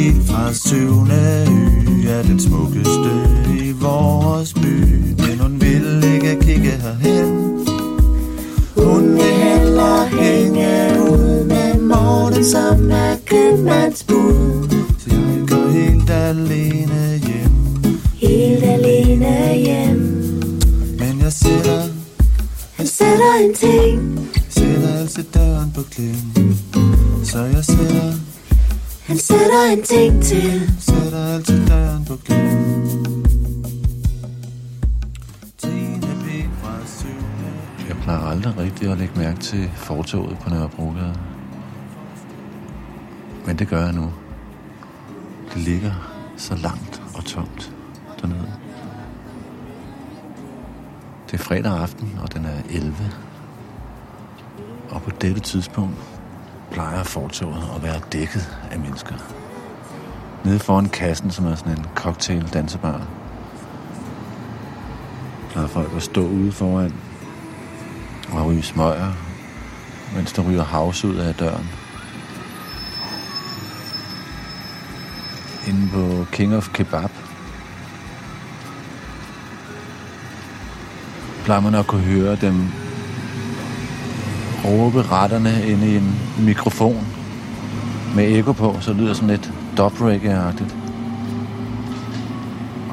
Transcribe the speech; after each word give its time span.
pil 0.00 0.22
fra 0.26 0.52
syvende 0.52 1.46
ø 2.04 2.08
er 2.08 2.22
den 2.22 2.40
smukkeste 2.40 3.12
i 3.58 3.72
vores 3.72 4.54
by. 4.54 4.76
Men 5.22 5.38
hun 5.40 5.60
vil 5.60 6.04
ikke 6.14 6.40
kigge 6.40 6.70
herhen. 6.70 7.28
Hun 8.76 9.14
vil 9.14 9.34
hellere 9.44 10.06
hænge 10.06 11.02
ud 11.10 11.44
med 11.44 11.80
Morten, 11.80 12.44
som 12.44 12.90
er 12.90 13.16
købmandsbud. 13.26 14.68
Så 14.98 15.10
jeg 15.10 15.48
går 15.48 15.68
helt 15.68 16.10
alene 16.10 17.20
hjem. 17.26 17.54
Helt 18.14 18.64
alene 18.64 19.54
hjem 19.54 20.00
Men 20.98 21.20
jeg 21.22 21.32
sætter, 21.32 21.82
Han 22.76 22.86
sætter 22.86 23.32
en 23.44 23.54
ting 23.54 24.20
sætter 24.50 24.98
altid 24.98 25.24
døren 25.34 25.72
på 25.74 25.82
klem. 25.90 26.54
Så 27.24 27.38
jeg 27.38 27.64
sætter, 27.64 28.09
Han 29.10 29.18
sætter 29.18 29.62
en 29.72 29.82
ting 29.82 30.22
til 30.22 30.72
sætter 30.78 31.34
altid 31.34 31.66
døren 31.66 32.04
på 32.04 32.16
syvende 35.58 36.08
Jeg 37.88 37.96
plejer 38.02 38.26
aldrig 38.26 38.58
rigtigt 38.58 38.90
at 38.90 38.98
lægge 38.98 39.18
mærke 39.18 39.38
til 39.38 39.70
fortoget 39.74 40.38
på 40.38 40.50
Nørrebrogade. 40.50 41.14
Men 43.46 43.58
det 43.58 43.68
gør 43.68 43.84
jeg 43.84 43.92
nu. 43.92 44.12
Det 45.54 45.62
ligger 45.62 45.92
så 46.36 46.54
langt 46.56 47.02
og 47.14 47.24
tomt 47.24 47.72
dernede. 48.20 48.52
Det 51.30 51.40
er 51.40 51.44
fredag 51.44 51.72
aften, 51.72 52.18
og 52.22 52.34
den 52.34 52.44
er 52.44 52.62
11. 52.70 52.94
Og 54.90 55.02
på 55.02 55.10
dette 55.10 55.40
tidspunkt 55.40 56.19
plejer 56.70 57.02
fortoget 57.02 57.70
at 57.76 57.82
være 57.82 58.00
dækket 58.12 58.58
af 58.70 58.78
mennesker. 58.78 59.14
Nede 60.44 60.58
foran 60.58 60.88
kassen, 60.88 61.30
som 61.30 61.46
er 61.46 61.54
sådan 61.54 61.78
en 61.78 61.86
cocktail-dansebar, 61.94 63.06
plejer 65.50 65.68
folk 65.68 65.96
at 65.96 66.02
stå 66.02 66.26
ude 66.26 66.52
foran 66.52 66.94
og 68.32 68.46
ryge 68.46 68.62
smøger, 68.62 69.12
mens 70.16 70.32
der 70.32 70.42
ryger 70.42 70.64
havs 70.64 71.04
ud 71.04 71.16
af 71.16 71.34
døren. 71.34 71.68
Inde 75.68 75.88
på 75.92 76.26
King 76.32 76.56
of 76.56 76.68
Kebab 76.68 77.10
plejer 81.44 81.60
man 81.60 81.74
at 81.74 81.86
kunne 81.86 82.02
høre 82.02 82.36
dem 82.36 82.68
råbe 84.64 85.02
retterne 85.02 85.66
ind 85.66 85.82
i 85.82 85.96
en 85.96 86.20
mikrofon 86.38 87.06
med 88.16 88.38
ekko 88.38 88.52
på, 88.52 88.76
så 88.80 88.92
lyder 88.92 89.14
sådan 89.14 89.28
lidt 89.28 89.52
dub 89.76 90.02
agtigt 90.02 90.76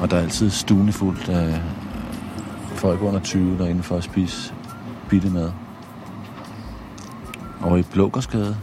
Og 0.00 0.10
der 0.10 0.16
er 0.16 0.22
altid 0.22 0.50
stunefuldt 0.50 1.28
af 1.28 1.60
folk 2.74 3.02
under 3.02 3.20
20 3.20 3.58
derinde 3.58 3.82
for 3.82 3.96
at 3.96 4.04
spise 4.04 4.54
bitte 5.08 5.30
mad. 5.30 5.50
Og 7.60 7.78
i 7.78 7.82
Blågårdsgade, 7.82 8.56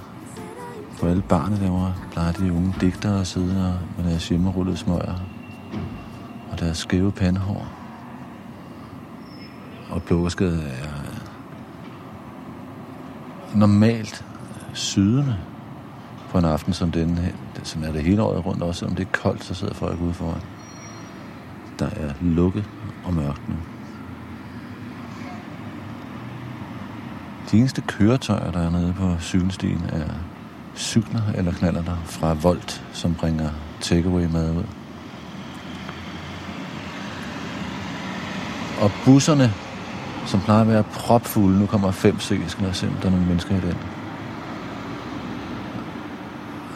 for 0.98 1.08
alle 1.08 1.22
barne 1.22 1.60
derovre, 1.60 1.94
plejer 2.12 2.32
de 2.32 2.54
unge 2.54 2.76
digtere 2.82 3.20
at 3.20 3.28
sidde 3.28 3.68
og 3.68 4.04
med 4.04 4.12
deres 4.12 4.30
hjemmerullede 4.30 4.78
smøger 4.78 5.16
og 6.52 6.60
deres 6.60 6.78
skæve 6.78 7.12
pandehår. 7.12 7.68
Og 9.90 10.04
Blågårdsgade 10.04 10.64
er 10.84 10.95
normalt 13.54 14.26
sydende 14.74 15.38
på 16.30 16.38
en 16.38 16.46
aften 16.46 16.74
som 16.74 16.92
denne 16.92 17.22
her. 17.22 17.32
Sådan 17.64 17.88
er 17.88 17.92
det 17.92 18.04
hele 18.04 18.24
året 18.24 18.46
rundt, 18.46 18.64
også 18.64 18.80
selvom 18.80 18.96
det 18.96 19.08
er 19.08 19.12
koldt, 19.12 19.44
så 19.44 19.54
sidder 19.54 19.74
folk 19.74 20.02
ude 20.02 20.14
foran. 20.14 20.42
Der 21.80 21.86
er 21.86 22.14
lukket 22.22 22.64
og 23.06 23.14
mørkt 23.14 23.50
nu. 23.50 23.56
De 27.52 27.58
eneste 27.58 27.82
køretøjer, 27.82 28.52
der 28.52 28.60
er 28.60 28.70
nede 28.70 28.94
på 28.94 29.16
cykelstien, 29.20 29.82
er 29.90 30.14
cykler 30.76 31.22
eller 31.36 31.52
knaller 31.52 31.84
der 31.84 31.98
fra 32.06 32.34
Volt, 32.34 32.84
som 32.94 33.16
bringer 33.16 33.50
takeaway 33.82 34.26
mad 34.26 34.52
ud. 34.52 34.64
Og 38.82 38.92
busserne, 39.06 39.52
som 40.26 40.42
plejer 40.42 40.62
at 40.62 40.68
være 40.68 40.84
propfulde, 40.84 41.60
nu 41.60 41.66
kommer 41.66 41.92
5C, 41.92 42.50
skal 42.50 42.66
jeg 42.66 42.76
se, 42.76 42.88
om 42.88 42.94
der 42.94 43.08
er 43.08 43.12
nogle 43.12 43.26
mennesker 43.26 43.56
i 43.56 43.60
den. 43.60 43.78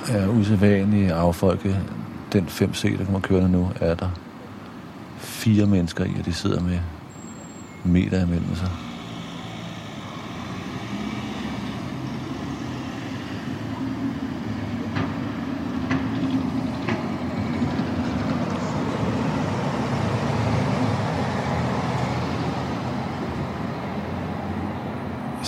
Er 0.10 0.28
usædvanligt 0.28 1.12
affolke 1.12 1.80
den 2.34 2.46
5C, 2.48 2.98
der 2.98 3.06
kommer 3.06 3.20
kørende 3.20 3.50
nu, 3.52 3.72
er 3.76 3.96
der 3.96 4.10
fire 5.18 5.66
mennesker 5.66 6.04
i, 6.04 6.16
og 6.20 6.26
de 6.26 6.34
sidder 6.34 6.62
med 6.62 6.80
meter 7.84 8.24
imellem 8.24 8.56
sig. 8.56 8.70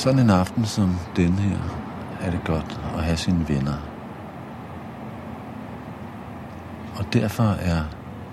Sådan 0.01 0.19
en 0.19 0.29
aften 0.29 0.66
som 0.66 0.95
den 1.16 1.34
her, 1.34 1.57
er 2.22 2.31
det 2.31 2.39
godt 2.45 2.79
at 2.97 3.03
have 3.03 3.17
sine 3.17 3.45
venner. 3.47 3.78
Og 6.97 7.13
derfor 7.13 7.44
er 7.44 7.84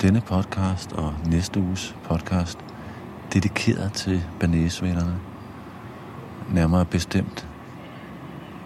denne 0.03 0.21
podcast 0.21 0.93
og 0.93 1.15
næste 1.27 1.61
uges 1.61 1.97
podcast 2.05 2.59
dedikeret 3.33 3.93
til 3.93 4.25
Banæsvennerne. 4.41 5.19
Nærmere 6.53 6.85
bestemt 6.85 7.49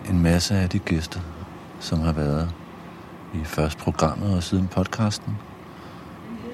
en 0.09 0.23
masse 0.23 0.55
af 0.55 0.69
de 0.69 0.79
gæster, 0.79 1.21
som 1.81 2.01
har 2.01 2.13
været 2.13 2.55
i 3.35 3.45
først 3.45 3.79
programmet 3.79 4.37
og 4.37 4.43
siden 4.43 4.69
podcasten, 4.69 5.39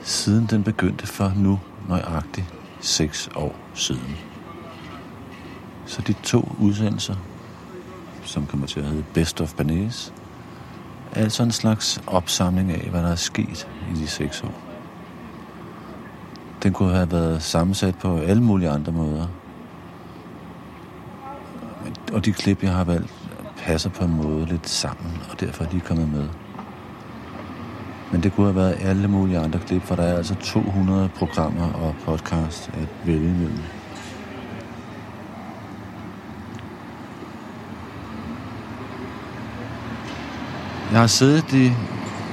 siden 0.03 0.47
den 0.47 0.65
begyndte 0.65 1.07
for 1.07 1.33
nu 1.37 1.61
nøjagtigt 1.89 2.55
6 2.81 3.29
år 3.37 3.57
siden. 3.75 4.28
Så 5.89 6.03
de 6.03 6.13
to 6.13 6.57
udsendelser, 6.61 7.15
som 8.23 8.47
kommer 8.47 8.67
til 8.67 8.81
at 8.81 8.87
hedde 8.87 9.05
Best 9.15 9.41
of 9.41 9.55
Banæs, 9.55 10.13
er 11.13 11.23
altså 11.23 11.43
en 11.43 11.53
slags 11.53 12.03
opsamling 12.07 12.73
af, 12.73 12.91
hvad 12.91 13.03
der 13.03 13.11
er 13.11 13.15
sket 13.15 13.69
i 13.95 13.99
de 14.01 14.07
seks 14.07 14.43
år. 14.43 14.55
Den 16.63 16.73
kunne 16.73 16.93
have 16.93 17.13
været 17.13 17.43
sammensat 17.43 17.99
på 17.99 18.19
alle 18.19 18.43
mulige 18.43 18.71
andre 18.71 18.93
måder. 18.93 19.27
Og 22.13 22.25
de 22.25 22.33
klip, 22.33 22.63
jeg 22.63 22.73
har 22.73 22.85
valgt, 22.85 23.13
passer 23.57 23.91
på 23.91 24.05
en 24.05 24.17
måde 24.17 24.47
lidt 24.47 24.69
sammen, 24.69 25.23
og 25.31 25.41
derfor 25.41 25.65
er 25.65 25.69
de 25.69 25.81
kommet 25.81 26.09
med. 26.09 26.29
Men 28.13 28.23
det 28.23 28.33
kunne 28.33 28.47
have 28.47 28.57
været 28.57 28.77
alle 28.81 29.09
mulige 29.09 29.39
andre 29.39 29.59
klip, 29.59 29.83
for 29.83 29.97
der 29.97 30.03
er 30.03 30.17
altså 30.17 30.35
200 30.35 31.09
programmer 31.17 31.73
og 31.73 31.95
podcast 32.05 32.71
at 32.75 32.89
vælge 33.07 33.31
imellem. 33.31 33.78
Jeg 40.93 41.01
har 41.01 41.07
siddet 41.07 41.51
de 41.51 41.73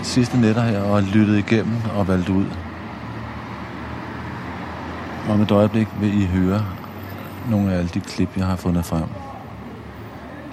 sidste 0.04 0.38
nætter 0.38 0.62
her 0.62 0.82
og 0.82 1.04
lyttet 1.04 1.38
igennem 1.38 1.78
og 1.96 2.08
valgt 2.08 2.30
ud. 2.30 2.46
Om 5.30 5.42
et 5.42 5.52
øjeblik 5.52 5.88
vil 6.00 6.22
I 6.22 6.26
høre 6.26 6.66
nogle 7.50 7.74
af 7.74 7.78
alle 7.78 7.90
de 7.94 8.00
klip, 8.00 8.38
jeg 8.38 8.46
har 8.46 8.56
fundet 8.56 8.86
frem. 8.86 9.04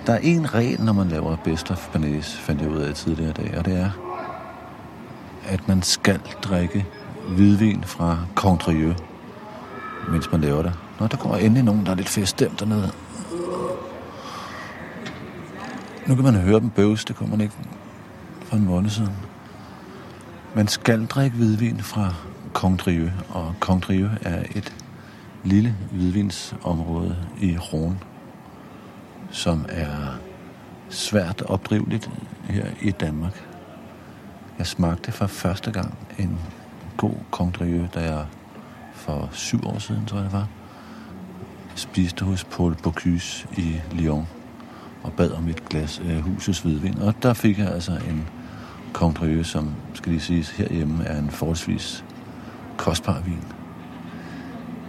Der 0.06 0.12
er 0.12 0.18
en 0.18 0.54
regel, 0.54 0.80
når 0.80 0.92
man 0.92 1.08
laver 1.08 1.36
Best 1.36 1.70
of 1.70 1.88
Banæs, 1.92 2.36
fandt 2.36 2.62
jeg 2.62 2.71
ud 2.71 2.78
af 2.78 2.94
tidligere 2.94 3.30
i 3.30 3.32
dag, 3.32 3.59
og 3.59 3.65
det 3.65 3.80
er, 3.80 3.91
at 5.47 5.68
man 5.68 5.82
skal 5.82 6.21
drikke 6.42 6.86
hvidvin 7.28 7.84
fra 7.84 8.18
Condrieu, 8.34 8.92
mens 10.09 10.32
man 10.32 10.41
laver 10.41 10.62
det. 10.62 10.72
Nå, 11.00 11.06
der 11.06 11.16
går 11.16 11.36
endelig 11.36 11.65
nogen, 11.65 11.86
der 11.86 11.92
er 11.92 11.97
lidt 11.97 12.09
feststemt 12.09 12.60
dernede. 12.60 12.91
Nu 16.06 16.15
kan 16.15 16.24
man 16.24 16.34
høre 16.34 16.60
dem 16.60 16.71
bøvs, 16.71 17.04
det 17.04 17.16
kunne 17.16 17.30
man 17.30 17.41
ikke 17.41 17.54
for 18.53 18.57
en 18.57 18.65
måned 18.65 18.91
siden. 18.91 19.16
Man 20.54 20.69
skal 20.69 21.07
drikke 21.07 21.37
hvidvin 21.37 21.81
fra 21.81 22.15
Condrieu, 22.53 23.09
og 23.28 23.54
Condrieu 23.60 24.09
er 24.22 24.43
et 24.54 24.75
lille 25.45 25.77
hvidvinsområde 25.91 27.16
i 27.41 27.57
Rhône, 27.57 27.95
som 29.31 29.65
er 29.69 30.19
svært 30.89 31.43
opdriveligt 31.43 32.10
her 32.45 32.66
i 32.81 32.91
Danmark. 32.91 33.45
Jeg 34.59 34.66
smagte 34.66 35.13
for 35.13 35.27
første 35.27 35.71
gang 35.71 35.99
en 36.19 36.39
god 36.97 37.15
Condrieu, 37.31 37.87
da 37.95 38.01
jeg 38.01 38.27
for 38.93 39.28
syv 39.33 39.66
år 39.66 39.78
siden, 39.78 40.07
tror 40.07 40.16
jeg 40.19 40.25
det 40.25 40.33
var, 40.33 40.49
spiste 41.75 42.25
hos 42.25 42.45
Paul 42.45 42.75
Bocuse 42.83 43.47
i 43.57 43.81
Lyon 43.93 44.27
og 45.03 45.13
bad 45.13 45.31
om 45.31 45.49
et 45.49 45.69
glas 45.69 46.03
af 46.09 46.22
husets 46.22 46.60
hvidvin. 46.60 46.99
Og 46.99 47.15
der 47.22 47.33
fik 47.33 47.59
jeg 47.59 47.69
altså 47.69 47.93
en 47.93 48.28
Condrieu, 48.92 49.42
som 49.42 49.74
skal 49.94 50.12
lige 50.12 50.22
siges 50.22 50.50
herhjemme, 50.50 51.04
er 51.04 51.18
en 51.18 51.30
forholdsvis 51.30 52.04
kostbar 52.77 53.21
vin. 53.21 53.44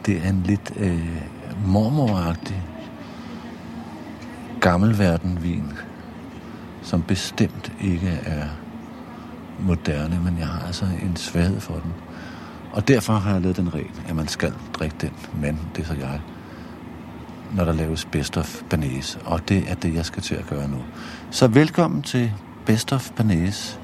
Det 0.06 0.26
er 0.26 0.30
en 0.30 0.44
lidt 0.46 0.74
øh, 0.80 1.22
mormoragtig 1.66 2.64
gammelverden 4.62 5.44
vin, 5.44 5.74
som 6.82 7.02
bestemt 7.02 7.72
ikke 7.82 8.20
er 8.26 8.46
moderne, 9.60 10.22
men 10.24 10.38
jeg 10.40 10.48
har 10.48 10.68
altså 10.68 10.86
en 11.04 11.16
svaghed 11.16 11.60
for 11.60 11.74
den. 11.74 11.94
Og 12.72 12.88
derfor 12.88 13.14
har 13.14 13.34
jeg 13.34 13.42
lavet 13.42 13.58
den 13.58 13.74
regel, 13.74 13.92
at 14.08 14.16
man 14.16 14.28
skal 14.28 14.54
drikke 14.74 14.96
den, 15.02 15.12
men 15.42 15.60
det 15.76 15.82
er 15.82 15.88
så 15.88 15.94
jeg, 15.94 16.22
når 17.56 17.66
der 17.66 17.74
laves 17.74 18.06
Best 18.06 18.38
of 18.38 18.62
Banæs. 18.70 19.20
Og 19.26 19.50
det 19.50 19.64
er 19.72 19.76
det, 19.76 19.94
jeg 19.94 20.06
skal 20.06 20.24
til 20.24 20.36
at 20.36 20.48
gøre 20.48 20.68
nu. 20.68 20.78
Så 21.32 21.48
velkommen 21.48 22.02
til 22.02 22.32
Best 22.66 22.94
of 22.94 23.12
Banæs. 23.12 23.80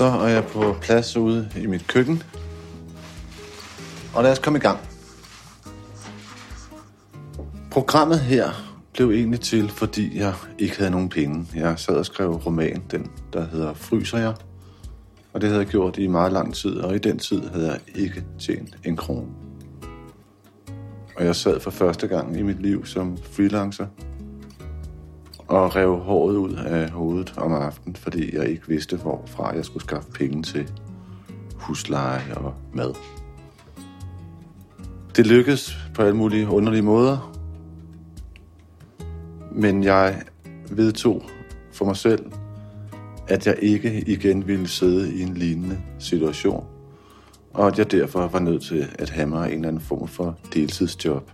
Så 0.00 0.06
er 0.06 0.28
jeg 0.28 0.44
på 0.44 0.76
plads 0.80 1.16
ude 1.16 1.50
i 1.56 1.66
mit 1.66 1.86
køkken. 1.86 2.22
Og 4.14 4.22
lad 4.22 4.32
os 4.32 4.38
komme 4.38 4.58
i 4.58 4.60
gang. 4.60 4.78
Programmet 7.70 8.20
her 8.20 8.50
blev 8.92 9.10
egentlig 9.10 9.40
til, 9.40 9.68
fordi 9.68 10.18
jeg 10.18 10.34
ikke 10.58 10.78
havde 10.78 10.90
nogen 10.90 11.08
penge. 11.08 11.46
Jeg 11.54 11.78
sad 11.78 11.94
og 11.94 12.06
skrev 12.06 12.30
roman, 12.30 12.82
den 12.90 13.10
der 13.32 13.46
hedder 13.46 13.74
Fryser 13.74 14.18
jeg. 14.18 14.34
Og 15.32 15.40
det 15.40 15.48
havde 15.48 15.60
jeg 15.60 15.68
gjort 15.68 15.98
i 15.98 16.06
meget 16.06 16.32
lang 16.32 16.54
tid, 16.54 16.76
og 16.76 16.94
i 16.94 16.98
den 16.98 17.18
tid 17.18 17.42
havde 17.48 17.66
jeg 17.66 17.80
ikke 17.94 18.24
tjent 18.38 18.76
en 18.84 18.96
krone. 18.96 19.28
Og 21.16 21.24
jeg 21.24 21.36
sad 21.36 21.60
for 21.60 21.70
første 21.70 22.06
gang 22.06 22.38
i 22.38 22.42
mit 22.42 22.62
liv 22.62 22.86
som 22.86 23.18
freelancer 23.32 23.86
og 25.50 25.76
rev 25.76 25.96
håret 25.96 26.36
ud 26.36 26.54
af 26.54 26.90
hovedet 26.90 27.34
om 27.36 27.52
aftenen, 27.52 27.96
fordi 27.96 28.36
jeg 28.36 28.48
ikke 28.48 28.68
vidste, 28.68 28.96
hvorfra 28.96 29.48
jeg 29.48 29.64
skulle 29.64 29.82
skaffe 29.82 30.10
penge 30.10 30.42
til 30.42 30.70
husleje 31.54 32.34
og 32.36 32.54
mad. 32.74 32.94
Det 35.16 35.26
lykkedes 35.26 35.76
på 35.94 36.02
alle 36.02 36.16
mulige 36.16 36.48
underlige 36.48 36.82
måder, 36.82 37.36
men 39.52 39.84
jeg 39.84 40.22
vedtog 40.70 41.22
for 41.72 41.84
mig 41.84 41.96
selv, 41.96 42.32
at 43.28 43.46
jeg 43.46 43.56
ikke 43.58 44.00
igen 44.06 44.46
ville 44.46 44.68
sidde 44.68 45.14
i 45.14 45.22
en 45.22 45.34
lignende 45.34 45.78
situation, 45.98 46.66
og 47.54 47.66
at 47.66 47.78
jeg 47.78 47.90
derfor 47.90 48.26
var 48.26 48.40
nødt 48.40 48.62
til 48.62 48.86
at 48.98 49.10
have 49.10 49.26
mig 49.26 49.46
en 49.46 49.54
eller 49.54 49.68
anden 49.68 49.82
form 49.82 50.08
for 50.08 50.38
deltidsjob, 50.54 51.30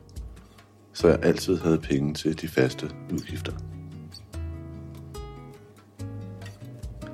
så 0.93 1.09
jeg 1.09 1.19
altid 1.23 1.59
havde 1.59 1.79
penge 1.79 2.15
til 2.15 2.41
de 2.41 2.49
faste 2.49 2.91
udgifter. 3.13 3.53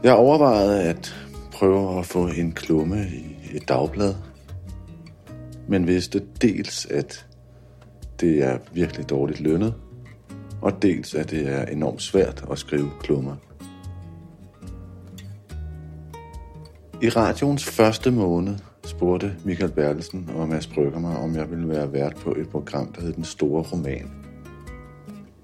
Jeg 0.04 0.14
overvejede 0.14 0.82
at 0.82 1.14
prøve 1.52 1.99
at 1.99 2.06
få 2.06 2.26
en 2.26 2.52
klumme 2.52 3.06
i 3.06 3.56
et 3.56 3.69
dagblad, 3.69 4.14
men 5.69 5.87
vidste 5.87 6.22
dels, 6.43 6.87
at 6.87 7.26
det 8.20 8.44
er 8.44 8.58
virkelig 8.72 9.10
dårligt 9.10 9.40
lønnet, 9.40 9.75
og 10.60 10.82
dels 10.82 11.14
at 11.14 11.31
det 11.31 11.49
er 11.49 11.64
enormt 11.64 12.02
svært 12.02 12.44
at 12.50 12.58
skrive 12.58 12.90
klummer. 13.00 13.37
I 17.02 17.08
radioens 17.08 17.64
første 17.64 18.10
måned 18.10 18.58
spurgte 18.84 19.32
Michael 19.44 19.72
Bertelsen 19.72 20.31
og 20.37 20.48
Mads 20.48 20.66
Brygger 20.66 20.98
mig, 20.98 21.16
om 21.16 21.37
jeg 21.37 21.50
ville 21.50 21.69
være 21.69 21.93
vært 21.93 22.16
på 22.16 22.31
et 22.31 22.48
program, 22.48 22.93
der 22.93 23.00
hed 23.00 23.12
Den 23.12 23.25
Store 23.25 23.64
Roman. 23.72 24.10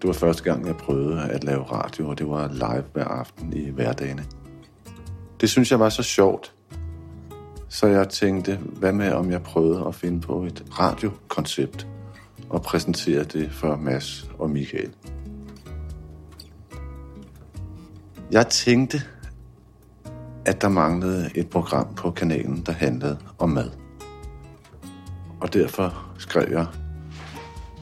Det 0.03 0.09
var 0.09 0.13
første 0.13 0.45
gang, 0.45 0.67
jeg 0.67 0.77
prøvede 0.77 1.23
at 1.23 1.45
lave 1.45 1.63
radio, 1.63 2.09
og 2.09 2.19
det 2.19 2.29
var 2.29 2.49
live 2.53 2.85
hver 2.93 3.05
aften 3.05 3.53
i 3.53 3.71
hverdagene. 3.71 4.25
Det 5.41 5.51
synes 5.51 5.71
jeg 5.71 5.81
var 5.81 5.89
så 5.89 6.03
sjovt, 6.03 6.55
så 7.69 7.87
jeg 7.87 8.09
tænkte, 8.09 8.57
hvad 8.57 8.93
med 8.93 9.13
om 9.13 9.31
jeg 9.31 9.43
prøvede 9.43 9.85
at 9.87 9.95
finde 9.95 10.21
på 10.21 10.43
et 10.43 10.65
radiokoncept 10.79 11.87
og 12.51 12.63
præsentere 12.63 13.25
det 13.25 13.53
for 13.53 13.77
Mads 13.77 14.31
og 14.39 14.51
Michael. 14.51 14.91
Jeg 18.31 18.47
tænkte, 18.47 19.03
at 20.45 20.63
der 20.63 20.69
manglede 20.69 21.31
et 21.35 21.51
program 21.51 21.95
på 21.95 22.11
kanalen, 22.11 22.63
der 22.67 22.73
handlede 22.73 23.19
om 23.39 23.49
mad. 23.49 23.71
Og 25.41 25.53
derfor 25.53 26.07
skrev 26.19 26.51
jeg 26.51 26.67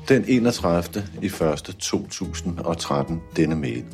den 0.08 0.24
31. 0.28 1.04
i 1.22 1.26
1. 1.26 1.76
2013 1.78 3.22
denne 3.36 3.56
mail. 3.56 3.84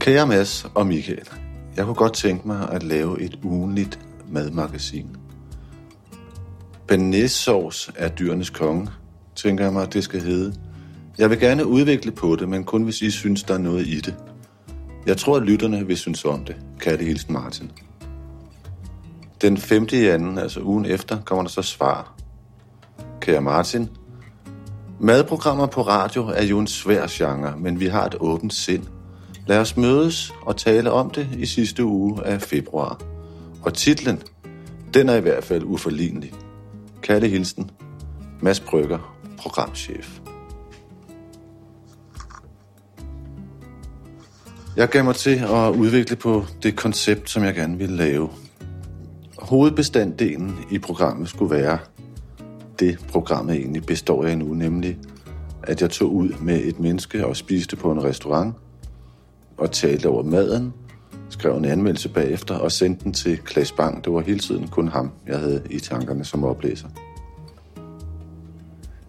Kære 0.00 0.26
Mads 0.26 0.66
og 0.74 0.86
Michael, 0.86 1.28
jeg 1.76 1.84
kunne 1.84 1.94
godt 1.94 2.14
tænke 2.14 2.46
mig 2.46 2.68
at 2.72 2.82
lave 2.82 3.20
et 3.20 3.38
ugenligt 3.42 3.98
madmagasin. 4.28 5.06
Bearnaisesauce 6.86 7.92
er 7.96 8.08
dyrenes 8.08 8.50
konge, 8.50 8.88
tænker 9.36 9.64
jeg 9.64 9.72
mig, 9.72 9.92
det 9.92 10.04
skal 10.04 10.20
hedde. 10.20 10.54
Jeg 11.18 11.30
vil 11.30 11.40
gerne 11.40 11.66
udvikle 11.66 12.12
på 12.12 12.36
det, 12.36 12.48
men 12.48 12.64
kun 12.64 12.82
hvis 12.82 13.02
I 13.02 13.10
synes, 13.10 13.42
der 13.42 13.54
er 13.54 13.58
noget 13.58 13.86
i 13.86 14.00
det. 14.00 14.14
Jeg 15.06 15.16
tror, 15.16 15.36
at 15.36 15.42
lytterne 15.42 15.86
vil 15.86 15.96
synes 15.96 16.24
om 16.24 16.44
det. 16.44 16.56
Katte 16.80 17.04
Hilsen 17.04 17.32
Martin. 17.32 17.70
Den 19.42 19.56
5. 19.56 19.86
i 19.92 20.06
anden, 20.06 20.38
altså 20.38 20.60
ugen 20.60 20.84
efter, 20.86 21.22
kommer 21.22 21.42
der 21.42 21.50
så 21.50 21.62
svar. 21.62 22.14
Kære 23.20 23.40
Martin, 23.40 23.88
madprogrammer 25.00 25.66
på 25.66 25.82
radio 25.82 26.26
er 26.26 26.42
jo 26.42 26.58
en 26.58 26.66
svær 26.66 27.06
genre, 27.10 27.54
men 27.58 27.80
vi 27.80 27.86
har 27.86 28.04
et 28.06 28.14
åbent 28.20 28.54
sind. 28.54 28.86
Lad 29.50 29.58
os 29.58 29.76
mødes 29.76 30.32
og 30.42 30.56
tale 30.56 30.90
om 30.90 31.10
det 31.10 31.28
i 31.38 31.46
sidste 31.46 31.84
uge 31.84 32.26
af 32.26 32.42
februar. 32.42 33.00
Og 33.62 33.74
titlen, 33.74 34.22
den 34.94 35.08
er 35.08 35.14
i 35.14 35.20
hvert 35.20 35.44
fald 35.44 35.64
uforlignelig. 35.64 36.32
Kalle 37.02 37.28
Hilsen, 37.28 37.70
Mads 38.40 38.60
Brygger, 38.60 39.16
programchef. 39.38 40.20
Jeg 44.76 44.88
gav 44.88 45.04
mig 45.04 45.14
til 45.14 45.36
at 45.36 45.76
udvikle 45.76 46.16
på 46.16 46.44
det 46.62 46.76
koncept, 46.76 47.30
som 47.30 47.44
jeg 47.44 47.54
gerne 47.54 47.78
ville 47.78 47.96
lave. 47.96 48.28
Hovedbestanddelen 49.38 50.58
i 50.70 50.78
programmet 50.78 51.28
skulle 51.28 51.56
være 51.56 51.78
det, 52.78 52.98
programmet 53.08 53.56
egentlig 53.56 53.82
består 53.82 54.24
af 54.24 54.38
nu, 54.38 54.54
nemlig 54.54 54.98
at 55.62 55.82
jeg 55.82 55.90
tog 55.90 56.14
ud 56.14 56.28
med 56.40 56.64
et 56.64 56.80
menneske 56.80 57.26
og 57.26 57.36
spiste 57.36 57.76
på 57.76 57.92
en 57.92 58.04
restaurant 58.04 58.54
og 59.60 59.72
talte 59.72 60.08
over 60.08 60.22
maden, 60.22 60.72
skrev 61.28 61.56
en 61.56 61.64
anmeldelse 61.64 62.08
bagefter 62.08 62.54
og 62.54 62.72
sendte 62.72 63.04
den 63.04 63.12
til 63.12 63.38
Klaas 63.38 63.72
Bang. 63.72 64.04
Det 64.04 64.12
var 64.12 64.20
hele 64.20 64.38
tiden 64.38 64.68
kun 64.68 64.88
ham, 64.88 65.10
jeg 65.26 65.38
havde 65.38 65.62
i 65.70 65.78
tankerne 65.78 66.24
som 66.24 66.44
oplæser. 66.44 66.88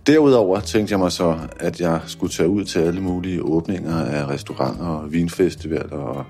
Derudover 0.07 0.59
tænkte 0.59 0.91
jeg 0.91 0.99
mig 0.99 1.11
så, 1.11 1.39
at 1.59 1.81
jeg 1.81 2.01
skulle 2.05 2.33
tage 2.33 2.49
ud 2.49 2.65
til 2.65 2.79
alle 2.79 3.01
mulige 3.01 3.43
åbninger 3.43 3.95
af 3.95 4.27
restauranter 4.27 4.85
og 4.85 5.11
vinfestivaler 5.11 5.97
og 5.97 6.25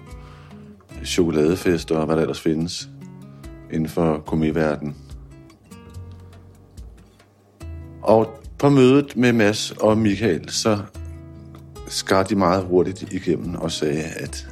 chokoladefester 1.06 1.98
og 1.98 2.06
hvad 2.06 2.16
der 2.16 2.22
ellers 2.22 2.42
findes 2.42 2.90
inden 3.72 3.90
for 3.90 4.18
komiverdenen. 4.26 4.96
Og 8.02 8.28
på 8.58 8.70
mødet 8.70 9.18
med 9.18 9.34
Mads 9.34 9.72
og 9.72 9.98
Michael, 9.98 10.50
så 10.50 10.80
skar 11.92 12.24
de 12.24 12.36
meget 12.36 12.64
hurtigt 12.64 13.14
igennem 13.14 13.56
og 13.56 13.72
sagde, 13.72 14.04
at 14.04 14.48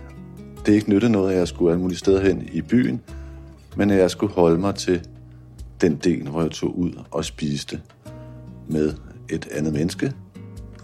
det 0.66 0.74
ikke 0.74 0.90
nyttede 0.90 1.12
noget, 1.12 1.32
at 1.32 1.38
jeg 1.38 1.48
skulle 1.48 1.72
alle 1.72 1.82
mulige 1.82 1.98
steder 1.98 2.22
hen 2.22 2.50
i 2.52 2.62
byen, 2.62 3.02
men 3.76 3.92
at 3.92 3.98
jeg 3.98 4.12
skulle 4.12 4.34
holde 4.34 4.58
mig 4.58 4.76
til 4.76 5.08
den 5.82 5.96
del, 5.96 6.30
hvor 6.30 6.42
jeg 6.42 6.52
tog 6.52 6.80
ud 6.80 6.92
og 7.12 7.26
spiste 7.26 7.82
med 8.68 8.94
et 9.30 9.48
andet 9.52 9.74
menneske. 9.74 10.14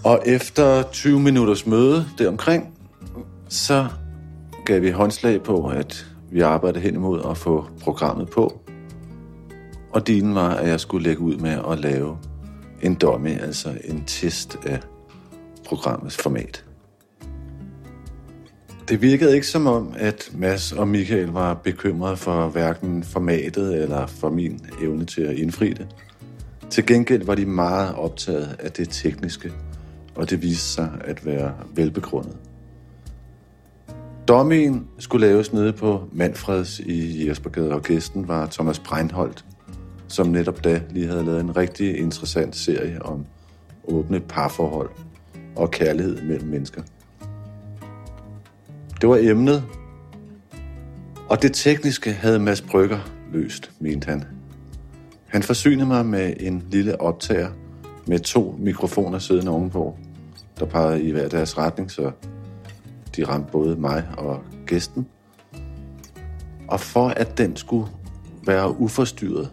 Og 0.03 0.24
efter 0.25 0.83
20 0.91 1.19
minutters 1.19 1.65
møde 1.65 2.05
deromkring, 2.17 2.74
så 3.50 3.88
gav 4.65 4.81
vi 4.81 4.89
håndslag 4.89 5.43
på, 5.43 5.67
at 5.67 6.07
vi 6.31 6.41
arbejdede 6.41 6.83
hen 6.83 6.95
imod 6.95 7.21
at 7.29 7.38
få 7.38 7.65
programmet 7.81 8.29
på. 8.29 8.62
Og 9.93 10.07
dealen 10.07 10.35
var, 10.35 10.50
at 10.50 10.67
jeg 10.67 10.79
skulle 10.79 11.03
lægge 11.03 11.21
ud 11.21 11.35
med 11.35 11.57
at 11.71 11.79
lave 11.79 12.17
en 12.81 12.95
dummy, 12.95 13.39
altså 13.39 13.69
en 13.83 14.03
test 14.07 14.57
af 14.65 14.79
programmets 15.65 16.17
format. 16.17 16.63
Det 18.89 19.01
virkede 19.01 19.36
ikke 19.36 19.48
som 19.48 19.67
om, 19.67 19.93
at 19.98 20.29
Mads 20.34 20.72
og 20.72 20.88
Michael 20.88 21.27
var 21.27 21.53
bekymrede 21.53 22.17
for 22.17 22.48
hverken 22.48 23.03
formatet 23.03 23.81
eller 23.81 24.07
for 24.07 24.29
min 24.29 24.60
evne 24.81 25.05
til 25.05 25.22
at 25.22 25.38
indfri 25.38 25.74
det. 25.74 25.88
Til 26.69 26.86
gengæld 26.86 27.25
var 27.25 27.36
de 27.36 27.45
meget 27.45 27.95
optaget 27.95 28.55
af 28.60 28.72
det 28.72 28.89
tekniske, 28.89 29.51
og 30.15 30.29
det 30.29 30.41
viste 30.41 30.65
sig 30.65 30.91
at 31.05 31.25
være 31.25 31.53
velbegrundet. 31.75 32.38
Dommen 34.27 34.88
skulle 35.00 35.27
laves 35.27 35.53
nede 35.53 35.74
på 35.74 36.10
Manfreds 36.12 36.79
i 36.79 37.27
Jespergade, 37.29 37.74
og 37.74 37.84
gæsten 37.84 38.27
var 38.27 38.45
Thomas 38.45 38.79
Breinholt, 38.79 39.45
som 40.07 40.27
netop 40.27 40.63
da 40.63 40.81
lige 40.89 41.07
havde 41.07 41.25
lavet 41.25 41.41
en 41.41 41.57
rigtig 41.57 41.98
interessant 41.98 42.55
serie 42.55 43.01
om 43.01 43.25
åbne 43.88 44.19
parforhold 44.19 44.89
og 45.55 45.71
kærlighed 45.71 46.21
mellem 46.21 46.47
mennesker. 46.47 46.81
Det 49.01 49.09
var 49.09 49.17
emnet, 49.17 49.63
og 51.29 51.41
det 51.41 51.53
tekniske 51.53 52.13
havde 52.13 52.39
Mads 52.39 52.62
Brygger 52.62 53.00
løst, 53.33 53.71
mente 53.79 54.09
han. 54.09 54.24
Han 55.27 55.43
forsynede 55.43 55.88
mig 55.88 56.05
med 56.05 56.33
en 56.39 56.63
lille 56.71 57.01
optager 57.01 57.50
med 58.07 58.19
to 58.19 58.55
mikrofoner 58.59 59.19
siddende 59.19 59.51
ovenpå, 59.51 59.97
der 60.59 60.65
pegede 60.65 61.03
i 61.03 61.12
hver 61.12 61.27
deres 61.27 61.57
retning, 61.57 61.91
så 61.91 62.12
de 63.15 63.24
ramte 63.24 63.51
både 63.51 63.75
mig 63.75 64.07
og 64.17 64.43
gæsten. 64.65 65.07
Og 66.67 66.79
for 66.79 67.07
at 67.07 67.38
den 67.38 67.55
skulle 67.55 67.88
være 68.45 68.79
uforstyrret, 68.79 69.51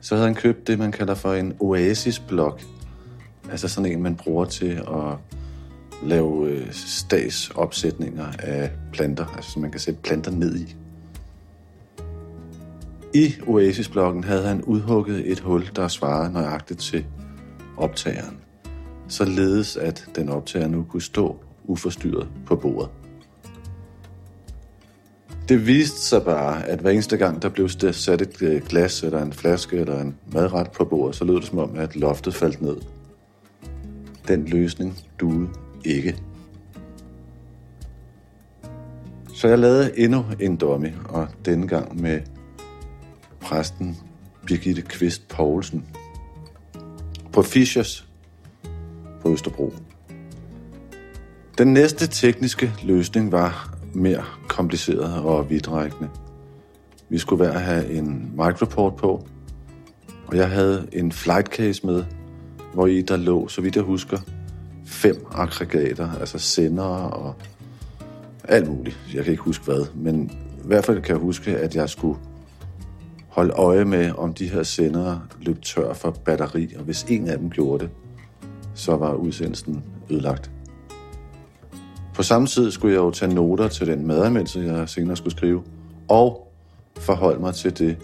så 0.00 0.14
havde 0.14 0.26
han 0.26 0.34
købt 0.34 0.66
det, 0.66 0.78
man 0.78 0.92
kalder 0.92 1.14
for 1.14 1.34
en 1.34 1.54
oasis-blok. 1.60 2.60
Altså 3.52 3.68
sådan 3.68 3.92
en, 3.92 4.02
man 4.02 4.16
bruger 4.16 4.44
til 4.44 4.70
at 4.70 5.36
lave 6.02 6.48
øh, 6.48 6.72
stagsopsætninger 6.72 8.26
af 8.38 8.70
planter, 8.92 9.26
altså 9.36 9.50
som 9.50 9.62
man 9.62 9.70
kan 9.70 9.80
sætte 9.80 10.00
planter 10.02 10.30
ned 10.30 10.56
i. 10.56 10.76
I 13.14 13.34
Oasis-blokken 13.46 14.24
havde 14.24 14.42
han 14.42 14.62
udhugget 14.62 15.30
et 15.32 15.40
hul, 15.40 15.70
der 15.76 15.88
svarede 15.88 16.32
nøjagtigt 16.32 16.80
til 16.80 17.06
optageren, 17.76 18.38
således 19.08 19.76
at 19.76 20.08
den 20.16 20.28
optager 20.28 20.68
nu 20.68 20.86
kunne 20.90 21.02
stå 21.02 21.36
uforstyrret 21.64 22.28
på 22.46 22.56
bordet. 22.56 22.90
Det 25.48 25.66
viste 25.66 26.00
sig 26.00 26.22
bare, 26.22 26.66
at 26.66 26.78
hver 26.78 26.90
eneste 26.90 27.16
gang, 27.16 27.42
der 27.42 27.48
blev 27.48 27.68
sat 27.92 28.22
et 28.22 28.42
øh, 28.42 28.62
glas 28.62 29.02
eller 29.02 29.22
en 29.22 29.32
flaske 29.32 29.76
eller 29.76 30.00
en 30.00 30.16
madret 30.32 30.70
på 30.70 30.84
bordet, 30.84 31.16
så 31.16 31.24
lød 31.24 31.36
det 31.36 31.44
som 31.44 31.58
om, 31.58 31.76
at 31.76 31.96
loftet 31.96 32.34
faldt 32.34 32.62
ned. 32.62 32.76
Den 34.28 34.44
løsning 34.44 34.98
duede 35.20 35.48
ikke. 35.84 36.16
Så 39.34 39.48
jeg 39.48 39.58
lavede 39.58 39.98
endnu 39.98 40.24
en 40.40 40.56
dummy, 40.56 40.88
og 41.04 41.28
denne 41.44 41.68
gang 41.68 42.00
med 42.00 42.20
præsten 43.40 43.96
Birgitte 44.46 44.82
Kvist 44.82 45.28
Poulsen 45.28 45.84
på 47.32 47.42
Fischers 47.42 48.08
på 49.22 49.32
Østerbro. 49.32 49.74
Den 51.58 51.72
næste 51.72 52.06
tekniske 52.06 52.72
løsning 52.82 53.32
var 53.32 53.78
mere 53.94 54.24
kompliceret 54.48 55.22
og 55.22 55.50
vidtrækkende. 55.50 56.10
Vi 57.08 57.18
skulle 57.18 57.44
hver 57.44 57.58
have 57.58 57.90
en 57.90 58.32
microport 58.36 58.96
på, 58.96 59.26
og 60.26 60.36
jeg 60.36 60.50
havde 60.50 60.88
en 60.92 61.12
flight 61.12 61.48
case 61.48 61.86
med, 61.86 62.04
hvor 62.74 62.86
i 62.86 63.02
der 63.02 63.16
lå, 63.16 63.48
så 63.48 63.60
vidt 63.60 63.76
jeg 63.76 63.84
husker, 63.84 64.18
fem 64.86 65.26
aggregater, 65.32 66.10
altså 66.20 66.38
sendere 66.38 67.10
og 67.10 67.34
alt 68.44 68.68
muligt. 68.68 68.98
Jeg 69.14 69.24
kan 69.24 69.30
ikke 69.30 69.42
huske 69.42 69.64
hvad, 69.64 69.86
men 69.94 70.30
i 70.64 70.66
hvert 70.66 70.84
fald 70.84 71.02
kan 71.02 71.14
jeg 71.14 71.20
huske, 71.22 71.58
at 71.58 71.74
jeg 71.74 71.88
skulle 71.88 72.18
holde 73.28 73.52
øje 73.52 73.84
med, 73.84 74.12
om 74.18 74.34
de 74.34 74.48
her 74.48 74.62
sendere 74.62 75.22
løb 75.40 75.62
tør 75.62 75.92
for 75.92 76.10
batteri, 76.10 76.74
og 76.78 76.84
hvis 76.84 77.02
en 77.08 77.28
af 77.28 77.38
dem 77.38 77.50
gjorde 77.50 77.84
det, 77.84 77.90
så 78.74 78.96
var 78.96 79.14
udsendelsen 79.14 79.84
ødelagt. 80.10 80.50
På 82.14 82.22
samme 82.22 82.46
tid 82.46 82.70
skulle 82.70 82.94
jeg 82.94 83.00
jo 83.00 83.10
tage 83.10 83.34
noter 83.34 83.68
til 83.68 83.86
den 83.86 84.06
madanmeldelse, 84.06 84.60
jeg 84.60 84.88
senere 84.88 85.16
skulle 85.16 85.36
skrive, 85.36 85.62
og 86.08 86.52
forholde 86.98 87.40
mig 87.40 87.54
til 87.54 87.78
det, 87.78 87.96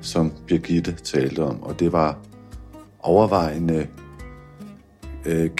som 0.00 0.32
Birgitte 0.46 0.92
talte 0.92 1.44
om, 1.44 1.62
og 1.62 1.80
det 1.80 1.92
var 1.92 2.18
overvejende 3.02 3.86
øh, 5.26 5.50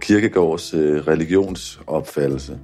Kirkegårds 0.00 0.74
øh, 0.74 1.06
religionsopfattelse. 1.06 2.58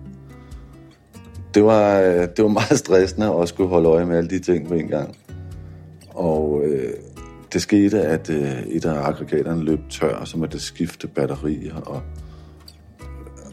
Det 1.55 1.65
var, 1.65 2.01
øh, 2.01 2.29
det 2.37 2.43
var 2.43 2.49
meget 2.49 2.79
stressende 2.79 3.35
at 3.35 3.49
skulle 3.49 3.69
holde 3.69 3.89
øje 3.89 4.07
med 4.07 4.17
alle 4.17 4.31
de 4.31 4.39
ting 4.39 4.69
på 4.69 4.75
en 4.75 4.89
gang. 4.89 5.17
Og 6.09 6.63
øh, 6.65 6.93
det 7.53 7.63
skete, 7.63 8.03
at 8.03 8.31
øh, 8.31 8.63
et 8.63 8.85
af 8.85 9.09
aggregaterne 9.09 9.65
løb 9.65 9.81
tør, 9.91 10.15
og 10.15 10.29
så 10.29 10.39
måtte 10.39 10.53
det 10.53 10.63
skifte 10.63 11.09
batterier 11.09 11.77
og 11.77 12.03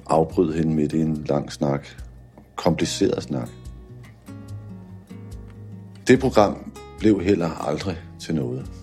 afbryde 0.07 0.53
hende 0.53 0.73
midt 0.75 0.93
i 0.93 1.01
en 1.01 1.25
lang 1.29 1.51
snak. 1.51 1.87
Kompliceret 2.55 3.23
snak. 3.23 3.49
Det 6.07 6.19
program 6.19 6.71
blev 6.99 7.21
heller 7.21 7.67
aldrig 7.67 7.97
til 8.19 8.35
noget. 8.35 8.80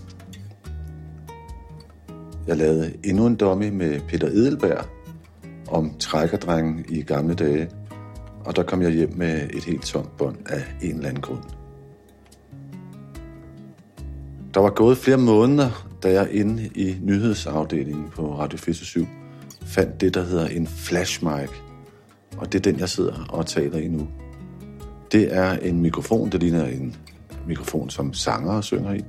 Jeg 2.48 2.56
lavede 2.56 2.92
endnu 3.04 3.26
en 3.26 3.36
dummy 3.36 3.68
med 3.68 4.00
Peter 4.08 4.26
Edelberg 4.26 4.84
om 5.70 5.94
trækkerdrengen 5.98 6.84
i 6.88 7.02
gamle 7.02 7.34
dage, 7.34 7.70
og 8.44 8.56
der 8.56 8.62
kom 8.62 8.82
jeg 8.82 8.90
hjem 8.90 9.12
med 9.16 9.50
et 9.54 9.64
helt 9.64 9.82
tomt 9.82 10.16
bånd 10.16 10.36
af 10.46 10.64
en 10.82 10.94
eller 10.94 11.08
anden 11.08 11.22
grund. 11.22 11.42
Der 14.54 14.60
var 14.60 14.70
gået 14.70 14.98
flere 14.98 15.16
måneder, 15.16 15.98
da 16.02 16.12
jeg 16.12 16.28
inde 16.30 16.70
i 16.74 16.96
nyhedsafdelingen 17.02 18.08
på 18.08 18.38
Radio 18.38 18.58
47 18.58 19.06
fandt 19.62 20.00
det, 20.00 20.14
der 20.14 20.24
hedder 20.24 20.46
en 20.46 20.66
flashmic. 20.66 21.50
Og 22.36 22.52
det 22.52 22.58
er 22.58 22.72
den, 22.72 22.80
jeg 22.80 22.88
sidder 22.88 23.26
og 23.30 23.46
taler 23.46 23.78
i 23.78 23.88
nu. 23.88 24.08
Det 25.12 25.34
er 25.36 25.52
en 25.52 25.80
mikrofon, 25.80 26.30
der 26.30 26.38
ligner 26.38 26.66
en 26.66 26.96
mikrofon, 27.46 27.90
som 27.90 28.12
sanger 28.12 28.60
synger 28.60 28.92
i. 28.92 29.04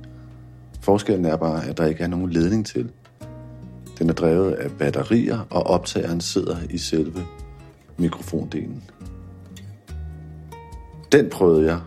Forskellen 0.80 1.24
er 1.24 1.36
bare, 1.36 1.66
at 1.66 1.78
der 1.78 1.86
ikke 1.86 2.02
er 2.04 2.08
nogen 2.08 2.30
ledning 2.30 2.66
til. 2.66 2.90
Den 4.00 4.08
er 4.08 4.14
drevet 4.14 4.52
af 4.52 4.70
batterier, 4.70 5.46
og 5.50 5.62
optageren 5.62 6.20
sidder 6.20 6.56
i 6.70 6.78
selve 6.78 7.26
mikrofondelen. 7.98 8.82
Den 11.12 11.30
prøvede 11.30 11.66
jeg, 11.66 11.80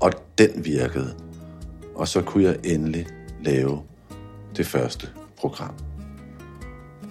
og 0.00 0.12
den 0.38 0.64
virkede. 0.64 1.14
Og 1.94 2.08
så 2.08 2.22
kunne 2.22 2.44
jeg 2.44 2.56
endelig 2.64 3.06
lave 3.44 3.82
det 4.56 4.66
første 4.66 5.08
program. 5.36 5.74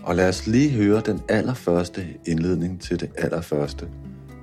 Og 0.03 0.15
lad 0.15 0.29
os 0.29 0.47
lige 0.47 0.69
høre 0.69 1.01
den 1.05 1.21
allerførste 1.29 2.07
indledning 2.25 2.81
til 2.81 2.99
det 2.99 3.09
allerførste. 3.17 3.87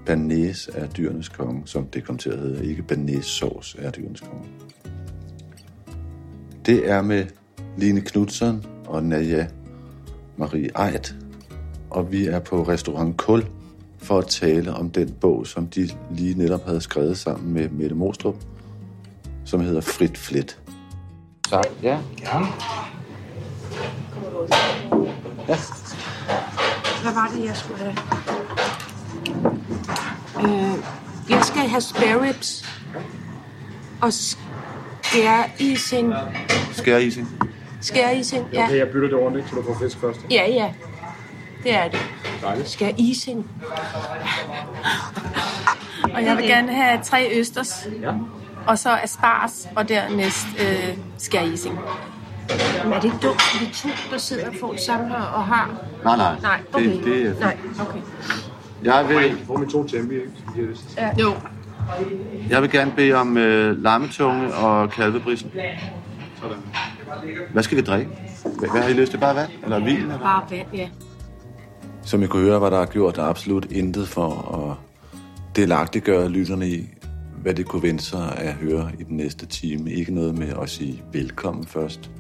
Banæs 0.06 0.70
er 0.74 0.86
dyrenes 0.86 1.28
konge, 1.28 1.62
som 1.64 1.86
det 1.86 2.04
kom 2.04 2.18
til 2.18 2.30
at 2.30 2.38
hedde. 2.38 2.66
Ikke 2.66 2.82
Banæs 2.82 3.24
sovs 3.24 3.76
er 3.78 3.90
dyrenes 3.90 4.20
konge. 4.20 4.48
Det 6.66 6.90
er 6.90 7.02
med 7.02 7.26
Line 7.76 8.00
Knudsen 8.00 8.64
og 8.86 9.04
Naja 9.04 9.46
Marie 10.36 10.70
Eit, 10.86 11.14
og 11.90 12.12
vi 12.12 12.26
er 12.26 12.38
på 12.38 12.62
restaurant 12.62 13.16
Kul 13.16 13.44
for 13.98 14.18
at 14.18 14.26
tale 14.26 14.74
om 14.74 14.90
den 14.90 15.12
bog, 15.20 15.46
som 15.46 15.66
de 15.66 15.88
lige 16.10 16.38
netop 16.38 16.64
havde 16.66 16.80
skrevet 16.80 17.18
sammen 17.18 17.52
med 17.52 17.68
Mette 17.68 17.94
Mostrup, 17.94 18.34
som 19.44 19.60
hedder 19.60 19.80
Frit 19.80 20.18
Flit. 20.18 20.58
Tak. 21.50 21.64
Ja. 21.82 21.98
Gerne. 22.16 22.46
ja. 25.48 25.56
Hvad 27.02 27.14
var 27.14 27.32
det, 27.36 27.44
jeg 27.44 27.56
skulle 27.56 27.78
have? 27.78 27.96
Øh, 30.44 30.78
jeg 31.30 31.44
skal 31.44 31.60
have 31.68 31.80
spare 31.80 32.28
ribs. 32.28 32.64
Og 34.02 34.12
skære 34.12 35.44
ising. 35.58 36.14
Skær 36.72 36.98
ising. 36.98 37.51
Skære 37.82 38.16
ising, 38.16 38.46
ja. 38.52 38.64
Okay, 38.64 38.78
jeg 38.78 38.88
bytter 38.88 39.08
det 39.08 39.16
ordentligt, 39.18 39.48
så 39.50 39.56
du 39.56 39.62
får 39.62 39.76
fisk 39.84 40.00
først. 40.00 40.20
Ja, 40.30 40.46
ja. 40.50 40.72
Det 41.62 41.74
er 41.74 41.88
det. 41.88 42.00
Dejligt. 42.42 42.68
Skære 42.68 42.94
ising. 42.98 43.50
Og 46.14 46.24
jeg 46.24 46.36
vil 46.36 46.46
gerne 46.46 46.72
have 46.74 47.00
tre 47.02 47.30
østers. 47.38 47.88
Ja. 48.02 48.12
Og 48.66 48.78
så 48.78 48.90
asparges, 49.02 49.68
og 49.76 49.88
dernæst 49.88 50.46
øh, 50.60 50.96
skære 51.18 51.48
ising. 51.48 51.78
Men 52.84 52.92
er 52.92 53.00
det 53.00 53.04
ikke 53.04 53.16
dumt, 53.22 53.42
at 53.54 53.60
vi 53.60 53.74
to, 53.74 53.88
der 54.10 54.18
sidder 54.18 54.48
og 54.48 54.54
får 54.60 54.74
sammen 54.86 55.08
her 55.10 55.16
og 55.16 55.44
har? 55.44 55.70
Nej, 56.04 56.16
nej. 56.16 56.34
Nej, 56.42 56.60
okay. 56.72 56.96
Det, 56.96 57.04
det 57.04 57.26
er 57.26 57.40
Nej, 57.40 57.56
okay. 57.80 57.98
Jeg 58.84 59.08
vil, 59.08 59.46
får 59.46 59.56
med 59.56 59.68
to 59.68 59.86
tempi, 59.86 60.14
ikke? 60.14 60.30
Ja. 60.96 61.10
Jo. 61.20 61.34
jeg 62.50 62.62
vil 62.62 62.70
gerne 62.70 62.92
bede 62.96 63.12
om 63.12 63.36
øh, 63.36 63.82
lammetunge 63.82 64.54
og 64.54 64.90
kalvebrisen. 64.90 65.50
Sådan. 66.42 66.58
Hvad 67.52 67.62
skal 67.62 67.76
vi 67.76 67.82
drikke? 67.82 68.10
Hvad, 68.58 68.70
hvad 68.70 68.82
har 68.82 68.88
I 68.88 68.92
lyst 68.92 69.10
til? 69.10 69.18
Bare 69.18 69.36
vand? 69.36 69.50
Eller 69.62 69.78
vin? 69.78 69.96
Eller? 69.96 70.18
Bare 70.18 70.44
vand, 70.50 70.66
ja. 70.74 70.88
Som 72.02 72.20
jeg 72.20 72.28
kunne 72.28 72.42
høre, 72.42 72.60
var 72.60 72.70
der 72.70 72.86
gjort 72.86 73.18
absolut 73.18 73.72
intet 73.72 74.08
for 74.08 74.30
at 74.54 74.76
delagtiggøre 75.56 76.28
lytterne 76.28 76.68
i, 76.68 76.88
hvad 77.42 77.54
det 77.54 77.66
kunne 77.66 77.82
vente 77.82 78.04
sig 78.04 78.38
at 78.38 78.52
høre 78.54 78.90
i 78.98 79.02
den 79.02 79.16
næste 79.16 79.46
time. 79.46 79.92
Ikke 79.92 80.14
noget 80.14 80.38
med 80.38 80.48
at 80.62 80.70
sige 80.70 81.02
velkommen 81.12 81.66
først. 81.66 82.10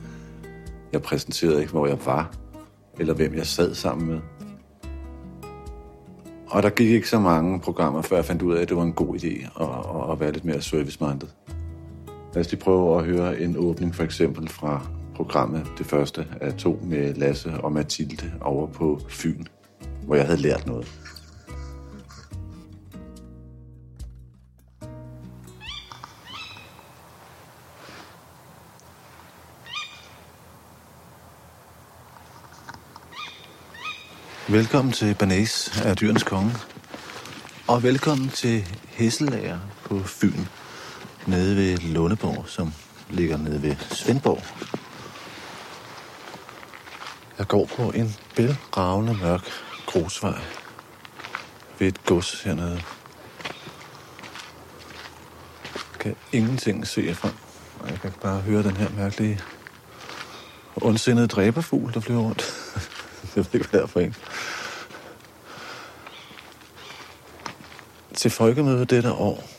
Jeg 0.92 1.02
præsenterede 1.02 1.60
ikke, 1.60 1.72
hvor 1.72 1.86
jeg 1.86 1.98
var, 2.06 2.34
eller 2.98 3.14
hvem 3.14 3.34
jeg 3.34 3.46
sad 3.46 3.74
sammen 3.74 4.06
med. 4.06 4.20
Og 6.50 6.62
der 6.62 6.70
gik 6.70 6.90
ikke 6.90 7.08
så 7.08 7.20
mange 7.20 7.60
programmer, 7.60 8.02
før 8.02 8.16
jeg 8.16 8.24
fandt 8.24 8.42
ud 8.42 8.54
af, 8.54 8.62
at 8.62 8.68
det 8.68 8.76
var 8.76 8.82
en 8.82 8.92
god 8.92 9.16
idé 9.16 9.62
at, 9.62 9.68
at, 9.68 10.12
at 10.12 10.20
være 10.20 10.32
lidt 10.32 10.44
mere 10.44 10.60
service-minded. 10.60 11.28
Lad 12.34 12.44
os 12.44 12.50
lige 12.50 12.60
prøve 12.60 12.98
at 12.98 13.04
høre 13.04 13.40
en 13.40 13.56
åbning 13.56 13.94
for 13.94 14.04
eksempel 14.04 14.48
fra 14.48 14.86
programmet, 15.14 15.66
det 15.78 15.86
første 15.86 16.26
af 16.40 16.54
to 16.54 16.80
med 16.84 17.14
Lasse 17.14 17.50
og 17.50 17.72
Mathilde 17.72 18.32
over 18.40 18.66
på 18.66 19.00
Fyn, 19.08 19.44
hvor 20.02 20.14
jeg 20.14 20.26
havde 20.26 20.40
lært 20.40 20.66
noget. 20.66 20.92
Velkommen 34.48 34.92
til 34.92 35.16
Banæs 35.18 35.82
af 35.84 35.96
Dyrens 35.96 36.22
Konge. 36.22 36.52
Og 37.68 37.82
velkommen 37.82 38.28
til 38.28 38.64
Hesselager 38.86 39.58
på 39.84 39.98
Fyn, 39.98 40.61
nede 41.26 41.56
ved 41.56 41.78
Lundeborg, 41.78 42.48
som 42.48 42.72
ligger 43.10 43.36
nede 43.36 43.62
ved 43.62 43.76
Svendborg. 43.90 44.42
Jeg 47.38 47.48
går 47.48 47.66
på 47.76 47.90
en 47.90 48.16
bælragende 48.36 49.14
mørk 49.14 49.48
grusvej 49.86 50.40
ved 51.78 51.88
et 51.88 52.04
gods 52.04 52.42
hernede. 52.42 52.82
Jeg 55.74 55.98
kan 56.00 56.16
ingenting 56.32 56.86
se 56.86 57.14
frem. 57.14 57.32
Jeg 57.88 58.00
kan 58.00 58.12
bare 58.22 58.40
høre 58.40 58.62
den 58.62 58.76
her 58.76 58.88
mærkelige 58.96 59.40
ondsindede 60.76 61.26
dræberfugl, 61.26 61.94
der 61.94 62.00
flyver 62.00 62.20
rundt. 62.20 62.44
jeg 63.36 63.44
ved 63.44 63.54
ikke, 63.54 63.68
hvad 63.68 63.80
det 63.80 63.84
er 63.84 63.88
for 63.88 64.00
en. 64.00 64.14
Til 68.14 68.30
folkemødet 68.30 68.90
dette 68.90 69.12
år 69.12 69.51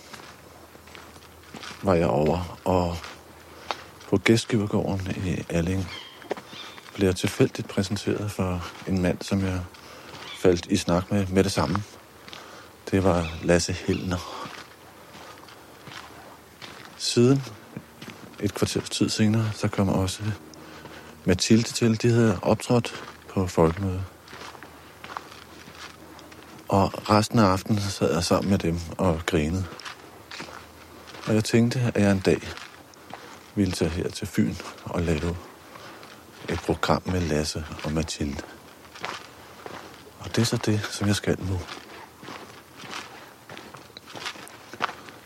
var 1.83 1.93
jeg 1.93 2.07
over, 2.07 2.59
og 2.65 2.97
på 4.09 4.17
gæstgivergården 4.17 5.07
i 5.25 5.43
Alling 5.49 5.87
blev 6.95 7.07
jeg 7.07 7.15
tilfældigt 7.15 7.67
præsenteret 7.67 8.31
for 8.31 8.67
en 8.87 9.01
mand, 9.01 9.17
som 9.21 9.45
jeg 9.45 9.59
faldt 10.39 10.65
i 10.65 10.77
snak 10.77 11.11
med 11.11 11.27
med 11.27 11.43
det 11.43 11.51
samme. 11.51 11.83
Det 12.91 13.03
var 13.03 13.27
Lasse 13.43 13.73
Helner. 13.73 14.49
Siden 16.97 17.43
et 18.39 18.53
kvarters 18.53 18.89
tid 18.89 19.09
senere, 19.09 19.51
så 19.55 19.67
kom 19.67 19.89
også 19.89 20.23
Mathilde 21.25 21.63
til. 21.63 22.01
De 22.01 22.09
havde 22.09 22.39
optrådt 22.41 23.03
på 23.29 23.47
folkemødet. 23.47 24.03
Og 26.69 27.09
resten 27.09 27.39
af 27.39 27.43
aftenen 27.43 27.81
sad 27.81 28.13
jeg 28.13 28.23
sammen 28.23 28.49
med 28.49 28.57
dem 28.57 28.79
og 28.97 29.21
grinede. 29.25 29.65
Og 31.27 31.33
jeg 31.35 31.43
tænkte, 31.43 31.79
at 31.95 32.03
jeg 32.03 32.11
en 32.11 32.19
dag 32.19 32.41
ville 33.55 33.73
tage 33.73 33.91
her 33.91 34.09
til 34.09 34.27
Fyn 34.27 34.53
og 34.83 35.01
lave 35.01 35.37
et 36.49 36.59
program 36.59 37.01
med 37.05 37.21
Lasse 37.21 37.65
og 37.83 37.91
Mathilde. 37.91 38.41
Og 40.19 40.35
det 40.35 40.37
er 40.37 40.45
så 40.45 40.57
det, 40.57 40.81
som 40.91 41.07
jeg 41.07 41.15
skal 41.15 41.37
nu. 41.39 41.59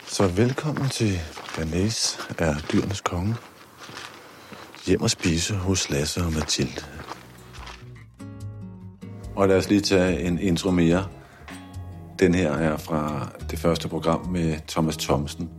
Så 0.07 0.27
velkommen 0.27 0.89
til 0.89 1.19
Bernays 1.55 2.19
er 2.37 2.55
dyrenes 2.71 3.01
konge. 3.01 3.35
Hjem 4.85 5.01
og 5.01 5.09
spise 5.09 5.55
hos 5.55 5.89
Lasse 5.89 6.23
og 6.23 6.33
Mathilde. 6.33 6.85
Og 9.35 9.47
lad 9.47 9.57
os 9.57 9.69
lige 9.69 9.81
tage 9.81 10.21
en 10.21 10.39
intro 10.39 10.71
mere. 10.71 11.07
Den 12.19 12.35
her 12.35 12.51
er 12.51 12.77
fra 12.77 13.29
det 13.49 13.59
første 13.59 13.87
program 13.87 14.27
med 14.27 14.59
Thomas 14.67 14.97
Thomsen, 14.97 15.56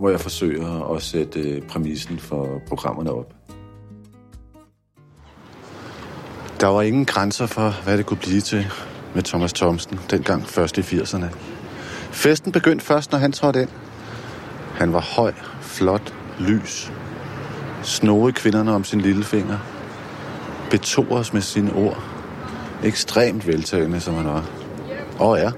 hvor 0.00 0.10
jeg 0.10 0.20
forsøger 0.20 0.94
at 0.94 1.02
sætte 1.02 1.40
øh, 1.40 1.62
præmissen 1.62 2.18
for 2.18 2.62
programmerne 2.68 3.12
op. 3.12 3.34
Der 6.60 6.66
var 6.66 6.82
ingen 6.82 7.04
grænser 7.04 7.46
for, 7.46 7.84
hvad 7.84 7.98
det 7.98 8.06
kunne 8.06 8.16
blive 8.16 8.40
til 8.40 8.66
med 9.14 9.22
Thomas 9.22 9.52
Thomsen, 9.52 10.00
dengang 10.10 10.46
først 10.46 10.78
i 10.78 10.80
80'erne. 10.80 11.26
Festen 12.12 12.52
begyndte 12.52 12.84
først, 12.84 13.12
når 13.12 13.18
han 13.18 13.32
trådte 13.32 13.62
ind. 13.62 13.68
Han 14.74 14.92
var 14.92 15.00
høj, 15.00 15.32
flot, 15.60 16.14
lys, 16.38 16.92
snoede 17.82 18.32
kvinderne 18.32 18.72
om 18.72 18.84
sin 18.84 19.00
lillefinger, 19.00 19.58
betog 20.70 21.10
os 21.10 21.32
med 21.32 21.42
sine 21.42 21.72
ord, 21.72 22.02
ekstremt 22.84 23.46
veltagende, 23.46 24.00
som 24.00 24.14
han 24.14 24.26
var. 24.26 24.50
Og 25.18 25.38
er. 25.38 25.50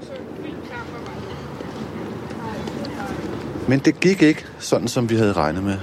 Men 3.67 3.79
det 3.79 3.99
gik 3.99 4.21
ikke 4.21 4.45
sådan, 4.59 4.87
som 4.87 5.09
vi 5.09 5.15
havde 5.15 5.33
regnet 5.33 5.63
med. 5.63 5.77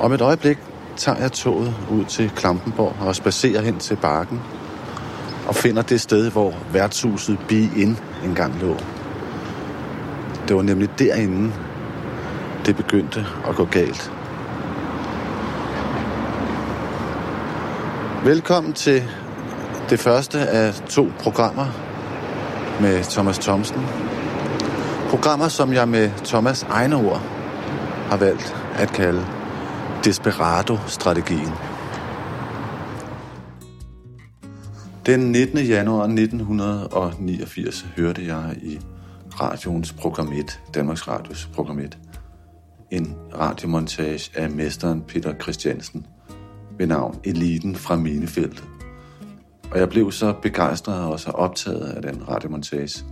Om 0.00 0.12
et 0.12 0.20
øjeblik 0.20 0.58
tager 0.96 1.18
jeg 1.18 1.32
toget 1.32 1.74
ud 1.90 2.04
til 2.04 2.30
Klampenborg 2.36 2.96
og 3.00 3.16
spacerer 3.16 3.62
hen 3.62 3.78
til 3.78 3.96
Barken 3.96 4.40
og 5.48 5.54
finder 5.54 5.82
det 5.82 6.00
sted, 6.00 6.30
hvor 6.30 6.54
værtshuset 6.72 7.38
Be 7.48 7.54
In 7.56 7.98
engang 8.24 8.60
lå. 8.60 8.76
Det 10.48 10.56
var 10.56 10.62
nemlig 10.62 10.98
derinde, 10.98 11.52
det 12.66 12.76
begyndte 12.76 13.26
at 13.48 13.56
gå 13.56 13.64
galt. 13.64 14.12
Velkommen 18.24 18.72
til 18.72 19.02
det 19.90 20.00
første 20.00 20.38
af 20.38 20.74
to 20.74 21.12
programmer 21.20 21.66
med 22.80 23.04
Thomas 23.04 23.38
Thomsen. 23.38 24.03
Programmer, 25.24 25.48
som 25.48 25.72
jeg 25.72 25.88
med 25.88 26.10
Thomas 26.24 26.62
egne 26.62 26.96
ord 26.96 27.18
har 28.10 28.16
valgt 28.16 28.56
at 28.74 28.88
kalde 28.88 29.26
Desperado-strategien. 30.04 31.50
Den 35.06 35.32
19. 35.32 35.58
januar 35.58 36.02
1989 36.02 37.86
hørte 37.96 38.26
jeg 38.26 38.56
i 38.62 38.80
radioens 39.40 39.92
program 39.92 40.32
1, 40.32 40.60
Danmarks 40.74 41.08
Radios 41.08 41.50
program 41.54 41.78
1, 41.78 41.98
en 42.90 43.16
radiomontage 43.38 44.30
af 44.34 44.50
mesteren 44.50 45.02
Peter 45.08 45.34
Christiansen 45.42 46.06
ved 46.78 46.86
navn 46.86 47.20
Eliten 47.24 47.76
fra 47.76 47.96
Minefeltet. 47.96 48.64
Og 49.70 49.78
jeg 49.78 49.88
blev 49.88 50.12
så 50.12 50.34
begejstret 50.42 51.00
og 51.00 51.20
så 51.20 51.30
optaget 51.30 51.80
af 51.80 52.02
den 52.02 52.28
radiomontage, 52.28 53.04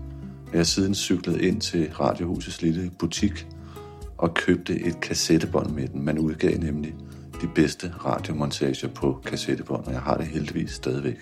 jeg 0.53 0.67
siden 0.67 0.95
cyklede 0.95 1.43
ind 1.43 1.61
til 1.61 1.93
Radiohusets 1.93 2.63
lille 2.63 2.91
butik 2.99 3.47
og 4.19 4.35
købte 4.35 4.81
et 4.81 5.01
kassettebånd 5.01 5.71
med 5.71 5.89
den. 5.89 6.05
Man 6.05 6.19
udgav 6.19 6.59
nemlig 6.59 6.95
de 7.43 7.49
bedste 7.55 7.93
radiomontager 8.05 8.89
på 8.89 9.21
kassettebånd, 9.25 9.87
og 9.87 9.93
jeg 9.93 10.01
har 10.01 10.17
det 10.17 10.27
heldigvis 10.27 10.71
stadigvæk. 10.71 11.17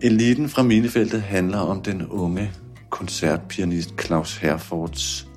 Eliten 0.00 0.48
fra 0.48 0.62
Minefeltet 0.62 1.22
handler 1.22 1.58
om 1.58 1.82
den 1.82 2.06
unge 2.06 2.52
koncertpianist 2.90 3.94
Claus 4.00 4.36
Herfords 4.36 5.28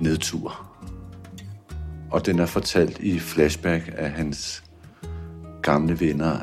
nedtur. 0.00 0.66
Og 2.10 2.26
den 2.26 2.38
er 2.38 2.46
fortalt 2.46 2.98
i 2.98 3.18
flashback 3.18 3.94
af 3.96 4.10
hans 4.10 4.64
gamle 5.62 6.00
venner, 6.00 6.38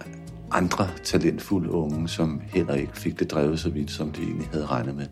andre 0.52 0.90
talentfulde 1.04 1.72
unge, 1.72 2.08
som 2.08 2.42
heller 2.46 2.74
ikke 2.74 2.98
fik 2.98 3.20
det 3.20 3.32
drevet 3.32 3.60
så 3.60 3.70
vidt, 3.70 3.92
som 3.92 4.12
de 4.12 4.22
egentlig 4.22 4.48
havde 4.52 4.66
regnet 4.66 4.96
med. 4.96 5.08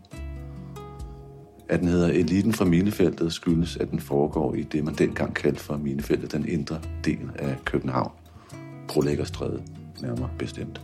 At 1.68 1.80
den 1.80 1.88
hedder 1.88 2.08
Eliten 2.08 2.52
fra 2.52 2.64
Minefeltet 2.64 3.32
skyldes, 3.32 3.76
at 3.76 3.90
den 3.90 4.00
foregår 4.00 4.54
i 4.54 4.62
det, 4.62 4.84
man 4.84 4.94
dengang 4.94 5.34
kaldte 5.34 5.60
for 5.60 5.76
Minefeltet, 5.76 6.32
den 6.32 6.48
indre 6.48 6.80
del 7.04 7.30
af 7.34 7.56
København. 7.64 8.12
Prolæggerstræde, 8.88 9.62
nærmere 10.02 10.30
bestemt. 10.38 10.80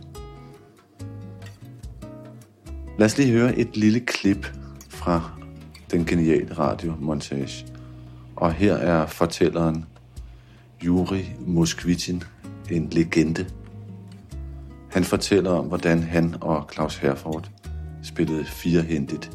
Lad 2.97 3.05
os 3.05 3.17
lige 3.17 3.31
høre 3.31 3.55
et 3.55 3.77
lille 3.77 3.99
klip 3.99 4.47
fra 4.89 5.31
den 5.91 6.05
geniale 6.05 6.53
radiomontage. 6.53 7.65
Og 8.35 8.53
her 8.53 8.73
er 8.73 9.05
fortælleren 9.05 9.85
Juri 10.85 11.25
Moskvitin, 11.39 12.23
en 12.71 12.89
legende. 12.91 13.45
Han 14.91 15.03
fortæller 15.03 15.51
om, 15.51 15.65
hvordan 15.65 16.03
han 16.03 16.35
og 16.41 16.69
Claus 16.73 16.95
Herford 16.95 17.49
spillede 18.03 18.45
firehændigt 18.45 19.31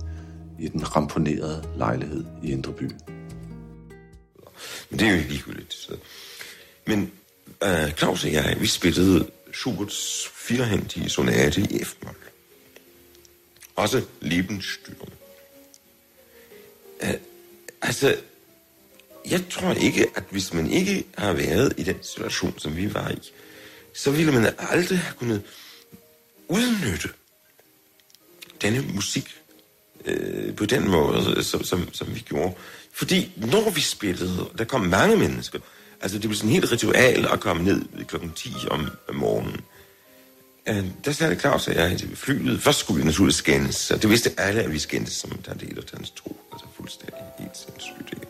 i 0.59 0.69
den 0.69 0.97
ramponerede 0.97 1.69
lejlighed 1.77 2.25
i 2.43 2.51
Indreby. 2.51 2.91
Men 4.91 4.99
det 4.99 5.07
er 5.07 5.11
jo 5.11 5.17
ikke 5.17 5.29
ligegyldigt. 5.29 5.75
Så. 5.75 5.97
Men 6.87 7.13
uh, 7.65 7.91
Claus 7.91 8.25
og 8.25 8.33
jeg, 8.33 8.57
vi 8.61 8.67
spillede 8.67 9.31
Schuberts 9.55 10.31
firehændige 10.35 11.09
sonate 11.09 11.61
i 11.61 11.85
F-mol. 11.85 12.17
Også 13.77 14.03
Lebensstyrme. 14.21 14.99
Uh, 17.03 17.09
øh, 17.09 17.15
altså, 17.83 18.17
jeg 19.31 19.45
tror 19.51 19.73
ikke, 19.73 20.07
at 20.15 20.25
hvis 20.31 20.55
man 20.55 20.71
ikke 20.71 21.05
har 21.19 21.33
været 21.33 21.75
i 21.77 21.83
den 21.83 22.03
situation, 22.03 22.59
som 22.59 22.77
vi 22.77 22.95
var 22.95 23.11
i, 23.11 23.19
så 23.95 24.11
ville 24.11 24.33
man 24.33 24.55
aldrig 24.59 24.99
have 24.99 25.15
kunnet 25.19 25.43
udnytte 26.49 27.09
denne 28.63 28.85
musik 28.95 29.39
øh, 30.05 30.57
på 30.57 30.67
den 30.67 30.91
måde, 30.91 31.45
som, 31.45 31.65
som, 31.65 31.95
som 31.95 32.15
vi 32.15 32.21
gjorde. 32.21 32.55
Fordi 32.93 33.33
når 33.37 33.71
vi 33.71 33.81
spillede, 33.81 34.49
der 34.59 34.65
kom 34.65 34.81
mange 34.81 35.17
mennesker, 35.17 35.59
altså 36.01 36.19
det 36.19 36.29
blev 36.29 36.37
sådan 36.37 36.49
en 36.49 36.53
helt 36.53 36.73
ritual 36.73 37.27
at 37.33 37.41
komme 37.41 37.63
ned 37.63 38.05
klokken 38.09 38.33
10 38.33 38.55
om, 38.71 38.89
om 39.09 39.15
morgenen. 39.15 39.61
Øh, 40.69 40.85
der 41.05 41.13
sagde 41.13 41.41
Claus 41.41 41.69
og 41.69 41.75
jeg 41.75 41.99
til 41.99 42.17
flyet. 42.17 42.63
Først 42.63 42.79
skulle 42.79 43.01
vi 43.01 43.07
naturligvis 43.07 43.37
skændes, 43.37 43.91
og 43.91 44.03
det 44.03 44.11
vidste 44.11 44.31
alle, 44.39 44.63
at 44.63 44.73
vi 44.73 44.79
skændes 44.79 45.13
som 45.13 45.31
der 45.31 45.55
del 45.55 45.79
og 45.79 45.87
tans 45.87 46.11
tro. 46.11 46.37
Altså 46.53 46.67
fuldstændig 46.77 47.23
helt 47.39 47.57
sindssygt. 47.57 48.13
Ikke? 48.13 48.27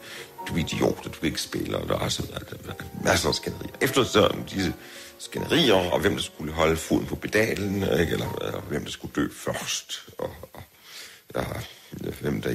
Du 0.49 0.55
er 0.55 0.59
idiot, 0.59 1.07
og 1.07 1.15
du 1.21 1.27
ikke 1.27 1.41
spiller, 1.41 1.79
og 1.79 1.89
der 1.89 1.99
er 1.99 2.09
sådan, 2.09 2.35
altså, 2.35 2.57
masser 3.05 3.29
af 3.29 3.35
skænderier. 3.35 3.73
Efter 3.81 4.05
så 4.05 4.35
disse 4.51 4.75
skænderier, 5.23 5.75
og 5.75 6.01
hvem 6.01 6.15
der 6.15 6.23
skulle 6.23 6.53
holde 6.53 6.77
foden 6.77 7.07
på 7.07 7.17
pedalen, 7.17 7.75
ikke? 7.75 8.13
eller 8.13 8.43
øh, 8.43 8.47
eller 8.47 8.61
hvem 8.61 8.85
der 8.85 8.91
skulle 8.91 9.15
dø 9.15 9.29
først, 9.33 10.09
og, 10.19 10.35
og 10.53 10.63
ja, 11.35 11.45
hvem 12.21 12.43
der, 12.43 12.55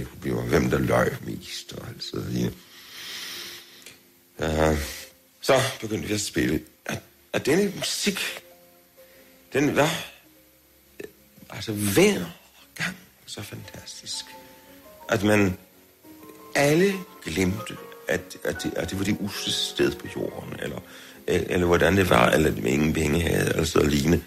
hvem 0.49 0.69
der 0.69 0.80
løg 0.80 1.17
mest, 1.21 1.73
og 1.73 1.88
alt 1.88 2.03
sådan 2.03 2.25
noget. 2.25 2.53
Ja, 4.39 4.71
øh, 4.71 4.77
så 5.41 5.53
begyndte 5.82 6.08
vi 6.08 6.13
at 6.13 6.21
spille. 6.21 6.63
Og, 7.34 7.45
denne 7.45 7.73
musik, 7.75 8.19
den 9.53 9.75
var 9.75 10.06
øh, 10.99 11.10
altså 11.49 11.71
hver 11.71 12.25
gang 12.75 12.97
så 13.25 13.41
fantastisk. 13.41 14.25
At 15.10 15.23
man 15.23 15.58
alle 16.56 16.93
glemte, 17.23 17.77
at, 18.08 18.38
at, 18.43 18.63
det, 18.63 18.73
at 18.73 18.89
det 18.89 18.99
var 18.99 19.06
det 19.06 19.17
usle 19.19 19.53
sted 19.53 19.95
på 19.95 20.08
jorden, 20.15 20.60
eller, 20.60 20.80
eller 21.28 21.66
hvordan 21.66 21.98
det 21.98 22.10
var, 22.10 22.30
eller 22.30 22.52
de 22.52 22.70
ingen 22.70 22.94
penge 22.94 23.22
havde, 23.22 23.50
eller 23.50 23.66
så 23.66 23.84
lignende. 23.84 24.22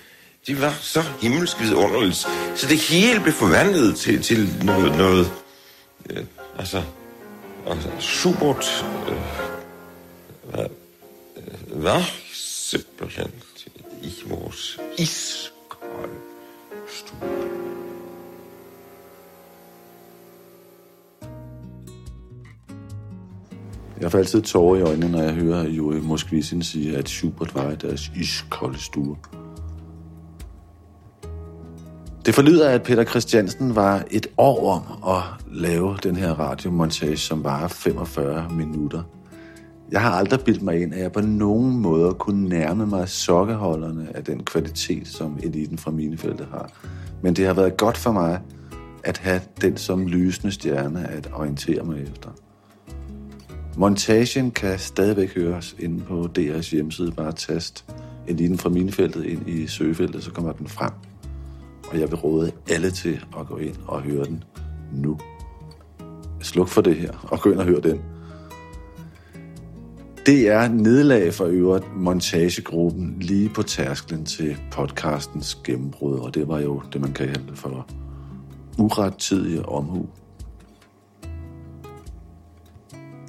Det 0.47 0.61
var 0.61 0.79
så 0.81 1.03
himmelsk 1.21 1.61
vidunderligt. 1.61 2.17
Så 2.55 2.67
det 2.69 2.79
hele 2.79 3.21
blev 3.21 3.33
forvandlet 3.33 3.97
til, 3.97 4.23
til 4.23 4.49
noget, 4.63 4.97
noget 4.97 5.33
øh, 6.11 6.25
altså, 6.59 6.83
altså 7.67 7.89
supert, 7.99 8.85
øh, 9.09 9.17
hvad, 10.53 10.65
øh, 11.37 11.85
var 11.85 12.11
simpelthen 12.35 13.31
i 14.03 14.15
vores 14.27 14.79
iskolde 14.99 16.15
stue. 16.89 17.80
Jeg 24.01 24.11
får 24.11 24.19
altid 24.19 24.43
tårer 24.43 24.79
i 24.79 24.83
øjnene, 24.83 25.13
når 25.13 25.23
jeg 25.23 25.33
hører 25.33 25.65
Juri 25.69 26.01
Moskvisin 26.01 26.63
sige, 26.63 26.97
at 26.97 27.09
Schubert 27.09 27.55
var 27.55 27.71
i 27.71 27.77
deres 27.77 28.13
iskolde 28.17 28.79
stue. 28.79 29.17
Det 32.27 32.35
forlyder, 32.35 32.69
at 32.69 32.83
Peter 32.83 33.05
Christiansen 33.05 33.77
var 33.77 34.05
et 34.11 34.27
år 34.39 34.73
om 34.73 35.15
at 35.17 35.23
lave 35.53 35.97
den 36.03 36.17
her 36.17 36.33
radiomontage, 36.33 37.17
som 37.17 37.45
var 37.45 37.69
45 37.69 38.49
minutter. 38.51 39.03
Jeg 39.93 40.01
har 40.01 40.11
aldrig 40.11 40.41
bildt 40.41 40.63
mig 40.63 40.83
ind, 40.83 40.95
at 40.95 41.01
jeg 41.01 41.13
på 41.13 41.21
nogen 41.21 41.77
måde 41.77 42.15
kunne 42.15 42.49
nærme 42.49 42.87
mig 42.87 43.09
sokkeholderne 43.09 44.09
af 44.15 44.25
den 44.25 44.45
kvalitet, 44.45 45.09
som 45.09 45.39
eliten 45.43 45.79
fra 45.79 45.91
Minefeltet 45.91 46.47
har. 46.51 46.71
Men 47.23 47.35
det 47.35 47.47
har 47.47 47.55
været 47.55 47.77
godt 47.77 47.97
for 47.97 48.13
mig 48.13 48.41
at 49.05 49.19
have 49.19 49.41
den 49.61 49.77
som 49.77 50.07
lysende 50.07 50.53
stjerne 50.53 51.09
at 51.09 51.29
orientere 51.33 51.85
mig 51.85 52.03
efter. 52.03 52.31
Montagen 53.77 54.51
kan 54.51 54.79
stadigvæk 54.79 55.35
høres 55.35 55.77
inde 55.79 56.05
på 56.05 56.29
DR's 56.39 56.71
hjemmeside. 56.71 57.13
Bare 57.13 57.33
tast 57.33 57.85
en 58.29 58.35
eliten 58.35 58.59
fra 58.59 58.69
Minefeltet 58.69 59.25
ind 59.25 59.49
i 59.49 59.67
søgefeltet, 59.67 60.25
så 60.25 60.31
kommer 60.31 60.53
den 60.53 60.69
frem. 60.69 60.93
Og 61.91 62.01
jeg 62.01 62.11
vil 62.11 62.17
råde 62.17 62.53
alle 62.71 62.91
til 62.91 63.25
at 63.41 63.47
gå 63.47 63.57
ind 63.57 63.77
og 63.87 64.03
høre 64.03 64.25
den 64.25 64.45
nu. 64.93 65.19
Sluk 66.41 66.69
for 66.69 66.81
det 66.81 66.97
her 66.97 67.29
og 67.31 67.41
gå 67.41 67.51
ind 67.51 67.59
og 67.59 67.65
hør 67.65 67.81
den. 67.81 68.01
Det 70.27 70.49
er 70.49 70.69
nedlag 70.69 71.35
for 71.35 71.45
øvrigt 71.45 71.97
montagegruppen 71.97 73.17
lige 73.21 73.49
på 73.49 73.63
tærsklen 73.63 74.25
til 74.25 74.57
podcastens 74.71 75.55
gennembrud, 75.65 76.19
og 76.19 76.35
det 76.35 76.49
var 76.49 76.61
jo 76.61 76.83
det, 76.93 77.01
man 77.01 77.13
kan 77.13 77.29
kalde 77.29 77.57
for 77.57 77.87
urettidige 78.79 79.67
omhu. 79.67 80.09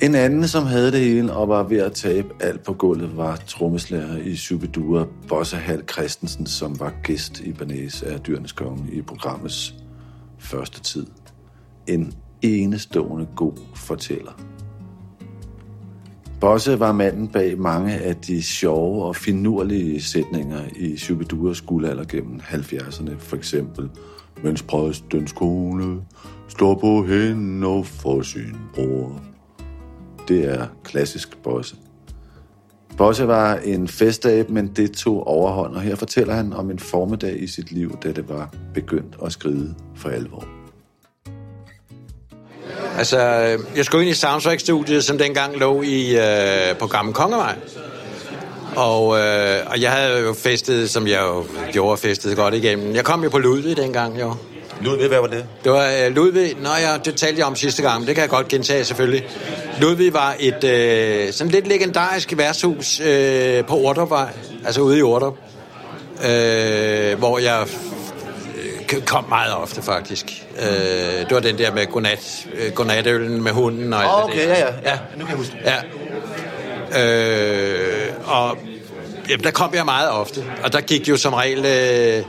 En 0.02 0.16
anden, 0.16 0.48
som 0.48 0.66
havde 0.66 0.92
det 0.92 1.00
hele 1.00 1.34
og 1.34 1.48
var 1.48 1.64
ved 1.64 1.78
at 1.78 1.94
tabe 1.94 2.28
alt 2.40 2.64
på 2.64 2.74
gulvet, 2.74 3.18
var 3.18 3.36
trommeslager 3.36 4.18
i 4.18 4.36
Shubidua, 4.36 5.06
Bosse 5.28 5.56
Hal 5.58 5.84
Christensen, 5.92 6.46
som 6.46 6.80
var 6.80 6.94
gæst 7.04 7.40
i 7.40 7.54
Banæs 7.54 8.04
af 8.04 8.20
Dyrenes 8.20 8.52
Konge 8.52 8.94
i 8.94 9.02
programmets 9.02 9.76
første 10.40 10.82
tid. 10.82 11.06
En 11.88 12.14
enestående 12.42 13.28
god 13.36 13.54
fortæller. 13.76 14.32
Bosse 16.40 16.80
var 16.80 16.92
manden 16.92 17.28
bag 17.28 17.60
mange 17.60 17.94
af 17.94 18.16
de 18.16 18.44
sjove 18.44 19.06
og 19.06 19.16
finurlige 19.16 20.02
sætninger 20.02 20.62
i 20.76 20.98
Shubiduras 20.98 21.62
guldalder 21.62 22.04
gennem 22.04 22.40
70'erne. 22.40 23.12
For 23.18 23.36
eksempel, 23.36 23.90
mens 24.44 24.62
præstens 24.64 25.32
kone 25.32 26.02
står 26.48 26.76
på 26.76 27.06
hænder 27.06 27.84
for 27.84 28.22
sin 28.22 28.56
bror. 28.74 29.31
Det 30.28 30.46
er 30.46 30.68
klassisk 30.84 31.38
Bosse. 31.44 31.76
Bosse 32.98 33.28
var 33.28 33.56
en 33.56 33.88
festdag, 33.88 34.52
men 34.52 34.68
det 34.68 34.92
tog 34.92 35.28
overhånd, 35.28 35.76
og 35.76 35.82
her 35.82 35.96
fortæller 35.96 36.34
han 36.34 36.54
om 36.54 36.72
en 36.72 36.80
formiddag 36.80 37.44
i 37.44 37.48
sit 37.48 37.72
liv, 37.72 37.98
da 38.04 38.12
det 38.12 38.30
var 38.30 38.54
begyndt 38.74 39.16
at 39.26 39.32
skride 39.32 39.76
for 39.96 40.10
alvor. 40.10 40.46
Altså, 42.98 43.18
øh, 43.20 43.78
jeg 43.78 43.86
skulle 43.86 44.04
ind 44.04 44.12
i 44.12 44.14
Soundtrack-studiet, 44.14 45.04
som 45.04 45.18
dengang 45.18 45.58
lå 45.58 45.82
i, 45.82 46.18
øh, 46.18 46.78
på 46.80 46.88
Gamle 46.88 47.14
Kongevej. 47.14 47.56
Og, 48.76 49.20
øh, 49.20 49.60
og 49.68 49.82
jeg 49.82 49.92
havde 49.92 50.20
jo 50.20 50.34
festet, 50.34 50.90
som 50.90 51.08
jeg 51.08 51.22
jo 51.22 51.46
gjorde, 51.72 51.98
festet 51.98 52.36
godt 52.36 52.54
igennem. 52.54 52.96
Jeg 52.96 53.06
kom 53.06 53.24
jo 53.24 53.30
på 53.30 53.38
Ludvig 53.38 53.78
dengang, 53.78 54.20
jo. 54.20 54.34
Ludvig, 54.84 55.08
hvad 55.08 55.20
var 55.20 55.28
det? 55.28 55.46
Det 55.64 55.72
var 55.72 55.92
øh, 56.06 56.16
Ludvig, 56.16 56.56
nå 56.62 56.70
ja, 56.70 56.98
det 57.06 57.16
talte 57.16 57.40
jeg 57.40 57.48
om 57.48 57.56
sidste 57.56 57.82
gang, 57.82 58.08
det 58.08 58.16
kan 58.16 58.22
jeg 58.22 58.30
godt 58.30 58.48
gentage 58.48 58.86
selvfølgelig. 58.86 59.28
Ludvig 59.80 60.14
var 60.14 60.36
et 60.40 60.64
øh, 60.64 61.34
sådan 61.34 61.52
lidt 61.52 61.68
legendarisk 61.68 62.34
værtshus 62.38 63.00
øh, 63.00 63.66
på 63.66 63.78
Ordrupvej, 63.78 64.30
altså 64.66 64.82
ude 64.82 64.98
i 64.98 65.02
Ordrup, 65.02 65.38
øh, 66.26 67.18
hvor 67.20 67.40
jeg 67.40 67.68
øh, 68.94 69.02
kom 69.02 69.26
meget 69.30 69.54
ofte 69.56 69.82
faktisk. 69.82 70.44
Øh, 70.62 70.68
det 71.20 71.32
var 71.32 71.40
den 71.40 71.58
der 71.58 71.72
med 71.74 71.86
godnat, 71.88 72.46
øh, 72.54 72.72
godnatøllen 72.72 73.44
med 73.44 73.52
hunden 73.52 73.94
og 73.94 74.00
alt 74.02 74.12
Oh, 74.12 74.24
okay, 74.24 74.40
det 74.40 74.48
der. 74.48 74.56
ja, 74.56 74.66
ja, 74.66 74.92
ja. 74.92 74.98
Nu 75.18 75.26
kan 75.26 75.30
jeg 75.30 75.38
huske 75.38 75.56
det. 75.64 75.72
Ja. 76.94 77.06
Øh, 77.06 78.14
og 78.26 78.58
jamen, 79.30 79.44
der 79.44 79.52
kom 79.52 79.74
jeg 79.74 79.86
meget 79.86 80.10
ofte, 80.10 80.46
og 80.64 80.74
der 80.74 80.82
gik 80.82 81.10
jo 81.10 81.18
som 81.18 81.34
regel... 81.34 81.66
Øh, 81.66 82.24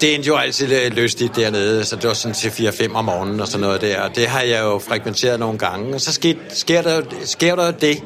det 0.00 0.14
endte 0.14 0.26
jo 0.26 0.36
altid 0.36 0.66
lidt 0.66 0.94
lystigt 0.94 1.36
dernede, 1.36 1.84
så 1.84 1.96
det 1.96 2.08
var 2.08 2.14
sådan 2.14 2.34
til 2.34 2.48
4-5 2.48 2.94
om 2.94 3.04
morgenen 3.04 3.40
og 3.40 3.48
sådan 3.48 3.60
noget 3.60 3.80
der. 3.80 4.00
Og 4.00 4.16
det 4.16 4.26
har 4.26 4.40
jeg 4.40 4.62
jo 4.62 4.78
frekventeret 4.78 5.40
nogle 5.40 5.58
gange. 5.58 5.94
Og 5.94 6.00
så 6.00 6.12
sker, 6.12 6.34
sker, 6.48 6.82
der, 6.82 7.02
sker 7.24 7.54
der 7.54 7.70
det, 7.70 8.02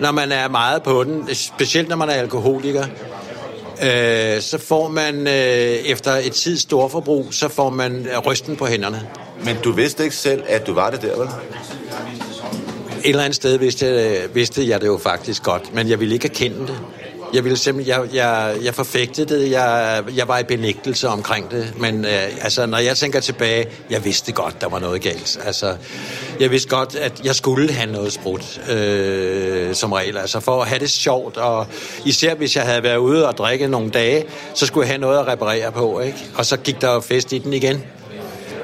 når 0.00 0.12
man 0.12 0.32
er 0.32 0.48
meget 0.48 0.82
på 0.82 1.04
den, 1.04 1.34
specielt 1.34 1.88
når 1.88 1.96
man 1.96 2.08
er 2.08 2.12
alkoholiker. 2.12 2.84
Øh, 3.82 4.40
så 4.40 4.58
får 4.58 4.88
man 4.88 5.26
øh, 5.26 5.32
efter 5.32 6.12
et 6.12 6.32
tids 6.32 6.60
storforbrug, 6.60 7.26
så 7.30 7.48
får 7.48 7.70
man 7.70 8.06
øh, 8.06 8.18
rysten 8.18 8.56
på 8.56 8.66
hænderne. 8.66 9.08
Men 9.44 9.56
du 9.64 9.72
vidste 9.72 10.04
ikke 10.04 10.16
selv, 10.16 10.42
at 10.48 10.66
du 10.66 10.74
var 10.74 10.90
det 10.90 11.02
der, 11.02 11.16
vel? 11.18 11.28
Et 13.04 13.08
eller 13.08 13.22
andet 13.22 13.36
sted 13.36 13.58
vidste 13.58 13.86
jeg, 13.86 14.34
vidste 14.34 14.68
jeg 14.68 14.80
det 14.80 14.86
jo 14.86 15.00
faktisk 15.02 15.42
godt, 15.42 15.74
men 15.74 15.88
jeg 15.88 16.00
ville 16.00 16.14
ikke 16.14 16.28
erkende 16.28 16.58
det. 16.58 16.78
Jeg 17.32 17.44
ville 17.44 17.58
simpelthen, 17.58 18.00
jeg, 18.00 18.14
jeg, 18.14 18.56
jeg 18.64 18.74
forfægtede 18.74 19.34
det, 19.34 19.50
jeg, 19.50 20.02
jeg 20.16 20.28
var 20.28 20.38
i 20.38 20.44
benægtelse 20.44 21.08
omkring 21.08 21.50
det, 21.50 21.74
men 21.78 22.04
øh, 22.04 22.22
altså, 22.40 22.66
når 22.66 22.78
jeg 22.78 22.96
tænker 22.96 23.20
tilbage, 23.20 23.66
jeg 23.90 24.04
vidste 24.04 24.32
godt, 24.32 24.60
der 24.60 24.68
var 24.68 24.78
noget 24.78 25.02
galt. 25.02 25.38
Altså, 25.44 25.76
jeg 26.40 26.50
vidste 26.50 26.68
godt, 26.68 26.94
at 26.94 27.20
jeg 27.24 27.34
skulle 27.34 27.72
have 27.72 27.92
noget 27.92 28.12
sprudt, 28.12 28.70
øh, 28.70 29.74
som 29.74 29.92
regel, 29.92 30.16
altså 30.18 30.40
for 30.40 30.62
at 30.62 30.68
have 30.68 30.78
det 30.78 30.90
sjovt, 30.90 31.36
og 31.36 31.66
især 32.04 32.34
hvis 32.34 32.56
jeg 32.56 32.64
havde 32.64 32.82
været 32.82 32.96
ude 32.96 33.28
og 33.28 33.36
drikke 33.38 33.68
nogle 33.68 33.90
dage, 33.90 34.24
så 34.54 34.66
skulle 34.66 34.84
jeg 34.84 34.92
have 34.92 35.00
noget 35.00 35.18
at 35.18 35.26
reparere 35.26 35.72
på, 35.72 36.00
ikke? 36.00 36.18
Og 36.34 36.46
så 36.46 36.56
gik 36.56 36.80
der 36.80 36.92
jo 36.94 37.00
fest 37.00 37.32
i 37.32 37.38
den 37.38 37.52
igen. 37.52 37.84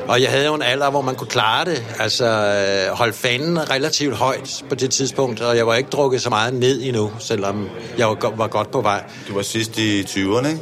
Og 0.09 0.23
jeg 0.23 0.31
havde 0.31 0.47
jo 0.47 0.55
en 0.55 0.63
alder, 0.63 0.91
hvor 0.91 1.01
man 1.03 1.15
kunne 1.15 1.29
klare 1.29 1.65
det. 1.65 1.85
Altså 2.01 2.25
øh, 2.27 2.97
holde 2.97 3.13
fanen 3.13 3.71
relativt 3.71 4.15
højt 4.17 4.63
på 4.69 4.75
det 4.75 4.91
tidspunkt, 4.91 5.41
og 5.41 5.57
jeg 5.57 5.67
var 5.67 5.75
ikke 5.75 5.91
drukket 5.91 6.23
så 6.23 6.31
meget 6.31 6.55
ned 6.55 6.81
endnu, 6.83 7.11
selvom 7.19 7.69
jeg 7.99 8.09
var, 8.09 8.15
go- 8.15 8.33
var 8.37 8.47
godt 8.47 8.71
på 8.71 8.81
vej. 8.81 9.03
Du 9.29 9.35
var 9.35 9.43
sidst 9.43 9.79
i 9.79 10.03
20'erne, 10.03 10.49
ikke? 10.49 10.61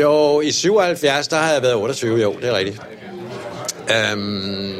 Jo, 0.00 0.40
i 0.40 0.50
77, 0.52 1.28
der 1.28 1.36
har 1.36 1.52
jeg 1.52 1.62
været 1.62 1.74
28, 1.74 2.20
jo, 2.22 2.34
det 2.40 2.48
er 2.48 2.56
rigtigt. 2.56 2.80
Øhm, 4.12 4.74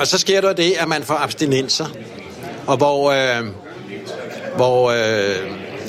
og 0.00 0.06
så 0.06 0.18
sker 0.18 0.40
der 0.40 0.52
det, 0.52 0.72
at 0.78 0.88
man 0.88 1.02
får 1.02 1.14
abstinenser, 1.14 1.86
og 2.66 2.76
hvor, 2.76 3.10
øh, 3.10 3.46
hvor 4.56 4.90
øh, 4.90 5.36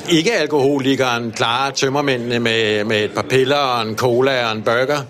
ikke-alkoholikeren 0.10 1.32
klarer 1.32 1.72
tømmermændene 1.72 2.40
med, 2.40 2.84
med 2.84 3.04
et 3.04 3.12
par 3.16 3.22
piller 3.30 3.56
og 3.58 3.82
en 3.88 3.98
cola 3.98 4.46
og 4.46 4.52
en 4.52 4.62
burger, 4.64 5.02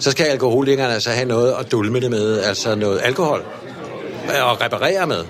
så 0.00 0.10
skal 0.10 0.26
alkoholikerne 0.26 0.94
altså 0.94 1.10
have 1.10 1.28
noget 1.28 1.54
at 1.60 1.72
dulme 1.72 2.00
det 2.00 2.10
med, 2.10 2.40
altså 2.40 2.74
noget 2.74 3.00
alkohol, 3.04 3.44
og 4.42 4.60
reparere 4.60 5.06
med. 5.06 5.24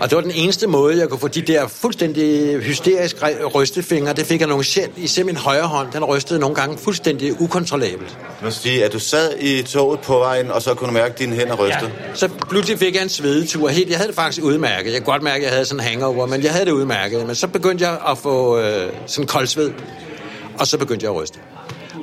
Og 0.00 0.10
det 0.10 0.16
var 0.16 0.22
den 0.22 0.30
eneste 0.30 0.66
måde, 0.66 0.98
jeg 0.98 1.08
kunne 1.08 1.20
få 1.20 1.28
de 1.28 1.42
der 1.42 1.68
fuldstændig 1.68 2.58
hysterisk 2.58 3.16
rystefingre, 3.54 4.12
det 4.12 4.26
fik 4.26 4.40
jeg 4.40 4.48
nogle 4.48 4.64
sjældent, 4.64 4.98
især 4.98 5.24
min 5.24 5.36
højre 5.36 5.66
hånd, 5.66 5.92
den 5.92 6.04
rystede 6.04 6.40
nogle 6.40 6.56
gange 6.56 6.78
fuldstændig 6.78 7.40
ukontrollabelt. 7.40 8.18
Du 8.44 8.50
sige, 8.50 8.84
at 8.84 8.92
du 8.92 8.98
sad 8.98 9.30
i 9.40 9.62
toget 9.62 10.00
på 10.00 10.18
vejen, 10.18 10.50
og 10.50 10.62
så 10.62 10.74
kunne 10.74 10.88
du 10.88 10.92
mærke, 10.92 11.12
at 11.12 11.18
dine 11.18 11.36
hænder 11.36 11.54
ryste? 11.54 11.84
Ja, 11.84 12.14
så 12.14 12.28
pludselig 12.48 12.78
fik 12.78 12.94
jeg 12.94 13.02
en 13.02 13.08
svedetur. 13.08 13.68
Helt, 13.68 13.90
jeg 13.90 13.98
havde 13.98 14.08
det 14.08 14.16
faktisk 14.16 14.44
udmærket. 14.44 14.92
Jeg 14.92 15.00
kunne 15.00 15.12
godt 15.12 15.22
mærke, 15.22 15.36
at 15.36 15.42
jeg 15.42 15.52
havde 15.52 15.64
sådan 15.64 15.80
en 15.80 15.86
hangover, 15.86 16.26
men 16.26 16.42
jeg 16.42 16.52
havde 16.52 16.64
det 16.64 16.72
udmærket. 16.72 17.26
Men 17.26 17.34
så 17.34 17.48
begyndte 17.48 17.88
jeg 17.88 17.98
at 18.08 18.18
få 18.18 18.58
øh, 18.58 18.92
sådan 19.06 19.26
kold 19.26 19.46
sved, 19.46 19.70
og 20.58 20.66
så 20.66 20.78
begyndte 20.78 21.04
jeg 21.04 21.12
at 21.14 21.20
ryste. 21.22 21.38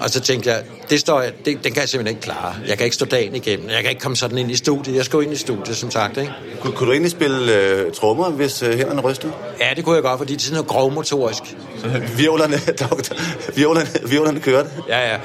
Og 0.01 0.09
så 0.09 0.19
tænkte 0.19 0.49
jeg, 0.49 0.63
det 0.89 0.99
står, 0.99 1.21
det, 1.21 1.63
den 1.63 1.73
kan 1.73 1.75
jeg 1.75 1.89
simpelthen 1.89 2.07
ikke 2.07 2.21
klare. 2.21 2.55
Jeg 2.67 2.77
kan 2.77 2.85
ikke 2.85 2.95
stå 2.95 3.05
dagen 3.05 3.35
igennem. 3.35 3.69
Jeg 3.69 3.81
kan 3.81 3.89
ikke 3.89 4.01
komme 4.01 4.17
sådan 4.17 4.38
ind 4.38 4.51
i 4.51 4.55
studiet. 4.55 4.95
Jeg 4.95 5.05
skal 5.05 5.17
jo 5.17 5.21
ind 5.21 5.33
i 5.33 5.35
studiet, 5.35 5.77
som 5.77 5.91
sagt. 5.91 6.17
Ikke? 6.17 6.33
Kunne, 6.62 6.73
kunne 6.73 6.88
du 6.88 6.91
egentlig 6.91 7.12
spille 7.12 7.55
øh, 7.55 7.91
trommer, 7.91 8.29
hvis 8.29 8.63
øh, 8.63 8.77
hænderne 8.77 9.01
rystede? 9.01 9.33
Ja, 9.59 9.73
det 9.75 9.85
kunne 9.85 9.95
jeg 9.95 10.03
godt, 10.03 10.17
fordi 10.17 10.33
det 10.33 10.39
er 10.39 10.43
sådan 10.43 10.53
noget 10.53 10.67
grovmotorisk. 10.67 11.43
Så 11.81 12.01
virvlerne, 12.17 12.57
doktor, 12.89 13.15
virvlerne, 13.55 13.89
virvlerne 14.09 14.39
kørte? 14.39 14.69
Ja, 14.88 15.12
ja. 15.12 15.17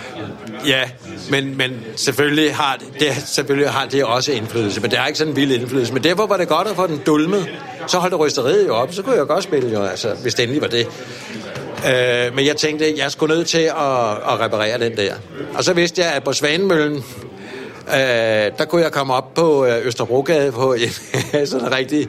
Ja, 0.66 0.82
men, 1.30 1.56
men 1.56 1.84
selvfølgelig, 1.96 2.54
har 2.54 2.76
det, 2.76 3.00
det, 3.00 3.24
selvfølgelig 3.26 3.70
har 3.70 3.86
det 3.86 4.04
også 4.04 4.32
indflydelse, 4.32 4.80
men 4.80 4.90
det 4.90 4.98
er 4.98 5.06
ikke 5.06 5.18
sådan 5.18 5.32
en 5.32 5.36
vild 5.36 5.52
indflydelse. 5.52 5.92
Men 5.92 6.04
derfor 6.04 6.26
var 6.26 6.36
det 6.36 6.48
godt 6.48 6.68
at 6.68 6.76
få 6.76 6.86
den 6.86 7.00
dulmet. 7.06 7.48
Så 7.86 7.98
holdt 7.98 8.18
rysteriet 8.18 8.66
jo 8.66 8.74
op, 8.74 8.94
så 8.94 9.02
kunne 9.02 9.16
jeg 9.16 9.26
godt 9.26 9.44
spille 9.44 9.70
jo, 9.70 9.82
altså, 9.82 10.14
hvis 10.22 10.34
det 10.34 10.42
endelig 10.42 10.62
var 10.62 10.68
det. 10.68 10.86
Øh, 11.86 12.34
men 12.34 12.46
jeg 12.46 12.56
tænkte, 12.56 12.94
jeg 12.96 13.12
skulle 13.12 13.34
nødt 13.34 13.48
til 13.48 13.58
at, 13.58 14.10
at 14.10 14.40
reparere 14.40 14.78
den 14.78 14.96
der. 14.96 15.14
Og 15.54 15.64
så 15.64 15.72
vidste 15.72 16.02
jeg, 16.02 16.12
at 16.12 16.24
på 16.24 16.32
Svanemøllen, 16.32 17.04
øh, 17.88 17.94
der 18.58 18.64
kunne 18.68 18.82
jeg 18.82 18.92
komme 18.92 19.14
op 19.14 19.34
på 19.34 19.66
øh, 19.66 19.86
Østerbrogade 19.86 20.52
på 20.52 20.74
en 21.34 21.46
sådan 21.46 21.72
rigtig 21.72 22.08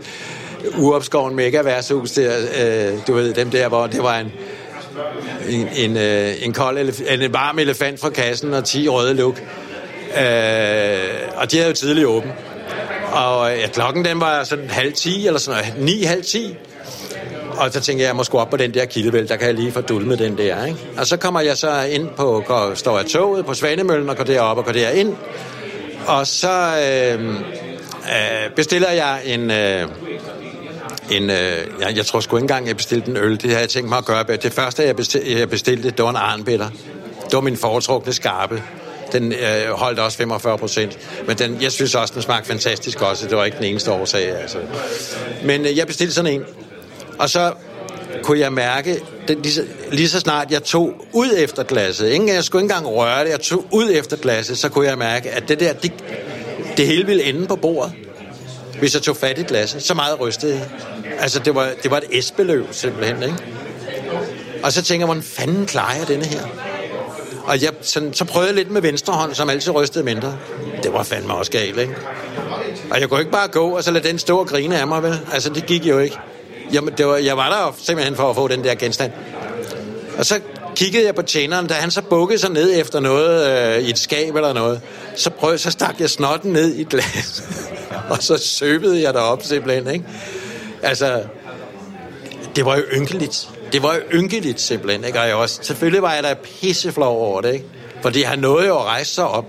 uopskoven 0.77 1.35
megaværshus 1.35 2.11
der. 2.11 2.37
Øh, 2.37 2.93
du 3.07 3.13
ved, 3.13 3.33
dem 3.33 3.49
der, 3.49 3.67
hvor 3.67 3.87
det 3.87 4.03
var 4.03 4.19
en, 4.19 4.31
en, 5.49 5.67
en, 5.75 5.97
øh, 5.97 6.33
en, 6.45 6.53
kold 6.53 6.89
elef- 6.89 7.13
en 7.13 7.33
varm 7.33 7.59
elefant 7.59 7.99
fra 7.99 8.09
kassen 8.09 8.53
og 8.53 8.65
10 8.65 8.87
røde 8.87 9.13
luk. 9.13 9.41
Øh, 10.17 10.99
og 11.35 11.51
de 11.51 11.57
havde 11.57 11.67
jo 11.67 11.73
tidligt 11.73 12.07
åben. 12.07 12.31
Og 13.11 13.51
ja, 13.51 13.67
klokken 13.67 14.05
den 14.05 14.19
var 14.19 14.43
sådan 14.43 14.69
halv 14.69 14.93
10 14.93 15.27
eller 15.27 15.39
sådan 15.39 15.63
noget, 15.75 15.85
9, 15.85 16.03
halv 16.03 16.23
10. 16.23 16.57
Og 17.57 17.73
så 17.73 17.79
tænker 17.79 18.03
jeg, 18.03 18.07
jeg 18.07 18.15
må 18.15 18.23
sgu 18.23 18.37
op 18.37 18.49
på 18.49 18.57
den 18.57 18.73
der 18.73 18.85
kildevæld, 18.85 19.27
der 19.27 19.35
kan 19.35 19.47
jeg 19.47 19.55
lige 19.55 19.71
få 19.71 19.81
dulmet 19.81 20.19
den 20.19 20.37
der. 20.37 20.65
Ikke? 20.65 20.79
Og 20.97 21.07
så 21.07 21.17
kommer 21.17 21.39
jeg 21.39 21.57
så 21.57 21.81
ind 21.81 22.09
på, 22.09 22.43
går, 22.45 22.73
står 22.73 22.97
jeg 22.97 23.07
toget 23.07 23.45
på 23.45 23.53
Svanemøllen 23.53 24.09
og 24.09 24.17
går 24.17 24.23
derop 24.23 24.57
og 24.57 24.65
går 24.65 24.71
derind. 24.71 25.15
Og 26.07 26.27
så 26.27 26.51
øh, 26.51 27.29
øh, 27.29 28.51
bestiller 28.55 28.91
jeg 28.91 29.21
en... 29.25 29.51
Øh, 29.51 29.87
en, 31.11 31.29
øh, 31.29 31.57
jeg, 31.79 31.95
jeg 31.95 32.05
tror 32.05 32.19
sgu 32.19 32.37
ikke 32.37 32.43
engang, 32.43 32.67
jeg 32.67 32.77
bestilte 32.77 33.11
en 33.11 33.17
øl. 33.17 33.31
Det 33.31 33.43
havde 33.43 33.61
jeg 33.61 33.69
tænkt 33.69 33.89
mig 33.89 33.97
at 33.97 34.05
gøre. 34.05 34.23
Det 34.23 34.53
første, 34.53 34.83
jeg 34.83 34.95
bestilte, 34.95 35.39
jeg 35.39 35.49
bestilte 35.49 35.89
det 35.89 36.03
var 36.03 36.09
en 36.09 36.15
arnbitter. 36.15 36.69
Det 37.25 37.33
var 37.33 37.41
min 37.41 37.57
foretrukne 37.57 38.13
skarpe. 38.13 38.63
Den 39.11 39.33
øh, 39.33 39.71
holdt 39.71 39.99
også 39.99 40.17
45 40.17 40.57
procent. 40.57 40.99
Men 41.27 41.37
den, 41.37 41.61
jeg 41.61 41.71
synes 41.71 41.95
også, 41.95 42.13
den 42.13 42.21
smagte 42.21 42.47
fantastisk 42.47 43.01
også. 43.01 43.27
Det 43.27 43.37
var 43.37 43.45
ikke 43.45 43.57
den 43.57 43.65
eneste 43.65 43.91
årsag. 43.91 44.41
Altså. 44.41 44.57
Men 45.43 45.65
øh, 45.65 45.77
jeg 45.77 45.87
bestilte 45.87 46.13
sådan 46.13 46.33
en. 46.33 46.43
Og 47.19 47.29
så 47.29 47.53
kunne 48.23 48.39
jeg 48.39 48.53
mærke, 48.53 49.01
det, 49.27 49.37
lige, 49.37 49.53
så, 49.53 49.63
lige 49.91 50.09
så 50.09 50.19
snart 50.19 50.51
jeg 50.51 50.63
tog 50.63 50.93
ud 51.13 51.29
efter 51.37 51.63
glasset, 51.63 52.07
ikke? 52.07 52.33
jeg 52.33 52.43
skulle 52.43 52.63
ikke 52.63 52.73
engang 52.73 52.95
røre 52.95 53.23
det, 53.23 53.29
jeg 53.29 53.39
tog 53.39 53.65
ud 53.71 53.89
efter 53.93 54.17
glasset, 54.17 54.57
så 54.57 54.69
kunne 54.69 54.87
jeg 54.87 54.97
mærke, 54.97 55.31
at 55.31 55.47
det 55.47 55.59
der, 55.59 55.73
det, 55.73 55.91
det 56.77 56.87
hele 56.87 57.05
ville 57.05 57.23
ende 57.23 57.47
på 57.47 57.55
bordet, 57.55 57.93
hvis 58.79 58.93
jeg 58.93 59.01
tog 59.01 59.17
fat 59.17 59.39
i 59.39 59.43
glasset. 59.43 59.83
Så 59.83 59.93
meget 59.93 60.19
rystede 60.19 60.69
Altså, 61.19 61.39
det 61.39 61.55
var, 61.55 61.69
det 61.83 61.91
var 61.91 61.97
et 61.97 62.03
esbeløb, 62.11 62.65
simpelthen, 62.71 63.23
ikke? 63.23 63.37
Og 64.63 64.71
så 64.71 64.81
tænker 64.81 65.01
jeg, 65.01 65.05
hvordan 65.05 65.23
fanden 65.23 65.65
klarer 65.65 65.97
jeg 65.97 66.07
denne 66.07 66.25
her? 66.25 66.41
Og 67.45 67.61
jeg, 67.61 67.71
sådan, 67.81 68.13
så 68.13 68.25
prøvede 68.25 68.47
jeg 68.47 68.55
lidt 68.55 68.71
med 68.71 68.81
venstre 68.81 69.13
hånd, 69.13 69.33
som 69.33 69.49
altid 69.49 69.73
rystede 69.73 70.05
mindre. 70.05 70.37
Det 70.83 70.93
var 70.93 71.03
fandme 71.03 71.33
også 71.33 71.51
galt, 71.51 71.79
ikke? 71.79 71.95
Og 72.91 72.99
jeg 72.99 73.09
kunne 73.09 73.19
ikke 73.19 73.31
bare 73.31 73.47
gå 73.47 73.69
og 73.69 73.83
så 73.83 73.91
lade 73.91 74.07
den 74.07 74.19
stå 74.19 74.39
og 74.39 74.47
grine 74.47 74.79
af 74.79 74.87
mig, 74.87 75.03
vel? 75.03 75.19
Altså, 75.33 75.49
det 75.49 75.65
gik 75.65 75.85
jo 75.85 75.99
ikke. 75.99 76.17
Jamen, 76.73 76.93
det 76.97 77.07
var, 77.07 77.17
jeg 77.17 77.37
var 77.37 77.49
der 77.49 77.75
simpelthen 77.77 78.15
for 78.15 78.29
at 78.29 78.35
få 78.35 78.47
den 78.47 78.63
der 78.63 78.75
genstand. 78.75 79.11
Og 80.17 80.25
så 80.25 80.39
kiggede 80.75 81.05
jeg 81.05 81.15
på 81.15 81.21
tjeneren, 81.21 81.67
da 81.67 81.73
han 81.73 81.91
så 81.91 82.01
bukkede 82.01 82.39
sig 82.39 82.51
ned 82.51 82.79
efter 82.79 82.99
noget 82.99 83.47
øh, 83.47 83.81
i 83.81 83.89
et 83.89 83.99
skab 83.99 84.35
eller 84.35 84.53
noget. 84.53 84.81
Så, 85.15 85.29
prøv, 85.29 85.57
så 85.57 85.71
stak 85.71 85.99
jeg 85.99 86.09
snotten 86.09 86.53
ned 86.53 86.75
i 86.75 86.83
glas. 86.83 87.43
og 88.09 88.23
så 88.23 88.37
søbede 88.37 89.01
jeg 89.01 89.13
derop 89.13 89.43
simpelthen, 89.43 89.93
ikke? 89.93 90.05
Altså, 90.83 91.23
det 92.55 92.65
var 92.65 92.75
jo 92.75 92.83
ynkeligt. 92.93 93.49
Det 93.71 93.83
var 93.83 93.93
jo 93.93 94.01
ynkeligt 94.13 94.61
simpelthen, 94.61 95.03
ikke? 95.03 95.19
Og 95.19 95.27
jeg 95.27 95.35
også, 95.35 95.59
selvfølgelig 95.61 96.01
var 96.01 96.13
jeg 96.13 96.23
da 96.23 96.33
pisseflov 96.33 97.17
over 97.17 97.41
det, 97.41 97.53
ikke? 97.53 97.65
Fordi 98.01 98.21
han 98.21 98.39
nåede 98.39 98.67
jo 98.67 98.77
at 98.77 98.85
rejse 98.85 99.15
sig 99.15 99.27
op 99.27 99.45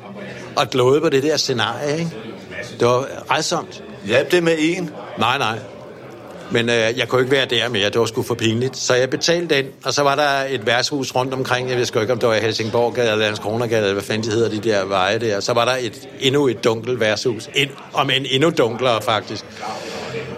og 0.56 0.70
glåede 0.70 1.00
på 1.00 1.08
det 1.08 1.22
der 1.22 1.36
scenarie, 1.36 1.98
ikke? 1.98 2.10
Det 2.80 2.88
var 2.88 3.08
redsomt. 3.30 3.82
Ja, 4.08 4.22
det 4.30 4.42
med 4.42 4.56
en. 4.58 4.90
Nej, 5.18 5.38
nej. 5.38 5.58
Men 6.50 6.68
øh, 6.68 6.74
jeg 6.74 7.08
kunne 7.08 7.20
ikke 7.20 7.32
være 7.32 7.46
der 7.46 7.68
mere, 7.68 7.90
det 7.90 8.00
var 8.00 8.06
sgu 8.06 8.22
for 8.22 8.34
pinligt. 8.34 8.76
Så 8.76 8.94
jeg 8.94 9.10
betalte 9.10 9.54
den, 9.54 9.66
og 9.84 9.94
så 9.94 10.02
var 10.02 10.14
der 10.14 10.54
et 10.54 10.66
værtshus 10.66 11.14
rundt 11.14 11.34
omkring, 11.34 11.70
jeg 11.70 11.78
ved 11.78 11.84
sgu 11.84 12.00
ikke, 12.00 12.12
om 12.12 12.18
det 12.18 12.28
var 12.28 12.34
i 12.34 12.40
Helsingborg 12.40 12.98
eller 12.98 13.16
Landskronagade, 13.16 13.80
eller 13.80 13.92
hvad 13.92 14.02
fanden 14.02 14.30
de 14.30 14.34
hedder, 14.34 14.50
de 14.50 14.60
der 14.60 14.84
veje 14.84 15.18
der. 15.18 15.40
Så 15.40 15.52
var 15.52 15.64
der 15.64 15.76
et, 15.80 16.08
endnu 16.20 16.48
et 16.48 16.64
dunkelt 16.64 17.00
værtshus, 17.00 17.50
ind, 17.54 17.70
om 17.92 18.10
en 18.10 18.26
endnu 18.30 18.50
dunklere 18.50 19.02
faktisk, 19.02 19.44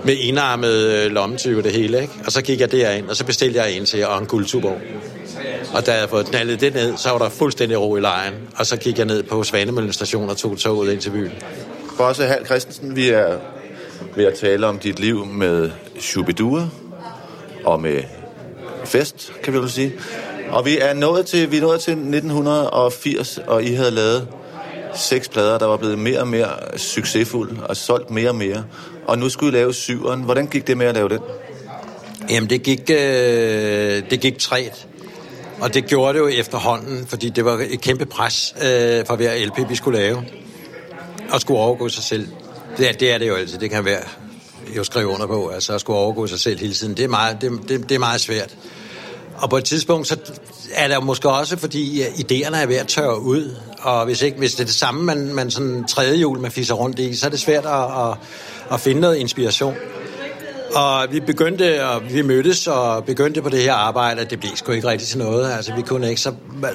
med 0.04 0.16
enarmede 0.20 1.04
øh, 1.04 1.10
lommetyve 1.10 1.62
det 1.62 1.72
hele, 1.72 2.00
ikke? 2.00 2.12
Og 2.26 2.32
så 2.32 2.42
gik 2.42 2.60
jeg 2.60 2.72
derind, 2.72 3.08
og 3.08 3.16
så 3.16 3.24
bestilte 3.24 3.60
jeg 3.60 3.72
en 3.72 3.84
til, 3.84 4.06
og 4.06 4.18
en 4.18 4.26
guldtuborg. 4.26 4.80
Og 5.74 5.86
da 5.86 5.92
jeg 6.00 6.08
fået 6.08 6.26
knaldet 6.26 6.60
det 6.60 6.74
ned, 6.74 6.96
så 6.96 7.10
var 7.10 7.18
der 7.18 7.28
fuldstændig 7.28 7.80
ro 7.80 7.96
i 7.96 8.00
lejen. 8.00 8.34
Og 8.56 8.66
så 8.66 8.76
gik 8.76 8.98
jeg 8.98 9.06
ned 9.06 9.22
på 9.22 9.44
Svanemøllen 9.44 9.92
station 9.92 10.30
og 10.30 10.36
tog 10.36 10.58
toget 10.58 10.92
ind 10.92 11.00
til 11.00 11.10
byen. 11.10 11.32
Bosse 11.98 12.24
Hal 12.24 12.46
Christensen, 12.46 12.96
vi 12.96 13.08
er 13.08 13.36
ved 14.16 14.24
at 14.24 14.34
tale 14.34 14.66
om 14.66 14.78
dit 14.78 14.98
liv 14.98 15.26
med 15.26 15.70
Shubidua 16.00 16.68
og 17.64 17.80
med 17.80 18.02
fest, 18.84 19.32
kan 19.42 19.52
vi 19.52 19.58
vel 19.58 19.70
sige. 19.70 19.92
Og 20.50 20.64
vi 20.64 20.78
er 20.78 20.94
nået 20.94 21.26
til, 21.26 21.50
vi 21.50 21.56
er 21.56 21.60
nået 21.60 21.80
til 21.80 21.92
1980, 21.92 23.38
og 23.46 23.62
I 23.64 23.72
havde 23.72 23.90
lavet 23.90 24.28
seks 24.94 25.28
plader, 25.28 25.58
der 25.58 25.66
var 25.66 25.76
blevet 25.76 25.98
mere 25.98 26.20
og 26.20 26.28
mere 26.28 26.48
succesfulde 26.76 27.66
og 27.66 27.76
solgt 27.76 28.10
mere 28.10 28.28
og 28.28 28.34
mere. 28.34 28.64
Og 29.06 29.18
nu 29.18 29.28
skulle 29.28 29.58
I 29.58 29.60
lave 29.60 29.74
syveren. 29.74 30.22
Hvordan 30.22 30.46
gik 30.46 30.66
det 30.66 30.76
med 30.76 30.86
at 30.86 30.94
lave 30.94 31.08
den? 31.08 31.18
Jamen, 32.30 32.50
det 32.50 32.62
gik, 32.62 32.90
øh, 32.90 32.96
det 34.10 34.20
gik 34.20 34.38
træt. 34.38 34.86
Og 35.60 35.74
det 35.74 35.86
gjorde 35.86 36.14
det 36.14 36.18
jo 36.18 36.28
efterhånden, 36.28 37.06
fordi 37.06 37.28
det 37.28 37.44
var 37.44 37.66
et 37.70 37.80
kæmpe 37.80 38.06
pres 38.06 38.54
øh, 38.56 39.06
for 39.06 39.16
hver 39.16 39.46
LP, 39.46 39.70
vi 39.70 39.74
skulle 39.76 39.98
lave. 39.98 40.24
Og 41.32 41.40
skulle 41.40 41.60
overgå 41.60 41.88
sig 41.88 42.02
selv. 42.02 42.28
Det 42.78 42.88
er, 42.88 42.92
det 42.92 43.12
er 43.12 43.18
det 43.18 43.28
jo 43.28 43.34
altid. 43.34 43.58
Det 43.58 43.70
kan 43.70 43.84
være 43.84 44.02
jo 44.76 44.84
skrive 44.84 45.06
under 45.06 45.26
på, 45.26 45.48
altså 45.48 45.74
at 45.74 45.80
skulle 45.80 45.98
overgå 45.98 46.26
sig 46.26 46.40
selv 46.40 46.58
hele 46.58 46.74
tiden. 46.74 46.96
Det 46.96 47.04
er 47.04 47.08
meget, 47.08 47.40
det, 47.40 47.52
det, 47.68 47.88
det 47.88 47.94
er 47.94 47.98
meget 47.98 48.20
svært. 48.20 48.56
Og 49.36 49.50
på 49.50 49.56
et 49.56 49.64
tidspunkt, 49.64 50.06
så 50.06 50.16
er 50.74 50.88
der 50.88 51.00
måske 51.00 51.28
også, 51.28 51.56
fordi 51.56 52.02
idéerne 52.02 52.56
er 52.56 52.66
ved 52.66 52.76
at 52.76 52.86
tørre 52.86 53.20
ud, 53.20 53.56
og 53.78 54.04
hvis, 54.04 54.22
ikke, 54.22 54.38
hvis 54.38 54.54
det 54.54 54.60
er 54.60 54.64
det 54.64 54.74
samme, 54.74 55.02
man, 55.02 55.34
man 55.34 55.50
sådan 55.50 55.84
tredje 55.84 56.16
jul, 56.16 56.38
man 56.38 56.50
fisser 56.50 56.74
rundt 56.74 56.98
i, 56.98 57.16
så 57.16 57.26
er 57.26 57.30
det 57.30 57.40
svært 57.40 57.66
at, 57.66 58.10
at, 58.10 58.16
at 58.72 58.80
finde 58.80 59.00
noget 59.00 59.16
inspiration. 59.16 59.74
Og 60.74 61.06
vi 61.10 61.20
begyndte, 61.20 61.86
og 61.86 62.02
vi 62.10 62.22
mødtes 62.22 62.66
og 62.66 63.04
begyndte 63.04 63.42
på 63.42 63.48
det 63.48 63.62
her 63.62 63.72
arbejde, 63.72 64.20
og 64.20 64.30
det 64.30 64.40
blev 64.40 64.52
sgu 64.54 64.72
ikke 64.72 64.88
rigtigt 64.88 65.10
til 65.10 65.18
noget. 65.18 65.52
Altså, 65.52 65.74
vi 65.74 65.82
kunne 65.82 66.08
ikke. 66.08 66.20
Så 66.20 66.32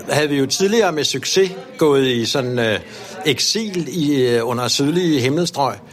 havde 0.10 0.30
vi 0.30 0.36
jo 0.36 0.46
tidligere 0.46 0.92
med 0.92 1.04
succes 1.04 1.52
gået 1.78 2.08
i 2.08 2.26
sådan 2.26 2.60
øh, 2.60 2.80
eksil 3.26 3.88
i, 3.92 4.22
øh, 4.22 4.48
under 4.48 4.68
sydlige 4.68 5.20
himmelstrøg. 5.22 5.74
Øh, 5.74 5.93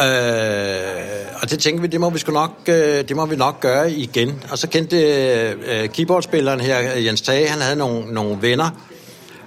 Øh, 0.00 1.42
og 1.42 1.50
det 1.50 1.58
tænkte 1.58 1.82
vi, 1.82 1.86
det 1.86 2.00
må 2.00 2.10
vi, 2.10 2.18
sgu 2.18 2.32
nok, 2.32 2.50
øh, 2.66 3.08
det 3.08 3.16
må 3.16 3.26
vi 3.26 3.36
nok 3.36 3.60
gøre 3.60 3.92
igen. 3.92 4.44
Og 4.50 4.58
så 4.58 4.68
kendte 4.68 4.96
øh, 4.96 5.88
keyboardspilleren 5.88 6.60
her, 6.60 6.78
Jens 6.78 7.20
Tage, 7.20 7.48
han 7.48 7.60
havde 7.60 7.76
nogle, 7.76 8.14
nogle 8.14 8.42
venner, 8.42 8.70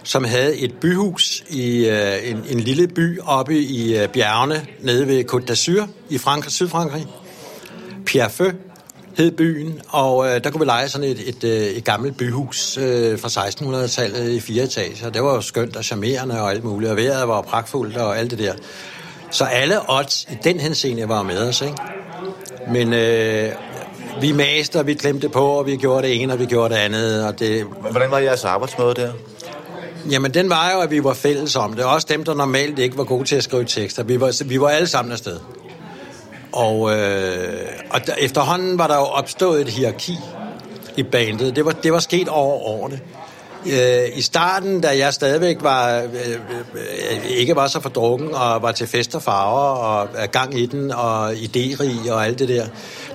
som 0.03 0.23
havde 0.23 0.57
et 0.57 0.73
byhus 0.81 1.43
i 1.49 1.85
øh, 1.85 2.29
en, 2.29 2.43
en 2.49 2.59
lille 2.59 2.87
by 2.87 3.19
oppe 3.19 3.59
i 3.59 3.97
øh, 3.97 4.07
bjergene 4.07 4.65
nede 4.81 5.07
ved 5.07 5.23
Côte 5.31 5.51
d'Azur 5.51 5.87
i 6.09 6.17
Frankrig, 6.17 6.51
Sydfrankrig. 6.51 7.07
Pierre 8.05 8.53
hed 9.17 9.31
byen, 9.31 9.81
og 9.87 10.27
øh, 10.27 10.43
der 10.43 10.49
kunne 10.49 10.59
vi 10.59 10.65
lege 10.65 10.89
sådan 10.89 11.07
et, 11.07 11.29
et, 11.29 11.43
et, 11.43 11.77
et 11.77 11.83
gammelt 11.83 12.17
byhus 12.17 12.77
øh, 12.77 13.19
fra 13.19 13.27
1600-tallet 13.27 14.31
i 14.31 14.39
fire 14.39 14.63
etager. 14.63 15.09
Det 15.09 15.23
var 15.23 15.35
jo 15.35 15.41
skønt 15.41 15.75
og 15.75 15.83
charmerende 15.83 16.41
og 16.41 16.51
alt 16.51 16.63
muligt, 16.63 16.91
og 16.91 16.97
vejret 16.97 17.27
var 17.27 17.41
pragtfuldt 17.41 17.97
og 17.97 18.17
alt 18.17 18.31
det 18.31 18.39
der. 18.39 18.53
Så 19.31 19.45
alle 19.45 19.79
odds 19.89 20.27
i 20.31 20.37
den 20.43 20.59
henseende 20.59 21.09
var 21.09 21.23
med 21.23 21.49
os, 21.49 21.61
ikke? 21.61 21.77
Men 22.71 22.93
øh, 22.93 23.51
vi 24.21 24.31
master, 24.31 24.83
vi 24.83 24.93
klemte 24.93 25.29
på, 25.29 25.45
og 25.45 25.65
vi 25.65 25.75
gjorde 25.75 26.07
det 26.07 26.21
ene, 26.21 26.33
og 26.33 26.39
vi 26.39 26.45
gjorde 26.45 26.73
det 26.73 26.79
andet. 26.79 27.27
Og 27.27 27.39
det... 27.39 27.63
Hvordan 27.91 28.11
var 28.11 28.19
jeres 28.19 28.45
arbejdsmåde 28.45 28.95
der? 28.95 29.11
Jamen, 30.11 30.33
den 30.33 30.49
var 30.49 30.71
jo, 30.71 30.79
at 30.79 30.91
vi 30.91 31.03
var 31.03 31.13
fælles 31.13 31.55
om 31.55 31.73
det. 31.73 31.85
Også 31.85 32.07
dem, 32.09 32.23
der 32.23 32.33
normalt 32.33 32.79
ikke 32.79 32.97
var 32.97 33.03
gode 33.03 33.23
til 33.23 33.35
at 33.35 33.43
skrive 33.43 33.65
tekster. 33.65 34.03
Vi 34.03 34.21
var, 34.21 34.43
vi 34.45 34.61
var 34.61 34.67
alle 34.67 34.87
sammen 34.87 35.11
afsted. 35.11 35.39
Og, 36.51 36.95
øh, 36.95 37.67
og 37.89 38.07
der, 38.07 38.13
efterhånden 38.19 38.77
var 38.77 38.87
der 38.87 38.95
jo 38.95 39.03
opstået 39.03 39.61
et 39.61 39.69
hierarki 39.69 40.17
i 40.97 41.03
bandet. 41.03 41.55
Det 41.55 41.65
var, 41.65 41.71
det 41.71 41.93
var 41.93 41.99
sket 41.99 42.27
over 42.27 42.55
årene. 42.55 42.99
Øh, 43.65 44.17
I 44.17 44.21
starten, 44.21 44.81
da 44.81 44.97
jeg 44.97 45.13
stadigvæk 45.13 45.57
var, 45.61 45.97
øh, 45.97 46.03
øh, 46.75 47.25
ikke 47.29 47.55
var 47.55 47.67
så 47.67 47.79
fordrukken 47.79 48.35
og 48.35 48.61
var 48.61 48.71
til 48.71 48.87
fest 48.87 49.15
og 49.15 49.23
farver 49.23 49.59
og 49.59 50.31
gang 50.31 50.59
i 50.59 50.65
den 50.65 50.91
og 50.91 51.31
idérig 51.31 52.11
og 52.11 52.25
alt 52.25 52.39
det 52.39 52.49
der, 52.49 52.65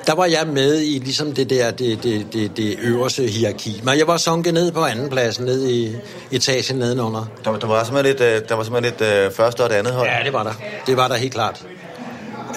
der 0.07 0.15
var 0.15 0.25
jeg 0.25 0.47
med 0.47 0.83
i 0.83 0.99
ligesom 0.99 1.33
det 1.33 1.51
der, 1.51 1.71
det, 1.71 2.03
det, 2.03 2.27
det, 2.33 2.57
det 2.57 2.79
øverste 2.83 3.23
hierarki. 3.23 3.81
Men 3.85 3.99
jeg 3.99 4.07
var 4.07 4.17
sunket 4.17 4.55
ned 4.55 4.73
på 4.73 4.85
anden 4.85 5.09
plads, 5.11 5.41
ned 5.41 5.69
i 5.69 5.97
etagen 6.31 6.77
nedenunder. 6.77 7.27
Der, 7.45 7.59
der 7.59 7.67
var 7.67 7.85
simpelthen 7.85 8.17
lidt, 8.17 8.43
øh, 8.43 8.49
der 8.49 8.55
var 8.55 8.63
simpelthen 8.63 8.95
lidt 9.01 9.11
øh, 9.11 9.33
første 9.33 9.61
og 9.61 9.67
et 9.67 9.73
andet 9.73 9.93
hold. 9.93 10.09
Ja, 10.09 10.25
det 10.25 10.33
var 10.33 10.43
der. 10.43 10.53
Det 10.87 10.97
var 10.97 11.09
der 11.09 11.15
helt 11.15 11.33
klart. 11.33 11.67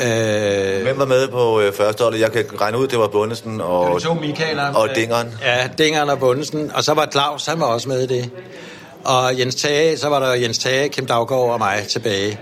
Øh, 0.04 0.82
Hvem 0.84 1.00
var 1.00 1.06
med 1.06 1.28
på 1.28 1.62
øh, 1.62 1.74
første 1.74 2.04
holdet? 2.04 2.20
Jeg 2.20 2.32
kan 2.32 2.46
regne 2.62 2.78
ud, 2.78 2.88
det 2.88 3.00
var 3.00 3.08
Bundesen 3.08 3.62
og, 3.62 4.02
to 4.02 4.14
Michael 4.14 4.60
og 4.60 4.90
Dingeren. 4.96 5.28
Ja, 5.42 5.68
Dingeren 5.78 6.10
og 6.10 6.20
Bundesen. 6.20 6.72
Og 6.76 6.84
så 6.84 6.94
var 6.94 7.08
Claus, 7.12 7.46
han 7.46 7.60
var 7.60 7.66
også 7.66 7.90
med 7.90 8.02
i 8.02 8.08
det. 8.08 8.30
Og 9.04 9.40
Jens 9.40 9.56
Tage, 9.56 9.98
så 9.98 10.10
var 10.10 10.20
der 10.20 10.34
Jens 10.34 10.58
Tage, 10.58 10.90
Kim 10.90 11.06
Daggaard 11.06 11.52
og 11.52 11.60
mig 11.60 11.84
tilbage. 11.90 12.40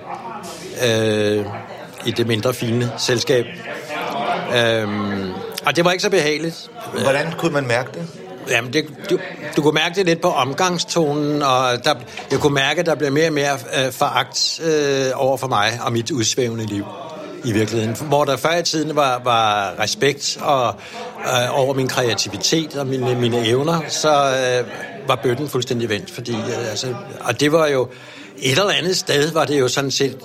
Øh, 0.88 1.46
I 2.06 2.12
det 2.12 2.28
mindre 2.28 2.54
fine 2.54 2.92
selskab. 2.98 3.46
Øh, 4.56 4.88
og 5.66 5.76
det 5.76 5.86
var 5.86 5.92
ikke 5.92 6.04
så 6.04 6.10
behageligt. 6.10 6.70
Hvordan 7.02 7.34
kunne 7.38 7.54
man 7.54 7.68
mærke 7.68 7.89
det? 7.94 8.08
Jamen, 8.50 8.74
det, 8.74 8.86
du, 9.10 9.18
du 9.58 9.62
kunne 9.62 9.74
mærke 9.74 9.96
det 9.96 10.06
lidt 10.06 10.22
på 10.22 10.28
omgangstonen, 10.32 11.42
og 11.42 11.86
der, 11.86 11.94
jeg 12.32 12.39
kunne 12.39 12.54
mærke, 12.54 12.80
at 12.80 12.86
der 12.86 12.96
blev 12.96 13.12
mere 13.12 13.28
og 13.28 13.34
mere 13.34 13.54
øh, 13.54 13.92
foragt 13.92 14.62
øh, 14.63 15.06
over 15.16 15.38
for 15.38 15.48
mig 15.48 15.80
og 15.86 15.94
mit 15.94 16.12
udsvævende 16.12 16.66
liv 16.66 16.86
i 17.43 17.51
virkeligheden. 17.51 17.95
Hvor 18.08 18.25
der 18.25 18.38
før 18.38 18.58
i 18.58 18.63
tiden 18.63 18.95
var, 18.95 19.21
var 19.23 19.73
respekt 19.79 20.38
og, 20.41 20.75
øh, 21.19 21.60
over 21.60 21.73
min 21.73 21.88
kreativitet 21.88 22.75
og 22.75 22.88
mine, 22.88 23.15
mine 23.15 23.47
evner, 23.47 23.82
så 23.89 24.10
øh, 24.10 24.67
var 25.08 25.15
bøtten 25.15 25.49
fuldstændig 25.49 25.89
vendt. 25.89 26.12
Fordi, 26.12 26.32
øh, 26.32 26.69
altså, 26.69 26.95
og 27.19 27.39
det 27.39 27.51
var 27.51 27.67
jo 27.67 27.88
et 28.38 28.51
eller 28.51 28.71
andet 28.71 28.97
sted, 28.97 29.32
var 29.32 29.45
det 29.45 29.60
jo 29.60 29.67
sådan 29.67 29.91
set 29.91 30.17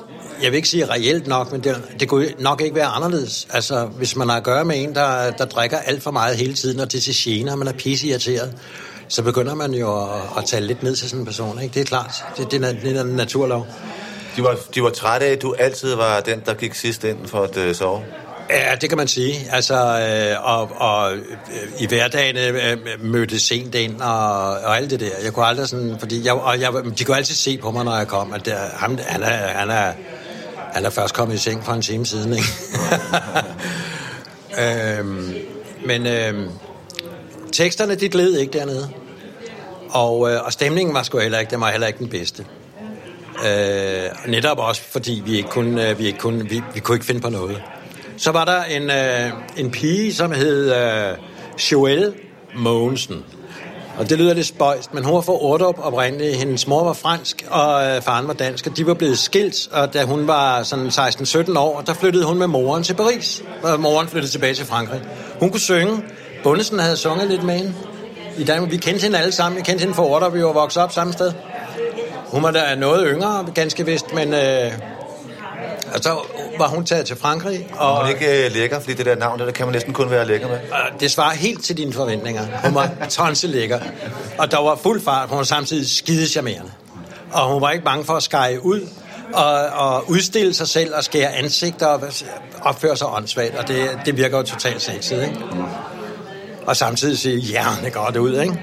jeg 0.43 0.51
vil 0.51 0.57
ikke 0.57 0.69
sige 0.69 0.87
reelt 0.87 1.27
nok, 1.27 1.53
men 1.53 1.65
det, 1.65 1.83
det 2.01 2.09
kunne 2.09 2.29
nok 2.39 2.61
ikke 2.61 2.75
være 2.75 2.87
anderledes. 2.87 3.49
Altså, 3.51 3.85
hvis 3.85 4.17
man 4.17 4.29
har 4.29 4.37
at 4.37 4.43
gøre 4.43 4.65
med 4.65 4.83
en, 4.83 4.95
der, 4.95 5.31
der 5.31 5.45
drikker 5.45 5.79
alt 5.79 6.03
for 6.03 6.11
meget 6.11 6.37
hele 6.37 6.55
tiden, 6.55 6.81
og 6.81 6.93
det 6.93 7.03
til 7.03 7.15
gener, 7.17 7.53
og 7.53 7.59
man 7.59 7.69
er 7.69 7.73
pisseirriteret, 7.73 8.55
så 9.09 9.23
begynder 9.23 9.55
man 9.55 9.75
jo 9.75 10.03
at, 10.03 10.21
at 10.39 10.45
tale 10.45 10.67
lidt 10.67 10.83
ned 10.83 10.97
til 10.97 11.09
sådan 11.09 11.21
en 11.21 11.27
person. 11.27 11.63
Ikke? 11.63 11.75
Det 11.75 11.81
er 11.81 11.85
klart. 11.85 12.25
Det, 12.37 12.51
det, 12.51 12.65
er, 12.65 12.73
det 12.73 12.97
er 12.97 13.01
en 13.01 13.07
naturlov. 13.07 13.67
De 14.39 14.43
var, 14.43 14.57
de 14.75 14.83
var 14.83 14.91
trætte 14.91 15.27
af, 15.27 15.33
at 15.33 15.43
du 15.43 15.55
altid 15.59 15.95
var 15.95 16.21
den, 16.21 16.43
der 16.47 16.55
gik 16.55 16.75
sidst 16.75 17.05
ind 17.05 17.27
for 17.27 17.43
at 17.43 17.57
øh, 17.57 17.75
sove. 17.75 18.03
Ja, 18.51 18.75
det 18.81 18.89
kan 18.89 18.99
man 18.99 19.09
sige. 19.09 19.35
Altså, 19.51 19.75
øh, 19.75 20.59
og, 20.59 20.71
og 20.77 21.17
øh, 21.17 21.23
i 21.81 21.87
hverdagen 21.87 22.37
øh, 22.37 22.71
øh, 22.71 23.05
mødte 23.05 23.41
sent 23.41 23.75
ind 23.75 24.01
og, 24.01 24.51
og 24.51 24.77
alt 24.77 24.91
det 24.91 25.01
der. 25.01 25.11
Jeg 25.25 25.33
kunne 25.33 25.47
aldrig 25.47 25.69
sådan, 25.69 25.97
fordi 25.99 26.27
jeg, 26.27 26.35
og 26.35 26.61
jeg, 26.61 26.73
de 26.99 27.05
kunne 27.05 27.17
altid 27.17 27.35
se 27.35 27.59
på 27.59 27.71
mig, 27.71 27.85
når 27.85 27.97
jeg 27.97 28.09
kom, 28.09 28.33
at 28.33 28.47
der, 28.47 28.57
ham, 28.75 28.99
han, 29.07 29.23
er, 29.23 29.29
han, 29.29 29.71
er, 29.71 29.93
han 30.73 30.85
er 30.85 30.91
først 30.91 31.15
kommet 31.15 31.35
i 31.35 31.39
seng 31.39 31.65
for 31.65 31.73
en 31.73 31.83
time 31.83 32.07
siden, 32.07 32.33
ikke? 32.33 32.49
øhm, 34.99 35.35
men 35.87 36.07
øhm, 36.07 36.49
teksterne, 37.53 37.95
de 37.95 38.09
gled 38.09 38.39
ikke 38.39 38.59
dernede. 38.59 38.89
Og, 39.91 40.31
øh, 40.31 40.45
og 40.45 40.53
stemningen 40.53 40.95
var 40.95 41.03
sgu 41.03 41.19
heller 41.19 41.39
ikke, 41.39 41.51
den 41.51 41.61
var 41.61 41.71
heller 41.71 41.87
ikke 41.87 41.99
den 41.99 42.09
bedste. 42.09 42.45
Øh, 43.47 44.31
netop 44.31 44.59
også, 44.59 44.83
fordi 44.83 45.23
vi 45.27 45.37
ikke 45.37 45.49
kunne, 45.49 45.91
øh, 45.91 45.99
vi 45.99 46.07
ikke 46.07 46.19
kunne, 46.19 46.49
vi, 46.49 46.63
vi 46.75 46.81
kunne 46.81 46.97
ikke 46.97 47.07
finde 47.07 47.21
på 47.21 47.31
noget. 47.31 47.63
Så 48.17 48.33
var 48.33 48.45
der 48.45 48.63
en, 48.65 48.91
øh, 48.91 49.31
en 49.57 49.71
pige, 49.71 50.15
som 50.15 50.33
hed 50.33 50.75
øh, 50.75 51.17
Joelle 51.73 52.13
Mogensen. 52.57 53.25
Og 53.99 54.11
det 54.11 54.19
lyder 54.19 54.35
lidt 54.35 54.47
spøjst, 54.47 54.95
men 54.95 55.05
hun 55.05 55.15
var 55.15 55.21
fra 55.21 55.33
Ordrup 55.33 55.79
oprindeligt. 55.79 56.37
Hendes 56.37 56.67
mor 56.67 56.85
var 56.85 56.93
fransk, 56.93 57.47
og 57.51 57.87
øh, 57.87 58.03
faren 58.03 58.29
var 58.29 58.35
dansk, 58.35 58.67
og 58.67 58.77
de 58.77 58.87
var 58.87 58.95
blevet 58.95 59.19
skilt. 59.19 59.69
Og 59.73 59.95
da 59.95 60.05
hun 60.05 60.27
var 60.27 60.63
sådan 60.63 60.87
16-17 60.87 61.59
år, 61.59 61.81
der 61.81 61.95
flyttede 61.95 62.25
hun 62.25 62.39
med 62.39 62.47
moren 62.47 62.83
til 62.83 62.95
Paris. 62.95 63.43
Og 63.63 63.81
moren 63.81 64.09
flyttede 64.09 64.33
tilbage 64.33 64.55
til 64.55 64.67
Frankrig. 64.67 65.01
Hun 65.41 65.51
kunne 65.51 65.61
synge. 65.61 66.03
Bundesen 66.43 66.79
havde 66.79 66.97
sunget 66.97 67.29
lidt 67.29 67.43
med 67.43 67.55
hende. 67.55 67.75
I 68.39 68.45
Danmark, 68.45 68.71
vi 68.71 68.77
kendte 68.77 69.03
hende 69.03 69.19
alle 69.19 69.33
sammen. 69.33 69.59
Vi 69.59 69.63
kendte 69.63 69.83
hende 69.83 69.95
fra 69.95 70.05
Ordrup, 70.05 70.35
vi 70.35 70.45
var 70.45 70.53
vokset 70.53 70.83
op 70.83 70.93
samme 70.93 71.13
sted. 71.13 71.33
Hun 72.31 72.43
var 72.43 72.51
da 72.51 72.75
noget 72.75 73.09
yngre, 73.11 73.47
ganske 73.55 73.87
vist, 73.87 74.15
men... 74.15 74.35
Øh, 74.35 74.73
og 75.95 76.01
så 76.03 76.17
var 76.59 76.69
hun 76.69 76.85
taget 76.85 77.07
til 77.07 77.17
Frankrig. 77.17 77.69
Og, 77.77 78.01
hun 78.01 78.09
ikke 78.09 78.47
uh, 78.47 78.53
lækker, 78.53 78.81
fordi 78.81 78.95
det 78.95 79.07
der 79.07 79.17
navn, 79.17 79.39
der, 79.39 79.45
der 79.45 79.53
kan 79.53 79.67
man 79.67 79.73
næsten 79.73 79.93
kun 79.93 80.11
være 80.11 80.27
lækker 80.27 80.49
med. 80.49 80.59
og 80.71 81.01
det 81.01 81.11
svarer 81.11 81.35
helt 81.35 81.65
til 81.65 81.77
dine 81.77 81.93
forventninger. 81.93 82.43
Hun 82.65 82.75
var 82.75 82.91
tonse 83.11 83.47
lækker. 83.47 83.81
Og 84.39 84.51
der 84.51 84.59
var 84.63 84.77
fuld 84.77 85.01
fart. 85.01 85.29
Hun 85.29 85.39
var 85.39 85.45
samtidig 85.45 85.91
skide 85.91 86.29
charmerende. 86.29 86.71
Og 87.33 87.53
hun 87.53 87.63
var 87.63 87.71
ikke 87.71 87.85
bange 87.85 88.05
for 88.05 88.13
at 88.13 88.23
skære 88.23 88.65
ud 88.65 88.81
og, 89.35 89.67
og 89.67 90.11
udstille 90.11 90.55
sig 90.55 90.69
selv 90.69 90.95
og 90.95 91.05
skære 91.05 91.33
ansigter 91.33 91.87
og 91.87 92.03
opføre 92.63 92.97
sig 92.97 93.07
åndssvagt. 93.07 93.57
Og 93.57 93.69
det, 93.69 93.91
det 94.05 94.17
virker 94.17 94.37
jo 94.39 94.43
totalt 94.43 94.83
sexet, 94.83 95.23
ikke? 95.23 95.37
Og 96.67 96.77
samtidig 96.77 97.19
sige, 97.19 97.37
ja, 97.37 97.65
det 97.85 97.93
går 97.93 98.07
det 98.07 98.19
ud, 98.19 98.41
ikke? 98.41 98.61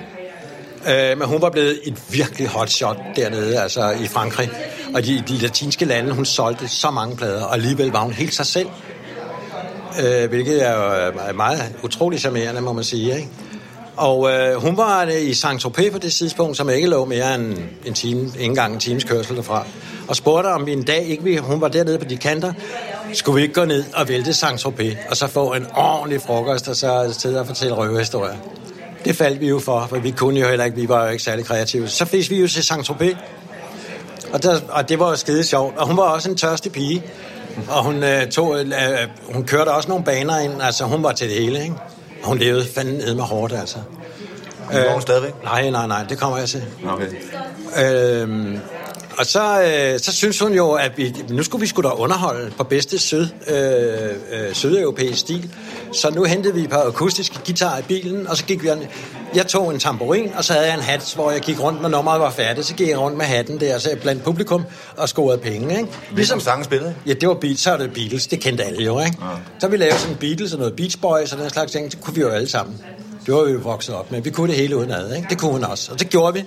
Øh, 0.88 1.18
men 1.18 1.28
hun 1.28 1.42
var 1.42 1.50
blevet 1.50 1.80
et 1.84 2.02
virkelig 2.10 2.48
hot 2.48 2.70
shot 2.70 2.98
dernede, 3.16 3.62
altså 3.62 3.92
i 3.92 4.08
Frankrig. 4.08 4.50
Og 4.94 5.06
de, 5.06 5.24
de 5.28 5.38
latinske 5.38 5.86
lande, 5.86 6.12
hun 6.12 6.26
solgte 6.26 6.68
så 6.68 6.92
mange 6.92 7.18
plader, 7.18 7.44
og 7.44 7.54
alligevel 7.54 7.92
var 7.92 8.00
hun 8.00 8.14
helt 8.14 8.34
sig 8.34 8.46
selv. 8.46 8.68
Øh, 10.04 10.30
hvilket 10.30 10.68
er 10.68 10.72
jo 10.72 11.12
er 11.28 11.34
meget 11.34 11.76
utrolig 11.84 12.20
charmerende, 12.20 12.62
må 12.62 12.74
man 12.74 12.84
sige, 12.84 13.16
ikke? 13.16 13.30
Og 13.98 14.32
øh, 14.32 14.56
hun 14.56 14.78
var 14.78 15.06
øh, 15.06 15.22
i 15.22 15.32
Saint-Tropez 15.32 15.92
på 15.92 15.98
det 15.98 16.14
tidspunkt, 16.14 16.58
som 16.58 16.70
ikke 16.70 16.88
lå 16.88 17.06
mere 17.06 17.36
end 17.36 17.58
en 17.86 17.94
time, 17.94 18.22
ikke 18.22 18.44
engang 18.44 18.74
en 18.74 18.80
times 18.80 19.04
kørsel 19.04 19.36
derfra. 19.36 19.66
Og 20.08 20.16
spurgte 20.16 20.48
om 20.48 20.66
vi 20.66 20.72
en 20.72 20.84
dag 20.84 21.06
ikke 21.06 21.24
vi, 21.24 21.38
hun 21.38 21.62
var 21.62 21.68
dernede 21.68 22.00
på 22.00 22.06
de 22.06 22.18
kanter, 22.18 22.54
skulle 23.14 23.36
vi 23.36 23.42
ikke 23.42 23.54
gå 23.54 23.66
ned 23.66 23.84
og 23.94 24.08
vælte 24.10 24.32
Saint-Tropez, 24.32 25.10
og 25.10 25.18
så 25.18 25.28
få 25.28 25.54
en 25.54 25.66
ordentlig 25.76 26.22
frokost, 26.22 26.68
og 26.68 26.76
så 26.76 27.16
sidde 27.20 27.40
og 27.40 27.48
fortælle 27.48 27.76
røvehistorier. 27.76 28.36
Det 29.06 29.16
faldt 29.16 29.42
vi 29.42 29.48
jo 29.48 29.60
for, 29.60 29.88
for 29.90 29.98
vi 29.98 30.12
kunne 30.12 30.40
jo 30.40 30.48
heller 30.48 30.66
ikke, 30.66 30.78
vi 30.78 30.90
var 30.90 31.04
jo 31.04 31.12
ikke 31.12 31.24
særlig 31.24 31.46
kreative. 31.46 31.88
Så 31.88 32.06
fik 32.06 32.30
vi 32.30 32.40
jo 32.42 32.48
til 32.48 32.62
Saint-Tropez, 32.62 33.16
og, 34.34 34.44
der, 34.44 34.60
og 34.70 34.90
det 34.90 35.00
var 35.00 35.10
jo 35.10 35.16
skide 35.16 35.44
sjovt. 35.44 35.78
Og 35.78 35.88
hun 35.88 35.98
var 35.98 36.04
også 36.04 36.30
en 36.30 36.38
tørstig 36.38 36.72
pige. 36.72 37.04
Og 37.70 37.84
hun, 37.84 38.04
øh, 38.04 38.28
tog, 38.28 38.60
øh, 38.60 38.72
hun 39.34 39.46
kørte 39.46 39.70
også 39.70 39.90
nogle 39.90 40.04
baner 40.04 40.40
ind. 40.40 40.62
Altså, 40.62 40.84
hun 40.86 41.04
var 41.04 41.12
til 41.12 41.30
det 41.30 41.36
hele, 41.36 41.64
ikke? 41.64 41.76
Og 42.24 42.28
hun 42.28 42.38
levede 42.38 42.66
fanden 42.76 42.94
ned 42.94 43.16
med 43.16 43.24
hårdt, 43.24 43.54
altså. 43.54 43.78
Men 44.70 44.78
øh, 44.78 44.92
hun 44.92 45.02
stadigvæk? 45.02 45.44
Nej, 45.44 45.70
nej, 45.70 45.88
nej, 45.88 46.04
det 46.10 46.18
kommer 46.18 46.38
jeg 46.38 46.50
til. 46.50 46.64
Okay. 46.88 47.08
Øhm, 47.84 48.60
og 49.18 49.26
så, 49.26 49.62
øh, 49.62 50.00
så 50.00 50.14
synes 50.14 50.40
hun 50.40 50.54
jo, 50.54 50.72
at 50.72 50.98
vi, 50.98 51.16
nu 51.30 51.44
skulle 51.44 51.62
vi 51.62 51.68
skulle 51.68 51.90
da 51.90 51.94
underholde 51.96 52.52
på 52.58 52.64
bedste 52.64 53.00
syd, 53.00 53.28
øh, 53.48 53.58
øh, 54.32 54.54
sydeuropæisk 54.54 55.20
stil. 55.20 55.50
Så 55.94 56.12
nu 56.12 56.24
hentede 56.24 56.54
vi 56.54 56.62
et 56.62 56.70
par 56.70 56.84
akustiske 56.88 57.40
guitarer 57.46 57.80
i 57.80 57.82
bilen, 57.82 58.28
og 58.28 58.38
så 58.38 58.46
gik 58.46 58.64
vi... 58.64 58.70
Jeg 59.36 59.48
tog 59.48 59.74
en 59.74 59.80
tamburin, 59.80 60.32
og 60.38 60.44
så 60.44 60.54
havde 60.54 60.66
jeg 60.66 60.76
en 60.76 60.82
hat, 60.82 61.14
hvor 61.16 61.32
jeg 61.32 61.42
gik 61.42 61.62
rundt, 61.62 61.82
når 61.82 61.90
nummeret 61.90 62.20
var 62.20 62.30
færdigt. 62.30 62.68
Så 62.68 62.76
gik 62.76 62.90
jeg 62.90 63.00
rundt 63.00 63.18
med 63.18 63.26
hatten 63.26 63.60
der, 63.60 63.78
så 63.78 63.98
blandt 64.02 64.24
publikum 64.24 64.66
og 64.98 65.10
scorede 65.10 65.38
penge, 65.38 65.78
ikke? 65.78 65.90
Ligesom 66.16 66.40
sangen 66.40 66.64
spillede? 66.64 66.96
Ja, 67.06 67.14
det 67.14 67.30
var 67.30 67.34
Beatles, 67.34 67.60
så 67.60 67.70
var 67.70 67.78
det 67.78 67.94
Beatles, 67.94 68.28
det 68.28 68.40
kendte 68.40 68.64
alle 68.64 68.84
jo, 68.84 69.00
ikke? 69.00 69.18
Ja. 69.22 69.28
Så 69.60 69.68
vi 69.68 69.78
lavede 69.78 70.00
sådan 70.00 70.16
Beatles 70.16 70.54
og 70.54 70.60
noget 70.60 70.76
Beach 70.76 71.00
Boys 71.00 71.34
og 71.34 71.40
den 71.40 71.50
slags 71.50 71.72
ting, 71.72 71.92
det 71.92 72.02
kunne 72.02 72.16
vi 72.16 72.22
jo 72.22 72.30
alle 72.30 72.50
sammen. 72.50 72.82
Det 73.26 73.34
var 73.34 73.44
vi 73.44 73.52
jo 73.52 73.60
vokset 73.60 73.96
op 73.96 74.12
med. 74.12 74.22
Vi 74.22 74.30
kunne 74.30 74.48
det 74.48 74.56
hele 74.56 74.78
uden 74.78 74.92
ad, 74.92 75.16
ikke? 75.16 75.28
Det 75.30 75.40
kunne 75.40 75.52
hun 75.52 75.64
også, 75.64 75.92
og 75.92 76.00
det 76.00 76.10
gjorde 76.10 76.34
vi. 76.34 76.44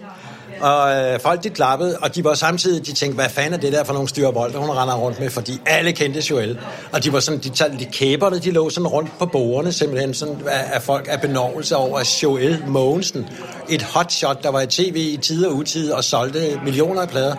Og 0.60 0.96
øh, 0.96 1.20
folk 1.20 1.44
de 1.44 1.50
klappede, 1.50 1.98
og 1.98 2.14
de 2.14 2.24
var 2.24 2.34
samtidig, 2.34 2.86
de 2.86 2.92
tænkte, 2.92 3.14
hvad 3.14 3.28
fanden 3.28 3.54
er 3.54 3.58
det 3.58 3.72
der 3.72 3.84
for 3.84 3.92
nogle 3.92 4.08
styre 4.08 4.32
bolde, 4.32 4.58
hun 4.58 4.70
render 4.70 4.94
rundt 4.94 5.20
med, 5.20 5.30
fordi 5.30 5.60
alle 5.66 5.92
kendte 5.92 6.20
Joel. 6.30 6.58
Og 6.92 7.04
de 7.04 7.12
var 7.12 7.20
sådan, 7.20 7.40
de, 7.40 7.78
de 7.78 7.84
kæberne, 7.84 8.38
de 8.38 8.50
lå 8.50 8.70
sådan 8.70 8.86
rundt 8.86 9.10
på 9.18 9.26
bordene, 9.26 9.72
simpelthen 9.72 10.14
sådan, 10.14 10.36
af, 10.46 10.64
af 10.72 10.82
folk 10.82 11.06
af 11.10 11.20
benovelse 11.20 11.76
over 11.76 12.18
Joel 12.22 12.62
Mogensen. 12.66 13.28
Et 13.68 13.82
hotshot, 13.82 14.42
der 14.42 14.48
var 14.48 14.60
i 14.60 14.66
tv 14.66 14.96
i 14.96 15.16
tid 15.16 15.46
og 15.46 15.54
utid, 15.54 15.92
og 15.92 16.04
solgte 16.04 16.60
millioner 16.64 17.02
af 17.02 17.08
plader. 17.08 17.36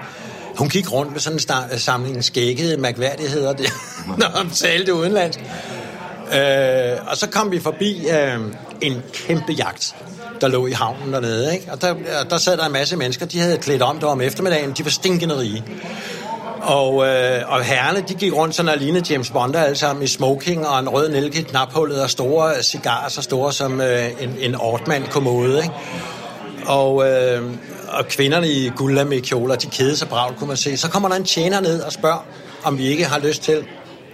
Hun 0.57 0.69
gik 0.69 0.91
rundt 0.91 1.11
med 1.11 1.19
sådan 1.19 1.35
en 1.35 1.39
star- 1.39 1.77
samling 1.77 2.23
skækkede 2.23 2.77
mærkværdigheder, 2.77 3.53
det, 3.53 3.69
når 4.17 4.37
hun 4.37 4.49
talte 4.49 4.93
udenlandsk. 4.93 5.39
Øh, 6.33 6.97
og 7.07 7.17
så 7.17 7.27
kom 7.29 7.51
vi 7.51 7.59
forbi 7.59 8.09
øh, 8.09 8.39
en 8.81 9.01
kæmpe 9.13 9.51
jagt, 9.51 9.95
der 10.41 10.47
lå 10.47 10.67
i 10.67 10.71
havnen 10.71 11.13
dernede. 11.13 11.53
Ikke? 11.53 11.71
Og 11.71 11.81
der, 11.81 11.95
der 12.29 12.37
sad 12.37 12.57
der 12.57 12.65
en 12.65 12.71
masse 12.71 12.95
mennesker, 12.95 13.25
de 13.25 13.39
havde 13.39 13.57
klædt 13.57 13.81
om 13.81 13.99
der 13.99 14.07
om 14.07 14.21
eftermiddagen, 14.21 14.71
de 14.71 14.85
var 14.85 14.91
stinkende 14.91 15.37
rige. 15.37 15.63
Og, 16.61 17.07
øh, 17.07 17.41
og 17.47 17.63
herrene, 17.63 18.03
de 18.07 18.13
gik 18.13 18.33
rundt 18.33 18.55
sådan 18.55 18.71
og 18.71 18.77
lignede 18.77 19.13
James 19.13 19.29
Bond 19.29 19.55
alle 19.55 19.75
sammen 19.75 20.03
i 20.03 20.07
smoking 20.07 20.67
og 20.67 20.79
en 20.79 20.89
rød 20.89 21.09
nælke 21.09 21.39
i 21.39 21.41
knaphullet 21.41 22.01
og 22.03 22.09
store 22.09 22.63
cigarer 22.63 23.09
så 23.09 23.21
store 23.21 23.53
som 23.53 23.81
øh, 23.81 24.05
en, 24.19 24.35
en 24.39 24.55
ortmand 24.55 25.07
kommode. 25.07 25.57
Ikke? 25.63 25.73
Og, 26.65 27.09
øh, 27.09 27.43
og 27.87 28.05
kvinderne 28.05 28.47
i 28.47 28.69
gulda 28.75 29.03
med 29.03 29.21
kjoler, 29.21 29.55
de 29.55 29.67
kede 29.67 29.97
sig 29.97 30.09
bravt, 30.09 30.37
kunne 30.37 30.47
man 30.47 30.57
se. 30.57 30.77
Så 30.77 30.89
kommer 30.89 31.09
der 31.09 31.15
en 31.15 31.23
tjener 31.23 31.59
ned 31.59 31.81
og 31.81 31.91
spørger, 31.91 32.25
om 32.63 32.77
vi 32.77 32.87
ikke 32.87 33.05
har 33.05 33.19
lyst 33.19 33.43
til 33.43 33.65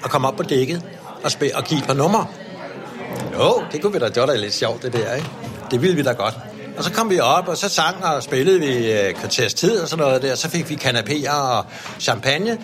at 0.03 0.09
komme 0.09 0.27
op 0.27 0.35
på 0.35 0.43
dækket 0.43 0.81
og, 1.23 1.31
spille, 1.31 1.55
og 1.57 1.63
give 1.63 1.79
et 1.79 1.85
par 1.87 1.93
numre. 1.93 2.27
Jo, 3.39 3.63
det 3.71 3.81
kunne 3.81 3.93
vi 3.93 3.99
da, 3.99 4.07
det 4.07 4.17
var 4.17 4.25
da 4.25 4.35
lidt 4.35 4.53
sjovt 4.53 4.81
det 4.81 4.93
der, 4.93 5.13
ikke? 5.13 5.29
Det 5.71 5.81
ville 5.81 5.95
vi 5.95 6.01
da 6.03 6.11
godt. 6.11 6.33
Og 6.77 6.83
så 6.83 6.91
kom 6.91 7.09
vi 7.09 7.19
op, 7.19 7.47
og 7.47 7.57
så 7.57 7.69
sang 7.69 8.05
og 8.05 8.23
spillede 8.23 8.59
vi 8.59 8.91
øh, 8.91 9.13
kvarters 9.13 9.53
tid 9.53 9.79
og 9.79 9.87
sådan 9.87 10.05
noget 10.05 10.21
der. 10.21 10.35
Så 10.35 10.49
fik 10.49 10.69
vi 10.69 10.75
kanapéer 10.75 11.33
og 11.33 11.65
champagne. 11.99 12.57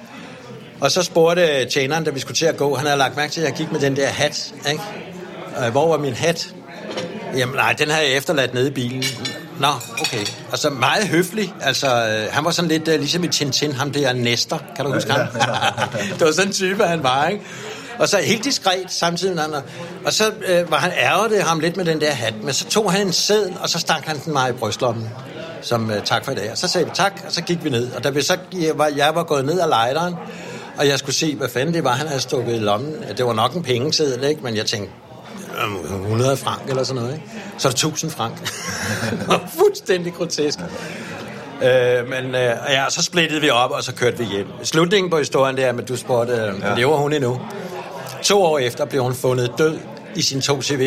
Og 0.79 0.91
så 0.91 1.03
spurgte 1.03 1.65
tjeneren, 1.65 2.03
da 2.03 2.11
vi 2.11 2.19
skulle 2.19 2.35
til 2.37 2.45
at 2.45 2.57
gå, 2.57 2.75
han 2.75 2.85
havde 2.85 2.97
lagt 2.97 3.15
mærke 3.15 3.31
til, 3.31 3.41
at 3.41 3.47
jeg 3.47 3.55
gik 3.55 3.71
med 3.71 3.79
den 3.79 3.95
der 3.95 4.07
hat, 4.07 4.53
ikke? 4.71 4.83
Øh, 5.65 5.71
Hvor 5.71 5.87
var 5.87 5.97
min 5.97 6.13
hat? 6.13 6.53
Jamen 7.37 7.55
nej, 7.55 7.73
den 7.73 7.89
havde 7.89 8.07
jeg 8.07 8.17
efterladt 8.17 8.53
nede 8.53 8.67
i 8.67 8.71
bilen. 8.71 9.03
Nå, 9.59 9.67
okay. 10.01 10.25
Altså 10.51 10.69
meget 10.69 11.07
høflig. 11.07 11.53
Altså, 11.61 11.87
øh, 11.87 12.33
han 12.33 12.45
var 12.45 12.51
sådan 12.51 12.69
lidt 12.69 12.87
uh, 12.87 12.93
ligesom 12.93 13.23
i 13.23 13.27
Tintin, 13.27 13.71
ham 13.71 13.91
der 13.91 14.13
Nestor. 14.13 14.61
Kan 14.75 14.85
du 14.85 14.93
huske 14.93 15.11
ham? 15.11 15.27
det 16.19 16.25
var 16.25 16.31
sådan 16.31 16.47
en 16.47 16.53
type, 16.53 16.83
han 16.83 17.03
var, 17.03 17.27
ikke? 17.27 17.43
Og 18.01 18.09
så 18.09 18.17
helt 18.17 18.43
diskret 18.43 18.85
samtidig 18.87 19.35
med 19.35 19.43
andre. 19.43 19.61
Og 20.05 20.13
så 20.13 20.31
øh, 20.47 20.71
var 20.71 20.77
han 20.77 20.91
ærget 20.91 21.43
ham 21.43 21.59
lidt 21.59 21.77
med 21.77 21.85
den 21.85 22.01
der 22.01 22.11
hat. 22.11 22.33
Men 22.43 22.53
så 22.53 22.65
tog 22.65 22.91
han 22.91 23.07
en 23.07 23.13
seddel, 23.13 23.53
og 23.61 23.69
så 23.69 23.79
stak 23.79 24.05
han 24.05 24.19
den 24.25 24.33
mig 24.33 24.49
i 24.49 24.53
brystlommen. 24.53 25.09
Som 25.61 25.91
øh, 25.91 26.03
tak 26.03 26.25
for 26.25 26.31
i 26.31 26.35
dag. 26.35 26.51
Og 26.51 26.57
så 26.57 26.67
sagde 26.67 26.87
vi 26.87 26.91
tak, 26.93 27.21
og 27.25 27.31
så 27.31 27.41
gik 27.41 27.63
vi 27.63 27.69
ned. 27.69 27.91
Og 27.91 28.03
da 28.03 28.09
vi 28.09 28.21
så, 28.21 28.37
jeg 28.53 28.77
var, 28.77 28.91
jeg 28.95 29.15
var 29.15 29.23
gået 29.23 29.45
ned 29.45 29.59
ad 29.59 29.69
lejderen, 29.69 30.15
og 30.77 30.87
jeg 30.87 30.99
skulle 30.99 31.15
se, 31.15 31.35
hvad 31.35 31.49
fanden 31.49 31.73
det 31.73 31.83
var, 31.83 31.91
han 31.91 32.07
havde 32.07 32.21
stukket 32.21 32.55
i 32.55 32.59
lommen. 32.59 32.95
Det 33.17 33.25
var 33.25 33.33
nok 33.33 33.53
en 33.53 33.63
pengeseddel, 33.63 34.23
ikke? 34.23 34.41
Men 34.41 34.55
jeg 34.55 34.65
tænkte, 34.65 34.91
øhm, 35.63 36.03
100 36.03 36.37
frank 36.37 36.69
eller 36.69 36.83
sådan 36.83 37.01
noget, 37.01 37.15
ikke? 37.15 37.31
Så 37.57 37.67
er 37.67 37.71
det 37.81 37.83
1000 37.83 38.11
frank. 38.11 38.47
Fuldstændig 39.57 40.13
grotesk. 40.13 40.59
Øh, 41.63 42.09
men 42.09 42.35
øh, 42.35 42.55
ja, 42.69 42.85
så 42.89 43.03
splittede 43.03 43.41
vi 43.41 43.49
op, 43.49 43.71
og 43.71 43.83
så 43.83 43.93
kørte 43.93 44.17
vi 44.17 44.23
hjem. 44.23 44.47
Slutningen 44.63 45.09
på 45.09 45.17
historien 45.17 45.57
der, 45.57 45.71
men 45.71 45.85
du 45.85 45.95
spurgte, 45.95 46.33
øh, 46.33 46.53
ja. 46.61 46.75
lever 46.75 46.97
hun 46.97 47.13
endnu? 47.13 47.41
To 48.23 48.43
år 48.43 48.59
efter 48.59 48.85
blev 48.85 49.03
hun 49.03 49.15
fundet 49.15 49.51
død 49.57 49.79
i 50.15 50.21
sin 50.21 50.39
2CV 50.39 50.81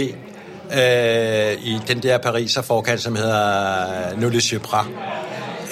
øh, 0.79 1.53
i 1.53 1.81
den 1.89 2.03
der 2.03 2.19
Pariser 2.19 2.63
forkant, 2.63 3.01
som 3.01 3.17
hedder 3.17 4.17
Nulle 4.17 4.41
Supra, 4.41 4.87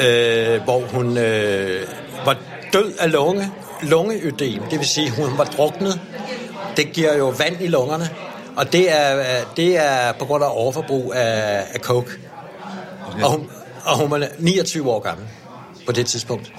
øh, 0.00 0.62
hvor 0.62 0.80
hun 0.80 1.18
øh, 1.18 1.86
var 2.24 2.36
død 2.72 2.92
af 3.00 3.12
lunge, 3.12 3.52
lungeødem, 3.82 4.62
det 4.70 4.78
vil 4.78 4.86
sige, 4.86 5.10
hun 5.10 5.38
var 5.38 5.44
druknet. 5.44 6.00
Det 6.76 6.92
giver 6.92 7.16
jo 7.16 7.28
vand 7.38 7.56
i 7.60 7.66
lungerne, 7.66 8.10
og 8.56 8.72
det 8.72 8.92
er, 8.92 9.24
det 9.56 9.78
er 9.78 10.12
på 10.12 10.24
grund 10.24 10.44
af 10.44 10.48
overforbrug 10.50 11.14
af, 11.14 11.64
af 11.74 11.80
coke. 11.80 12.10
Og, 13.22 13.30
hun, 13.30 13.50
og 13.84 13.98
hun 13.98 14.10
var 14.10 14.26
29 14.38 14.90
år 14.90 15.00
gammel 15.00 15.26
på 15.86 15.92
det 15.92 16.06
tidspunkt. 16.06 16.52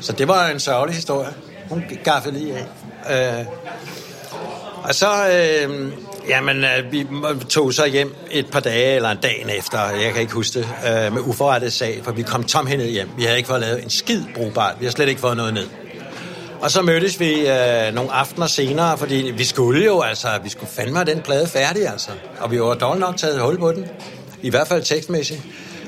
Så 0.00 0.12
det 0.12 0.28
var 0.28 0.48
en 0.48 0.60
sørgelig 0.60 0.94
historie. 0.94 1.28
Hun 1.68 1.84
gaffede 2.04 2.38
lige 2.38 2.54
af. 2.56 2.66
Øh, 3.10 3.46
og 4.82 4.94
så, 4.94 5.28
øh, 5.28 5.92
jamen, 6.28 6.64
øh, 6.64 6.92
vi 6.92 7.06
tog 7.48 7.74
så 7.74 7.86
hjem 7.86 8.14
et 8.30 8.46
par 8.50 8.60
dage 8.60 8.96
eller 8.96 9.10
en 9.10 9.18
dag 9.22 9.44
efter, 9.58 9.90
jeg 9.90 10.12
kan 10.12 10.20
ikke 10.20 10.32
huske 10.32 10.58
det, 10.58 10.68
øh, 10.86 11.12
med 11.12 11.22
uforrettet 11.22 11.72
sag, 11.72 12.00
for 12.04 12.12
vi 12.12 12.22
kom 12.22 12.44
tomhændet 12.44 12.88
hjem. 12.88 13.08
Vi 13.16 13.22
havde 13.22 13.36
ikke 13.36 13.48
fået 13.48 13.60
lavet 13.60 13.84
en 13.84 13.90
skid 13.90 14.22
brugbart. 14.34 14.74
Vi 14.78 14.84
har 14.84 14.92
slet 14.92 15.08
ikke 15.08 15.20
fået 15.20 15.36
noget 15.36 15.54
ned. 15.54 15.66
Og 16.60 16.70
så 16.70 16.82
mødtes 16.82 17.20
vi 17.20 17.48
øh, 17.48 17.94
nogle 17.94 18.12
aftener 18.12 18.46
senere, 18.46 18.98
fordi 18.98 19.32
vi 19.36 19.44
skulle 19.44 19.84
jo, 19.84 20.00
altså, 20.00 20.28
vi 20.44 20.48
skulle 20.48 20.70
fandme 20.72 20.96
have 20.96 21.06
den 21.14 21.20
plade 21.20 21.46
færdig, 21.46 21.88
altså. 21.88 22.10
Og 22.38 22.50
vi 22.50 22.60
var 22.60 22.74
dårligt 22.74 23.00
nok 23.00 23.16
taget 23.16 23.40
hul 23.40 23.58
på 23.58 23.72
den. 23.72 23.86
I 24.42 24.50
hvert 24.50 24.68
fald 24.68 24.82
tekstmæssigt. 24.82 25.40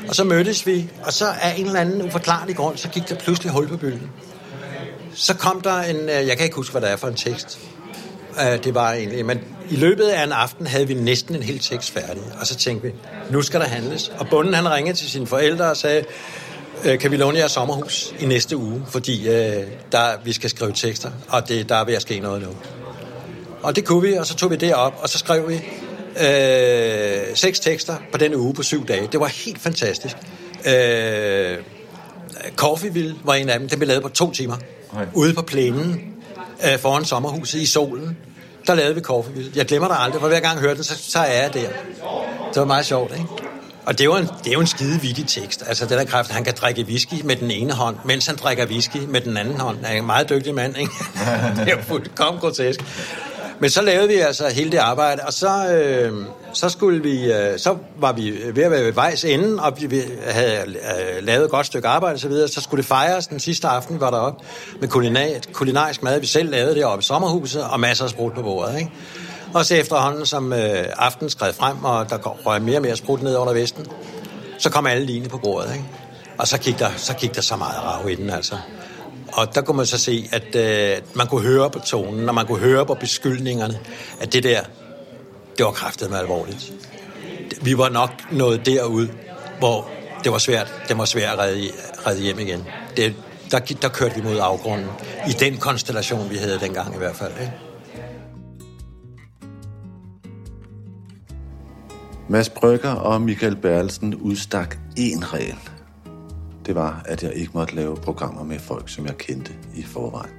Og 0.08 0.14
så 0.14 0.24
mødtes 0.24 0.66
vi, 0.66 0.90
og 1.02 1.12
så 1.12 1.24
af 1.42 1.54
en 1.56 1.66
eller 1.66 1.80
anden 1.80 2.02
uforklarlig 2.02 2.56
grund, 2.56 2.76
så 2.76 2.88
gik 2.88 3.08
der 3.08 3.14
pludselig 3.14 3.52
hul 3.52 3.68
på 3.68 3.76
bylden. 3.76 4.10
Så 5.14 5.34
kom 5.34 5.60
der 5.60 5.80
en, 5.80 5.96
øh, 5.96 6.08
jeg 6.08 6.36
kan 6.36 6.44
ikke 6.44 6.56
huske, 6.56 6.72
hvad 6.72 6.80
det 6.80 6.90
er 6.90 6.96
for 6.96 7.08
en 7.08 7.14
tekst. 7.14 7.58
Øh, 8.40 8.64
det 8.64 8.74
var 8.74 8.92
egentlig, 8.92 9.26
men 9.26 9.40
i 9.70 9.76
løbet 9.76 10.04
af 10.04 10.24
en 10.24 10.32
aften 10.32 10.66
havde 10.66 10.88
vi 10.88 10.94
næsten 10.94 11.34
en 11.34 11.42
hel 11.42 11.58
tekst 11.58 11.90
færdig. 11.90 12.22
Og 12.40 12.46
så 12.46 12.56
tænkte 12.56 12.86
vi, 12.86 12.94
nu 13.30 13.42
skal 13.42 13.60
der 13.60 13.66
handles. 13.66 14.12
Og 14.18 14.28
bunden 14.28 14.54
han 14.54 14.70
ringede 14.70 14.96
til 14.96 15.10
sine 15.10 15.26
forældre 15.26 15.70
og 15.70 15.76
sagde, 15.76 16.04
øh, 16.84 16.98
kan 16.98 17.10
vi 17.10 17.16
låne 17.16 17.38
jeres 17.38 17.52
sommerhus 17.52 18.14
i 18.18 18.26
næste 18.26 18.56
uge, 18.56 18.82
fordi 18.88 19.28
øh, 19.28 19.66
der, 19.92 20.08
vi 20.24 20.32
skal 20.32 20.50
skrive 20.50 20.72
tekster, 20.72 21.10
og 21.28 21.48
det, 21.48 21.68
der 21.68 21.74
er 21.74 21.84
ved 21.84 21.94
at 21.94 22.02
ske 22.02 22.20
noget 22.20 22.42
nu. 22.42 22.48
Og 23.62 23.76
det 23.76 23.84
kunne 23.84 24.02
vi, 24.02 24.14
og 24.14 24.26
så 24.26 24.34
tog 24.34 24.50
vi 24.50 24.56
det 24.56 24.74
op, 24.74 24.94
og 25.02 25.08
så 25.08 25.18
skrev 25.18 25.48
vi 25.48 25.54
øh, 26.20 27.36
seks 27.36 27.60
tekster 27.60 27.96
på 28.12 28.18
den 28.18 28.34
uge 28.34 28.54
på 28.54 28.62
syv 28.62 28.86
dage. 28.86 29.08
Det 29.12 29.20
var 29.20 29.26
helt 29.26 29.62
fantastisk. 29.62 30.16
Øh, 30.66 31.58
Coffeeville 32.56 33.16
var 33.24 33.34
en 33.34 33.48
af 33.48 33.58
dem. 33.58 33.68
Den 33.68 33.78
blev 33.78 33.88
lavet 33.88 34.02
på 34.02 34.08
to 34.08 34.30
timer. 34.30 34.56
Nej. 34.94 35.06
Ude 35.14 35.34
på 35.34 35.42
plænen 35.42 36.14
øh, 36.64 36.78
foran 36.78 37.04
sommerhuset 37.04 37.60
i 37.60 37.66
solen. 37.66 38.16
Der 38.66 38.74
lavede 38.74 38.94
vi 38.94 39.00
Coffeeville. 39.00 39.52
Jeg 39.54 39.66
glemmer 39.66 39.88
det 39.88 39.96
aldrig, 40.00 40.20
for 40.20 40.28
hver 40.28 40.40
gang 40.40 40.54
jeg 40.54 40.60
hører 40.60 40.74
den, 40.74 40.84
så, 40.84 40.94
så 40.98 41.18
er 41.18 41.42
jeg 41.42 41.54
der. 41.54 41.68
Det 42.54 42.60
var 42.60 42.64
meget 42.64 42.86
sjovt, 42.86 43.12
ikke? 43.12 43.26
Og 43.86 43.92
det 43.92 44.00
er 44.00 44.04
jo 44.04 44.16
en, 44.16 44.28
det 44.44 44.46
er 44.46 44.52
jo 44.52 44.60
en 44.60 44.66
skide 44.66 45.00
vittig 45.00 45.26
tekst. 45.26 45.64
Altså, 45.66 45.86
det 45.86 45.98
der 45.98 46.04
kræft, 46.04 46.30
han 46.30 46.44
kan 46.44 46.54
drikke 46.60 46.84
whisky 46.84 47.14
med 47.24 47.36
den 47.36 47.50
ene 47.50 47.72
hånd, 47.72 47.96
mens 48.04 48.26
han 48.26 48.36
drikker 48.36 48.66
whisky 48.66 48.96
med 49.08 49.20
den 49.20 49.36
anden 49.36 49.60
hånd. 49.60 49.84
Han 49.84 49.96
er 49.96 50.00
en 50.00 50.06
meget 50.06 50.30
dygtig 50.30 50.54
mand, 50.54 50.76
ikke? 50.78 50.92
det 51.56 51.68
er 51.68 51.76
jo 51.76 51.82
fuldkommen 51.82 52.40
grotesk. 52.40 52.80
Men 53.60 53.70
så 53.70 53.82
lavede 53.82 54.08
vi 54.08 54.14
altså 54.14 54.48
hele 54.48 54.72
det 54.72 54.78
arbejde, 54.78 55.22
og 55.26 55.32
så, 55.32 55.68
øh, 55.72 56.12
så, 56.52 56.68
skulle 56.68 57.02
vi, 57.02 57.32
øh, 57.32 57.58
så 57.58 57.76
var 57.96 58.12
vi 58.12 58.40
ved 58.54 58.62
at 58.62 58.70
være 58.70 58.84
ved 58.84 58.92
vejs 58.92 59.24
ende, 59.24 59.62
og 59.62 59.72
vi, 59.80 59.86
vi 59.86 60.02
havde 60.26 60.60
øh, 60.66 61.24
lavet 61.24 61.44
et 61.44 61.50
godt 61.50 61.66
stykke 61.66 61.88
arbejde 61.88 62.14
og 62.14 62.18
så 62.20 62.28
videre. 62.28 62.48
Så 62.48 62.60
skulle 62.60 62.82
det 62.82 62.88
fejres 62.88 63.26
den 63.26 63.40
sidste 63.40 63.68
aften, 63.68 64.00
var 64.00 64.10
deroppe 64.10 64.44
med 64.80 64.88
kulinar, 64.88 65.28
kulinarisk 65.52 66.02
mad. 66.02 66.20
Vi 66.20 66.26
selv 66.26 66.50
lavede 66.50 66.74
det 66.74 66.84
oppe 66.84 67.02
i 67.02 67.04
sommerhuset, 67.04 67.64
og 67.64 67.80
masser 67.80 68.04
af 68.04 68.10
sprut 68.10 68.32
på 68.34 68.42
bordet, 68.42 68.78
ikke? 68.78 68.90
Og 69.54 69.64
så 69.64 69.74
efterhånden, 69.74 70.26
som 70.26 70.52
øh, 70.52 70.84
aftenen 70.96 71.30
skred 71.30 71.52
frem, 71.52 71.84
og 71.84 72.10
der 72.10 72.16
kom- 72.18 72.32
røg 72.46 72.62
mere 72.62 72.76
og 72.78 72.82
mere 72.82 72.96
sprut 72.96 73.22
ned 73.22 73.36
under 73.36 73.52
vesten, 73.52 73.86
så 74.58 74.70
kom 74.70 74.86
alle 74.86 75.06
lignende 75.06 75.28
på 75.28 75.38
bordet, 75.38 75.72
ikke? 75.72 75.84
Og 76.38 76.48
så 76.48 76.58
gik 76.58 76.78
der, 76.78 76.90
så 76.96 77.14
gik 77.14 77.34
der 77.34 77.42
så 77.42 77.56
meget 77.56 77.82
rav 77.84 78.10
i 78.10 78.14
den, 78.14 78.30
altså. 78.30 78.54
Og 79.34 79.54
der 79.54 79.60
kunne 79.60 79.76
man 79.76 79.86
så 79.86 79.98
se, 79.98 80.28
at 80.32 80.56
øh, 80.56 81.02
man 81.14 81.26
kunne 81.26 81.42
høre 81.42 81.70
på 81.70 81.78
tonen, 81.78 82.28
og 82.28 82.34
man 82.34 82.46
kunne 82.46 82.58
høre 82.58 82.86
på 82.86 82.94
beskyldningerne, 82.94 83.78
at 84.20 84.32
det 84.32 84.42
der, 84.42 84.60
det 85.58 85.66
var 85.66 85.72
kraftet 85.72 86.10
med 86.10 86.18
alvorligt. 86.18 86.72
Vi 87.62 87.78
var 87.78 87.88
nok 87.88 88.10
nået 88.32 88.66
derud, 88.66 89.08
hvor 89.58 89.88
det 90.24 90.32
var 90.32 90.38
svært, 90.38 90.72
det 90.88 90.98
var 90.98 91.04
svært 91.04 91.32
at 91.32 91.38
redde, 91.38 91.70
redde 92.06 92.22
hjem 92.22 92.38
igen. 92.38 92.64
Det, 92.96 93.14
der, 93.50 93.58
der 93.58 93.88
kørte 93.88 94.14
vi 94.14 94.22
mod 94.22 94.38
afgrunden. 94.40 94.88
I 95.28 95.32
den 95.32 95.56
konstellation, 95.56 96.30
vi 96.30 96.36
havde 96.36 96.58
dengang 96.60 96.94
i 96.94 96.98
hvert 96.98 97.16
fald. 97.16 97.32
Ikke? 97.40 97.52
Mads 102.28 102.48
Brygger 102.48 102.90
og 102.90 103.22
Michael 103.22 103.56
Berlsen 103.56 104.14
udstak 104.14 104.76
én 104.98 105.34
regel. 105.34 105.73
Det 106.66 106.74
var, 106.74 107.02
at 107.04 107.22
jeg 107.22 107.34
ikke 107.34 107.50
måtte 107.54 107.74
lave 107.74 107.96
programmer 107.96 108.44
med 108.44 108.58
folk, 108.58 108.88
som 108.88 109.06
jeg 109.06 109.18
kendte 109.18 109.52
i 109.74 109.82
forvejen. 109.82 110.34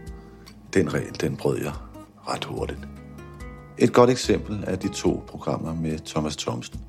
Den 0.73 0.93
regel, 0.93 1.21
den 1.21 1.35
brød 1.35 1.57
jeg 1.57 1.73
ret 2.27 2.45
hurtigt. 2.45 2.79
Et 3.77 3.93
godt 3.93 4.09
eksempel 4.09 4.63
er 4.67 4.75
de 4.75 4.87
to 4.87 5.23
programmer 5.27 5.75
med 5.75 5.99
Thomas 6.05 6.35
Thomsen. 6.35 6.79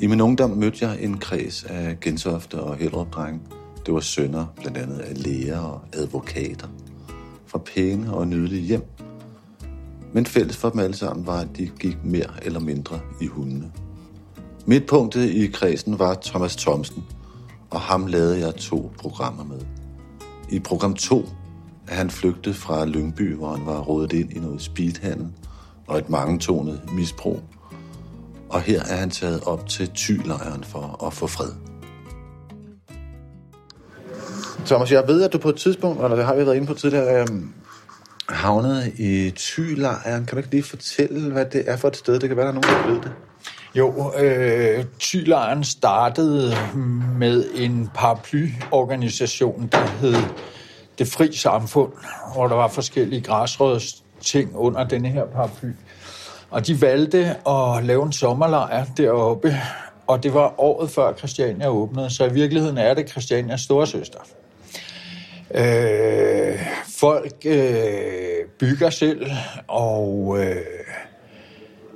I 0.00 0.06
min 0.06 0.20
ungdom 0.20 0.50
mødte 0.50 0.86
jeg 0.86 1.02
en 1.02 1.18
kreds 1.18 1.64
af 1.64 2.00
Gentofte 2.00 2.60
og 2.60 2.76
Hellerup 2.76 3.12
drenge. 3.12 3.40
Det 3.86 3.94
var 3.94 4.00
sønner 4.00 4.46
blandt 4.56 4.78
andet 4.78 4.98
af 4.98 5.22
læger 5.22 5.58
og 5.58 5.80
advokater. 5.92 6.68
Fra 7.46 7.58
pæne 7.58 8.14
og 8.14 8.28
nydelige 8.28 8.62
hjem. 8.62 8.82
Men 10.12 10.26
fælles 10.26 10.56
for 10.56 10.70
dem 10.70 10.80
alle 10.80 10.96
sammen 10.96 11.26
var, 11.26 11.40
at 11.40 11.48
de 11.56 11.70
gik 11.80 11.98
mere 12.04 12.44
eller 12.44 12.60
mindre 12.60 13.00
i 13.20 13.26
hundene. 13.26 13.72
Midtpunktet 14.66 15.30
i 15.30 15.46
kredsen 15.46 15.98
var 15.98 16.18
Thomas 16.22 16.56
Thomsen, 16.56 17.04
og 17.70 17.80
ham 17.80 18.06
lavede 18.06 18.40
jeg 18.40 18.54
to 18.54 18.92
programmer 18.98 19.44
med. 19.44 19.60
I 20.50 20.58
program 20.58 20.94
2 20.94 21.28
er 21.88 21.94
han 21.94 22.10
flygtet 22.10 22.56
fra 22.56 22.84
Lyngby, 22.84 23.34
hvor 23.34 23.56
han 23.56 23.66
var 23.66 23.80
rådet 23.80 24.12
ind 24.12 24.32
i 24.32 24.38
noget 24.38 24.62
speedhandel 24.62 25.26
og 25.86 25.98
et 25.98 26.10
mangetonet 26.10 26.80
misbrug. 26.92 27.42
Og 28.48 28.60
her 28.60 28.82
er 28.82 28.96
han 28.96 29.10
taget 29.10 29.44
op 29.44 29.68
til 29.68 29.90
tylejren 29.94 30.64
for 30.64 31.06
at 31.06 31.12
få 31.12 31.26
fred. 31.26 31.52
Thomas, 34.66 34.92
jeg 34.92 35.04
ved, 35.06 35.22
at 35.22 35.32
du 35.32 35.38
på 35.38 35.48
et 35.48 35.56
tidspunkt, 35.56 36.02
eller 36.02 36.16
det 36.16 36.24
har 36.24 36.34
vi 36.34 36.46
været 36.46 36.56
inde 36.56 36.66
på 36.66 36.74
tidligere, 36.74 37.20
øhm, 37.20 37.52
havnede 38.28 38.92
i 38.98 39.30
Thylejren. 39.36 40.26
Kan 40.26 40.36
du 40.36 40.36
ikke 40.36 40.50
lige 40.50 40.62
fortælle, 40.62 41.32
hvad 41.32 41.44
det 41.44 41.62
er 41.66 41.76
for 41.76 41.88
et 41.88 41.96
sted? 41.96 42.20
Det 42.20 42.28
kan 42.28 42.36
være, 42.36 42.46
der 42.46 42.52
er 42.52 42.60
nogen, 42.60 42.86
der 42.86 42.92
ved 42.92 43.02
det. 43.02 43.12
Jo, 43.78 44.12
øh, 44.18 44.84
Thylejren 45.00 45.64
startede 45.64 46.54
med 47.18 47.44
en 47.54 47.90
paraplyorganisation, 47.94 49.68
der 49.72 49.86
hed 50.00 50.14
Det 50.98 51.08
Fri 51.08 51.32
Samfund, 51.32 51.92
hvor 52.34 52.48
der 52.48 52.54
var 52.54 52.68
forskellige 52.68 53.20
græsrøds 53.20 54.04
ting 54.20 54.56
under 54.56 54.84
denne 54.84 55.08
her 55.08 55.26
paraply. 55.26 55.70
Og 56.50 56.66
de 56.66 56.80
valgte 56.80 57.36
at 57.48 57.84
lave 57.84 58.06
en 58.06 58.12
sommerlejr 58.12 58.84
deroppe 58.96 59.56
og 60.08 60.22
det 60.22 60.34
var 60.34 60.60
året 60.60 60.90
før 60.90 61.12
Christiania 61.12 61.68
åbnede, 61.68 62.10
så 62.10 62.24
i 62.24 62.32
virkeligheden 62.32 62.78
er 62.78 62.94
det 62.94 63.10
Christianias 63.10 63.60
storesøster. 63.60 64.18
Øh, 65.54 66.58
folk 67.00 67.34
øh, 67.46 68.44
bygger 68.60 68.90
selv, 68.90 69.30
og 69.68 70.36
øh, 70.40 70.56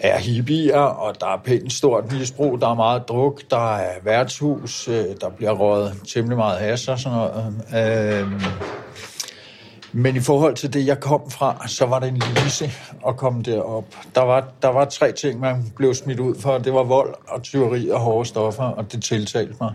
er 0.02 0.18
hippier, 0.18 0.78
og 0.78 1.20
der 1.20 1.26
er 1.26 1.40
pænt 1.44 1.72
stort 1.72 2.12
misbrug, 2.12 2.60
der 2.60 2.68
er 2.68 2.74
meget 2.74 3.08
druk, 3.08 3.42
der 3.50 3.76
er 3.76 3.94
værtshus, 4.04 4.88
øh, 4.88 5.04
der 5.20 5.30
bliver 5.36 5.52
røget 5.52 5.94
temmelig 6.08 6.36
meget 6.36 6.58
has 6.58 6.88
og 6.88 6.98
sådan 6.98 7.18
noget. 7.18 8.22
Øh, 8.22 8.42
men 9.92 10.16
i 10.16 10.20
forhold 10.20 10.54
til 10.54 10.72
det, 10.72 10.86
jeg 10.86 11.00
kom 11.00 11.30
fra, 11.30 11.68
så 11.68 11.86
var 11.86 11.98
det 11.98 12.08
en 12.08 12.22
lise 12.34 12.70
at 13.08 13.16
komme 13.16 13.42
derop. 13.42 13.84
Der 14.14 14.20
var, 14.20 14.48
der 14.62 14.68
var 14.68 14.84
tre 14.84 15.12
ting, 15.12 15.40
man 15.40 15.72
blev 15.76 15.94
smidt 15.94 16.20
ud 16.20 16.34
for. 16.40 16.58
Det 16.58 16.74
var 16.74 16.82
vold 16.82 17.14
og 17.28 17.42
tyveri 17.42 17.88
og 17.90 18.00
hårde 18.00 18.28
stoffer, 18.28 18.64
og 18.64 18.92
det 18.92 19.02
tiltalte 19.02 19.54
mig. 19.60 19.72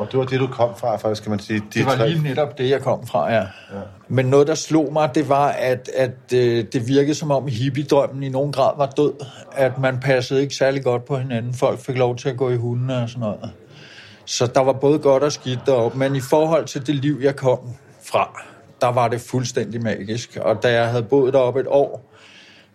Og 0.00 0.12
det 0.12 0.18
var 0.18 0.24
det, 0.24 0.40
du 0.40 0.46
kom 0.46 0.70
fra, 0.76 0.96
faktisk, 0.96 1.22
kan 1.22 1.30
man 1.30 1.38
sige. 1.40 1.58
De 1.58 1.64
Det 1.74 1.86
var 1.86 1.96
tre- 1.96 2.08
lige 2.08 2.22
netop 2.22 2.58
det, 2.58 2.70
jeg 2.70 2.80
kom 2.80 3.06
fra, 3.06 3.32
ja. 3.32 3.36
ja. 3.40 3.44
Men 4.08 4.26
noget, 4.26 4.46
der 4.46 4.54
slog 4.54 4.92
mig, 4.92 5.10
det 5.14 5.28
var, 5.28 5.48
at, 5.48 5.90
at 5.96 6.10
øh, 6.34 6.64
det 6.72 6.88
virkede 6.88 7.14
som 7.14 7.30
om 7.30 7.46
hippiedrømmen 7.48 8.22
i 8.22 8.28
nogen 8.28 8.52
grad 8.52 8.72
var 8.76 8.86
død. 8.86 9.12
At 9.52 9.78
man 9.78 10.00
passede 10.00 10.42
ikke 10.42 10.54
særlig 10.54 10.84
godt 10.84 11.04
på 11.04 11.16
hinanden. 11.16 11.54
Folk 11.54 11.78
fik 11.80 11.96
lov 11.98 12.16
til 12.16 12.28
at 12.28 12.36
gå 12.36 12.50
i 12.50 12.56
hundene 12.56 13.02
og 13.02 13.08
sådan 13.08 13.20
noget. 13.20 13.50
Så 14.24 14.46
der 14.46 14.60
var 14.60 14.72
både 14.72 14.98
godt 14.98 15.22
og 15.22 15.32
skidt 15.32 15.60
deroppe. 15.66 15.98
Men 15.98 16.16
i 16.16 16.20
forhold 16.20 16.64
til 16.64 16.86
det 16.86 16.94
liv, 16.94 17.18
jeg 17.22 17.36
kom 17.36 17.58
fra, 18.12 18.40
der 18.80 18.88
var 18.92 19.08
det 19.08 19.20
fuldstændig 19.20 19.82
magisk. 19.82 20.38
Og 20.40 20.62
da 20.62 20.72
jeg 20.72 20.88
havde 20.88 21.02
boet 21.02 21.32
deroppe 21.32 21.60
et 21.60 21.66
år, 21.68 22.06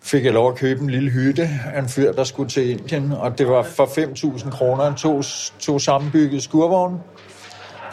fik 0.03 0.25
jeg 0.25 0.33
lov 0.33 0.49
at 0.51 0.55
købe 0.57 0.81
en 0.81 0.89
lille 0.89 1.09
hytte 1.11 1.49
af 1.73 1.79
en 1.79 1.89
fyr, 1.89 2.11
der 2.11 2.23
skulle 2.23 2.49
til 2.49 2.69
Indien. 2.69 3.11
Og 3.11 3.37
det 3.37 3.47
var 3.47 3.63
for 3.63 3.85
5.000 3.85 4.49
kroner 4.49 4.95
to, 4.95 5.21
to 5.59 5.79
sammenbyggede 5.79 6.41
skurvogne. 6.41 6.99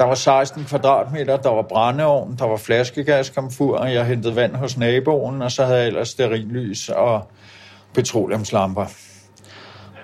Der 0.03 0.09
var 0.09 0.14
16 0.14 0.64
kvadratmeter, 0.64 1.36
der 1.36 1.50
var 1.50 1.62
brændeovn, 1.62 2.36
der 2.38 2.46
var 2.46 2.57
flaskegaskomfur, 2.57 3.76
og 3.76 3.94
jeg 3.94 4.07
hentede 4.07 4.36
vand 4.36 4.57
hos 4.57 4.76
naboen, 4.76 5.42
og 5.42 5.53
så 5.53 5.64
havde 5.64 5.78
jeg 5.78 5.86
ellers 5.86 6.09
sterillys 6.09 6.88
og 6.88 7.30
petroleumslamper. 7.94 8.86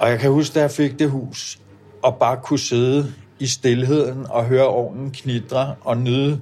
Og 0.00 0.10
jeg 0.10 0.18
kan 0.18 0.30
huske, 0.30 0.54
da 0.54 0.60
jeg 0.60 0.70
fik 0.70 0.98
det 0.98 1.10
hus, 1.10 1.58
og 2.02 2.16
bare 2.16 2.36
kunne 2.36 2.58
sidde 2.58 3.12
i 3.38 3.46
stillheden 3.46 4.26
og 4.30 4.44
høre 4.44 4.66
ovnen 4.66 5.10
knitre 5.10 5.74
og 5.80 5.96
nyde 5.96 6.40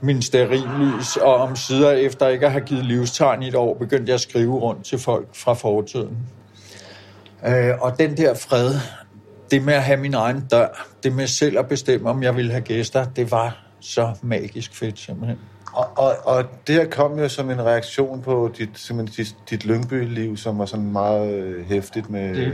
min 0.00 0.22
sterillys, 0.22 1.16
og 1.16 1.34
om 1.34 1.56
sider 1.56 1.90
efter 1.90 2.28
ikke 2.28 2.46
at 2.46 2.52
have 2.52 2.64
givet 2.64 2.84
livstegn 2.84 3.42
i 3.42 3.48
et 3.48 3.54
år, 3.54 3.74
begyndte 3.74 4.10
jeg 4.10 4.14
at 4.14 4.20
skrive 4.20 4.58
rundt 4.58 4.84
til 4.84 4.98
folk 4.98 5.28
fra 5.32 5.54
fortiden. 5.54 6.16
Øh, 7.46 7.74
og 7.80 7.98
den 7.98 8.16
der 8.16 8.34
fred, 8.34 8.74
det 9.50 9.64
med 9.64 9.74
at 9.74 9.82
have 9.82 10.00
min 10.00 10.14
egen 10.14 10.44
dør, 10.50 10.86
det 11.02 11.12
med 11.12 11.26
selv 11.26 11.58
at 11.58 11.68
bestemme, 11.68 12.10
om 12.10 12.22
jeg 12.22 12.36
ville 12.36 12.50
have 12.50 12.62
gæster, 12.62 13.04
det 13.04 13.30
var 13.30 13.64
så 13.80 14.14
magisk 14.22 14.74
fedt 14.74 14.98
simpelthen. 14.98 15.38
Og, 15.72 15.86
og, 15.96 16.12
og 16.24 16.44
det 16.66 16.74
her 16.74 16.84
kom 16.84 17.18
jo 17.18 17.28
som 17.28 17.50
en 17.50 17.62
reaktion 17.62 18.22
på 18.22 18.50
dit, 18.58 18.68
simpelthen 18.74 19.24
dit, 19.24 19.36
dit 19.50 19.64
Lyngby-liv, 19.64 20.36
som 20.36 20.58
var 20.58 20.66
sådan 20.66 20.92
meget 20.92 21.34
øh, 21.34 21.66
hæftigt 21.66 22.10
med 22.10 22.34
det. 22.34 22.52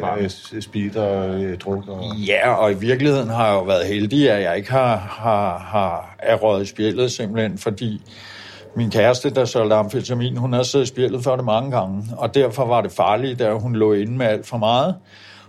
øh, 0.54 0.62
speed 0.62 0.96
og 0.96 1.42
øh, 1.42 1.58
druk. 1.58 1.88
Og... 1.88 2.16
Ja, 2.16 2.54
og 2.54 2.72
i 2.72 2.74
virkeligheden 2.74 3.28
har 3.28 3.46
jeg 3.46 3.54
jo 3.54 3.62
været 3.62 3.86
heldig, 3.86 4.30
at 4.30 4.42
jeg 4.42 4.56
ikke 4.56 4.70
har, 4.70 4.96
har, 4.96 5.58
har 5.58 6.16
er 6.18 6.36
røget 6.36 6.62
i 6.62 6.66
spjældet 6.66 7.12
simpelthen, 7.12 7.58
fordi 7.58 8.02
min 8.76 8.90
kæreste, 8.90 9.30
der 9.30 9.44
solgte 9.44 9.74
amfetamin, 9.74 10.36
hun 10.36 10.52
havde 10.52 10.64
siddet 10.64 10.86
i 10.86 10.88
spjældet 10.88 11.24
for 11.24 11.36
det 11.36 11.44
mange 11.44 11.70
gange, 11.70 12.04
og 12.16 12.34
derfor 12.34 12.66
var 12.66 12.80
det 12.80 12.92
farligt, 12.92 13.38
da 13.38 13.52
hun 13.52 13.76
lå 13.76 13.92
inde 13.92 14.12
med 14.12 14.26
alt 14.26 14.46
for 14.46 14.56
meget. 14.56 14.94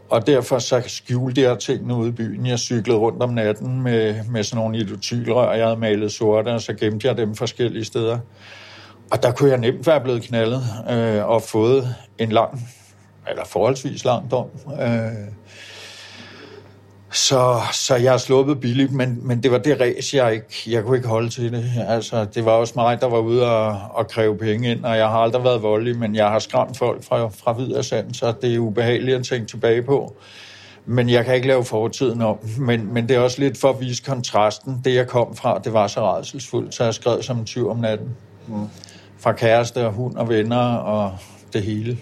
Og 0.09 0.27
derfor 0.27 0.59
så 0.59 0.83
skjulte 0.87 1.41
jeg 1.41 1.59
tingene 1.59 1.95
ude 1.95 2.09
i 2.09 2.11
byen. 2.11 2.45
Jeg 2.45 2.59
cyklede 2.59 2.99
rundt 2.99 3.23
om 3.23 3.29
natten 3.29 3.81
med, 3.81 4.15
med 4.29 4.43
sådan 4.43 4.63
nogle 4.63 4.77
idotylrør, 4.77 5.53
jeg 5.53 5.65
havde 5.65 5.79
malet 5.79 6.11
sorte, 6.11 6.49
og 6.49 6.61
så 6.61 6.73
gemte 6.73 7.07
jeg 7.07 7.17
dem 7.17 7.35
forskellige 7.35 7.85
steder. 7.85 8.19
Og 9.11 9.23
der 9.23 9.31
kunne 9.31 9.49
jeg 9.49 9.57
nemt 9.59 9.87
være 9.87 10.01
blevet 10.01 10.23
knaldet 10.23 10.63
øh, 10.89 11.25
og 11.25 11.41
fået 11.41 11.95
en 12.17 12.31
lang, 12.31 12.69
eller 13.29 13.45
forholdsvis 13.45 14.05
lang 14.05 14.31
dom. 14.31 14.47
Øh, 14.81 15.11
så, 17.15 17.61
så 17.73 17.95
jeg 17.95 18.11
har 18.11 18.17
sluppet 18.17 18.59
billigt, 18.59 18.91
men, 18.91 19.19
men 19.21 19.43
det 19.43 19.51
var 19.51 19.57
det 19.57 19.81
race, 19.81 20.17
jeg 20.17 20.33
ikke, 20.33 20.45
jeg 20.67 20.83
kunne 20.83 20.97
ikke 20.97 21.07
holde 21.07 21.29
til 21.29 21.51
det. 21.51 21.71
Altså, 21.87 22.25
det 22.25 22.45
var 22.45 22.51
også 22.51 22.73
mig, 22.75 23.01
der 23.01 23.07
var 23.07 23.19
ude 23.19 23.51
og, 23.51 23.79
og 23.91 24.07
kræve 24.07 24.37
penge 24.37 24.71
ind, 24.71 24.85
og 24.85 24.97
jeg 24.97 25.07
har 25.09 25.17
aldrig 25.17 25.43
været 25.43 25.61
voldelig, 25.61 25.99
men 25.99 26.15
jeg 26.15 26.27
har 26.27 26.39
skræmt 26.39 26.77
folk 26.77 27.03
fra, 27.03 27.27
fra 27.27 27.53
vid 27.53 27.73
og 27.73 27.85
sand, 27.85 28.13
så 28.13 28.33
det 28.41 28.55
er 28.55 28.59
ubehageligt 28.59 29.17
at 29.17 29.25
tænke 29.25 29.47
tilbage 29.47 29.83
på. 29.83 30.15
Men 30.85 31.09
jeg 31.09 31.25
kan 31.25 31.35
ikke 31.35 31.47
lave 31.47 31.65
fortiden 31.65 32.21
om. 32.21 32.37
Men, 32.57 32.93
men 32.93 33.09
det 33.09 33.15
er 33.15 33.19
også 33.19 33.39
lidt 33.39 33.57
for 33.57 33.69
at 33.69 33.79
vise 33.79 34.03
kontrasten. 34.03 34.81
Det, 34.85 34.95
jeg 34.95 35.07
kom 35.07 35.35
fra, 35.35 35.59
det 35.59 35.73
var 35.73 35.87
så 35.87 36.15
redselsfuldt, 36.15 36.75
så 36.75 36.83
jeg 36.83 36.93
skrev 36.93 37.23
som 37.23 37.37
en 37.37 37.45
tyv 37.45 37.69
om 37.69 37.77
natten. 37.77 38.09
Mm. 38.47 38.67
Fra 39.19 39.33
kæreste 39.33 39.85
og 39.85 39.93
hund 39.93 40.15
og 40.15 40.29
venner 40.29 40.75
og 40.75 41.17
det 41.53 41.63
hele. 41.63 41.97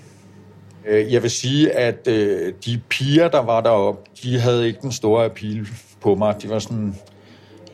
Øh, 0.88 1.14
jeg 1.14 1.24
vil 1.24 1.32
sige, 1.32 1.72
at 1.72 2.08
øh, 2.08 2.54
de 2.66 2.82
piger, 2.90 3.28
der 3.28 3.42
var 3.42 3.62
deroppe, 3.62 4.02
de 4.24 4.40
havde 4.40 4.68
ikke 4.68 4.80
den 4.82 4.92
store 4.92 5.26
appeal 5.26 5.68
på 6.02 6.16
mig. 6.16 6.36
De 6.42 6.50
var 6.50 6.60
sådan 6.60 6.96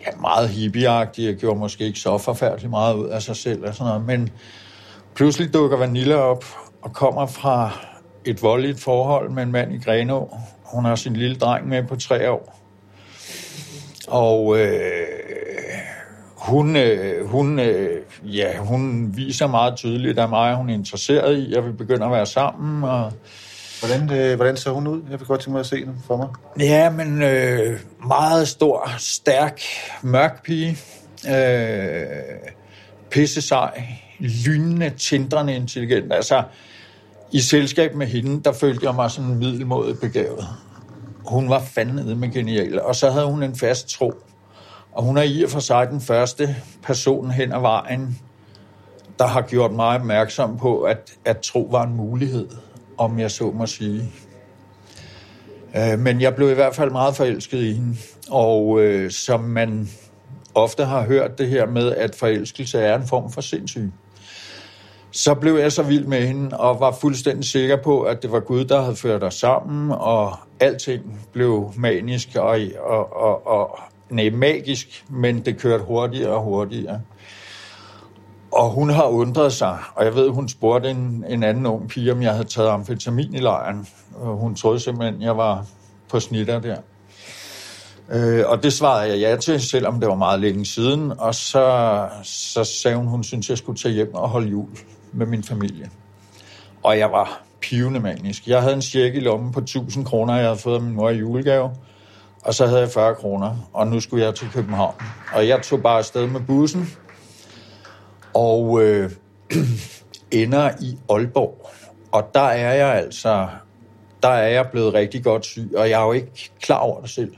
ja, 0.05 0.11
meget 0.21 0.49
hippieagtige 0.49 1.29
og 1.29 1.35
gjorde 1.35 1.59
måske 1.59 1.85
ikke 1.85 1.99
så 1.99 2.17
forfærdeligt 2.17 2.69
meget 2.69 2.95
ud 2.95 3.07
af 3.07 3.21
sig 3.21 3.35
selv 3.35 3.65
og 3.65 3.75
sådan 3.75 3.87
noget. 3.87 4.05
Men 4.05 4.29
pludselig 5.15 5.53
dukker 5.53 5.77
Vanilla 5.77 6.15
op 6.15 6.45
og 6.81 6.93
kommer 6.93 7.25
fra 7.25 7.71
et 8.25 8.43
voldeligt 8.43 8.79
forhold 8.79 9.29
med 9.29 9.43
en 9.43 9.51
mand 9.51 9.73
i 9.73 9.77
Grenå. 9.77 10.37
Hun 10.63 10.85
har 10.85 10.95
sin 10.95 11.15
lille 11.15 11.35
dreng 11.35 11.67
med 11.67 11.83
på 11.83 11.95
tre 11.95 12.31
år. 12.31 12.59
Og 14.07 14.59
øh, 14.59 14.69
hun, 16.49 16.75
øh, 16.75 17.27
hun, 17.27 17.59
øh, 17.59 18.01
ja, 18.23 18.57
hun 18.57 19.11
viser 19.15 19.47
meget 19.47 19.75
tydeligt, 19.75 20.19
at 20.19 20.29
mig 20.29 20.55
hun 20.55 20.69
er 20.69 20.73
interesseret 20.73 21.37
i, 21.37 21.53
at 21.53 21.65
vi 21.65 21.71
begynder 21.71 22.05
at 22.05 22.11
være 22.11 22.25
sammen. 22.25 22.83
Og, 22.83 23.13
Hvordan, 23.79 24.11
øh, 24.19 24.35
hvordan 24.35 24.57
så 24.57 24.71
hun 24.71 24.87
ud? 24.87 25.01
Jeg 25.11 25.19
vil 25.19 25.27
godt 25.27 25.41
tænke 25.41 25.51
mig 25.51 25.59
at 25.59 25.65
se 25.65 25.85
den 25.85 25.95
for 26.07 26.17
mig. 26.17 26.27
Ja, 26.59 26.89
men 26.89 27.21
øh, 27.21 27.79
meget 28.07 28.47
stor, 28.47 28.91
stærk, 28.97 29.61
mørk 30.01 30.43
pige. 30.43 30.77
Øh, 31.35 32.05
pisse 33.11 33.41
sej, 33.41 33.83
lynende, 34.19 34.89
tindrende 34.89 35.55
intelligent. 35.55 36.13
Altså, 36.13 36.43
i 37.31 37.39
selskab 37.39 37.95
med 37.95 38.07
hende, 38.07 38.43
der 38.43 38.51
følte 38.51 38.85
jeg 38.85 38.95
mig 38.95 39.11
sådan 39.11 39.35
middelmådet 39.35 39.99
begavet. 39.99 40.47
Hun 41.25 41.49
var 41.49 41.59
fandme 41.59 42.15
med 42.15 42.33
genial, 42.33 42.81
og 42.81 42.95
så 42.95 43.11
havde 43.11 43.25
hun 43.25 43.43
en 43.43 43.55
fast 43.55 43.89
tro. 43.89 44.13
Og 44.93 45.03
hun 45.03 45.17
er 45.17 45.23
i 45.23 45.43
og 45.43 45.49
for 45.49 45.59
sig 45.59 45.87
den 45.91 46.01
første 46.01 46.55
person 46.83 47.31
hen 47.31 47.51
ad 47.51 47.59
vejen, 47.61 48.19
der 49.19 49.27
har 49.27 49.41
gjort 49.41 49.71
mig 49.71 49.99
opmærksom 49.99 50.57
på, 50.57 50.81
at, 50.81 51.13
at 51.25 51.37
tro 51.37 51.67
var 51.71 51.83
en 51.83 51.95
mulighed, 51.95 52.47
om 52.97 53.19
jeg 53.19 53.31
så 53.31 53.51
må 53.51 53.65
sige. 53.65 54.11
Øh, 55.77 55.99
Men 55.99 56.21
jeg 56.21 56.35
blev 56.35 56.51
i 56.51 56.53
hvert 56.53 56.75
fald 56.75 56.91
meget 56.91 57.15
forelsket 57.15 57.57
i 57.57 57.73
hende. 57.73 57.97
Og 58.29 58.81
øh, 58.81 59.11
som 59.11 59.39
man 59.39 59.89
ofte 60.55 60.85
har 60.85 61.03
hørt 61.05 61.37
det 61.37 61.47
her 61.47 61.65
med, 61.65 61.95
at 61.95 62.15
forelskelse 62.15 62.79
er 62.79 62.95
en 62.95 63.07
form 63.07 63.31
for 63.31 63.41
sindssyg. 63.41 63.91
Så 65.11 65.33
blev 65.33 65.55
jeg 65.55 65.71
så 65.71 65.83
vild 65.83 66.05
med 66.05 66.27
hende, 66.27 66.57
og 66.57 66.79
var 66.79 66.91
fuldstændig 66.91 67.45
sikker 67.45 67.77
på, 67.83 68.01
at 68.01 68.21
det 68.21 68.31
var 68.31 68.39
Gud, 68.39 68.65
der 68.65 68.81
havde 68.81 68.95
ført 68.95 69.23
os 69.23 69.33
sammen, 69.33 69.91
og 69.91 70.37
alting 70.59 71.27
blev 71.33 71.73
manisk 71.77 72.29
og, 72.35 72.59
og, 72.79 73.13
og, 73.13 73.47
og 73.47 73.79
nej, 74.09 74.29
magisk, 74.29 75.05
men 75.09 75.45
det 75.45 75.57
kørte 75.57 75.83
hurtigere 75.83 76.31
og 76.31 76.43
hurtigere. 76.43 77.01
Og 78.51 78.69
hun 78.69 78.89
har 78.89 79.03
undret 79.03 79.53
sig, 79.53 79.77
og 79.95 80.05
jeg 80.05 80.15
ved, 80.15 80.29
hun 80.29 80.49
spurgte 80.49 80.89
en, 80.89 81.25
en 81.29 81.43
anden 81.43 81.65
ung 81.65 81.89
pige, 81.89 82.11
om 82.11 82.21
jeg 82.21 82.31
havde 82.31 82.47
taget 82.47 82.69
amfetamin 82.69 83.35
i 83.35 83.39
lejren. 83.39 83.87
Og 84.15 84.37
hun 84.37 84.55
troede 84.55 84.79
simpelthen, 84.79 85.21
jeg 85.21 85.37
var 85.37 85.65
på 86.09 86.19
snitter 86.19 86.59
der. 86.59 86.77
Øh, 88.11 88.43
og 88.47 88.63
det 88.63 88.73
svarede 88.73 89.09
jeg 89.09 89.19
ja 89.19 89.35
til, 89.35 89.61
selvom 89.61 89.99
det 89.99 90.09
var 90.09 90.15
meget 90.15 90.39
længe 90.39 90.65
siden. 90.65 91.19
Og 91.19 91.35
så, 91.35 92.07
så 92.23 92.63
sagde 92.63 92.97
hun, 92.97 93.07
hun 93.07 93.23
syntes, 93.23 93.49
jeg 93.49 93.57
skulle 93.57 93.79
tage 93.79 93.93
hjem 93.93 94.13
og 94.13 94.29
holde 94.29 94.49
jul 94.49 94.67
med 95.13 95.25
min 95.25 95.43
familie. 95.43 95.89
Og 96.83 96.97
jeg 96.97 97.11
var 97.11 97.41
pivende 97.61 97.99
manisk. 97.99 98.47
Jeg 98.47 98.61
havde 98.61 98.73
en 98.73 98.81
check 98.81 99.15
i 99.15 99.19
lommen 99.19 99.51
på 99.51 99.59
1000 99.59 100.05
kroner, 100.05 100.35
jeg 100.35 100.45
havde 100.45 100.57
fået 100.57 100.75
af 100.75 100.81
min 100.81 100.95
mor 100.95 101.09
i 101.09 101.17
julegave. 101.17 101.71
Og 102.43 102.53
så 102.53 102.67
havde 102.67 102.81
jeg 102.81 102.89
40 102.89 103.15
kroner, 103.15 103.69
og 103.73 103.87
nu 103.87 103.99
skulle 103.99 104.25
jeg 104.25 104.35
til 104.35 104.47
København. 104.53 104.95
Og 105.33 105.47
jeg 105.47 105.61
tog 105.61 105.81
bare 105.81 105.97
afsted 105.97 106.27
med 106.27 106.41
bussen, 106.47 106.89
og 108.33 108.81
øh, 108.83 109.11
ender 110.31 110.71
i 110.81 110.97
Aalborg. 111.09 111.69
Og 112.11 112.31
der 112.33 112.39
er 112.39 112.73
jeg 112.73 112.95
altså, 112.95 113.47
der 114.23 114.29
er 114.29 114.47
jeg 114.47 114.67
blevet 114.71 114.93
rigtig 114.93 115.23
godt 115.23 115.45
syg, 115.45 115.71
og 115.77 115.89
jeg 115.89 116.01
er 116.01 116.05
jo 116.05 116.11
ikke 116.11 116.51
klar 116.61 116.77
over 116.77 117.01
det 117.01 117.09
selv. 117.09 117.33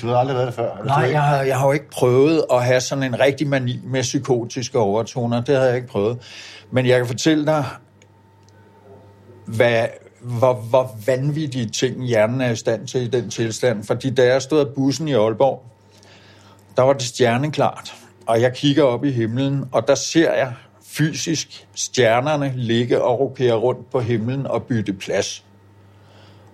Du 0.00 0.06
har 0.06 0.16
aldrig 0.16 0.36
været 0.36 0.46
der 0.46 0.52
før? 0.52 0.84
Nej, 0.84 1.10
jeg 1.10 1.22
har, 1.22 1.42
jeg 1.42 1.58
har 1.58 1.66
jo 1.66 1.72
ikke 1.72 1.90
prøvet 1.90 2.44
at 2.52 2.64
have 2.64 2.80
sådan 2.80 3.04
en 3.04 3.20
rigtig 3.20 3.48
mani 3.48 3.80
med 3.84 4.02
psykotiske 4.02 4.78
overtoner. 4.78 5.40
Det 5.40 5.56
har 5.56 5.64
jeg 5.64 5.76
ikke 5.76 5.88
prøvet. 5.88 6.18
Men 6.70 6.86
jeg 6.86 6.98
kan 6.98 7.06
fortælle 7.06 7.46
dig, 7.46 7.64
hvad, 9.46 9.86
hvor, 10.20 10.54
hvor 10.54 10.96
vanvittige 11.06 11.68
ting 11.68 12.04
hjernen 12.04 12.40
er 12.40 12.50
i 12.50 12.56
stand 12.56 12.86
til 12.86 13.02
i 13.02 13.08
den 13.08 13.30
tilstand. 13.30 13.84
Fordi 13.84 14.10
da 14.10 14.26
jeg 14.26 14.42
stod 14.42 14.60
af 14.60 14.74
bussen 14.74 15.08
i 15.08 15.12
Aalborg, 15.12 15.62
der 16.76 16.82
var 16.82 16.92
det 16.92 17.02
stjerneklart. 17.02 17.94
Og 18.26 18.40
jeg 18.40 18.52
kigger 18.54 18.82
op 18.82 19.04
i 19.04 19.10
himlen, 19.10 19.64
og 19.72 19.88
der 19.88 19.94
ser 19.94 20.32
jeg 20.32 20.54
fysisk 20.84 21.66
stjernerne 21.74 22.52
ligge 22.56 23.02
og 23.02 23.20
rokere 23.20 23.54
rundt 23.54 23.90
på 23.90 24.00
himlen 24.00 24.46
og 24.46 24.62
bytte 24.62 24.92
plads. 24.92 25.44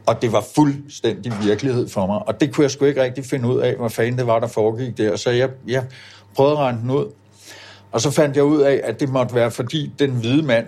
Og 0.06 0.22
det 0.22 0.32
var 0.32 0.44
fuldstændig 0.54 1.32
virkelighed 1.42 1.88
for 1.88 2.06
mig. 2.06 2.28
Og 2.28 2.40
det 2.40 2.54
kunne 2.54 2.62
jeg 2.62 2.70
sgu 2.70 2.84
ikke 2.84 3.02
rigtig 3.02 3.24
finde 3.24 3.48
ud 3.48 3.60
af, 3.60 3.76
hvad 3.76 3.90
fanden 3.90 4.18
det 4.18 4.26
var, 4.26 4.38
der 4.38 4.46
foregik 4.46 4.98
der. 4.98 5.16
Så 5.16 5.30
jeg, 5.30 5.50
jeg 5.66 5.84
prøvede 6.34 6.52
at 6.52 6.58
regne 6.58 6.80
den 6.80 6.90
ud. 6.90 7.12
Og 7.92 8.00
så 8.00 8.10
fandt 8.10 8.36
jeg 8.36 8.44
ud 8.44 8.60
af, 8.60 8.80
at 8.84 9.00
det 9.00 9.08
måtte 9.08 9.34
være, 9.34 9.50
fordi 9.50 9.92
den 9.98 10.10
hvide 10.10 10.42
mand 10.42 10.66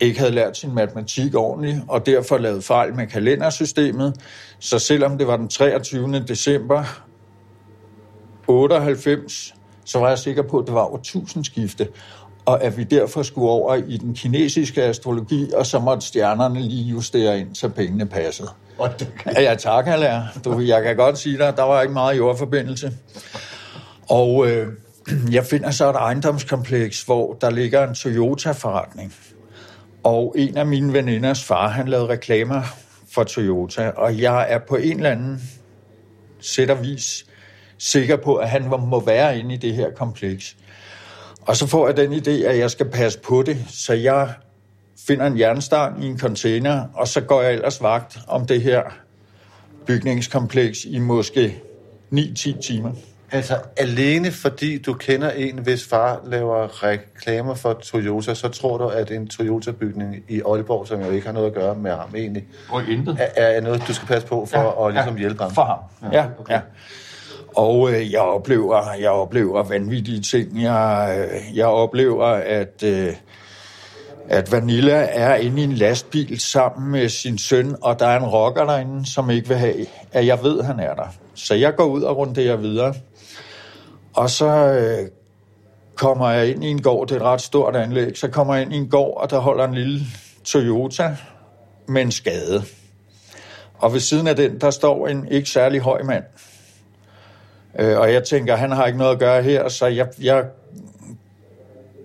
ikke 0.00 0.18
havde 0.18 0.32
lært 0.32 0.56
sin 0.56 0.74
matematik 0.74 1.34
ordentligt, 1.34 1.78
og 1.88 2.06
derfor 2.06 2.38
lavet 2.38 2.64
fejl 2.64 2.94
med 2.94 3.06
kalendersystemet. 3.06 4.16
Så 4.58 4.78
selvom 4.78 5.18
det 5.18 5.26
var 5.26 5.36
den 5.36 5.48
23. 5.48 6.24
december 6.28 6.84
98, 8.48 9.54
så 9.84 9.98
var 9.98 10.08
jeg 10.08 10.18
sikker 10.18 10.42
på, 10.42 10.58
at 10.58 10.66
det 10.66 10.74
var 10.74 10.80
over 10.80 10.98
tusindskifte, 11.02 11.88
og 12.44 12.62
at 12.62 12.76
vi 12.76 12.84
derfor 12.84 13.22
skulle 13.22 13.50
over 13.50 13.74
i 13.74 13.96
den 13.96 14.14
kinesiske 14.14 14.82
astrologi, 14.82 15.50
og 15.56 15.66
så 15.66 15.78
måtte 15.78 16.06
stjernerne 16.06 16.60
lige 16.60 16.84
justere 16.84 17.38
ind, 17.38 17.54
så 17.54 17.68
pengene 17.68 18.06
passede. 18.06 18.48
Det, 18.98 19.12
Ja, 19.36 19.54
tak, 19.54 19.86
Alain. 19.86 20.20
Du, 20.44 20.60
jeg 20.60 20.82
kan 20.82 20.96
godt 20.96 21.18
sige 21.18 21.38
dig, 21.38 21.56
der 21.56 21.62
var 21.62 21.82
ikke 21.82 21.94
meget 21.94 22.16
jordforbindelse. 22.16 22.92
Og 24.08 24.50
øh, 24.50 24.66
jeg 25.36 25.44
finder 25.44 25.70
så 25.70 25.90
et 25.90 25.96
ejendomskompleks, 25.96 27.02
hvor 27.02 27.32
der 27.32 27.50
ligger 27.50 27.88
en 27.88 27.94
Toyota-forretning. 27.94 29.14
Og 30.04 30.34
en 30.38 30.56
af 30.56 30.66
mine 30.66 30.92
veninders 30.92 31.44
far, 31.44 31.68
han 31.68 31.88
lavede 31.88 32.08
reklamer 32.08 32.62
for 33.12 33.24
Toyota, 33.24 33.88
og 33.88 34.20
jeg 34.20 34.46
er 34.52 34.58
på 34.58 34.76
en 34.76 34.96
eller 34.96 35.10
anden 35.10 35.42
sæt 36.40 36.70
og 36.70 36.82
vis 36.82 37.26
sikker 37.78 38.16
på, 38.16 38.36
at 38.36 38.50
han 38.50 38.68
må 38.68 39.00
være 39.00 39.38
inde 39.38 39.54
i 39.54 39.56
det 39.56 39.74
her 39.74 39.90
kompleks. 39.90 40.56
Og 41.40 41.56
så 41.56 41.66
får 41.66 41.86
jeg 41.86 41.96
den 41.96 42.12
idé, 42.12 42.30
at 42.30 42.58
jeg 42.58 42.70
skal 42.70 42.90
passe 42.90 43.18
på 43.18 43.42
det, 43.42 43.64
så 43.68 43.92
jeg 43.92 44.34
finder 45.06 45.26
en 45.26 45.38
jernstang 45.38 46.04
i 46.04 46.06
en 46.06 46.18
container, 46.18 46.86
og 46.94 47.08
så 47.08 47.20
går 47.20 47.42
jeg 47.42 47.52
ellers 47.52 47.82
vagt 47.82 48.18
om 48.28 48.46
det 48.46 48.62
her 48.62 48.82
bygningskompleks 49.86 50.84
i 50.84 50.98
måske 50.98 51.62
9-10 52.14 52.60
timer 52.60 52.92
altså, 53.30 53.58
alene 53.76 54.30
fordi 54.30 54.78
du 54.78 54.94
kender 54.94 55.30
en, 55.30 55.58
hvis 55.58 55.88
far 55.88 56.20
laver 56.26 56.84
reklamer 56.84 57.54
for 57.54 57.72
Toyota, 57.72 58.34
så 58.34 58.48
tror 58.48 58.78
du, 58.78 58.88
at 58.88 59.10
en 59.10 59.28
Toyota-bygning 59.28 60.16
i 60.28 60.40
Aalborg, 60.40 60.86
som 60.86 61.00
jo 61.00 61.10
ikke 61.10 61.26
har 61.26 61.32
noget 61.32 61.46
at 61.46 61.54
gøre 61.54 61.74
med 61.74 61.90
ham 61.90 62.14
egentlig, 62.16 62.44
Og 62.70 62.82
intet. 62.88 63.16
er, 63.36 63.42
er 63.42 63.60
noget, 63.60 63.82
du 63.88 63.94
skal 63.94 64.08
passe 64.08 64.28
på 64.28 64.46
for 64.46 64.58
ja, 64.58 64.88
at 64.88 64.94
ligesom 64.94 65.16
hjælpe 65.16 65.42
ham. 65.42 65.54
For 65.54 65.64
ham, 65.64 66.12
ja. 66.12 66.26
ja. 66.50 66.60
Og 67.56 67.92
øh, 67.92 68.12
jeg, 68.12 68.20
oplever, 68.20 68.82
jeg 69.00 69.10
oplever 69.10 69.62
vanvittige 69.62 70.20
ting. 70.20 70.62
Jeg, 70.62 71.16
øh, 71.18 71.56
jeg 71.56 71.66
oplever, 71.66 72.26
at, 72.26 72.82
øh, 72.84 73.12
at 74.28 74.52
Vanilla 74.52 75.06
er 75.10 75.34
inde 75.34 75.60
i 75.60 75.64
en 75.64 75.72
lastbil 75.72 76.40
sammen 76.40 76.92
med 76.92 77.08
sin 77.08 77.38
søn, 77.38 77.76
og 77.82 77.98
der 77.98 78.06
er 78.06 78.20
en 78.20 78.26
rocker 78.26 78.64
derinde, 78.64 79.06
som 79.10 79.30
ikke 79.30 79.48
vil 79.48 79.56
have, 79.56 79.86
at 80.12 80.26
jeg 80.26 80.38
ved, 80.42 80.58
at 80.60 80.66
han 80.66 80.80
er 80.80 80.94
der. 80.94 81.06
Så 81.34 81.54
jeg 81.54 81.76
går 81.76 81.84
ud 81.84 82.02
og 82.02 82.16
runderer 82.16 82.56
videre. 82.56 82.94
Og 84.14 84.30
så 84.30 84.46
øh, 84.46 85.08
kommer 85.94 86.30
jeg 86.30 86.50
ind 86.50 86.64
i 86.64 86.68
en 86.68 86.82
gård, 86.82 87.08
det 87.08 87.14
er 87.14 87.20
et 87.20 87.26
ret 87.26 87.40
stort 87.40 87.76
anlæg, 87.76 88.16
så 88.16 88.28
kommer 88.28 88.54
jeg 88.54 88.62
ind 88.62 88.72
i 88.72 88.76
en 88.76 88.88
gård, 88.88 89.20
og 89.20 89.30
der 89.30 89.38
holder 89.38 89.64
en 89.64 89.74
lille 89.74 90.00
Toyota 90.44 91.16
med 91.88 92.02
en 92.02 92.12
skade. 92.12 92.62
Og 93.78 93.92
ved 93.92 94.00
siden 94.00 94.26
af 94.26 94.36
den, 94.36 94.60
der 94.60 94.70
står 94.70 95.08
en 95.08 95.28
ikke 95.28 95.50
særlig 95.50 95.80
høj 95.80 96.02
mand. 96.02 96.24
Øh, 97.78 97.98
og 97.98 98.12
jeg 98.12 98.24
tænker, 98.24 98.56
han 98.56 98.70
har 98.70 98.86
ikke 98.86 98.98
noget 98.98 99.12
at 99.12 99.18
gøre 99.18 99.42
her, 99.42 99.68
så 99.68 99.86
jeg, 99.86 100.08
jeg 100.22 100.44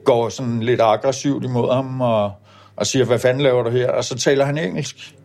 går 0.03 0.29
sådan 0.29 0.63
lidt 0.63 0.81
aggressivt 0.81 1.43
imod 1.43 1.73
ham 1.73 2.01
og, 2.01 2.31
og 2.75 2.87
siger, 2.87 3.05
hvad 3.05 3.19
fanden 3.19 3.43
laver 3.43 3.63
du 3.63 3.69
her? 3.69 3.91
Og 3.91 4.03
så 4.03 4.17
taler 4.17 4.45
han 4.45 4.57
engelsk. 4.57 5.15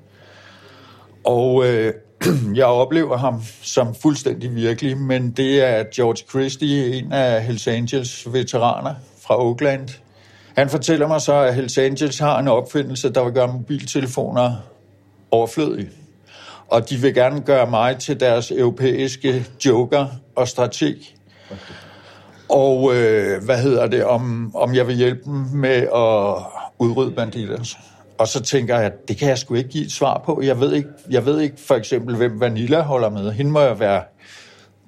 Og 1.25 1.67
øh, 1.67 1.95
jeg 2.61 2.67
oplever 2.67 3.17
ham 3.17 3.43
som 3.63 3.95
fuldstændig 3.95 4.55
virkelig, 4.55 4.99
men 4.99 5.31
det 5.31 5.63
er 5.63 5.85
George 5.97 6.25
Christie, 6.31 6.99
en 6.99 7.13
af 7.13 7.43
Hells 7.43 7.69
Angels 7.69 8.33
veteraner 8.33 8.95
fra 9.27 9.43
Oakland. 9.43 9.89
Han 10.57 10.71
fortæller 10.71 11.09
mig 11.09 11.21
så, 11.21 11.35
at 11.35 11.55
Hells 11.55 11.79
Angels 11.79 12.19
har 12.19 12.39
en 12.39 12.49
opfindelse, 12.49 13.13
der 13.13 13.25
vil 13.25 13.33
gøre 13.33 13.53
mobiltelefoner 13.53 14.55
overflødige. 15.31 15.91
Og 16.69 16.91
de 16.91 16.97
vil 16.97 17.15
gerne 17.15 17.41
gøre 17.41 17.71
mig 17.71 17.99
til 17.99 18.21
deres 18.21 18.51
europæiske 18.51 19.47
joker 19.67 20.07
og 20.37 20.49
strateg. 20.49 20.97
Og 22.49 22.95
øh, 22.95 23.45
hvad 23.45 23.59
hedder 23.59 23.87
det, 23.87 24.05
om, 24.05 24.51
om 24.57 24.75
jeg 24.75 24.87
vil 24.87 24.97
hjælpe 24.97 25.25
dem 25.25 25.35
med 25.53 25.89
at 25.95 26.45
udrydde 26.79 27.11
banditter. 27.11 27.77
Og 28.19 28.29
så 28.29 28.43
tænker 28.43 28.79
jeg, 28.79 28.93
det 29.09 29.17
kan 29.17 29.29
jeg 29.29 29.39
sgu 29.39 29.55
ikke 29.55 29.71
give 29.71 29.85
et 29.85 29.93
svar 29.93 30.23
på. 30.27 30.41
Jeg 30.43 30.61
ved 30.61 30.73
ikke, 30.73 30.89
jeg 31.11 31.27
ved 31.27 31.41
ikke 31.41 31.57
for 31.67 31.75
eksempel, 31.75 32.17
hvem 32.17 32.41
Vanilla 32.41 32.81
holder 32.81 33.11
med. 33.11 33.33
Hende 33.33 33.51
må 33.51 33.61
jeg 33.61 33.81
være... 33.81 34.03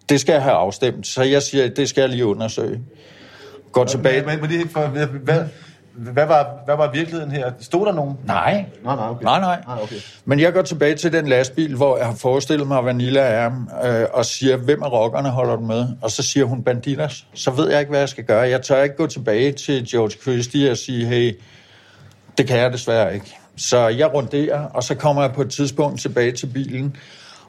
Det 0.08 0.20
skal 0.20 0.32
jeg 0.32 0.42
have 0.42 0.54
afstemt. 0.54 1.06
Så 1.06 1.22
jeg 1.22 1.42
siger, 1.42 1.68
det 1.68 1.88
skal 1.88 2.00
jeg 2.00 2.10
lige 2.10 2.26
undersøge. 2.26 2.80
Går 3.72 3.84
tilbage... 3.84 4.26
Men, 4.26 4.40
men 4.40 4.50
det, 4.50 4.70
for, 4.70 4.86
hvad, 4.86 5.06
hvad, 5.06 5.40
hvad, 5.96 6.26
var, 6.26 6.48
hvad 6.64 6.76
var 6.76 6.92
virkeligheden 6.92 7.32
her? 7.32 7.52
Stod 7.60 7.86
der 7.86 7.92
nogen? 7.92 8.16
Nej. 8.24 8.64
Nej, 8.84 8.96
nej, 8.96 9.08
okay. 9.08 9.24
Nej, 9.24 9.40
nej. 9.40 9.62
nej 9.66 9.78
okay. 9.82 9.96
Men 10.24 10.40
jeg 10.40 10.52
går 10.52 10.62
tilbage 10.62 10.94
til 10.94 11.12
den 11.12 11.26
lastbil, 11.26 11.76
hvor 11.76 11.96
jeg 11.96 12.06
har 12.06 12.14
forestillet 12.14 12.66
mig, 12.66 12.78
at 12.78 12.84
Vanilla 12.84 13.20
er, 13.20 13.50
øh, 13.84 14.06
og 14.12 14.24
siger, 14.24 14.56
hvem 14.56 14.82
af 14.82 14.92
rockerne 14.92 15.30
holder 15.30 15.56
du 15.56 15.62
med? 15.62 15.86
Og 16.02 16.10
så 16.10 16.22
siger 16.22 16.44
hun 16.46 16.62
Banditas. 16.62 17.26
Så 17.34 17.50
ved 17.50 17.70
jeg 17.70 17.80
ikke, 17.80 17.90
hvad 17.90 18.00
jeg 18.00 18.08
skal 18.08 18.24
gøre. 18.24 18.40
Jeg 18.40 18.62
tør 18.62 18.82
ikke 18.82 18.96
gå 18.96 19.06
tilbage 19.06 19.52
til 19.52 19.90
George 19.90 20.10
Christie 20.22 20.70
og 20.70 20.76
sige, 20.76 21.06
hey, 21.06 21.34
det 22.38 22.46
kan 22.46 22.58
jeg 22.58 22.72
desværre 22.72 23.14
ikke. 23.14 23.36
Så 23.56 23.88
jeg 23.88 24.14
runderer, 24.14 24.62
og 24.62 24.82
så 24.82 24.94
kommer 24.94 25.22
jeg 25.22 25.32
på 25.32 25.42
et 25.42 25.50
tidspunkt 25.50 26.00
tilbage 26.00 26.32
til 26.32 26.46
bilen, 26.46 26.96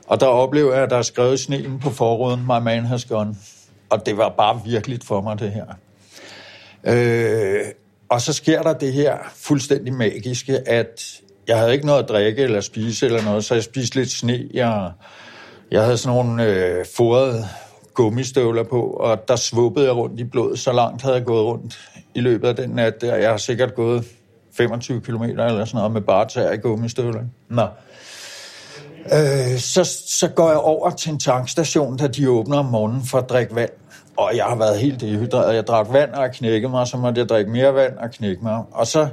og 0.08 0.20
der 0.20 0.26
oplever 0.26 0.74
jeg, 0.74 0.84
at 0.84 0.90
der 0.90 0.98
er 0.98 1.02
skrevet 1.02 1.40
sneen 1.40 1.80
på 1.80 1.90
forruden, 1.90 2.42
my 2.42 2.64
man 2.64 2.86
has 2.86 3.06
gone. 3.06 3.36
Og 3.90 4.06
det 4.06 4.18
var 4.18 4.30
bare 4.38 4.62
virkeligt 4.66 5.04
for 5.04 5.22
mig, 5.22 5.40
det 5.40 5.52
her. 5.52 5.66
Øh, 6.84 7.66
og 8.10 8.22
så 8.22 8.34
sker 8.34 8.62
der 8.62 8.74
det 8.74 8.94
her 8.94 9.18
fuldstændig 9.36 9.94
magiske, 9.94 10.70
at 10.70 11.22
jeg 11.48 11.58
havde 11.58 11.74
ikke 11.74 11.86
noget 11.86 12.04
at 12.04 12.10
drikke 12.10 12.42
eller 12.42 12.62
spise 12.62 13.06
eller 13.06 13.24
noget, 13.24 13.46
så 13.46 13.54
jeg 13.54 13.64
spiste 13.64 13.96
lidt 13.96 14.12
sne. 14.12 14.48
Jeg, 14.54 14.92
jeg 15.72 15.84
havde 15.84 15.98
sådan 15.98 16.18
nogle 16.18 16.44
øh, 16.44 16.86
fodrede 16.98 17.46
gummistøvler 17.94 18.64
på, 18.64 18.82
og 18.82 19.28
der 19.28 19.36
svuppede 19.36 19.86
jeg 19.86 19.96
rundt 19.96 20.20
i 20.20 20.24
blodet. 20.24 20.60
Så 20.60 20.72
langt 20.72 21.02
havde 21.02 21.16
jeg 21.16 21.26
gået 21.26 21.46
rundt 21.46 21.80
i 22.16 22.20
løbet 22.20 22.48
af 22.48 22.56
den 22.56 22.70
nat 22.70 23.02
der. 23.02 23.16
Jeg 23.16 23.30
har 23.30 23.38
sikkert 23.38 23.76
gået 23.76 24.06
25 24.58 25.02
km 25.02 25.24
eller 25.24 25.66
sådan 25.66 25.78
noget 25.78 25.92
med 25.92 26.02
bare 26.02 26.28
tær 26.28 26.52
i 26.52 26.58
gummistøvler. 26.58 27.22
Nå. 27.50 27.68
Øh, 29.14 29.60
så, 29.60 29.84
så 30.08 30.28
går 30.28 30.50
jeg 30.50 30.58
over 30.58 30.90
til 30.90 31.12
en 31.12 31.20
tankstation, 31.20 31.98
da 31.98 32.08
de 32.08 32.30
åbner 32.30 32.58
om 32.58 32.66
morgenen 32.66 33.04
for 33.06 33.18
at 33.18 33.30
drikke 33.30 33.56
vand. 33.56 33.70
Og 34.18 34.32
jeg 34.36 34.46
har 34.46 34.56
været 34.56 34.80
helt 34.80 35.02
dehydreret. 35.02 35.56
Jeg 35.56 35.68
drak 35.68 35.88
vand 35.92 36.12
og 36.12 36.32
knækkede 36.32 36.72
mig, 36.72 36.88
så 36.88 36.98
måtte 36.98 37.22
jeg 37.22 37.30
drikke 37.30 37.52
mere 37.52 37.74
vand 37.74 37.98
og 37.98 38.12
knække 38.12 38.44
mig. 38.44 38.64
Og 38.72 38.88
så 38.88 39.08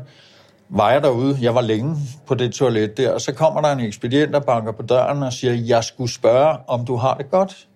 var 0.68 0.92
jeg 0.92 1.02
derude. 1.02 1.38
Jeg 1.40 1.54
var 1.54 1.60
længe 1.60 1.96
på 2.26 2.34
det 2.34 2.52
toilet 2.52 2.96
der, 2.96 3.10
og 3.10 3.20
så 3.20 3.32
kommer 3.32 3.60
der 3.60 3.72
en 3.72 3.80
ekspedient, 3.80 4.32
der 4.32 4.40
banker 4.40 4.72
på 4.72 4.82
døren 4.82 5.22
og 5.22 5.32
siger, 5.32 5.52
jeg 5.52 5.84
skulle 5.84 6.12
spørge, 6.12 6.56
om 6.66 6.86
du 6.86 6.96
har 6.96 7.14
det 7.14 7.30
godt. 7.30 7.66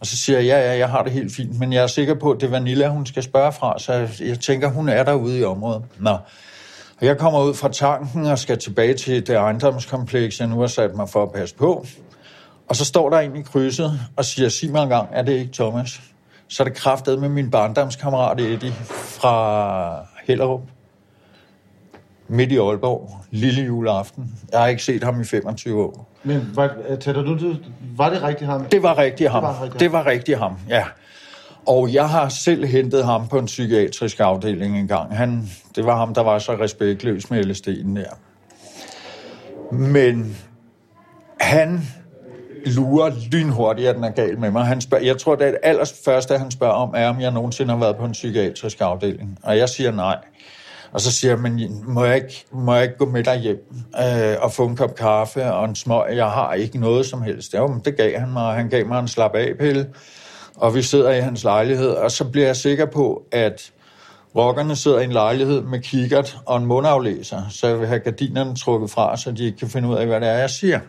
Og 0.00 0.06
så 0.06 0.16
siger 0.16 0.38
jeg, 0.38 0.46
ja, 0.46 0.72
ja, 0.72 0.78
jeg 0.78 0.88
har 0.88 1.02
det 1.02 1.12
helt 1.12 1.34
fint, 1.34 1.58
men 1.58 1.72
jeg 1.72 1.82
er 1.82 1.86
sikker 1.86 2.14
på, 2.14 2.30
at 2.30 2.40
det 2.40 2.46
er 2.46 2.50
Vanilla, 2.50 2.88
hun 2.88 3.06
skal 3.06 3.22
spørge 3.22 3.52
fra, 3.52 3.78
så 3.78 3.92
jeg, 3.92 4.10
jeg 4.20 4.40
tænker, 4.40 4.68
hun 4.68 4.88
er 4.88 5.02
derude 5.02 5.38
i 5.38 5.44
området. 5.44 5.82
Nå. 5.98 6.16
Jeg 7.00 7.18
kommer 7.18 7.42
ud 7.42 7.54
fra 7.54 7.68
tanken 7.68 8.26
og 8.26 8.38
skal 8.38 8.58
tilbage 8.58 8.94
til 8.94 9.26
det 9.26 9.34
ejendomskompleks, 9.34 10.40
jeg 10.40 10.48
nu 10.48 10.60
har 10.60 10.66
sat 10.66 10.96
mig 10.96 11.08
for 11.08 11.22
at 11.22 11.32
passe 11.32 11.54
på. 11.54 11.86
Og 12.68 12.76
så 12.76 12.84
står 12.84 13.10
der 13.10 13.18
en 13.18 13.36
i 13.36 13.42
krydset 13.42 14.00
og 14.16 14.24
siger, 14.24 14.48
sig 14.48 14.70
mig 14.70 14.82
engang, 14.82 15.08
er 15.12 15.22
det 15.22 15.32
ikke 15.32 15.52
Thomas? 15.52 16.00
Så 16.48 16.62
er 16.62 16.64
det 16.64 16.76
kraftet 16.76 17.18
med 17.20 17.28
min 17.28 17.50
barndomskammerat 17.50 18.40
Eddie 18.40 18.72
fra 18.92 20.06
Hellerup. 20.26 20.62
Midt 22.28 22.52
i 22.52 22.56
Aalborg. 22.56 23.10
Lille 23.30 23.62
juleaften. 23.62 24.38
Jeg 24.52 24.60
har 24.60 24.66
ikke 24.66 24.82
set 24.82 25.04
ham 25.04 25.20
i 25.20 25.24
25 25.24 25.82
år. 25.82 26.08
Men 26.22 26.50
var, 26.54 26.70
tætter 27.00 27.22
du, 27.22 27.54
var 27.96 28.10
det 28.10 28.22
rigtigt 28.22 28.50
ham? 28.50 28.64
Det 28.64 28.82
var 28.82 28.98
rigtig 28.98 29.30
ham. 29.30 29.42
Det 29.42 29.52
var 29.52 29.62
rigtig 29.62 29.80
Det 29.80 29.92
var 29.92 30.06
rigtig 30.06 30.38
ham, 30.38 30.56
ja. 30.68 30.84
Og 31.66 31.94
jeg 31.94 32.08
har 32.08 32.28
selv 32.28 32.66
hentet 32.66 33.04
ham 33.04 33.28
på 33.28 33.38
en 33.38 33.46
psykiatrisk 33.46 34.20
afdeling 34.20 34.78
en 34.78 34.88
gang. 34.88 35.16
Han, 35.16 35.50
det 35.76 35.86
var 35.86 35.96
ham, 35.96 36.14
der 36.14 36.22
var 36.22 36.38
så 36.38 36.52
respektløs 36.52 37.30
med 37.30 37.44
LSD'en 37.44 37.96
der. 37.96 38.14
Men 39.74 40.36
han 41.40 41.80
lurer 42.66 43.10
lynhurtigt, 43.32 43.88
at 43.88 43.96
den 43.96 44.04
er 44.04 44.10
gal 44.10 44.38
med 44.38 44.50
mig. 44.50 44.66
Han 44.66 44.80
spørger, 44.80 45.04
jeg 45.04 45.18
tror, 45.18 45.34
det 45.34 45.46
er 45.46 45.50
det 45.50 45.60
allerførste, 45.62 46.38
han 46.38 46.50
spørger 46.50 46.74
om, 46.74 46.94
er, 46.96 47.08
om 47.08 47.20
jeg 47.20 47.30
nogensinde 47.30 47.72
har 47.72 47.80
været 47.80 47.96
på 47.96 48.04
en 48.04 48.12
psykiatrisk 48.12 48.80
afdeling. 48.80 49.38
Og 49.42 49.58
jeg 49.58 49.68
siger 49.68 49.92
nej. 49.92 50.16
Og 50.92 51.00
så 51.00 51.12
siger 51.12 51.32
jeg, 51.32 51.40
men 51.40 51.84
må 51.86 52.04
jeg 52.04 52.16
ikke, 52.16 52.44
må 52.52 52.74
jeg 52.74 52.82
ikke 52.82 52.96
gå 52.96 53.04
med 53.04 53.24
dig 53.24 53.38
hjem 53.38 53.74
øh, 54.02 54.36
og 54.40 54.52
få 54.52 54.66
en 54.66 54.76
kop 54.76 54.94
kaffe 54.94 55.52
og 55.52 55.64
en 55.64 55.74
smøg? 55.74 56.16
Jeg 56.16 56.30
har 56.30 56.54
ikke 56.54 56.78
noget 56.78 57.06
som 57.06 57.22
helst. 57.22 57.54
Ja, 57.54 57.66
men 57.66 57.80
det 57.84 57.96
gav 57.96 58.18
han 58.18 58.30
mig. 58.30 58.54
Han 58.54 58.68
gav 58.68 58.86
mig 58.86 59.00
en 59.00 59.08
slap 59.08 59.34
af 59.34 59.52
pille, 59.58 59.86
og 60.60 60.74
vi 60.74 60.82
sidder 60.82 61.10
i 61.10 61.20
hans 61.20 61.44
lejlighed, 61.44 61.90
og 61.90 62.10
så 62.10 62.24
bliver 62.24 62.46
jeg 62.46 62.56
sikker 62.56 62.86
på, 62.86 63.22
at 63.32 63.72
rockerne 64.36 64.76
sidder 64.76 65.00
i 65.00 65.04
en 65.04 65.12
lejlighed 65.12 65.62
med 65.62 65.80
kikkert 65.80 66.38
og 66.46 66.56
en 66.56 66.66
mundaflæser, 66.66 67.42
så 67.50 67.66
jeg 67.66 67.80
vil 67.80 67.88
have 67.88 68.00
gardinerne 68.00 68.56
trukket 68.56 68.90
fra, 68.90 69.16
så 69.16 69.32
de 69.32 69.44
ikke 69.44 69.58
kan 69.58 69.68
finde 69.68 69.88
ud 69.88 69.94
af, 69.94 70.06
hvad 70.06 70.20
det 70.20 70.28
er, 70.28 70.38
jeg 70.38 70.50
siger. 70.50 70.80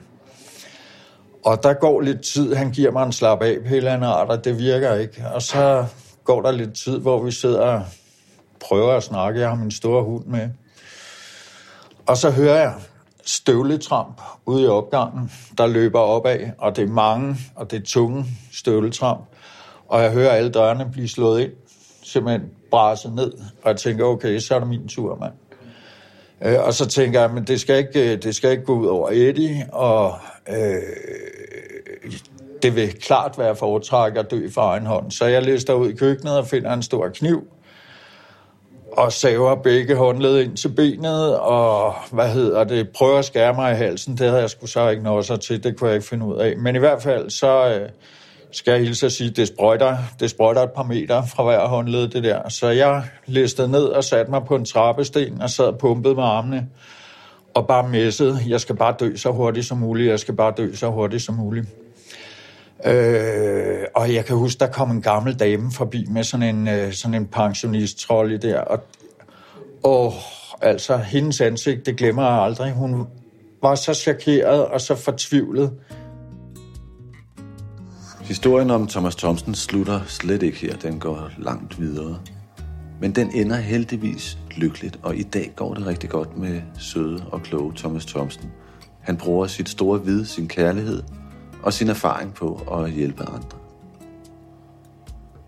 Og 1.46 1.64
der 1.64 1.74
går 1.74 2.02
lidt 2.02 2.22
tid, 2.22 2.54
han 2.54 2.72
giver 2.72 2.92
mig 2.92 3.06
en 3.06 3.12
slap 3.12 3.42
af 3.42 3.58
pille, 3.68 3.92
art, 3.92 4.30
og 4.30 4.46
det 4.46 4.60
virker 4.60 4.96
ikke. 4.96 5.24
Og 5.34 5.42
så 5.42 5.86
går 6.24 6.42
der 6.42 6.52
lidt 6.52 6.74
tid, 6.74 7.00
hvor 7.00 7.24
vi 7.24 7.32
sidder 7.32 7.62
og 7.62 7.84
prøver 8.60 8.94
at 8.94 9.04
snakke. 9.04 9.40
Jeg 9.40 9.50
har 9.50 9.56
min 9.56 9.72
store 9.72 10.04
hund 10.04 10.26
med. 10.26 10.50
Og 12.06 12.18
så 12.18 12.32
hører 12.32 12.56
jeg 12.56 12.74
støvletramp 13.26 14.22
ude 14.46 14.64
i 14.64 14.68
opgangen, 14.68 15.32
der 15.58 15.68
løber 15.68 16.00
opad, 16.00 16.40
og 16.58 16.76
det 16.76 16.84
er 16.84 16.88
mange, 16.88 17.38
og 17.56 17.72
det 17.72 17.82
er 17.82 17.86
tunge 17.86 18.26
støvletramp. 18.52 19.31
Og 19.92 20.04
jeg 20.04 20.12
hører 20.12 20.30
alle 20.30 20.52
dørene 20.52 20.90
blive 20.92 21.08
slået 21.10 21.42
ind, 21.42 21.52
simpelthen 22.04 22.50
braset 22.72 23.14
ned, 23.16 23.32
og 23.64 23.70
jeg 23.70 23.78
tænker, 23.78 24.06
okay, 24.06 24.40
så 24.40 24.56
er 24.56 24.60
det 24.60 24.68
min 24.68 24.88
tur, 24.88 25.16
mand. 25.16 25.34
Øh, 26.46 26.66
og 26.66 26.74
så 26.74 26.88
tænker 26.88 27.22
jeg, 27.22 27.32
men 27.32 27.44
det 27.44 27.62
skal 27.62 27.78
ikke, 27.78 28.14
øh, 28.14 28.24
det 28.24 28.36
skal 28.36 28.52
ikke 28.52 28.64
gå 28.64 28.80
ud 28.80 28.88
over 28.88 29.10
Eddie, 29.12 29.68
og 29.74 30.14
øh, 30.50 30.82
det 32.64 32.76
vil 32.76 32.94
klart 32.94 33.38
være 33.38 33.56
foretræk 33.56 34.16
at 34.16 34.32
dø 34.32 34.50
for 34.50 34.62
egen 34.62 34.86
hånd. 34.86 35.12
Så 35.12 35.26
jeg 35.26 35.42
lister 35.42 35.74
ud 35.74 35.90
i 35.90 35.96
køkkenet 35.96 36.38
og 36.38 36.48
finder 36.48 36.74
en 36.74 36.84
stor 36.84 37.10
kniv, 37.10 37.48
og 38.92 39.12
saver 39.12 39.56
begge 39.56 39.96
håndled 39.96 40.40
ind 40.40 40.58
til 40.58 40.70
benet, 40.70 41.40
og 41.40 41.94
hvad 42.12 42.30
hedder 42.30 42.64
det, 42.64 42.90
prøver 42.90 43.20
at 43.20 43.26
skære 43.26 43.54
mig 43.54 43.72
i 43.72 43.76
halsen. 43.76 44.18
Det 44.18 44.28
havde 44.28 44.42
jeg 44.42 44.50
sgu 44.50 44.68
så 44.68 44.90
ikke 44.90 45.04
noget 45.04 45.26
så 45.26 45.38
til, 45.38 45.64
det 45.64 45.78
kunne 45.78 45.88
jeg 45.88 45.96
ikke 45.96 46.08
finde 46.08 46.26
ud 46.26 46.38
af. 46.38 46.58
Men 46.58 46.76
i 46.76 46.80
hvert 46.80 47.02
fald, 47.02 47.30
så 47.30 47.80
øh, 47.80 47.90
skal 48.52 48.72
jeg 48.72 48.82
hilse 48.82 49.06
at 49.06 49.12
sige, 49.12 49.30
det 49.30 49.48
sprøjter, 49.48 49.98
det 50.20 50.30
sprøjter 50.30 50.62
et 50.62 50.72
par 50.72 50.84
meter 50.84 51.26
fra 51.26 51.44
hver 51.44 51.68
håndled, 51.68 52.08
det 52.08 52.24
der. 52.24 52.50
Så 52.50 52.70
jeg 52.70 53.04
listede 53.26 53.72
ned 53.72 53.84
og 53.84 54.04
satte 54.04 54.32
mig 54.32 54.42
på 54.48 54.56
en 54.56 54.66
trappesten 54.66 55.42
og 55.42 55.50
sad 55.50 55.66
og 55.66 55.78
pumpede 55.78 56.16
med 56.16 56.24
armene 56.24 56.68
og 57.54 57.68
bare 57.68 57.90
messede, 57.90 58.40
jeg 58.48 58.62
skal 58.62 58.76
bare 58.76 58.96
dø 59.00 59.16
så 59.16 59.32
hurtigt 59.32 59.66
som 59.66 59.78
muligt, 59.78 60.10
jeg 60.10 60.20
skal 60.20 60.36
bare 60.36 60.54
dø 60.58 60.74
så 60.74 60.90
hurtigt 60.90 61.24
som 61.24 61.36
muligt. 61.36 61.68
Øh, 62.86 63.84
og 63.96 64.14
jeg 64.14 64.26
kan 64.26 64.36
huske, 64.36 64.60
der 64.60 64.68
kom 64.68 64.92
en 64.92 65.02
gammel 65.02 65.40
dame 65.40 65.72
forbi 65.72 66.06
med 66.10 66.24
sådan 66.24 66.56
en, 66.56 66.68
øh, 66.68 66.94
sådan 66.94 67.14
en 67.14 67.28
pensionist 67.28 68.08
der, 68.42 68.60
og, 68.60 68.80
og 69.84 70.14
altså, 70.62 70.98
hendes 70.98 71.42
ansigt, 71.42 71.86
det 71.86 71.98
glemmer 71.98 72.24
jeg 72.24 72.44
aldrig. 72.44 72.72
Hun 72.72 73.08
var 73.62 73.76
så 73.76 73.94
chokeret 73.94 74.66
og 74.66 74.82
så 74.82 74.96
fortvivlet. 74.96 75.72
Historien 78.24 78.70
om 78.70 78.88
Thomas 78.88 79.16
Thomsen 79.16 79.56
slutter 79.56 80.02
slet 80.08 80.44
ikke 80.44 80.58
her, 80.58 80.76
den 80.76 81.00
går 81.00 81.30
langt 81.38 81.80
videre. 81.80 82.20
Men 83.02 83.16
den 83.16 83.32
ender 83.32 83.56
heldigvis 83.56 84.38
lykkeligt, 84.58 85.00
og 85.04 85.16
i 85.16 85.24
dag 85.24 85.52
går 85.56 85.74
det 85.74 85.86
rigtig 85.88 86.10
godt 86.10 86.38
med 86.38 86.62
søde 86.80 87.24
og 87.32 87.42
kloge 87.42 87.74
Thomas 87.76 88.06
Thomsen. 88.06 88.52
Han 89.02 89.18
bruger 89.18 89.48
sit 89.48 89.70
store 89.70 90.06
vid, 90.06 90.26
sin 90.26 90.48
kærlighed 90.48 91.04
og 91.64 91.74
sin 91.74 91.90
erfaring 91.90 92.34
på 92.34 92.54
at 92.72 92.92
hjælpe 92.92 93.24
andre. 93.24 93.58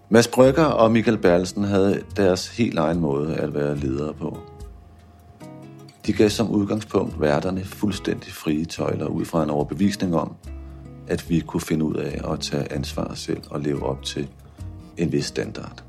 Mads 0.09 0.27
Brygger 0.27 0.65
og 0.65 0.91
Michael 0.91 1.17
Berlsen 1.17 1.63
havde 1.63 2.01
deres 2.17 2.57
helt 2.57 2.79
egen 2.79 2.99
måde 2.99 3.35
at 3.35 3.53
være 3.53 3.77
ledere 3.77 4.13
på. 4.13 4.37
De 6.05 6.13
gav 6.13 6.29
som 6.29 6.51
udgangspunkt 6.51 7.21
værterne 7.21 7.65
fuldstændig 7.65 8.33
frie 8.33 8.65
tøjler 8.65 9.05
ud 9.05 9.25
fra 9.25 9.43
en 9.43 9.49
overbevisning 9.49 10.15
om, 10.15 10.35
at 11.07 11.29
vi 11.29 11.39
kunne 11.39 11.61
finde 11.61 11.85
ud 11.85 11.95
af 11.95 12.31
at 12.31 12.39
tage 12.39 12.73
ansvar 12.73 13.13
selv 13.13 13.41
og 13.49 13.59
leve 13.59 13.85
op 13.85 14.03
til 14.03 14.27
en 14.97 15.11
vis 15.11 15.25
standard. 15.25 15.83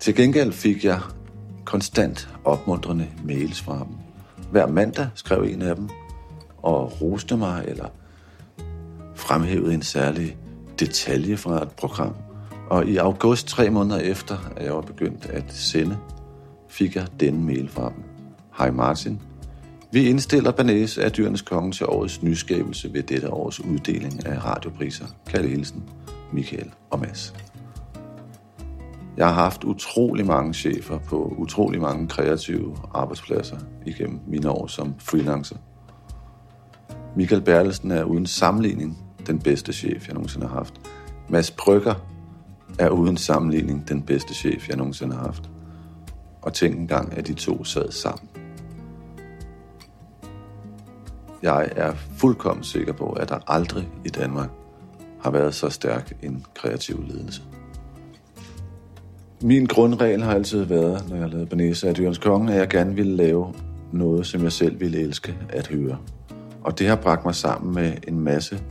Til 0.00 0.14
gengæld 0.14 0.52
fik 0.52 0.84
jeg 0.84 1.00
konstant 1.64 2.28
opmuntrende 2.44 3.08
mails 3.24 3.60
fra 3.60 3.78
dem. 3.78 3.96
Hver 4.50 4.66
mandag 4.66 5.08
skrev 5.14 5.42
en 5.42 5.62
af 5.62 5.76
dem 5.76 5.88
og 6.62 7.00
roste 7.00 7.36
mig 7.36 7.64
eller 7.68 7.86
fremhævede 9.14 9.74
en 9.74 9.82
særlig 9.82 10.36
detalje 10.80 11.36
fra 11.36 11.62
et 11.62 11.70
program. 11.70 12.14
Og 12.70 12.86
i 12.86 12.96
august, 12.96 13.48
tre 13.48 13.70
måneder 13.70 14.00
efter, 14.00 14.38
at 14.56 14.64
jeg 14.64 14.74
var 14.74 14.80
begyndt 14.80 15.26
at 15.26 15.44
sende, 15.48 15.98
fik 16.68 16.96
jeg 16.96 17.06
denne 17.20 17.44
mail 17.44 17.68
fra 17.68 17.88
dem. 17.88 18.02
Hej 18.58 18.70
Martin. 18.70 19.20
Vi 19.92 20.08
indstiller 20.08 20.52
Banæs 20.52 20.98
af 20.98 21.12
Dyrenes 21.12 21.42
Konge 21.42 21.72
til 21.72 21.86
årets 21.86 22.22
nyskabelse 22.22 22.92
ved 22.92 23.02
dette 23.02 23.30
års 23.30 23.60
uddeling 23.60 24.26
af 24.26 24.44
radiopriser. 24.44 25.06
Kalle 25.26 25.48
Hilsen, 25.48 25.82
Michael 26.32 26.70
og 26.90 27.00
Mads. 27.00 27.34
Jeg 29.16 29.26
har 29.26 29.34
haft 29.34 29.64
utrolig 29.64 30.26
mange 30.26 30.54
chefer 30.54 30.98
på 30.98 31.34
utrolig 31.38 31.80
mange 31.80 32.08
kreative 32.08 32.76
arbejdspladser 32.94 33.56
igennem 33.86 34.20
mine 34.26 34.50
år 34.50 34.66
som 34.66 34.94
freelancer. 34.98 35.56
Michael 37.16 37.42
Berlesen 37.42 37.90
er 37.90 38.04
uden 38.04 38.26
sammenligning 38.26 38.98
den 39.26 39.38
bedste 39.38 39.72
chef, 39.72 40.06
jeg 40.06 40.14
nogensinde 40.14 40.46
har 40.46 40.54
haft. 40.54 40.74
Mads 41.28 41.50
Brygger 41.50 41.94
er 42.78 42.88
uden 42.88 43.16
sammenligning 43.16 43.88
den 43.88 44.02
bedste 44.02 44.34
chef, 44.34 44.68
jeg 44.68 44.76
nogensinde 44.76 45.16
har 45.16 45.22
haft. 45.22 45.50
Og 46.42 46.52
tænk 46.52 46.78
engang, 46.78 47.18
at 47.18 47.26
de 47.26 47.34
to 47.34 47.64
sad 47.64 47.90
sammen. 47.90 48.31
Jeg 51.42 51.68
er 51.76 51.94
fuldkommen 52.16 52.64
sikker 52.64 52.92
på, 52.92 53.06
at 53.06 53.28
der 53.28 53.38
aldrig 53.46 53.88
i 54.04 54.08
Danmark 54.08 54.50
har 55.22 55.30
været 55.30 55.54
så 55.54 55.68
stærk 55.68 56.12
en 56.22 56.44
kreativ 56.54 57.04
ledelse. 57.08 57.42
Min 59.42 59.66
grundregel 59.66 60.22
har 60.22 60.34
altid 60.34 60.64
været, 60.64 61.08
når 61.08 61.16
jeg 61.16 61.28
lavede 61.28 61.46
Banese 61.46 61.88
af 61.88 61.94
Dyrens 61.94 62.18
Konge, 62.18 62.52
at 62.52 62.58
jeg 62.58 62.68
gerne 62.68 62.94
ville 62.94 63.16
lave 63.16 63.54
noget, 63.92 64.26
som 64.26 64.42
jeg 64.42 64.52
selv 64.52 64.80
ville 64.80 64.98
elske 64.98 65.36
at 65.48 65.66
høre. 65.66 65.98
Og 66.64 66.78
det 66.78 66.88
har 66.88 66.96
bragt 66.96 67.24
mig 67.24 67.34
sammen 67.34 67.74
med 67.74 67.92
en 68.08 68.20
masse 68.20 68.62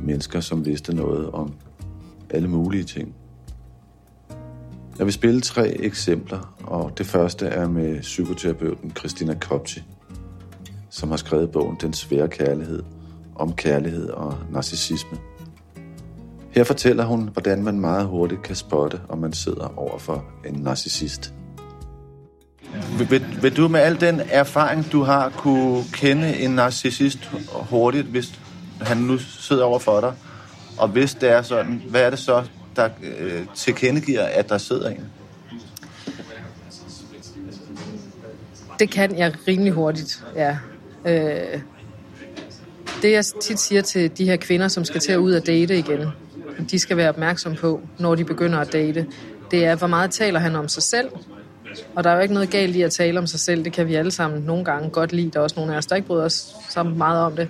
mennesker, 0.00 0.40
som 0.40 0.66
vidste 0.66 0.96
noget 0.96 1.30
om 1.30 1.52
alle 2.30 2.48
mulige 2.48 2.84
ting. 2.84 3.14
Jeg 4.98 5.06
vil 5.06 5.12
spille 5.12 5.40
tre 5.40 5.68
eksempler, 5.68 6.54
og 6.64 6.98
det 6.98 7.06
første 7.06 7.46
er 7.46 7.68
med 7.68 8.00
psykoterapeuten 8.00 8.90
Christina 8.90 9.34
Kopci, 9.34 9.82
som 10.96 11.10
har 11.10 11.16
skrevet 11.16 11.50
bogen 11.50 11.76
Den 11.80 11.92
svære 11.92 12.28
kærlighed, 12.28 12.82
om 13.34 13.52
kærlighed 13.52 14.08
og 14.08 14.38
narcissisme. 14.50 15.18
Her 16.50 16.64
fortæller 16.64 17.04
hun, 17.04 17.28
hvordan 17.32 17.62
man 17.62 17.80
meget 17.80 18.06
hurtigt 18.06 18.42
kan 18.42 18.56
spotte, 18.56 19.00
om 19.08 19.18
man 19.18 19.32
sidder 19.32 19.78
over 19.78 19.98
for 19.98 20.24
en 20.46 20.54
narcissist. 20.54 21.32
Vil, 22.98 23.24
vil 23.42 23.56
du 23.56 23.68
med 23.68 23.80
al 23.80 24.00
den 24.00 24.20
erfaring, 24.30 24.92
du 24.92 25.02
har, 25.02 25.28
kunne 25.28 25.84
kende 25.92 26.36
en 26.36 26.50
narcissist 26.50 27.30
hurtigt, 27.70 28.06
hvis 28.06 28.40
han 28.80 28.96
nu 28.96 29.18
sidder 29.18 29.64
over 29.64 29.78
for 29.78 30.00
dig? 30.00 30.12
Og 30.78 30.88
hvis 30.88 31.14
det 31.14 31.30
er 31.30 31.42
sådan, 31.42 31.82
hvad 31.90 32.02
er 32.02 32.10
det 32.10 32.18
så, 32.18 32.44
der 32.76 32.88
øh, 33.02 33.46
tilkendegiver, 33.54 34.22
at 34.22 34.48
der 34.48 34.58
sidder 34.58 34.90
en? 34.90 35.04
Det 38.78 38.90
kan 38.90 39.18
jeg 39.18 39.34
rimelig 39.48 39.72
hurtigt, 39.72 40.24
ja. 40.36 40.58
Øh, 41.06 41.60
det 43.02 43.12
jeg 43.12 43.24
tit 43.42 43.60
siger 43.60 43.82
til 43.82 44.18
de 44.18 44.24
her 44.24 44.36
kvinder, 44.36 44.68
som 44.68 44.84
skal 44.84 45.00
til 45.00 45.12
at 45.12 45.18
ud 45.18 45.32
og 45.32 45.46
date 45.46 45.78
igen, 45.78 46.06
de 46.70 46.78
skal 46.78 46.96
være 46.96 47.08
opmærksom 47.08 47.54
på, 47.54 47.80
når 47.98 48.14
de 48.14 48.24
begynder 48.24 48.58
at 48.58 48.72
date, 48.72 49.06
det 49.50 49.64
er, 49.64 49.74
hvor 49.74 49.86
meget 49.86 50.10
taler 50.10 50.40
han 50.40 50.56
om 50.56 50.68
sig 50.68 50.82
selv, 50.82 51.08
og 51.94 52.04
der 52.04 52.10
er 52.10 52.14
jo 52.14 52.20
ikke 52.20 52.34
noget 52.34 52.50
galt 52.50 52.76
i 52.76 52.82
at 52.82 52.92
tale 52.92 53.18
om 53.18 53.26
sig 53.26 53.40
selv. 53.40 53.64
Det 53.64 53.72
kan 53.72 53.88
vi 53.88 53.94
alle 53.94 54.10
sammen 54.10 54.42
nogle 54.42 54.64
gange 54.64 54.90
godt 54.90 55.12
lide. 55.12 55.30
Der 55.30 55.38
er 55.38 55.42
også 55.42 55.56
nogle 55.56 55.72
af 55.72 55.78
os, 55.78 55.86
der 55.86 55.96
ikke 55.96 56.08
bryder 56.08 56.24
os 56.24 56.54
så 56.70 56.82
meget 56.82 57.20
om 57.20 57.36
det. 57.36 57.48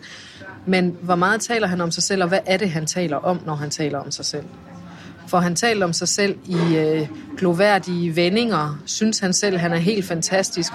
Men 0.67 0.97
hvor 1.03 1.15
meget 1.15 1.41
taler 1.41 1.67
han 1.67 1.81
om 1.81 1.91
sig 1.91 2.03
selv, 2.03 2.23
og 2.23 2.29
hvad 2.29 2.39
er 2.47 2.57
det, 2.57 2.71
han 2.71 2.87
taler 2.87 3.17
om, 3.17 3.41
når 3.47 3.55
han 3.55 3.71
taler 3.71 3.99
om 3.99 4.11
sig 4.11 4.25
selv? 4.25 4.45
For 5.29 5.39
han 5.39 5.57
taler 5.57 5.87
om 5.87 5.93
sig 5.93 6.09
selv 6.09 6.39
i 6.47 6.77
øh, 6.77 7.09
gloværdige 7.39 8.17
vendinger. 8.17 8.83
Synes 8.87 9.19
han 9.19 9.33
selv, 9.33 9.59
han 9.59 9.73
er 9.73 9.77
helt 9.77 10.05
fantastisk. 10.05 10.73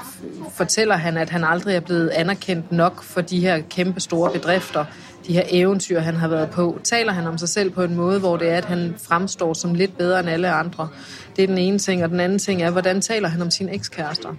Fortæller 0.54 0.96
han, 0.96 1.18
at 1.18 1.30
han 1.30 1.44
aldrig 1.44 1.76
er 1.76 1.80
blevet 1.80 2.10
anerkendt 2.10 2.72
nok 2.72 3.04
for 3.04 3.22
de 3.22 3.40
her 3.40 3.62
kæmpe 3.70 4.00
store 4.00 4.32
bedrifter, 4.32 4.86
de 5.28 5.34
her 5.34 5.44
eventyr, 5.50 6.00
han 6.00 6.16
har 6.16 6.28
været 6.28 6.50
på. 6.50 6.80
Taler 6.84 7.12
han 7.12 7.28
om 7.28 7.38
sig 7.38 7.50
selv 7.50 7.70
på 7.70 7.84
en 7.84 7.96
måde, 7.96 8.20
hvor 8.20 8.38
det 8.38 8.50
er, 8.50 8.58
at 8.58 8.66
han 8.66 8.96
fremstår 8.98 9.54
som 9.54 9.74
lidt 9.74 9.98
bedre 9.98 10.20
end 10.20 10.30
alle 10.30 10.52
andre. 10.52 10.88
Det 11.36 11.44
er 11.44 11.48
den 11.48 11.58
ene 11.58 11.80
ting. 11.80 12.04
Og 12.04 12.10
den 12.10 12.20
anden 12.20 12.40
ting 12.40 12.62
er, 12.62 12.70
hvordan 12.70 13.02
taler 13.02 13.28
han 13.28 13.42
om 13.42 13.52
sine 13.52 13.74
ekskærester? 13.74 14.36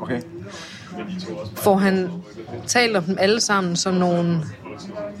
Okay. 0.00 0.22
Får 1.56 1.76
han 1.76 2.10
talt 2.66 2.96
om 2.96 3.04
dem 3.04 3.16
alle 3.20 3.40
sammen 3.40 3.76
som 3.76 3.94
nogle 3.94 4.40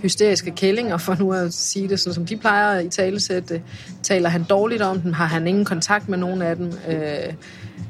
hysteriske 0.02 0.50
kællinger, 0.50 0.96
for 0.98 1.16
nu 1.18 1.32
at 1.32 1.54
sige 1.54 1.88
det, 1.88 2.00
sådan 2.00 2.14
som 2.14 2.26
de 2.26 2.36
plejer 2.36 2.80
i 2.80 2.88
talesætte. 2.88 3.62
Taler 4.02 4.28
han 4.28 4.44
dårligt 4.44 4.82
om 4.82 5.00
dem? 5.00 5.12
Har 5.12 5.26
han 5.26 5.46
ingen 5.46 5.64
kontakt 5.64 6.08
med 6.08 6.18
nogen 6.18 6.42
af 6.42 6.56
dem? 6.56 6.72
Øh, 6.88 7.34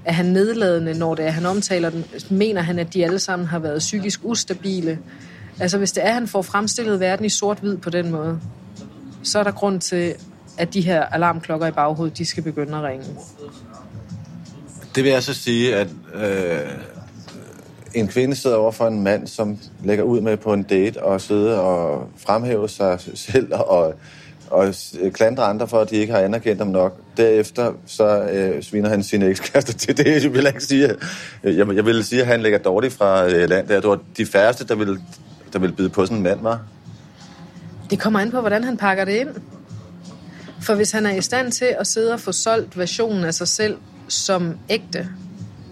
er 0.05 0.13
han 0.13 0.27
nedladende, 0.27 0.99
når 0.99 1.15
det 1.15 1.27
er, 1.27 1.31
han 1.31 1.47
omtaler 1.47 1.91
dem? 1.91 2.05
Mener 2.31 2.63
han, 2.63 2.79
at 2.79 2.95
de 2.95 3.05
alle 3.05 3.19
sammen 3.19 3.49
har 3.49 3.59
været 3.59 3.79
psykisk 3.79 4.21
ustabile? 4.23 4.99
Altså 5.61 5.79
hvis 5.79 5.93
det 5.93 6.05
er, 6.05 6.09
at 6.09 6.15
han 6.15 6.29
får 6.29 6.43
fremstillet 6.43 7.01
verden 7.01 7.25
i 7.25 7.29
sort-hvid 7.29 7.77
på 7.77 7.91
den 7.91 8.11
måde, 8.11 8.41
så 9.23 9.39
er 9.39 9.43
der 9.43 9.51
grund 9.51 9.81
til, 9.81 10.15
at 10.59 10.75
de 10.75 10.81
her 10.81 11.03
alarmklokker 11.03 11.67
i 11.67 11.71
baghovedet, 11.71 12.19
de 12.19 12.25
skal 12.25 12.43
begynde 12.43 12.77
at 12.77 12.85
ringe. 12.85 13.07
Det 14.95 15.05
vil 15.05 15.13
jeg 15.13 15.23
så 15.23 15.35
sige, 15.35 15.77
at 15.77 15.89
øh, 16.15 16.71
en 17.95 18.09
kvinde 18.09 18.37
sidder 18.37 18.57
over 18.57 18.73
for 18.73 18.87
en 18.87 19.03
mand, 19.03 19.27
som 19.27 19.59
lægger 19.85 20.05
ud 20.05 20.21
med 20.21 20.37
på 20.37 20.53
en 20.53 20.63
date 20.63 21.03
og 21.03 21.21
sidder 21.21 21.59
og 21.59 22.09
fremhæver 22.17 22.67
sig 22.67 22.99
selv 23.15 23.55
og, 23.55 23.95
og 24.51 24.75
klandrer 25.13 25.45
andre 25.45 25.69
for, 25.69 25.81
at 25.81 25.91
de 25.91 25.97
ikke 25.97 26.13
har 26.13 26.21
anerkendt 26.21 26.61
ham 26.61 26.69
nok. 26.69 27.01
Derefter 27.17 27.73
så 27.87 28.23
øh, 28.23 28.63
sviner 28.63 28.89
han 28.89 29.03
sine 29.03 29.27
ekskærester 29.27 29.73
til 29.73 29.97
det. 29.97 30.23
Jeg 30.23 30.33
vil 30.33 30.47
ikke 30.47 30.65
sige, 30.65 30.95
jeg, 31.43 31.75
jeg 31.75 31.87
vil 31.87 32.05
sige, 32.05 32.21
at 32.21 32.27
han 32.27 32.43
ligger 32.43 32.59
dårligt 32.59 32.93
fra 32.93 33.27
øh, 33.27 33.49
land. 33.49 33.69
Det 33.69 33.85
var 33.85 33.99
de 34.17 34.27
færreste, 34.27 34.67
der 34.67 34.75
ville, 34.75 34.99
der 35.53 35.59
ville 35.59 35.77
byde 35.77 35.89
på 35.89 36.07
sådan 36.07 36.17
en 36.17 36.23
mand, 36.23 36.41
var. 36.43 36.61
Det 37.91 38.01
kommer 38.01 38.21
an 38.21 38.31
på, 38.31 38.41
hvordan 38.41 38.65
han 38.65 38.77
pakker 38.77 39.05
det 39.05 39.13
ind. 39.13 39.29
For 40.61 40.75
hvis 40.75 40.93
han 40.93 41.07
er 41.07 41.15
i 41.15 41.21
stand 41.21 41.53
til 41.53 41.75
at 41.79 41.87
sidde 41.87 42.13
og 42.13 42.21
få 42.21 42.33
solgt 42.33 42.79
versionen 42.79 43.25
af 43.25 43.35
sig 43.35 43.49
selv 43.49 43.77
som 44.09 44.59
ægte, 44.69 45.09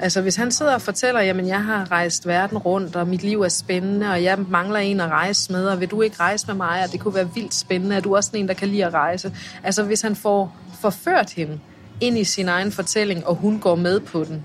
altså 0.00 0.20
hvis 0.20 0.36
han 0.36 0.52
sidder 0.52 0.74
og 0.74 0.82
fortæller, 0.82 1.20
jamen 1.20 1.46
jeg 1.46 1.64
har 1.64 1.90
rejst 1.90 2.26
verden 2.26 2.58
rundt, 2.58 2.96
og 2.96 3.08
mit 3.08 3.22
liv 3.22 3.42
er 3.42 3.48
spændende, 3.48 4.10
og 4.10 4.22
jeg 4.22 4.38
mangler 4.48 4.78
en 4.78 5.00
at 5.00 5.10
rejse 5.10 5.52
med, 5.52 5.66
og 5.66 5.80
vil 5.80 5.88
du 5.88 6.02
ikke 6.02 6.16
rejse 6.20 6.46
med 6.46 6.54
mig, 6.54 6.82
og 6.84 6.92
det 6.92 7.00
kunne 7.00 7.14
være 7.14 7.34
vildt 7.34 7.54
spændende, 7.54 7.96
er 7.96 8.00
du 8.00 8.16
også 8.16 8.30
en, 8.34 8.48
der 8.48 8.54
kan 8.54 8.68
lide 8.68 8.84
at 8.84 8.92
rejse? 8.92 9.32
Altså 9.62 9.82
hvis 9.82 10.02
han 10.02 10.16
får 10.16 10.56
forført 10.80 11.30
hende 11.30 11.60
ind 12.00 12.18
i 12.18 12.24
sin 12.24 12.48
egen 12.48 12.72
fortælling, 12.72 13.26
og 13.26 13.34
hun 13.34 13.58
går 13.58 13.74
med 13.74 14.00
på 14.00 14.24
den, 14.24 14.44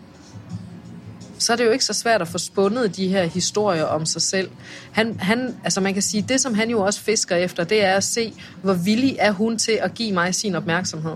så 1.37 1.53
er 1.53 1.57
det 1.57 1.65
jo 1.65 1.71
ikke 1.71 1.85
så 1.85 1.93
svært 1.93 2.21
at 2.21 2.27
få 2.27 2.37
spundet 2.37 2.95
de 2.95 3.07
her 3.07 3.23
historier 3.23 3.83
om 3.83 4.05
sig 4.05 4.21
selv. 4.21 4.49
Han, 4.91 5.19
han, 5.19 5.55
altså 5.63 5.81
man 5.81 5.93
kan 5.93 6.01
sige, 6.01 6.25
det 6.29 6.41
som 6.41 6.53
han 6.53 6.69
jo 6.69 6.81
også 6.81 7.01
fisker 7.01 7.35
efter, 7.35 7.63
det 7.63 7.83
er 7.83 7.93
at 7.93 8.03
se, 8.03 8.33
hvor 8.61 8.73
villig 8.73 9.15
er 9.19 9.31
hun 9.31 9.57
til 9.57 9.79
at 9.81 9.93
give 9.93 10.11
mig 10.11 10.35
sin 10.35 10.55
opmærksomhed. 10.55 11.15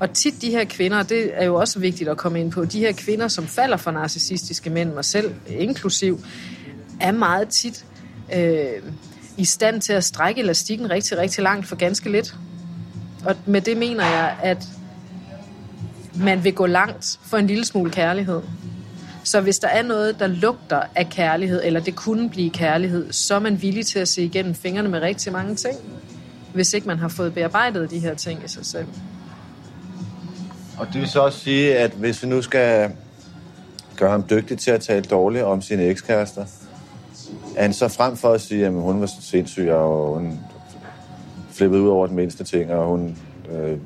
Og 0.00 0.12
tit 0.12 0.42
de 0.42 0.50
her 0.50 0.64
kvinder, 0.64 1.02
det 1.02 1.30
er 1.34 1.44
jo 1.44 1.54
også 1.54 1.78
vigtigt 1.78 2.10
at 2.10 2.16
komme 2.16 2.40
ind 2.40 2.52
på, 2.52 2.64
de 2.64 2.80
her 2.80 2.92
kvinder, 2.92 3.28
som 3.28 3.46
falder 3.46 3.76
for 3.76 3.90
narcissistiske 3.90 4.70
mænd, 4.70 4.92
mig 4.92 5.04
selv 5.04 5.34
inklusiv, 5.46 6.20
er 7.00 7.12
meget 7.12 7.48
tit 7.48 7.84
øh, 8.34 8.66
i 9.36 9.44
stand 9.44 9.80
til 9.80 9.92
at 9.92 10.04
strække 10.04 10.40
elastikken 10.40 10.90
rigtig, 10.90 11.18
rigtig 11.18 11.42
langt 11.42 11.66
for 11.66 11.76
ganske 11.76 12.12
lidt. 12.12 12.34
Og 13.24 13.36
med 13.46 13.60
det 13.60 13.76
mener 13.76 14.04
jeg, 14.04 14.36
at 14.42 14.64
man 16.14 16.44
vil 16.44 16.54
gå 16.54 16.66
langt 16.66 17.18
for 17.22 17.36
en 17.36 17.46
lille 17.46 17.64
smule 17.64 17.90
kærlighed. 17.90 18.40
Så 19.24 19.40
hvis 19.40 19.58
der 19.58 19.68
er 19.68 19.82
noget, 19.82 20.18
der 20.18 20.26
lugter 20.26 20.82
af 20.94 21.08
kærlighed, 21.10 21.60
eller 21.64 21.80
det 21.80 21.96
kunne 21.96 22.30
blive 22.30 22.50
kærlighed, 22.50 23.12
så 23.12 23.34
er 23.34 23.38
man 23.38 23.62
villig 23.62 23.86
til 23.86 23.98
at 23.98 24.08
se 24.08 24.22
igennem 24.22 24.54
fingrene 24.54 24.88
med 24.88 25.00
rigtig 25.00 25.32
mange 25.32 25.54
ting, 25.54 25.76
hvis 26.54 26.74
ikke 26.74 26.86
man 26.86 26.98
har 26.98 27.08
fået 27.08 27.34
bearbejdet 27.34 27.90
de 27.90 27.98
her 27.98 28.14
ting 28.14 28.44
i 28.44 28.48
sig 28.48 28.66
selv. 28.66 28.86
Og 30.78 30.86
det 30.92 31.00
vil 31.00 31.08
så 31.08 31.20
også 31.20 31.38
sige, 31.38 31.78
at 31.78 31.90
hvis 31.90 32.22
vi 32.22 32.28
nu 32.28 32.42
skal 32.42 32.90
gøre 33.96 34.10
ham 34.10 34.24
dygtig 34.30 34.58
til 34.58 34.70
at 34.70 34.80
tale 34.80 35.02
dårligt 35.02 35.44
om 35.44 35.62
sine 35.62 35.82
ekskærester, 35.82 36.44
er 37.56 37.62
han 37.62 37.72
så 37.72 37.88
frem 37.88 38.16
for 38.16 38.32
at 38.32 38.40
sige, 38.40 38.66
at 38.66 38.72
hun 38.72 39.00
var 39.00 39.10
sindssyg, 39.20 39.68
og 39.70 40.14
hun 40.14 40.38
flippede 41.52 41.82
ud 41.82 41.88
over 41.88 42.06
den 42.06 42.16
mindste 42.16 42.44
ting, 42.44 42.70
og 42.72 42.86
hun 42.86 43.18
øh, 43.52 43.78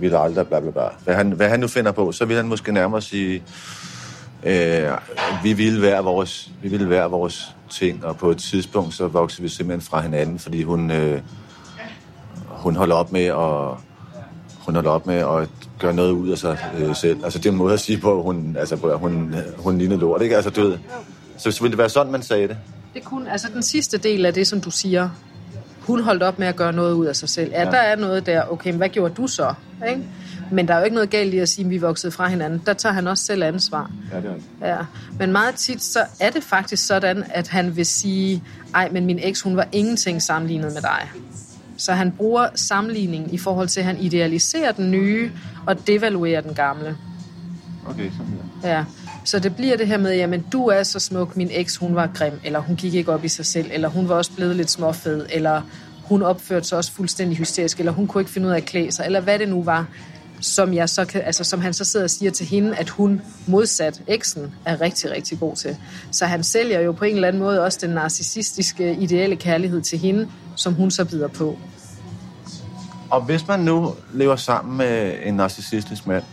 ville 0.00 0.18
aldrig 0.18 0.46
bla 0.46 0.60
bla 0.60 0.70
bla. 0.70 0.88
Hvad 1.04 1.14
han, 1.14 1.30
hvad 1.32 1.48
han 1.48 1.60
nu 1.60 1.68
finder 1.68 1.92
på, 1.92 2.12
så 2.12 2.24
vil 2.24 2.36
han 2.36 2.48
måske 2.48 2.72
nærmere 2.72 3.02
sige, 3.02 3.42
øh, 4.44 4.90
vi 5.42 5.52
ville 5.52 5.82
være 5.82 6.04
vores, 6.04 6.52
vi 6.62 6.68
ville 6.68 6.90
være 6.90 7.10
vores 7.10 7.56
ting, 7.70 8.04
og 8.04 8.16
på 8.16 8.30
et 8.30 8.38
tidspunkt 8.38 8.94
så 8.94 9.06
voksede 9.06 9.42
vi 9.42 9.48
simpelthen 9.48 9.88
fra 9.90 10.00
hinanden, 10.00 10.38
fordi 10.38 10.62
hun, 10.62 10.90
øh, 10.90 11.20
hun 12.48 12.76
holder 12.76 12.94
op 12.94 13.12
med 13.12 13.24
at 13.24 13.78
hun 14.66 14.74
holder 14.74 14.90
op 14.90 15.06
med 15.06 15.14
at 15.14 15.48
gøre 15.78 15.94
noget 15.94 16.10
ud 16.10 16.28
af 16.28 16.38
sig 16.38 16.58
øh, 16.78 16.96
selv. 16.96 17.24
Altså 17.24 17.38
det 17.38 17.46
er 17.46 17.50
en 17.50 17.56
måde 17.56 17.72
at 17.72 17.80
sige 17.80 17.98
på, 17.98 18.16
at 18.16 18.22
hun, 18.22 18.56
altså, 18.58 18.76
på, 18.76 18.86
at 18.86 18.98
hun, 18.98 19.34
hun 19.58 19.78
ligner 19.78 19.96
lort, 19.96 20.22
ikke? 20.22 20.36
Altså 20.36 20.50
død. 20.50 20.78
Så, 21.38 21.50
så 21.50 21.60
ville 21.60 21.70
det 21.70 21.78
være 21.78 21.88
sådan, 21.88 22.12
man 22.12 22.22
sagde 22.22 22.48
det? 22.48 22.56
Det 22.94 23.04
kunne, 23.04 23.32
altså 23.32 23.48
den 23.54 23.62
sidste 23.62 23.98
del 23.98 24.26
af 24.26 24.34
det, 24.34 24.46
som 24.46 24.60
du 24.60 24.70
siger, 24.70 25.08
hun 25.80 26.00
holdt 26.02 26.22
op 26.22 26.38
med 26.38 26.46
at 26.46 26.56
gøre 26.56 26.72
noget 26.72 26.92
ud 26.92 27.06
af 27.06 27.16
sig 27.16 27.28
selv. 27.28 27.50
Ja, 27.50 27.64
ja. 27.64 27.70
der 27.70 27.78
er 27.78 27.96
noget 27.96 28.26
der, 28.26 28.42
okay, 28.50 28.70
men 28.70 28.76
hvad 28.76 28.88
gjorde 28.88 29.14
du 29.14 29.26
så? 29.26 29.54
Ikke? 29.88 30.02
Men 30.50 30.68
der 30.68 30.74
er 30.74 30.78
jo 30.78 30.84
ikke 30.84 30.94
noget 30.94 31.10
galt 31.10 31.34
i 31.34 31.38
at 31.38 31.48
sige, 31.48 31.64
at 31.64 31.70
vi 31.70 31.78
voksede 31.78 32.12
fra 32.12 32.28
hinanden. 32.28 32.62
Der 32.66 32.72
tager 32.72 32.92
han 32.92 33.06
også 33.06 33.24
selv 33.24 33.42
ansvar. 33.42 33.90
Ja, 34.12 34.16
det 34.16 34.42
er 34.60 34.76
Ja. 34.76 34.78
Men 35.18 35.32
meget 35.32 35.54
tit, 35.54 35.82
så 35.82 36.00
er 36.20 36.30
det 36.30 36.42
faktisk 36.42 36.86
sådan, 36.86 37.24
at 37.30 37.48
han 37.48 37.76
vil 37.76 37.86
sige, 37.86 38.42
ej, 38.74 38.88
men 38.92 39.06
min 39.06 39.18
eks, 39.22 39.40
hun 39.40 39.56
var 39.56 39.68
ingenting 39.72 40.22
sammenlignet 40.22 40.72
med 40.72 40.82
dig. 40.82 41.10
Så 41.76 41.92
han 41.92 42.12
bruger 42.12 42.48
sammenligningen 42.54 43.30
i 43.34 43.38
forhold 43.38 43.68
til, 43.68 43.80
at 43.80 43.86
han 43.86 43.98
idealiserer 44.00 44.72
den 44.72 44.90
nye 44.90 45.30
og 45.66 45.86
devaluerer 45.86 46.40
den 46.40 46.54
gamle. 46.54 46.96
Okay, 47.86 48.10
sådan 48.10 48.36
Ja. 48.64 48.84
Så 49.24 49.38
det 49.38 49.56
bliver 49.56 49.76
det 49.76 49.86
her 49.86 49.98
med, 49.98 50.14
jamen 50.14 50.44
du 50.52 50.66
er 50.66 50.82
så 50.82 51.00
smuk, 51.00 51.36
min 51.36 51.48
eks 51.52 51.76
hun 51.76 51.94
var 51.94 52.10
grim, 52.14 52.32
eller 52.44 52.58
hun 52.58 52.76
gik 52.76 52.94
ikke 52.94 53.12
op 53.12 53.24
i 53.24 53.28
sig 53.28 53.46
selv, 53.46 53.70
eller 53.72 53.88
hun 53.88 54.08
var 54.08 54.14
også 54.14 54.32
blevet 54.36 54.56
lidt 54.56 54.70
småfed, 54.70 55.26
eller 55.30 55.62
hun 56.04 56.22
opførte 56.22 56.68
sig 56.68 56.78
også 56.78 56.92
fuldstændig 56.92 57.38
hysterisk, 57.38 57.78
eller 57.78 57.92
hun 57.92 58.06
kunne 58.06 58.20
ikke 58.20 58.30
finde 58.30 58.46
ud 58.46 58.52
af 58.52 58.56
at 58.56 58.64
klæde 58.64 58.92
sig, 58.92 59.06
eller 59.06 59.20
hvad 59.20 59.38
det 59.38 59.48
nu 59.48 59.62
var, 59.62 59.86
som, 60.40 60.74
jeg 60.74 60.88
så 60.88 61.04
kan, 61.04 61.22
altså, 61.24 61.44
som 61.44 61.60
han 61.60 61.74
så 61.74 61.84
sidder 61.84 62.04
og 62.04 62.10
siger 62.10 62.30
til 62.30 62.46
hende, 62.46 62.76
at 62.76 62.88
hun 62.88 63.20
modsat 63.46 64.02
eksen 64.06 64.54
er 64.64 64.80
rigtig, 64.80 65.10
rigtig 65.10 65.38
god 65.38 65.56
til. 65.56 65.76
Så 66.10 66.26
han 66.26 66.42
sælger 66.44 66.80
jo 66.80 66.92
på 66.92 67.04
en 67.04 67.14
eller 67.14 67.28
anden 67.28 67.42
måde 67.42 67.64
også 67.64 67.78
den 67.82 67.90
narcissistiske 67.90 68.94
ideelle 68.94 69.36
kærlighed 69.36 69.82
til 69.82 69.98
hende, 69.98 70.28
som 70.56 70.74
hun 70.74 70.90
så 70.90 71.04
bider 71.04 71.28
på. 71.28 71.58
Og 73.10 73.20
hvis 73.20 73.48
man 73.48 73.60
nu 73.60 73.94
lever 74.12 74.36
sammen 74.36 74.76
med 74.76 75.14
en 75.24 75.34
narcissistisk 75.34 76.06
mand, 76.06 76.24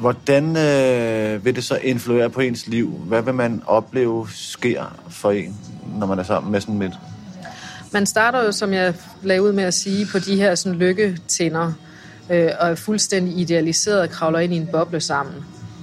hvordan 0.00 0.56
øh, 0.56 1.44
vil 1.44 1.56
det 1.56 1.64
så 1.64 1.76
influere 1.76 2.30
på 2.30 2.40
ens 2.40 2.66
liv? 2.66 2.88
Hvad 2.88 3.22
vil 3.22 3.34
man 3.34 3.62
opleve 3.66 4.28
sker 4.30 4.98
for 5.08 5.30
en, 5.30 5.56
når 5.98 6.06
man 6.06 6.18
er 6.18 6.22
sammen 6.22 6.52
med 6.52 6.60
sådan 6.60 6.82
et? 6.82 6.98
Man 7.92 8.06
starter 8.06 8.44
jo, 8.44 8.52
som 8.52 8.72
jeg 8.72 8.94
lagde 9.22 9.42
ud 9.42 9.52
med 9.52 9.64
at 9.64 9.74
sige, 9.74 10.06
på 10.12 10.18
de 10.18 10.36
her 10.36 10.54
sådan 10.54 10.78
lykketænder, 10.78 11.72
øh, 12.30 12.50
og 12.60 12.70
er 12.70 12.74
fuldstændig 12.74 13.38
idealiseret 13.38 14.00
og 14.00 14.10
kravler 14.10 14.38
ind 14.38 14.54
i 14.54 14.56
en 14.56 14.68
boble 14.72 15.00
sammen. 15.00 15.34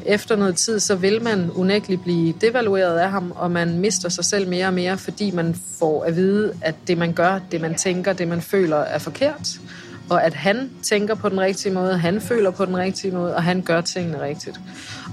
Efter 0.08 0.36
noget 0.36 0.56
tid, 0.56 0.80
så 0.80 0.96
vil 0.96 1.22
man 1.22 1.52
unægteligt 1.52 2.04
blive 2.04 2.34
devalueret 2.42 2.98
af 2.98 3.12
ham, 3.12 3.34
og 3.36 3.52
man 3.52 3.80
mister 3.80 4.10
sig 4.10 4.26
selv 4.26 4.48
mere 4.48 4.68
og 4.68 4.74
mere, 4.74 4.98
fordi 4.98 5.32
man 5.32 5.56
får 5.80 6.04
at 6.04 6.16
vide, 6.16 6.54
at 6.62 6.76
det 6.88 6.98
man 6.98 7.14
gør, 7.14 7.40
det 7.52 7.62
man 7.62 7.76
tænker, 7.76 8.14
det 8.14 8.28
man 8.28 8.42
føler 8.42 8.78
er 8.78 9.00
forkert, 9.00 9.60
og 10.10 10.26
at 10.26 10.34
han 10.34 10.70
tænker 10.84 11.16
på 11.16 11.30
den 11.30 11.40
rigtige 11.40 11.74
måde, 11.74 11.98
han 11.98 12.22
føler 12.22 12.52
på 12.52 12.66
den 12.66 12.78
rigtige 12.78 13.12
måde, 13.12 13.36
og 13.36 13.44
han 13.44 13.62
gør 13.62 13.82
tingene 13.82 14.22
rigtigt. 14.22 14.60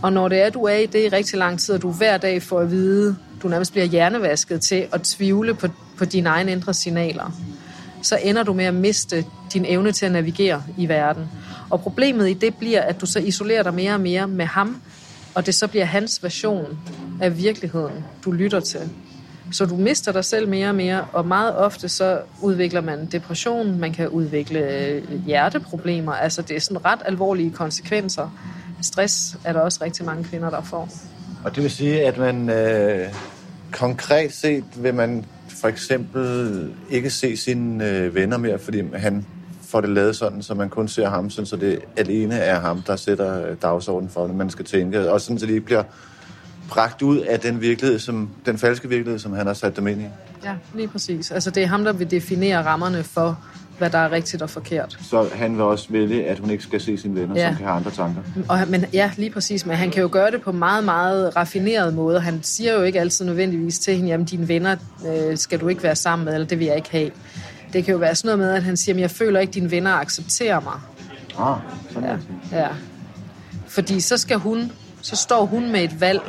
Og 0.03 0.13
når 0.13 0.29
det 0.29 0.43
er, 0.43 0.51
du 0.51 0.65
er 0.65 0.77
i 0.77 0.87
det 0.87 1.05
i 1.05 1.09
rigtig 1.09 1.39
lang 1.39 1.61
tid, 1.61 1.75
og 1.75 1.83
du 1.83 1.93
hver 1.93 2.17
dag 2.17 2.43
får 2.43 2.61
at 2.61 2.71
vide, 2.71 3.17
du 3.43 3.49
nærmest 3.49 3.73
bliver 3.73 3.87
hjernevasket 3.87 4.61
til 4.61 4.87
at 4.93 5.03
tvivle 5.03 5.55
på, 5.55 5.69
på 5.99 6.05
dine 6.05 6.29
egne 6.29 6.53
indre 6.53 6.75
signaler, 6.75 7.33
så 8.03 8.19
ender 8.23 8.43
du 8.43 8.53
med 8.53 8.65
at 8.65 8.75
miste 8.75 9.25
din 9.53 9.65
evne 9.69 9.93
til 9.93 10.07
at 10.07 10.13
navigere 10.13 10.63
i 10.79 10.89
verden. 10.89 11.29
Og 11.75 11.81
problemet 11.81 12.31
i 12.31 12.33
det 12.33 12.55
bliver, 12.55 12.81
at 12.81 13.01
du 13.01 13.07
så 13.07 13.19
isolerer 13.19 13.63
dig 13.63 13.75
mere 13.75 13.95
og 13.95 14.01
mere 14.01 14.29
med 14.29 14.45
ham, 14.45 14.83
og 15.35 15.47
det 15.47 15.55
så 15.55 15.67
bliver 15.67 15.85
hans 15.85 16.23
version 16.23 16.79
af 17.21 17.39
virkeligheden, 17.39 18.05
du 18.25 18.33
lytter 18.33 18.61
til. 18.61 18.81
Så 19.53 19.67
du 19.67 19.77
mister 19.77 20.13
dig 20.13 20.25
selv 20.25 20.49
mere 20.49 20.69
og 20.69 20.75
mere, 20.75 21.07
og 21.13 21.27
meget 21.27 21.57
ofte 21.57 21.89
så 21.89 22.21
udvikler 22.43 22.81
man 22.81 23.07
depression, 23.07 23.79
man 23.79 23.93
kan 23.93 24.09
udvikle 24.09 24.59
øh, 24.59 25.25
hjerteproblemer, 25.27 26.13
altså 26.13 26.43
det 26.43 26.57
er 26.57 26.61
sådan 26.61 26.85
ret 26.85 27.01
alvorlige 27.05 27.51
konsekvenser. 27.51 28.39
Stress 28.83 29.37
er 29.45 29.53
der 29.53 29.61
også 29.61 29.85
rigtig 29.85 30.05
mange 30.05 30.25
kvinder, 30.25 30.51
der 30.51 30.63
får. 30.63 30.89
Og 31.45 31.55
det 31.55 31.63
vil 31.63 31.71
sige, 31.71 32.07
at 32.07 32.19
man 32.19 32.51
øh, 32.51 33.09
konkret 33.73 34.33
set 34.33 34.65
vil 34.77 34.95
man 34.95 35.25
for 35.49 35.69
eksempel 35.69 36.71
ikke 36.91 37.11
se 37.11 37.37
sine 37.37 37.89
øh, 37.89 38.15
venner 38.15 38.37
mere, 38.37 38.59
fordi 38.59 38.83
han 38.95 39.27
får 39.75 39.81
det 39.81 39.91
lavet 39.91 40.17
sådan, 40.17 40.43
så 40.43 40.55
man 40.55 40.69
kun 40.69 40.89
ser 40.89 41.09
ham, 41.09 41.31
sådan, 41.31 41.47
så 41.47 41.57
det 41.57 41.79
alene 41.97 42.35
er 42.35 42.61
ham, 42.61 42.83
der 42.83 42.97
sætter 42.97 43.55
dagsordenen 43.55 44.11
for 44.11 44.27
det, 44.27 44.37
man 44.37 44.51
skal 44.51 44.65
tænke. 44.65 45.11
Og 45.11 45.21
sådan, 45.21 45.39
så 45.39 45.47
de 45.47 45.53
ikke 45.53 45.65
bliver 45.65 45.83
bragt 46.69 47.03
ud 47.03 47.19
af 47.19 47.41
den 47.41 47.61
virkelighed, 47.61 47.99
som, 47.99 48.31
den 48.47 48.59
falske 48.59 48.89
virkelighed, 48.89 49.19
som 49.19 49.33
han 49.33 49.47
har 49.47 49.55
sat 49.55 49.77
dem 49.77 49.87
ind 49.87 50.01
i. 50.01 50.05
Ja, 50.45 50.55
lige 50.75 50.89
præcis. 50.89 51.31
Altså 51.31 51.51
det 51.51 51.63
er 51.63 51.67
ham, 51.67 51.85
der 51.85 51.93
vil 51.93 52.11
definere 52.11 52.65
rammerne 52.65 53.03
for, 53.03 53.39
hvad 53.79 53.91
der 53.91 53.99
er 53.99 54.13
rigtigt 54.13 54.43
og 54.43 54.51
forkert. 54.51 54.99
Så 55.03 55.29
han 55.35 55.53
vil 55.53 55.63
også 55.63 55.87
vælge, 55.91 56.27
at 56.27 56.39
hun 56.39 56.51
ikke 56.51 56.63
skal 56.63 56.81
se 56.81 56.99
sine 56.99 57.21
venner, 57.21 57.37
ja. 57.37 57.49
som 57.49 57.57
kan 57.57 57.67
have 57.67 57.77
andre 57.77 57.91
tanker. 57.91 58.23
Og, 58.49 58.59
men, 58.69 58.85
ja, 58.93 59.11
lige 59.17 59.31
præcis. 59.31 59.67
Men 59.67 59.77
han 59.77 59.91
kan 59.91 60.03
jo 60.03 60.09
gøre 60.13 60.31
det 60.31 60.43
på 60.43 60.53
meget, 60.53 60.85
meget 60.85 61.37
raffineret 61.37 61.95
måde. 61.95 62.21
Han 62.21 62.39
siger 62.43 62.73
jo 62.75 62.83
ikke 62.83 63.01
altid 63.01 63.25
nødvendigvis 63.25 63.79
til 63.79 63.95
hende, 63.95 64.09
jamen 64.09 64.27
dine 64.27 64.49
venner 64.49 64.77
øh, 65.09 65.37
skal 65.37 65.61
du 65.61 65.69
ikke 65.69 65.83
være 65.83 65.97
sammen 65.97 66.25
med, 66.25 66.35
eller 66.35 66.47
det 66.47 66.59
vil 66.59 66.67
jeg 66.67 66.77
ikke 66.77 66.91
have. 66.91 67.11
Det 67.75 67.85
kan 67.85 67.93
jo 67.93 67.99
være 67.99 68.15
sådan 68.15 68.29
noget 68.29 68.39
med, 68.39 68.57
at 68.57 68.63
han 68.63 68.77
siger, 68.77 68.95
men 68.95 69.01
jeg 69.03 69.11
føler 69.11 69.41
ikke, 69.41 69.51
at 69.51 69.55
dine 69.55 69.71
venner 69.71 69.93
accepterer 69.93 70.61
mig. 70.61 70.81
Ah, 71.39 71.57
sådan 71.93 72.09
Ja, 72.09 72.17
ja. 72.59 72.63
ja. 72.63 72.69
Fordi 73.67 74.01
så 74.01 74.17
skal 74.17 74.37
hun, 74.39 74.73
så 75.03 75.17
står 75.17 75.45
hun 75.47 75.73
med 75.73 75.85
et 75.85 76.01
valg, 76.01 76.21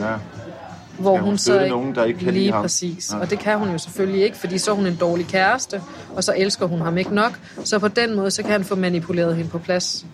Ja. 0.00 0.12
hvor 0.98 1.10
hun 1.16 1.20
hun 1.24 1.38
så 1.38 1.44
støtte 1.44 1.68
nogen, 1.68 1.94
der 1.94 2.04
ikke 2.04 2.20
kan 2.20 2.32
lige 2.32 2.52
ham? 2.52 2.62
præcis. 2.62 3.12
Ja. 3.12 3.18
Og 3.18 3.30
det 3.30 3.38
kan 3.38 3.58
hun 3.58 3.70
jo 3.70 3.78
selvfølgelig 3.78 4.22
ikke, 4.24 4.36
fordi 4.36 4.58
så 4.58 4.70
er 4.70 4.74
hun 4.74 4.86
en 4.86 4.96
dårlig 4.96 5.26
kæreste, 5.26 5.82
og 6.16 6.24
så 6.24 6.34
elsker 6.36 6.66
hun 6.66 6.80
ham 6.80 6.98
ikke 6.98 7.14
nok. 7.14 7.38
Så 7.64 7.78
på 7.78 7.88
den 7.88 8.16
måde, 8.16 8.30
så 8.30 8.42
kan 8.42 8.50
han 8.52 8.64
få 8.64 8.74
manipuleret 8.76 9.36
hende 9.36 9.50
på 9.50 9.58
plads. 9.58 10.06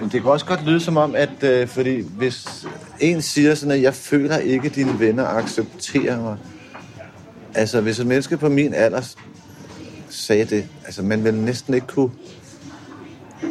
Men 0.00 0.08
det 0.12 0.22
kan 0.22 0.30
også 0.30 0.46
godt 0.46 0.64
lyde 0.66 0.80
som 0.80 0.96
om, 0.96 1.14
at 1.14 1.42
øh, 1.42 1.68
fordi 1.68 2.04
hvis 2.16 2.66
en 3.00 3.22
siger 3.22 3.54
sådan, 3.54 3.72
at 3.72 3.82
jeg 3.82 3.94
føler 3.94 4.36
ikke, 4.36 4.66
at 4.68 4.74
dine 4.74 5.00
venner 5.00 5.26
accepterer 5.26 6.20
mig. 6.22 6.36
Altså, 7.54 7.80
hvis 7.80 7.98
et 7.98 8.06
menneske 8.06 8.36
på 8.36 8.48
min 8.48 8.74
alder 8.74 9.14
sagde 10.10 10.44
det, 10.44 10.68
altså 10.84 11.02
man 11.02 11.24
vil 11.24 11.34
næsten 11.34 11.74
ikke 11.74 11.86
kunne, 11.86 12.10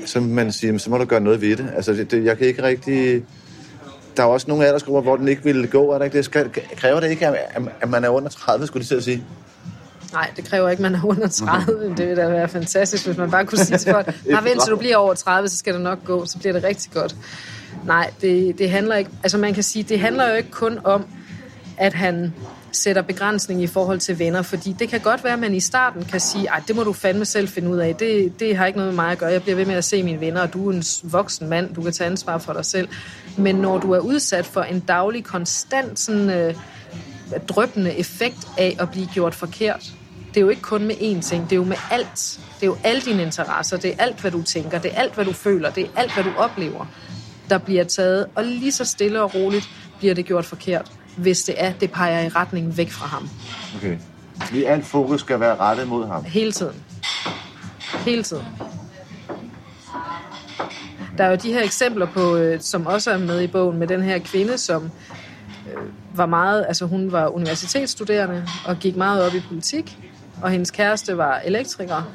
så 0.05 0.19
man 0.19 0.51
siger, 0.51 0.71
"Men 0.71 0.79
så 0.79 0.89
må 0.89 0.97
du 0.97 1.05
gøre 1.05 1.21
noget 1.21 1.41
ved 1.41 1.57
det. 1.57 1.71
Altså, 1.75 1.93
det, 1.93 2.11
det, 2.11 2.25
jeg 2.25 2.37
kan 2.37 2.47
ikke 2.47 2.63
rigtig... 2.63 3.23
Der 4.17 4.23
er 4.23 4.27
også 4.27 4.47
nogle 4.47 4.65
aldersgrupper, 4.65 5.01
hvor 5.01 5.15
den 5.15 5.27
ikke 5.27 5.43
ville 5.43 5.67
gå, 5.67 5.91
er 5.91 5.97
der 5.97 6.05
ikke 6.05 6.17
det? 6.17 6.25
Skal, 6.25 6.49
kræver 6.75 6.99
det 6.99 7.09
ikke, 7.09 7.27
at, 7.27 7.67
at 7.81 7.89
man 7.89 8.03
er 8.03 8.09
under 8.09 8.29
30, 8.29 8.67
skulle 8.67 8.83
de 8.83 8.87
til 8.87 8.95
at 8.95 9.03
sige? 9.03 9.23
Nej, 10.13 10.31
det 10.35 10.45
kræver 10.45 10.69
ikke, 10.69 10.85
at 10.85 10.91
man 10.91 10.95
er 11.01 11.05
under 11.05 11.27
30. 11.27 11.89
Det 11.97 12.07
ville 12.07 12.21
da 12.21 12.29
være 12.29 12.47
fantastisk, 12.47 13.05
hvis 13.05 13.17
man 13.17 13.31
bare 13.31 13.45
kunne 13.45 13.57
sige 13.65 13.77
til 13.77 13.91
folk, 13.91 14.07
nej, 14.25 14.41
vent 14.43 14.63
til 14.63 14.71
du 14.71 14.77
bliver 14.77 14.97
over 14.97 15.13
30, 15.13 15.49
så 15.49 15.57
skal 15.57 15.73
det 15.73 15.81
nok 15.81 16.05
gå, 16.05 16.25
så 16.25 16.37
bliver 16.37 16.53
det 16.53 16.63
rigtig 16.63 16.91
godt. 16.91 17.15
Nej, 17.85 18.11
det, 18.21 18.57
det 18.59 18.69
handler 18.69 18.95
ikke, 18.95 19.09
altså 19.23 19.37
man 19.37 19.53
kan 19.53 19.63
sige, 19.63 19.83
det 19.83 19.99
handler 19.99 20.29
jo 20.29 20.35
ikke 20.35 20.51
kun 20.51 20.79
om, 20.83 21.05
at 21.77 21.93
han 21.93 22.33
sætter 22.71 23.01
begrænsning 23.01 23.63
i 23.63 23.67
forhold 23.67 23.99
til 23.99 24.19
venner, 24.19 24.41
fordi 24.41 24.75
det 24.79 24.89
kan 24.89 24.99
godt 24.99 25.23
være, 25.23 25.33
at 25.33 25.39
man 25.39 25.53
i 25.53 25.59
starten 25.59 26.05
kan 26.05 26.19
sige, 26.19 26.55
at 26.55 26.63
det 26.67 26.75
må 26.75 26.83
du 26.83 26.93
fandme 26.93 27.25
selv 27.25 27.47
finde 27.47 27.69
ud 27.69 27.77
af, 27.77 27.95
det, 27.95 28.39
det 28.39 28.57
har 28.57 28.65
ikke 28.65 28.79
noget 28.79 28.93
med 28.93 29.03
mig 29.03 29.11
at 29.11 29.17
gøre, 29.17 29.31
jeg 29.31 29.41
bliver 29.43 29.55
ved 29.55 29.65
med 29.65 29.75
at 29.75 29.83
se 29.83 30.03
mine 30.03 30.19
venner, 30.19 30.41
og 30.41 30.53
du 30.53 30.69
er 30.69 30.73
en 30.73 30.83
voksen 31.03 31.49
mand, 31.49 31.75
du 31.75 31.81
kan 31.81 31.93
tage 31.93 32.09
ansvar 32.09 32.37
for 32.37 32.53
dig 32.53 32.65
selv. 32.65 32.87
Men 33.37 33.55
når 33.55 33.77
du 33.77 33.91
er 33.91 33.99
udsat 33.99 34.45
for 34.45 34.61
en 34.61 34.79
daglig, 34.79 35.23
konstant 35.23 35.99
sådan, 35.99 36.29
øh, 36.29 36.55
drøbende 37.47 37.93
effekt 37.93 38.47
af 38.57 38.75
at 38.79 38.91
blive 38.91 39.07
gjort 39.13 39.35
forkert, 39.35 39.93
det 40.27 40.37
er 40.37 40.41
jo 40.41 40.49
ikke 40.49 40.61
kun 40.61 40.83
med 40.83 40.95
én 40.95 41.21
ting, 41.21 41.43
det 41.43 41.51
er 41.51 41.55
jo 41.55 41.63
med 41.63 41.77
alt. 41.91 42.39
Det 42.55 42.63
er 42.63 42.67
jo 42.67 42.77
alle 42.83 43.01
dine 43.01 43.23
interesser, 43.23 43.77
det 43.77 43.91
er 43.91 43.95
alt, 43.99 44.21
hvad 44.21 44.31
du 44.31 44.43
tænker, 44.43 44.79
det 44.79 44.91
er 44.93 44.99
alt, 44.99 45.15
hvad 45.15 45.25
du 45.25 45.33
føler, 45.33 45.71
det 45.71 45.83
er 45.83 45.89
alt, 45.95 46.13
hvad 46.13 46.23
du 46.23 46.31
oplever, 46.37 46.85
der 47.49 47.57
bliver 47.57 47.83
taget, 47.83 48.25
og 48.35 48.43
lige 48.43 48.71
så 48.71 48.85
stille 48.85 49.21
og 49.21 49.35
roligt 49.35 49.69
bliver 49.99 50.13
det 50.13 50.25
gjort 50.25 50.45
forkert, 50.45 50.91
hvis 51.17 51.43
det 51.43 51.55
er, 51.57 51.73
det 51.73 51.91
peger 51.91 52.21
i 52.21 52.29
retning 52.29 52.77
væk 52.77 52.91
fra 52.91 53.07
ham. 53.07 53.29
Okay. 53.77 53.97
Lige 54.51 54.69
alt 54.69 54.85
fokus 54.85 55.19
skal 55.19 55.39
være 55.39 55.55
rettet 55.55 55.87
mod 55.87 56.07
ham. 56.07 56.23
Hele 56.23 56.51
tiden. 56.51 56.83
Hele 58.05 58.23
tiden. 58.23 58.45
Der 61.17 61.23
er 61.23 61.29
jo 61.29 61.35
de 61.35 61.53
her 61.53 61.63
eksempler 61.63 62.05
på, 62.05 62.35
øh, 62.35 62.61
som 62.61 62.85
også 62.85 63.11
er 63.11 63.17
med 63.17 63.41
i 63.41 63.47
bogen, 63.47 63.77
med 63.77 63.87
den 63.87 64.01
her 64.01 64.19
kvinde, 64.19 64.57
som 64.57 64.83
øh, 64.83 65.83
var 66.13 66.25
meget, 66.25 66.65
altså 66.67 66.85
hun 66.85 67.11
var 67.11 67.27
universitetsstuderende 67.27 68.47
og 68.65 68.77
gik 68.79 68.95
meget 68.95 69.25
op 69.25 69.35
i 69.35 69.39
politik, 69.47 69.97
og 70.41 70.51
hendes 70.51 70.71
kæreste 70.71 71.17
var 71.17 71.39
elektriker, 71.45 72.11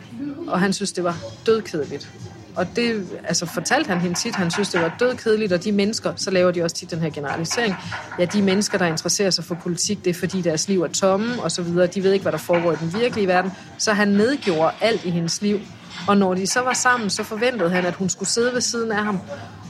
og 0.49 0.61
han 0.61 0.73
synes, 0.73 0.93
det 0.93 1.05
var 1.05 1.17
dødkedeligt. 1.47 2.11
Og 2.57 2.77
det 2.77 3.07
altså, 3.25 3.47
fortalte 3.47 3.89
han 3.89 4.01
hende 4.01 4.19
tit, 4.19 4.35
han 4.35 4.51
synes, 4.51 4.69
det 4.69 4.81
var 4.81 4.97
dødkedeligt, 5.01 5.53
og 5.53 5.65
de 5.65 5.73
mennesker, 5.73 6.13
så 6.17 6.31
laver 6.31 6.51
de 6.51 6.63
også 6.63 6.77
tit 6.77 6.91
den 6.91 6.99
her 6.99 7.11
generalisering, 7.11 7.75
ja, 8.19 8.25
de 8.25 8.43
mennesker, 8.43 8.79
der 8.79 8.87
interesserer 8.87 9.31
sig 9.31 9.45
for 9.45 9.55
politik, 9.55 10.05
det 10.05 10.11
er 10.11 10.15
fordi 10.15 10.41
deres 10.41 10.69
liv 10.69 10.83
er 10.83 10.89
tomme, 10.89 11.43
og 11.43 11.51
så 11.51 11.63
videre, 11.63 11.87
de 11.87 12.03
ved 12.03 12.13
ikke, 12.13 12.23
hvad 12.23 12.33
der 12.33 12.39
foregår 12.39 12.73
i 12.73 12.77
den 12.81 12.95
virkelige 13.01 13.29
verden, 13.29 13.53
så 13.79 13.93
han 13.93 14.09
nedgjorde 14.09 14.73
alt 14.81 15.05
i 15.05 15.11
hendes 15.11 15.43
liv. 15.43 15.61
Og 16.09 16.17
når 16.17 16.35
de 16.35 16.47
så 16.47 16.61
var 16.61 16.73
sammen, 16.73 17.11
så 17.11 17.23
forventede 17.23 17.71
han, 17.71 17.87
at 17.87 17.95
hun 17.95 18.09
skulle 18.09 18.29
sidde 18.29 18.55
ved 18.55 18.61
siden 18.61 18.93
af 18.93 19.05
ham 19.05 19.21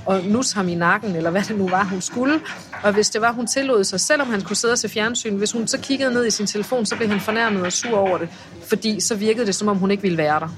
og 0.06 0.24
nus 0.24 0.52
ham 0.52 0.68
i 0.68 0.74
nakken, 0.74 1.16
eller 1.16 1.30
hvad 1.30 1.42
det 1.42 1.58
nu 1.58 1.68
var, 1.68 1.84
hun 1.84 2.00
skulle. 2.00 2.40
Og 2.82 2.92
hvis 2.92 3.10
det 3.10 3.20
var, 3.20 3.32
hun 3.32 3.46
tillod 3.46 3.84
sig, 3.84 4.00
selvom 4.00 4.30
han 4.30 4.40
kunne 4.40 4.56
sidde 4.56 4.72
og 4.72 4.78
se 4.78 4.88
fjernsyn, 4.88 5.36
hvis 5.36 5.52
hun 5.52 5.66
så 5.66 5.78
kiggede 5.78 6.12
ned 6.12 6.26
i 6.26 6.30
sin 6.30 6.46
telefon, 6.46 6.86
så 6.86 6.96
blev 6.96 7.08
han 7.08 7.20
fornærmet 7.20 7.62
og 7.62 7.72
sur 7.72 7.98
over 7.98 8.18
det, 8.18 8.28
fordi 8.68 9.00
så 9.00 9.14
virkede 9.14 9.46
det, 9.46 9.54
som 9.54 9.68
om 9.68 9.76
hun 9.76 9.90
ikke 9.90 10.02
ville 10.02 10.18
være 10.18 10.40
der. 10.40 10.48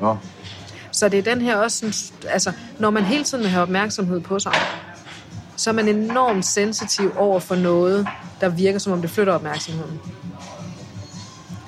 Nå. 0.00 0.16
Så 0.94 1.08
det 1.08 1.18
er 1.18 1.22
den 1.22 1.40
her 1.40 1.56
også, 1.56 1.78
sådan, 1.78 2.30
altså, 2.32 2.52
når 2.78 2.90
man 2.90 3.04
hele 3.04 3.24
tiden 3.24 3.44
vil 3.44 3.50
have 3.50 3.62
opmærksomhed 3.62 4.20
på 4.20 4.38
sig, 4.38 4.52
så 5.56 5.70
er 5.70 5.74
man 5.74 5.88
enormt 5.88 6.44
sensitiv 6.44 7.12
over 7.16 7.40
for 7.40 7.54
noget, 7.54 8.06
der 8.40 8.48
virker 8.48 8.78
som 8.78 8.92
om 8.92 9.00
det 9.00 9.10
flytter 9.10 9.32
opmærksomheden. 9.32 10.00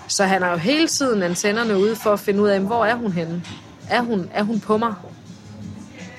Så 0.08 0.24
han 0.24 0.42
har 0.42 0.50
jo 0.50 0.56
hele 0.56 0.88
tiden 0.88 1.22
antennerne 1.22 1.78
ude 1.78 1.96
for 1.96 2.12
at 2.12 2.20
finde 2.20 2.42
ud 2.42 2.48
af, 2.48 2.60
hvor 2.60 2.84
er 2.84 2.94
hun 2.94 3.12
henne? 3.12 3.42
Er 3.90 4.00
hun, 4.00 4.30
er 4.34 4.42
hun 4.42 4.60
på 4.60 4.76
mig? 4.76 4.94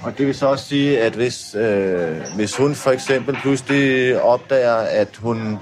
Og 0.01 0.17
det 0.17 0.27
vil 0.27 0.35
så 0.35 0.47
også 0.47 0.65
sige, 0.65 1.01
at 1.01 1.13
hvis, 1.13 1.55
øh, 1.55 2.17
hvis 2.35 2.57
hun 2.57 2.75
for 2.75 2.91
eksempel 2.91 3.37
pludselig 3.41 4.21
opdager, 4.21 4.75
at 4.75 5.17
hun 5.17 5.59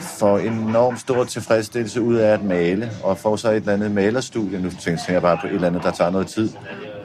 får 0.00 0.38
enormt 0.38 1.00
stor 1.00 1.24
tilfredsstillelse 1.24 2.02
ud 2.02 2.14
af 2.14 2.32
at 2.32 2.44
male, 2.44 2.90
og 3.02 3.18
får 3.18 3.36
så 3.36 3.50
et 3.50 3.56
eller 3.56 3.72
andet 3.72 3.90
malerstudie, 3.90 4.60
nu 4.60 4.70
tænker 4.70 5.02
jeg 5.08 5.22
bare 5.22 5.38
på 5.40 5.46
et 5.46 5.54
eller 5.54 5.66
andet, 5.66 5.82
der 5.82 5.90
tager 5.90 6.10
noget 6.10 6.26
tid, 6.26 6.50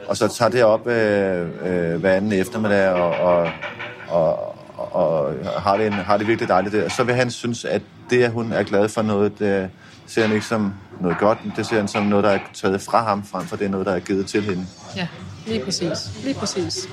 og 0.08 0.16
så 0.16 0.28
tager 0.28 0.50
det 0.50 0.64
op 0.64 0.86
øh, 0.86 1.48
øh, 1.64 2.00
hver 2.00 2.12
anden 2.12 2.32
eftermiddag, 2.32 2.88
og, 2.88 3.10
og, 3.10 3.50
og, 4.08 4.54
og 4.94 5.34
har, 5.58 5.76
det 5.76 5.86
en, 5.86 5.92
har 5.92 6.16
det 6.16 6.26
virkelig 6.26 6.48
dejligt 6.48 6.74
der, 6.74 6.88
så 6.88 7.04
vil 7.04 7.14
han 7.14 7.30
synes, 7.30 7.64
at 7.64 7.82
det, 8.10 8.22
at 8.22 8.30
hun 8.30 8.52
er 8.52 8.62
glad 8.62 8.88
for 8.88 9.02
noget, 9.02 9.38
det 9.38 9.70
ser 10.06 10.22
han 10.22 10.32
ikke 10.32 10.46
som 10.46 10.74
noget 11.00 11.18
godt, 11.18 11.44
men 11.44 11.52
det 11.56 11.66
ser 11.66 11.76
han 11.76 11.88
som 11.88 12.04
noget, 12.04 12.24
der 12.24 12.30
er 12.30 12.38
taget 12.54 12.82
fra 12.82 13.02
ham, 13.02 13.24
frem 13.24 13.46
for 13.46 13.56
det 13.56 13.64
er 13.64 13.68
noget, 13.68 13.86
der 13.86 13.92
er 13.92 14.00
givet 14.00 14.26
til 14.26 14.42
hende. 14.42 14.66
Ja, 14.96 15.08
lige 15.46 15.64
præcis. 15.64 16.24
Lige 16.24 16.34
præcis. 16.34 16.88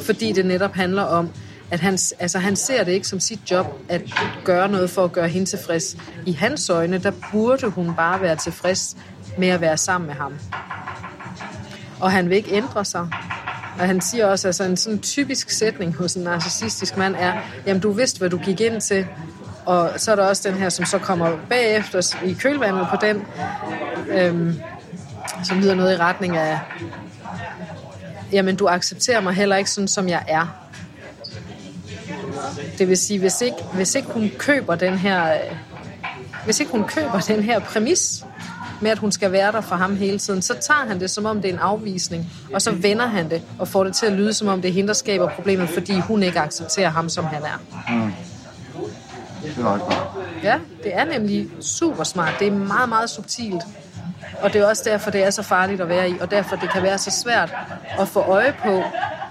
Fordi 0.00 0.32
det 0.32 0.46
netop 0.46 0.74
handler 0.74 1.02
om, 1.02 1.30
at 1.74 1.80
han, 1.80 1.98
altså, 2.18 2.38
han 2.38 2.56
ser 2.56 2.84
det 2.84 2.92
ikke 2.92 3.08
som 3.08 3.20
sit 3.20 3.50
job 3.50 3.66
at 3.88 4.02
gøre 4.44 4.68
noget 4.68 4.90
for 4.90 5.04
at 5.04 5.12
gøre 5.12 5.28
hende 5.28 5.46
tilfreds. 5.46 5.96
I 6.26 6.32
hans 6.32 6.70
øjne, 6.70 6.98
der 6.98 7.12
burde 7.32 7.66
hun 7.68 7.94
bare 7.94 8.20
være 8.20 8.36
tilfreds 8.36 8.96
med 9.38 9.48
at 9.48 9.60
være 9.60 9.76
sammen 9.76 10.06
med 10.06 10.14
ham. 10.14 10.34
Og 12.00 12.12
han 12.12 12.28
vil 12.28 12.36
ikke 12.36 12.52
ændre 12.52 12.84
sig. 12.84 13.08
Og 13.78 13.86
han 13.86 14.00
siger 14.00 14.26
også, 14.26 14.48
at 14.48 14.48
altså, 14.48 14.64
en 14.64 14.76
sådan 14.76 14.98
typisk 14.98 15.50
sætning 15.50 15.94
hos 15.94 16.14
en 16.14 16.22
narcissistisk 16.22 16.96
mand 16.96 17.16
er, 17.18 17.32
jamen 17.66 17.82
du 17.82 17.92
vidste, 17.92 18.18
hvad 18.18 18.30
du 18.30 18.38
gik 18.38 18.60
ind 18.60 18.80
til, 18.80 19.06
og 19.66 19.90
så 19.96 20.12
er 20.12 20.16
der 20.16 20.26
også 20.26 20.48
den 20.48 20.58
her, 20.58 20.68
som 20.68 20.84
så 20.84 20.98
kommer 20.98 21.36
bagefter 21.48 22.16
i 22.24 22.32
kølvandet 22.32 22.86
på 22.90 22.96
den, 23.00 23.22
øhm, 24.08 24.60
som 25.44 25.60
lyder 25.60 25.74
noget 25.74 25.94
i 25.94 25.96
retning 25.96 26.36
af, 26.36 26.58
jamen 28.32 28.56
du 28.56 28.66
accepterer 28.66 29.20
mig 29.20 29.34
heller 29.34 29.56
ikke 29.56 29.70
sådan, 29.70 29.88
som 29.88 30.08
jeg 30.08 30.24
er. 30.28 30.63
Det 32.78 32.88
vil 32.88 32.96
sige, 32.96 33.18
hvis 33.18 33.40
ikke, 33.40 33.56
hvis 33.74 33.94
ikke 33.94 34.08
hun 34.08 34.30
køber 34.38 34.74
den 34.74 34.98
her, 34.98 35.38
hvis 36.44 36.60
ikke 36.60 36.72
hun 36.72 36.84
køber 36.84 37.20
den 37.20 37.42
her 37.42 37.58
præmis 37.58 38.24
med, 38.80 38.90
at 38.90 38.98
hun 38.98 39.12
skal 39.12 39.32
være 39.32 39.52
der 39.52 39.60
for 39.60 39.76
ham 39.76 39.96
hele 39.96 40.18
tiden, 40.18 40.42
så 40.42 40.54
tager 40.54 40.86
han 40.88 41.00
det, 41.00 41.10
som 41.10 41.26
om 41.26 41.42
det 41.42 41.48
er 41.48 41.52
en 41.52 41.58
afvisning, 41.58 42.32
og 42.52 42.62
så 42.62 42.70
vender 42.70 43.06
han 43.06 43.30
det, 43.30 43.42
og 43.58 43.68
får 43.68 43.84
det 43.84 43.96
til 43.96 44.06
at 44.06 44.12
lyde, 44.12 44.32
som 44.32 44.48
om 44.48 44.62
det 44.62 44.68
er 44.68 44.72
hende, 44.72 44.88
der 44.88 44.94
skaber 44.94 45.28
problemet, 45.28 45.68
fordi 45.68 46.00
hun 46.00 46.22
ikke 46.22 46.40
accepterer 46.40 46.90
ham, 46.90 47.08
som 47.08 47.24
han 47.24 47.42
er. 47.42 47.84
Mm. 47.94 48.12
Det 49.42 49.58
er. 49.58 50.20
Ja, 50.42 50.58
det 50.84 50.94
er 50.94 51.04
nemlig 51.04 51.48
super 51.60 52.04
smart. 52.04 52.34
Det 52.38 52.46
er 52.46 52.52
meget, 52.52 52.88
meget 52.88 53.10
subtilt. 53.10 53.62
Og 54.42 54.52
det 54.52 54.60
er 54.60 54.66
også 54.66 54.82
derfor, 54.86 55.10
det 55.10 55.24
er 55.24 55.30
så 55.30 55.42
farligt 55.42 55.80
at 55.80 55.88
være 55.88 56.10
i, 56.10 56.14
og 56.20 56.30
derfor 56.30 56.56
det 56.56 56.70
kan 56.70 56.82
være 56.82 56.98
så 56.98 57.10
svært 57.10 57.54
at 57.98 58.08
få 58.08 58.20
øje 58.20 58.54
på, 58.64 58.82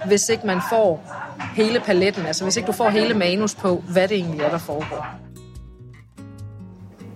hvis 0.06 0.28
ikke 0.28 0.46
man 0.46 0.60
får 0.70 1.02
hele 1.54 1.80
paletten, 1.80 2.26
altså 2.26 2.44
hvis 2.44 2.56
ikke 2.56 2.66
du 2.66 2.72
får 2.72 2.88
hele 2.88 3.14
manus 3.14 3.54
på, 3.54 3.84
hvad 3.92 4.08
det 4.08 4.16
egentlig 4.16 4.40
er, 4.40 4.50
der 4.50 4.58
foregår. 4.58 5.06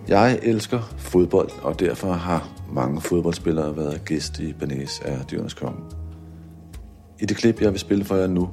Jeg 0.07 0.39
elsker 0.41 0.79
fodbold, 0.97 1.49
og 1.61 1.79
derfor 1.79 2.13
har 2.13 2.49
mange 2.71 3.01
fodboldspillere 3.01 3.77
været 3.77 4.05
gæst 4.05 4.39
i 4.39 4.53
Banæs 4.53 5.01
af 5.05 5.25
Dyrenes 5.31 5.53
Konge. 5.53 5.81
I 7.19 7.25
det 7.25 7.37
klip, 7.37 7.61
jeg 7.61 7.71
vil 7.71 7.79
spille 7.79 8.05
for 8.05 8.15
jer 8.15 8.27
nu, 8.27 8.49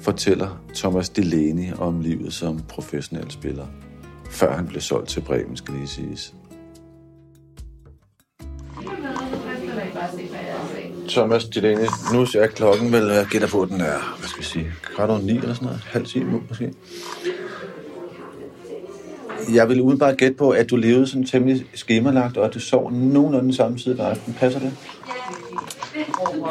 fortæller 0.00 0.62
Thomas 0.74 1.08
Delaney 1.08 1.72
om 1.78 2.00
livet 2.00 2.32
som 2.32 2.60
professionel 2.68 3.30
spiller, 3.30 3.66
før 4.30 4.56
han 4.56 4.66
blev 4.66 4.80
solgt 4.80 5.08
til 5.08 5.20
Bremen, 5.20 5.56
skal 5.56 5.74
lige 5.74 5.88
siges. 5.88 6.34
Thomas 11.08 11.44
Delaney, 11.44 11.86
nu 12.12 12.20
er 12.20 12.46
klokken 12.54 12.92
vel, 12.92 13.06
jeg 13.06 13.26
gætter 13.30 13.48
på, 13.48 13.66
den 13.70 13.80
er, 13.80 14.16
hvad 14.18 14.28
skal 14.28 14.40
vi 14.40 14.46
sige, 14.46 14.72
kvart 14.96 15.10
over 15.10 15.20
ni 15.20 15.36
eller 15.36 15.54
sådan 15.54 15.66
noget, 15.66 15.80
halv 15.86 16.06
ti 16.06 16.22
måske. 16.48 16.72
Jeg 19.52 19.68
vil 19.68 19.80
uden 19.80 19.98
bare 19.98 20.14
gætte 20.14 20.36
på, 20.36 20.50
at 20.50 20.70
du 20.70 20.76
levede 20.76 21.06
sådan 21.06 21.26
temmelig 21.26 21.66
skemalagt, 21.74 22.36
og 22.36 22.46
at 22.46 22.54
du 22.54 22.60
sov 22.60 22.92
nogenlunde 22.92 23.54
samme 23.54 23.78
tid 23.78 23.94
hver 23.94 24.06
aften. 24.06 24.34
Passer 24.34 24.60
det? 24.60 24.72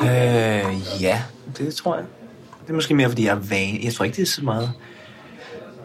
Øh, 0.01 1.01
ja, 1.01 1.23
det 1.57 1.75
tror 1.75 1.95
jeg. 1.95 2.05
Det 2.63 2.69
er 2.69 2.73
måske 2.73 2.95
mere, 2.95 3.09
fordi 3.09 3.25
jeg 3.25 3.31
er 3.31 3.39
vane. 3.49 3.79
Jeg 3.83 3.93
tror 3.93 4.05
ikke, 4.05 4.15
det 4.15 4.21
er 4.21 4.25
så 4.25 4.43
meget... 4.43 4.71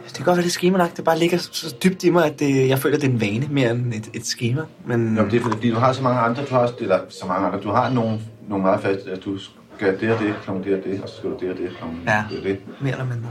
Det 0.09 0.17
kan 0.17 0.25
godt 0.25 0.37
være, 0.37 0.43
det 0.43 0.49
er 0.51 0.53
skemalagt. 0.53 0.97
Det 0.97 1.05
bare 1.05 1.19
ligger 1.19 1.39
så 1.39 1.75
dybt 1.85 2.05
i 2.05 2.11
mig, 2.11 2.25
at 2.27 2.39
det, 2.41 2.69
jeg 2.69 2.79
føler, 2.79 2.99
det 2.99 3.07
er 3.07 3.11
en 3.13 3.21
vane 3.21 3.47
mere 3.51 3.71
end 3.71 3.95
et, 3.95 4.11
et 4.15 4.27
schema. 4.27 4.63
Men... 4.87 5.17
Jamen, 5.17 5.31
det 5.31 5.39
er 5.39 5.43
fordi, 5.43 5.71
du 5.71 5.77
har 5.77 5.93
så 5.93 6.03
mange 6.03 6.21
andre, 6.21 6.43
har, 6.51 6.71
eller 6.81 6.99
så 7.09 7.27
mange 7.27 7.47
andre, 7.47 7.61
du 7.61 7.69
har 7.71 7.91
nogle, 7.91 8.21
nogle 8.49 8.65
meget 8.65 8.81
faste, 8.81 9.11
at 9.11 9.25
du 9.25 9.39
skal 9.77 10.01
det 10.01 10.11
og 10.11 10.19
det, 10.21 10.35
klokken 10.43 10.65
det 10.65 10.79
og 10.79 10.85
det, 10.85 11.03
og 11.03 11.09
så 11.09 11.17
skal 11.17 11.31
du 11.31 11.37
det 11.41 11.51
og 11.51 11.57
det, 11.59 11.71
klokken 11.79 11.99
Ja. 12.07 12.25
det 12.31 12.39
og 12.39 12.45
det. 12.45 12.59
Mere 12.81 12.93
eller 12.93 13.05
mindre. 13.05 13.29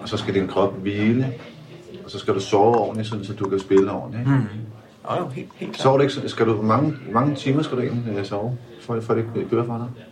Og 0.00 0.08
så 0.08 0.16
skal 0.16 0.34
din 0.34 0.48
krop 0.48 0.74
hvile, 0.74 1.34
og 2.04 2.10
så 2.10 2.18
skal 2.18 2.34
du 2.34 2.40
sove 2.40 2.76
ordentligt, 2.78 3.08
sådan, 3.08 3.24
så 3.24 3.32
du 3.32 3.48
kan 3.48 3.58
spille 3.60 3.92
ordentligt. 3.92 4.20
Ikke? 4.20 4.30
Mm. 4.30 4.44
Og 5.04 5.18
jo, 5.20 5.28
helt, 5.28 5.48
helt 5.56 5.72
klart. 5.72 5.82
Sover 5.82 5.96
du 5.96 6.02
ikke, 6.02 6.28
skal 6.28 6.46
du, 6.46 6.62
mange, 6.62 6.94
mange 7.12 7.34
timer 7.34 7.62
skal 7.62 7.76
du 7.76 7.82
egentlig 7.82 8.16
øh, 8.18 8.24
sove, 8.24 8.58
for, 8.80 9.00
for 9.00 9.14
det 9.14 9.24
ikke 9.36 9.50
kører 9.50 9.64
for 9.66 9.76
dig? 9.78 10.04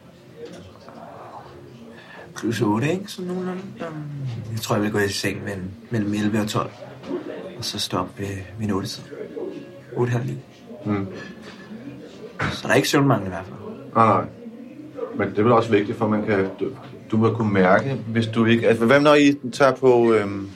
Plus 2.43 2.61
8, 2.61 2.93
ikke? 2.93 3.05
Sådan 3.07 3.28
nogenlunde. 3.28 3.61
Øhm, 3.80 3.93
Jeg 4.53 4.61
tror, 4.61 4.74
jeg 4.74 4.82
vil 4.84 4.93
gå 4.93 4.99
i 4.99 5.09
seng 5.09 5.45
mellem, 5.45 5.70
mellem 5.90 6.14
11 6.14 6.40
og 6.40 6.49
12. 6.49 6.70
Og 7.59 7.64
så 7.64 7.78
stå 7.78 7.97
op 7.99 8.09
ved 8.18 8.26
min 8.59 8.70
8 8.70 8.88
tid. 8.88 9.03
8 9.97 10.12
halv 10.12 10.24
9. 10.26 10.32
Mm. 10.84 11.07
Så 12.53 12.61
der 12.62 12.68
er 12.68 12.74
ikke 12.74 12.88
søvnmangel 12.88 13.26
i 13.26 13.28
hvert 13.28 13.45
fald. 13.45 13.57
Nej, 13.95 14.07
nej. 14.07 14.24
Men 15.16 15.30
det 15.30 15.38
er 15.38 15.43
vel 15.43 15.53
også 15.53 15.70
vigtigt, 15.70 15.99
for 15.99 16.09
man 16.09 16.26
kan, 16.26 16.47
du, 16.61 16.66
du 17.11 17.16
må 17.16 17.30
kunne 17.34 17.53
mærke, 17.53 17.95
hvis 18.07 18.26
du 18.26 18.45
ikke... 18.45 18.68
Altså, 18.68 18.84
hvad 18.86 19.01
når 19.01 19.14
I 19.14 19.34
tager 19.53 19.72
på... 19.72 20.12
Øhm, 20.12 20.49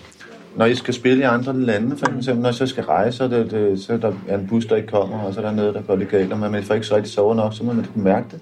når 0.56 0.64
I 0.66 0.74
skal 0.74 0.94
spille 0.94 1.18
i 1.18 1.22
andre 1.26 1.60
lande, 1.60 1.96
for 1.96 2.16
eksempel, 2.16 2.42
når 2.42 2.50
I 2.50 2.52
så 2.52 2.66
skal 2.66 2.84
rejse, 2.84 3.24
og 3.24 3.30
det, 3.30 3.50
det, 3.50 3.80
så 3.80 3.92
er 3.92 3.96
der 3.96 4.12
er 4.28 4.38
en 4.38 4.46
bus, 4.46 4.66
der 4.66 4.76
ikke 4.76 4.88
kommer, 4.88 5.18
og 5.22 5.34
så 5.34 5.40
er 5.40 5.44
der 5.44 5.52
noget, 5.52 5.74
der 5.74 5.82
går 5.82 5.96
lidt 5.96 6.10
galt, 6.10 6.32
og 6.32 6.38
man 6.38 6.64
får 6.64 6.74
ikke 6.74 6.86
så 6.86 6.96
rigtig 6.96 7.12
sove 7.12 7.34
nok, 7.34 7.54
så 7.54 7.64
må 7.64 7.72
man 7.72 7.84
kunne 7.84 8.04
mærke 8.04 8.26
det. 8.30 8.40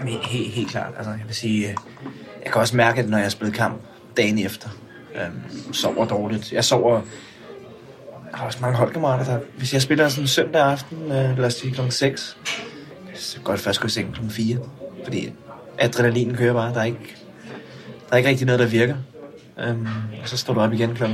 Jamen, 0.00 0.14
helt, 0.22 0.50
helt 0.52 0.68
klart. 0.70 0.92
Altså, 0.96 1.10
jeg 1.10 1.22
vil 1.26 1.34
sige, 1.34 1.68
øh, 1.68 1.74
jeg 2.46 2.52
kan 2.52 2.60
også 2.60 2.76
mærke 2.76 3.02
det, 3.02 3.10
når 3.10 3.18
jeg 3.18 3.24
har 3.24 3.30
spillet 3.30 3.56
kamp 3.56 3.80
dagen 4.16 4.38
efter. 4.38 4.68
Øhm, 5.14 5.72
sover 5.72 6.06
dårligt. 6.06 6.52
Jeg 6.52 6.64
sover... 6.64 7.00
Jeg 8.30 8.38
har 8.38 8.46
også 8.46 8.58
mange 8.60 8.76
holdkammerater, 8.76 9.24
der... 9.24 9.38
Hvis 9.58 9.72
jeg 9.74 9.82
spiller 9.82 10.08
sådan 10.08 10.24
en 10.24 10.28
søndag 10.28 10.62
aften, 10.62 10.98
øh, 11.02 11.38
lad 11.38 11.44
os 11.44 11.54
sige 11.54 11.74
kl. 11.74 11.80
6, 11.90 12.36
så 13.14 13.38
jeg 13.48 13.58
først 13.58 13.80
gå 13.80 13.86
i 13.86 13.90
seng 13.90 14.14
kl. 14.14 14.20
4. 14.30 14.56
Fordi 15.04 15.32
adrenalinen 15.78 16.36
kører 16.36 16.52
bare. 16.52 16.74
Der 16.74 16.80
er 16.80 16.84
ikke, 16.84 17.16
der 18.08 18.12
er 18.12 18.16
ikke 18.16 18.28
rigtig 18.28 18.46
noget, 18.46 18.58
der 18.58 18.66
virker. 18.66 18.96
Øhm, 19.58 19.88
og 20.22 20.28
så 20.28 20.36
står 20.36 20.54
du 20.54 20.60
op 20.60 20.72
igen 20.72 20.94
kl. 20.94 21.04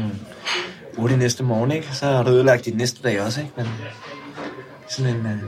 8 0.99 1.16
næste 1.16 1.45
morgen, 1.45 1.70
ikke? 1.72 1.89
Så 1.93 2.07
har 2.07 2.22
du 2.22 2.30
ødelagt 2.30 2.64
dit 2.64 2.76
næste 2.76 3.03
dag 3.03 3.22
også, 3.22 3.41
ikke? 3.41 3.53
Men 3.57 3.66
sådan 4.89 5.14
en... 5.16 5.26
Øh, 5.26 5.39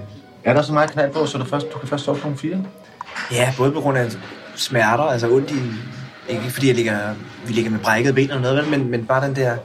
Er 0.45 0.53
der 0.55 0.63
så 0.63 0.73
meget 0.73 0.91
knald 0.91 1.13
på, 1.13 1.27
så 1.27 1.39
du, 1.39 1.45
først, 1.45 1.67
du 1.73 1.79
kan 1.79 1.89
først 1.89 2.05
sove 2.05 2.19
kl. 2.21 2.37
4? 2.37 2.65
Ja, 3.33 3.53
både 3.59 3.73
på 3.73 3.81
grund 3.81 3.99
af 3.99 4.11
smerter, 4.55 5.05
altså 5.05 5.31
ondt 5.31 5.51
i... 5.51 5.61
Ikke 6.29 6.51
fordi 6.51 6.67
jeg 6.67 6.75
ligger, 6.75 7.15
vi 7.47 7.53
ligger 7.53 7.71
med 7.71 7.79
brækket 7.79 8.15
ben 8.15 8.29
eller 8.29 8.41
noget, 8.41 8.57
vel, 8.57 8.69
men, 8.69 8.91
men 8.91 9.07
bare 9.07 9.27
den 9.27 9.37
der 9.37 9.57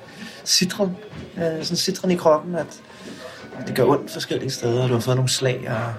citron, 0.46 0.98
øh, 1.38 1.64
sådan 1.64 1.78
citron 1.78 2.12
i 2.12 2.16
kroppen, 2.16 2.56
at 2.56 2.82
det 3.68 3.76
gør 3.76 3.84
ondt 3.84 4.12
forskellige 4.12 4.50
steder, 4.50 4.88
du 4.88 4.94
har 4.94 5.00
fået 5.00 5.16
nogle 5.16 5.30
slag, 5.30 5.70
og 5.70 5.94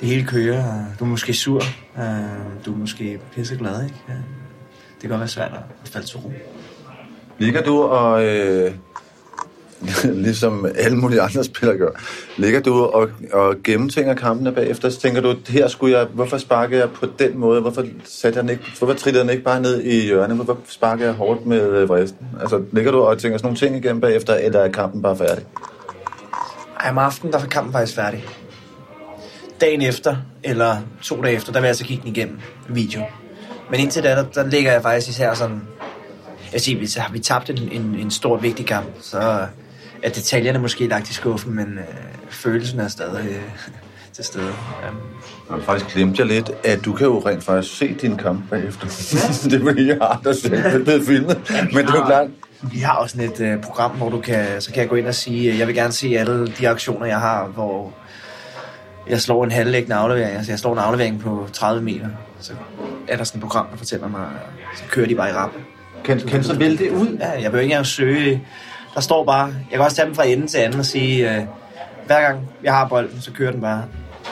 det 0.00 0.08
hele 0.08 0.24
kører, 0.24 0.64
og 0.64 0.84
du 0.98 1.04
er 1.04 1.08
måske 1.08 1.34
sur, 1.34 1.62
øh, 1.98 2.04
du 2.66 2.72
er 2.72 2.76
måske 2.76 3.18
pisseglad, 3.34 3.84
ikke? 3.84 3.96
Det 4.08 5.00
kan 5.00 5.10
godt 5.10 5.20
være 5.20 5.28
svært 5.28 5.52
at 5.82 5.88
falde 5.88 6.06
til 6.06 6.18
ro. 6.18 6.32
Ligger 7.38 7.62
du 7.62 7.82
og, 7.82 8.24
øh, 8.24 8.74
ligesom 10.26 10.66
alle 10.78 10.96
mulige 10.96 11.20
andre 11.20 11.44
spillere 11.44 11.78
gør, 11.78 11.90
ligger 12.36 12.60
du 12.60 12.82
og, 12.82 13.08
og 13.32 13.56
gennemtænker 13.64 14.14
kampene 14.14 14.52
bagefter, 14.52 14.88
så 14.88 15.00
tænker 15.00 15.20
du, 15.20 15.34
her 15.48 15.68
skulle 15.68 15.98
jeg, 15.98 16.06
hvorfor 16.06 16.38
sparker 16.38 16.78
jeg 16.78 16.90
på 16.90 17.06
den 17.18 17.38
måde, 17.38 17.60
hvorfor, 17.60 17.84
satte 18.04 18.36
jeg 18.36 18.42
den 18.42 18.50
ikke, 18.50 18.64
hvorfor 18.78 18.94
trillede 18.94 19.22
den 19.22 19.30
ikke 19.30 19.44
bare 19.44 19.60
ned 19.60 19.82
i 19.82 20.06
hjørnet, 20.06 20.36
hvorfor 20.36 20.58
sparker 20.68 21.04
jeg 21.04 21.14
hårdt 21.14 21.46
med 21.46 21.60
øh, 21.60 21.88
vristen? 21.88 22.26
Altså, 22.40 22.62
ligger 22.72 22.92
du 22.92 23.00
og 23.00 23.18
tænker 23.18 23.38
sådan 23.38 23.46
nogle 23.46 23.58
ting 23.58 23.76
igennem 23.76 24.00
bagefter, 24.00 24.34
eller 24.34 24.60
er 24.60 24.70
kampen 24.70 25.02
bare 25.02 25.16
færdig? 25.16 25.44
Ej, 26.80 26.90
om 26.90 26.98
aftenen, 26.98 27.32
der 27.32 27.38
er 27.38 27.46
kampen 27.46 27.72
faktisk 27.72 27.94
færdig. 27.94 28.24
Dagen 29.60 29.82
efter, 29.82 30.16
eller 30.44 30.76
to 31.02 31.22
dage 31.22 31.34
efter, 31.34 31.52
der 31.52 31.60
vil 31.60 31.66
jeg 31.66 31.68
altså 31.68 31.84
så 31.84 31.88
kigge 31.88 32.02
den 32.02 32.16
igennem 32.16 32.38
video. 32.68 33.02
Men 33.70 33.80
indtil 33.80 34.02
da, 34.02 34.10
der, 34.10 34.24
der 34.24 34.46
ligger 34.46 34.72
jeg 34.72 34.82
faktisk 34.82 35.08
især 35.08 35.34
sådan... 35.34 35.62
Jeg 36.52 36.60
siger, 36.60 36.78
hvis 36.78 36.94
har 36.94 37.12
vi 37.12 37.18
tabt 37.18 37.50
en, 37.50 37.68
en, 37.72 37.94
en 37.98 38.10
stor, 38.10 38.36
vigtig 38.36 38.66
kamp, 38.66 38.86
så 39.00 39.46
er 40.02 40.10
detaljerne 40.10 40.58
måske 40.58 40.86
lagt 40.86 41.10
i 41.10 41.14
skuffen, 41.14 41.54
men 41.54 41.78
øh, 41.78 41.84
følelsen 42.30 42.80
er 42.80 42.88
stadig 42.88 43.28
øh, 43.28 43.42
til 44.14 44.24
stede. 44.24 44.52
Um, 44.90 45.00
Og 45.48 45.62
faktisk 45.62 45.94
glemte 45.94 46.20
jeg 46.20 46.26
lidt, 46.26 46.50
at 46.64 46.84
du 46.84 46.92
kan 46.92 47.06
jo 47.06 47.18
rent 47.18 47.44
faktisk 47.44 47.76
se 47.76 47.94
din 47.94 48.16
kamp 48.16 48.50
bagefter. 48.50 48.86
det 49.50 49.60
er 49.60 49.64
fordi, 49.64 49.86
jeg 49.86 49.98
aldrig 50.00 50.36
selv 50.36 50.84
blevet 50.84 51.06
filmet. 51.06 51.50
Men 51.72 51.86
det 51.86 51.94
er 51.94 51.98
jo 51.98 52.06
klart, 52.06 52.28
Vi 52.62 52.78
har 52.78 52.92
også 52.96 53.16
sådan 53.16 53.30
et 53.32 53.40
øh, 53.40 53.62
program, 53.62 53.90
hvor 53.90 54.08
du 54.10 54.20
kan, 54.20 54.60
så 54.60 54.72
kan 54.72 54.80
jeg 54.80 54.88
gå 54.88 54.96
ind 54.96 55.06
og 55.06 55.14
sige, 55.14 55.52
øh, 55.52 55.58
jeg 55.58 55.66
vil 55.66 55.74
gerne 55.74 55.92
se 55.92 56.06
alle 56.18 56.46
de 56.46 56.68
aktioner, 56.68 57.06
jeg 57.06 57.20
har, 57.20 57.46
hvor 57.46 57.92
jeg 59.08 59.20
slår 59.20 59.44
en 59.44 59.50
halvlæggende 59.50 59.96
aflevering, 59.96 60.36
altså 60.36 60.52
jeg 60.52 60.58
slår 60.58 60.72
en 60.72 60.78
aflevering 60.78 61.20
på 61.20 61.48
30 61.52 61.82
meter. 61.82 62.06
Så 62.40 62.52
er 63.08 63.16
der 63.16 63.24
sådan 63.24 63.38
et 63.38 63.42
program, 63.42 63.66
der 63.70 63.76
fortæller 63.76 64.08
mig, 64.08 64.28
så 64.76 64.82
kører 64.90 65.06
de 65.06 65.14
bare 65.14 65.30
i 65.30 65.32
rap. 65.32 65.50
Kan, 66.04 66.20
kan 66.20 66.44
så 66.44 66.58
vælge 66.58 66.76
det 66.76 66.90
ud? 66.90 67.16
Ja, 67.20 67.30
jeg 67.30 67.40
behøver 67.42 67.60
ikke 67.60 67.72
engang 67.72 67.86
søge. 67.86 68.42
Der 68.94 69.00
står 69.00 69.24
bare, 69.24 69.44
jeg 69.44 69.70
kan 69.70 69.80
også 69.80 69.96
tage 69.96 70.06
dem 70.06 70.14
fra 70.14 70.26
ende 70.26 70.46
til 70.46 70.58
anden 70.58 70.78
og 70.78 70.86
sige, 70.86 71.36
øh, 71.36 71.44
hver 72.06 72.20
gang 72.20 72.48
jeg 72.62 72.72
har 72.72 72.88
bolden, 72.88 73.20
så 73.20 73.32
kører 73.32 73.52
den 73.52 73.60
bare. 73.60 73.84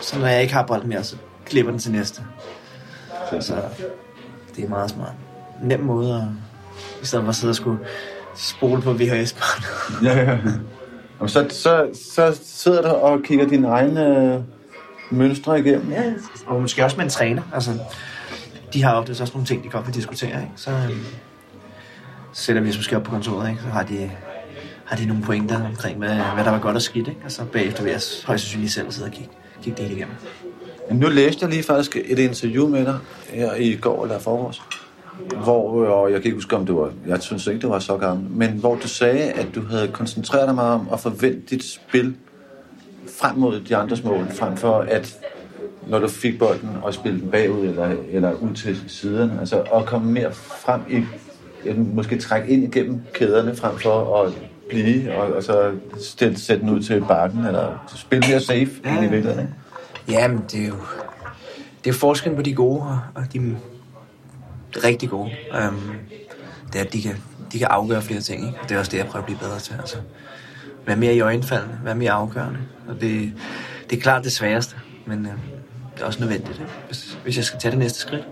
Så 0.03 0.19
når 0.19 0.27
jeg 0.27 0.43
ikke 0.43 0.55
har 0.55 0.67
bolden 0.67 0.89
mere, 0.89 1.05
så 1.05 1.17
klipper 1.47 1.71
den 1.71 1.81
til 1.81 1.93
næste. 1.93 2.23
Så 3.41 3.55
det 4.57 4.65
er 4.65 4.69
meget 4.69 4.91
smart. 4.91 5.13
Nem 5.63 5.81
måde 5.81 6.15
at, 6.15 6.23
i 7.03 7.07
stedet 7.07 7.25
for 7.25 7.29
at 7.29 7.37
sidde 7.37 7.51
og 7.51 7.57
skulle 7.57 7.79
spole 8.37 8.83
på 8.83 8.93
vhs 8.93 9.33
-båndet. 9.39 10.05
Ja, 10.05 10.19
ja. 10.19 10.39
Så, 11.27 11.47
så, 11.51 11.89
så 12.15 12.41
sidder 12.45 12.83
du 12.83 12.89
og 12.89 13.23
kigger 13.23 13.49
dine 13.49 13.69
egne 13.69 14.17
øh, 14.17 14.41
mønstre 15.11 15.61
igennem. 15.61 15.93
Ja, 15.93 16.13
og 16.47 16.61
måske 16.61 16.85
også 16.85 16.97
med 16.97 17.05
en 17.05 17.11
træner. 17.11 17.43
Altså, 17.55 17.71
de 18.73 18.83
har 18.83 18.95
ofte 18.95 19.11
også 19.11 19.33
nogle 19.33 19.47
ting, 19.47 19.65
de 19.65 19.69
godt 19.69 19.87
vil 19.87 19.95
diskutere. 19.95 20.41
Ikke? 20.41 20.53
Så, 20.57 20.71
øh, 20.71 20.97
sætter 22.33 22.63
vi 22.63 22.69
os 22.69 22.77
måske 22.77 22.97
op 22.97 23.03
på 23.03 23.11
kontoret, 23.11 23.51
ikke? 23.51 23.63
så 23.63 23.69
har 23.69 23.83
de, 23.83 24.11
har 24.91 24.97
de 24.97 25.07
nogle 25.07 25.23
pointer 25.23 25.67
omkring, 25.67 25.99
hvad, 25.99 26.09
hvad 26.09 26.45
der 26.45 26.51
var 26.51 26.59
godt 26.59 26.77
og 26.77 26.83
skidt. 26.83 27.09
Ikke? 27.09 27.21
Og 27.25 27.33
så 27.33 27.45
bagefter 27.45 27.83
vil 27.83 27.91
jeg 27.91 28.01
højst 28.25 28.45
sandsynligt 28.45 28.73
selv 28.73 28.91
sidde 28.91 29.07
og 29.07 29.13
kigge, 29.13 29.31
kigge 29.63 29.77
det 29.77 29.85
hele 29.85 29.97
igennem. 29.97 30.17
Nu 30.91 31.09
læste 31.09 31.43
jeg 31.43 31.51
lige 31.51 31.63
faktisk 31.63 31.97
et 31.97 32.19
interview 32.19 32.69
med 32.69 32.85
dig 32.85 32.99
her 33.29 33.55
i 33.55 33.77
går 33.77 34.03
eller 34.03 34.19
forårs, 34.19 34.63
hvor, 35.43 35.87
og 35.87 36.13
jeg 36.13 36.21
kan 36.21 36.29
ikke 36.29 36.37
huske, 36.37 36.57
om 36.57 36.67
det 36.67 36.75
var, 36.75 36.93
jeg 37.07 37.23
synes 37.23 37.47
ikke, 37.47 37.61
det 37.61 37.69
var 37.69 37.79
så 37.79 37.97
gammel, 37.97 38.31
men 38.31 38.51
hvor 38.51 38.75
du 38.75 38.89
sagde, 38.89 39.23
at 39.23 39.47
du 39.55 39.63
havde 39.63 39.89
koncentreret 39.89 40.47
dig 40.47 40.55
meget 40.55 40.75
om 40.75 40.89
at 40.93 41.01
forvente 41.01 41.41
dit 41.51 41.65
spil 41.65 42.15
frem 43.21 43.37
mod 43.37 43.61
de 43.61 43.77
andres 43.77 44.05
mål, 44.05 44.27
frem 44.31 44.57
for 44.57 44.79
at 44.79 45.19
når 45.87 45.99
du 45.99 46.09
fik 46.09 46.39
bolden 46.39 46.71
og 46.83 46.95
spille 46.95 47.21
den 47.21 47.31
bagud 47.31 47.67
eller, 47.67 47.97
eller 48.11 48.33
ud 48.33 48.55
til 48.55 48.81
siden, 48.87 49.31
altså 49.41 49.61
at 49.61 49.87
komme 49.87 50.13
mere 50.13 50.33
frem 50.33 50.81
i, 50.91 51.05
måske 51.77 52.19
trække 52.19 52.49
ind 52.49 52.65
igennem 52.65 53.01
kæderne 53.13 53.57
frem 53.57 53.79
for 53.79 54.23
at 54.23 54.33
blive, 54.71 55.15
og, 55.15 55.33
og 55.33 55.43
så 55.43 55.73
sætte, 56.19 56.41
sætte 56.41 56.63
den 56.63 56.71
ud 56.71 56.83
til 56.83 57.05
bakken, 57.09 57.47
eller 57.47 57.91
spille 57.97 58.29
mere 58.29 58.41
safe 58.41 58.71
ja. 58.85 58.99
i 58.99 59.01
virkeligheden. 59.01 59.41
ikke? 59.41 60.21
Jamen, 60.21 60.45
det 60.53 60.63
er 60.63 60.69
jo, 60.69 60.77
det 61.85 61.91
er 61.91 61.95
forskellen 61.95 62.37
på 62.37 62.43
de 62.43 62.55
gode 62.55 62.81
og, 62.81 63.01
og 63.15 63.23
de 63.33 63.57
rigtig 64.85 65.11
gode. 65.11 65.31
Um, 65.69 65.93
det 66.73 66.81
er, 66.81 66.85
at 66.85 66.93
de 66.93 67.03
kan, 67.03 67.17
de 67.53 67.59
kan 67.59 67.69
afgøre 67.71 68.03
flere 68.03 68.21
ting, 68.21 68.47
ikke? 68.47 68.59
Og 68.63 68.69
det 68.69 68.75
er 68.75 68.79
også 68.79 68.91
det, 68.91 68.99
jeg 68.99 69.07
prøver 69.07 69.23
at 69.23 69.27
blive 69.27 69.39
bedre 69.39 69.59
til. 69.59 69.75
Altså, 69.81 69.97
være 70.87 70.97
mere 70.97 71.15
i 71.15 71.21
øjenfaldene, 71.21 71.81
være 71.85 71.95
mere 71.95 72.11
afgørende. 72.11 72.59
Og 72.89 72.95
det, 73.01 73.33
det 73.91 73.99
er 73.99 74.01
klart 74.01 74.25
det 74.25 74.33
sværeste, 74.33 74.77
men 75.07 75.27
uh, 75.27 75.33
det 75.95 76.03
er 76.03 76.07
også 76.07 76.21
nødvendigt, 76.21 76.61
ikke? 76.61 76.73
Hvis, 76.87 77.19
hvis 77.23 77.37
jeg 77.37 77.45
skal 77.45 77.61
tage 77.61 77.71
det 77.71 77.79
næste 77.79 77.99
skridt. 77.99 78.29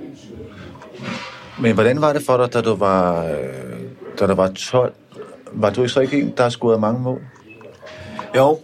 Men 1.61 1.75
hvordan 1.75 2.01
var 2.01 2.13
det 2.13 2.23
for 2.27 2.37
dig, 2.37 2.53
da 2.53 2.61
du 2.61 2.75
var, 2.75 3.25
øh, 3.25 3.33
da 4.21 4.27
der 4.27 4.35
var 4.35 4.49
12? 4.49 4.95
Var 5.53 5.71
du 5.71 5.89
så 5.89 6.01
ikke 6.01 6.21
en, 6.21 6.35
der 6.37 6.49
scorede 6.49 6.81
mange 6.81 7.01
mål? 7.01 7.21
Jo, 8.37 8.59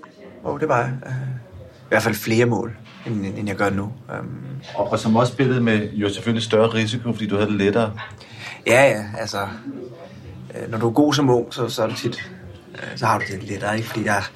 jo 0.44 0.56
det 0.58 0.68
var 0.68 0.78
jeg. 0.78 0.92
Uh, 1.06 1.12
I 1.12 1.88
hvert 1.88 2.02
fald 2.02 2.14
flere 2.14 2.46
mål, 2.46 2.76
end, 3.06 3.26
end 3.26 3.48
jeg 3.48 3.56
gør 3.56 3.70
nu. 3.70 3.82
Um, 3.82 4.38
Og, 4.74 4.92
og 4.92 4.98
som 4.98 5.16
også 5.16 5.32
spillede 5.32 5.60
med 5.60 5.90
jo 5.92 6.08
selvfølgelig 6.08 6.42
større 6.42 6.66
risiko, 6.68 7.12
fordi 7.12 7.26
du 7.26 7.34
havde 7.36 7.48
det 7.50 7.56
lettere. 7.58 7.92
Ja, 8.66 8.88
ja, 8.88 9.04
altså... 9.20 9.38
øh, 10.54 10.70
Når 10.70 10.78
du 10.78 10.88
er 10.88 10.92
god 10.92 11.14
som 11.14 11.30
ung, 11.30 11.46
så, 11.54 11.68
så 11.68 11.82
er 11.82 11.86
du 11.86 11.94
tit... 11.94 12.30
øh, 12.74 12.96
Så 12.96 13.06
har 13.06 13.18
du 13.18 13.24
det 13.32 13.42
lettere, 13.42 13.76
ikke? 13.76 13.88
Fordi 13.88 14.04
der 14.04 14.12
er 14.12 14.30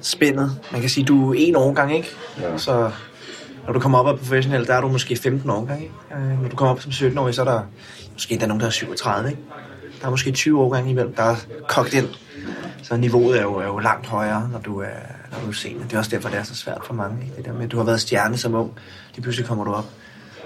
spændet. 0.00 0.60
Man 0.72 0.80
kan 0.80 0.90
sige, 0.90 1.04
du 1.04 1.30
er 1.30 1.34
en 1.38 1.56
årgang, 1.56 1.94
ikke? 1.96 2.08
Ja. 2.40 2.58
Så 2.58 2.90
når 3.66 3.72
du 3.72 3.80
kommer 3.80 3.98
op 3.98 4.06
er 4.06 4.16
professionel, 4.18 4.66
der 4.66 4.74
er 4.74 4.80
du 4.80 4.88
måske 4.88 5.16
15 5.16 5.50
årgang, 5.50 5.82
ikke? 5.82 5.94
Øh, 6.16 6.42
Når 6.42 6.48
du 6.48 6.56
kommer 6.56 6.72
op 6.74 6.80
som 6.80 6.90
17-årig, 6.90 7.34
så 7.34 7.40
er 7.40 7.44
der 7.44 7.62
måske 8.12 8.36
der 8.36 8.42
er 8.42 8.46
nogen, 8.46 8.60
der 8.60 8.66
er 8.66 8.70
37, 8.70 9.30
ikke? 9.30 9.42
Der 10.00 10.06
er 10.06 10.10
måske 10.10 10.32
20 10.32 10.60
årgange 10.60 10.90
imellem, 10.90 11.14
der 11.14 11.22
er 11.22 11.36
kogt 11.68 11.94
ind. 11.94 12.08
Så 12.82 12.96
niveauet 12.96 13.38
er 13.38 13.42
jo, 13.42 13.54
er 13.54 13.66
jo 13.66 13.78
langt 13.78 14.06
højere, 14.06 14.48
når 14.52 14.58
du 14.58 14.80
er, 14.80 14.88
når 15.32 15.38
du 15.44 15.48
er 15.48 15.52
senior. 15.52 15.82
Det 15.82 15.92
er 15.92 15.98
også 15.98 16.10
derfor, 16.10 16.28
det 16.28 16.38
er 16.38 16.42
så 16.42 16.54
svært 16.54 16.80
for 16.86 16.94
mange. 16.94 17.22
Ikke? 17.22 17.36
Det 17.36 17.44
der 17.44 17.52
med, 17.52 17.64
at 17.64 17.72
du 17.72 17.76
har 17.76 17.84
været 17.84 18.00
stjerne 18.00 18.36
som 18.36 18.54
ung. 18.54 18.72
Lige 19.14 19.22
pludselig 19.22 19.48
kommer 19.48 19.64
du 19.64 19.72
op, 19.72 19.86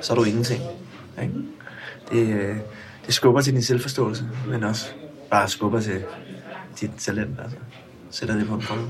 så 0.01 0.13
er 0.13 0.17
du 0.17 0.25
ingenting. 0.25 0.63
Ikke? 1.23 1.35
Det, 2.13 2.55
det 3.07 3.15
skubber 3.15 3.41
til 3.41 3.53
din 3.53 3.63
selvforståelse, 3.63 4.25
men 4.49 4.65
også 4.65 4.87
bare 5.31 5.49
skubber 5.49 5.81
til 5.81 6.03
dit 6.81 6.91
talent. 6.99 7.41
Altså. 7.43 7.57
sætter 8.11 8.37
det 8.37 8.47
på 8.49 8.55
en 8.55 8.61
prøve. 8.61 8.87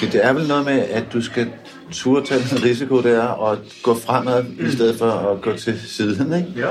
Så 0.00 0.06
det 0.06 0.24
er 0.24 0.32
vel 0.32 0.48
noget 0.48 0.64
med, 0.64 0.78
at 0.78 1.04
du 1.12 1.22
skal 1.22 1.52
turde 1.92 2.26
tage 2.26 2.40
den 2.50 2.64
risiko, 2.64 3.02
det 3.02 3.14
er 3.16 3.50
at 3.52 3.58
gå 3.82 3.94
fremad, 3.94 4.42
mm. 4.42 4.66
i 4.66 4.70
stedet 4.70 4.98
for 4.98 5.10
at 5.10 5.40
gå 5.40 5.56
til 5.56 5.80
siden, 5.80 6.32
ikke? 6.32 6.52
Ja. 6.56 6.68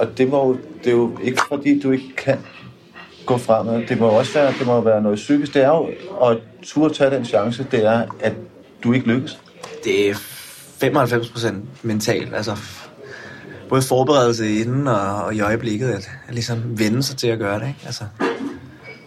Og 0.00 0.18
det, 0.18 0.28
må, 0.28 0.56
det 0.78 0.86
er 0.86 0.96
jo 0.96 1.18
ikke 1.22 1.40
fordi, 1.48 1.80
du 1.80 1.90
ikke 1.90 2.16
kan 2.16 2.38
gå 3.26 3.38
fremad. 3.38 3.86
Det 3.86 4.00
må 4.00 4.06
også 4.06 4.32
være, 4.34 4.52
det 4.58 4.66
må 4.66 4.80
være 4.80 5.02
noget 5.02 5.16
psykisk. 5.16 5.54
Det 5.54 5.62
er 5.62 5.68
jo 5.68 5.88
at 6.26 6.38
turde 6.62 6.94
tage 6.94 7.10
den 7.10 7.24
chance, 7.24 7.66
det 7.70 7.84
er, 7.86 8.04
at 8.20 8.32
du 8.84 8.92
ikke 8.92 9.06
lykkes. 9.06 9.40
Det 9.84 10.10
er 10.10 10.14
95% 10.14 11.54
mentalt. 11.82 12.34
Altså, 12.34 12.56
både 13.68 13.82
forberedelse 13.82 14.54
inden 14.54 14.86
og, 14.88 15.24
og 15.24 15.34
i 15.34 15.40
øjeblikket, 15.40 15.88
at, 15.88 16.10
at 16.28 16.34
ligesom 16.34 16.78
vende 16.78 17.02
sig 17.02 17.16
til 17.16 17.26
at 17.26 17.38
gøre 17.38 17.60
det. 17.60 17.68
Ikke? 17.68 17.80
Altså, 17.86 18.04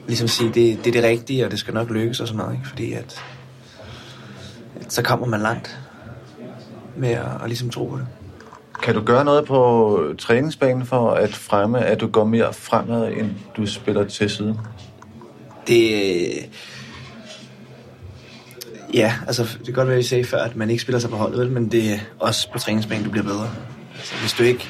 ligesom 0.07 0.27
sige, 0.27 0.47
det, 0.47 0.85
det 0.85 0.87
er 0.87 1.01
det 1.01 1.03
rigtige, 1.03 1.45
og 1.45 1.51
det 1.51 1.59
skal 1.59 1.73
nok 1.73 1.89
lykkes 1.89 2.19
og 2.19 2.27
sådan 2.27 2.37
noget. 2.37 2.53
Ikke? 2.53 2.67
Fordi 2.69 2.93
at, 2.93 3.23
at 4.81 4.93
så 4.93 5.01
kommer 5.01 5.27
man 5.27 5.41
langt 5.41 5.79
med 6.97 7.09
at, 7.09 7.25
at 7.43 7.47
ligesom 7.47 7.69
tro 7.69 7.85
på 7.85 7.97
det. 7.97 8.07
Kan 8.81 8.95
du 8.95 9.01
gøre 9.01 9.25
noget 9.25 9.45
på 9.45 9.99
træningsbanen 10.19 10.85
for 10.85 11.11
at 11.11 11.33
fremme, 11.33 11.85
at 11.85 12.01
du 12.01 12.07
går 12.07 12.23
mere 12.23 12.53
fremad, 12.53 13.11
end 13.11 13.29
du 13.57 13.65
spiller 13.65 14.07
til 14.07 14.29
siden? 14.29 14.59
Det... 15.67 15.93
Øh, 15.93 16.43
ja, 18.93 19.13
altså 19.27 19.43
det 19.43 19.65
kan 19.65 19.73
godt 19.73 19.87
være, 19.87 19.97
at 19.97 20.03
I 20.03 20.07
sagde 20.07 20.23
før, 20.25 20.37
at 20.37 20.55
man 20.55 20.69
ikke 20.69 20.81
spiller 20.81 20.99
sig 20.99 21.09
på 21.09 21.15
holdet, 21.15 21.39
vel? 21.39 21.51
men 21.51 21.71
det 21.71 21.93
er 21.93 21.99
også 22.19 22.51
på 22.51 22.59
træningsbanen, 22.59 23.03
du 23.03 23.11
bliver 23.11 23.25
bedre. 23.25 23.49
Altså, 23.95 24.15
hvis, 24.19 24.33
du 24.33 24.43
ikke, 24.43 24.67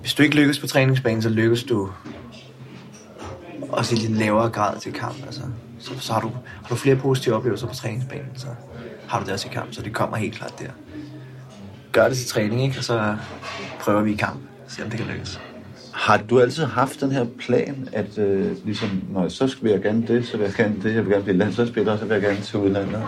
hvis 0.00 0.14
du 0.14 0.22
ikke 0.22 0.36
lykkes 0.36 0.58
på 0.58 0.66
træningsbanen, 0.66 1.22
så 1.22 1.28
lykkes 1.28 1.64
du 1.64 1.90
også 3.68 3.94
i 3.94 3.98
lidt 3.98 4.18
lavere 4.18 4.50
grad 4.50 4.80
til 4.80 4.92
kamp. 4.92 5.26
Altså, 5.26 5.42
så, 5.78 5.90
så 6.00 6.12
har, 6.12 6.20
du, 6.20 6.30
har 6.62 6.68
du 6.68 6.74
flere 6.74 6.96
positive 6.96 7.34
oplevelser 7.34 7.66
på 7.66 7.74
træningsbanen, 7.74 8.30
så 8.36 8.46
har 9.08 9.18
du 9.18 9.24
det 9.24 9.32
også 9.32 9.48
i 9.48 9.50
kamp, 9.52 9.72
så 9.72 9.82
det 9.82 9.92
kommer 9.92 10.16
helt 10.16 10.34
klart 10.34 10.58
der. 10.58 10.70
Gør 11.94 12.08
det 12.08 12.16
til 12.16 12.28
træning, 12.28 12.62
ikke? 12.62 12.78
og 12.78 12.84
så 12.84 13.16
prøver 13.80 14.02
vi 14.02 14.12
i 14.12 14.16
kamp, 14.16 14.40
se 14.68 14.84
om 14.84 14.90
det 14.90 14.98
kan 14.98 15.08
lykkes. 15.08 15.40
Har 15.92 16.16
du 16.16 16.40
altid 16.40 16.64
haft 16.64 17.00
den 17.00 17.12
her 17.12 17.24
plan, 17.38 17.88
at 17.92 18.18
øh, 18.18 18.56
ligesom, 18.64 19.02
når 19.10 19.28
så 19.28 19.48
skal 19.48 19.68
jeg 19.68 19.82
gerne 19.82 20.06
det, 20.06 20.26
så 20.26 20.36
vil 20.36 20.44
jeg 20.44 20.54
gerne 20.54 20.74
det, 20.82 20.94
jeg 20.94 21.04
vil 21.04 21.12
gerne 21.12 21.24
blive 21.24 21.36
landsholdsspiller, 21.36 21.92
og 21.92 21.98
så 21.98 22.04
vil 22.04 22.14
jeg 22.14 22.22
gerne 22.22 22.40
til 22.40 22.58
udlandet? 22.58 23.02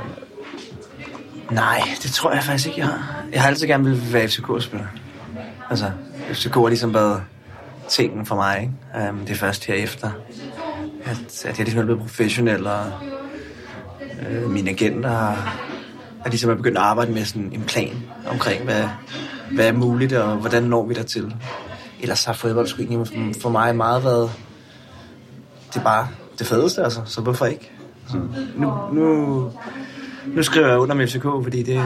Nej, 1.51 1.81
det 2.03 2.11
tror 2.11 2.33
jeg 2.33 2.43
faktisk 2.43 2.69
ikke, 2.69 2.81
jeg 2.81 2.89
har. 2.89 3.25
Jeg 3.33 3.41
har 3.41 3.49
altid 3.49 3.67
gerne 3.67 3.85
vil 3.85 4.13
være 4.13 4.29
FCK-spiller. 4.29 4.87
Altså, 5.71 5.91
FCK 6.33 6.55
har 6.55 6.69
ligesom 6.69 6.95
været 6.95 7.23
tingen 7.89 8.27
for 8.27 8.35
mig, 8.35 8.61
ikke? 8.61 9.09
Um, 9.11 9.19
det 9.19 9.31
er 9.31 9.35
først 9.35 9.65
herefter, 9.65 10.11
at, 11.05 11.45
at 11.47 11.59
jeg 11.59 11.65
ligesom 11.65 11.81
er 11.81 11.85
blevet 11.85 12.01
professionel, 12.01 12.67
og 12.67 12.85
øh, 14.31 14.51
mine 14.51 14.71
agenter 14.71 15.11
har, 15.11 15.67
at 16.27 16.33
ligesom 16.33 16.51
er 16.51 16.55
begyndt 16.55 16.79
at 16.79 16.85
arbejde 16.85 17.13
med 17.13 17.25
sådan 17.25 17.53
en 17.53 17.63
plan 17.63 18.03
omkring, 18.27 18.65
hvad, 18.65 18.85
hvad 19.53 19.69
er 19.69 19.73
muligt, 19.73 20.13
og 20.13 20.37
hvordan 20.37 20.63
når 20.63 20.87
vi 20.87 20.95
dertil. 20.95 21.35
Ellers 22.01 22.25
har 22.25 22.33
fodbold 22.33 22.67
sgu 22.67 22.83
egentlig 22.83 23.37
for- 23.43 23.49
mig 23.49 23.77
meget 23.77 24.05
været, 24.05 24.31
det 25.73 25.77
er 25.81 25.85
bare 25.85 26.09
det 26.39 26.47
fedeste, 26.47 26.83
altså, 26.83 27.01
så 27.05 27.21
hvorfor 27.21 27.47
ikke? 27.47 27.71
Så 28.09 28.21
nu, 28.57 28.73
nu, 28.93 29.53
nu 30.27 30.43
skriver 30.43 30.69
jeg 30.69 30.79
under 30.79 30.95
med 30.95 31.07
FCK, 31.09 31.23
fordi 31.23 31.63
det... 31.63 31.83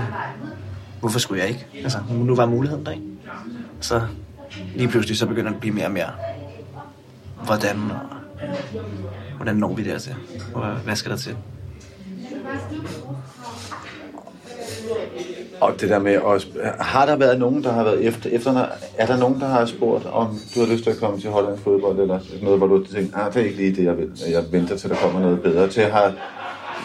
Hvorfor 1.00 1.18
skulle 1.18 1.40
jeg 1.40 1.48
ikke? 1.48 1.66
Altså, 1.82 1.98
nu 2.10 2.34
var 2.36 2.46
muligheden 2.46 2.86
der, 2.86 2.90
ikke? 2.92 3.04
Så 3.80 4.02
lige 4.76 4.88
pludselig 4.88 5.18
så 5.18 5.26
begynder 5.26 5.48
det 5.48 5.54
at 5.54 5.60
blive 5.60 5.74
mere 5.74 5.86
og 5.86 5.92
mere. 5.92 6.10
Hvordan, 7.44 7.76
og, 7.90 8.46
hvordan 9.36 9.56
når 9.56 9.74
vi 9.74 9.84
dertil? 9.84 10.14
Og 10.54 10.74
hvad 10.74 10.96
skal 10.96 11.10
der 11.10 11.16
til? 11.16 11.36
Og 15.60 15.72
det 15.80 15.88
der 15.88 15.98
med 15.98 16.18
også, 16.18 16.46
har 16.80 17.06
der 17.06 17.16
været 17.16 17.38
nogen, 17.38 17.64
der 17.64 17.72
har 17.72 17.84
været 17.84 18.04
efter, 18.04 18.30
efter 18.30 18.66
er 18.98 19.06
der 19.06 19.16
nogen, 19.16 19.40
der 19.40 19.46
har 19.46 19.66
spurgt, 19.66 20.06
om 20.06 20.38
du 20.54 20.60
har 20.60 20.66
lyst 20.66 20.84
til 20.84 20.90
at 20.90 20.96
komme 20.96 21.20
til 21.20 21.30
Hollands 21.30 21.60
fodbold, 21.60 21.98
eller 21.98 22.18
noget, 22.42 22.58
hvor 22.58 22.66
du 22.66 22.76
har 22.76 22.94
tænkt, 22.94 23.14
ah, 23.16 23.34
det 23.34 23.40
er 23.40 23.44
ikke 23.44 23.56
lige 23.56 23.76
det, 23.76 23.84
jeg 23.84 23.98
vil. 23.98 24.10
Jeg 24.30 24.44
venter 24.52 24.76
til, 24.76 24.90
der 24.90 24.96
kommer 24.96 25.20
noget 25.20 25.42
bedre. 25.42 25.68
Til 25.68 25.82
have, 25.82 26.12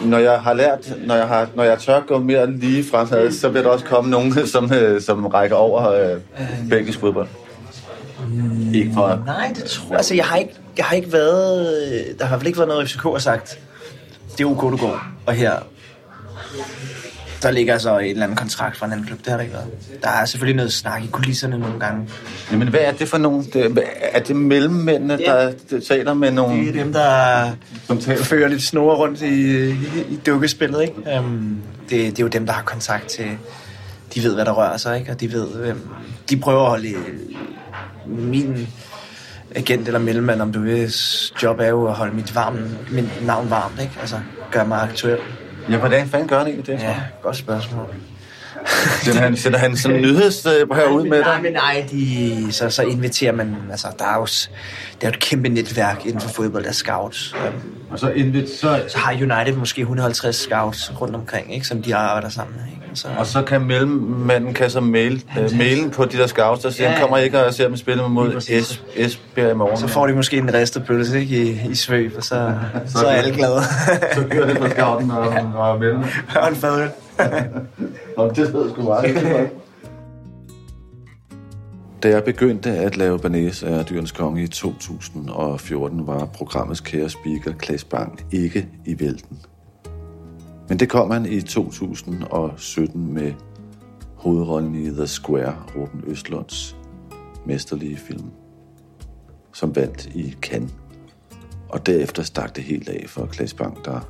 når 0.04 0.18
jeg 0.18 0.40
har 0.40 0.54
lært, 0.54 0.96
når 1.06 1.14
jeg, 1.14 1.28
har, 1.28 1.48
når 1.54 1.64
jeg 1.64 1.78
tør 1.78 2.00
gå 2.00 2.18
mere 2.18 2.50
lige 2.50 2.84
fremad, 2.84 3.32
så 3.32 3.48
vil 3.48 3.64
der 3.64 3.68
også 3.68 3.84
komme 3.84 4.10
nogen, 4.10 4.32
som, 4.54 4.72
øh, 4.72 5.00
som 5.00 5.26
rækker 5.26 5.56
over 5.56 5.90
øh, 5.90 6.20
belgisk 6.70 7.00
fodbold. 7.00 7.28
Ikke 8.74 8.90
for... 8.94 9.22
Nej, 9.26 9.52
det 9.56 9.64
tror 9.64 9.88
jeg. 9.88 9.96
Altså, 9.96 10.14
jeg 10.14 10.24
har 10.24 10.36
ikke, 10.36 10.54
jeg 10.76 10.84
har 10.84 10.96
ikke 10.96 11.12
været... 11.12 12.18
Der 12.18 12.24
har 12.24 12.38
fald 12.38 12.46
ikke 12.46 12.58
været 12.58 12.68
noget, 12.68 12.88
FCK 12.88 13.02
har 13.02 13.18
sagt. 13.18 13.58
Det 14.38 14.44
er 14.44 14.50
ok, 14.50 14.62
du 14.62 14.76
går. 14.76 15.00
Og 15.26 15.32
her... 15.32 15.52
Der 17.42 17.50
ligger 17.50 17.78
så 17.78 17.98
en 17.98 18.10
eller 18.10 18.22
anden 18.22 18.36
kontrakt 18.36 18.76
fra 18.76 18.86
en 18.86 18.92
anden 18.92 19.06
klub. 19.06 19.18
Det 19.18 19.26
har 19.26 19.36
der 19.36 19.42
ikke 19.42 19.54
været. 19.54 19.66
Der 20.02 20.08
er 20.08 20.24
selvfølgelig 20.24 20.56
noget 20.56 20.72
snak 20.72 21.04
i 21.04 21.06
kulisserne 21.06 21.58
nogle 21.58 21.80
gange. 21.80 22.08
Jamen, 22.52 22.68
hvad 22.68 22.80
er 22.80 22.92
det 22.92 23.08
for 23.08 23.18
nogen? 23.18 23.44
Det, 23.52 23.78
er 24.00 24.20
det 24.20 24.36
mellemmændene, 24.36 25.18
der, 25.18 25.52
der 25.70 25.80
taler 25.80 26.14
med 26.14 26.30
nogle... 26.30 26.66
Det 26.66 26.68
er 26.68 26.84
dem, 26.84 26.92
der 26.92 27.50
Som 27.86 27.98
taler. 27.98 28.24
fører 28.24 28.48
lidt 28.48 28.62
snore 28.62 28.96
rundt 28.96 29.22
i, 29.22 29.64
i, 29.70 29.72
i 30.10 30.20
dukkespillet, 30.26 30.82
ikke? 30.82 31.18
Um, 31.18 31.58
det, 31.90 31.90
det 31.90 32.18
er 32.18 32.22
jo 32.22 32.28
dem, 32.28 32.46
der 32.46 32.52
har 32.52 32.62
kontakt 32.62 33.06
til... 33.06 33.26
De 34.14 34.22
ved, 34.22 34.34
hvad 34.34 34.44
der 34.44 34.52
rører 34.52 34.76
sig, 34.76 34.98
ikke? 34.98 35.10
Og 35.12 35.20
de 35.20 35.32
ved, 35.32 35.46
hvem... 35.48 35.88
De 36.30 36.36
prøver 36.36 36.62
at 36.62 36.68
holde 36.68 36.94
min 38.06 38.68
agent 39.54 39.86
eller 39.86 40.00
mellemmand, 40.00 40.42
om 40.42 40.52
du 40.52 40.60
vil, 40.60 40.94
job 41.42 41.60
er 41.60 41.66
jo 41.66 41.86
at 41.86 41.94
holde 41.94 42.16
mit, 42.16 42.34
varme, 42.34 42.70
mit 42.90 43.26
navn 43.26 43.50
varmt, 43.50 43.80
ikke? 43.80 43.92
Altså, 44.00 44.16
gøre 44.50 44.66
mig 44.66 44.82
aktuel. 44.82 45.18
Ja, 45.70 45.78
hvordan 45.78 46.08
fanden 46.08 46.28
gør 46.28 46.38
han 46.38 46.46
egentlig 46.46 46.66
det? 46.66 46.82
Ja, 46.82 46.96
godt 47.22 47.36
spørgsmål. 47.36 47.94
Sender 49.02 49.20
han, 49.20 49.36
sender 49.36 49.58
han 49.58 49.76
sådan 49.76 49.96
en 49.96 50.02
nyheds 50.02 50.46
øh, 50.46 50.76
herud 50.76 51.08
med 51.08 51.20
nej, 51.20 51.34
dig? 51.34 51.42
men 51.42 51.52
nej, 51.52 51.86
de, 51.90 52.52
så, 52.52 52.70
så 52.70 52.82
inviterer 52.82 53.32
man, 53.32 53.56
altså 53.70 53.88
der 53.98 54.04
er 54.04 54.16
jo, 54.16 54.26
der 55.00 55.06
er 55.06 55.06
jo 55.06 55.08
et 55.08 55.18
kæmpe 55.18 55.48
netværk 55.48 56.06
inden 56.06 56.20
for 56.20 56.28
fodbold, 56.28 56.62
der 56.62 56.68
er 56.68 56.72
scouts. 56.72 57.34
Og 57.90 57.98
så, 57.98 58.10
invit, 58.10 58.50
så, 58.50 58.82
så 58.88 58.98
har 58.98 59.12
United 59.12 59.56
måske 59.56 59.80
150 59.80 60.36
scouts 60.36 61.00
rundt 61.00 61.16
omkring, 61.16 61.54
ikke, 61.54 61.66
som 61.66 61.82
de 61.82 61.96
arbejder 61.96 62.28
sammen 62.28 62.56
med. 62.56 62.75
Så, 62.96 63.08
og 63.18 63.26
så 63.26 63.42
kan 63.42 63.60
mellemmanden 63.60 64.54
kan 64.54 64.70
så 64.70 64.80
mail, 64.80 65.24
øh, 65.38 65.50
mailen 65.58 65.90
på 65.90 66.04
de 66.04 66.16
der 66.16 66.26
scouts, 66.26 66.62
der 66.62 66.70
siger, 66.70 66.88
Ja, 66.88 66.94
ja. 66.94 67.00
kommer 67.00 67.16
ikke 67.16 67.46
og 67.46 67.54
ser 67.54 67.66
dem 67.68 67.76
spille 67.76 68.08
mod 68.08 68.36
es, 68.36 68.82
Esbjerg 68.96 69.50
i 69.50 69.54
morgen. 69.54 69.76
så 69.78 69.86
får 69.86 70.06
de 70.06 70.12
måske 70.14 70.36
en 70.36 70.54
ristet 70.54 70.84
pølse 70.86 71.20
ikke, 71.20 71.42
i, 71.42 71.60
i 71.70 71.74
svøb, 71.74 72.12
og 72.16 72.22
så, 72.22 72.54
så 72.86 73.06
er 73.06 73.10
alle 73.10 73.34
glade. 73.34 73.62
så 74.14 74.24
kører 74.30 74.46
det 74.46 74.58
på 74.58 74.68
scouten 74.68 75.10
og, 75.10 75.28
og 75.54 75.78
mellem. 75.80 76.02
og 76.40 76.48
en 76.48 76.56
fadøl. 76.56 76.88
Og 78.16 78.36
det 78.36 78.52
ved 78.52 78.70
sgu 78.70 78.82
meget. 78.82 79.50
Da 82.02 82.08
jeg 82.08 82.24
begyndte 82.24 82.70
at 82.70 82.96
lave 82.96 83.18
Banæs 83.18 83.62
af 83.62 83.84
Dyrens 83.84 84.12
Konge 84.12 84.42
i 84.42 84.46
2014, 84.48 86.06
var 86.06 86.24
programmets 86.24 86.80
kære 86.80 87.08
speaker 87.08 87.52
Klaas 87.58 87.84
Bang 87.84 88.20
ikke 88.32 88.68
i 88.86 89.00
vælten. 89.00 89.38
Men 90.68 90.78
det 90.78 90.88
kom 90.88 91.10
han 91.10 91.26
i 91.26 91.40
2017 91.40 93.14
med 93.14 93.32
hovedrollen 94.14 94.74
i 94.74 94.90
The 94.90 95.06
Square, 95.06 95.56
Ruben 95.76 96.04
Østlunds 96.06 96.76
mesterlige 97.46 97.96
film, 97.96 98.30
som 99.52 99.76
vandt 99.76 100.06
i 100.06 100.36
Cannes. 100.42 100.72
Og 101.68 101.86
derefter 101.86 102.22
stak 102.22 102.56
det 102.56 102.64
helt 102.64 102.88
af 102.88 103.04
for 103.08 103.26
Klaas 103.26 103.54
Bang, 103.54 103.84
der 103.84 104.00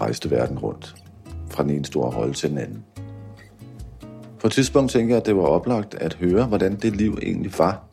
rejste 0.00 0.30
verden 0.30 0.58
rundt 0.58 0.94
fra 1.50 1.62
den 1.62 1.70
ene 1.70 1.84
store 1.84 2.16
rolle 2.16 2.34
til 2.34 2.50
den 2.50 2.58
anden. 2.58 2.84
På 4.40 4.46
et 4.46 4.52
tidspunkt 4.52 4.92
tænker 4.92 5.14
jeg, 5.14 5.20
at 5.20 5.26
det 5.26 5.36
var 5.36 5.42
oplagt 5.42 5.94
at 5.94 6.14
høre, 6.14 6.46
hvordan 6.46 6.76
det 6.76 6.96
liv 6.96 7.18
egentlig 7.22 7.52
var. 7.58 7.84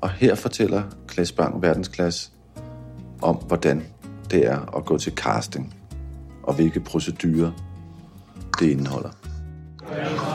Og 0.00 0.10
her 0.10 0.34
fortæller 0.34 0.82
Klaas 1.08 1.32
Bang 1.32 1.62
verdensklasse 1.62 2.30
om, 3.22 3.36
hvordan 3.36 3.82
det 4.30 4.46
er 4.46 4.76
at 4.76 4.84
gå 4.84 4.98
til 4.98 5.12
casting, 5.12 5.74
og 6.52 6.56
hvilke 6.56 6.80
procedurer 6.80 7.50
det 8.60 8.70
indeholder. 8.70 9.08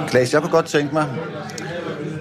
Klaas, 0.08 0.34
jeg 0.34 0.42
kunne 0.42 0.52
godt 0.52 0.66
tænke 0.66 0.94
mig, 0.94 1.10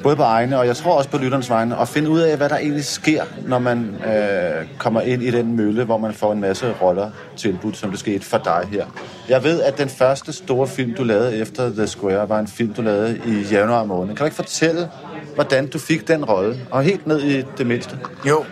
både 0.02 0.16
på 0.16 0.22
egne, 0.22 0.58
og 0.58 0.66
jeg 0.66 0.76
tror 0.76 0.96
også 0.96 1.10
på 1.10 1.18
lytternes 1.18 1.50
vegne, 1.50 1.80
at 1.80 1.88
finde 1.88 2.10
ud 2.10 2.20
af, 2.20 2.36
hvad 2.36 2.48
der 2.48 2.56
egentlig 2.56 2.84
sker, 2.84 3.24
når 3.46 3.58
man 3.58 3.96
øh, 4.06 4.66
kommer 4.78 5.00
ind 5.00 5.22
i 5.22 5.30
den 5.30 5.56
mølle, 5.56 5.84
hvor 5.84 5.98
man 5.98 6.14
får 6.14 6.32
en 6.32 6.40
masse 6.40 6.72
roller 6.82 7.10
tilbudt, 7.36 7.76
som 7.76 7.90
det 7.90 7.98
skete 7.98 8.24
for 8.24 8.38
dig 8.38 8.68
her. 8.70 8.86
Jeg 9.28 9.44
ved, 9.44 9.62
at 9.62 9.78
den 9.78 9.88
første 9.88 10.32
store 10.32 10.68
film, 10.68 10.94
du 10.94 11.04
lavede 11.04 11.36
efter 11.36 11.70
The 11.70 11.86
Square, 11.86 12.28
var 12.28 12.38
en 12.38 12.46
film, 12.46 12.74
du 12.74 12.82
lavede 12.82 13.20
i 13.26 13.54
januar 13.54 13.84
måned. 13.84 14.08
Kan 14.08 14.16
du 14.16 14.24
ikke 14.24 14.36
fortælle, 14.36 14.88
hvordan 15.34 15.66
du 15.66 15.78
fik 15.78 16.08
den 16.08 16.24
rolle? 16.24 16.56
Og 16.70 16.82
helt 16.82 17.06
ned 17.06 17.22
i 17.22 17.42
det 17.58 17.66
mindste. 17.66 17.98
Jo, 18.28 18.44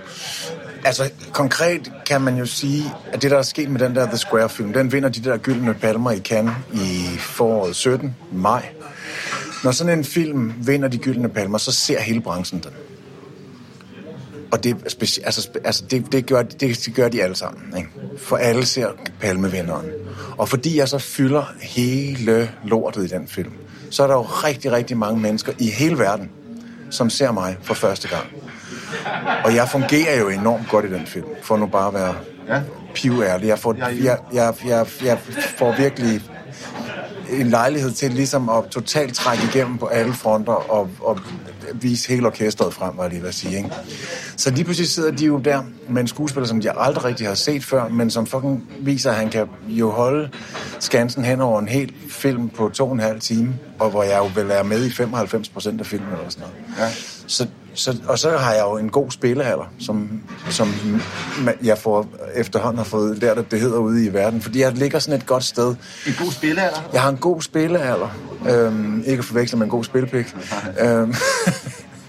altså 0.85 1.11
konkret 1.33 1.93
kan 2.07 2.21
man 2.21 2.37
jo 2.37 2.47
sige, 2.47 2.85
at 3.13 3.23
det, 3.23 3.31
der 3.31 3.39
er 3.39 3.43
sket 3.43 3.71
med 3.71 3.81
den 3.81 3.95
der 3.95 4.07
The 4.07 4.17
Square-film, 4.17 4.73
den 4.73 4.93
vinder 4.93 5.09
de 5.09 5.25
der 5.25 5.37
gyldne 5.37 5.75
palmer 5.75 6.11
i 6.11 6.19
Cannes 6.19 6.55
i 6.73 7.07
foråret 7.19 7.77
17, 7.77 8.17
maj. 8.33 8.69
Når 9.65 9.71
sådan 9.71 9.99
en 9.99 10.05
film 10.05 10.53
vinder 10.67 10.89
de 10.89 10.99
gyldne 10.99 11.29
palmer, 11.29 11.59
så 11.59 11.73
ser 11.73 12.01
hele 12.01 12.21
branchen 12.21 12.61
den. 12.61 12.71
Og 14.53 14.65
det, 14.65 14.75
speci- 14.75 15.25
altså, 15.25 15.49
altså 15.65 15.85
det, 15.91 16.13
det, 16.13 16.27
gør, 16.27 16.43
det, 16.43 16.61
det 16.61 16.95
gør 16.95 17.09
de 17.09 17.23
alle 17.23 17.37
sammen. 17.37 17.77
Ikke? 17.77 17.89
For 18.19 18.37
alle 18.37 18.67
ser 18.67 18.89
Palmevinderen. 19.21 19.87
Og 20.37 20.49
fordi 20.49 20.79
jeg 20.79 20.89
så 20.89 20.99
fylder 20.99 21.55
hele 21.61 22.51
lortet 22.65 23.05
i 23.05 23.09
den 23.09 23.29
film, 23.29 23.53
så 23.91 24.03
er 24.03 24.07
der 24.07 24.15
jo 24.15 24.23
rigtig, 24.23 24.73
rigtig 24.73 24.97
mange 24.97 25.21
mennesker 25.21 25.53
i 25.59 25.71
hele 25.71 25.99
verden, 25.99 26.31
som 26.91 27.11
ser 27.11 27.33
mig 27.33 27.57
for 27.63 27.75
første 27.75 28.09
gang. 28.09 28.27
Og 29.45 29.55
jeg 29.55 29.69
fungerer 29.69 30.19
jo 30.21 30.29
enormt 30.29 30.69
godt 30.71 30.85
i 30.85 30.93
den 30.93 31.07
film, 31.07 31.27
for 31.43 31.57
nu 31.57 31.67
bare 31.67 31.89
at 31.89 31.95
være 31.95 32.15
Ja. 32.49 32.61
piværlig. 32.95 33.49
Jeg 33.49 33.59
får, 33.59 33.75
jeg, 33.79 34.19
jeg, 34.33 34.55
jeg, 34.67 34.87
jeg 35.05 35.19
får 35.59 35.75
virkelig 35.77 36.21
en 37.31 37.47
lejlighed 37.51 37.91
til 37.93 38.11
ligesom 38.11 38.49
at 38.49 38.65
totalt 38.71 39.15
trække 39.15 39.45
igennem 39.55 39.79
på 39.79 39.87
alle 39.87 40.13
fronter 40.13 40.53
og, 40.53 40.91
og 41.01 41.21
vise 41.75 42.09
hele 42.09 42.27
orkestret 42.27 42.75
frem, 42.75 42.97
var 42.97 43.03
jeg 43.03 43.11
lige 43.13 43.23
ved 43.23 43.29
at 43.29 43.35
sige. 43.35 43.57
Ikke? 43.57 43.71
Så 44.37 44.51
lige 44.51 44.65
pludselig 44.65 44.89
sidder 44.89 45.11
de 45.11 45.25
jo 45.25 45.39
der 45.39 45.63
med 45.89 46.03
en 46.03 46.09
skuespiller, 46.09 46.47
som 46.49 46.61
jeg 46.63 46.75
aldrig 46.79 47.05
rigtig 47.05 47.27
har 47.27 47.35
set 47.35 47.65
før, 47.65 47.89
men 47.89 48.11
som 48.11 48.27
fucking 48.27 48.65
viser, 48.81 49.11
at 49.11 49.17
han 49.17 49.31
kan 49.31 49.47
jo 49.69 49.91
holde 49.91 50.31
Skansen 50.81 51.25
hen 51.25 51.41
over 51.41 51.61
en 51.61 51.69
hel 51.69 51.93
film 52.11 52.49
på 52.49 52.69
to 52.75 52.87
og 52.87 52.93
en 52.93 53.01
halv 53.01 53.21
time, 53.21 53.55
og 53.79 53.91
hvor 53.91 54.03
jeg 54.03 54.19
jo 54.19 54.31
vil 54.35 54.49
være 54.49 54.65
med 54.65 54.85
i 54.85 54.91
95 54.91 55.49
procent 55.49 55.81
af 55.81 55.87
filmen 55.87 56.09
eller 56.13 56.29
sådan 56.29 56.47
noget. 56.49 56.79
Ja. 56.79 56.95
Så, 57.27 57.47
så, 57.75 57.97
og 58.09 58.19
så 58.19 58.37
har 58.37 58.53
jeg 58.53 58.63
jo 58.63 58.77
en 58.77 58.91
god 58.91 59.11
spillealder, 59.11 59.73
som, 59.79 60.23
som 60.51 60.69
jeg 61.63 61.79
får 61.79 62.07
efterhånden 62.35 62.79
har 62.79 62.85
fået 62.85 63.19
lært, 63.19 63.39
at 63.39 63.51
det 63.51 63.61
hedder 63.61 63.79
ude 63.79 64.07
i 64.07 64.13
verden. 64.13 64.43
Fordi 64.43 64.61
jeg 64.61 64.73
ligger 64.73 64.99
sådan 64.99 65.21
et 65.21 65.27
godt 65.27 65.45
sted. 65.45 65.75
En 66.07 66.15
god 66.19 66.33
spillealder? 66.33 66.89
Jeg 66.93 67.03
har 67.03 67.09
en 67.09 67.17
god 67.17 67.43
spillealder. 67.43 68.09
Øhm, 68.51 69.03
ikke 69.07 69.19
at 69.19 69.25
forveksle 69.25 69.59
med 69.59 69.67
en 69.67 69.71
god 69.71 69.85
spilpik. 69.85 70.37
øhm, 70.81 71.15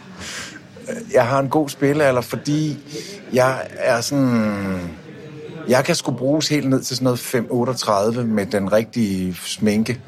jeg 1.14 1.28
har 1.28 1.40
en 1.40 1.50
god 1.50 1.70
spillealder, 1.70 2.22
fordi 2.22 2.78
jeg 3.34 3.68
er 3.76 4.02
sådan... 4.02 4.92
Jeg 5.68 5.86
kan 5.86 5.96
sgu 5.96 6.12
bruges 6.12 6.48
helt 6.48 6.70
ned 6.70 6.82
til 6.82 6.98
sådan 6.98 7.04
noget 7.04 8.20
5-38 8.20 8.22
med 8.22 8.46
den 8.46 8.72
rigtige 8.72 9.38
sminke. 9.46 10.02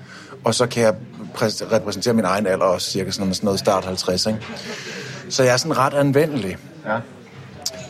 Og 0.44 0.56
så 0.56 0.68
kan 0.68 0.84
jeg 0.84 0.96
præs- 1.42 1.72
repræsentere 1.72 2.14
min 2.14 2.26
egen 2.26 2.48
alder 2.48 2.66
også, 2.66 2.92
cirka 2.92 3.12
sådan 3.12 3.24
noget, 3.24 3.36
sådan 3.36 3.46
noget 3.46 3.60
start 3.60 3.86
50, 3.86 4.26
ikke? 4.26 4.40
Så 5.30 5.44
jeg 5.44 5.54
er 5.54 5.58
sådan 5.58 5.78
ret 5.78 5.94
anvendelig. 5.94 6.58
Ja. 6.86 6.98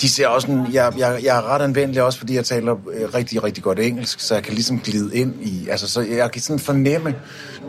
De 0.02 0.10
ser 0.10 0.28
også 0.28 0.48
sådan, 0.48 0.74
jeg, 0.74 0.94
jeg, 0.98 1.20
jeg 1.24 1.38
er 1.38 1.42
ret 1.50 1.62
anvendelig 1.62 2.04
også, 2.04 2.20
fordi 2.20 2.36
jeg 2.36 2.46
taler 2.46 2.76
øh, 2.94 3.14
rigtig, 3.14 3.44
rigtig 3.44 3.64
godt 3.64 3.80
engelsk, 3.80 4.20
så 4.20 4.34
jeg 4.34 4.44
kan 4.44 4.54
ligesom 4.54 4.80
glide 4.80 5.16
ind 5.16 5.34
i, 5.42 5.68
altså 5.70 5.90
så 5.90 6.02
jeg 6.02 6.32
kan 6.32 6.42
sådan 6.42 6.60
fornemme, 6.60 7.16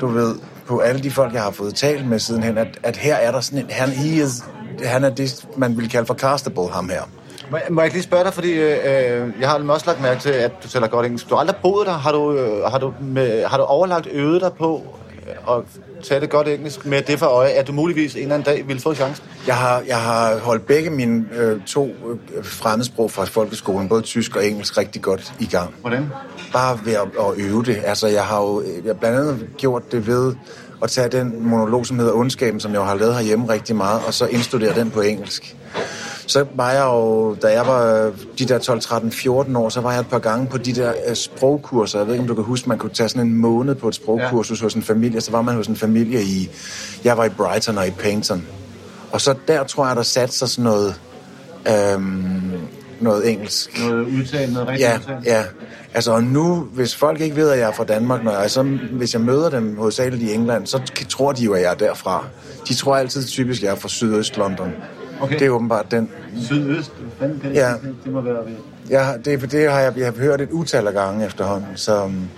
du 0.01 0.07
ved, 0.07 0.37
på 0.67 0.79
alle 0.79 1.03
de 1.03 1.11
folk, 1.11 1.35
jeg 1.35 1.43
har 1.43 1.51
fået 1.51 1.75
talt 1.75 2.07
med 2.07 2.19
sidenhen, 2.19 2.59
at, 2.59 2.79
at 2.83 2.97
her 2.97 3.15
er 3.15 3.33
der 3.33 3.41
sådan 3.41 3.59
en, 3.59 3.67
han, 3.71 3.89
he 3.89 4.23
is, 4.25 4.45
han 4.85 5.05
er 5.05 5.11
det, 5.11 5.47
man 5.57 5.77
vil 5.77 5.91
kalde 5.91 6.07
for 6.07 6.15
castable, 6.15 6.69
ham 6.69 6.89
her. 6.89 7.03
Må, 7.51 7.81
jeg 7.81 7.85
ikke 7.85 7.97
lige 7.97 8.03
spørge 8.03 8.25
dig, 8.25 8.35
fordi 8.35 8.51
øh, 8.53 9.33
jeg 9.41 9.49
har 9.49 9.59
også 9.69 9.87
lagt 9.87 10.03
mærke 10.03 10.21
til, 10.21 10.31
at 10.31 10.53
du 10.63 10.69
taler 10.69 10.87
godt 10.87 11.07
engelsk. 11.07 11.31
Du 11.31 11.35
har 11.35 11.41
aldrig 11.41 11.57
boet 11.63 11.87
der. 11.87 11.93
Har 11.93 12.13
du, 12.13 12.33
øh, 12.33 12.71
har 12.71 12.79
du, 12.79 12.95
med, 13.01 13.45
har 13.45 13.57
du 13.57 13.63
overlagt 13.63 14.09
øvet 14.13 14.41
dig 14.41 14.53
på 14.53 14.99
øh, 15.29 15.57
at 15.57 15.65
tale 16.03 16.27
godt 16.27 16.49
engelsk 16.49 16.87
med 16.87 17.03
det 17.03 17.19
for 17.19 17.27
øje, 17.27 17.51
at 17.51 17.67
du 17.67 17.73
muligvis 17.73 18.15
en 18.15 18.23
eller 18.23 18.35
anden 18.35 18.55
dag 18.55 18.69
ville 18.69 18.83
få 18.83 18.95
chancen? 18.95 19.25
Jeg 19.47 19.57
har, 19.57 19.83
jeg 19.87 19.97
har 20.01 20.39
holdt 20.39 20.67
begge 20.67 20.91
mine 20.91 21.25
øh, 21.33 21.61
to 21.67 21.87
øh, 21.87 22.45
fremmedsprog 22.45 23.11
fra 23.11 23.25
folkeskolen, 23.25 23.89
både 23.89 24.03
tysk 24.03 24.37
og 24.37 24.47
engelsk, 24.47 24.79
rigtig 24.79 25.03
godt 25.03 25.33
i 25.41 25.47
gang. 25.47 25.75
Hvordan? 25.81 26.07
Bare 26.53 26.79
ved 26.85 26.93
at, 26.93 27.09
at 27.21 27.37
øve 27.37 27.65
det. 27.65 27.83
Altså, 27.85 28.07
jeg 28.07 28.25
har 28.25 28.43
jo 28.43 28.63
jeg 28.63 28.83
har 28.87 28.95
blandt 28.95 29.19
andet 29.19 29.49
gjort 29.57 29.93
det 29.93 30.07
ved 30.07 30.35
at 30.83 30.91
tage 30.91 31.09
den 31.09 31.49
monolog, 31.49 31.87
som 31.87 31.99
hedder 31.99 32.13
Ondskaben, 32.13 32.61
som 32.61 32.73
jeg 32.73 32.81
har 32.81 32.95
lavet 32.95 33.15
herhjemme 33.15 33.49
rigtig 33.49 33.77
meget, 33.77 34.01
og 34.07 34.15
så 34.15 34.27
indstudere 34.27 34.75
den 34.75 34.91
på 34.91 35.01
engelsk. 35.01 35.57
Så 36.29 36.47
var 36.55 36.73
jeg 36.73 36.85
jo, 36.85 37.35
da 37.35 37.53
jeg 37.53 37.67
var 37.67 38.13
de 38.39 38.45
der 38.45 38.59
12, 38.59 38.81
13, 38.81 39.13
14 39.13 39.57
år, 39.57 39.69
så 39.69 39.81
var 39.81 39.93
jeg 39.93 40.01
et 40.01 40.07
par 40.07 40.19
gange 40.19 40.47
på 40.47 40.59
de 40.59 40.73
der 40.73 40.93
øh, 41.09 41.17
sprogkurser. 41.17 41.99
Jeg 41.99 42.07
ved 42.07 42.15
ikke, 42.15 42.23
om 42.23 42.29
du 42.29 42.35
kan 42.35 42.45
huske, 42.45 42.69
man 42.69 42.79
kunne 42.79 42.93
tage 42.93 43.09
sådan 43.09 43.27
en 43.27 43.35
måned 43.35 43.75
på 43.75 43.89
et 43.89 43.95
sprogkursus 43.95 44.61
ja. 44.61 44.65
hos 44.65 44.75
en 44.75 44.83
familie. 44.83 45.21
Så 45.21 45.31
var 45.31 45.43
man 45.43 45.55
hos 45.55 45.67
en 45.67 45.77
familie 45.77 46.23
i, 46.23 46.51
jeg 47.05 47.17
var 47.17 47.25
i 47.25 47.29
Brighton 47.29 47.79
og 47.79 47.87
i 47.87 47.91
Paynton. 47.91 48.47
Og 49.13 49.21
så 49.21 49.35
der 49.49 49.65
tror 49.65 49.87
jeg, 49.87 49.97
der 49.97 50.03
satte 50.03 50.35
sig 50.35 50.49
sådan 50.49 50.65
noget, 50.65 51.01
øhm, 51.69 52.53
noget 53.01 53.31
engelsk. 53.31 53.81
Noget 53.81 54.07
udtale, 54.07 54.53
noget 54.53 54.69
rigtigt 54.69 54.89
Ja, 54.89 54.97
udtale? 54.99 55.21
ja. 55.25 55.43
Altså, 55.95 56.13
og 56.13 56.23
nu, 56.23 56.55
hvis 56.73 56.97
folk 56.97 57.21
ikke 57.21 57.37
ved, 57.37 57.51
at 57.51 57.59
jeg 57.59 57.69
er 57.69 57.73
fra 57.73 57.85
Danmark, 57.85 58.25
når 58.25 58.41
jeg, 58.41 58.51
så, 58.51 58.63
hvis 58.93 59.15
jeg 59.15 59.21
møder 59.21 59.51
dem 59.51 59.77
hovedsageligt 59.77 60.23
i 60.23 60.35
England, 60.35 60.67
så 60.67 60.81
tror 61.09 61.33
de 61.33 61.45
jo, 61.45 61.53
at 61.53 61.63
jeg 61.63 61.71
er 61.71 61.75
derfra. 61.75 62.25
De 62.69 62.75
tror 62.75 62.97
altid 62.97 63.25
typisk, 63.27 63.61
at 63.61 63.67
jeg 63.67 63.73
er 63.73 63.77
fra 63.77 63.89
Sydøst 63.89 64.37
London. 64.37 64.73
Okay. 65.21 65.39
Det 65.39 65.47
er 65.47 65.51
åbenbart 65.51 65.91
den. 65.91 66.11
Sydøst? 66.43 66.93
Fanden 67.19 67.41
kan 67.41 67.53
Ja. 67.53 67.73
det, 67.83 67.95
det 68.05 68.13
må 68.13 68.21
være 68.21 68.35
ved? 68.35 68.53
Ja, 68.91 69.13
det, 69.25 69.53
det 69.53 69.71
har 69.71 69.81
jeg, 69.81 69.93
jeg 69.97 70.05
har 70.07 70.13
hørt 70.13 70.41
et 70.41 70.51
utal 70.51 70.87
af 70.87 70.93
gange 70.93 71.27
efterhånden. 71.27 71.69
Så, 71.75 72.05
øhm, 72.05 72.29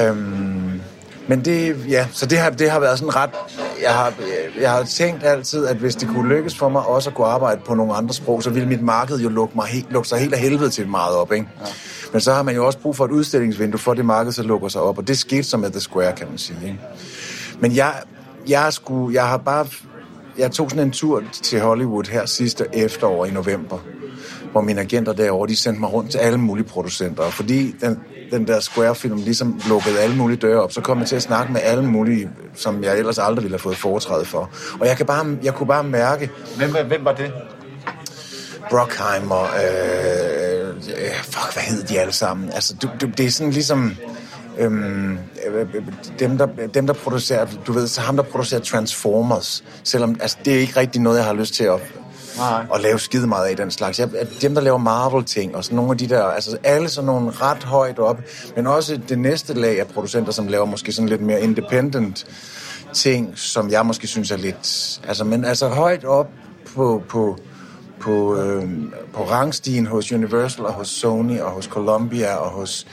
øhm, 0.00 0.80
men 1.28 1.44
det, 1.44 1.76
ja, 1.88 2.06
så 2.12 2.26
det 2.26 2.38
har, 2.38 2.50
det 2.50 2.70
har 2.70 2.80
været 2.80 2.98
sådan 2.98 3.16
ret... 3.16 3.30
Jeg 3.82 3.94
har, 3.94 4.12
jeg 4.60 4.70
har 4.70 4.82
tænkt 4.84 5.24
altid, 5.24 5.66
at 5.66 5.76
hvis 5.76 5.94
det 5.96 6.08
kunne 6.08 6.28
lykkes 6.28 6.58
for 6.58 6.68
mig 6.68 6.82
også 6.86 7.10
at 7.10 7.16
kunne 7.16 7.26
arbejde 7.26 7.60
på 7.66 7.74
nogle 7.74 7.94
andre 7.94 8.14
sprog, 8.14 8.42
så 8.42 8.50
ville 8.50 8.68
mit 8.68 8.82
marked 8.82 9.18
jo 9.18 9.28
lukke, 9.28 9.52
mig 9.56 9.66
helt, 9.66 9.92
lukke 9.92 10.08
sig 10.08 10.18
helt 10.18 10.34
af 10.34 10.40
helvede 10.40 10.70
til 10.70 10.88
meget 10.88 11.16
op, 11.16 11.32
ikke? 11.32 11.48
Ja. 11.60 11.66
Men 12.12 12.20
så 12.20 12.32
har 12.32 12.42
man 12.42 12.54
jo 12.54 12.66
også 12.66 12.78
brug 12.78 12.96
for 12.96 13.04
et 13.04 13.10
udstillingsvindue, 13.10 13.78
for 13.78 13.94
det 13.94 14.04
marked 14.04 14.32
så 14.32 14.42
lukker 14.42 14.68
sig 14.68 14.80
op, 14.80 14.98
og 14.98 15.08
det 15.08 15.18
skete 15.18 15.42
så 15.42 15.56
med 15.56 15.70
The 15.70 15.80
Square, 15.80 16.12
kan 16.12 16.26
man 16.28 16.38
sige, 16.38 16.58
ikke? 16.64 16.78
Men 17.60 17.76
jeg, 17.76 17.92
jeg, 18.48 18.72
skulle, 18.72 19.14
jeg 19.14 19.26
har 19.28 19.36
bare... 19.36 19.66
Jeg 20.38 20.52
tog 20.52 20.70
sådan 20.70 20.86
en 20.86 20.92
tur 20.92 21.22
til 21.32 21.60
Hollywood 21.60 22.04
her 22.10 22.26
sidste 22.26 22.66
efterår 22.72 23.24
i 23.24 23.30
november, 23.30 23.78
hvor 24.52 24.60
mine 24.60 24.80
agenter 24.80 25.12
derovre, 25.12 25.48
de 25.48 25.56
sendte 25.56 25.80
mig 25.80 25.92
rundt 25.92 26.10
til 26.10 26.18
alle 26.18 26.38
mulige 26.38 26.66
producenter. 26.66 27.22
Og 27.22 27.32
fordi 27.32 27.74
den, 27.80 27.98
den 28.30 28.46
der 28.46 28.60
Square-film 28.60 29.16
ligesom 29.16 29.60
lukkede 29.68 30.00
alle 30.00 30.16
mulige 30.16 30.36
døre 30.36 30.62
op, 30.62 30.72
så 30.72 30.80
kom 30.80 30.98
jeg 30.98 31.06
til 31.06 31.16
at 31.16 31.22
snakke 31.22 31.52
med 31.52 31.60
alle 31.64 31.84
mulige, 31.86 32.30
som 32.54 32.84
jeg 32.84 32.98
ellers 32.98 33.18
aldrig 33.18 33.42
ville 33.42 33.54
have 33.54 33.62
fået 33.62 33.76
foretræde 33.76 34.24
for. 34.24 34.50
Og 34.80 34.86
jeg, 34.86 34.96
kan 34.96 35.06
bare, 35.06 35.36
jeg 35.42 35.54
kunne 35.54 35.66
bare 35.66 35.84
mærke... 35.84 36.30
Hvem, 36.56 36.70
hvem 36.88 37.04
var 37.04 37.12
det? 37.12 37.32
Brockheimer, 38.70 39.42
øh, 39.42 40.74
fuck, 41.22 41.52
hvad 41.52 41.62
hed 41.62 41.82
de 41.82 42.00
alle 42.00 42.12
sammen? 42.12 42.50
Altså, 42.52 42.74
du, 42.82 42.88
du, 43.00 43.06
det 43.06 43.26
er 43.26 43.30
sådan 43.30 43.52
ligesom... 43.52 43.96
Øhm, 44.58 45.18
øh, 45.46 45.66
dem, 46.18 46.38
der, 46.38 46.46
dem, 46.74 46.86
der 46.86 46.94
producerer, 46.94 47.46
du 47.66 47.72
ved, 47.72 47.86
så 47.86 48.00
ham, 48.00 48.16
der 48.16 48.22
producerer 48.22 48.60
Transformers, 48.60 49.64
selvom 49.84 50.16
altså, 50.20 50.36
det 50.44 50.54
er 50.54 50.58
ikke 50.58 50.80
rigtig 50.80 51.02
noget, 51.02 51.18
jeg 51.18 51.26
har 51.26 51.34
lyst 51.34 51.54
til 51.54 51.64
at, 51.64 51.80
Nej. 52.36 52.66
at 52.74 52.80
lave 52.80 52.98
skide 52.98 53.26
meget 53.26 53.46
af 53.46 53.56
den 53.56 53.70
slags. 53.70 53.98
Jeg, 53.98 54.08
dem, 54.42 54.54
der 54.54 54.60
laver 54.60 54.78
Marvel-ting, 54.78 55.56
og 55.56 55.64
sådan 55.64 55.76
nogle 55.76 55.90
af 55.90 55.98
de 55.98 56.08
der, 56.08 56.24
altså 56.24 56.58
alle 56.64 56.88
sådan 56.88 57.06
nogle 57.06 57.30
ret 57.30 57.64
højt 57.64 57.98
op, 57.98 58.20
men 58.56 58.66
også 58.66 59.00
det 59.08 59.18
næste 59.18 59.54
lag 59.54 59.80
af 59.80 59.86
producenter, 59.86 60.32
som 60.32 60.48
laver 60.48 60.64
måske 60.64 60.92
sådan 60.92 61.08
lidt 61.08 61.20
mere 61.20 61.40
independent 61.40 62.26
ting, 62.92 63.38
som 63.38 63.70
jeg 63.70 63.86
måske 63.86 64.06
synes 64.06 64.30
er 64.30 64.36
lidt, 64.36 65.00
altså, 65.08 65.24
men 65.24 65.44
altså 65.44 65.68
højt 65.68 66.04
op 66.04 66.28
på, 66.74 67.02
på, 67.08 67.38
på, 68.06 68.36
øh, 68.36 68.68
på 69.12 69.24
rangstigen 69.24 69.86
hos 69.86 70.12
Universal 70.12 70.64
og 70.64 70.72
hos 70.72 70.88
Sony 70.88 71.40
og 71.40 71.50
hos 71.50 71.64
Columbia 71.64 72.34
og 72.34 72.50
hos 72.50 72.86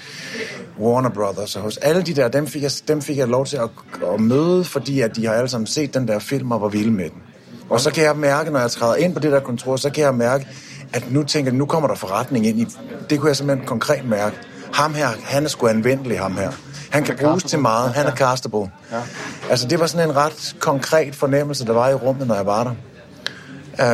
Warner 0.79 1.09
Brothers 1.09 1.55
og 1.55 1.61
hos 1.61 1.77
alle 1.77 2.01
de 2.01 2.13
der, 2.15 2.27
dem 2.27 2.47
fik 2.47 2.63
jeg, 2.63 2.71
dem 2.87 3.01
fik 3.01 3.17
jeg 3.17 3.27
lov 3.27 3.45
til 3.45 3.57
at, 3.57 3.69
at 4.13 4.19
møde, 4.19 4.63
fordi 4.63 5.01
at 5.01 5.15
de 5.15 5.25
har 5.25 5.33
alle 5.33 5.49
sammen 5.49 5.67
set 5.67 5.93
den 5.93 6.07
der 6.07 6.19
film 6.19 6.51
og 6.51 6.61
var 6.61 6.67
vilde 6.67 6.91
med 6.91 7.09
den. 7.09 7.21
Og 7.69 7.79
så 7.79 7.91
kan 7.91 8.03
jeg 8.03 8.17
mærke, 8.17 8.51
når 8.51 8.59
jeg 8.59 8.71
træder 8.71 8.95
ind 8.95 9.13
på 9.13 9.19
det 9.19 9.31
der 9.31 9.39
kontor, 9.39 9.75
så 9.75 9.89
kan 9.89 10.03
jeg 10.03 10.15
mærke, 10.15 10.47
at 10.93 11.11
nu 11.11 11.23
tænker 11.23 11.51
nu 11.51 11.65
kommer 11.65 11.87
der 11.87 11.95
forretning 11.95 12.47
ind 12.47 12.59
i. 12.59 12.67
Det 13.09 13.19
kunne 13.19 13.27
jeg 13.27 13.35
simpelthen 13.35 13.67
konkret 13.67 14.05
mærke. 14.05 14.35
Ham 14.73 14.93
her, 14.93 15.07
han 15.23 15.43
er 15.43 15.47
sgu 15.47 15.67
anvendelig, 15.67 16.19
ham 16.19 16.37
her. 16.37 16.51
Han 16.89 17.03
kan 17.03 17.17
bruges 17.21 17.43
til 17.43 17.59
meget. 17.59 17.93
Han 17.93 18.05
er 18.05 18.15
castable. 18.15 18.71
Ja. 18.91 19.01
Altså, 19.49 19.67
det 19.67 19.79
var 19.79 19.85
sådan 19.85 20.09
en 20.09 20.15
ret 20.15 20.55
konkret 20.59 21.15
fornemmelse, 21.15 21.65
der 21.65 21.73
var 21.73 21.89
i 21.89 21.93
rummet, 21.93 22.27
når 22.27 22.35
jeg 22.35 22.45
var 22.45 22.63
der. 22.63 22.71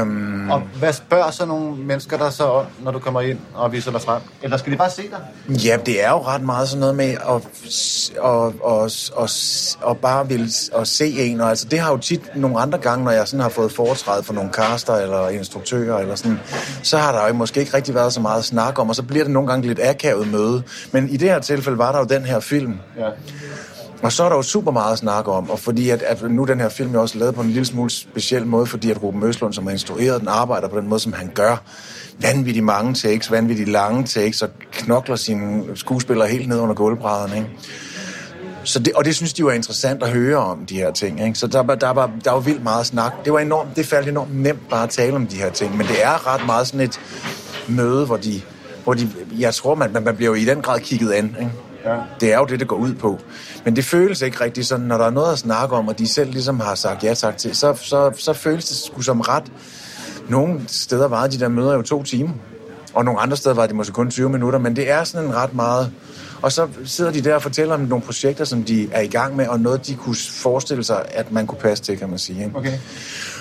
Um, 0.01 0.49
Og 0.51 0.61
hvad 0.79 0.93
spørger 0.93 1.31
så 1.31 1.45
nogle 1.45 1.75
mennesker 1.75 2.17
der 2.17 2.29
så 2.29 2.43
om, 2.43 2.65
når 2.83 2.91
du 2.91 2.99
kommer 2.99 3.21
ind 3.21 3.39
og 3.53 3.71
viser 3.71 3.91
dig 3.91 4.01
frem? 4.01 4.21
Eller 4.41 4.57
skal 4.57 4.71
de 4.73 4.77
bare 4.77 4.89
se 4.89 5.01
dig? 5.01 5.57
Ja, 5.65 5.77
det 5.85 6.03
er 6.03 6.09
jo 6.09 6.17
ret 6.21 6.41
meget 6.41 6.69
sådan 6.69 6.79
noget 6.79 6.95
med 6.95 7.09
at, 7.09 7.19
at, 8.23 8.53
at, 8.71 9.11
at, 9.23 9.89
at 9.91 9.97
bare 9.97 10.27
vil 10.27 10.51
at 10.75 10.87
se 10.87 11.05
en. 11.07 11.41
Og 11.41 11.49
altså, 11.49 11.67
det 11.71 11.79
har 11.79 11.91
jo 11.91 11.97
tit 11.97 12.21
nogle 12.35 12.59
andre 12.59 12.77
gange, 12.77 13.05
når 13.05 13.11
jeg 13.11 13.27
sådan 13.27 13.39
har 13.39 13.49
fået 13.49 13.71
foretræde 13.71 14.23
for 14.23 14.33
nogle 14.33 14.49
caster 14.53 14.95
eller 14.95 15.29
instruktører, 15.29 15.97
eller 15.97 16.15
sådan, 16.15 16.39
så 16.83 16.97
har 16.97 17.11
der 17.11 17.27
jo 17.27 17.33
måske 17.33 17.59
ikke 17.59 17.73
rigtig 17.73 17.95
været 17.95 18.13
så 18.13 18.19
meget 18.21 18.45
snak 18.45 18.79
om, 18.79 18.89
og 18.89 18.95
så 18.95 19.03
bliver 19.03 19.23
det 19.23 19.33
nogle 19.33 19.49
gange 19.49 19.67
lidt 19.67 19.79
akavet 19.83 20.27
møde. 20.31 20.63
Men 20.91 21.09
i 21.09 21.17
det 21.17 21.29
her 21.29 21.39
tilfælde 21.39 21.77
var 21.77 21.91
der 21.91 21.99
jo 21.99 22.05
den 22.05 22.25
her 22.25 22.39
film, 22.39 22.79
Ja. 22.97 23.09
Og 24.01 24.11
så 24.11 24.23
er 24.23 24.29
der 24.29 24.35
jo 24.35 24.41
super 24.41 24.71
meget 24.71 24.91
at 24.93 24.97
snakke 24.99 25.31
om, 25.31 25.49
og 25.49 25.59
fordi 25.59 25.89
at, 25.89 26.01
at 26.01 26.31
nu 26.31 26.43
den 26.45 26.59
her 26.59 26.69
film 26.69 26.95
er 26.95 26.99
også 26.99 27.17
lavet 27.17 27.35
på 27.35 27.41
en 27.41 27.47
lille 27.49 27.65
smule 27.65 27.89
speciel 27.89 28.45
måde, 28.45 28.65
fordi 28.65 28.91
at 28.91 29.03
Ruben 29.03 29.23
Østlund, 29.23 29.53
som 29.53 29.63
har 29.65 29.71
instrueret 29.71 30.19
den, 30.19 30.27
arbejder 30.27 30.67
på 30.67 30.79
den 30.79 30.87
måde, 30.89 30.99
som 30.99 31.13
han 31.13 31.31
gør. 31.33 31.61
Vanvittigt 32.21 32.65
mange 32.65 32.93
takes, 32.93 33.31
vanvittigt 33.31 33.69
lange 33.69 34.03
takes, 34.03 34.41
og 34.41 34.49
knokler 34.71 35.15
sine 35.15 35.63
skuespillere 35.75 36.27
helt 36.27 36.47
ned 36.47 36.59
under 36.59 36.75
gulvbrædderne, 36.75 37.35
ikke? 37.35 37.49
Så 38.63 38.79
det, 38.79 38.93
og 38.93 39.05
det 39.05 39.15
synes 39.15 39.33
de 39.33 39.43
var 39.45 39.51
interessant 39.51 40.03
at 40.03 40.09
høre 40.09 40.37
om, 40.37 40.65
de 40.65 40.75
her 40.75 40.91
ting. 40.91 41.23
Ikke? 41.25 41.39
Så 41.39 41.47
der, 41.47 41.63
var- 41.63 41.75
der, 41.75 41.89
var, 41.89 42.11
der 42.25 42.31
var 42.31 42.39
vildt 42.39 42.63
meget 42.63 42.85
snak. 42.85 43.13
Det 43.25 43.33
var 43.33 43.39
enormt, 43.39 43.75
det 43.75 43.85
faldt 43.85 44.07
enormt 44.09 44.35
nemt 44.35 44.69
bare 44.69 44.83
at 44.83 44.89
tale 44.89 45.15
om 45.15 45.27
de 45.27 45.35
her 45.35 45.49
ting. 45.49 45.77
Men 45.77 45.87
det 45.87 46.03
er 46.03 46.33
ret 46.33 46.45
meget 46.45 46.67
sådan 46.67 46.79
et 46.79 46.99
møde, 47.67 48.05
hvor 48.05 48.17
de, 48.17 48.41
hvor 48.83 48.93
de 48.93 49.09
jeg 49.39 49.53
tror, 49.53 49.75
man, 49.75 49.91
man 50.05 50.15
bliver 50.15 50.29
jo 50.29 50.35
i 50.35 50.45
den 50.45 50.61
grad 50.61 50.79
kigget 50.79 51.11
an. 51.11 51.35
Ikke? 51.39 51.51
Ja. 51.85 51.95
Det 52.19 52.33
er 52.33 52.37
jo 52.37 52.45
det, 52.45 52.59
det 52.59 52.67
går 52.67 52.75
ud 52.75 52.93
på. 52.93 53.19
Men 53.65 53.75
det 53.75 53.85
føles 53.85 54.21
ikke 54.21 54.43
rigtigt 54.43 54.67
sådan, 54.67 54.85
når 54.85 54.97
der 54.97 55.05
er 55.05 55.09
noget 55.09 55.33
at 55.33 55.39
snakke 55.39 55.75
om, 55.75 55.87
og 55.87 55.99
de 55.99 56.07
selv 56.07 56.31
ligesom 56.31 56.59
har 56.59 56.75
sagt 56.75 57.03
ja 57.03 57.13
tak 57.13 57.37
til, 57.37 57.55
så, 57.55 57.73
så, 57.81 58.11
så 58.17 58.33
føles 58.33 58.65
det 58.65 58.77
sgu 58.77 59.01
som 59.01 59.21
ret. 59.21 59.43
Nogle 60.29 60.61
steder 60.67 61.07
varede 61.07 61.31
de 61.31 61.39
der 61.39 61.47
møder 61.47 61.75
jo 61.75 61.81
to 61.81 62.03
timer, 62.03 62.33
og 62.93 63.05
nogle 63.05 63.19
andre 63.19 63.37
steder 63.37 63.55
var 63.55 63.67
det 63.67 63.75
måske 63.75 63.93
kun 63.93 64.11
20 64.11 64.29
minutter, 64.29 64.59
men 64.59 64.75
det 64.75 64.91
er 64.91 65.03
sådan 65.03 65.27
en 65.27 65.35
ret 65.35 65.53
meget... 65.53 65.91
Og 66.41 66.51
så 66.51 66.67
sidder 66.85 67.11
de 67.11 67.21
der 67.21 67.35
og 67.35 67.41
fortæller 67.41 67.73
om 67.73 67.81
nogle 67.81 68.05
projekter, 68.05 68.45
som 68.45 68.63
de 68.63 68.89
er 68.91 69.01
i 69.01 69.07
gang 69.07 69.35
med, 69.35 69.47
og 69.47 69.59
noget, 69.59 69.87
de 69.87 69.95
kunne 69.95 70.15
forestille 70.31 70.83
sig, 70.83 71.05
at 71.11 71.31
man 71.31 71.47
kunne 71.47 71.59
passe 71.59 71.83
til, 71.83 71.97
kan 71.97 72.09
man 72.09 72.19
sige. 72.19 72.43
Ikke? 72.43 72.57
Okay. 72.57 72.77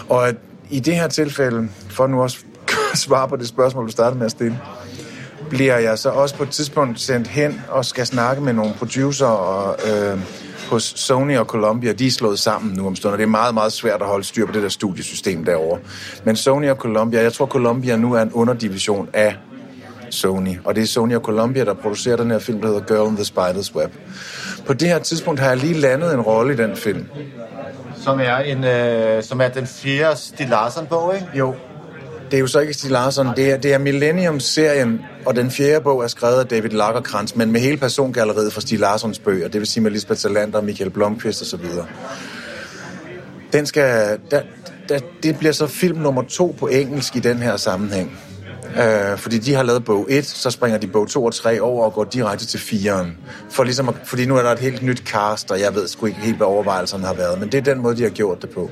Og 0.08 0.32
i 0.70 0.80
det 0.80 0.94
her 0.94 1.08
tilfælde, 1.08 1.68
for 1.90 2.06
nu 2.06 2.22
også 2.22 2.38
svare 2.94 3.28
på 3.28 3.36
det 3.36 3.48
spørgsmål, 3.48 3.86
du 3.86 3.92
startede 3.92 4.18
med 4.18 4.26
at 4.26 4.30
stille, 4.32 4.60
bliver 5.50 5.78
jeg 5.78 5.98
så 5.98 6.08
også 6.08 6.34
på 6.34 6.42
et 6.42 6.50
tidspunkt 6.50 7.00
sendt 7.00 7.28
hen 7.28 7.62
og 7.68 7.84
skal 7.84 8.06
snakke 8.06 8.42
med 8.42 8.52
nogle 8.52 8.74
producer 8.78 9.26
og, 9.26 9.76
øh, 9.90 10.18
hos 10.70 10.82
Sony 10.82 11.38
og 11.38 11.46
Columbia. 11.46 11.92
De 11.92 12.06
er 12.06 12.10
slået 12.10 12.38
sammen 12.38 12.74
nu 12.76 12.86
om 12.86 12.96
stunder. 12.96 13.16
Det 13.16 13.24
er 13.24 13.28
meget, 13.28 13.54
meget 13.54 13.72
svært 13.72 14.00
at 14.02 14.06
holde 14.06 14.24
styr 14.24 14.46
på 14.46 14.52
det 14.52 14.62
der 14.62 14.68
studiesystem 14.68 15.44
derovre. 15.44 15.78
Men 16.24 16.36
Sony 16.36 16.70
og 16.70 16.76
Columbia, 16.76 17.22
jeg 17.22 17.32
tror 17.32 17.46
Columbia 17.46 17.96
nu 17.96 18.14
er 18.14 18.22
en 18.22 18.32
underdivision 18.32 19.08
af 19.12 19.36
Sony. 20.10 20.58
Og 20.64 20.74
det 20.74 20.82
er 20.82 20.86
Sony 20.86 21.14
og 21.14 21.22
Columbia, 21.22 21.64
der 21.64 21.74
producerer 21.74 22.16
den 22.16 22.30
her 22.30 22.38
film, 22.38 22.60
der 22.60 22.66
hedder 22.66 22.80
Girl 22.80 23.08
in 23.08 23.16
the 23.16 23.24
Spider's 23.24 23.74
Web. 23.76 23.92
På 24.66 24.72
det 24.72 24.88
her 24.88 24.98
tidspunkt 24.98 25.40
har 25.40 25.48
jeg 25.48 25.56
lige 25.56 25.74
landet 25.74 26.14
en 26.14 26.20
rolle 26.20 26.54
i 26.54 26.56
den 26.56 26.76
film. 26.76 27.06
Som 27.96 28.20
er, 28.20 28.36
en, 28.36 28.64
øh, 28.64 29.22
som 29.22 29.40
er 29.40 29.48
den 29.48 29.66
fjerde 29.66 30.16
Stig 30.16 30.48
Larsson-bog, 30.48 31.14
ikke? 31.14 31.26
Jo. 31.34 31.54
Det 32.30 32.36
er 32.36 32.40
jo 32.40 32.46
så 32.46 32.60
ikke 32.60 32.74
Stig 32.74 32.90
Larsson, 32.90 33.26
det 33.36 33.50
er, 33.50 33.56
det 33.56 33.72
er 33.72 33.78
Millennium-serien, 33.78 35.00
og 35.26 35.36
den 35.36 35.50
fjerde 35.50 35.80
bog 35.80 36.04
er 36.04 36.08
skrevet 36.08 36.40
af 36.40 36.46
David 36.46 36.70
Lagerkrantz, 36.70 37.34
men 37.34 37.52
med 37.52 37.60
hele 37.60 37.76
persongalleriet 37.76 38.52
fra 38.52 38.60
Stig 38.60 38.78
Larssons 38.78 39.18
bøger, 39.18 39.48
det 39.48 39.60
vil 39.60 39.68
sige 39.68 39.82
med 39.82 39.90
Lisbeth 39.90 40.20
Salander, 40.20 40.60
Michael 40.60 40.90
Blomqvist 40.90 41.42
osv. 41.42 41.64
Den 43.52 43.66
skal, 43.66 44.18
der, 44.30 44.42
der, 44.88 44.98
det 45.22 45.38
bliver 45.38 45.52
så 45.52 45.66
film 45.66 45.98
nummer 45.98 46.22
to 46.22 46.56
på 46.58 46.66
engelsk 46.66 47.16
i 47.16 47.20
den 47.20 47.38
her 47.38 47.56
sammenhæng. 47.56 48.18
Øh, 48.76 49.18
fordi 49.18 49.38
de 49.38 49.54
har 49.54 49.62
lavet 49.62 49.84
bog 49.84 50.06
1, 50.08 50.26
så 50.26 50.50
springer 50.50 50.78
de 50.78 50.86
bog 50.86 51.08
2 51.08 51.24
og 51.24 51.34
3 51.34 51.60
over 51.60 51.84
og 51.84 51.92
går 51.92 52.04
direkte 52.04 52.46
til 52.46 52.58
4'eren. 52.58 53.06
For 53.50 53.64
ligesom 53.64 53.88
at, 53.88 53.94
fordi 54.04 54.26
nu 54.26 54.36
er 54.36 54.42
der 54.42 54.50
et 54.50 54.58
helt 54.58 54.82
nyt 54.82 54.98
cast, 54.98 55.50
og 55.50 55.60
jeg 55.60 55.74
ved 55.74 55.88
sgu 55.88 56.06
ikke 56.06 56.18
helt, 56.18 56.36
hvad 56.36 56.46
overvejelserne 56.46 57.06
har 57.06 57.14
været, 57.14 57.40
men 57.40 57.52
det 57.52 57.58
er 57.58 57.62
den 57.62 57.82
måde, 57.82 57.96
de 57.96 58.02
har 58.02 58.10
gjort 58.10 58.42
det 58.42 58.50
på. 58.50 58.70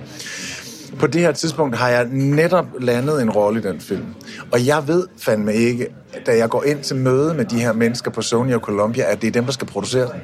På 0.99 1.07
det 1.07 1.21
her 1.21 1.33
tidspunkt 1.33 1.77
har 1.77 1.89
jeg 1.89 2.07
netop 2.11 2.67
landet 2.81 3.23
en 3.23 3.31
rolle 3.31 3.61
i 3.61 3.63
den 3.63 3.81
film. 3.81 4.07
Og 4.53 4.67
jeg 4.67 4.89
ved 4.89 5.07
fandme 5.19 5.55
ikke, 5.55 5.89
da 6.27 6.37
jeg 6.37 6.49
går 6.49 6.65
ind 6.65 6.83
til 6.83 6.97
møde 6.97 7.35
med 7.35 7.45
de 7.45 7.61
her 7.61 7.73
mennesker 7.73 8.11
på 8.11 8.23
Sony 8.23 8.55
og 8.55 8.61
Columbia, 8.61 9.13
at 9.13 9.23
det 9.23 9.29
er 9.29 9.33
dem, 9.33 9.45
der 9.45 9.53
skal 9.53 9.67
producere 9.67 10.13
den. 10.13 10.21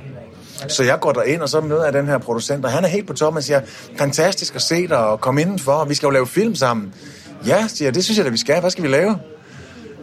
Så 0.68 0.84
jeg 0.84 1.00
går 1.00 1.12
derind, 1.12 1.42
og 1.42 1.48
så 1.48 1.60
møder 1.60 1.84
jeg 1.84 1.92
den 1.92 2.06
her 2.06 2.18
producent, 2.18 2.64
og 2.64 2.70
han 2.70 2.84
er 2.84 2.88
helt 2.88 3.06
på 3.06 3.12
toppen 3.12 3.36
og 3.36 3.42
siger, 3.42 3.60
fantastisk 3.98 4.54
at 4.54 4.62
se 4.62 4.88
dig 4.88 4.98
og 4.98 5.20
komme 5.20 5.40
indenfor, 5.40 5.72
og 5.72 5.88
vi 5.88 5.94
skal 5.94 6.06
jo 6.06 6.10
lave 6.10 6.26
film 6.26 6.54
sammen. 6.54 6.94
Ja, 7.46 7.66
siger 7.68 7.86
jeg, 7.86 7.94
det 7.94 8.04
synes 8.04 8.18
jeg 8.18 8.26
at 8.26 8.32
vi 8.32 8.38
skal. 8.38 8.60
Hvad 8.60 8.70
skal 8.70 8.84
vi 8.84 8.88
lave? 8.88 9.18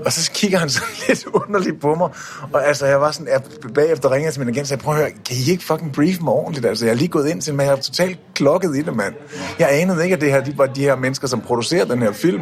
Og 0.05 0.11
så 0.11 0.31
kigger 0.31 0.59
han 0.59 0.69
så 0.69 0.81
lidt 1.07 1.25
underligt 1.33 1.81
på 1.81 1.95
mig. 1.95 2.09
Og 2.53 2.67
altså, 2.67 2.85
jeg 2.85 3.01
var 3.01 3.11
sådan, 3.11 3.27
jeg 3.27 3.41
bagefter 3.73 4.11
ringer 4.11 4.25
jeg 4.25 4.33
til 4.33 4.41
min 4.41 4.49
agent 4.49 4.61
og 4.61 4.67
sagde, 4.67 4.83
prøv 4.83 4.93
at 4.93 4.99
høre, 4.99 5.11
kan 5.11 5.35
I 5.47 5.51
ikke 5.51 5.63
fucking 5.63 5.93
brief 5.93 6.21
mig 6.21 6.33
ordentligt? 6.33 6.65
Altså, 6.65 6.85
jeg 6.85 6.91
er 6.91 6.95
lige 6.95 7.07
gået 7.07 7.29
ind 7.29 7.41
til, 7.41 7.53
men 7.53 7.65
jeg 7.65 7.71
er 7.71 7.81
totalt 7.81 8.19
klokket 8.33 8.77
i 8.77 8.81
det, 8.81 8.95
mand. 8.95 9.13
Jeg 9.59 9.81
anede 9.81 10.03
ikke, 10.03 10.15
at 10.15 10.21
det 10.21 10.31
her, 10.31 10.43
de 10.43 10.57
var 10.57 10.65
de 10.65 10.81
her 10.81 10.95
mennesker, 10.95 11.27
som 11.27 11.41
producerer 11.41 11.85
den 11.85 12.01
her 12.01 12.11
film, 12.11 12.41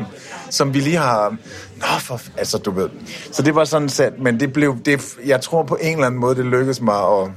som 0.50 0.74
vi 0.74 0.80
lige 0.80 0.98
har... 0.98 1.30
Nå, 1.78 1.86
for... 2.00 2.22
Altså, 2.38 2.58
du 2.58 2.72
ved. 2.72 2.90
Så 3.32 3.42
det 3.42 3.56
var 3.56 3.64
sådan 3.64 3.90
sat, 3.90 4.20
men 4.20 4.40
det 4.40 4.54
blev... 4.54 4.78
Det, 4.86 5.18
jeg 5.26 5.42
tror 5.42 5.64
på 5.64 5.78
en 5.82 5.94
eller 5.94 6.06
anden 6.06 6.20
måde, 6.20 6.36
det 6.36 6.46
lykkedes 6.46 6.82
mig 6.82 6.96
at... 6.96 7.32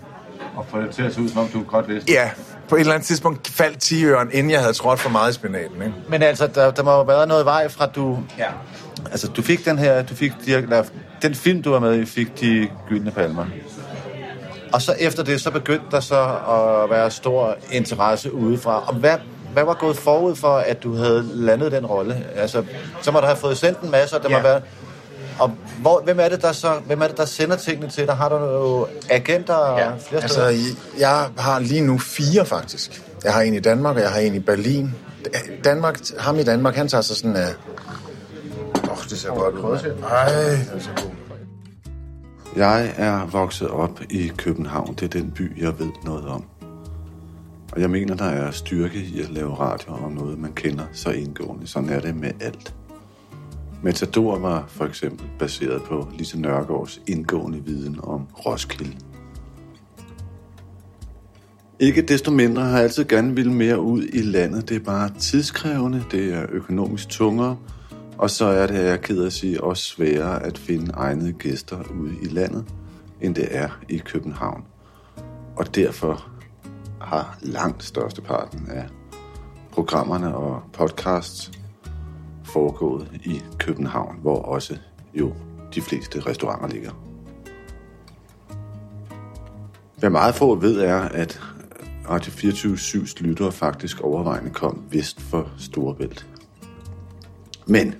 Og 0.56 0.66
få 0.68 0.80
det 0.80 0.90
til 0.90 1.02
at 1.02 1.14
se 1.14 1.20
ud, 1.20 1.28
som 1.28 1.38
om 1.38 1.48
du 1.48 1.62
godt 1.62 1.88
vidste. 1.88 2.12
Ja, 2.12 2.30
på 2.70 2.76
et 2.76 2.80
eller 2.80 2.94
andet 2.94 3.06
tidspunkt 3.06 3.48
faldt 3.48 3.78
10 3.78 4.04
inden 4.32 4.50
jeg 4.50 4.60
havde 4.60 4.72
trådt 4.72 5.00
for 5.00 5.10
meget 5.10 5.30
i 5.30 5.34
spinaten, 5.34 5.82
ikke? 5.82 5.94
Men 6.08 6.22
altså, 6.22 6.46
der, 6.46 6.70
der 6.70 6.82
må 6.82 6.92
jo 6.92 7.02
være 7.02 7.26
noget 7.26 7.44
vej 7.44 7.68
fra, 7.68 7.86
du... 7.86 8.18
Ja. 8.38 8.46
Altså, 9.10 9.28
du 9.28 9.42
fik 9.42 9.64
den 9.64 9.78
her... 9.78 10.02
Du 10.02 10.14
fik 10.14 10.32
de, 10.46 10.52
der, 10.52 10.84
den 11.22 11.34
film, 11.34 11.62
du 11.62 11.70
var 11.70 11.78
med 11.78 12.00
i, 12.00 12.04
fik 12.04 12.40
de 12.40 12.68
gyldne 12.88 13.10
palmer. 13.10 13.46
Og 14.72 14.82
så 14.82 14.94
efter 14.98 15.22
det, 15.24 15.40
så 15.40 15.50
begyndte 15.50 15.86
der 15.90 16.00
så 16.00 16.22
at 16.48 16.90
være 16.90 17.10
stor 17.10 17.56
interesse 17.70 18.34
udefra. 18.34 18.88
Og 18.88 18.94
hvad, 18.94 19.16
hvad 19.52 19.64
var 19.64 19.74
gået 19.74 19.96
forud 19.96 20.36
for, 20.36 20.56
at 20.56 20.82
du 20.82 20.94
havde 20.94 21.30
landet 21.34 21.72
den 21.72 21.86
rolle? 21.86 22.24
Altså, 22.36 22.64
så 23.02 23.10
må 23.10 23.20
du 23.20 23.26
have 23.26 23.36
fået 23.36 23.58
sendt 23.58 23.80
en 23.80 23.90
masse, 23.90 24.16
og 24.16 24.22
der 24.22 24.30
ja. 24.30 24.36
må 24.36 24.42
være... 24.42 24.60
Og 25.38 25.52
hvor, 25.80 26.02
hvem, 26.04 26.20
er 26.20 26.28
det, 26.28 26.42
der 26.42 26.52
så, 26.52 26.72
hvem 26.86 27.02
er 27.02 27.06
det, 27.06 27.16
der 27.16 27.24
sender 27.24 27.56
tingene 27.56 27.88
til 27.90 28.06
dig? 28.06 28.16
Har 28.16 28.28
du 28.28 28.36
jo 28.36 28.86
agenter 29.10 29.78
ja. 29.78 29.90
flere 30.08 30.22
Altså, 30.22 30.40
steder? 30.40 30.76
jeg 30.98 31.28
har 31.38 31.58
lige 31.58 31.80
nu 31.80 31.98
fire, 31.98 32.46
faktisk. 32.46 33.02
Jeg 33.24 33.32
har 33.32 33.40
en 33.40 33.54
i 33.54 33.60
Danmark, 33.60 33.96
og 33.96 34.02
jeg 34.02 34.10
har 34.10 34.20
en 34.20 34.34
i 34.34 34.38
Berlin. 34.38 34.94
Danmark, 35.64 35.98
ham 36.18 36.38
i 36.38 36.42
Danmark, 36.42 36.74
han 36.74 36.88
tager 36.88 37.02
sig 37.02 37.16
sådan 37.16 37.36
af... 37.36 37.48
Åh, 38.84 38.90
oh, 38.90 38.98
det 39.10 39.18
ser 39.18 39.28
godt 39.28 39.54
ud. 39.54 39.94
Ej, 40.10 40.24
det 40.32 40.70
er 40.74 40.78
så 40.78 40.90
god. 40.96 41.10
Jeg 42.56 42.94
er 42.96 43.26
vokset 43.26 43.68
op 43.68 44.00
i 44.10 44.32
København. 44.36 44.94
Det 44.94 45.02
er 45.02 45.20
den 45.20 45.30
by, 45.30 45.62
jeg 45.62 45.78
ved 45.78 45.90
noget 46.04 46.26
om. 46.26 46.44
Og 47.72 47.80
jeg 47.80 47.90
mener, 47.90 48.14
der 48.14 48.24
er 48.24 48.50
styrke 48.50 48.98
i 48.98 49.20
at 49.22 49.30
lave 49.30 49.54
radio 49.54 49.92
om 49.92 50.12
noget, 50.12 50.38
man 50.38 50.52
kender 50.52 50.84
så 50.92 51.10
indgående. 51.10 51.66
Sådan 51.66 51.88
er 51.88 52.00
det 52.00 52.16
med 52.16 52.30
alt. 52.40 52.74
Matador 53.82 54.38
var 54.38 54.64
for 54.68 54.84
eksempel 54.84 55.26
baseret 55.38 55.82
på 55.82 56.08
Lise 56.18 56.40
Nørgaards 56.40 57.00
indgående 57.06 57.64
viden 57.64 58.00
om 58.02 58.26
Roskilde. 58.46 58.96
Ikke 61.80 62.02
desto 62.02 62.30
mindre 62.30 62.62
har 62.62 62.70
jeg 62.70 62.82
altid 62.82 63.04
gerne 63.04 63.34
ville 63.34 63.52
mere 63.52 63.80
ud 63.80 64.02
i 64.02 64.22
landet. 64.22 64.68
Det 64.68 64.76
er 64.76 64.84
bare 64.84 65.10
tidskrævende, 65.18 66.04
det 66.10 66.34
er 66.34 66.46
økonomisk 66.48 67.08
tungere, 67.08 67.56
og 68.18 68.30
så 68.30 68.44
er 68.44 68.66
det, 68.66 68.74
jeg 68.74 68.88
er 68.88 68.96
ked 68.96 69.24
at 69.24 69.32
sige, 69.32 69.64
også 69.64 69.82
sværere 69.82 70.42
at 70.42 70.58
finde 70.58 70.92
egnede 70.94 71.32
gæster 71.32 71.78
ude 72.00 72.14
i 72.22 72.26
landet, 72.26 72.64
end 73.20 73.34
det 73.34 73.56
er 73.56 73.80
i 73.88 73.96
København. 73.96 74.64
Og 75.56 75.74
derfor 75.74 76.30
har 77.00 77.38
langt 77.42 77.84
størsteparten 77.84 78.68
af 78.70 78.84
programmerne 79.72 80.36
og 80.36 80.62
podcasts 80.72 81.59
foregået 82.52 83.20
i 83.24 83.42
København, 83.58 84.18
hvor 84.20 84.42
også 84.42 84.78
jo 85.14 85.34
de 85.74 85.82
fleste 85.82 86.20
restauranter 86.20 86.68
ligger. 86.68 86.90
Hvad 89.98 90.10
meget 90.10 90.34
få 90.34 90.54
ved 90.54 90.80
er, 90.80 91.00
at 91.00 91.40
Radio 92.08 92.32
24-7's 92.32 93.22
lyttere 93.22 93.52
faktisk 93.52 94.00
overvejende 94.00 94.50
kom 94.50 94.82
vest 94.90 95.20
for 95.20 95.50
Storebælt. 95.58 96.26
Men 97.66 97.94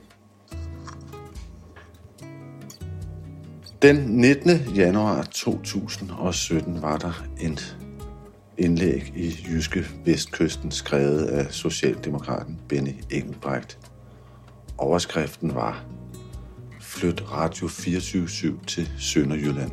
den 3.83 3.97
19. 3.97 4.51
januar 4.75 5.23
2017 5.23 6.83
var 6.83 6.97
der 6.97 7.25
et 7.41 7.77
indlæg 8.59 9.13
i 9.17 9.47
Jyske 9.49 9.87
Vestkysten 10.05 10.71
skrevet 10.71 11.25
af 11.25 11.53
Socialdemokraten 11.53 12.59
Benny 12.69 12.95
Engelbrecht. 13.11 13.80
Overskriften 14.81 15.55
var 15.55 15.85
Flyt 16.81 17.25
Radio 17.33 17.67
24-7 17.67 18.67
til 18.67 18.91
Sønderjylland. 18.99 19.71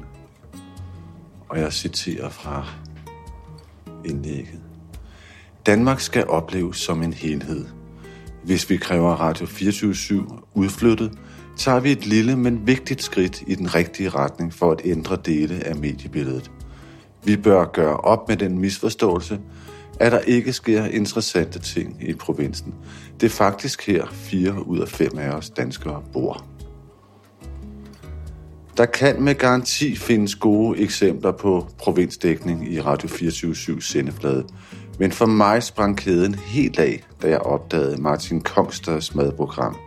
Og 1.50 1.60
jeg 1.60 1.74
citerer 1.74 2.30
fra 2.30 2.66
indlægget. 4.06 4.60
Danmark 5.66 6.00
skal 6.00 6.28
opleves 6.28 6.78
som 6.78 7.04
en 7.04 7.14
helhed. 7.14 7.66
Hvis 8.44 8.70
vi 8.70 8.78
kræver 8.78 9.12
Radio 9.12 9.46
24-7 9.46 10.44
udflyttet, 10.54 11.20
tager 11.58 11.80
vi 11.80 11.92
et 11.92 12.06
lille, 12.06 12.36
men 12.36 12.68
vigtigt 12.68 13.04
skridt 13.04 13.44
i 13.48 13.56
den 13.56 13.76
rigtige 13.76 14.10
retning 14.10 14.54
for 14.54 14.72
at 14.72 14.82
ændre 14.86 15.18
dele 15.26 15.64
af 15.64 15.76
mediebilledet. 15.76 16.52
Vi 17.24 17.38
bør 17.38 17.66
gøre 17.66 17.98
op 17.98 18.28
med 18.28 18.38
den 18.38 18.60
misforståelse, 18.60 19.40
at 20.00 20.12
der 20.12 20.20
ikke 20.20 20.54
sker 20.54 20.86
interessante 20.86 21.60
ting 21.60 22.10
i 22.10 22.14
provinsen. 22.14 22.74
Det 23.20 23.26
er 23.26 23.30
faktisk 23.30 23.88
her 23.88 24.06
fire 24.12 24.68
ud 24.68 24.80
af 24.80 24.88
fem 24.88 25.18
af 25.18 25.30
os 25.30 25.50
danskere 25.50 26.04
bor. 26.14 26.46
Der 28.78 28.86
kan 28.86 29.22
med 29.22 29.36
garanti 29.36 29.96
findes 29.96 30.36
gode 30.36 30.80
eksempler 30.80 31.32
på 31.32 31.68
provinsdækning 31.78 32.74
i 32.74 32.82
Radio 32.82 33.10
24 33.10 33.82
sendeflade, 33.82 34.48
men 35.00 35.12
for 35.12 35.26
mig 35.26 35.64
sprang 35.64 35.98
kæden 35.98 36.36
helt 36.36 36.80
af, 36.80 37.04
da 37.22 37.30
jeg 37.30 37.40
opdagede 37.40 38.02
Martin 38.02 38.42
Kongsters 38.42 39.16
madprogram. 39.16 39.78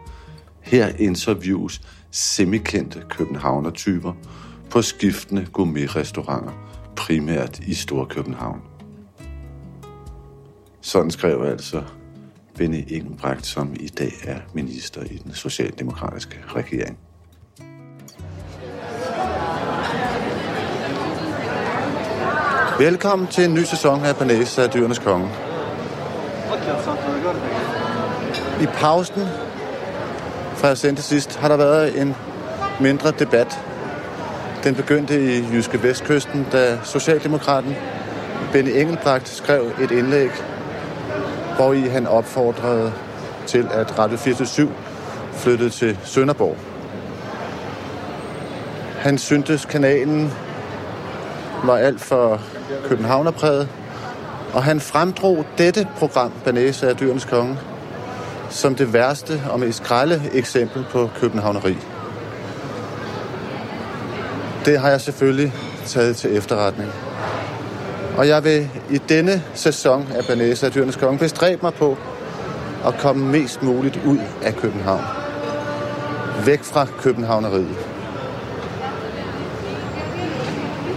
Her 0.60 0.88
interviews 0.98 1.80
semikendte 2.10 3.02
københavnertyper 3.10 4.12
på 4.70 4.82
skiftende 4.82 5.46
gourmetrestauranter, 5.52 6.52
primært 6.96 7.58
i 7.58 7.74
Storkøbenhavn. 7.74 8.69
Sådan 10.82 11.10
skrev 11.10 11.42
altså 11.42 11.82
Benny 12.56 12.84
Engelbrecht, 12.88 13.46
som 13.46 13.74
i 13.80 13.88
dag 13.88 14.12
er 14.24 14.36
minister 14.54 15.02
i 15.02 15.16
den 15.24 15.34
socialdemokratiske 15.34 16.38
regering. 16.46 16.98
Velkommen 22.78 23.28
til 23.28 23.44
en 23.44 23.54
ny 23.54 23.64
sæson 23.64 24.04
af 24.04 24.16
Panæsa 24.16 24.62
af 24.62 24.70
Dyrenes 24.70 24.98
Konge. 24.98 25.28
I 28.62 28.66
pausen 28.66 29.22
fra 30.54 30.68
jeg 30.68 30.78
sendte 30.78 31.02
sidst, 31.02 31.36
har 31.36 31.48
der 31.48 31.56
været 31.56 32.00
en 32.00 32.14
mindre 32.80 33.10
debat. 33.10 33.60
Den 34.64 34.74
begyndte 34.74 35.36
i 35.36 35.44
Jyske 35.52 35.82
Vestkysten, 35.82 36.46
da 36.52 36.78
Socialdemokraten 36.84 37.74
Benny 38.52 38.70
Engelbrecht 38.70 39.28
skrev 39.28 39.72
et 39.80 39.90
indlæg, 39.90 40.30
hvor 41.60 41.72
i 41.72 41.80
han 41.80 42.06
opfordrede 42.06 42.92
til, 43.46 43.68
at 43.72 43.98
Radio 43.98 44.16
47 44.16 44.68
flyttede 45.32 45.70
til 45.70 45.98
Sønderborg. 46.04 46.56
Han 48.98 49.18
syntes, 49.18 49.64
kanalen 49.64 50.32
var 51.64 51.76
alt 51.76 52.00
for 52.00 52.40
københavnerpræget, 52.84 53.68
og 54.52 54.62
han 54.62 54.80
fremdrog 54.80 55.44
dette 55.58 55.88
program, 55.98 56.32
Banæse 56.44 56.88
af 56.88 56.96
Dyrenes 56.96 57.24
Konge, 57.24 57.58
som 58.50 58.74
det 58.74 58.92
værste 58.92 59.42
og 59.50 59.60
mest 59.60 59.82
grælde 59.82 60.22
eksempel 60.32 60.84
på 60.90 61.10
københavneri. 61.20 61.76
Det 64.64 64.80
har 64.80 64.88
jeg 64.88 65.00
selvfølgelig 65.00 65.52
taget 65.86 66.16
til 66.16 66.36
efterretning. 66.36 66.90
Og 68.20 68.28
jeg 68.28 68.44
vil 68.44 68.68
i 68.90 68.98
denne 68.98 69.42
sæson 69.54 70.08
af 70.12 70.24
Banæse 70.24 70.66
af 70.66 70.72
Dyrenes 70.72 70.96
Konge 70.96 71.18
bestræbe 71.18 71.62
mig 71.62 71.74
på 71.74 71.98
at 72.86 72.94
komme 72.98 73.26
mest 73.26 73.62
muligt 73.62 74.00
ud 74.06 74.18
af 74.42 74.56
København. 74.56 75.04
Væk 76.44 76.62
fra 76.62 76.86
københavneriet. 76.98 77.76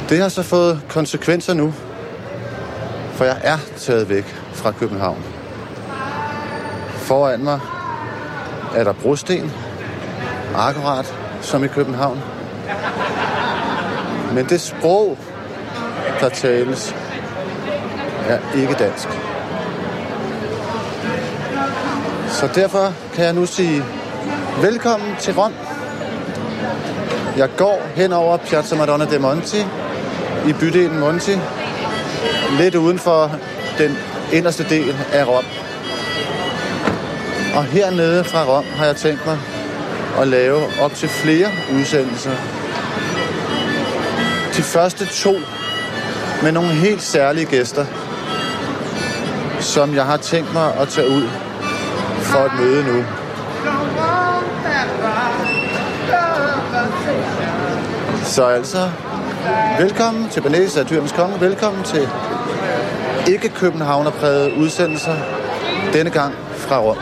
Det 0.10 0.20
har 0.20 0.30
så 0.30 0.44
fået 0.44 0.82
konsekvenser 0.90 1.54
nu, 1.54 1.74
for 3.14 3.26
jeg 3.26 3.38
er 3.44 3.58
taget 3.78 4.10
væk 4.10 4.26
fra 4.54 4.72
København. 4.72 5.24
Foran 6.90 7.44
mig 7.44 7.60
er 8.76 8.84
der 8.84 8.94
brosten, 8.94 9.52
akkurat 10.56 11.16
som 11.42 11.64
i 11.64 11.68
København. 11.68 12.22
Men 14.34 14.46
det 14.46 14.62
sprog, 14.62 15.18
der 16.20 16.30
tales, 16.30 16.96
er 18.28 18.40
ikke 18.56 18.74
dansk. 18.74 19.08
Så 22.30 22.50
derfor 22.56 22.94
kan 23.14 23.26
jeg 23.26 23.34
nu 23.34 23.46
sige 23.46 23.84
velkommen 24.62 25.10
til 25.20 25.34
Rom. 25.34 25.54
Jeg 27.38 27.50
går 27.58 27.82
hen 27.96 28.14
over 28.14 28.38
Piazza 28.38 28.76
Madonna 28.76 29.06
de 29.06 29.20
Monti 29.20 29.58
i 30.48 30.54
bydelen 30.54 31.00
Monti, 31.00 31.32
lidt 32.60 32.76
uden 32.76 33.00
for 33.00 33.32
den 33.78 33.98
inderste 34.34 34.70
del 34.70 34.96
af 35.14 35.28
Rom. 35.28 35.46
Og 37.56 37.64
hernede 37.64 38.24
fra 38.24 38.44
Rom 38.44 38.66
har 38.76 38.86
jeg 38.86 38.96
tænkt 38.96 39.26
mig 39.26 39.38
at 40.20 40.28
lave 40.28 40.62
op 40.82 40.94
til 40.94 41.10
flere 41.10 41.48
udsendelser. 41.76 42.32
De 44.58 44.62
første 44.62 45.06
to 45.06 45.36
med 46.44 46.52
nogle 46.52 46.70
helt 46.70 47.02
særlige 47.02 47.46
gæster, 47.46 47.86
som 49.64 49.96
jeg 49.96 50.06
har 50.06 50.18
tænkt 50.18 50.54
mig 50.54 50.76
at 50.76 50.88
tage 50.88 51.10
ud 51.10 51.28
for 52.22 52.40
et 52.40 52.52
møde 52.60 52.84
nu. 52.84 53.04
Så 58.24 58.46
altså, 58.46 58.92
velkommen 59.80 60.30
til 60.30 60.42
Banæs 60.42 60.78
af 60.78 60.86
Dyrens 60.86 61.12
Konge. 61.12 61.40
Velkommen 61.40 61.84
til 61.84 62.10
ikke 63.28 63.50
Københavnerpræget 63.50 64.54
udsendelser. 64.58 65.16
Denne 65.94 66.12
gang 66.12 66.34
fra 66.36 66.80
Rom. 66.80 66.98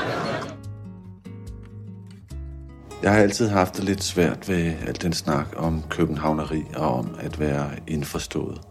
Jeg 3.03 3.11
har 3.11 3.19
altid 3.19 3.49
haft 3.49 3.75
det 3.75 3.83
lidt 3.83 4.03
svært 4.03 4.49
ved 4.49 4.73
al 4.87 5.01
den 5.01 5.13
snak 5.13 5.47
om 5.57 5.83
københavneri 5.89 6.63
og 6.75 6.93
om 6.93 7.15
at 7.19 7.39
være 7.39 7.69
indforstået. 7.87 8.61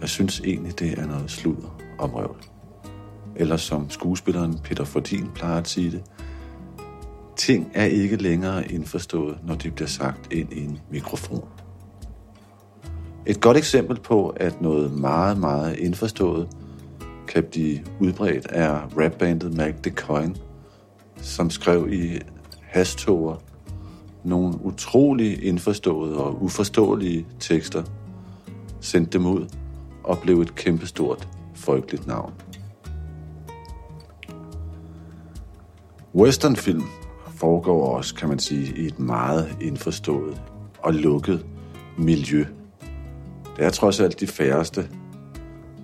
Jeg 0.00 0.08
synes 0.08 0.40
egentlig, 0.40 0.78
det 0.78 0.98
er 0.98 1.06
noget 1.06 1.30
sludder 1.30 1.78
om 1.98 2.10
røvl. 2.10 2.55
Eller 3.36 3.56
som 3.56 3.90
skuespilleren 3.90 4.58
Peter 4.64 4.84
Fordin 4.84 5.28
plejer 5.34 5.58
at 5.58 5.68
sige 5.68 5.90
det, 5.90 6.02
ting 7.36 7.70
er 7.74 7.84
ikke 7.84 8.16
længere 8.16 8.72
indforstået, 8.72 9.38
når 9.46 9.54
de 9.54 9.70
bliver 9.70 9.88
sagt 9.88 10.32
ind 10.32 10.52
i 10.52 10.64
en 10.64 10.78
mikrofon. 10.90 11.48
Et 13.26 13.40
godt 13.40 13.56
eksempel 13.56 14.00
på, 14.00 14.28
at 14.28 14.60
noget 14.60 14.92
meget, 14.92 15.38
meget 15.38 15.76
indforstået 15.76 16.48
kan 17.28 17.44
blive 17.50 17.78
udbredt, 18.00 18.46
er 18.50 18.72
rapbandet 18.98 19.56
Mac 19.56 19.74
the 19.82 19.92
Coin, 19.92 20.36
som 21.16 21.50
skrev 21.50 21.92
i 21.92 22.18
hastoger 22.62 23.36
nogle 24.24 24.54
utrolig 24.64 25.44
indforståede 25.44 26.16
og 26.16 26.42
uforståelige 26.42 27.26
tekster, 27.40 27.82
sendte 28.80 29.18
dem 29.18 29.26
ud 29.26 29.46
og 30.04 30.18
blev 30.18 30.40
et 30.40 30.54
kæmpestort 30.54 31.28
folkeligt 31.54 32.06
navn. 32.06 32.32
Westernfilm 36.16 36.82
foregår 37.34 37.96
også, 37.96 38.14
kan 38.14 38.28
man 38.28 38.38
sige, 38.38 38.76
i 38.76 38.86
et 38.86 38.98
meget 38.98 39.56
indforstået 39.60 40.42
og 40.78 40.94
lukket 40.94 41.46
miljø. 41.98 42.44
Det 43.56 43.64
er 43.64 43.70
trods 43.70 44.00
alt 44.00 44.20
de 44.20 44.26
færreste, 44.26 44.88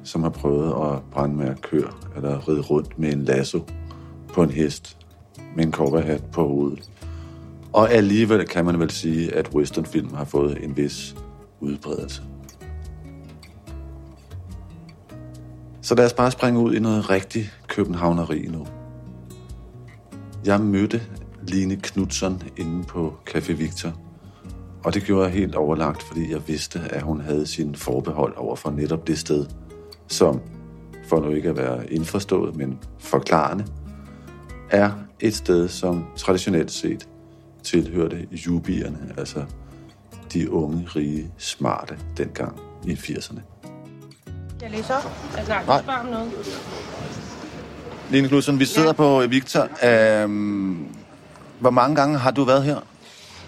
som 0.05 0.23
har 0.23 0.31
prøvet 0.31 0.69
at 0.69 1.03
brænde 1.11 1.37
med 1.37 1.47
at 1.47 1.61
køre 1.61 1.93
eller 2.17 2.49
ride 2.49 2.61
rundt 2.61 2.99
med 2.99 3.13
en 3.13 3.25
lasso 3.25 3.61
på 4.35 4.43
en 4.43 4.51
hest 4.51 4.97
med 5.57 5.65
en 5.65 5.73
cowboyhat 5.73 6.25
på 6.33 6.49
hovedet. 6.49 6.91
Og 7.73 7.93
alligevel 7.93 8.47
kan 8.47 8.65
man 8.65 8.79
vel 8.79 8.91
sige, 8.91 9.35
at 9.35 9.55
westernfilm 9.55 10.15
har 10.15 10.25
fået 10.25 10.65
en 10.65 10.77
vis 10.77 11.17
udbredelse. 11.61 12.23
Så 15.83 15.95
lad 15.95 16.07
os 16.07 16.13
bare 16.13 16.31
springe 16.31 16.61
ud 16.61 16.75
i 16.75 16.79
noget 16.79 17.11
rigtig 17.11 17.51
københavneri 17.69 18.47
nu. 18.47 18.67
Jeg 20.45 20.61
mødte 20.61 21.03
Line 21.43 21.77
Knudsen 21.77 22.43
inde 22.57 22.85
på 22.85 23.15
Café 23.31 23.53
Victor, 23.53 23.93
og 24.85 24.95
det 24.95 25.05
gjorde 25.05 25.25
jeg 25.25 25.33
helt 25.33 25.55
overlagt, 25.55 26.03
fordi 26.03 26.33
jeg 26.33 26.49
vidste, 26.49 26.81
at 26.91 27.03
hun 27.03 27.21
havde 27.21 27.47
sin 27.47 27.75
forbehold 27.75 28.37
over 28.37 28.57
for 28.57 28.71
netop 28.71 29.07
det 29.07 29.19
sted, 29.19 29.47
som, 30.09 30.41
for 31.09 31.21
nu 31.21 31.31
ikke 31.31 31.49
at 31.49 31.57
være 31.57 31.93
indforstået, 31.93 32.57
men 32.57 32.79
forklarende, 32.99 33.67
er 34.71 34.91
et 35.21 35.35
sted, 35.35 35.69
som 35.69 36.07
traditionelt 36.17 36.71
set 36.71 37.09
tilhørte 37.63 38.29
jubierne, 38.33 39.15
altså 39.19 39.45
de 40.33 40.51
unge, 40.51 40.87
rige, 40.97 41.33
smarte 41.39 41.99
dengang 42.17 42.61
i 42.87 42.93
80'erne. 42.93 43.41
Jeg 44.63 44.71
læser 44.71 44.95
op. 44.95 45.37
Jeg 45.37 45.47
snakker 45.47 45.67
Nej. 45.67 45.83
bare 45.83 46.01
om 46.01 46.07
noget. 46.07 46.33
Line 48.13 48.29
Knudsen, 48.29 48.61
vi 48.61 48.65
sidder 48.65 48.89
ja. 48.89 48.93
på 48.93 49.27
Victor. 49.27 49.69
Øhm, 49.87 50.87
hvor 51.59 51.71
mange 51.71 51.97
gange 51.97 52.19
har 52.19 52.31
du 52.31 52.45
været 52.45 52.65
her? 52.65 52.77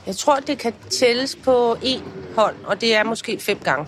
Jeg 0.06 0.16
tror, 0.16 0.36
det 0.36 0.58
kan 0.58 0.72
tælles 0.90 1.36
på 1.36 1.74
én 1.74 2.02
hånd, 2.36 2.54
og 2.64 2.80
det 2.80 2.94
er 2.94 3.04
måske 3.04 3.38
fem 3.40 3.58
gange. 3.58 3.86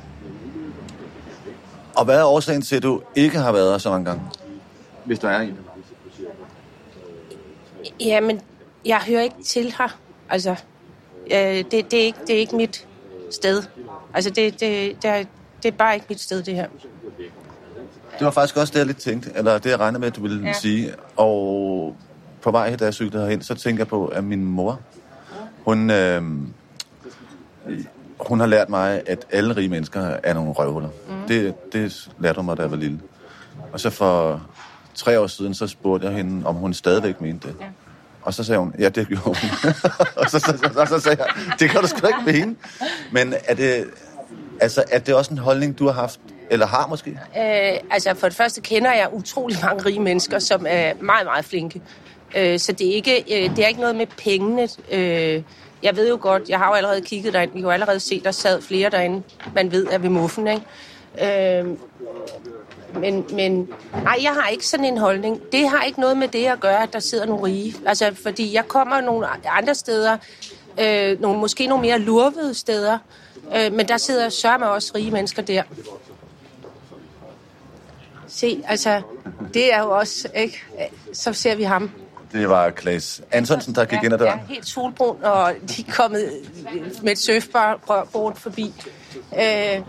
Og 1.94 2.04
hvad 2.04 2.18
er 2.18 2.24
årsagen 2.24 2.62
til, 2.62 2.76
at 2.76 2.82
du 2.82 3.02
ikke 3.14 3.38
har 3.38 3.52
været 3.52 3.70
her 3.70 3.78
så 3.78 3.90
mange 3.90 4.04
gange? 4.04 4.22
Hvis 5.04 5.18
der 5.18 5.28
er 5.28 5.40
en. 5.40 5.58
Jamen, 8.00 8.40
jeg 8.84 8.98
hører 8.98 9.22
ikke 9.22 9.42
til 9.44 9.74
her. 9.78 9.98
Altså, 10.30 10.56
øh, 11.30 11.36
det, 11.36 11.72
det, 11.72 11.94
er 11.94 12.04
ikke, 12.04 12.18
det 12.26 12.34
er 12.34 12.38
ikke 12.38 12.56
mit 12.56 12.86
sted. 13.30 13.62
Altså, 14.14 14.30
det, 14.30 14.60
det, 14.60 15.02
det, 15.02 15.10
er, 15.10 15.24
det 15.62 15.68
er 15.68 15.76
bare 15.76 15.94
ikke 15.94 16.06
mit 16.08 16.20
sted, 16.20 16.42
det 16.42 16.54
her. 16.54 16.68
Det 18.18 18.24
var 18.24 18.30
faktisk 18.30 18.56
også 18.56 18.72
det, 18.72 18.78
jeg 18.78 18.86
lidt 18.86 18.98
tænkte, 18.98 19.30
eller 19.34 19.58
det, 19.58 19.70
jeg 19.70 19.80
regnede 19.80 20.00
med, 20.00 20.08
at 20.08 20.16
du 20.16 20.22
ville 20.22 20.46
Ja. 20.46 20.52
sige. 20.52 20.92
Og 21.16 21.96
på 22.42 22.50
vej, 22.50 22.76
da 22.76 22.84
jeg 22.84 22.94
cyklede 22.94 23.24
herhen, 23.24 23.42
så 23.42 23.54
tænker 23.54 23.80
jeg 23.80 23.88
på, 23.88 24.06
at 24.06 24.24
min 24.24 24.44
mor, 24.44 24.80
hun, 25.64 25.90
øh, 25.90 26.22
hun 28.20 28.40
har 28.40 28.46
lært 28.46 28.68
mig, 28.68 29.02
at 29.06 29.26
alle 29.30 29.56
rige 29.56 29.68
mennesker 29.68 30.00
er 30.22 30.34
nogle 30.34 30.52
røvhuller. 30.52 30.88
Mm. 31.08 31.14
Det, 31.28 31.72
det 31.72 32.08
lærte 32.18 32.36
hun 32.36 32.44
mig, 32.46 32.56
da 32.56 32.62
jeg 32.62 32.70
var 32.70 32.76
lille. 32.76 33.00
Og 33.72 33.80
så 33.80 33.90
for 33.90 34.42
tre 34.94 35.20
år 35.20 35.26
siden, 35.26 35.54
så 35.54 35.66
spurgte 35.66 36.06
jeg 36.06 36.16
hende, 36.16 36.46
om 36.46 36.54
hun 36.54 36.74
stadigvæk 36.74 37.20
mente 37.20 37.48
det. 37.48 37.56
Ja. 37.60 37.66
Og 38.22 38.34
så 38.34 38.44
sagde 38.44 38.58
hun, 38.58 38.74
ja, 38.78 38.88
det 38.88 39.08
gjorde 39.08 39.22
hun. 39.24 39.34
og 40.16 40.30
så, 40.30 40.38
så, 40.38 40.70
så, 40.74 40.86
så 40.88 41.00
sagde 41.00 41.22
jeg, 41.22 41.58
det 41.58 41.70
kan 41.70 41.80
du 41.80 41.86
sgu 41.86 42.06
ikke 42.06 42.38
mene. 42.40 42.56
Men 43.12 43.34
er 43.44 43.54
det, 43.54 43.84
altså, 44.60 44.84
er 44.90 44.98
det 44.98 45.14
også 45.14 45.30
en 45.30 45.38
holdning, 45.38 45.78
du 45.78 45.86
har 45.86 45.92
haft 45.92 46.20
eller 46.50 46.66
har 46.66 46.86
måske? 46.86 47.10
Øh, 47.10 47.80
altså 47.90 48.14
for 48.14 48.28
det 48.28 48.36
første 48.36 48.60
kender 48.60 48.92
jeg 48.92 49.08
utrolig 49.12 49.58
mange 49.62 49.84
rige 49.84 50.00
mennesker, 50.00 50.38
som 50.38 50.66
er 50.68 50.92
meget, 51.00 51.26
meget 51.26 51.44
flinke. 51.44 51.82
Øh, 52.36 52.58
så 52.58 52.72
det 52.72 52.88
er, 52.90 52.94
ikke, 52.94 53.20
øh, 53.20 53.56
det 53.56 53.64
er 53.64 53.68
ikke 53.68 53.80
noget 53.80 53.96
med 53.96 54.06
pengene. 54.06 54.68
Øh, 54.92 55.42
jeg 55.82 55.96
ved 55.96 56.08
jo 56.08 56.18
godt, 56.20 56.48
jeg 56.48 56.58
har 56.58 56.68
jo 56.68 56.74
allerede 56.74 57.00
kigget 57.00 57.32
derind, 57.32 57.52
vi 57.52 57.60
har 57.60 57.66
jo 57.66 57.70
allerede 57.70 58.00
set, 58.00 58.24
der 58.24 58.30
sad 58.30 58.62
flere 58.62 58.90
derinde, 58.90 59.22
man 59.54 59.72
ved 59.72 59.86
er 59.86 59.98
ved 59.98 60.08
muffen, 60.08 60.46
ikke? 60.46 61.60
Øh, 61.60 61.66
men, 63.00 63.24
men 63.32 63.68
nej, 64.02 64.18
jeg 64.22 64.32
har 64.32 64.48
ikke 64.48 64.66
sådan 64.66 64.84
en 64.84 64.98
holdning. 64.98 65.40
Det 65.52 65.68
har 65.68 65.82
ikke 65.82 66.00
noget 66.00 66.16
med 66.16 66.28
det 66.28 66.46
at 66.46 66.60
gøre, 66.60 66.82
at 66.82 66.92
der 66.92 66.98
sidder 66.98 67.26
nogle 67.26 67.44
rige. 67.44 67.74
Altså, 67.86 68.14
fordi 68.22 68.54
jeg 68.54 68.68
kommer 68.68 69.00
nogle 69.00 69.26
andre 69.46 69.74
steder, 69.74 70.16
øh, 70.80 71.20
nogle, 71.20 71.38
måske 71.38 71.66
nogle 71.66 71.82
mere 71.82 71.98
lurvede 71.98 72.54
steder, 72.54 72.98
øh, 73.56 73.72
men 73.72 73.88
der 73.88 73.96
sidder 73.96 74.28
sørme 74.28 74.68
også 74.68 74.92
rige 74.94 75.10
mennesker 75.10 75.42
der. 75.42 75.62
Se, 78.36 78.62
altså, 78.68 79.02
det 79.54 79.74
er 79.74 79.80
jo 79.82 79.90
også, 79.90 80.28
ikke? 80.34 80.64
Så 81.12 81.32
ser 81.32 81.54
vi 81.56 81.62
ham. 81.62 81.90
Det 82.32 82.48
var 82.48 82.70
Klaas 82.70 83.22
Antonsen, 83.32 83.74
der 83.74 83.84
gik 83.84 84.02
ind 84.02 84.14
ad 84.14 84.18
døren. 84.18 84.40
Ja, 84.48 84.54
helt 84.54 84.68
solbrun, 84.68 85.16
og 85.22 85.52
de 85.68 85.84
er 85.88 85.92
kommet 85.92 86.30
med 87.02 87.12
et 87.12 87.18
surfboard 87.18 88.36
forbi. 88.36 88.74
Øh, 89.40 89.80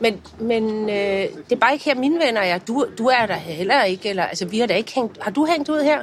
men 0.00 0.20
men 0.40 0.88
øh, 0.90 0.96
det 0.96 1.52
er 1.52 1.56
bare 1.56 1.72
ikke 1.72 1.84
her, 1.84 1.94
mine 1.94 2.18
venner 2.26 2.40
er. 2.40 2.58
Du, 2.58 2.86
du 2.98 3.06
er 3.06 3.26
der 3.26 3.34
heller 3.34 3.82
ikke. 3.82 4.08
Eller, 4.08 4.24
altså, 4.24 4.44
vi 4.44 4.58
har 4.58 4.66
da 4.66 4.74
ikke 4.74 4.92
hængt... 4.94 5.22
Har 5.22 5.30
du 5.30 5.46
hængt 5.46 5.68
ud 5.68 5.82
her? 5.82 6.02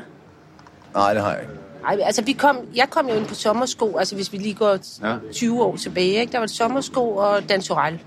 Nej, 0.93 1.13
det 1.13 1.23
har 1.23 1.31
jeg 1.31 1.41
ikke. 1.41 1.53
Ej, 1.87 1.97
altså, 2.03 2.21
vi 2.21 2.33
kom, 2.33 2.59
jeg 2.75 2.89
kom 2.89 3.09
jo 3.09 3.15
ind 3.15 3.25
på 3.25 3.35
sommersko, 3.35 3.97
altså 3.97 4.15
hvis 4.15 4.31
vi 4.33 4.37
lige 4.37 4.53
går 4.53 4.77
Ja. 5.03 5.15
20 5.33 5.63
år 5.63 5.75
tilbage, 5.75 6.13
ikke? 6.13 6.31
der 6.31 6.39
var 6.39 6.45
det 6.45 6.55
sommersko 6.55 7.15
og 7.15 7.49
dansorel. 7.49 7.99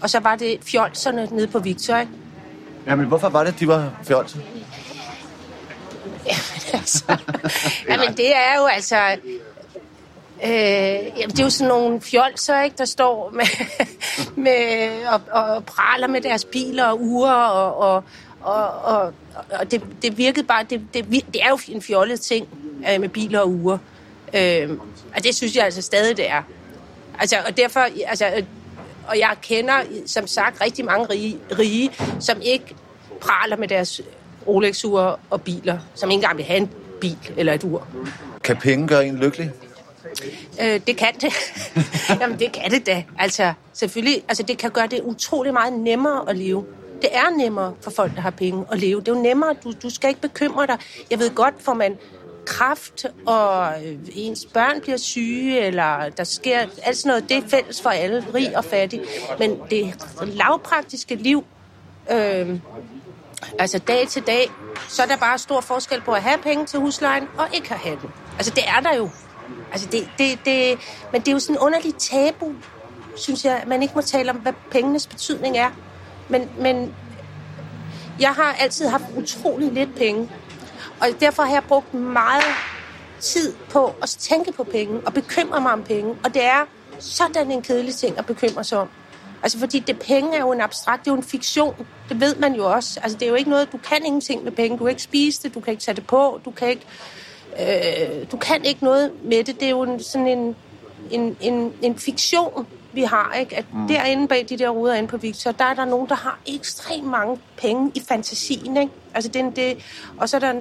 Og 0.00 0.10
så 0.10 0.20
var 0.20 0.36
det 0.36 0.58
fjolserne 0.62 1.28
nede 1.32 1.46
på 1.46 1.58
Victor, 1.58 1.96
ikke? 1.96 2.12
Jamen, 2.86 3.06
hvorfor 3.06 3.28
var 3.28 3.44
det, 3.44 3.60
de 3.60 3.68
var 3.68 4.00
fjolse? 4.04 4.38
Altså. 6.72 7.16
Jamen, 7.88 8.16
det 8.16 8.36
er 8.36 8.58
jo 8.58 8.66
altså... 8.66 9.16
Øh, 10.44 10.50
jamen, 11.18 11.30
det 11.30 11.40
er 11.40 11.44
jo 11.44 11.50
sådan 11.50 11.68
nogle 11.68 12.00
fjolser, 12.00 12.62
ikke, 12.62 12.76
der 12.78 12.84
står 12.84 13.30
med, 13.30 13.46
med 14.44 14.88
og, 15.06 15.20
og 15.30 15.64
praler 15.64 16.06
med 16.06 16.20
deres 16.20 16.44
biler 16.44 16.84
og 16.84 17.00
uger, 17.00 17.32
og, 17.32 17.76
og, 17.76 18.04
og, 18.40 18.68
og, 18.84 19.12
og 19.60 19.70
det, 19.70 19.82
det 20.02 20.18
virkede 20.18 20.46
bare... 20.46 20.64
Det, 20.70 20.86
det, 20.94 21.04
det 21.10 21.42
er 21.42 21.48
jo 21.48 21.58
en 21.68 21.82
fjollet 21.82 22.20
ting 22.20 22.48
øh, 22.92 23.00
med 23.00 23.08
biler 23.08 23.40
og 23.40 23.50
uger. 23.50 23.78
Øh, 24.34 24.70
og 25.16 25.24
det 25.24 25.34
synes 25.34 25.56
jeg 25.56 25.64
altså 25.64 25.82
stadig, 25.82 26.16
det 26.16 26.30
er. 26.30 26.42
Altså, 27.18 27.36
og 27.46 27.56
derfor... 27.56 27.80
Altså, 28.06 28.44
og 29.08 29.18
jeg 29.18 29.36
kender, 29.42 29.74
som 30.06 30.26
sagt, 30.26 30.60
rigtig 30.60 30.84
mange 30.84 31.06
rige, 31.06 31.38
rige 31.58 31.90
som 32.20 32.40
ikke 32.42 32.74
praler 33.20 33.56
med 33.56 33.68
deres 33.68 34.00
Rolex-ure 34.46 35.16
og 35.30 35.42
biler, 35.42 35.78
som 35.94 36.10
ikke 36.10 36.18
engang 36.18 36.36
vil 36.36 36.44
have 36.44 36.56
en 36.60 36.70
bil 37.00 37.18
eller 37.36 37.52
et 37.52 37.64
ur. 37.64 37.86
Kan 38.44 38.56
penge 38.56 38.88
gøre 38.88 39.06
en 39.06 39.16
lykkelig? 39.16 39.50
Øh, 40.62 40.80
det 40.86 40.96
kan 40.96 41.14
det. 41.20 41.32
Jamen, 42.20 42.38
det 42.38 42.52
kan 42.52 42.70
det 42.70 42.86
da. 42.86 43.04
Altså, 43.18 43.52
selvfølgelig, 43.72 44.22
altså, 44.28 44.42
det 44.42 44.58
kan 44.58 44.70
gøre 44.70 44.86
det 44.86 45.00
utrolig 45.02 45.52
meget 45.52 45.72
nemmere 45.72 46.28
at 46.28 46.36
leve. 46.36 46.64
Det 47.02 47.08
er 47.12 47.38
nemmere 47.38 47.74
for 47.80 47.90
folk, 47.90 48.14
der 48.14 48.20
har 48.20 48.30
penge 48.30 48.64
at 48.72 48.78
leve. 48.78 49.00
Det 49.00 49.08
er 49.08 49.12
jo 49.12 49.22
nemmere, 49.22 49.54
du, 49.64 49.72
du 49.82 49.90
skal 49.90 50.08
ikke 50.08 50.20
bekymre 50.20 50.66
dig. 50.66 50.78
Jeg 51.10 51.18
ved 51.18 51.34
godt, 51.34 51.54
får 51.60 51.74
man 51.74 51.96
kraft, 52.46 53.06
og 53.26 53.84
øh, 53.84 53.98
ens 54.12 54.44
børn 54.44 54.80
bliver 54.80 54.96
syge, 54.96 55.60
eller 55.60 56.08
der 56.08 56.24
sker 56.24 56.58
alt 56.82 56.96
sådan 56.96 57.08
noget, 57.08 57.28
det 57.28 57.36
er 57.36 57.48
fælles 57.48 57.82
for 57.82 57.90
alle, 57.90 58.24
rig 58.34 58.56
og 58.56 58.64
fattig. 58.64 59.00
Men 59.38 59.60
det 59.70 59.94
lavpraktiske 60.22 61.14
liv, 61.14 61.44
øh, 62.10 62.58
altså 63.58 63.78
dag 63.78 64.08
til 64.08 64.22
dag, 64.22 64.50
så 64.88 65.02
er 65.02 65.06
der 65.06 65.16
bare 65.16 65.38
stor 65.38 65.60
forskel 65.60 66.00
på 66.00 66.12
at 66.12 66.22
have 66.22 66.38
penge 66.38 66.66
til 66.66 66.78
huslejen, 66.78 67.28
og 67.38 67.46
ikke 67.54 67.74
at 67.74 67.80
have 67.80 67.98
den. 68.02 68.10
Altså, 68.36 68.52
det 68.54 68.64
er 68.66 68.80
der 68.80 68.96
jo. 68.96 69.10
Altså, 69.72 69.88
det, 69.92 70.08
det, 70.18 70.38
det, 70.44 70.78
men 71.12 71.20
det 71.20 71.28
er 71.28 71.32
jo 71.32 71.38
sådan 71.38 71.56
en 71.56 71.60
underlig 71.60 71.94
tabu, 71.94 72.52
synes 73.16 73.44
jeg, 73.44 73.56
at 73.56 73.68
man 73.68 73.82
ikke 73.82 73.94
må 73.94 74.00
tale 74.00 74.30
om, 74.30 74.36
hvad 74.36 74.52
pengenes 74.70 75.06
betydning 75.06 75.56
er. 75.56 75.70
Men, 76.28 76.50
men 76.58 76.94
jeg 78.20 78.30
har 78.30 78.56
altid 78.60 78.88
haft 78.88 79.04
utrolig 79.16 79.72
lidt 79.72 79.94
penge, 79.94 80.30
og 81.04 81.20
derfor 81.20 81.42
har 81.42 81.52
jeg 81.52 81.62
brugt 81.68 81.94
meget 81.94 82.44
tid 83.20 83.52
på 83.70 83.94
at 84.02 84.08
tænke 84.08 84.52
på 84.52 84.64
penge 84.64 85.00
og 85.06 85.14
bekymre 85.14 85.60
mig 85.60 85.72
om 85.72 85.82
penge. 85.82 86.14
Og 86.24 86.34
det 86.34 86.44
er 86.44 86.66
sådan 86.98 87.50
en 87.50 87.62
kedelig 87.62 87.94
ting 87.94 88.18
at 88.18 88.26
bekymre 88.26 88.64
sig 88.64 88.78
om. 88.78 88.88
Altså, 89.42 89.58
fordi 89.58 89.78
det 89.78 89.98
penge 89.98 90.36
er 90.36 90.40
jo 90.40 90.52
en 90.52 90.60
abstrakt, 90.60 91.04
det 91.04 91.10
er 91.10 91.14
jo 91.14 91.16
en 91.16 91.22
fiktion. 91.24 91.86
Det 92.08 92.20
ved 92.20 92.36
man 92.36 92.54
jo 92.54 92.72
også. 92.72 93.00
Altså, 93.02 93.18
det 93.18 93.26
er 93.26 93.28
jo 93.30 93.34
ikke 93.34 93.50
noget, 93.50 93.72
du 93.72 93.78
kan 93.78 94.04
ingenting 94.04 94.44
med 94.44 94.52
penge. 94.52 94.78
Du 94.78 94.84
kan 94.84 94.90
ikke 94.90 95.02
spise 95.02 95.42
det, 95.42 95.54
du 95.54 95.60
kan 95.60 95.70
ikke 95.70 95.82
tage 95.82 95.94
det 95.94 96.06
på, 96.06 96.40
du 96.44 96.50
kan 96.50 96.68
ikke, 96.68 96.86
øh, 97.60 98.26
du 98.32 98.36
kan 98.36 98.64
ikke 98.64 98.84
noget 98.84 99.12
med 99.24 99.44
det. 99.44 99.60
Det 99.60 99.66
er 99.66 99.70
jo 99.70 99.82
en, 99.82 100.02
sådan 100.02 100.26
en, 100.26 100.56
en, 101.10 101.36
en, 101.40 101.72
en 101.82 101.98
fiktion, 101.98 102.66
vi 102.92 103.02
har, 103.02 103.36
ikke? 103.40 103.56
At 103.56 103.64
Mm. 103.72 103.88
derinde 103.88 104.28
bag 104.28 104.46
de 104.48 104.58
der 104.58 104.68
ruder 104.68 104.94
inde 104.94 105.08
på 105.08 105.16
Victor, 105.16 105.52
der 105.52 105.64
er 105.64 105.74
der 105.74 105.84
nogen, 105.84 106.08
der 106.08 106.14
har 106.14 106.38
ekstremt 106.46 107.06
mange 107.06 107.38
penge 107.56 107.92
i 107.94 108.02
fantasien, 108.08 108.76
ikke? 108.76 108.92
Altså, 109.14 109.30
det, 109.30 109.56
det, 109.56 109.78
og 110.18 110.28
så 110.28 110.36
er 110.36 110.40
der 110.40 110.52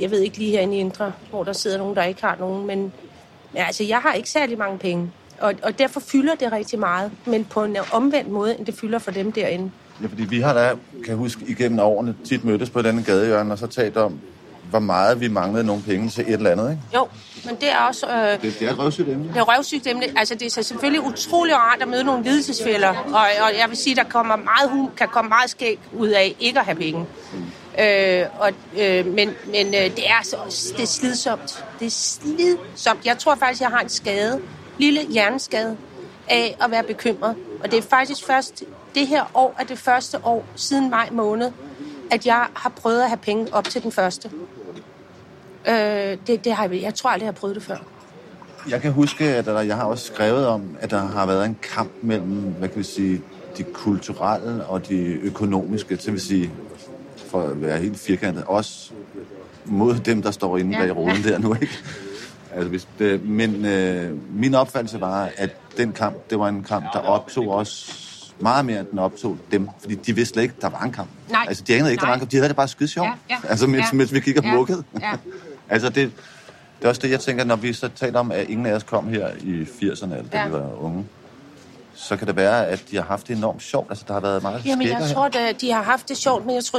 jeg 0.00 0.10
ved 0.10 0.20
ikke 0.20 0.38
lige 0.38 0.50
herinde 0.50 0.76
i 0.76 0.80
Indre, 0.80 1.12
hvor 1.30 1.44
der 1.44 1.52
sidder 1.52 1.78
nogen, 1.78 1.96
der 1.96 2.02
ikke 2.02 2.20
har 2.20 2.36
nogen, 2.40 2.66
men 2.66 2.92
ja, 3.54 3.64
altså, 3.64 3.84
jeg 3.84 3.98
har 3.98 4.12
ikke 4.12 4.30
særlig 4.30 4.58
mange 4.58 4.78
penge. 4.78 5.10
Og, 5.40 5.54
og 5.62 5.78
derfor 5.78 6.00
fylder 6.00 6.34
det 6.34 6.52
rigtig 6.52 6.78
meget, 6.78 7.10
men 7.26 7.44
på 7.44 7.64
en 7.64 7.76
omvendt 7.92 8.30
måde, 8.30 8.58
end 8.58 8.66
det 8.66 8.74
fylder 8.74 8.98
for 8.98 9.10
dem 9.10 9.32
derinde. 9.32 9.70
Ja, 10.02 10.06
fordi 10.06 10.24
vi 10.24 10.40
har 10.40 10.54
da, 10.54 10.68
kan 10.92 11.08
jeg 11.08 11.16
huske, 11.16 11.40
igennem 11.48 11.78
årene 11.78 12.14
tit 12.24 12.44
mødtes 12.44 12.70
på 12.70 12.82
den 12.82 13.04
gadehjørne, 13.04 13.52
og 13.52 13.58
så 13.58 13.66
talt 13.66 13.96
om, 13.96 14.18
hvor 14.70 14.78
meget 14.78 15.20
vi 15.20 15.28
manglede 15.28 15.64
nogle 15.64 15.82
penge 15.82 16.08
til 16.08 16.24
et 16.28 16.32
eller 16.32 16.50
andet, 16.50 16.70
ikke? 16.70 16.82
Jo, 16.94 17.08
men 17.44 17.54
det 17.54 17.70
er 17.70 17.78
også... 17.78 18.06
Øh, 18.06 18.42
Det, 18.42 18.56
det 18.60 18.68
er 18.68 18.72
et 18.72 18.78
røvsygt 18.78 19.08
emne. 19.08 19.28
Det 19.28 19.36
er 19.36 19.56
røvsygt 19.56 19.86
emne. 19.86 20.04
Altså, 20.16 20.34
det 20.34 20.56
er 20.58 20.62
selvfølgelig 20.62 21.00
utrolig 21.00 21.54
rart 21.56 21.82
at 21.82 21.88
møde 21.88 22.04
nogle 22.04 22.24
lidelsesfælder. 22.24 22.88
Og, 22.88 23.20
og 23.20 23.50
jeg 23.60 23.68
vil 23.68 23.76
sige, 23.76 23.96
der 23.96 24.04
kommer 24.04 24.36
meget, 24.36 24.90
kan 24.96 25.08
komme 25.08 25.28
meget 25.28 25.50
skæg 25.50 25.78
ud 25.92 26.08
af 26.08 26.36
ikke 26.40 26.58
at 26.58 26.64
have 26.64 26.76
penge. 26.76 27.06
Øh, 27.80 28.26
og, 28.38 28.52
øh, 28.80 29.06
men 29.06 29.30
men 29.46 29.66
øh, 29.66 29.96
det 29.96 30.08
er 30.08 30.22
så, 30.22 30.36
det 30.76 30.82
er 30.82 30.86
slidsomt. 30.86 31.64
Det 31.78 31.86
er 31.86 31.90
slidsomt. 31.90 33.06
Jeg 33.06 33.18
tror 33.18 33.34
faktisk, 33.34 33.60
jeg 33.60 33.70
har 33.70 33.80
en 33.80 33.88
skade. 33.88 34.40
Lille 34.78 35.02
hjerneskade 35.02 35.76
af 36.28 36.56
at 36.64 36.70
være 36.70 36.82
bekymret. 36.82 37.36
Og 37.64 37.70
det 37.70 37.78
er 37.78 37.82
faktisk 37.82 38.26
først 38.26 38.64
det 38.94 39.06
her 39.06 39.30
år, 39.34 39.54
er 39.58 39.64
det 39.64 39.78
første 39.78 40.18
år 40.24 40.44
siden 40.54 40.90
maj 40.90 41.08
måned, 41.12 41.50
at 42.10 42.26
jeg 42.26 42.46
har 42.54 42.70
prøvet 42.70 43.02
at 43.02 43.08
have 43.08 43.16
penge 43.16 43.48
op 43.52 43.64
til 43.64 43.82
den 43.82 43.92
første. 43.92 44.30
Øh, 45.68 45.74
det, 46.26 46.44
det 46.44 46.52
har 46.52 46.68
jeg, 46.68 46.82
jeg 46.82 46.94
tror 46.94 47.10
aldrig, 47.10 47.24
jeg 47.24 47.32
har 47.32 47.40
prøvet 47.40 47.56
det 47.56 47.62
før. 47.62 47.76
Jeg 48.70 48.80
kan 48.80 48.92
huske, 48.92 49.24
at 49.24 49.46
der, 49.46 49.60
jeg 49.60 49.76
har 49.76 49.84
også 49.84 50.06
skrevet 50.06 50.46
om, 50.46 50.76
at 50.80 50.90
der 50.90 50.98
har 50.98 51.26
været 51.26 51.46
en 51.46 51.58
kamp 51.62 51.90
mellem, 52.02 52.54
hvad 52.58 52.68
kan 52.68 52.78
vi 52.78 52.84
sige, 52.84 53.22
de 53.58 53.62
kulturelle 53.62 54.64
og 54.64 54.88
de 54.88 54.98
økonomiske, 55.02 55.96
det 55.96 56.12
vil 56.12 56.20
sige, 56.20 56.50
for 57.30 57.42
at 57.42 57.62
være 57.62 57.78
helt 57.78 57.98
firkantet, 57.98 58.44
også 58.44 58.90
mod 59.64 59.94
dem, 59.94 60.22
der 60.22 60.30
står 60.30 60.58
inde 60.58 60.78
bag 60.78 60.96
ruden 60.96 61.16
ja. 61.24 61.30
der 61.30 61.38
nu, 61.38 61.54
ikke? 61.54 61.78
Altså, 62.54 62.68
hvis 62.68 62.88
det, 62.98 63.24
men 63.28 63.64
øh, 63.64 64.12
min 64.34 64.54
opfattelse 64.54 65.00
var, 65.00 65.30
at 65.36 65.50
den 65.76 65.92
kamp, 65.92 66.30
det 66.30 66.38
var 66.38 66.48
en 66.48 66.62
kamp, 66.62 66.84
der 66.92 66.98
optog 66.98 67.48
os 67.48 68.02
meget 68.40 68.66
mere, 68.66 68.80
end 68.80 68.86
den 68.90 68.98
optog 68.98 69.38
dem. 69.52 69.68
Fordi 69.80 69.94
de 69.94 70.14
vidste 70.14 70.32
slet 70.32 70.42
ikke, 70.42 70.54
der 70.60 70.68
var 70.68 70.80
en 70.82 70.92
kamp. 70.92 71.08
Nej. 71.30 71.44
Altså, 71.48 71.64
de 71.66 71.74
anede 71.74 71.90
ikke, 71.90 72.00
der 72.00 72.06
var 72.06 72.14
en 72.14 72.20
kamp. 72.20 72.30
De 72.30 72.36
havde 72.36 72.48
det 72.48 72.56
bare 72.56 72.68
skide 72.68 72.88
sjovt. 72.88 73.06
Ja, 73.08 73.34
ja. 73.44 73.48
Altså, 73.48 73.66
mens, 73.66 73.86
Ja. 73.92 73.96
mens 73.96 74.12
vi 74.14 74.20
gik 74.20 74.36
og 74.38 74.44
Ja. 74.44 74.54
mukkede. 74.54 74.84
Ja. 75.00 75.12
Altså, 75.68 75.88
det, 75.88 75.94
det 76.78 76.84
er 76.84 76.88
også 76.88 77.00
det, 77.02 77.10
jeg 77.10 77.20
tænker, 77.20 77.44
når 77.44 77.56
vi 77.56 77.72
så 77.72 77.88
taler 77.96 78.18
om, 78.18 78.32
at 78.32 78.48
ingen 78.48 78.66
af 78.66 78.72
os 78.74 78.82
kom 78.82 79.08
her 79.08 79.28
i 79.42 79.62
80'erne, 79.62 80.04
eller 80.14 80.28
da 80.32 80.38
Ja. 80.38 80.46
vi 80.46 80.52
var 80.52 80.82
unge, 80.82 81.04
så 81.96 82.16
kan 82.16 82.26
det 82.26 82.36
være, 82.36 82.66
at 82.66 82.84
de 82.90 82.96
har 82.96 83.02
haft 83.04 83.28
det 83.28 83.36
enormt 83.36 83.62
sjovt. 83.62 83.90
Altså, 83.90 84.04
der 84.08 84.12
har 84.14 84.20
været 84.20 84.42
meget 84.42 84.66
Jamen, 84.66 84.86
jeg 84.88 84.96
her. 84.96 85.14
tror, 85.14 85.24
at 85.48 85.60
de 85.60 85.72
har 85.72 85.82
haft 85.82 86.08
det 86.08 86.16
sjovt, 86.16 86.46
men 86.46 86.54
jeg 86.54 86.64
tror, 86.64 86.78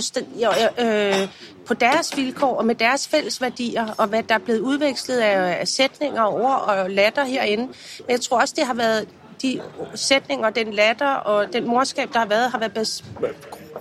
at 0.77 1.21
øh, 1.23 1.27
på 1.67 1.73
deres 1.73 2.17
vilkår 2.17 2.55
og 2.57 2.65
med 2.65 2.75
deres 2.75 3.07
fælles 3.07 3.41
værdier, 3.41 3.87
og 3.97 4.07
hvad 4.07 4.23
der 4.23 4.35
er 4.35 4.39
blevet 4.39 4.59
udvekslet 4.59 5.17
af, 5.19 5.57
af 5.59 5.67
sætninger, 5.67 6.23
ord 6.25 6.63
og 6.67 6.89
latter 6.89 7.25
herinde. 7.25 7.63
Men 7.63 8.09
jeg 8.09 8.21
tror 8.21 8.41
også, 8.41 8.53
det 8.57 8.65
har 8.65 8.73
været 8.73 9.07
de 9.41 9.61
sætninger, 9.95 10.49
den 10.49 10.73
latter 10.73 11.09
og 11.13 11.45
den 11.53 11.67
morskab, 11.67 12.09
der 12.13 12.19
har 12.19 12.25
været, 12.25 12.51
har 12.51 12.59
været 12.59 12.77
bes- 12.77 13.03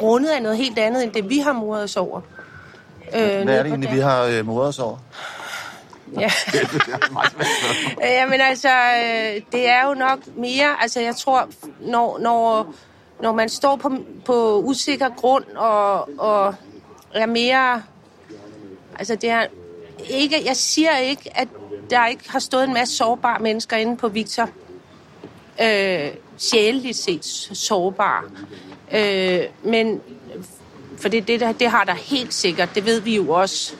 rundet 0.03 0.29
af 0.29 0.43
noget 0.43 0.59
helt 0.59 0.79
andet, 0.79 1.05
end 1.05 1.13
det 1.13 1.29
vi 1.29 1.39
har 1.39 1.53
moret 1.53 1.83
os 1.83 1.97
over. 1.97 2.21
Øh, 3.15 3.21
Hvad 3.21 3.29
er 3.59 3.63
det 3.63 3.67
egentlig, 3.71 3.93
vi 3.93 3.99
har 3.99 4.23
øh, 4.25 4.47
modet 4.47 4.69
os 4.69 4.79
over? 4.79 4.97
Ja. 6.13 6.31
Ja, 8.01 8.27
men 8.31 8.41
altså, 8.41 8.69
øh, 8.69 9.43
det 9.53 9.69
er 9.69 9.89
jo 9.89 9.95
nok 9.95 10.19
mere, 10.37 10.83
altså 10.83 11.01
jeg 11.01 11.17
tror, 11.17 11.49
når, 11.81 12.19
når, 12.19 12.75
når 13.23 13.33
man 13.33 13.49
står 13.49 13.77
på, 13.77 13.93
på 14.25 14.61
usikker 14.61 15.09
grund 15.09 15.45
og, 15.45 16.21
og 16.21 16.55
er 17.15 17.27
mere, 17.27 17.83
altså 18.99 19.15
det 19.15 19.31
er 19.31 19.47
ikke, 20.11 20.43
jeg 20.45 20.57
siger 20.57 20.97
ikke, 20.97 21.31
at 21.35 21.49
der 21.91 22.07
ikke 22.07 22.31
har 22.31 22.39
stået 22.39 22.65
en 22.65 22.75
masse 22.75 22.97
sårbare 22.97 23.39
mennesker 23.41 23.77
inde 23.77 23.97
på 23.97 24.09
Victor. 24.09 24.49
Øh, 25.63 26.11
sjæleligt 26.39 26.97
set 26.97 27.25
sårbare. 27.53 28.23
Øh, 28.93 29.45
men 29.63 30.01
for 30.99 31.09
det, 31.09 31.29
det, 31.29 31.57
det 31.61 31.71
har 31.71 31.85
der 31.85 31.95
helt 31.95 32.35
sikkert, 32.35 32.75
det 32.75 32.87
ved 32.87 33.01
vi 33.01 33.17
jo 33.17 33.31
også, 33.31 33.75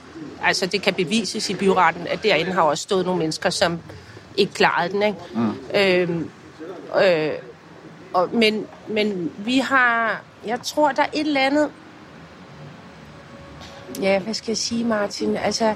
altså 0.47 0.67
det 0.67 0.83
kan 0.83 0.95
bevises 0.95 1.51
i 1.51 1.55
byretten, 1.55 2.07
at 2.07 2.23
derinde 2.23 2.53
har 2.53 2.63
også 2.63 2.83
stået 2.83 3.05
nogle 3.05 3.19
mennesker, 3.19 3.51
som 3.51 3.79
ikke 4.37 4.53
klarede 4.53 4.93
den. 4.93 5.03
Ikke? 5.03 5.19
Mm. 5.35 5.53
Øhm, 5.75 6.31
øh, 7.05 7.33
og, 8.15 8.29
men, 8.33 8.67
men 8.89 9.33
vi 9.39 9.59
har, 9.59 10.23
jeg 10.47 10.61
tror, 10.63 10.93
der 10.93 11.03
er 11.03 11.07
et 11.13 11.27
eller 11.27 11.41
andet, 11.41 11.71
ja, 14.01 14.19
hvad 14.19 14.35
skal 14.35 14.51
jeg 14.51 14.57
sige, 14.57 14.85
Martin? 14.85 15.37
Altså, 15.37 15.75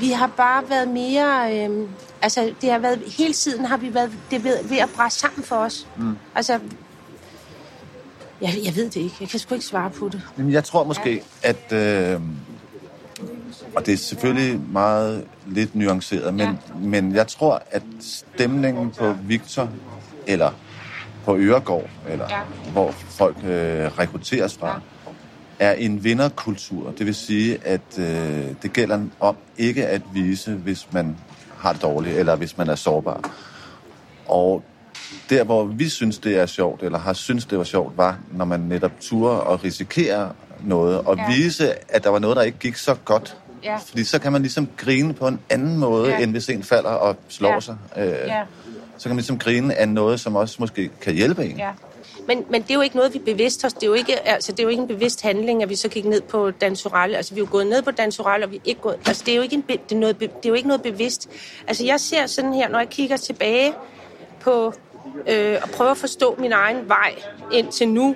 vi 0.00 0.10
har 0.10 0.26
bare 0.26 0.68
været 0.68 0.88
mere, 0.88 1.58
øh, 1.58 1.88
altså 2.22 2.52
det 2.60 2.70
har 2.70 2.78
været, 2.78 3.02
hele 3.18 3.34
tiden 3.34 3.64
har 3.64 3.76
vi 3.76 3.94
været 3.94 4.12
det 4.30 4.44
ved, 4.44 4.64
ved 4.64 4.78
at 4.78 4.88
bræse 4.96 5.18
sammen 5.18 5.44
for 5.44 5.56
os. 5.56 5.86
Mm. 5.96 6.16
Altså, 6.34 6.60
jeg, 8.40 8.54
jeg 8.64 8.76
ved 8.76 8.84
det 8.84 8.96
ikke. 8.96 9.16
Jeg 9.20 9.28
kan 9.28 9.38
sgu 9.38 9.54
ikke 9.54 9.66
svare 9.66 9.90
på 9.90 10.08
det. 10.08 10.22
Jamen, 10.38 10.52
jeg 10.52 10.64
tror 10.64 10.84
måske, 10.84 11.22
at... 11.42 11.72
Øh, 11.72 12.20
og 13.76 13.86
det 13.86 13.94
er 13.94 13.98
selvfølgelig 13.98 14.60
meget 14.72 15.24
lidt 15.46 15.74
nuanceret, 15.74 16.34
men, 16.34 16.46
ja. 16.46 16.78
men 16.78 17.14
jeg 17.14 17.28
tror, 17.28 17.62
at 17.70 17.82
stemningen 18.00 18.90
på 18.90 19.14
Victor, 19.26 19.68
eller 20.26 20.50
på 21.24 21.36
Øregård, 21.36 21.90
eller 22.08 22.26
ja. 22.30 22.40
hvor 22.72 22.90
folk 22.90 23.36
øh, 23.36 23.98
rekrutteres 23.98 24.56
fra, 24.56 24.80
ja. 25.60 25.66
er 25.66 25.72
en 25.72 26.04
vinderkultur. 26.04 26.92
Det 26.98 27.06
vil 27.06 27.14
sige, 27.14 27.58
at 27.64 27.98
øh, 27.98 28.44
det 28.62 28.72
gælder 28.72 29.00
om 29.20 29.36
ikke 29.58 29.86
at 29.86 30.02
vise, 30.12 30.52
hvis 30.52 30.92
man 30.92 31.16
har 31.58 31.72
det 31.72 31.82
dårligt, 31.82 32.18
eller 32.18 32.36
hvis 32.36 32.58
man 32.58 32.68
er 32.68 32.74
sårbar. 32.74 33.30
Og 34.26 34.62
der, 35.30 35.44
hvor 35.44 35.64
vi 35.64 35.88
synes, 35.88 36.18
det 36.18 36.38
er 36.38 36.46
sjovt, 36.46 36.82
eller 36.82 36.98
har 36.98 37.12
synes, 37.12 37.46
det 37.46 37.58
var 37.58 37.64
sjovt, 37.64 37.96
var, 37.96 38.18
når 38.32 38.44
man 38.44 38.60
netop 38.60 38.92
turde 39.00 39.42
og 39.42 39.64
risikere 39.64 40.32
noget, 40.60 40.98
og 40.98 41.16
ja. 41.16 41.26
vise, 41.28 41.92
at 41.94 42.04
der 42.04 42.10
var 42.10 42.18
noget, 42.18 42.36
der 42.36 42.42
ikke 42.42 42.58
gik 42.58 42.76
så 42.76 42.94
godt. 42.94 43.36
Ja. 43.64 43.76
Fordi 43.76 44.04
så 44.04 44.18
kan 44.18 44.32
man 44.32 44.42
ligesom 44.42 44.68
grine 44.76 45.14
på 45.14 45.28
en 45.28 45.40
anden 45.50 45.78
måde, 45.78 46.10
Ja. 46.10 46.18
end 46.22 46.30
hvis 46.30 46.48
en 46.48 46.62
falder 46.62 46.90
og 46.90 47.16
slår 47.28 47.52
Ja. 47.52 47.60
sig. 47.60 47.76
Øh, 47.96 48.04
Ja. 48.06 48.42
Så 48.98 49.02
kan 49.02 49.10
man 49.10 49.16
ligesom 49.16 49.38
grine 49.38 49.74
af 49.74 49.88
noget, 49.88 50.20
som 50.20 50.36
også 50.36 50.56
måske 50.58 50.90
kan 51.00 51.14
hjælpe 51.14 51.44
en. 51.44 51.56
Ja. 51.56 51.70
Men, 52.28 52.44
men 52.50 52.62
det 52.62 52.70
er 52.70 52.74
jo 52.74 52.80
ikke 52.80 52.96
noget, 52.96 53.14
vi 53.14 53.18
bevidst 53.18 53.64
os. 53.64 53.72
Det 53.72 53.82
er, 53.82 53.86
jo 53.86 53.92
ikke, 53.92 54.28
altså, 54.28 54.52
det 54.52 54.58
er 54.58 54.62
jo 54.62 54.68
ikke 54.68 54.80
en 54.82 54.88
bevidst 54.88 55.22
handling, 55.22 55.62
at 55.62 55.68
vi 55.68 55.76
så 55.76 55.88
gik 55.88 56.04
ned 56.04 56.20
på 56.20 56.50
Dansorelle. 56.50 57.16
Altså, 57.16 57.34
vi 57.34 57.40
er 57.40 57.44
jo 57.44 57.48
gået 57.50 57.66
ned 57.66 57.82
på 57.82 57.90
Dansorelle, 57.90 58.46
og 58.46 58.50
vi 58.52 58.56
er 58.56 58.60
ikke 58.64 58.80
gået... 58.80 58.96
Altså, 59.06 59.22
det 59.26 59.32
er 59.32 59.36
jo 59.36 59.42
ikke, 59.42 59.54
en, 59.54 59.62
be- 59.62 59.78
det 59.88 59.94
er 59.94 60.00
noget, 60.00 60.20
det 60.20 60.28
er 60.44 60.48
jo 60.48 60.54
ikke 60.54 60.68
noget 60.68 60.82
bevidst. 60.82 61.28
Altså, 61.66 61.84
jeg 61.84 62.00
ser 62.00 62.26
sådan 62.26 62.54
her, 62.54 62.68
når 62.68 62.78
jeg 62.78 62.88
kigger 62.88 63.16
tilbage 63.16 63.72
på... 64.40 64.72
Øh, 65.28 65.56
og 65.62 65.70
prøver 65.70 65.90
at 65.90 65.96
forstå 65.96 66.36
min 66.38 66.52
egen 66.52 66.88
vej 66.88 67.14
indtil 67.52 67.88
nu, 67.88 68.14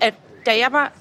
at 0.00 0.14
da 0.46 0.50
jeg 0.50 0.68
var 0.70 0.92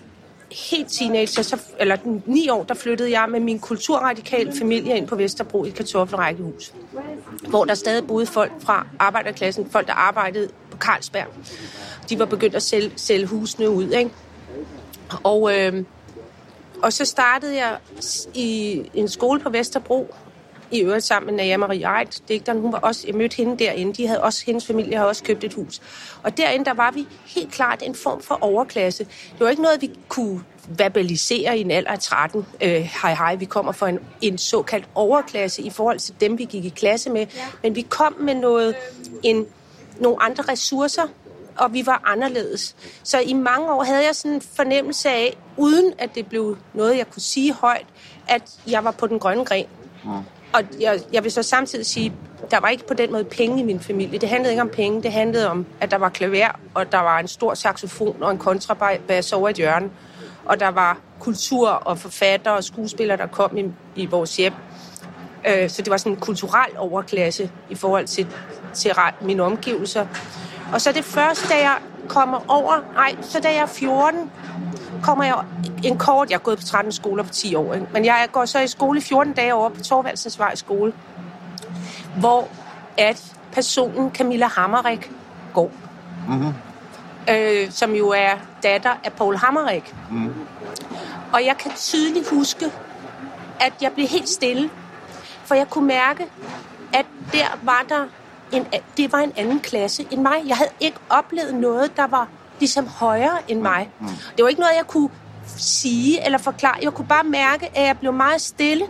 helt 0.54 0.92
teenager, 0.92 1.42
så, 1.42 1.62
eller 1.80 1.98
ni 2.26 2.50
år, 2.50 2.64
der 2.64 2.74
flyttede 2.74 3.20
jeg 3.20 3.28
med 3.30 3.40
min 3.40 3.60
kulturradikale 3.60 4.54
familie 4.58 4.98
ind 4.98 5.08
på 5.08 5.16
Vesterbro 5.16 5.66
i 5.66 5.68
et 5.68 5.74
kartoffelrækkehus. 5.74 6.74
Hvor 7.48 7.66
der 7.66 7.74
stadig 7.74 8.08
boede 8.08 8.26
folk 8.26 8.52
fra 8.60 8.88
arbejderklassen, 9.00 9.70
folk 9.70 9.88
der 9.88 9.94
arbejdede 9.94 10.50
på 10.72 10.78
Carlsberg. 10.78 11.28
De 12.10 12.20
var 12.20 12.26
begyndt 12.26 12.56
at 12.56 12.64
sælge, 12.64 12.92
sælge 12.96 13.26
husene 13.26 13.70
ud, 13.70 13.92
ikke? 13.92 14.12
Og, 15.24 15.60
øh, 15.60 15.84
og 16.82 16.94
så 16.94 17.06
startede 17.06 17.56
jeg 17.56 17.78
i 18.34 18.82
en 18.94 19.08
skole 19.08 19.40
på 19.40 19.50
Vesterbro, 19.50 20.16
i 20.74 20.82
øvrigt 20.82 21.04
sammen 21.04 21.26
med 21.26 21.44
Naja 21.44 21.58
Marie 21.58 22.00
Eit, 22.00 22.24
digteren. 22.28 22.60
Hun 22.60 22.72
var 22.72 22.80
også, 22.80 23.04
jeg 23.08 23.16
mødte 23.16 23.36
hende 23.36 23.64
derinde. 23.64 23.94
De 23.94 24.08
havde 24.08 24.22
også, 24.24 24.44
hendes 24.46 24.66
familie 24.66 24.98
havde 24.98 25.10
også 25.10 25.24
købt 25.24 25.44
et 25.44 25.54
hus. 25.54 25.82
Og 26.24 26.38
derinde, 26.38 26.66
der 26.66 26.74
var 26.74 26.92
vi 26.92 27.08
helt 27.26 27.52
klart 27.52 27.84
en 27.86 27.96
form 27.96 28.22
for 28.22 28.38
overklasse. 28.42 29.04
Det 29.04 29.40
var 29.40 29.50
ikke 29.50 29.62
noget, 29.62 29.82
vi 29.82 29.92
kunne 30.10 30.44
verbalisere 30.68 31.58
i 31.58 31.62
en 31.62 31.72
alder 31.72 31.92
af 31.92 32.00
13. 32.00 32.46
Øh, 32.62 32.70
hej 32.72 33.14
hej, 33.14 33.36
vi 33.36 33.46
kommer 33.46 33.72
fra 33.72 33.90
en, 33.90 34.00
en 34.22 34.38
såkaldt 34.38 34.86
overklasse 34.96 35.62
i 35.62 35.70
forhold 35.70 36.00
til 36.00 36.14
dem, 36.22 36.38
vi 36.38 36.46
gik 36.46 36.66
i 36.66 36.70
klasse 36.70 37.10
med. 37.10 37.28
Men 37.64 37.76
vi 37.76 37.82
kom 37.82 38.16
med 38.20 38.36
noget, 38.36 38.76
en, 39.24 39.46
nogle 40.00 40.24
andre 40.24 40.44
ressourcer, 40.44 41.04
og 41.58 41.74
vi 41.74 41.86
var 41.86 42.02
anderledes. 42.06 42.76
Så 43.04 43.20
i 43.20 43.34
mange 43.34 43.72
år 43.74 43.84
havde 43.84 44.06
jeg 44.06 44.16
sådan 44.16 44.32
en 44.36 44.42
fornemmelse 44.42 45.10
af, 45.10 45.38
uden 45.58 45.94
at 45.98 46.16
det 46.16 46.28
blev 46.28 46.58
noget, 46.74 46.98
jeg 46.98 47.10
kunne 47.10 47.22
sige 47.22 47.54
højt, 47.54 47.86
at 48.28 48.60
jeg 48.68 48.84
var 48.84 48.92
på 48.92 49.08
den 49.08 49.20
grønne 49.20 49.46
gren. 49.46 49.66
Og 50.54 50.64
jeg, 50.80 51.00
jeg 51.14 51.24
vil 51.24 51.32
så 51.32 51.44
samtidig 51.44 51.86
sige, 51.86 52.14
der 52.52 52.60
var 52.60 52.68
ikke 52.68 52.88
på 52.88 52.94
den 52.94 53.12
måde 53.12 53.24
penge 53.24 53.60
i 53.60 53.64
min 53.64 53.80
familie. 53.80 54.20
Det 54.20 54.30
handlede 54.30 54.52
ikke 54.54 54.62
om 54.62 54.70
penge. 54.70 55.04
Det 55.04 55.12
handlede 55.12 55.50
om, 55.50 55.66
at 55.82 55.92
der 55.92 55.98
var 55.98 56.10
klaver, 56.10 56.60
og 56.74 56.92
der 56.92 57.00
var 57.00 57.20
en 57.20 57.28
stor 57.28 57.54
saxofon 57.54 58.24
og 58.24 58.32
en 58.32 58.38
kontrabas 58.38 59.34
over 59.34 59.50
et 59.50 59.56
hjørne. 59.56 59.90
Og 60.46 60.60
der 60.60 60.68
var 60.68 60.98
kultur 61.20 61.70
og 61.70 61.98
forfattere 61.98 62.54
og 62.54 62.64
skuespillere, 62.64 63.18
der 63.18 63.28
kom 63.28 63.58
i, 63.58 63.66
i 63.96 64.06
vores 64.06 64.38
hjem. 64.38 64.54
Øh, 65.48 65.70
så 65.70 65.82
det 65.82 65.92
var 65.92 65.98
sådan 65.98 66.12
en 66.12 66.20
kulturel 66.20 66.78
overklasse 66.78 67.52
i 67.70 67.76
forhold 67.76 68.08
til, 68.08 68.28
til 68.74 68.92
mine 69.22 69.44
omgivelser. 69.44 70.06
Og 70.74 70.82
så 70.82 70.92
det 70.92 71.04
første, 71.04 71.50
da 71.50 71.60
jeg 71.60 71.78
kommer 72.08 72.40
over, 72.48 72.94
nej, 72.94 73.16
så 73.22 73.40
da 73.40 73.48
jeg 73.48 73.62
er 73.62 73.66
14, 73.66 74.32
kommer 75.04 75.24
jeg 75.24 75.36
en 75.84 75.98
kort, 75.98 76.30
jeg 76.30 76.36
har 76.38 76.42
gået 76.42 76.58
på 76.58 76.64
13 76.66 76.92
skoler 76.92 77.24
på 77.24 77.30
10 77.30 77.56
år, 77.56 77.74
ikke? 77.74 77.88
men 77.94 78.06
jeg 78.06 78.28
går 78.32 78.46
så 78.46 78.60
i 78.60 78.68
skole 78.68 79.00
i 79.00 79.02
14 79.02 79.34
dage 79.34 79.54
over 79.54 79.70
på 79.70 79.82
Torvaldsens 79.82 80.40
Vej 80.40 80.56
skole, 80.56 80.94
hvor 82.20 82.48
at 82.98 83.36
personen 83.52 84.12
Camilla 84.12 84.48
Hammerik 84.48 85.12
går, 85.54 85.72
Mm-hmm. 86.28 86.54
øh, 87.30 87.72
som 87.72 87.94
jo 87.94 88.10
er 88.10 88.32
datter 88.64 88.94
af 89.04 89.14
Paul 89.14 89.38
Hammerik. 89.38 89.96
Mm. 90.12 90.34
Og 91.34 91.46
jeg 91.46 91.58
kan 91.58 91.72
tydeligt 91.76 92.30
huske, 92.30 92.66
at 93.60 93.74
jeg 93.82 93.92
blev 93.92 94.08
helt 94.08 94.30
stille. 94.30 94.70
For 95.46 95.56
jeg 95.56 95.70
kunne 95.70 95.88
mærke, 95.88 96.26
at 96.94 97.06
der 97.32 97.58
var 97.64 97.86
der 97.90 98.06
en, 98.52 98.68
det 98.98 99.12
var 99.12 99.18
en 99.18 99.32
anden 99.38 99.60
klasse 99.60 100.08
end 100.12 100.22
mig. 100.22 100.44
Jeg 100.48 100.58
havde 100.58 100.72
ikke 100.80 100.98
oplevet 101.10 101.54
noget, 101.56 101.98
der 101.98 102.08
var 102.08 102.28
ligesom 102.64 102.88
højere 102.88 103.38
end 103.48 103.62
mig. 103.62 103.90
Det 104.36 104.44
var 104.44 104.50
ikke 104.50 104.62
noget, 104.62 104.76
jeg 104.78 104.88
kunne 104.88 105.10
sige 105.58 106.26
eller 106.26 106.38
forklare. 106.38 106.78
Jeg 106.82 106.94
kunne 106.94 107.08
bare 107.08 107.24
mærke, 107.24 107.78
at 107.78 107.88
jeg 107.88 107.98
blev 107.98 108.14
meget 108.14 108.42
stille, 108.42 108.86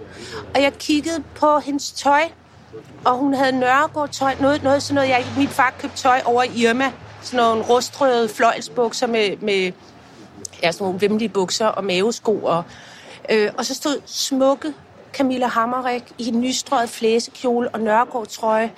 og 0.55 0.61
jeg 0.61 0.73
kiggede 0.73 1.23
på 1.35 1.59
hendes 1.59 1.91
tøj, 1.91 2.21
og 3.05 3.17
hun 3.17 3.33
havde 3.33 3.51
Nørregård 3.51 4.09
tøj, 4.09 4.35
noget, 4.41 4.63
noget 4.63 4.83
sådan 4.83 4.95
noget, 4.95 5.09
jeg, 5.09 5.25
min 5.37 5.47
far 5.47 5.73
købte 5.79 5.97
tøj 5.97 6.21
over 6.25 6.43
i 6.43 6.49
Irma, 6.55 6.91
sådan 7.21 7.45
nogle 7.45 7.63
rustrøde 7.63 8.29
fløjlsbukser 8.29 9.07
med, 9.07 9.37
med 9.37 9.71
ja, 10.63 10.71
sådan 10.71 10.85
nogle 10.85 11.01
vemmelige 11.01 11.29
bukser 11.29 11.67
og 11.67 11.83
mavesko, 11.83 12.39
og, 12.43 12.63
øh, 13.29 13.51
og 13.57 13.65
så 13.65 13.75
stod 13.75 14.01
smukke 14.05 14.73
Camilla 15.13 15.47
Hammerik 15.47 16.03
i 16.17 16.27
en 16.27 16.41
nystrøget 16.41 16.89
flæsekjole 16.89 17.69
og 17.69 17.79
Nørregård 17.79 18.27
trøje, 18.27 18.71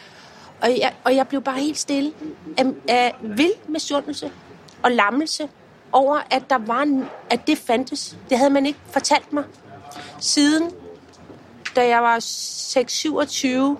og 0.61 0.69
jeg, 0.79 0.93
og 1.03 1.15
jeg 1.15 1.27
blev 1.27 1.41
bare 1.41 1.59
helt 1.59 1.77
stille. 1.77 2.11
Af, 2.57 2.65
af 2.87 3.15
vild 3.21 3.69
misundelse 3.69 4.31
og 4.85 4.91
lammelse 4.91 5.49
over, 5.91 6.19
at 6.31 6.43
der 6.49 6.57
var 6.57 6.81
en, 6.81 7.05
at 7.29 7.47
det 7.47 7.57
fandtes. 7.57 8.17
Det 8.29 8.37
havde 8.37 8.49
man 8.49 8.65
ikke 8.65 8.79
fortalt 8.91 9.33
mig. 9.33 9.43
Siden, 10.19 10.71
da 11.75 11.87
jeg 11.87 12.01
var 12.01 12.17
6-27, 13.77 13.79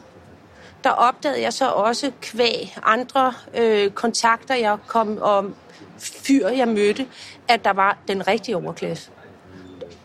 der 0.84 0.90
opdagede 0.90 1.42
jeg 1.42 1.54
så 1.54 1.70
også 1.70 2.12
kvæg 2.22 2.78
andre 2.84 3.34
øh, 3.54 3.92
kontakter, 3.92 4.56
jeg 4.56 4.78
kom 4.88 5.18
og 5.22 5.46
fyr, 5.98 6.48
jeg 6.48 6.68
mødte, 6.68 7.08
at 7.48 7.66
der 7.66 7.74
var 7.74 7.98
den 8.08 8.28
rigtige 8.28 8.58
overklasse. 8.58 9.10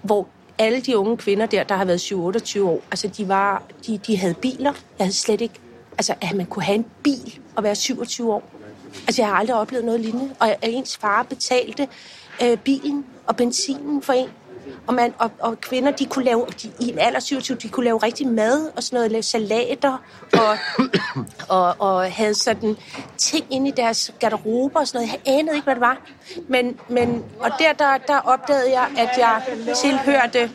Hvor 0.03 0.29
alle 0.59 0.81
de 0.81 0.99
unge 0.99 1.17
kvinder 1.17 1.47
der, 1.47 1.65
der 1.65 1.75
har 1.75 1.85
været 1.85 2.13
7-28 2.13 2.63
år, 2.63 2.83
altså 2.91 3.09
de, 3.09 3.29
var, 3.29 3.63
de, 3.87 3.99
de 3.99 4.17
havde 4.17 4.35
biler. 4.35 4.73
Jeg 4.99 5.07
havde 5.07 5.17
slet 5.17 5.41
ikke... 5.41 5.61
Altså, 5.99 6.15
at 6.21 6.37
man 6.37 6.47
kunne 6.47 6.63
have 6.65 6.77
en 6.77 6.87
bil 7.03 7.41
og 7.57 7.63
være 7.63 7.75
27 7.75 8.33
år. 8.33 8.60
Altså, 9.07 9.23
jeg 9.23 9.29
har 9.29 9.37
aldrig 9.37 9.57
oplevet 9.57 9.85
noget 9.85 10.01
lignende. 10.01 10.35
Og 10.39 10.57
ens 10.63 10.97
far 10.97 11.23
betalte 11.23 11.89
øh, 12.43 12.59
bilen 12.59 13.07
og 13.27 13.37
benzinen 13.37 14.03
for 14.03 14.13
en. 14.13 14.29
Og, 14.87 14.95
man, 14.95 15.15
og, 15.19 15.31
og 15.41 15.61
kvinder, 15.61 15.91
de 15.91 16.07
kunne 16.07 16.25
lave, 16.25 16.47
de, 16.63 16.73
i 16.81 16.89
en 16.89 16.99
alder 16.99 17.21
27, 17.21 17.59
de 17.59 17.69
kunne 17.69 17.85
lave 17.85 17.99
rigtig 17.99 18.29
mad 18.29 18.71
og 18.77 18.83
sådan 18.83 18.97
noget, 18.97 19.13
lave 19.13 19.23
salater, 19.23 19.97
og, 20.33 20.59
og, 21.59 21.75
og 21.79 22.13
havde 22.13 22.35
sådan 22.35 22.77
ting 23.17 23.47
inde 23.51 23.69
i 23.69 23.73
deres 23.77 24.15
garderober 24.21 24.81
og 24.81 24.87
sådan 24.87 25.07
noget. 25.07 25.21
Jeg 25.25 25.35
anede 25.35 25.55
ikke, 25.55 25.65
hvad 25.65 25.75
det 25.75 25.81
var. 25.81 26.01
Men, 26.49 26.81
men, 26.89 27.25
og 27.41 27.51
der, 27.59 27.73
der, 27.73 27.99
der 27.99 28.19
opdagede 28.19 28.71
jeg, 28.71 28.89
at 28.99 29.19
jeg 29.19 29.43
tilhørte 29.77 30.51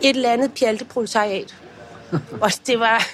et 0.00 0.16
eller 0.16 0.32
andet 0.32 0.52
pjalteproletariat. 0.54 1.54
og 2.42 2.50
det 2.66 2.80
var, 2.80 3.06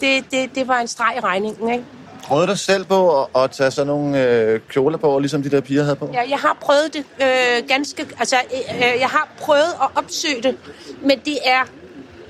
det, 0.00 0.24
det, 0.30 0.54
det 0.54 0.68
var 0.68 0.80
en 0.80 0.88
streg 0.88 1.16
i 1.16 1.20
regningen, 1.20 1.72
ikke? 1.72 1.84
Prøvet 2.24 2.48
dig 2.48 2.58
selv 2.58 2.84
på 2.84 3.22
at, 3.22 3.28
at 3.36 3.50
tage 3.50 3.70
sådan 3.70 3.86
nogle 3.86 4.28
øh, 4.28 4.60
kjoler 4.68 4.98
på, 4.98 5.18
ligesom 5.18 5.42
de 5.42 5.50
der 5.50 5.60
piger 5.60 5.82
havde 5.82 5.96
på? 5.96 6.10
Ja, 6.12 6.22
jeg 6.28 6.38
har 6.38 6.56
prøvet 6.60 6.92
det 6.92 7.04
øh, 7.22 7.68
ganske... 7.68 8.06
Altså, 8.18 8.36
øh, 8.36 8.76
øh, 8.76 9.00
jeg 9.00 9.08
har 9.08 9.28
prøvet 9.38 9.72
at 9.82 9.88
opsøge 9.94 10.42
det, 10.42 10.56
men 11.02 11.18
det 11.24 11.38
er, 11.44 11.62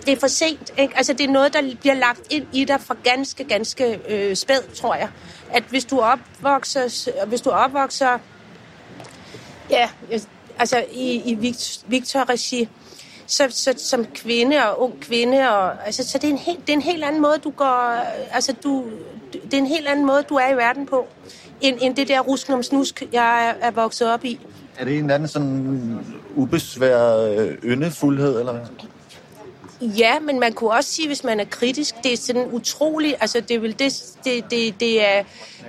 det 0.06 0.12
er 0.12 0.20
for 0.20 0.26
sent. 0.26 0.72
Ikke? 0.78 0.96
Altså, 0.96 1.12
det 1.12 1.26
er 1.26 1.32
noget, 1.32 1.52
der 1.52 1.62
bliver 1.80 1.94
lagt 1.94 2.20
ind 2.30 2.46
i 2.52 2.64
dig 2.64 2.80
fra 2.80 2.96
ganske, 3.04 3.44
ganske 3.44 4.00
øh, 4.08 4.36
spæd, 4.36 4.74
tror 4.74 4.94
jeg. 4.94 5.08
at 5.50 5.62
hvis 5.70 5.84
du 5.84 6.00
opvokser, 6.00 7.10
øh, 7.22 7.28
hvis 7.28 7.40
du 7.40 7.50
opvokser 7.50 8.18
ja, 9.70 9.88
altså 10.58 10.84
i, 10.92 11.14
i 11.14 11.54
Victor-regi, 11.86 12.68
så, 13.26 13.46
så, 13.50 13.74
som 13.78 14.04
kvinde 14.04 14.56
og 14.68 14.82
ung 14.82 15.00
kvinde, 15.00 15.50
og, 15.50 15.86
altså, 15.86 16.08
så 16.08 16.18
det 16.18 16.28
er, 16.28 16.32
en 16.32 16.38
helt, 16.38 16.60
det 16.60 16.68
er 16.68 16.72
en 16.76 16.82
helt 16.82 17.04
anden 17.04 17.22
måde, 17.22 17.38
du 17.38 17.50
går, 17.50 17.92
øh, 17.92 18.36
altså 18.36 18.54
du, 18.64 18.84
det 19.44 19.54
er 19.54 19.58
en 19.58 19.66
helt 19.66 19.86
anden 19.86 20.06
måde, 20.06 20.22
du 20.22 20.34
er 20.34 20.52
i 20.52 20.56
verden 20.56 20.86
på, 20.86 21.06
end, 21.60 21.78
end 21.80 21.96
det 21.96 22.08
der 22.08 22.20
rusken 22.20 22.54
om 22.54 22.62
snusk, 22.62 23.02
jeg 23.12 23.48
er, 23.48 23.66
er 23.66 23.70
vokset 23.70 24.12
op 24.12 24.24
i. 24.24 24.40
Er 24.78 24.84
det 24.84 24.94
en 24.94 25.00
eller 25.00 25.14
anden 25.14 25.28
sådan 25.28 25.98
ubesværet 26.36 27.56
yndefuldhed, 27.64 28.38
eller 28.38 28.52
hvad? 28.52 28.62
Ja, 29.80 30.20
men 30.20 30.40
man 30.40 30.52
kunne 30.52 30.70
også 30.70 30.90
sige, 30.90 31.08
hvis 31.08 31.24
man 31.24 31.40
er 31.40 31.44
kritisk, 31.44 31.94
det 32.02 32.12
er 32.12 32.16
sådan 32.16 32.46
utroligt, 32.52 33.14
altså 33.20 33.40
det, 33.40 33.62
vil, 33.62 33.78
det, 33.78 34.04
det, 34.24 34.44
det, 34.50 34.80
det 34.80 35.04
er, 35.08 35.24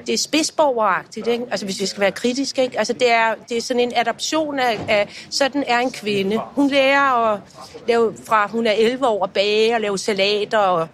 det 0.08 0.14
er 0.14 0.18
spidsborgeragtigt, 0.18 1.28
ikke? 1.28 1.46
Altså 1.52 1.66
hvis 1.66 1.82
vi 1.82 1.86
skal 1.86 2.02
være 2.02 2.12
kritiske, 2.12 2.64
ikke? 2.64 2.78
Altså 2.78 2.94
det 2.94 3.12
er, 3.12 3.36
det 3.50 3.58
er 3.58 3.62
sådan 3.62 3.80
en 3.80 3.92
adoption 3.96 4.60
af, 4.60 4.80
af, 4.90 5.28
sådan 5.30 5.64
er 5.68 5.80
en 5.80 5.92
kvinde. 5.92 6.40
Hun 6.56 6.70
lærer 6.70 7.34
at 7.34 7.40
lave, 7.88 8.14
fra 8.26 8.48
hun 8.48 8.68
er 8.68 8.72
11 8.72 9.08
år 9.08 9.24
at 9.24 9.32
bage 9.32 9.76
og 9.76 9.82
lave 9.82 9.98
salater 9.98 10.58
og 10.58 10.88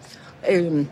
øhm, 0.50 0.88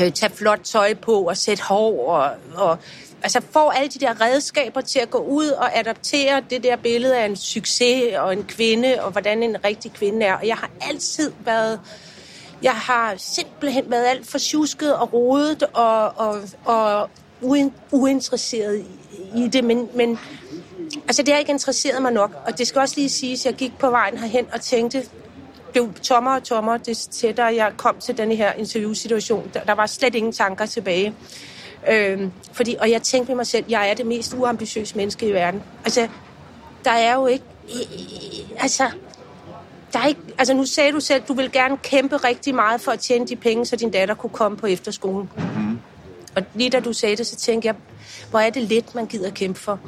øh, 0.00 0.12
tage 0.12 0.32
flot 0.32 0.60
tøj 0.64 0.94
på 0.94 1.22
og 1.28 1.36
sætte 1.36 1.62
hår 1.62 2.12
og, 2.12 2.30
og 2.54 2.78
altså 3.22 3.40
får 3.50 3.70
alle 3.70 3.88
de 3.88 3.98
der 3.98 4.20
redskaber 4.20 4.80
til 4.80 4.98
at 4.98 5.10
gå 5.10 5.18
ud 5.18 5.48
og 5.48 5.78
adaptere 5.78 6.42
det 6.50 6.62
der 6.62 6.76
billede 6.76 7.18
af 7.18 7.26
en 7.26 7.36
succes 7.36 8.16
og 8.18 8.32
en 8.32 8.44
kvinde, 8.44 8.96
og 9.00 9.10
hvordan 9.10 9.42
en 9.42 9.64
rigtig 9.64 9.92
kvinde 9.92 10.26
er. 10.26 10.34
Og 10.34 10.46
jeg 10.46 10.56
har 10.56 10.70
altid 10.80 11.32
været... 11.44 11.80
Jeg 12.62 12.72
har 12.72 13.14
simpelthen 13.16 13.90
været 13.90 14.04
alt 14.06 14.26
for 14.26 14.38
tjusket 14.38 14.96
og 14.96 15.12
rodet 15.12 15.62
og, 15.62 16.18
og, 16.18 16.40
og 16.64 17.10
uinteresseret 17.92 18.78
i, 18.78 19.44
i 19.44 19.48
det, 19.48 19.64
men, 19.64 19.88
men 19.94 20.18
altså, 21.06 21.22
det 21.22 21.34
har 21.34 21.38
ikke 21.38 21.52
interesseret 21.52 22.02
mig 22.02 22.12
nok. 22.12 22.30
Og 22.46 22.58
det 22.58 22.66
skal 22.66 22.80
også 22.80 22.94
lige 22.96 23.08
siges, 23.08 23.40
at 23.40 23.46
jeg 23.46 23.54
gik 23.54 23.78
på 23.78 23.90
vejen 23.90 24.18
herhen 24.18 24.46
og 24.52 24.60
tænkte, 24.60 25.04
blev 25.72 25.92
tommere 25.94 26.36
og 26.36 26.44
tommere, 26.44 26.78
det 26.86 26.96
tættere 26.96 27.54
jeg 27.54 27.72
kom 27.76 27.96
til 28.00 28.18
denne 28.18 28.34
her 28.34 28.52
interviewsituation. 28.52 29.50
Der, 29.54 29.64
der 29.64 29.72
var 29.72 29.86
slet 29.86 30.14
ingen 30.14 30.32
tanker 30.32 30.66
tilbage. 30.66 31.14
Øhm, 31.90 32.32
fordi, 32.52 32.76
og 32.80 32.90
jeg 32.90 33.02
tænkte 33.02 33.30
med 33.30 33.36
mig 33.36 33.46
selv, 33.46 33.64
jeg 33.68 33.90
er 33.90 33.94
det 33.94 34.06
mest 34.06 34.34
uambitiøse 34.34 34.96
menneske 34.96 35.28
i 35.28 35.32
verden. 35.32 35.62
Altså, 35.84 36.08
der 36.84 36.90
er 36.90 37.14
jo 37.14 37.26
ikke... 37.26 37.44
Altså, 38.58 38.90
der 39.92 39.98
er 39.98 40.06
ikke, 40.06 40.20
altså 40.38 40.54
nu 40.54 40.64
sagde 40.64 40.92
du 40.92 41.00
selv, 41.00 41.22
du 41.28 41.34
vil 41.34 41.52
gerne 41.52 41.76
kæmpe 41.76 42.16
rigtig 42.16 42.54
meget 42.54 42.80
for 42.80 42.92
at 42.92 43.00
tjene 43.00 43.26
de 43.26 43.36
penge, 43.36 43.66
så 43.66 43.76
din 43.76 43.90
datter 43.90 44.14
kunne 44.14 44.30
komme 44.30 44.56
på 44.56 44.66
efterskolen. 44.66 45.30
Mm. 45.36 45.78
Og 46.36 46.42
lige 46.54 46.70
da 46.70 46.80
du 46.80 46.92
sagde 46.92 47.16
det, 47.16 47.26
så 47.26 47.36
tænkte 47.36 47.66
jeg, 47.66 47.74
hvor 48.30 48.38
er 48.38 48.50
det 48.50 48.62
lidt, 48.62 48.94
man 48.94 49.06
gider 49.06 49.30
kæmpe 49.30 49.60
for. 49.60 49.80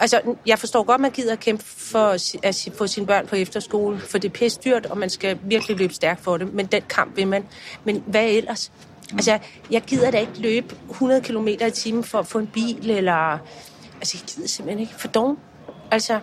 Altså, 0.00 0.20
jeg 0.46 0.58
forstår 0.58 0.82
godt, 0.82 1.00
man 1.00 1.10
gider 1.10 1.36
kæmpe 1.36 1.64
for 1.64 2.18
at 2.42 2.68
få 2.74 2.86
sine 2.86 3.06
børn 3.06 3.26
på 3.26 3.36
efterskole, 3.36 4.00
for 4.00 4.18
det 4.18 4.28
er 4.28 4.32
pisse 4.32 4.60
dyrt, 4.64 4.86
og 4.86 4.98
man 4.98 5.10
skal 5.10 5.38
virkelig 5.42 5.76
løbe 5.76 5.94
stærkt 5.94 6.20
for 6.20 6.36
det. 6.36 6.54
Men 6.54 6.66
den 6.66 6.82
kamp 6.88 7.16
vil 7.16 7.28
man. 7.28 7.46
Men 7.84 8.04
hvad 8.06 8.24
ellers? 8.24 8.72
Altså, 9.12 9.38
jeg 9.70 9.82
gider 9.82 10.10
da 10.10 10.18
ikke 10.18 10.38
løbe 10.38 10.76
100 10.90 11.20
km 11.20 11.48
i 11.48 11.70
timen 11.74 12.04
for 12.04 12.18
at 12.18 12.26
få 12.26 12.38
en 12.38 12.46
bil, 12.46 12.90
eller... 12.90 13.38
Altså, 14.00 14.18
jeg 14.18 14.34
gider 14.34 14.48
simpelthen 14.48 14.80
ikke. 14.80 14.94
For 14.98 15.08
dog. 15.08 15.36
Altså, 15.90 16.20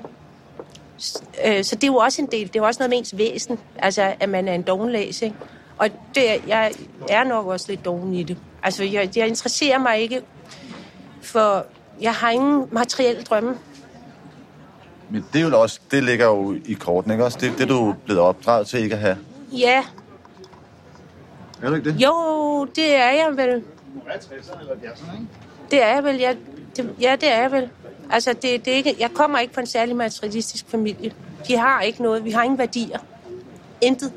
øh, 1.46 1.64
så 1.64 1.76
det 1.76 1.84
er 1.84 1.88
jo 1.88 1.96
også 1.96 2.22
en 2.22 2.28
del, 2.32 2.48
det 2.48 2.56
er 2.56 2.60
jo 2.60 2.66
også 2.66 2.80
noget 2.80 2.90
med 2.90 2.98
ens 2.98 3.18
væsen, 3.18 3.60
altså, 3.78 4.14
at 4.20 4.30
man 4.30 4.48
er 4.48 4.54
en 4.54 4.62
dogenlæs, 4.62 5.22
ikke? 5.22 5.36
Og 5.78 5.90
det, 6.16 6.24
jeg 6.48 6.74
er 7.10 7.24
nok 7.24 7.46
også 7.48 7.66
lidt 7.70 7.86
dogen 7.86 8.14
i 8.14 8.24
det. 8.24 8.38
Altså, 8.64 8.84
jeg, 8.84 9.10
jeg 9.16 9.28
interesserer 9.28 9.78
mig 9.78 10.00
ikke 10.00 10.22
for... 11.22 11.66
Jeg 12.02 12.14
har 12.14 12.30
ingen 12.30 12.68
materielle 12.72 13.24
drømme. 13.24 13.58
Men 15.10 15.26
det 15.34 15.42
er 15.42 15.50
jo 15.50 15.62
også, 15.62 15.80
det 15.92 16.04
ligger 16.04 16.26
jo 16.26 16.56
i 16.66 16.74
korten, 16.74 17.12
ikke 17.12 17.26
også? 17.26 17.38
Det, 17.42 17.58
det 17.58 17.70
du 17.70 17.90
er 17.90 17.94
blevet 18.06 18.22
opdraget 18.22 18.68
til 18.68 18.80
ikke 18.84 18.96
at 18.96 19.02
have. 19.02 19.18
Ja, 19.52 19.84
er 21.62 21.70
du 21.70 21.76
ikke 21.76 21.90
det? 21.90 22.02
Jo, 22.02 22.66
det 22.76 22.96
er 22.96 23.12
jeg 23.12 23.38
vel. 23.38 23.64
Det 25.72 25.84
er 25.84 25.88
jeg 25.88 26.04
vel, 26.04 26.16
ja. 26.16 26.34
Det, 26.76 26.96
ja, 27.02 27.16
det 27.22 27.32
er 27.32 27.42
jeg 27.42 27.52
vel. 27.52 27.70
Altså, 28.12 28.34
det, 28.34 28.66
det 28.66 28.68
er 28.68 28.78
ikke, 28.78 28.96
jeg 29.00 29.12
kommer 29.14 29.40
ikke 29.40 29.54
fra 29.54 29.62
en 29.62 29.68
særlig 29.68 29.96
materialistisk 29.96 30.66
familie. 30.68 31.14
De 31.48 31.58
har 31.58 31.82
ikke 31.82 32.04
noget. 32.04 32.26
Vi 32.26 32.32
har 32.32 32.44
ingen 32.44 32.58
værdier. 32.58 33.00
Intet. 33.82 34.14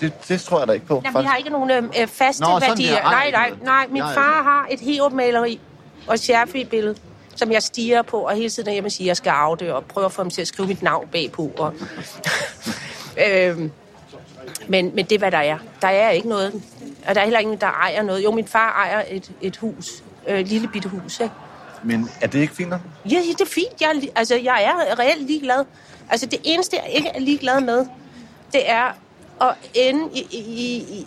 Det, 0.00 0.12
det 0.28 0.40
tror 0.40 0.58
jeg 0.58 0.68
da 0.68 0.72
ikke 0.72 0.86
på. 0.86 1.02
Jamen, 1.04 1.22
vi 1.22 1.26
har 1.26 1.36
ikke 1.36 1.50
nogen 1.50 1.70
øh, 1.70 2.06
faste 2.06 2.42
Nå, 2.42 2.58
værdier. 2.60 3.02
Nej, 3.02 3.30
nej, 3.30 3.52
nej. 3.62 3.86
Min 3.90 4.02
far 4.02 4.42
har 4.42 4.66
et 4.70 4.80
heop-maleri 4.80 5.60
og 6.06 6.14
et 6.14 6.20
Scherfie-billede, 6.20 6.96
som 7.34 7.52
jeg 7.52 7.62
stiger 7.62 8.02
på, 8.02 8.18
og 8.18 8.34
hele 8.34 8.50
tiden 8.50 8.72
hjemme 8.72 8.90
siger, 8.90 9.06
at 9.06 9.08
jeg 9.08 9.16
skal 9.16 9.66
det, 9.66 9.72
og 9.72 9.84
prøver 9.84 10.06
at 10.06 10.12
få 10.12 10.22
ham 10.22 10.30
til 10.30 10.40
at 10.40 10.48
skrive 10.48 10.68
mit 10.68 10.82
navn 10.82 11.08
bagpå. 11.08 11.52
Og, 11.58 11.74
øhm, 13.26 13.70
men, 14.68 14.94
men 14.94 15.04
det 15.04 15.12
er, 15.12 15.18
hvad 15.18 15.30
der 15.30 15.38
er. 15.38 15.58
Der 15.82 15.88
er 15.88 16.10
ikke 16.10 16.28
noget. 16.28 16.62
Og 17.08 17.14
der 17.14 17.20
er 17.20 17.24
heller 17.24 17.40
ingen, 17.40 17.60
der 17.60 17.66
ejer 17.66 18.02
noget. 18.02 18.24
Jo, 18.24 18.30
min 18.30 18.46
far 18.46 18.84
ejer 18.84 19.04
et, 19.10 19.32
et 19.40 19.56
hus. 19.56 20.02
Øh, 20.28 20.40
et 20.40 20.48
lille 20.48 20.68
bitte 20.68 20.88
hus, 20.88 21.20
ikke? 21.20 21.34
Men 21.84 22.10
er 22.20 22.26
det 22.26 22.38
ikke 22.38 22.54
fint 22.54 22.70
nok? 22.70 22.80
Ja, 23.10 23.16
det 23.32 23.40
er 23.40 23.46
fint. 23.46 23.80
Jeg, 23.80 24.08
altså, 24.16 24.34
jeg 24.34 24.64
er 24.64 24.98
reelt 24.98 25.26
ligeglad. 25.26 25.64
Altså, 26.10 26.26
det 26.26 26.38
eneste, 26.44 26.76
jeg 26.76 26.92
ikke 26.92 27.08
er 27.08 27.20
ligeglad 27.20 27.60
med, 27.60 27.86
det 28.52 28.70
er 28.70 28.92
at 29.40 29.54
ende 29.74 30.08
i, 30.14 30.26
i, 30.30 30.38
i, 30.38 30.76
i... 30.98 31.06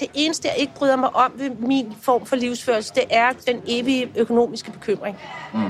Det 0.00 0.10
eneste, 0.14 0.48
jeg 0.48 0.56
ikke 0.58 0.72
bryder 0.74 0.96
mig 0.96 1.16
om 1.16 1.32
ved 1.36 1.50
min 1.50 1.92
form 2.02 2.26
for 2.26 2.36
livsførelse, 2.36 2.92
det 2.94 3.04
er 3.10 3.32
den 3.46 3.62
evige 3.66 4.10
økonomiske 4.16 4.72
bekymring. 4.72 5.16
Mm. 5.54 5.60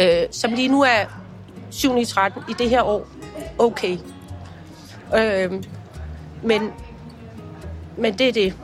Øh, 0.00 0.26
som 0.30 0.52
lige 0.52 0.68
nu 0.68 0.82
er 0.82 1.04
7 1.70 1.96
i 1.96 2.04
13 2.04 2.42
i 2.48 2.52
det 2.58 2.70
her 2.70 2.82
år. 2.82 3.06
Okay. 3.58 3.98
Øh, 5.16 5.52
men, 6.42 6.70
men 7.96 8.18
det 8.18 8.28
er 8.28 8.32
det. 8.32 8.54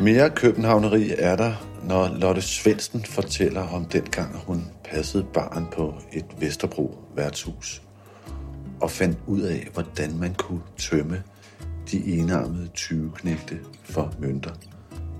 Mere 0.00 0.30
københavneri 0.30 1.10
er 1.18 1.36
der, 1.36 1.52
når 1.82 2.08
Lotte 2.08 2.42
Svendsen 2.42 3.04
fortæller 3.04 3.68
om 3.68 3.84
den 3.84 4.02
gang, 4.02 4.42
hun 4.46 4.64
passede 4.84 5.24
barn 5.34 5.68
på 5.72 5.94
et 6.12 6.24
Vesterbro 6.38 6.98
værtshus 7.16 7.82
og 8.80 8.90
fandt 8.90 9.18
ud 9.26 9.40
af, 9.40 9.68
hvordan 9.72 10.18
man 10.18 10.34
kunne 10.34 10.62
tømme 10.78 11.22
de 11.90 12.18
enarmede 12.18 12.68
20 12.74 13.12
knægte 13.16 13.58
for 13.84 14.12
mønter 14.18 14.50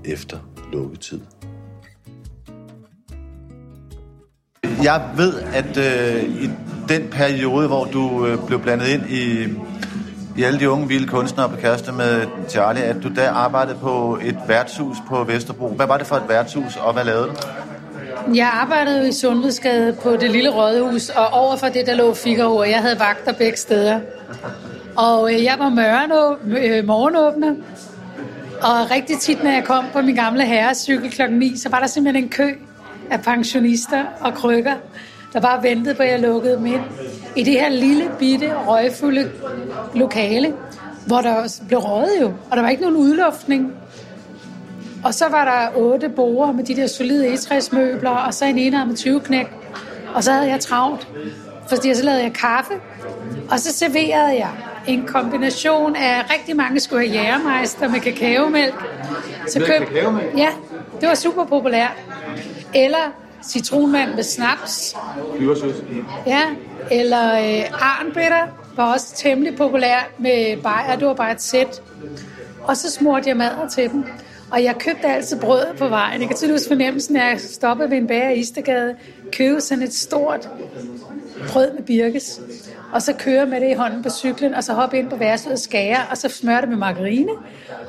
efter 0.05 0.39
lukketid. 0.72 1.20
Jeg 4.82 5.10
ved, 5.16 5.40
at 5.40 5.76
øh, 5.76 6.43
i 6.43 6.51
den 6.89 7.10
periode, 7.10 7.66
hvor 7.66 7.85
du 7.85 8.26
øh, 8.26 8.47
blev 8.47 8.62
blandet 8.62 8.89
ind 8.89 9.10
i 9.10 9.47
i 10.39 10.43
alle 10.43 10.60
de 10.60 10.70
unge 10.70 10.89
vilde 10.89 11.09
kunstnere 11.09 11.48
på 11.48 11.56
kæreste 11.56 11.93
med 11.93 12.26
Charlie, 12.48 12.82
at 12.82 12.97
du 13.02 13.09
der 13.14 13.30
arbejdede 13.30 13.78
på 13.78 14.18
et 14.22 14.39
værtshus 14.48 14.97
på 15.09 15.24
Vesterbro. 15.24 15.68
Hvad 15.68 15.86
var 15.86 15.97
det 15.98 16.06
for 16.06 16.16
et 16.16 16.28
værtshus, 16.28 16.76
og 16.76 16.93
hvad 16.93 17.05
lavede 17.05 17.26
du? 17.26 17.32
Jeg 18.35 18.51
arbejdede 18.53 19.09
i 19.09 19.12
Sundhedsgade 19.12 19.93
på 19.93 20.16
det 20.16 20.31
lille 20.31 20.51
rådhus, 20.51 21.09
og 21.09 21.27
overfor 21.27 21.69
det, 21.69 21.86
der 21.86 21.95
lå 21.95 22.15
Figaro, 22.15 22.62
jeg 22.62 22.78
havde 22.78 22.99
vagter 22.99 23.32
begge 23.32 23.57
steder. 23.57 24.01
Og 24.97 25.35
øh, 25.35 25.45
jeg 25.45 25.55
var 25.59 25.69
mørne, 25.69 26.59
øh, 26.59 26.86
morgenåbner, 26.86 27.55
og 28.62 28.90
rigtig 28.90 29.19
tit, 29.19 29.43
når 29.45 29.51
jeg 29.51 29.65
kom 29.65 29.85
på 29.93 30.03
min 30.03 30.15
gamle 30.15 30.45
herrecykel 30.45 31.11
kl. 31.11 31.23
9, 31.31 31.57
så 31.57 31.69
var 31.69 31.81
der 31.81 31.86
simpelthen 31.86 32.24
en 32.24 32.31
kø 32.31 32.55
af 33.11 33.23
pensionister 33.23 34.05
og 34.20 34.35
krykker, 34.35 34.74
der 35.32 35.40
bare 35.40 35.62
ventede 35.62 35.95
på, 35.95 36.03
at 36.03 36.11
jeg 36.11 36.20
lukkede 36.20 36.57
dem 36.57 36.66
ind. 36.66 36.81
I 37.36 37.43
det 37.43 37.53
her 37.53 37.69
lille, 37.69 38.11
bitte, 38.19 38.53
røgfulde 38.66 39.31
lokale, 39.95 40.55
hvor 41.07 41.20
der 41.20 41.35
også 41.35 41.62
blev 41.66 41.78
røget 41.78 42.20
jo, 42.20 42.32
og 42.51 42.57
der 42.57 42.62
var 42.62 42.69
ikke 42.69 42.82
nogen 42.82 42.97
udluftning. 42.97 43.73
Og 45.05 45.15
så 45.15 45.29
var 45.29 45.45
der 45.45 45.81
otte 45.83 46.09
borer 46.09 46.53
med 46.53 46.65
de 46.65 46.77
der 46.77 46.87
solide 46.87 47.29
egetræsmøbler, 47.29 48.11
og 48.11 48.35
så 48.35 48.45
en 48.45 48.57
med 48.89 48.97
20 48.97 49.20
knæk. 49.20 49.47
Og 50.15 50.25
så 50.25 50.33
havde 50.33 50.49
jeg 50.49 50.61
travlt, 50.61 51.09
fordi 51.69 51.95
så 51.95 52.05
lavede 52.05 52.23
jeg 52.23 52.33
kaffe, 52.33 52.73
og 53.51 53.61
så 53.61 53.73
serverede 53.73 54.39
jeg 54.39 54.51
en 54.87 55.07
kombination 55.07 55.97
af 55.97 56.31
rigtig 56.35 56.57
mange 56.57 56.81
skulle 56.81 57.09
have 57.09 57.23
jægermeister 57.23 57.89
med 57.89 58.01
kakaomælk. 58.01 58.75
Så 59.49 59.61
køb... 59.61 59.89
Ja, 60.37 60.49
det 61.01 61.09
var 61.09 61.15
super 61.15 61.45
populært. 61.45 61.93
Eller 62.75 63.12
citronvand 63.45 64.15
med 64.15 64.23
snaps. 64.23 64.97
Ja, 66.27 66.43
eller 66.91 67.33
øh, 67.33 67.65
arnbitter 67.73 68.47
var 68.77 68.93
også 68.93 69.15
temmelig 69.16 69.57
populært 69.57 70.11
med 70.19 70.62
bajer. 70.62 70.97
Det 70.97 71.09
var 71.09 71.15
bare 71.15 71.33
et 71.33 71.43
sæt. 71.43 71.83
Og 72.62 72.77
så 72.77 72.91
smurte 72.91 73.29
jeg 73.29 73.37
madder 73.37 73.69
til 73.69 73.91
dem. 73.91 74.05
Og 74.51 74.65
jeg 74.65 74.77
købte 74.79 75.07
altid 75.07 75.41
brød 75.41 75.75
på 75.79 75.89
vejen. 75.89 76.20
Jeg 76.20 76.29
kan 76.29 76.37
tydeligvis 76.37 76.69
fornemmelsen, 76.69 77.16
at 77.16 77.23
stoppe 77.23 77.41
stoppede 77.41 77.91
ved 77.91 77.97
en 77.97 78.07
bager 78.07 78.31
i 78.31 78.39
Istergade, 78.39 78.97
købte 79.33 79.61
sådan 79.61 79.85
et 79.85 79.95
stort 79.95 80.49
brød 81.49 81.73
med 81.73 81.83
birkes 81.83 82.41
og 82.93 83.02
så 83.02 83.12
køre 83.12 83.47
med 83.47 83.60
det 83.60 83.70
i 83.70 83.74
hånden 83.74 84.02
på 84.02 84.10
cyklen, 84.10 84.55
og 84.55 84.65
så 84.65 84.73
hoppe 84.73 84.98
ind 84.98 85.10
på 85.10 85.16
værelset 85.16 85.52
og 85.52 85.59
skære, 85.59 85.97
og 86.10 86.16
så 86.16 86.28
smøre 86.28 86.60
det 86.60 86.69
med 86.69 86.77
margarine, 86.77 87.32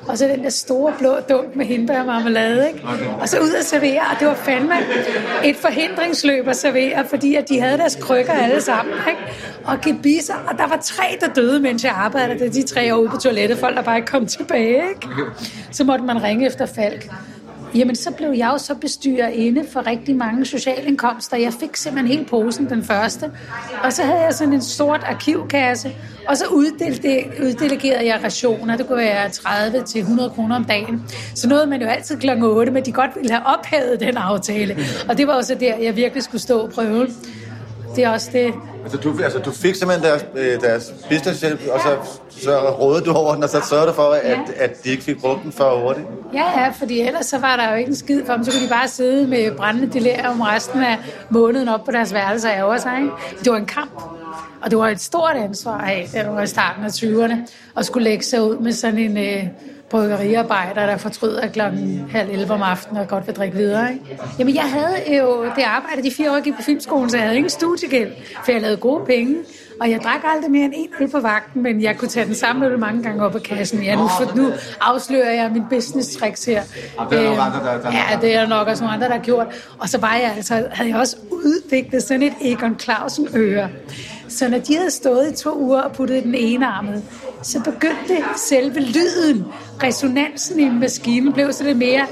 og 0.08 0.18
så 0.18 0.26
den 0.26 0.44
der 0.44 0.50
store 0.50 0.94
blå 1.00 1.16
dunk 1.30 1.56
med 1.56 1.66
hindbær 1.66 2.00
og 2.00 2.06
marmelade, 2.06 2.68
ikke? 2.68 2.88
Og 3.22 3.30
så 3.30 3.40
ud 3.40 3.50
og 3.60 3.64
servere, 3.64 4.02
og 4.14 4.20
det 4.20 4.28
var 4.28 4.36
fandme 4.36 4.74
et 5.46 5.56
forhindringsløb 5.56 6.48
at 6.48 6.56
servere, 6.56 7.06
fordi 7.10 7.36
at 7.36 7.50
de 7.50 7.62
havde 7.62 7.78
deres 7.78 7.96
krykker 8.02 8.34
alle 8.34 8.62
sammen, 8.62 8.94
ikke? 9.10 9.22
Og 9.66 9.82
gebisser, 9.82 10.36
og 10.48 10.58
der 10.58 10.68
var 10.68 10.80
tre, 10.84 11.18
der 11.22 11.28
døde, 11.28 11.60
mens 11.60 11.84
jeg 11.84 11.92
arbejdede, 11.92 12.50
de 12.50 12.64
tre 12.64 12.96
år 12.96 13.00
ude 13.00 13.10
på 13.10 13.18
toilettet, 13.18 13.58
folk 13.58 13.76
der 13.76 13.84
bare 13.84 13.96
ikke 13.96 14.08
kom 14.08 14.26
tilbage, 14.28 14.90
ikke? 14.90 15.08
Så 15.72 15.84
måtte 15.84 16.06
man 16.06 16.24
ringe 16.24 16.46
efter 16.46 16.66
Falk. 16.66 17.12
Jamen, 17.76 17.96
så 17.96 18.12
blev 18.12 18.30
jeg 18.30 18.50
jo 18.54 18.58
så 18.58 18.76
bestyrer 18.76 19.28
inde 19.28 19.66
for 19.72 19.88
rigtig 19.88 20.16
mange 20.16 20.46
socialindkomster. 20.46 21.38
Jeg 21.38 21.54
fik 21.54 21.76
simpelthen 21.76 22.12
hele 22.18 22.26
posen 22.26 22.70
den 22.70 22.84
første. 22.84 23.32
Og 23.84 23.94
så 23.94 24.04
havde 24.04 24.20
jeg 24.20 24.34
sådan 24.34 24.54
en 24.54 24.62
sort 24.62 25.04
arkivkasse, 25.04 25.92
og 26.28 26.38
så 26.38 26.46
uddelte, 26.52 27.24
uddelegerede 27.44 28.06
jeg 28.06 28.24
rationer. 28.24 28.78
Det 28.78 28.88
kunne 28.88 28.98
være 28.98 29.30
30 29.30 29.84
til 29.86 30.02
100 30.02 30.30
kroner 30.30 30.56
om 30.56 30.66
dagen. 30.66 31.04
Så 31.36 31.50
nåede 31.50 31.68
man 31.68 31.82
jo 31.82 31.88
altid 31.88 32.18
kl. 32.18 32.30
8, 32.44 32.72
men 32.72 32.86
de 32.86 32.92
godt 32.92 33.16
ville 33.16 33.32
have 33.32 33.46
ophævet 33.46 34.00
den 34.00 34.18
aftale. 34.18 34.78
Og 35.10 35.18
det 35.18 35.28
var 35.28 35.34
også 35.34 35.56
der, 35.56 35.78
jeg 35.78 35.96
virkelig 35.96 36.24
skulle 36.24 36.42
stå 36.42 36.60
og 36.60 36.70
prøve. 36.70 37.08
Det 37.96 38.04
er 38.04 38.10
også 38.10 38.30
det, 38.34 38.54
Altså 38.84 38.98
du, 38.98 39.24
altså, 39.24 39.40
du 39.40 39.52
fik 39.52 39.76
simpelthen 39.76 40.10
deres, 40.10 40.26
øh, 40.36 40.62
deres 40.62 40.94
businesshjælp, 41.10 41.60
og 41.72 41.80
så, 41.80 41.98
så 42.30 42.70
rådede 42.70 43.06
du 43.06 43.12
over 43.12 43.34
den, 43.34 43.44
og 43.44 43.50
så 43.50 43.62
sørgede 43.70 43.88
du 43.88 43.94
for, 43.94 44.12
at, 44.12 44.40
at 44.58 44.84
de 44.84 44.90
ikke 44.90 45.04
fik 45.04 45.20
brugt 45.22 45.44
den 45.44 45.52
for 45.52 45.82
hurtigt. 45.82 46.08
Ja, 46.34 46.62
ja, 46.62 46.70
fordi 46.70 47.00
ellers 47.02 47.26
så 47.26 47.38
var 47.38 47.56
der 47.56 47.72
jo 47.72 47.76
ikke 47.76 47.90
en 47.90 47.96
skid 47.96 48.26
for 48.26 48.34
dem. 48.34 48.44
Så 48.44 48.52
kunne 48.52 48.64
de 48.64 48.70
bare 48.70 48.88
sidde 48.88 49.28
med 49.28 49.52
brændende 49.52 49.94
delirium 49.94 50.42
resten 50.42 50.84
af 50.84 50.98
måneden 51.30 51.68
op 51.68 51.86
på 51.86 51.92
deres 51.92 52.14
værelse 52.14 52.48
og 52.48 52.54
ærger 52.54 52.78
sig. 52.78 52.98
Ikke? 52.98 53.12
Det 53.44 53.52
var 53.52 53.58
en 53.58 53.66
kamp. 53.66 54.02
Og 54.62 54.72
det 54.72 54.80
var 54.80 54.88
et 54.88 55.02
stort 55.02 55.36
ansvar 55.36 55.78
at 55.78 55.88
have, 55.88 56.08
da 56.14 56.24
du 56.24 56.34
var 56.34 56.42
i 56.42 56.48
starten 56.48 56.84
af 56.84 56.90
20'erne, 56.90 57.36
og 57.76 57.86
skulle 57.86 58.04
lægge 58.04 58.24
sig 58.24 58.42
ud 58.42 58.58
med 58.58 58.72
sådan 58.72 59.00
en 59.00 59.18
øh, 59.18 59.44
bryggeriarbejder, 59.90 60.86
der 60.86 60.98
fortryder 60.98 61.48
klokken 61.48 62.06
halv 62.12 62.30
11 62.32 62.54
om 62.54 62.62
aftenen 62.62 63.02
og 63.02 63.08
godt 63.08 63.28
vil 63.28 63.36
drikke 63.36 63.58
videre. 63.58 63.92
Ikke? 63.94 64.20
Jamen, 64.40 64.56
jeg 64.56 64.64
havde 64.64 65.18
jo 65.20 65.44
det 65.56 65.64
arbejde 65.64 66.04
de 66.04 66.12
fire 66.12 66.32
år, 66.32 66.36
jeg 66.36 66.44
gik 66.44 66.56
på 66.56 66.62
filmskolen, 66.62 67.10
så 67.10 67.18
jeg 67.18 67.24
havde 67.26 67.36
ingen 67.38 67.50
studiegæld, 67.50 68.12
for 68.46 68.52
jeg 68.52 68.62
lavede 68.62 68.78
gode 68.78 69.06
penge. 69.06 69.36
Og 69.82 69.90
jeg 69.92 70.00
drak 70.04 70.20
aldrig 70.36 70.52
mere 70.52 70.66
end 70.66 70.74
en 70.76 70.88
øl 71.00 71.08
på 71.10 71.20
vagten, 71.20 71.64
men 71.64 71.82
jeg 71.82 71.98
kunne 71.98 72.08
tage 72.08 72.26
den 72.26 72.36
samme 72.36 72.66
øl 72.68 72.80
mange 72.80 73.04
gange 73.04 73.24
op 73.26 73.32
på 73.32 73.40
kassen. 73.40 73.84
Ja, 73.84 73.96
nu, 73.96 74.08
for, 74.08 74.36
nu 74.38 74.52
afslører 74.82 75.32
jeg 75.32 75.52
min 75.54 75.64
business 75.70 76.16
tricks 76.18 76.46
her. 76.46 76.62
Og 76.98 77.08
der 77.12 77.20
er 77.20 77.24
nogle 77.24 77.42
andre, 77.42 77.60
der- 77.66 77.82
der- 77.82 77.92
Ja, 77.92 78.18
det 78.22 78.36
er 78.36 78.48
nok 78.48 78.68
også 78.68 78.84
nogle 78.84 78.94
andre, 78.96 79.08
der 79.08 79.14
har 79.14 79.22
gjort. 79.22 79.48
Og 79.80 79.90
så 79.90 79.98
var 79.98 80.14
jeg 80.16 80.34
altså, 80.36 80.64
havde 80.72 80.90
jeg 80.90 81.00
også 81.00 81.16
udviklet 81.32 82.04
sådan 82.04 82.24
et 82.24 82.34
Egon 82.42 82.80
Clausen 82.80 83.28
øre. 83.36 83.70
Så 84.28 84.50
når 84.50 84.58
de 84.58 84.76
havde 84.78 84.92
stået 84.92 85.32
i 85.32 85.36
to 85.44 85.58
uger 85.60 85.82
og 85.82 85.92
puttet 85.92 86.24
den 86.24 86.36
ene 86.36 86.68
armet, 86.68 87.04
så 87.42 87.60
begyndte 87.60 88.24
selve 88.38 88.80
lyden, 88.80 89.46
resonansen 89.84 90.60
i 90.60 90.70
maskinen 90.70 91.34
blev 91.34 91.54
så 91.54 91.64
lidt 91.64 91.78
mere 91.78 92.08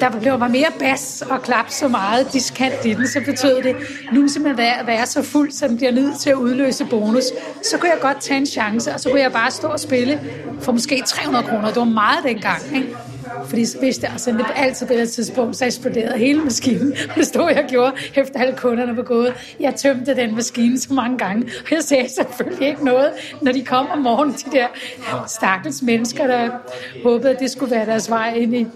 der 0.00 0.20
blev 0.20 0.40
var 0.40 0.48
mere 0.48 0.72
bas 0.78 1.22
og 1.30 1.42
klap 1.42 1.70
så 1.70 1.88
meget 1.88 2.32
diskant 2.32 2.84
i 2.84 2.94
den, 2.94 3.08
så 3.08 3.20
betød 3.20 3.62
det, 3.62 3.76
nu 4.12 4.28
simpelthen 4.28 4.58
være, 4.58 4.86
være 4.86 5.06
så 5.06 5.22
fuld, 5.22 5.50
så 5.52 5.68
den 5.68 5.76
bliver 5.76 5.92
nødt 5.92 6.20
til 6.20 6.30
at 6.30 6.36
udløse 6.36 6.84
bonus. 6.84 7.24
Så 7.62 7.78
kunne 7.78 7.90
jeg 7.90 7.98
godt 8.00 8.20
tage 8.20 8.38
en 8.38 8.46
chance, 8.46 8.94
og 8.94 9.00
så 9.00 9.10
kunne 9.10 9.20
jeg 9.20 9.32
bare 9.32 9.50
stå 9.50 9.68
og 9.68 9.80
spille 9.80 10.20
for 10.60 10.72
måske 10.72 11.02
300 11.06 11.46
kroner. 11.46 11.66
Det 11.66 11.76
var 11.76 11.84
meget 11.84 12.24
dengang, 12.24 12.62
ikke? 12.74 12.96
Fordi 13.44 13.64
så 13.64 13.80
vidste 13.80 14.04
jeg, 14.04 14.12
altså, 14.12 14.30
det 14.30 14.46
altid 14.56 14.86
på 14.86 14.92
det 14.92 15.10
tidspunkt, 15.10 15.56
så 15.56 15.64
eksploderede 15.64 16.18
hele 16.18 16.44
maskinen. 16.44 16.94
Det 17.16 17.26
stod 17.26 17.50
jeg 17.50 17.64
gjorde, 17.68 17.92
efter 18.14 18.40
alle 18.40 18.56
kunderne 18.56 18.96
var 18.96 19.02
gået. 19.02 19.34
Jeg 19.60 19.74
tømte 19.74 20.16
den 20.16 20.34
maskine 20.34 20.80
så 20.80 20.92
mange 20.94 21.18
gange, 21.18 21.46
og 21.64 21.70
jeg 21.70 21.82
sagde 21.82 22.08
selvfølgelig 22.08 22.68
ikke 22.68 22.84
noget, 22.84 23.10
når 23.42 23.52
de 23.52 23.64
kom 23.64 23.86
om 23.90 23.98
morgenen, 23.98 24.34
de 24.34 24.50
der 24.50 24.66
stakkels 25.26 25.82
mennesker, 25.82 26.26
der 26.26 26.50
håbede, 27.02 27.30
at 27.30 27.40
det 27.40 27.50
skulle 27.50 27.70
være 27.70 27.86
deres 27.86 28.10
vej 28.10 28.34
ind 28.34 28.54
i 28.56 28.66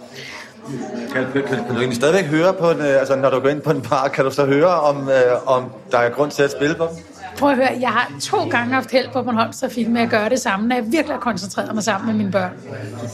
kan, 1.13 1.25
kan, 1.33 1.43
kan, 1.43 1.57
kan 1.57 1.69
du 1.69 1.75
egentlig 1.75 1.97
stadigvæk 1.97 2.25
høre 2.25 2.53
på 2.53 2.71
en, 2.71 2.79
øh, 2.79 2.99
altså 2.99 3.17
når 3.17 3.31
du 3.31 3.41
går 3.41 3.49
ind 3.49 3.61
på 3.61 3.71
en 3.71 3.83
bar, 3.83 4.09
kan 4.09 4.25
du 4.25 4.31
så 4.31 4.45
høre, 4.47 4.81
om, 4.81 5.09
øh, 5.09 5.49
om 5.49 5.65
der 5.91 5.99
er 5.99 6.11
grund 6.11 6.31
til 6.31 6.43
at 6.43 6.51
spille 6.51 6.75
på 6.75 6.85
dem? 6.85 6.97
Prøv 7.39 7.51
at 7.51 7.57
høre, 7.57 7.77
jeg 7.81 7.89
har 7.89 8.13
to 8.23 8.49
gange 8.49 8.75
haft 8.75 8.91
held 8.91 9.07
på 9.13 9.23
Bornholms 9.23 9.61
Trafik 9.61 9.89
med 9.89 10.03
at 10.03 10.11
gøre 10.11 10.29
det 10.29 10.41
samme, 10.41 10.69
når 10.69 10.77
jeg 10.77 10.85
virkelig 10.85 11.15
har 11.15 11.21
koncentreret 11.21 11.75
mig 11.75 11.85
sammen 11.85 12.07
med 12.07 12.15
mine 12.15 12.33
børn. 12.33 12.51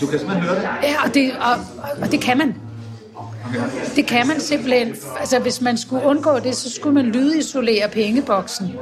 Du 0.01 0.07
kan 0.07 0.19
simpelthen 0.19 0.49
høre 0.49 0.55
det? 0.55 0.69
Ja, 0.83 0.95
og 1.05 1.15
det, 1.15 1.33
og, 1.33 1.83
og 2.03 2.13
det 2.13 2.21
kan 2.21 2.39
man. 2.39 2.55
Det 3.97 4.07
kan 4.07 4.27
man 4.27 4.41
simpelthen. 4.41 4.95
Altså, 5.21 5.39
hvis 5.39 5.61
man 5.61 5.79
skulle 5.79 6.07
undgå 6.07 6.39
det, 6.39 6.57
så 6.57 6.71
skulle 6.71 6.95
man 6.95 7.05
lydisolere 7.05 7.89
pengeboksen. 7.89 8.73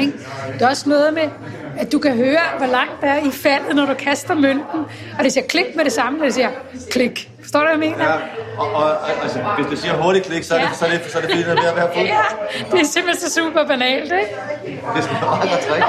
Ikke? 0.00 0.12
Det 0.52 0.62
er 0.62 0.68
også 0.68 0.88
noget 0.88 1.14
med, 1.14 1.22
at 1.78 1.92
du 1.92 1.98
kan 1.98 2.16
høre, 2.16 2.40
hvor 2.58 2.66
langt 2.66 2.92
der 3.00 3.06
er 3.06 3.26
i 3.26 3.30
faldet, 3.30 3.76
når 3.76 3.86
du 3.86 3.94
kaster 3.94 4.34
mønten. 4.34 4.80
Og 5.18 5.24
det 5.24 5.32
siger 5.32 5.46
klik 5.46 5.76
med 5.76 5.84
det 5.84 5.92
samme, 5.92 6.24
det 6.24 6.34
siger 6.34 6.48
klik. 6.90 7.30
Forstår 7.50 7.60
du, 7.60 7.76
hvad 7.76 7.88
jeg 7.88 7.96
mener? 7.96 8.04
Ja, 8.04 8.16
og, 8.58 8.74
og 8.74 9.10
altså, 9.22 9.38
hvis 9.58 9.66
du 9.70 9.76
siger 9.76 10.02
hurtigt 10.02 10.26
klik, 10.26 10.42
så 10.42 10.54
er 10.54 10.60
det, 10.60 10.76
så 10.76 10.84
er 10.86 10.90
det, 10.90 11.00
så 11.12 11.18
er 11.18 11.22
det 11.22 11.30
fordi, 11.30 11.42
den 11.42 11.50
er 11.50 11.60
ved 11.62 11.68
at 11.70 11.76
være 11.76 11.88
fuld. 11.94 12.06
Ja, 12.06 12.22
det 12.72 12.80
er 12.80 12.84
simpelthen 12.84 13.28
så 13.28 13.34
super 13.34 13.66
banalt, 13.66 14.12
ikke? 14.12 14.36
Det 14.66 14.80
er 14.96 15.00
sgu 15.00 15.14
da 15.14 15.24
meget 15.24 15.50
godt 15.50 15.60
trick. 15.60 15.84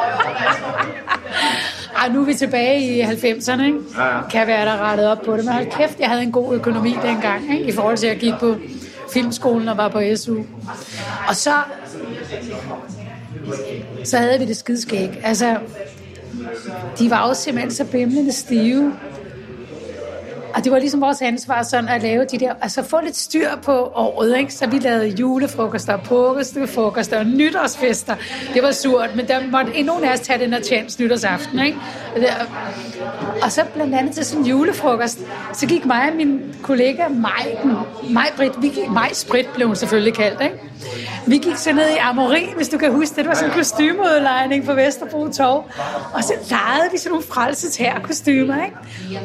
Ej, 1.98 2.10
nu 2.10 2.22
er 2.22 2.26
vi 2.26 2.34
tilbage 2.34 2.82
i 2.82 3.02
90'erne, 3.02 3.64
ikke? 3.64 3.80
Ja, 3.98 4.06
ja. 4.06 4.22
Kan 4.32 4.48
være, 4.48 4.66
der 4.66 4.78
rettet 4.78 5.08
op 5.08 5.22
på 5.26 5.38
det. 5.38 5.46
Men 5.46 5.54
hold 5.54 5.66
kæft, 5.66 6.00
jeg 6.00 6.10
havde 6.10 6.24
en 6.24 6.32
god 6.32 6.56
økonomi 6.56 6.98
dengang, 7.04 7.54
ikke? 7.54 7.66
I 7.66 7.72
forhold 7.72 7.98
til, 7.98 8.08
at 8.08 8.14
jeg 8.14 8.20
gik 8.20 8.34
på 8.40 8.56
filmskolen 9.14 9.68
og 9.68 9.78
var 9.78 9.88
på 9.90 10.02
SU. 10.16 10.38
Og 11.28 11.36
så, 11.36 11.54
så 14.04 14.18
havde 14.18 14.40
vi 14.40 14.46
det 14.46 14.58
skidskæg. 14.58 15.10
Altså, 15.24 15.58
de 17.00 17.10
var 17.10 17.28
jo 17.28 17.34
simpelthen 17.34 17.72
så 17.72 17.86
bimlende 17.86 18.32
stive. 18.32 18.94
Og 20.56 20.64
det 20.64 20.72
var 20.72 20.80
ligesom 20.80 21.02
vores 21.02 21.22
ansvar 21.22 21.64
sådan 21.64 21.90
at 21.90 22.02
lave 22.02 22.26
de 22.26 22.40
der, 22.40 22.54
altså 22.62 22.84
få 22.84 23.00
lidt 23.04 23.18
styr 23.18 23.48
på 23.64 23.72
året, 23.96 24.38
ikke? 24.38 24.54
Så 24.54 24.68
vi 24.68 24.80
lavede 24.80 25.08
julefrokoster, 25.08 25.98
påskefrokoster 25.98 27.20
og 27.20 27.26
nytårsfester. 27.26 28.16
Det 28.54 28.64
var 28.64 28.72
surt, 28.72 29.10
men 29.16 29.28
der 29.28 29.40
måtte 29.52 29.76
endnu 29.76 29.94
af 30.04 30.14
os 30.14 30.20
tage 30.20 30.40
den 30.40 30.54
her 30.54 30.62
chance 30.62 31.02
nytårsaften, 31.02 31.60
ikke? 31.60 31.78
Og 32.16 32.22
der- 32.22 32.34
Og 33.44 33.52
så 33.52 33.62
blandt 33.74 33.96
andet 33.96 34.16
til 34.16 34.26
sådan 34.26 34.44
en 34.44 34.50
julefrokost, 34.50 35.20
så 35.54 35.68
gik 35.68 35.86
mig 35.86 36.10
og 36.10 36.16
min 36.16 36.42
kollega 36.62 37.08
Majken, 37.08 37.72
Majbrit, 38.10 38.52
vi 38.62 38.68
gik, 38.68 38.90
Majsprit 38.90 39.46
blev 39.56 39.68
hun 39.68 39.76
selvfølgelig 39.76 40.14
kaldt, 40.14 40.42
ikke? 40.42 40.56
Vi 41.28 41.38
gik 41.38 41.56
så 41.58 41.72
ned 41.74 41.90
i 41.90 41.98
Amori, 42.02 42.48
hvis 42.56 42.70
du 42.70 42.78
kan 42.78 42.92
huske 42.92 43.10
det. 43.16 43.18
Det 43.18 43.28
var 43.28 43.34
sådan 43.36 43.50
en 43.50 43.56
kostymeudlejning 43.58 44.66
på 44.66 44.74
Vesterbro 44.74 45.28
Torv. 45.28 45.64
Og 46.14 46.24
så 46.24 46.34
lejede 46.50 46.92
vi 46.92 46.98
sådan 46.98 47.10
nogle 47.12 47.26
frelses 47.26 47.78
her 47.78 48.00
kostymer, 48.00 48.64
ikke? 48.66 48.76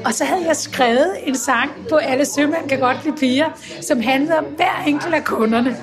Og 0.05 0.15
så 0.15 0.25
havde 0.25 0.47
jeg 0.47 0.57
skrevet 0.57 1.16
en 1.25 1.37
sang 1.37 1.71
på 1.89 1.97
Alle 1.97 2.25
sømænd 2.25 2.69
kan 2.69 2.81
godt 2.81 3.05
lide 3.05 3.17
piger, 3.17 3.47
som 3.81 4.01
handlede 4.01 4.39
om 4.39 4.45
hver 4.45 4.83
enkelt 4.87 5.15
af 5.15 5.25
kunderne. 5.25 5.77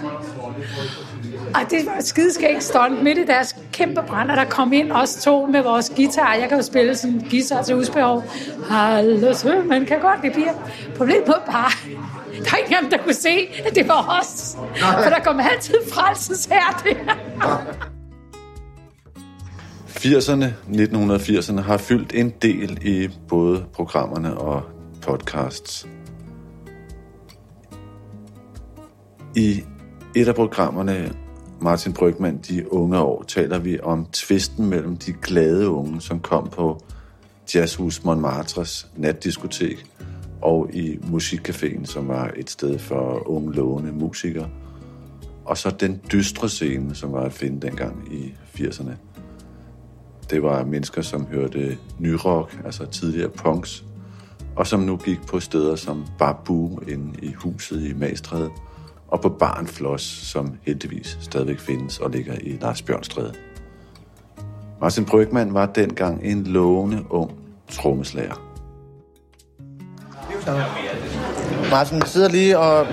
Og 1.56 1.62
det 1.70 1.86
var 1.86 2.02
skideskægt 2.02 2.64
stunt 2.64 3.04
midt 3.04 3.18
i 3.18 3.26
deres 3.26 3.56
kæmpe 3.72 4.02
brand, 4.08 4.32
og 4.32 4.38
der 4.38 4.46
kom 4.46 4.74
ind 4.74 4.92
os 4.92 5.16
to 5.16 5.46
med 5.46 5.62
vores 5.62 5.92
guitar. 5.96 6.34
Jeg 6.34 6.50
kan 6.50 6.58
jo 6.58 6.64
spille 6.64 6.96
sådan 6.96 7.16
en 7.16 7.28
guitar 7.30 7.64
til 7.64 7.76
husbehov. 7.76 8.24
Alle 8.72 9.36
sømænd 9.36 9.86
kan 9.86 10.00
godt 10.00 10.22
lide 10.24 10.34
piger. 10.34 10.54
Problemet 10.98 11.28
var 11.28 11.44
bare, 11.46 11.72
der 12.44 12.76
var 12.76 12.82
dem, 12.82 12.90
der 12.90 12.98
kunne 12.98 13.14
se, 13.14 13.38
at 13.66 13.76
det 13.76 13.88
var 13.88 14.20
os. 14.22 14.58
For 15.04 15.10
der 15.10 15.20
kom 15.24 15.40
altid 15.40 15.76
frelsens 15.92 16.46
her 16.46 16.84
der. 16.84 17.18
80'erne, 19.88 20.46
1980'erne 20.68 21.62
har 21.62 21.78
fyldt 21.78 22.14
en 22.14 22.34
del 22.42 22.80
i 22.82 23.10
både 23.28 23.66
programmerne 23.74 24.38
og 24.38 24.64
podcasts. 25.04 25.88
I 29.36 29.64
et 30.16 30.28
af 30.28 30.36
programmerne, 30.36 31.14
Martin 31.62 31.94
Brygman, 31.94 32.38
De 32.38 32.74
Unge 32.74 33.00
År, 33.00 33.24
taler 33.28 33.60
vi 33.60 33.80
om 33.80 34.06
tvisten 34.06 34.66
mellem 34.66 34.98
de 34.98 35.14
glade 35.14 35.70
unge, 35.70 36.02
som 36.02 36.20
kom 36.20 36.50
på 36.50 36.84
Jazzhus 37.56 38.04
Montmartres 38.04 38.88
natdiskotek, 38.98 39.86
og 40.42 40.70
i 40.74 40.96
Musikcaféen, 40.96 41.86
som 41.86 42.08
var 42.08 42.32
et 42.36 42.50
sted 42.50 42.80
for 42.80 43.30
unge 43.30 43.54
lovende 43.54 43.92
musikere, 43.92 44.50
og 45.46 45.58
så 45.58 45.70
den 45.70 46.02
dystre 46.12 46.50
scene, 46.50 46.96
som 46.96 47.12
var 47.12 47.22
at 47.22 47.34
finde 47.34 47.68
dengang 47.68 48.14
i 48.14 48.34
80'erne. 48.56 48.92
Det 50.30 50.44
var 50.44 50.66
mennesker, 50.66 51.02
som 51.02 51.26
hørte 51.26 51.78
nyrock, 52.00 52.60
altså 52.66 52.86
tidligere 52.86 53.30
punks, 53.30 53.84
og 54.56 54.68
som 54.68 54.80
nu 54.80 54.98
gik 54.98 55.28
på 55.28 55.40
steder 55.40 55.76
som 55.76 56.06
Babu 56.20 56.80
inde 56.88 57.20
i 57.22 57.34
huset 57.34 57.86
i 57.90 57.94
Magstræde, 57.94 58.50
og 59.08 59.22
på 59.22 59.30
Barn 59.30 59.68
Floss, 59.68 60.06
som 60.28 60.58
heldigvis 60.62 61.18
stadigvæk 61.22 61.60
findes 61.60 62.00
og 62.00 62.10
ligger 62.10 62.34
i 62.42 62.58
Lars 62.62 62.82
Bjørnstræde. 62.82 63.34
Martin 64.82 65.06
Brygman 65.06 65.54
var 65.54 65.66
dengang 65.66 66.20
en 66.24 66.44
lovende 66.44 67.04
ung 67.10 67.32
trommeslager. 67.72 68.42
Martin, 71.72 71.98
vi 71.98 72.08
sidder 72.08 72.30
lige 72.30 72.60
og, 72.60 72.88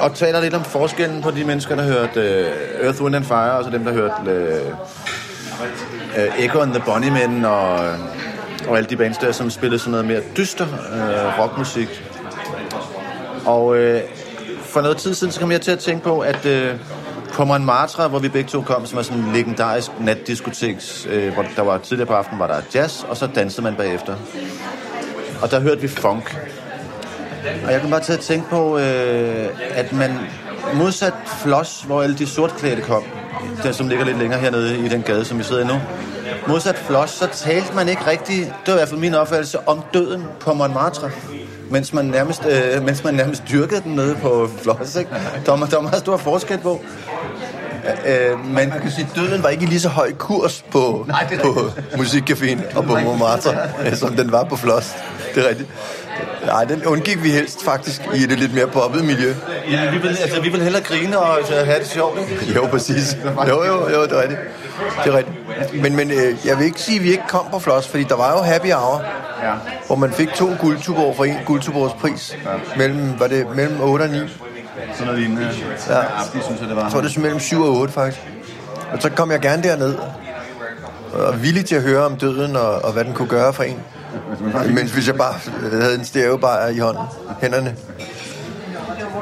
og 0.00 0.14
taler 0.14 0.40
lidt 0.40 0.54
om 0.54 0.64
forskellen 0.64 1.22
på 1.22 1.30
de 1.30 1.44
mennesker, 1.44 1.76
der 1.76 1.82
hørte 1.82 2.20
uh, 2.20 2.86
Earth, 2.86 3.02
Wind 3.02 3.16
and 3.16 3.24
Fire, 3.24 3.52
og 3.52 3.64
så 3.64 3.70
dem, 3.70 3.84
der 3.84 3.92
hørte 3.92 4.14
uh, 4.20 4.78
uh, 6.16 6.44
Echo 6.44 6.60
and 6.60 6.72
the 6.72 6.82
Bunnymen 6.86 7.44
og, 7.44 7.78
og 8.68 8.76
alle 8.76 8.90
de 8.90 8.96
bands 8.96 9.18
der, 9.18 9.32
som 9.32 9.50
spillede 9.50 9.78
sådan 9.78 9.90
noget 9.90 10.06
mere 10.06 10.20
dyster 10.36 10.66
øh, 10.66 11.38
rockmusik. 11.42 12.02
Og 13.46 13.76
øh, 13.76 14.00
for 14.62 14.80
noget 14.80 14.96
tid 14.96 15.14
siden, 15.14 15.32
så 15.32 15.40
kom 15.40 15.52
jeg 15.52 15.60
til 15.60 15.70
at 15.70 15.78
tænke 15.78 16.04
på, 16.04 16.20
at 16.20 16.46
øh, 16.46 16.74
Pommeren 17.32 17.64
Martra, 17.64 18.08
hvor 18.08 18.18
vi 18.18 18.28
begge 18.28 18.50
to 18.50 18.60
kom, 18.60 18.86
som 18.86 18.98
er 18.98 19.02
sådan 19.02 19.22
en 19.22 19.32
legendarisk 19.32 19.90
natdiskotek, 20.00 20.76
øh, 21.08 21.32
hvor 21.34 21.44
der 21.56 21.62
var 21.62 21.78
tidligere 21.78 22.06
på 22.06 22.14
aftenen, 22.14 22.40
var 22.40 22.46
der 22.46 22.60
jazz, 22.74 23.02
og 23.02 23.16
så 23.16 23.26
dansede 23.26 23.62
man 23.62 23.74
bagefter. 23.74 24.16
Og 25.42 25.50
der 25.50 25.60
hørte 25.60 25.80
vi 25.80 25.88
funk. 25.88 26.36
Og 27.66 27.72
jeg 27.72 27.80
kan 27.80 27.90
bare 27.90 28.00
til 28.00 28.12
at 28.12 28.20
tænke 28.20 28.48
på, 28.50 28.78
øh, 28.78 29.48
at 29.74 29.92
man 29.92 30.18
modsat 30.74 31.14
Floss, 31.42 31.82
hvor 31.82 32.02
alle 32.02 32.18
de 32.18 32.26
sortklædte 32.26 32.82
kom, 32.82 33.02
den 33.62 33.74
som 33.74 33.88
ligger 33.88 34.04
lidt 34.04 34.18
længere 34.18 34.40
hernede 34.40 34.78
i 34.86 34.88
den 34.88 35.02
gade, 35.02 35.24
som 35.24 35.38
vi 35.38 35.42
sidder 35.42 35.62
i 35.62 35.66
nu, 35.66 35.80
modsat 36.48 36.78
Floss, 36.78 37.12
så 37.12 37.28
talte 37.32 37.74
man 37.74 37.88
ikke 37.88 38.06
rigtig, 38.06 38.36
det 38.36 38.66
var 38.66 38.72
i 38.72 38.76
hvert 38.76 38.88
fald 38.88 39.00
min 39.00 39.14
opfattelse, 39.14 39.68
om 39.68 39.80
døden 39.94 40.24
på 40.40 40.54
Montmartre 40.54 41.10
mens 41.72 41.92
man 41.92 42.04
nærmest, 42.04 42.46
øh, 42.46 42.84
mens 42.84 43.04
man 43.04 43.14
nærmest 43.14 43.42
dyrkede 43.50 43.80
den 43.80 43.92
nede 43.92 44.14
på 44.22 44.50
Floss, 44.62 44.96
ikke? 44.96 45.10
Der 45.46 45.56
var, 45.56 45.66
der 45.66 45.76
var 45.76 45.82
meget 45.82 46.00
stor 46.00 46.16
forskel 46.16 46.58
på. 46.58 46.80
Øh, 48.06 48.44
men 48.44 48.68
man 48.68 48.80
kan 48.82 48.90
sige, 48.90 49.08
døden 49.14 49.42
var 49.42 49.48
ikke 49.48 49.64
i 49.64 49.66
lige 49.66 49.80
så 49.80 49.88
høj 49.88 50.12
kurs 50.12 50.64
på, 50.70 51.04
Nej, 51.08 51.38
på 51.42 51.70
Musikcaféen 51.92 52.76
og 52.76 52.84
på 52.84 52.92
Montmartre, 52.92 53.56
øh, 53.86 53.96
som 53.96 54.16
den 54.16 54.32
var 54.32 54.44
på 54.44 54.56
Floss. 54.56 54.94
Det 55.34 55.44
er 55.44 55.48
rigtigt. 55.48 55.68
Nej, 56.46 56.64
den 56.64 56.84
undgik 56.84 57.22
vi 57.22 57.30
helst 57.30 57.64
faktisk 57.64 58.02
i 58.14 58.26
det 58.26 58.38
lidt 58.38 58.54
mere 58.54 58.66
poppet 58.66 59.04
miljø. 59.04 59.34
Ja, 59.70 59.90
vi 59.90 59.98
vil, 59.98 60.08
altså, 60.08 60.40
vi 60.40 60.48
vil 60.48 60.62
hellere 60.62 60.82
grine 60.82 61.18
og 61.18 61.36
altså, 61.36 61.54
have 61.54 61.78
det 61.78 61.86
sjovt, 61.86 62.18
ikke? 62.20 62.52
Jo, 62.56 62.66
præcis. 62.66 63.16
Jo, 63.48 63.64
jo, 63.64 63.90
jo, 63.90 64.02
det 64.02 64.12
er 64.12 64.22
rigtigt. 64.22 64.40
Det 65.04 65.12
er 65.12 65.16
rigtigt. 65.16 65.82
Men, 65.82 65.96
men 65.96 66.10
øh, 66.10 66.46
jeg 66.46 66.58
vil 66.58 66.64
ikke 66.64 66.80
sige, 66.80 66.98
at 66.98 67.04
vi 67.04 67.10
ikke 67.10 67.24
kom 67.28 67.46
på 67.50 67.58
Floss, 67.58 67.88
fordi 67.88 68.04
der 68.04 68.16
var 68.16 68.32
jo 68.36 68.42
happy 68.42 68.72
hour, 68.72 69.02
ja. 69.42 69.52
hvor 69.86 69.96
man 69.96 70.12
fik 70.12 70.28
to 70.28 70.50
guldtuborg 70.60 71.16
for 71.16 71.24
en 71.24 71.36
guldtuborgs 71.46 71.94
pris. 72.00 72.36
Ja. 72.44 72.50
Mellem, 72.76 73.20
var 73.20 73.26
det 73.26 73.46
mellem 73.56 73.80
8 73.80 74.02
og 74.02 74.08
9? 74.08 74.18
Sådan 74.18 75.06
noget 75.06 75.18
lignende. 75.20 75.48
Ja. 75.88 75.94
Aften, 75.94 76.42
synes 76.42 76.60
jeg, 76.60 76.68
det 76.68 76.76
var. 76.76 76.82
Jeg 76.82 76.92
tror, 76.92 77.00
det 77.00 77.16
er 77.16 77.20
mellem 77.20 77.40
7 77.40 77.62
og 77.62 77.76
8, 77.76 77.92
faktisk. 77.92 78.20
Og 78.92 79.02
så 79.02 79.10
kom 79.10 79.30
jeg 79.30 79.40
gerne 79.40 79.62
derned. 79.62 79.94
Og 81.12 81.42
villig 81.42 81.64
til 81.64 81.74
at 81.74 81.82
høre 81.82 82.04
om 82.04 82.16
døden, 82.16 82.56
og, 82.56 82.84
og 82.84 82.92
hvad 82.92 83.04
den 83.04 83.14
kunne 83.14 83.28
gøre 83.28 83.52
for 83.52 83.62
en. 83.62 83.80
Mens 84.76 84.90
hvis 84.90 85.06
jeg 85.08 85.16
bare 85.16 85.34
øh, 85.62 85.80
havde 85.80 85.94
en 85.94 86.04
stævebar 86.04 86.68
i 86.68 86.78
hånden, 86.78 87.04
hænderne. 87.40 87.76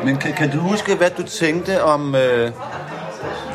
Men 0.05 0.17
kan, 0.17 0.33
kan 0.33 0.51
du 0.51 0.59
huske, 0.59 0.95
hvad 0.95 1.11
du 1.11 1.23
tænkte 1.23 1.83
om... 1.83 2.15
Øh, 2.15 2.51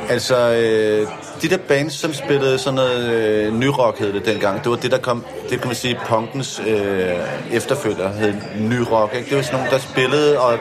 altså, 0.10 0.38
øh, 0.38 1.08
de 1.42 1.50
der 1.50 1.58
bands, 1.58 1.94
som 1.94 2.14
spillede 2.14 2.58
sådan 2.58 2.76
noget 2.76 3.10
øh, 3.10 3.54
nyrock, 3.54 4.00
hed 4.00 4.14
det 4.14 4.26
dengang. 4.26 4.64
Det 4.64 4.72
var 4.72 4.78
det, 4.78 4.92
der 4.92 4.98
kom... 4.98 5.26
Det 5.50 5.60
kan 5.60 5.68
man 5.68 5.76
sige, 5.76 6.00
punkens 6.06 6.62
øh, 6.68 7.12
efterfølger 7.52 8.10
hed 8.10 8.34
nyrock, 8.60 9.16
ikke? 9.16 9.30
Det 9.30 9.38
var 9.38 9.44
sådan 9.44 9.60
nogle, 9.60 9.72
der 9.72 9.80
spillede, 9.80 10.40
og 10.40 10.58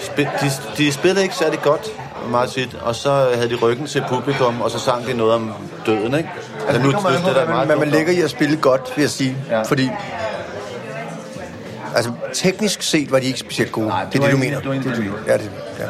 spil, 0.00 0.28
de, 0.40 0.50
de 0.78 0.92
spillede 0.92 1.22
ikke 1.22 1.34
særlig 1.34 1.60
godt, 1.62 1.90
meget 2.30 2.50
tit, 2.50 2.74
og 2.82 2.94
så 2.94 3.10
havde 3.34 3.48
de 3.48 3.54
ryggen 3.54 3.86
til 3.86 4.04
publikum, 4.08 4.60
og 4.60 4.70
så 4.70 4.78
sang 4.78 5.06
de 5.06 5.14
noget 5.14 5.34
om 5.34 5.52
døden, 5.86 6.14
ikke? 6.14 6.28
Altså, 6.68 6.82
nu, 6.82 6.90
nu, 6.90 7.00
man, 7.00 7.12
det, 7.12 7.22
der 7.24 7.48
man, 7.48 7.68
man, 7.68 7.78
man 7.78 7.88
lægger 7.88 8.12
i 8.12 8.20
at 8.20 8.30
spille 8.30 8.56
godt, 8.56 8.92
vil 8.96 9.02
jeg 9.02 9.10
sige. 9.10 9.36
Ja. 9.50 9.62
Fordi 9.62 9.90
Altså, 11.94 12.12
teknisk 12.32 12.82
set 12.82 13.12
var 13.12 13.18
de 13.18 13.26
ikke 13.26 13.38
specielt 13.38 13.72
gode. 13.72 13.88
Nej, 13.88 14.04
det, 14.04 14.12
det 14.12 14.20
er 14.20 14.24
det, 14.24 14.32
du 14.32 14.38
mener. 14.38 14.60
Det, 14.60 14.84
det, 14.84 14.96
det, 14.96 15.12
ja, 15.26 15.32
det, 15.32 15.50
ja. 15.78 15.84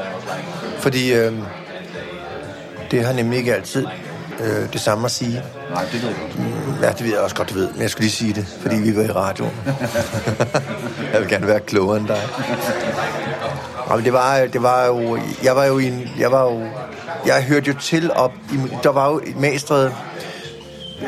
Fordi 0.79 1.13
øh, 1.13 1.33
det 2.91 3.05
har 3.05 3.13
nemlig 3.13 3.39
ikke 3.39 3.55
altid 3.55 3.87
øh, 4.41 4.73
det 4.73 4.81
samme 4.81 5.05
at 5.05 5.11
sige. 5.11 5.43
Nej, 5.71 5.85
det 5.93 6.03
ved 6.03 6.09
jeg 6.09 6.19
godt. 6.21 6.83
Ja, 6.83 6.89
det 6.89 7.05
ved 7.05 7.13
jeg 7.13 7.21
også 7.21 7.37
godt, 7.37 7.51
du 7.51 7.55
ved. 7.55 7.71
Men 7.73 7.83
jeg 7.83 7.91
skulle 7.91 8.05
lige 8.05 8.13
sige 8.13 8.33
det, 8.33 8.47
fordi 8.61 8.77
ja. 8.77 8.83
vi 8.83 8.97
var 8.97 9.03
i 9.03 9.11
radioen. 9.11 9.53
jeg 11.13 11.21
vil 11.21 11.29
gerne 11.29 11.47
være 11.47 11.61
klogere 11.61 11.99
end 11.99 12.09
dig. 12.09 12.21
Men 13.97 14.05
det 14.05 14.13
var, 14.13 14.47
det 14.53 14.63
var 14.63 14.87
jo... 14.87 15.19
Jeg 15.45 15.57
var 15.57 15.65
jo 15.65 15.79
i 15.79 15.87
en, 15.87 16.09
Jeg 16.19 16.33
var 16.33 16.43
jo... 16.43 16.63
Jeg 17.27 17.45
hørte 17.45 17.67
jo 17.71 17.79
til 17.81 18.13
op... 18.13 18.33
I, 18.53 18.57
der 18.83 18.91
var 18.91 19.09
jo 19.11 19.21
et 19.27 19.41
magstret... 19.41 19.95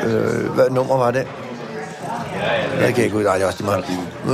Øh, 0.05 0.49
hvad 0.53 0.69
nummer 0.69 0.97
var 0.97 1.11
det? 1.11 1.27
Jeg 2.81 2.93
kan 2.93 3.03
ikke 3.03 3.17
ud, 3.17 3.23
nej, 3.23 3.33
det 3.33 3.43
er 3.43 3.47
også 3.47 3.63
meget. 3.63 3.85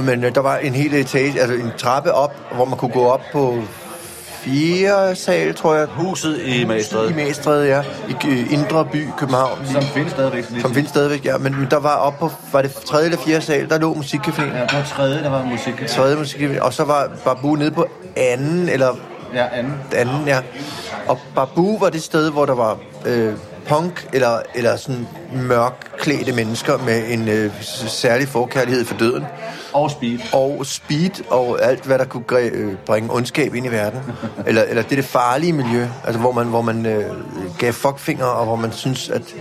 Men 0.03 0.23
øh, 0.23 0.35
der 0.35 0.41
var 0.41 0.57
en 0.57 0.73
hel 0.73 0.93
etage, 0.93 1.41
altså 1.41 1.55
en 1.55 1.71
trappe 1.77 2.13
op, 2.13 2.35
hvor 2.55 2.65
man 2.65 2.77
kunne 2.77 2.91
gå 2.91 3.07
op 3.07 3.21
på 3.33 3.57
fire 4.41 5.15
sal, 5.15 5.55
tror 5.55 5.75
jeg. 5.75 5.87
Huset 5.87 6.41
i 6.45 6.65
Magstræde. 6.65 7.11
I 7.11 7.13
Magstræde, 7.13 7.67
ja. 7.67 7.83
I 8.09 8.45
Indre 8.51 8.85
By, 8.85 9.07
København. 9.17 9.59
Som 9.65 9.81
findes 9.83 10.11
stadigvæk. 10.11 10.45
Som 10.61 10.73
findes 10.73 10.89
stadigvæk, 10.89 11.25
ja. 11.25 11.37
Men, 11.37 11.59
men 11.59 11.67
der 11.71 11.79
var 11.79 11.95
op 11.95 12.19
på, 12.19 12.31
var 12.51 12.61
det 12.61 12.73
tredje 12.73 13.05
eller 13.05 13.17
fjerde 13.17 13.41
sal, 13.41 13.69
der 13.69 13.77
lå 13.77 13.93
musikcaféen. 13.93 14.55
Ja, 14.55 14.77
var 14.77 14.83
tredje, 14.95 15.23
der 15.23 15.29
var 15.29 15.41
musikcafé. 15.41 15.87
Tredje 15.87 16.15
musikcafé. 16.15 16.61
Og 16.61 16.73
så 16.73 16.83
var 16.83 17.09
Babu 17.25 17.55
nede 17.55 17.71
på 17.71 17.85
anden, 18.15 18.69
eller... 18.69 18.95
Ja, 19.33 19.45
anden. 19.53 19.73
Anden, 19.95 20.27
ja. 20.27 20.39
Og 21.07 21.19
Babu 21.35 21.79
var 21.79 21.89
det 21.89 22.03
sted, 22.03 22.31
hvor 22.31 22.45
der 22.45 22.55
var 22.55 22.77
øh, 23.05 23.33
punk 23.71 24.07
eller, 24.13 24.41
eller 24.55 24.75
sådan 24.75 25.07
mørkklædte 25.33 26.31
mennesker 26.31 26.77
med 26.77 27.03
en 27.07 27.27
øh, 27.27 27.63
særlig 27.87 28.27
forkærlighed 28.27 28.85
for 28.85 28.97
døden. 28.97 29.25
Og 29.73 29.91
speed. 29.91 30.19
Og 30.33 30.65
speed 30.65 31.31
og 31.31 31.63
alt, 31.63 31.85
hvad 31.85 31.99
der 31.99 32.05
kunne 32.05 32.23
øh, 32.39 32.73
bringe 32.85 33.13
ondskab 33.13 33.55
ind 33.55 33.65
i 33.65 33.69
verden. 33.69 33.99
eller, 34.47 34.63
eller 34.63 34.81
det 34.83 34.91
er 34.91 34.95
det 34.95 35.05
farlige 35.05 35.53
miljø, 35.53 35.87
altså 36.05 36.19
hvor 36.19 36.31
man, 36.31 36.47
hvor 36.47 36.61
man 36.61 36.85
øh, 36.85 37.03
gav 37.59 37.73
fuckfinger, 37.73 38.25
og 38.25 38.45
hvor 38.45 38.55
man 38.55 38.71
synes, 38.71 39.09
at, 39.09 39.35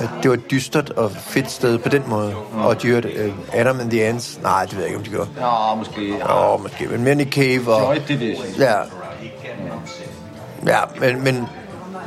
at 0.00 0.08
det 0.22 0.30
var 0.30 0.36
et 0.36 0.50
dystert 0.50 0.90
og 0.90 1.10
fedt 1.10 1.50
sted 1.50 1.78
på 1.78 1.88
den 1.88 2.02
måde. 2.06 2.34
Ja. 2.56 2.64
Og 2.64 2.76
hørte 2.82 3.08
øh, 3.08 3.32
Adam 3.52 3.80
and 3.80 3.90
the 3.90 4.04
Ants. 4.04 4.38
Nej, 4.42 4.64
det 4.64 4.76
ved 4.76 4.80
jeg 4.80 4.88
ikke, 4.88 4.98
om 4.98 5.04
de 5.04 5.10
gjorde. 5.10 5.28
Ja, 5.40 5.74
måske. 5.74 6.08
Ja, 6.18 6.56
måske. 6.56 6.86
Men 6.88 7.04
mere 7.04 7.14
Nick 7.14 7.32
Cave 7.32 7.74
og... 7.74 7.96
Joy 7.96 8.02
Division. 8.08 8.46
Ja. 8.58 8.74
Ja, 10.66 10.80
men, 11.00 11.24
men 11.24 11.48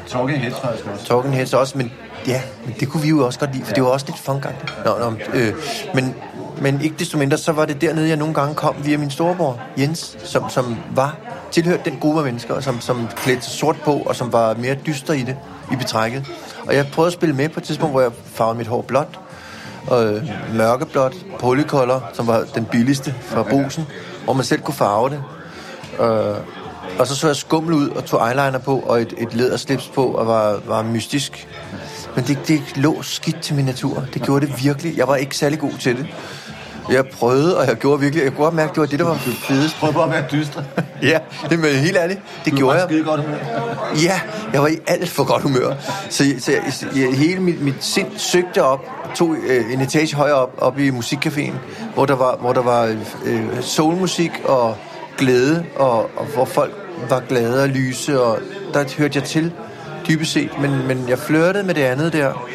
Talking 0.08 0.42
Heads 0.42 0.60
faktisk 0.60 0.86
også. 0.94 1.06
Talking 1.06 1.36
Heads 1.36 1.54
også, 1.54 1.78
men 1.78 1.92
ja, 2.28 2.42
men 2.66 2.76
det 2.80 2.90
kunne 2.90 3.04
vi 3.04 3.10
jo 3.10 3.26
også 3.26 3.40
godt 3.40 3.54
lide, 3.54 3.64
for 3.64 3.72
ja. 3.72 3.76
det 3.76 3.84
var 3.84 3.90
også 3.90 4.06
lidt 4.06 4.20
funkagtigt. 4.20 4.74
Nå, 4.86 4.98
nå, 5.00 5.14
øh, 5.34 5.54
men, 5.94 6.16
men 6.62 6.82
ikke 6.82 6.96
desto 7.00 7.18
mindre, 7.18 7.38
så 7.38 7.52
var 7.52 7.66
det 7.66 7.82
dernede, 7.82 8.08
jeg 8.08 8.18
nogle 8.18 8.34
gange 8.34 8.56
kom 8.56 8.76
via 8.84 8.98
min 8.98 9.12
storebror, 9.12 9.60
Jens, 9.78 10.18
som, 10.24 10.50
som 10.50 10.78
var 10.96 11.16
tilhørt 11.52 11.86
den 11.86 11.98
gruppe 12.02 12.20
af 12.20 12.26
mennesker, 12.26 12.60
som, 12.60 12.82
som 12.82 13.08
klædte 13.16 13.50
sort 13.50 13.76
på, 13.84 13.94
og 13.94 14.16
som 14.16 14.34
var 14.34 14.54
mere 14.54 14.76
dyster 14.86 15.14
i 15.14 15.22
det, 15.22 15.38
i 15.72 15.76
betrækket. 15.76 16.26
Og 16.68 16.76
jeg 16.76 16.88
prøvede 16.94 17.08
at 17.08 17.14
spille 17.14 17.36
med 17.36 17.50
på 17.50 17.60
et 17.60 17.64
tidspunkt, 17.64 17.94
hvor 17.94 18.02
jeg 18.02 18.12
farvede 18.26 18.58
mit 18.58 18.68
hår 18.68 18.82
blåt, 18.82 19.20
og 19.88 20.06
øh, 20.06 20.24
mørkeblåt, 20.54 21.16
polycolor, 21.40 22.10
som 22.14 22.28
var 22.28 22.46
den 22.56 22.66
billigste 22.66 23.16
fra 23.22 23.44
brusen, 23.44 23.88
hvor 24.24 24.34
man 24.34 24.46
selv 24.46 24.62
kunne 24.62 24.76
farve 24.76 25.10
det. 25.10 25.24
Øh, 26.00 26.36
og 27.00 27.08
så 27.08 27.16
så 27.16 27.28
jeg 27.28 27.36
skummel 27.36 27.74
ud 27.74 27.90
og 27.90 28.06
tog 28.06 28.28
eyeliner 28.28 28.60
på 28.60 28.80
og 28.80 29.02
et, 29.02 29.14
et 29.18 29.34
læderslips 29.34 29.88
på 29.88 30.06
og 30.06 30.28
var, 30.28 30.60
var 30.68 30.84
mystisk. 30.84 31.48
Men 32.16 32.24
det, 32.24 32.38
det 32.48 32.62
lå 32.76 33.02
skidt 33.02 33.42
til 33.42 33.56
min 33.56 33.66
natur. 33.66 34.04
Det 34.14 34.22
gjorde 34.22 34.48
det 34.48 34.64
virkelig. 34.64 34.98
Jeg 34.98 35.08
var 35.08 35.16
ikke 35.16 35.38
særlig 35.38 35.60
god 35.60 35.72
til 35.80 35.98
det. 35.98 36.08
Jeg 36.90 37.06
prøvede, 37.06 37.58
og 37.58 37.68
jeg 37.68 37.76
gjorde 37.76 38.00
virkelig... 38.00 38.24
Jeg 38.24 38.32
kunne 38.32 38.44
godt 38.44 38.54
mærke, 38.54 38.70
at 38.70 38.76
det 38.76 38.82
var 38.82 38.88
det, 38.88 39.00
der 39.00 39.06
var 39.06 39.16
fedest. 39.16 39.76
Prøv 39.80 39.94
bare 39.94 40.04
at 40.04 40.12
være 40.12 40.26
dystre. 40.32 40.64
ja, 41.12 41.20
det 41.50 41.66
er 41.66 41.80
helt 41.80 41.98
ærligt. 41.98 42.20
Det 42.46 42.52
du 42.52 42.58
gjorde 42.58 42.80
jeg. 42.80 42.90
Du 42.90 43.04
godt 43.04 43.22
humør. 43.22 43.38
Ja, 44.04 44.22
jeg 44.54 44.62
var 44.62 44.68
i 44.68 44.78
alt 44.88 45.10
for 45.10 45.24
godt 45.24 45.42
humør. 45.42 45.74
Så, 46.10 46.24
så 46.40 46.52
jeg, 46.52 46.74
jeg, 46.96 47.14
hele 47.14 47.40
mit, 47.40 47.62
mit 47.62 47.76
sind 47.80 48.08
søgte 48.18 48.64
op, 48.64 48.86
tog 49.16 49.36
øh, 49.48 49.74
en 49.74 49.82
etage 49.82 50.16
højere 50.16 50.36
op, 50.36 50.54
op 50.58 50.80
i 50.80 50.90
musikcaféen, 50.90 51.54
hvor 51.94 52.06
der 52.06 52.16
var, 52.16 52.38
hvor 52.38 52.54
der 52.54 52.62
var 52.62 52.96
øh, 53.26 53.62
soulmusik 53.62 54.32
og 54.44 54.78
glæde, 55.18 55.66
og, 55.76 56.00
og 56.00 56.26
hvor 56.34 56.46
folk 56.46 56.85
var 57.10 57.20
glade 57.20 57.64
og 57.64 57.70
lyse, 57.70 58.22
og 58.22 58.40
der 58.74 58.86
hørte 58.98 59.20
jeg 59.20 59.24
til, 59.24 59.52
dybest 60.08 60.32
set. 60.32 60.50
Men, 60.62 60.88
men 60.88 61.10
jeg 61.10 61.20
flirtede 61.20 61.64
med 61.64 61.74
det 61.74 61.82
andet 61.82 62.14
der. 62.14 62.48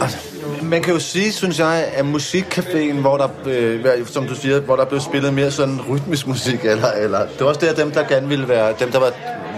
Altså, 0.00 0.18
man 0.62 0.82
kan 0.82 0.94
jo 0.94 1.00
sige, 1.00 1.32
synes 1.32 1.58
jeg, 1.58 1.84
at 1.94 2.04
musikcaféen, 2.04 3.00
hvor 3.00 3.16
der, 3.16 3.28
øh, 3.46 4.06
som 4.06 4.26
du 4.26 4.34
siger, 4.34 4.60
hvor 4.60 4.76
der 4.76 4.84
blev 4.84 5.00
spillet 5.00 5.34
mere 5.34 5.50
sådan 5.50 5.80
rytmisk 5.90 6.26
musik, 6.26 6.64
eller, 6.64 6.92
eller 6.92 7.18
det 7.18 7.40
var 7.40 7.46
også 7.46 7.60
der, 7.60 7.74
dem, 7.74 7.90
der 7.90 8.08
gerne 8.08 8.28
ville 8.28 8.48
være, 8.48 8.74
dem, 8.80 8.90
der 8.92 8.98
var, 8.98 9.12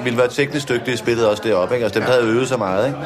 ville 0.04 0.18
være 0.18 0.28
teknisk 0.28 0.68
dygtige, 0.68 0.96
spillede 0.96 1.30
også 1.30 1.42
deroppe, 1.46 1.74
ikke? 1.74 1.84
Altså 1.84 2.00
dem, 2.00 2.06
der 2.06 2.14
havde 2.14 2.26
øvet 2.26 2.48
så 2.48 2.56
meget, 2.56 2.86
ikke? 2.86 2.98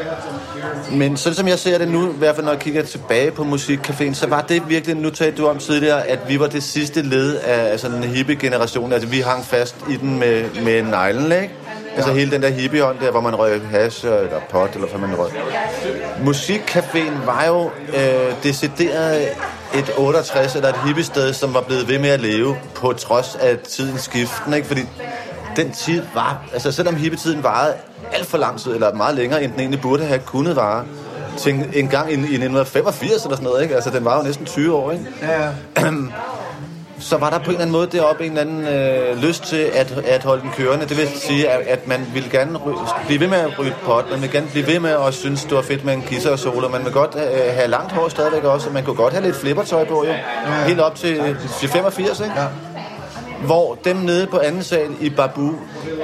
Men 0.97 1.17
sådan 1.17 1.35
som 1.35 1.49
jeg 1.49 1.59
ser 1.59 1.79
det 1.79 1.89
nu, 1.89 2.11
i 2.11 2.19
hvert 2.19 2.35
fald 2.35 2.45
når 2.45 2.53
jeg 2.53 2.61
kigger 2.61 2.83
tilbage 2.83 3.31
på 3.31 3.43
musikcaféen, 3.43 4.15
så 4.15 4.27
var 4.27 4.41
det 4.41 4.63
virkelig, 4.69 4.97
nu 4.97 5.11
talte 5.11 5.43
du 5.43 5.49
om 5.49 5.59
tidligere, 5.59 6.07
at 6.07 6.19
vi 6.29 6.41
var 6.41 6.47
det 6.47 6.63
sidste 6.63 7.03
led 7.03 7.37
af 7.37 7.81
sådan 7.81 7.97
en 7.97 8.05
hippie-generation. 8.05 8.93
Altså 8.93 9.09
vi 9.09 9.21
hang 9.21 9.45
fast 9.45 9.77
i 9.91 9.97
den 9.97 10.19
med, 10.19 10.45
med 10.65 10.83
neglen, 10.83 11.33
ikke? 11.33 11.55
Altså 11.97 12.13
hele 12.13 12.31
den 12.31 12.43
der 12.43 12.49
hippie-ånd 12.49 12.99
der, 13.01 13.11
hvor 13.11 13.21
man 13.21 13.35
røg 13.35 13.61
hash 13.71 14.07
eller 14.07 14.41
pot, 14.51 14.75
eller 14.75 14.89
hvad 14.89 15.09
man 15.09 15.19
røg. 15.19 15.31
Musikcaféen 16.25 17.27
var 17.27 17.47
jo 17.47 17.71
øh, 17.95 18.35
decideret 18.43 19.29
et 19.75 19.93
68 19.97 20.55
eller 20.55 20.69
et 20.69 20.77
hippiested, 20.87 21.33
som 21.33 21.55
var 21.55 21.61
blevet 21.61 21.89
ved 21.89 21.99
med 21.99 22.09
at 22.09 22.21
leve 22.21 22.57
på 22.75 22.93
trods 22.93 23.37
af 23.41 23.59
tidens 23.59 24.01
skiften, 24.01 24.55
ikke? 24.55 24.67
Fordi 24.67 24.83
den 25.59 25.73
tid 25.73 26.03
var, 26.15 26.43
altså 26.53 26.73
selvom 26.73 26.97
hippietiden 26.97 27.43
varede 27.43 27.75
alt 28.13 28.27
for 28.27 28.39
lang 28.39 28.61
tid, 28.61 28.75
eller 28.75 28.95
meget 28.95 29.15
længere, 29.15 29.43
end 29.43 29.53
den 29.53 29.61
egentlig 29.61 29.81
burde 29.81 30.05
have 30.05 30.21
kunnet 30.21 30.57
vare, 30.57 30.85
til 31.39 31.53
en 31.75 31.89
gang 31.89 32.09
i, 32.11 32.13
i 32.13 32.17
1985 32.17 33.11
eller 33.25 33.37
sådan 33.37 33.45
noget, 33.45 33.63
ikke? 33.63 33.75
Altså, 33.75 33.91
den 33.91 34.05
var 34.05 34.17
jo 34.17 34.23
næsten 34.23 34.47
20 34.47 34.75
år, 34.77 34.93
ikke? 34.93 35.05
Ja, 35.23 35.49
så 37.01 37.17
var 37.17 37.31
der 37.31 37.39
på 37.39 37.45
en 37.45 37.51
eller 37.51 37.61
anden 37.61 37.73
måde 37.73 37.87
deroppe 37.93 38.27
en 38.27 38.39
eller 38.39 38.41
anden 38.41 38.69
øh, 38.69 39.23
lyst 39.23 39.43
til 39.45 39.57
at, 39.75 39.93
at 40.07 40.25
holde 40.25 40.43
den 40.43 40.51
kørende. 40.57 40.87
Det 40.87 40.97
vil 40.97 41.09
sige, 41.15 41.49
at, 41.51 41.67
at 41.67 41.89
man 41.89 42.07
ville 42.15 42.29
gerne 42.31 42.59
ry- 42.59 43.07
blive 43.07 43.21
ved 43.21 43.29
med 43.29 43.39
at 43.39 43.59
ryge 43.59 43.75
pot, 43.85 44.11
man 44.11 44.23
vil 44.23 44.31
gerne 44.31 44.47
blive 44.47 44.67
ved 44.67 44.81
med 44.81 44.91
at 45.07 45.15
synes, 45.15 45.43
det 45.45 45.53
var 45.55 45.63
fedt 45.63 45.85
med 45.85 45.95
en 45.95 46.03
kisser 46.03 46.31
og 46.31 46.39
solo. 46.39 46.69
Man 46.69 46.85
vil 46.85 46.93
godt 46.93 47.15
øh, 47.17 47.55
have 47.55 47.69
langt 47.69 47.93
hår 47.93 48.09
stadigvæk 48.09 48.45
også, 48.45 48.69
og 48.69 48.75
man 48.75 48.85
kunne 48.85 48.97
godt 48.97 49.13
have 49.13 49.25
lidt 49.25 49.37
flippertøj 49.37 49.85
på, 49.85 50.05
jo. 50.07 50.13
Helt 50.67 50.81
op 50.81 50.95
til, 50.95 51.37
til 51.61 51.69
85, 51.69 52.21
ikke? 52.21 52.33
Ja. 52.37 52.47
Hvor 53.45 53.79
dem 53.85 53.97
nede 53.97 54.27
på 54.27 54.39
anden 54.39 54.63
sal 54.63 54.89
i 55.01 55.11
Babu, 55.11 55.55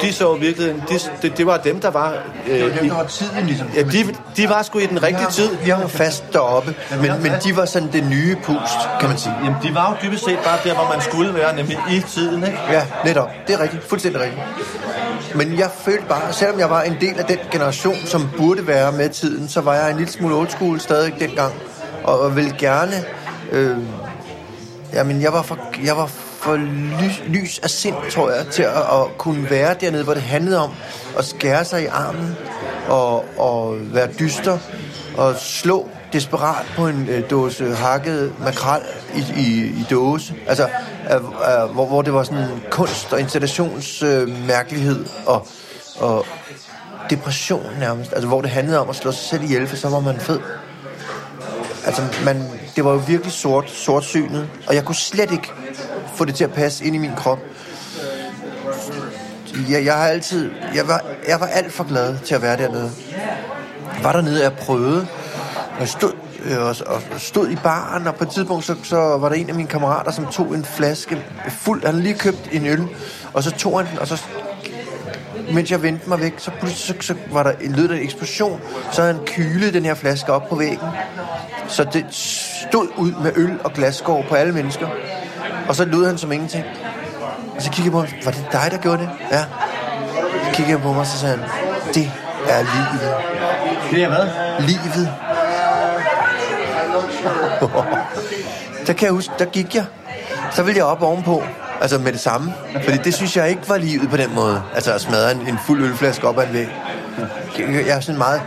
de 0.02 0.12
så 0.12 0.34
virkelig, 0.34 0.74
de, 0.88 0.98
det, 1.22 1.38
det 1.38 1.46
var 1.46 1.56
dem, 1.56 1.80
der 1.80 1.90
var... 1.90 2.12
Øh, 2.48 2.54
Det 2.54 2.62
var 2.72 2.78
dem, 2.80 2.88
der 2.88 2.96
var 2.96 3.04
tiden, 3.04 3.46
ligesom. 3.46 3.66
Ja, 3.76 3.82
de, 3.82 4.14
de 4.36 4.48
var 4.48 4.62
sgu 4.62 4.78
i 4.78 4.86
den 4.86 5.02
rigtige 5.02 5.30
tid. 5.30 5.48
Vi 5.64 5.70
har 5.70 5.80
jo 5.82 5.88
fast 5.88 6.24
deroppe, 6.32 6.74
men, 7.00 7.12
men 7.22 7.32
de 7.44 7.56
var 7.56 7.64
sådan 7.64 7.88
det 7.92 8.04
nye 8.10 8.36
pust, 8.44 8.78
kan 9.00 9.08
man 9.08 9.18
sige. 9.18 9.34
Jamen, 9.44 9.56
de 9.62 9.74
var 9.74 9.90
jo 9.90 10.08
dybest 10.08 10.24
set 10.24 10.38
bare 10.44 10.58
der, 10.64 10.74
hvor 10.74 10.88
man 10.92 11.00
skulle 11.00 11.34
være, 11.34 11.56
nemlig 11.56 11.78
i 11.90 12.00
tiden, 12.00 12.44
ikke? 12.44 12.58
Ja, 12.70 12.86
netop. 13.04 13.30
Det 13.46 13.54
er 13.54 13.60
rigtigt. 13.60 13.84
Fuldstændig 13.88 14.20
rigtigt. 14.20 14.42
Men 15.34 15.58
jeg 15.58 15.70
følte 15.84 16.04
bare, 16.08 16.32
selvom 16.32 16.58
jeg 16.58 16.70
var 16.70 16.82
en 16.82 16.96
del 17.00 17.18
af 17.18 17.24
den 17.24 17.38
generation, 17.50 17.96
som 18.04 18.28
burde 18.36 18.66
være 18.66 18.92
med 18.92 19.08
tiden, 19.08 19.48
så 19.48 19.60
var 19.60 19.74
jeg 19.74 19.90
en 19.90 19.96
lille 19.96 20.12
smule 20.12 20.34
old 20.34 20.48
school 20.48 20.80
stadig 20.80 21.14
dengang. 21.20 21.52
Og, 22.04 22.20
og 22.20 22.36
ville 22.36 22.54
gerne... 22.58 23.04
Øh, 23.52 23.76
jamen, 24.92 25.22
jeg 25.22 25.32
var 25.32 25.42
for, 25.42 25.58
jeg 25.84 25.96
var 25.96 26.10
for 26.44 26.56
lys, 26.56 27.22
lys 27.26 27.58
af 27.58 27.70
sind, 27.70 27.94
tror 28.10 28.30
jeg, 28.30 28.46
til 28.46 28.62
at, 28.62 28.76
at 28.76 29.18
kunne 29.18 29.50
være 29.50 29.74
dernede, 29.80 30.04
hvor 30.04 30.14
det 30.14 30.22
handlede 30.22 30.58
om 30.58 30.70
at 31.18 31.24
skære 31.24 31.64
sig 31.64 31.82
i 31.82 31.86
armen 31.86 32.36
og, 32.88 33.38
og 33.38 33.76
være 33.80 34.08
dyster 34.18 34.58
og 35.16 35.34
slå 35.36 35.88
desperat 36.12 36.66
på 36.76 36.86
en 36.88 37.08
øh, 37.08 37.30
dåse 37.30 37.74
hakket 37.74 38.32
makrel 38.40 38.82
i, 39.14 39.40
i, 39.40 39.64
i 39.64 39.86
dåse. 39.90 40.34
Altså, 40.46 40.68
øh, 41.10 41.16
øh, 41.16 41.20
hvor, 41.74 41.86
hvor 41.86 42.02
det 42.02 42.14
var 42.14 42.22
sådan 42.22 42.48
kunst- 42.70 43.12
og 43.12 43.20
installationsmærkelighed 43.20 45.00
øh, 45.00 45.26
og, 45.26 45.46
og 45.98 46.26
depression 47.10 47.66
nærmest. 47.78 48.12
Altså, 48.12 48.28
hvor 48.28 48.40
det 48.40 48.50
handlede 48.50 48.80
om 48.80 48.90
at 48.90 48.96
slå 48.96 49.12
sig 49.12 49.24
selv 49.24 49.42
ihjel, 49.42 49.66
for 49.66 49.76
så 49.76 49.88
var 49.88 50.00
man 50.00 50.20
fed. 50.20 50.40
Altså, 51.86 52.02
man, 52.24 52.42
det 52.76 52.84
var 52.84 52.90
jo 52.90 53.00
virkelig 53.06 53.32
sort, 53.32 53.70
sortsynet, 53.70 54.48
og 54.66 54.74
jeg 54.74 54.84
kunne 54.84 54.94
slet 54.94 55.32
ikke 55.32 55.52
få 56.14 56.24
det 56.24 56.34
til 56.34 56.44
at 56.44 56.52
passe 56.52 56.84
ind 56.84 56.94
i 56.94 56.98
min 56.98 57.14
krop. 57.16 57.38
Jeg, 59.70 59.84
jeg 59.84 59.94
har 59.94 60.06
altid, 60.08 60.50
jeg 60.74 60.88
var, 60.88 61.04
jeg 61.28 61.40
var 61.40 61.46
alt 61.46 61.72
for 61.72 61.84
glad 61.84 62.18
til 62.18 62.34
at 62.34 62.42
være 62.42 62.56
dernede. 62.56 62.90
Jeg 63.96 64.04
var 64.04 64.12
dernede, 64.12 64.42
jeg 64.42 64.52
prøvede, 64.52 65.06
og 65.74 65.80
jeg 65.80 65.88
stod, 65.88 66.12
øh, 66.44 66.58
og, 66.62 66.76
og 66.86 67.02
stod 67.18 67.48
i 67.48 67.56
baren, 67.56 68.06
og 68.06 68.14
på 68.14 68.24
et 68.24 68.30
tidspunkt, 68.30 68.64
så, 68.64 68.76
så 68.82 68.96
var 68.96 69.28
der 69.28 69.36
en 69.36 69.48
af 69.48 69.54
mine 69.54 69.68
kammerater, 69.68 70.12
som 70.12 70.26
tog 70.26 70.54
en 70.54 70.64
flaske 70.64 71.24
fuld, 71.48 71.84
han 71.84 71.90
havde 71.90 72.02
lige 72.02 72.18
købt 72.18 72.48
en 72.52 72.66
øl, 72.66 72.88
og 73.32 73.42
så 73.42 73.50
tog 73.50 73.78
han 73.78 73.90
den, 73.90 73.98
og 73.98 74.06
så 74.06 74.24
mens 75.52 75.70
jeg 75.70 75.82
vendte 75.82 76.08
mig 76.08 76.20
væk, 76.20 76.34
så 76.38 76.50
pludselig 76.60 77.02
så, 77.02 77.06
så 77.06 77.14
var 77.32 77.42
der 77.42 77.52
en 77.60 77.72
lyd 77.72 77.88
der 77.88 77.94
en 77.94 78.02
eksplosion. 78.02 78.60
Så 78.92 79.02
havde 79.02 79.14
han 79.14 79.24
kylet 79.26 79.74
den 79.74 79.84
her 79.84 79.94
flaske 79.94 80.32
op 80.32 80.48
på 80.48 80.56
væggen. 80.56 80.88
Så 81.68 81.84
det 81.92 82.06
stod 82.10 82.88
ud 82.96 83.12
med 83.22 83.32
øl 83.36 83.58
og 83.64 83.72
glasskår 83.72 84.24
på 84.28 84.34
alle 84.34 84.52
mennesker. 84.52 84.88
Og 85.68 85.76
så 85.76 85.84
lød 85.84 86.06
han 86.06 86.18
som 86.18 86.32
ingenting. 86.32 86.64
Og 87.56 87.62
så 87.62 87.70
kiggede 87.70 87.84
jeg 87.84 87.92
på 87.92 88.00
ham, 88.00 88.08
var 88.24 88.30
det 88.30 88.46
dig, 88.52 88.68
der 88.70 88.78
gjorde 88.78 89.02
det? 89.02 89.10
Ja. 89.30 89.44
Så 90.44 90.50
kiggede 90.52 90.70
jeg 90.70 90.82
på 90.82 90.92
mig, 90.92 91.00
og 91.00 91.06
så 91.06 91.18
sagde 91.18 91.36
han, 91.36 91.44
det 91.94 92.12
er 92.48 92.58
livet. 92.58 93.14
Det 93.90 94.02
er 94.02 94.08
hvad? 94.08 94.26
Livet. 94.66 95.12
der 98.86 98.92
kan 98.92 99.06
jeg 99.06 99.12
huske, 99.12 99.32
der 99.38 99.44
gik 99.44 99.74
jeg. 99.74 99.84
Så 100.52 100.62
ville 100.62 100.78
jeg 100.78 100.84
op 100.84 101.02
ovenpå. 101.02 101.42
Altså 101.80 101.98
med 101.98 102.12
det 102.12 102.20
samme. 102.20 102.54
Fordi 102.84 102.96
det 102.96 103.14
synes 103.14 103.36
jeg 103.36 103.48
ikke 103.48 103.68
var 103.68 103.76
livet 103.76 104.10
på 104.10 104.16
den 104.16 104.34
måde. 104.34 104.62
Altså 104.74 104.92
at 104.92 105.00
smadre 105.00 105.32
en, 105.32 105.48
en 105.48 105.58
fuld 105.66 105.82
ølflaske 105.82 106.28
op 106.28 106.38
ad 106.38 106.46
en 106.46 106.52
væg. 106.52 106.68
Jeg, 107.58 107.86
jeg 107.86 107.96
er 107.96 108.00
sådan 108.00 108.18
meget 108.18 108.40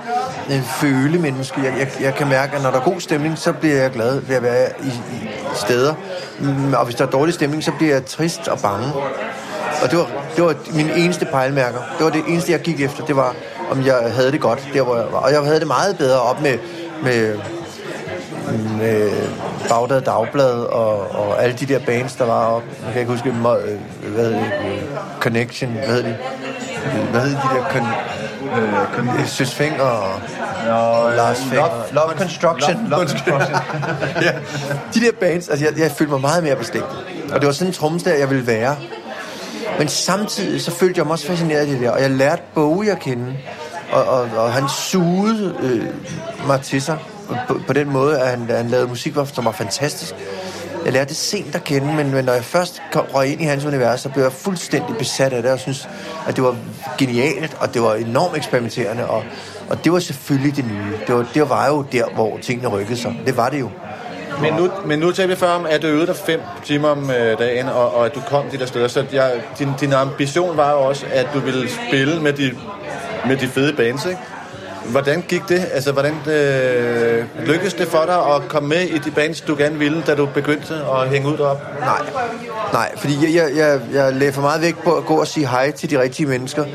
en 0.49 0.63
følemenneske. 0.63 1.61
Jeg, 1.63 1.73
jeg, 1.79 1.87
jeg 2.01 2.15
kan 2.15 2.27
mærke, 2.27 2.55
at 2.55 2.63
når 2.63 2.71
der 2.71 2.79
er 2.79 2.83
god 2.83 2.99
stemning, 2.99 3.37
så 3.37 3.51
bliver 3.51 3.81
jeg 3.81 3.91
glad 3.91 4.19
ved 4.19 4.35
at 4.35 4.43
være 4.43 4.69
i, 4.83 4.87
i 4.87 5.29
steder. 5.55 5.93
Mm, 6.39 6.73
og 6.73 6.85
hvis 6.85 6.95
der 6.95 7.05
er 7.05 7.09
dårlig 7.09 7.33
stemning, 7.33 7.63
så 7.63 7.71
bliver 7.71 7.93
jeg 7.93 8.05
trist 8.05 8.47
og 8.47 8.59
bange. 8.59 8.93
Og 9.83 9.91
det 9.91 9.97
var, 9.97 10.07
det 10.35 10.43
var 10.43 10.55
mine 10.73 10.95
eneste 10.95 11.25
pejlemærker. 11.25 11.79
Det 11.97 12.05
var 12.05 12.11
det 12.11 12.23
eneste, 12.27 12.51
jeg 12.51 12.59
gik 12.59 12.81
efter. 12.81 13.05
Det 13.05 13.15
var, 13.15 13.35
om 13.71 13.85
jeg 13.85 13.95
havde 14.11 14.31
det 14.31 14.41
godt, 14.41 14.67
der 14.73 14.81
hvor 14.81 14.95
jeg 14.95 15.05
var. 15.11 15.19
Og 15.19 15.31
jeg 15.31 15.41
havde 15.41 15.59
det 15.59 15.67
meget 15.67 15.97
bedre 15.97 16.21
op 16.21 16.41
med, 16.41 16.57
med, 17.03 17.39
med 18.77 19.11
Bagdad 19.69 20.01
Dagblad 20.01 20.53
og, 20.53 21.11
og 21.11 21.43
alle 21.43 21.55
de 21.55 21.65
der 21.65 21.79
bands, 21.79 22.15
der 22.15 22.25
var 22.25 22.45
op. 22.45 22.63
Jeg 22.85 22.93
kan 22.93 23.01
ikke 23.01 23.11
huske, 23.11 23.29
øh, 23.29 23.35
hvad 23.35 24.25
hedder 24.25 24.39
det? 24.39 24.51
Connection, 25.19 25.71
hvad 25.71 25.87
hedder 25.87 26.03
de? 26.03 26.17
Hvad 27.11 27.21
hedder 27.21 27.41
de 27.41 27.55
der? 27.55 27.63
Con, 27.71 27.87
øh, 29.19 29.27
Søs 29.27 29.53
Finger 29.53 29.81
og, 29.81 30.13
og 30.69 31.15
Lars 31.15 31.39
Finger. 31.39 31.57
Love, 31.57 32.07
love 32.07 32.17
Construction. 32.17 32.75
Love, 32.75 32.89
love 32.89 33.07
Construction. 33.07 33.55
ja. 34.25 34.31
De 34.93 34.99
der 34.99 35.11
bands, 35.19 35.49
altså 35.49 35.65
jeg, 35.65 35.79
jeg 35.79 35.91
følte 35.91 36.11
mig 36.11 36.21
meget 36.21 36.43
mere 36.43 36.55
bestemt. 36.55 36.85
Og 37.31 37.39
det 37.39 37.45
var 37.45 37.51
sådan 37.51 37.67
en 37.67 37.73
trommeslager, 37.73 38.17
jeg 38.17 38.29
ville 38.29 38.47
være. 38.47 38.75
Men 39.79 39.87
samtidig 39.87 40.61
så 40.61 40.71
følte 40.71 40.97
jeg 40.97 41.05
mig 41.05 41.11
også 41.11 41.27
fascineret 41.27 41.59
af 41.59 41.67
det 41.67 41.81
der, 41.81 41.91
og 41.91 42.01
jeg 42.01 42.09
lærte 42.09 42.41
Bowie 42.53 42.91
at 42.91 42.99
kende. 42.99 43.37
Og, 43.91 44.03
og, 44.03 44.29
og 44.37 44.53
han 44.53 44.69
sugede 44.69 45.55
øh, 45.61 45.85
mig 46.47 46.61
til 46.61 46.81
sig 46.81 46.97
på, 47.47 47.59
på 47.67 47.73
den 47.73 47.89
måde, 47.89 48.19
at 48.19 48.29
han, 48.29 48.49
han 48.49 48.67
lavede 48.67 48.87
musik, 48.87 49.15
som 49.33 49.45
var 49.45 49.51
fantastisk. 49.51 50.15
Jeg 50.85 50.93
lærte 50.93 51.09
det 51.09 51.17
sent 51.17 51.55
at 51.55 51.63
kende, 51.63 51.93
men, 51.93 52.11
men 52.11 52.25
når 52.25 52.33
jeg 52.33 52.43
først 52.43 52.81
kom, 52.91 53.05
røg 53.13 53.31
ind 53.31 53.41
i 53.41 53.43
hans 53.43 53.65
univers, 53.65 54.01
så 54.01 54.09
blev 54.09 54.23
jeg 54.23 54.31
fuldstændig 54.31 54.95
besat 54.97 55.33
af 55.33 55.41
det, 55.41 55.51
og 55.51 55.59
synes, 55.59 55.89
at 56.27 56.35
det 56.35 56.43
var 56.43 56.55
genialt, 56.97 57.57
og 57.59 57.73
det 57.73 57.81
var 57.81 57.93
enormt 57.93 58.37
eksperimenterende, 58.37 59.09
og, 59.09 59.23
og 59.69 59.83
det 59.83 59.91
var 59.91 59.99
selvfølgelig 59.99 60.55
det 60.55 60.65
nye. 60.65 60.97
Det 61.07 61.15
var, 61.15 61.25
det 61.33 61.49
var 61.49 61.67
jo 61.67 61.85
der, 61.91 62.05
hvor 62.13 62.37
tingene 62.37 62.67
rykkede 62.67 62.97
sig. 62.97 63.15
Det 63.25 63.37
var 63.37 63.49
det 63.49 63.59
jo. 63.59 63.69
Men 64.41 64.53
nu, 64.53 64.69
men 64.85 64.99
nu 64.99 65.11
talte 65.11 65.29
vi 65.33 65.39
før 65.39 65.49
om, 65.49 65.65
at 65.65 65.81
du 65.81 65.87
øvede 65.87 66.07
dig 66.07 66.15
fem 66.15 66.41
timer 66.65 66.89
om 66.89 67.11
øh, 67.11 67.39
dagen, 67.39 67.69
og, 67.69 67.95
og 67.95 68.05
at 68.05 68.15
du 68.15 68.21
kom 68.27 68.45
de 68.51 68.57
der 68.57 68.65
steder. 68.65 68.87
Så 68.87 69.05
jeg, 69.13 69.31
din, 69.59 69.69
din 69.79 69.93
ambition 69.93 70.57
var 70.57 70.71
jo 70.71 70.77
også, 70.79 71.05
at 71.11 71.27
du 71.33 71.39
ville 71.39 71.69
spille 71.69 72.21
med 72.21 72.33
de, 72.33 72.51
med 73.27 73.37
de 73.37 73.47
fede 73.47 73.73
bands, 73.73 74.05
ikke? 74.05 74.19
Hvordan 74.87 75.23
gik 75.27 75.41
det? 75.49 75.65
Altså, 75.73 75.91
hvordan 75.91 76.13
øh, 76.27 77.25
lykkedes 77.45 77.73
det 77.73 77.87
for 77.87 78.03
dig 78.05 78.35
at 78.35 78.41
komme 78.47 78.69
med 78.69 78.81
i 78.81 78.97
de 78.97 79.11
bands, 79.11 79.41
du 79.41 79.55
gerne 79.55 79.77
ville, 79.79 80.03
da 80.07 80.15
du 80.15 80.25
begyndte 80.25 80.73
at 80.73 81.09
hænge 81.09 81.27
ud 81.27 81.37
deroppe? 81.37 81.63
Nej. 81.79 82.01
Nej, 82.73 82.91
fordi 82.97 83.17
jeg, 83.21 83.35
jeg, 83.35 83.57
jeg, 83.57 83.79
jeg 83.93 84.13
lagde 84.13 84.33
for 84.33 84.41
meget 84.41 84.61
vægt 84.61 84.83
på 84.83 84.93
at 84.93 85.05
gå 85.05 85.15
og 85.15 85.27
sige 85.27 85.47
hej 85.47 85.71
til 85.71 85.89
de 85.89 86.01
rigtige 86.01 86.27
mennesker, 86.27 86.65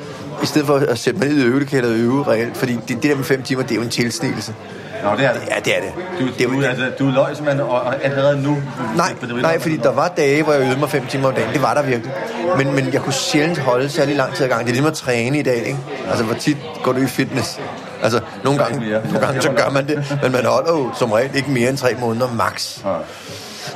i 0.43 0.47
stedet 0.47 0.67
for 0.67 0.75
at 0.75 0.99
sætte 0.99 1.21
mig 1.21 1.29
ned 1.29 1.37
i 1.37 1.45
øvelokalet 1.45 1.91
og 1.91 1.97
øve 1.97 2.25
reelt. 2.29 2.57
Fordi 2.57 2.73
det, 2.73 2.89
det 2.89 3.03
der 3.03 3.15
med 3.15 3.25
fem 3.25 3.43
timer, 3.43 3.63
det 3.63 3.71
er 3.71 3.77
jo 3.77 3.83
en 3.83 3.89
tilsnigelse. 3.89 4.55
Nå, 5.03 5.11
det 5.17 5.25
er 5.25 5.33
det. 5.33 5.41
Ja, 5.51 5.57
det 5.65 5.77
er 5.77 5.81
det. 5.81 5.93
Du, 6.21 6.27
det 6.39 6.47
er 6.47 6.49
du, 6.49 6.63
altså, 6.63 6.91
du 6.99 7.11
løg 7.11 7.37
simpelthen, 7.37 7.61
og, 7.61 7.81
og 7.81 8.05
allerede 8.05 8.43
nu... 8.43 8.57
Nej, 8.97 9.15
nej, 9.43 9.59
fordi 9.61 9.77
der 9.77 9.93
var 9.93 10.09
dage, 10.09 10.43
hvor 10.43 10.53
jeg 10.53 10.63
øvede 10.63 10.79
mig 10.81 10.91
fem 10.91 11.07
timer 11.07 11.29
om 11.29 11.35
dagen. 11.35 11.53
Det 11.53 11.63
var 11.63 11.75
der 11.75 11.83
virkelig. 11.83 12.13
Men, 12.57 12.75
men 12.75 12.93
jeg 12.93 13.03
kunne 13.03 13.13
sjældent 13.13 13.59
holde 13.59 13.89
særlig 13.89 14.17
lang 14.17 14.35
tid 14.35 14.45
ad 14.45 14.49
gangen. 14.49 14.67
Det 14.67 14.71
er 14.71 14.75
ligesom 14.75 14.87
at 14.87 14.95
træne 14.95 15.39
i 15.39 15.43
dag, 15.43 15.57
ikke? 15.57 15.79
Altså, 16.09 16.25
hvor 16.25 16.35
tit 16.35 16.57
går 16.83 16.93
du 16.93 17.01
i 17.01 17.07
fitness? 17.07 17.61
Altså, 18.03 18.21
nogle 18.45 18.65
gange, 18.65 18.91
nogle 18.91 19.21
gange 19.21 19.43
så 19.43 19.51
gør 19.51 19.71
man 19.71 19.87
det, 19.89 20.19
men 20.23 20.33
man 20.33 20.45
holder 20.45 20.73
jo 20.73 20.91
som 20.99 21.13
regel 21.13 21.37
ikke 21.37 21.51
mere 21.51 21.69
end 21.69 21.79
tre 21.79 21.95
måneder 22.01 22.33
max. 22.35 22.79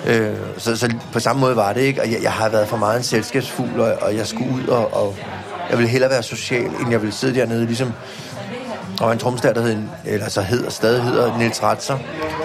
Øh, 0.06 0.34
så, 0.58 0.76
så 0.76 0.94
på 1.12 1.20
samme 1.20 1.40
måde 1.40 1.56
var 1.56 1.72
det 1.72 1.80
ikke, 1.80 2.02
og 2.02 2.12
jeg, 2.12 2.22
jeg 2.22 2.32
har 2.32 2.48
været 2.48 2.68
for 2.68 2.76
meget 2.76 2.96
en 2.96 3.02
selskabsfugl, 3.02 3.80
og, 3.80 3.96
og 4.00 4.16
jeg 4.16 4.26
skulle 4.26 4.54
ud, 4.54 4.66
og, 4.68 4.94
og 4.94 5.16
jeg 5.70 5.78
ville 5.78 5.90
hellere 5.90 6.10
være 6.10 6.22
social, 6.22 6.66
end 6.80 6.90
jeg 6.90 7.00
ville 7.02 7.14
sidde 7.14 7.34
dernede, 7.40 7.66
ligesom 7.66 7.92
var 9.00 9.12
en 9.12 9.18
trommeslager, 9.18 9.54
der 9.54 9.62
hed, 9.62 9.82
eller 10.04 10.28
så 10.28 10.42
hedder, 10.42 10.70
stadig 10.70 11.02
hedder 11.02 11.38
Niels 11.38 11.62
Ratzer, 11.62 11.98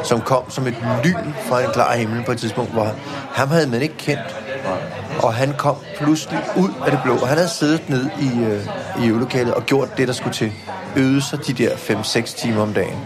som 0.04 0.22
kom 0.22 0.52
som 0.52 0.68
et 0.68 0.76
lyn 1.04 1.34
fra 1.48 1.62
en 1.62 1.70
klar 1.74 1.96
himmel 1.96 2.24
på 2.26 2.32
et 2.32 2.38
tidspunkt, 2.38 2.72
hvor 2.72 2.96
ham 3.32 3.48
havde 3.48 3.68
man 3.68 3.82
ikke 3.82 3.98
kendt. 3.98 4.36
Og 5.24 5.34
han 5.34 5.54
kom 5.58 5.76
pludselig 5.98 6.40
ud 6.58 6.70
af 6.86 6.92
det 6.92 7.00
blå, 7.04 7.14
og 7.14 7.28
han 7.28 7.38
havde 7.38 7.50
siddet 7.50 7.90
ned 7.90 8.10
i, 8.22 8.40
øh, 8.40 8.68
i 9.04 9.08
øvelokalet 9.08 9.54
og 9.54 9.66
gjort 9.66 9.98
det, 9.98 10.08
der 10.08 10.14
skulle 10.14 10.34
til. 10.34 10.52
Øvede 10.96 11.22
sig 11.22 11.48
de 11.48 11.54
der 11.54 11.76
5-6 11.76 12.38
timer 12.38 12.62
om 12.62 12.74
dagen. 12.74 12.98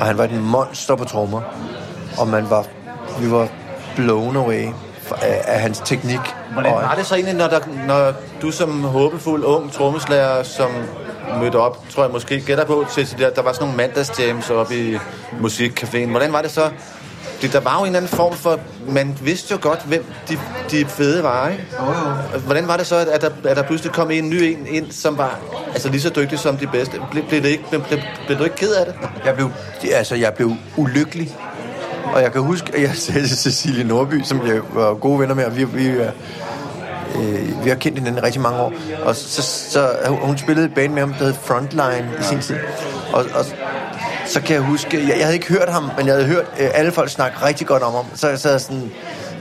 Og 0.00 0.06
han 0.06 0.18
var 0.18 0.24
et 0.24 0.32
monster 0.42 0.96
på 0.96 1.04
trommer. 1.04 1.40
Og 2.18 2.28
man 2.28 2.50
var, 2.50 2.66
vi 3.20 3.30
var 3.30 3.48
blown 3.96 4.36
away 4.36 4.66
af, 5.10 5.42
af 5.44 5.60
hans 5.60 5.82
teknik. 5.84 6.20
Hvordan 6.52 6.72
og, 6.72 6.82
var 6.82 6.94
det 6.94 7.06
så 7.06 7.14
egentlig, 7.14 7.34
når, 7.34 7.48
der, 7.48 7.60
når 7.86 8.12
du 8.42 8.50
som 8.50 8.84
håbefuld 8.84 9.44
ung 9.44 9.72
trommeslager, 9.72 10.42
som 10.42 10.70
mødte 11.40 11.56
op, 11.56 11.78
tror 11.90 12.02
jeg 12.02 12.12
måske, 12.12 12.40
gætter 12.40 12.64
på, 12.64 12.84
til, 12.94 13.06
til 13.06 13.18
der, 13.18 13.30
der 13.30 13.42
var 13.42 13.52
sådan 13.52 13.66
nogle 13.66 13.76
mandagsjams 13.76 14.50
oppe 14.50 14.74
i 14.76 14.96
musikcaféen. 15.40 16.10
Hvordan 16.10 16.32
var 16.32 16.42
det 16.42 16.50
så 16.50 16.70
Det, 17.44 17.52
der 17.52 17.60
var 17.60 17.78
jo 17.78 17.80
en 17.80 17.86
eller 17.86 17.98
anden 17.98 18.16
form 18.16 18.34
for... 18.34 18.60
Man 18.88 19.18
vidste 19.22 19.52
jo 19.52 19.58
godt, 19.60 19.82
hvem 19.84 20.04
de, 20.28 20.38
de 20.70 20.86
fede 20.86 21.22
var, 21.22 21.48
ikke? 21.48 21.64
Jo, 21.80 21.86
jo. 21.86 22.38
Hvordan 22.38 22.68
var 22.68 22.76
det 22.76 22.86
så, 22.86 22.96
at 22.96 23.22
der, 23.22 23.30
at 23.44 23.56
der 23.56 23.62
pludselig 23.62 23.92
kom 23.92 24.10
en 24.10 24.30
ny 24.30 24.34
en 24.34 24.66
ind, 24.66 24.90
som 24.90 25.18
var 25.18 25.38
altså, 25.72 25.88
lige 25.88 26.00
så 26.00 26.10
dygtig 26.16 26.38
som 26.38 26.56
de 26.56 26.66
bedste? 26.66 27.00
Ble, 27.10 27.22
blev, 27.28 27.42
det 27.42 27.48
ikke, 27.48 27.64
blev, 27.68 27.82
blev, 27.82 28.00
blev 28.26 28.38
du 28.38 28.44
ikke 28.44 28.56
ked 28.56 28.74
af 28.74 28.86
det? 28.86 28.94
Jeg 29.24 29.34
blev, 29.34 29.50
altså, 29.92 30.14
jeg 30.14 30.32
blev 30.34 30.52
ulykkelig. 30.76 31.36
Og 32.14 32.22
jeg 32.22 32.32
kan 32.32 32.40
huske, 32.40 32.74
at 32.74 32.82
jeg 32.82 32.90
sagde 32.94 33.28
til 33.28 33.36
Cecilie 33.36 33.84
Nordby, 33.84 34.22
som 34.22 34.46
jeg 34.46 34.60
var 34.72 34.94
gode 34.94 35.20
venner 35.20 35.34
med, 35.34 35.44
og 35.44 35.56
vi, 35.56 35.64
vi, 35.64 35.86
øh, 35.86 37.64
vi 37.64 37.68
har 37.68 37.76
kendt 37.76 37.98
hinanden 37.98 38.22
rigtig 38.22 38.40
mange 38.40 38.58
år. 38.58 38.72
Og 39.04 39.16
så, 39.16 39.42
så 39.70 39.88
hun 40.08 40.38
spillede 40.38 40.66
et 40.66 40.74
band 40.74 40.92
med 40.92 41.00
ham, 41.00 41.14
der 41.14 41.24
hed 41.24 41.34
Frontline 41.42 42.10
i 42.20 42.22
sin 42.22 42.40
tid. 42.40 42.56
Og, 43.12 43.24
og 43.34 43.44
så 44.26 44.40
kan 44.40 44.54
jeg 44.54 44.62
huske, 44.62 45.00
jeg, 45.00 45.08
jeg 45.08 45.24
havde 45.24 45.34
ikke 45.34 45.48
hørt 45.48 45.68
ham, 45.68 45.90
men 45.96 46.06
jeg 46.06 46.14
havde 46.14 46.26
hørt 46.26 46.46
øh, 46.60 46.68
alle 46.74 46.92
folk 46.92 47.10
snakke 47.10 47.46
rigtig 47.46 47.66
godt 47.66 47.82
om 47.82 47.92
ham. 47.92 48.04
Så, 48.14 48.36
så, 48.36 48.58
sådan, 48.58 48.92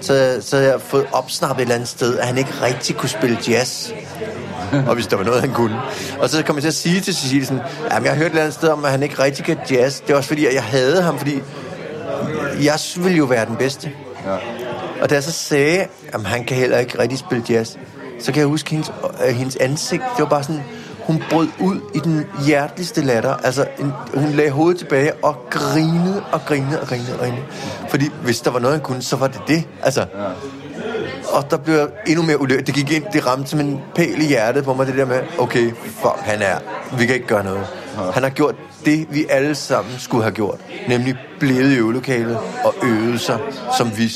så, 0.02 0.38
så 0.42 0.58
jeg 0.58 0.82
fået 0.82 1.06
opsnappet 1.12 1.58
et 1.58 1.62
eller 1.62 1.76
andet 1.76 1.90
sted, 1.90 2.18
at 2.20 2.28
han 2.28 2.38
ikke 2.38 2.52
rigtig 2.62 2.96
kunne 2.96 3.10
spille 3.10 3.38
jazz. 3.48 3.90
og 4.88 4.94
hvis 4.96 5.08
der 5.08 5.18
var 5.18 5.24
noget, 5.24 5.42
han 5.42 5.54
kunne. 5.54 5.80
Og 6.20 6.30
så 6.30 6.44
kom 6.44 6.56
jeg 6.56 6.64
til 6.64 6.68
at 6.68 6.76
sige 6.76 7.02
til 7.02 7.16
Cecilie 7.16 7.46
sådan, 7.46 7.64
jamen 7.92 8.06
jeg 8.06 8.12
har 8.12 8.18
hørt 8.18 8.26
et 8.26 8.30
eller 8.30 8.42
andet 8.42 8.54
sted 8.54 8.70
om, 8.70 8.86
at 8.86 8.92
han 8.92 9.04
ikke 9.04 9.24
rigtig 9.24 9.46
kan 9.46 9.58
jazz. 9.72 10.00
Det 10.00 10.10
var 10.10 10.16
også 10.16 10.28
fordi, 10.28 10.46
at 10.46 10.54
jeg 10.54 10.64
havde 10.64 11.02
ham, 11.02 11.18
fordi 11.18 11.42
jeg 12.64 12.80
ville 12.96 13.18
jo 13.18 13.26
være 13.26 13.46
den 13.46 13.56
bedste. 13.56 13.92
Ja. 14.26 14.38
Og 15.02 15.10
da 15.10 15.16
jeg 15.16 15.24
så 15.24 15.32
sagde, 15.32 15.86
at 16.14 16.26
han 16.26 16.44
kan 16.44 16.58
heller 16.58 16.78
ikke 16.78 17.00
rigtig 17.00 17.20
spille 17.20 17.44
jazz, 17.50 17.76
så 18.20 18.32
kan 18.32 18.40
jeg 18.40 18.48
huske 18.48 18.72
hendes, 18.72 18.92
øh, 19.28 19.36
hendes 19.36 19.56
ansigt. 19.56 20.04
Det 20.18 20.24
var 20.24 20.30
bare 20.30 20.44
sådan, 20.44 20.64
hun 21.08 21.24
brød 21.30 21.48
ud 21.60 21.80
i 21.96 22.00
den 22.00 22.26
hjerteligste 22.46 23.02
latter. 23.02 23.34
Altså, 23.34 23.66
en, 23.80 23.94
hun 24.14 24.30
lagde 24.30 24.52
hovedet 24.52 24.80
tilbage 24.80 25.14
og 25.14 25.36
grinede 25.50 26.24
og 26.32 26.42
grinede 26.46 26.82
og 26.82 26.88
grinede 26.88 27.14
og 27.14 27.20
grinede. 27.20 27.44
Fordi 27.90 28.10
hvis 28.24 28.42
der 28.42 28.52
var 28.52 28.60
noget, 28.60 28.76
han 28.76 28.84
kunne, 28.84 29.02
så 29.02 29.16
var 29.16 29.28
det 29.28 29.42
det. 29.48 29.68
Altså, 29.84 30.00
ja. 30.02 30.24
Og 31.34 31.52
der 31.52 31.58
blev 31.58 31.76
jeg 31.76 31.88
endnu 32.08 32.24
mere 32.24 32.42
ulykkelig. 32.42 32.68
Det 32.68 32.76
gik 32.76 32.92
ind, 32.92 33.04
det 33.14 33.28
ramte 33.28 33.50
som 33.50 33.60
en 33.60 33.82
pæl 33.96 34.22
i 34.22 34.26
hjertet 34.26 34.64
på 34.64 34.74
mig, 34.74 34.88
det 34.88 34.98
der 34.98 35.06
med, 35.06 35.20
okay, 35.40 35.72
fuck, 35.86 36.18
han 36.20 36.42
er, 36.42 36.58
vi 36.98 37.06
kan 37.06 37.16
ikke 37.16 37.28
gøre 37.28 37.44
noget. 37.44 37.68
Han 38.14 38.24
har 38.24 38.30
gjort 38.30 38.56
det, 38.86 39.08
vi 39.10 39.26
alle 39.30 39.56
sammen 39.56 39.94
skulle 40.00 40.24
have 40.24 40.34
gjort. 40.34 40.60
Nemlig 40.88 41.16
blevet 41.40 41.72
i 41.72 41.76
øvelokalet 41.76 42.38
og 42.64 42.74
øvet 42.84 43.22
sig, 43.22 43.40
som 43.78 43.98
vi 43.98 44.10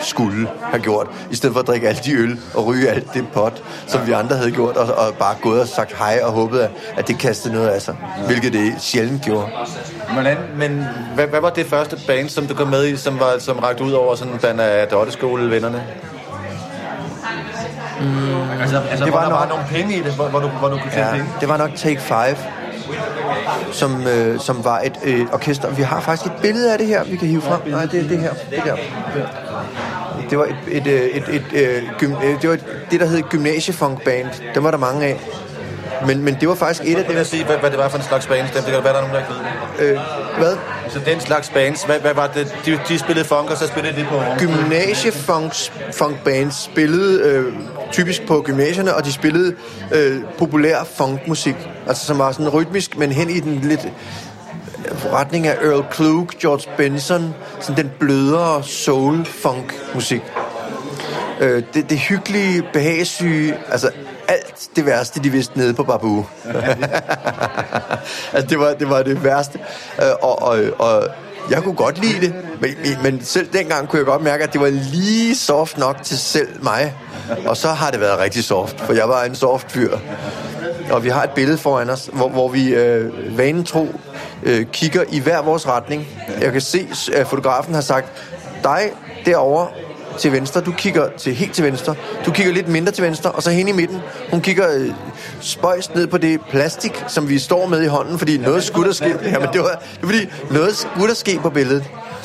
skulle 0.00 0.48
have 0.62 0.82
gjort. 0.82 1.06
I 1.30 1.34
stedet 1.34 1.54
for 1.54 1.60
at 1.60 1.66
drikke 1.66 1.88
alt 1.88 2.04
de 2.04 2.12
øl 2.12 2.40
og 2.54 2.66
ryge 2.66 2.88
alt 2.88 3.14
det 3.14 3.28
pot, 3.34 3.62
som 3.86 4.06
vi 4.06 4.12
andre 4.12 4.36
havde 4.36 4.50
gjort, 4.50 4.76
og, 4.76 4.94
og 4.94 5.14
bare 5.14 5.34
gået 5.42 5.60
og 5.60 5.68
sagt 5.68 5.98
hej 5.98 6.20
og 6.22 6.32
håbet, 6.32 6.60
at, 6.60 6.70
at 6.96 7.08
det 7.08 7.18
kastede 7.18 7.54
noget 7.54 7.68
af 7.68 7.82
sig. 7.82 7.96
Hvilket 8.26 8.52
det 8.52 8.74
sjældent 8.78 9.22
gjorde. 9.22 9.46
Hvordan, 10.12 10.36
men 10.56 10.86
hvad, 11.14 11.26
hvad 11.26 11.40
var 11.40 11.50
det 11.50 11.66
første 11.66 11.96
band, 12.06 12.28
som 12.28 12.46
du 12.46 12.54
kom 12.54 12.68
med 12.68 12.86
i, 12.86 12.96
som, 12.96 13.20
var, 13.20 13.36
som 13.38 13.58
rakte 13.58 13.84
ud 13.84 13.92
over 13.92 14.14
sådan 14.14 14.38
blandt 14.38 14.60
af 14.60 14.88
Dotteskole-vennerne? 14.88 15.82
Mm, 18.00 18.60
Altså, 18.60 18.78
altså 18.90 19.04
det 19.04 19.12
hvor 19.12 19.20
var 19.20 19.24
der 19.24 19.30
nok, 19.30 19.40
var 19.40 19.48
nogle 19.48 19.64
penge 19.70 19.96
i 19.96 20.02
det, 20.02 20.12
hvor, 20.12 20.28
hvor, 20.28 20.40
du, 20.40 20.48
hvor 20.48 20.68
du 20.68 20.78
kunne 20.78 20.90
tjene 20.90 21.06
ja, 21.06 21.12
penge? 21.12 21.28
det 21.40 21.48
var 21.48 21.56
nok 21.56 21.70
Take 21.76 22.00
5, 22.00 22.36
som, 23.72 24.06
øh, 24.06 24.40
som 24.40 24.64
var 24.64 24.80
et 24.80 24.98
øh, 25.04 25.26
orkester. 25.32 25.70
Vi 25.70 25.82
har 25.82 26.00
faktisk 26.00 26.26
et 26.26 26.32
billede 26.42 26.72
af 26.72 26.78
det 26.78 26.86
her, 26.86 27.04
vi 27.04 27.16
kan 27.16 27.28
hive 27.28 27.42
frem. 27.42 27.60
Nej, 27.66 27.86
det 27.86 28.04
er 28.04 28.08
det 28.08 28.18
her. 28.18 28.32
Det, 28.50 28.62
der. 28.64 28.76
det 30.30 30.38
var 30.38 30.44
et, 30.44 30.56
et, 30.68 30.86
øh, 30.86 31.00
et, 31.00 31.24
et, 31.28 31.44
et, 31.52 31.84
gym, 31.98 32.12
øh, 32.12 32.42
det, 32.42 32.48
var 32.48 32.54
et, 32.54 32.64
det, 32.90 33.00
der 33.00 33.06
hed 33.06 33.22
Gymnasiefunkband. 33.22 34.26
Dem 34.54 34.64
var 34.64 34.70
der 34.70 34.78
mange 34.78 35.06
af. 35.06 35.20
Men, 36.06 36.24
men 36.24 36.36
det 36.40 36.48
var 36.48 36.54
faktisk 36.54 36.82
et 36.84 36.96
af 36.96 37.04
dem... 37.04 37.16
Vil 37.16 37.26
sige, 37.26 37.44
hvad, 37.44 37.56
hvad 37.56 37.70
det 37.70 37.78
var 37.78 37.88
for 37.88 37.98
en 37.98 38.04
slags 38.04 38.26
bands? 38.26 38.50
Dem, 38.50 38.62
det 38.62 38.72
kan 38.72 38.84
være, 38.84 38.92
der 38.92 38.98
er 38.98 39.08
nogen, 39.08 39.16
der. 39.16 39.22
Øh, 39.78 39.98
hvad? 40.38 40.56
Så 40.88 41.00
den 41.06 41.20
slags 41.20 41.50
bands, 41.50 41.84
hvad, 41.84 42.00
hvad 42.00 42.14
var 42.14 42.26
det? 42.26 42.56
De, 42.66 42.80
de 42.88 42.98
spillede 42.98 43.28
funk, 43.28 43.50
og 43.50 43.56
så 43.56 43.66
spillede 43.66 44.00
de 44.00 44.06
på... 44.10 44.22
Gymnasiefunkbands 44.38 46.64
spillede 46.64 47.22
øh, 47.22 47.52
typisk 47.92 48.26
på 48.26 48.42
gymnasierne, 48.44 48.94
og 48.94 49.04
de 49.04 49.12
spillede 49.12 49.54
øh, 49.92 50.22
populær 50.38 50.84
funkmusik. 50.96 51.56
Altså 51.86 52.06
som 52.06 52.18
var 52.18 52.32
sådan 52.32 52.48
rytmisk, 52.48 52.98
men 52.98 53.12
hen 53.12 53.30
i 53.30 53.40
den 53.40 53.58
lidt 53.60 53.84
øh, 53.84 55.12
retning 55.12 55.46
af 55.46 55.56
Earl 55.62 55.84
Klug, 55.90 56.28
George 56.40 56.70
Benson, 56.76 57.34
sådan 57.60 57.84
den 57.84 57.92
blødere 57.98 58.62
soul-funk-musik. 58.62 60.22
Øh, 61.40 61.62
det, 61.74 61.90
det 61.90 61.98
hyggelige, 61.98 62.62
behagssyge, 62.72 63.54
altså 63.70 63.90
alt 64.28 64.68
det 64.76 64.86
værste, 64.86 65.22
de 65.22 65.30
vidste 65.30 65.58
nede 65.58 65.74
på 65.74 65.82
Babu. 65.82 66.26
altså, 68.32 68.48
det 68.48 68.58
var, 68.58 68.74
det 68.74 68.90
var 68.90 69.02
det 69.02 69.24
værste. 69.24 69.58
Øh, 70.02 70.10
og, 70.22 70.42
og, 70.42 70.58
og 70.78 71.08
jeg 71.50 71.62
kunne 71.62 71.74
godt 71.74 71.98
lide 71.98 72.20
det, 72.20 72.34
men, 72.60 72.70
men 73.02 73.24
selv 73.24 73.48
dengang 73.52 73.88
kunne 73.88 73.98
jeg 73.98 74.06
godt 74.06 74.22
mærke, 74.22 74.44
at 74.44 74.52
det 74.52 74.60
var 74.60 74.68
lige 74.68 75.36
soft 75.36 75.78
nok 75.78 76.02
til 76.02 76.18
selv 76.18 76.64
mig. 76.64 76.94
Og 77.46 77.56
så 77.56 77.68
har 77.68 77.90
det 77.90 78.00
været 78.00 78.18
rigtig 78.18 78.44
soft, 78.44 78.80
for 78.80 78.92
jeg 78.92 79.08
var 79.08 79.24
en 79.24 79.34
soft 79.34 79.72
fyr. 79.72 79.98
Og 80.90 81.04
vi 81.04 81.08
har 81.08 81.22
et 81.22 81.30
billede 81.30 81.58
foran 81.58 81.90
os, 81.90 82.10
hvor, 82.12 82.28
hvor 82.28 82.48
vi 82.48 82.74
øh, 82.74 83.38
vanetro 83.38 83.88
øh, 84.42 84.66
kigger 84.66 85.04
i 85.12 85.20
hver 85.20 85.42
vores 85.42 85.68
retning. 85.68 86.08
Jeg 86.40 86.52
kan 86.52 86.60
se, 86.60 86.88
at 87.12 87.26
fotografen 87.26 87.74
har 87.74 87.80
sagt, 87.80 88.06
dig 88.64 88.90
derovre 89.26 89.68
til 90.18 90.32
venstre, 90.32 90.60
du 90.60 90.72
kigger 90.72 91.08
til 91.18 91.34
helt 91.34 91.52
til 91.52 91.64
venstre, 91.64 91.94
du 92.26 92.30
kigger 92.30 92.52
lidt 92.52 92.68
mindre 92.68 92.92
til 92.92 93.04
venstre, 93.04 93.30
og 93.30 93.42
så 93.42 93.50
hen 93.50 93.68
i 93.68 93.72
midten, 93.72 93.98
hun 94.30 94.40
kigger 94.40 94.74
øh, 94.74 94.90
spøjst 95.40 95.94
ned 95.94 96.06
på 96.06 96.18
det 96.18 96.40
plastik, 96.50 97.04
som 97.08 97.28
vi 97.28 97.38
står 97.38 97.66
med 97.66 97.82
i 97.82 97.86
hånden, 97.86 98.18
fordi 98.18 98.38
noget 98.38 98.64
skulle 98.64 98.88
der 98.88 98.94
ske. 98.94 99.16
Jamen, 99.24 99.48
det 99.52 99.60
var, 99.60 99.68
det 99.68 100.02
var 100.02 100.08
fordi, 100.08 100.28
noget 100.50 100.76
skulle 100.76 101.08
der 101.08 101.14
ske 101.14 101.38
på 101.42 101.50
billedet. 101.50 101.84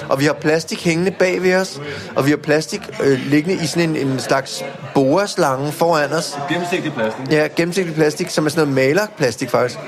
Og 0.10 0.19
vi 0.19 0.26
har 0.26 0.34
plastik 0.34 0.84
hængende 0.86 1.11
bag 1.11 1.44
ved 1.44 1.56
os, 1.56 1.82
og 2.15 2.26
vi 2.26 2.30
har 2.30 2.38
plastik 2.38 2.82
øh, 3.03 3.19
liggende 3.26 3.64
i 3.64 3.68
sådan 3.68 3.90
en, 3.90 4.07
en 4.07 4.19
slags 4.19 4.64
boreslange 4.94 5.72
foran 5.72 6.11
os. 6.11 6.38
Gennemsigtig 6.49 6.94
plastik. 6.94 7.32
Ja, 7.32 7.48
gennemsigtig 7.56 7.95
plastik, 7.95 8.30
som 8.30 8.45
er 8.45 8.49
sådan 8.49 8.68
noget 8.68 8.76
malerplastik 8.76 9.49
faktisk. 9.49 9.80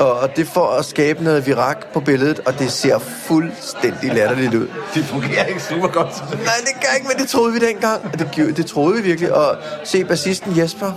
Og, 0.00 0.12
og 0.20 0.36
det 0.36 0.48
får 0.48 0.68
at 0.78 0.84
skabe 0.84 1.24
noget 1.24 1.46
virak 1.46 1.86
på 1.94 2.00
billedet, 2.00 2.40
og 2.46 2.58
det 2.58 2.72
ser 2.72 2.98
fuldstændig 2.98 4.14
latterligt 4.14 4.54
ud. 4.54 4.66
Det 4.94 5.04
fungerer 5.04 5.44
ikke 5.44 5.62
super 5.62 5.88
godt. 5.88 6.08
Nej, 6.30 6.54
det 6.60 6.74
kan 6.80 6.88
ikke, 6.96 7.08
men 7.08 7.22
det 7.22 7.28
troede 7.28 7.52
vi 7.52 7.58
dengang. 7.58 8.12
Det, 8.18 8.28
gjorde- 8.32 8.52
det 8.52 8.66
troede 8.66 8.96
vi 8.96 9.02
virkelig. 9.02 9.34
Og 9.34 9.56
se 9.84 10.04
bassisten 10.04 10.58
Jesper, 10.58 10.92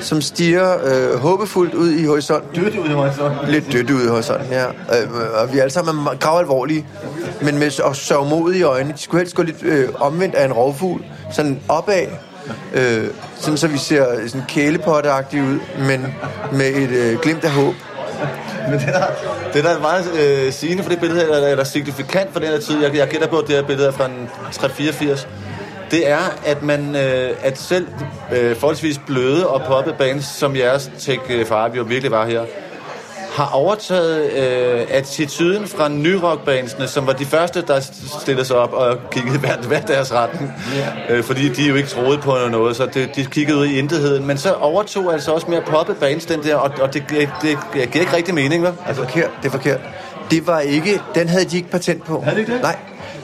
som 0.00 0.20
stiger 0.20 0.76
øh, 0.84 1.18
håbefuldt 1.18 1.74
ud 1.74 1.90
i 1.92 2.04
horisonten. 2.04 2.62
Dødt 2.64 2.76
ud 2.76 2.88
i 2.88 2.92
horisonten. 2.92 3.48
Lidt 3.48 3.72
dødt 3.72 3.90
ud 3.90 4.04
i 4.04 4.08
horisonten, 4.08 4.46
ja. 4.52 4.66
Øh, 4.66 5.08
og 5.42 5.52
vi 5.52 5.58
er 5.58 5.62
alle 5.62 5.72
sammen 5.72 6.06
grav 6.20 6.38
alvorlige, 6.38 6.86
men 7.52 7.60
med 7.60 7.80
og 7.80 7.96
sørgmodige 7.96 8.64
øjne. 8.64 8.92
De 8.92 8.98
skulle 8.98 9.20
helst 9.20 9.34
gå 9.34 9.42
lidt 9.42 9.62
øh, 9.62 9.88
omvendt 10.00 10.34
af 10.34 10.44
en 10.44 10.52
rovfugl, 10.52 11.04
sådan 11.32 11.60
opad. 11.68 12.06
Øh, 12.74 13.08
sådan 13.36 13.56
så 13.56 13.68
vi 13.68 13.78
ser 13.78 14.28
sådan 14.28 14.46
kælepotteagtige 14.48 15.42
ud, 15.42 15.58
men 15.78 16.14
med 16.52 16.66
et 16.66 16.90
øh, 16.90 17.18
glimt 17.20 17.44
af 17.44 17.50
håb. 17.50 17.74
Men 18.70 18.78
det 18.78 18.88
der, 18.88 19.04
det 19.54 19.64
der 19.64 19.70
er 19.70 19.80
meget 19.80 20.04
øh, 20.20 20.52
sigende 20.52 20.82
for 20.82 20.90
det 20.90 21.00
billede 21.00 21.20
her, 21.20 21.48
eller, 21.48 21.64
signifikant 21.64 22.32
for 22.32 22.40
den 22.40 22.48
her 22.48 22.60
tid, 22.60 22.82
jeg, 22.82 22.96
jeg 22.96 23.08
gætter 23.08 23.28
på, 23.28 23.38
at 23.38 23.48
det 23.48 23.56
her 23.56 23.62
billede 23.62 23.88
er 23.88 23.92
fra 23.92 24.06
en 24.06 24.28
384, 24.52 25.28
det 25.90 26.08
er, 26.08 26.38
at 26.46 26.62
man, 26.62 26.96
øh, 26.96 27.30
at 27.42 27.58
selv 27.58 27.86
øh, 28.32 28.56
forholdsvis 28.56 29.00
bløde 29.06 29.48
og 29.48 29.62
poppe 29.66 29.94
bands, 29.98 30.24
som 30.24 30.56
jeres 30.56 30.90
Tech 30.98 31.20
øh, 31.30 31.46
5 31.46 31.56
jo 31.76 31.82
virkelig 31.82 32.10
var 32.10 32.26
her, 32.26 32.42
har 33.32 33.50
overtaget 33.52 34.32
øh, 34.32 34.86
attituden 34.90 35.68
fra 35.68 35.88
nyrockbandsene, 35.88 36.88
som 36.88 37.06
var 37.06 37.12
de 37.12 37.24
første, 37.24 37.62
der 37.62 37.80
stillede 38.20 38.44
sig 38.44 38.56
op 38.56 38.72
og 38.72 38.96
kiggede 39.10 39.38
hver, 39.38 39.56
hver 39.56 39.80
deres 39.80 40.12
retning. 40.12 40.52
Øh, 41.10 41.24
fordi 41.24 41.48
de 41.48 41.62
jo 41.68 41.74
ikke 41.74 41.88
troede 41.88 42.18
på 42.18 42.36
noget, 42.50 42.76
så 42.76 42.86
det, 42.86 43.16
de 43.16 43.24
kiggede 43.24 43.58
ud 43.58 43.66
i 43.66 43.78
intetheden. 43.78 44.26
Men 44.26 44.38
så 44.38 44.52
overtog 44.52 45.12
altså 45.12 45.32
også 45.32 45.46
mere 45.50 45.62
poppet 45.66 45.96
bands 45.96 46.26
den 46.26 46.42
der, 46.42 46.56
og, 46.56 46.70
og 46.80 46.94
det, 46.94 47.04
det, 47.10 47.28
det 47.42 47.58
giver 47.72 48.00
ikke 48.00 48.16
rigtig 48.16 48.34
mening, 48.34 48.62
vel? 48.62 48.70
Det 48.72 48.78
er 48.86 48.94
forkert, 48.94 49.30
det 49.42 49.48
er 49.48 49.52
forkert. 49.52 49.80
Det 50.30 50.46
var 50.46 50.60
ikke, 50.60 51.00
den 51.14 51.28
havde 51.28 51.44
de 51.44 51.56
ikke 51.56 51.70
patent 51.70 52.04
på. 52.04 52.20
Havde 52.20 52.46
de 52.46 52.52
det? 52.52 52.62
Nej, 52.62 52.76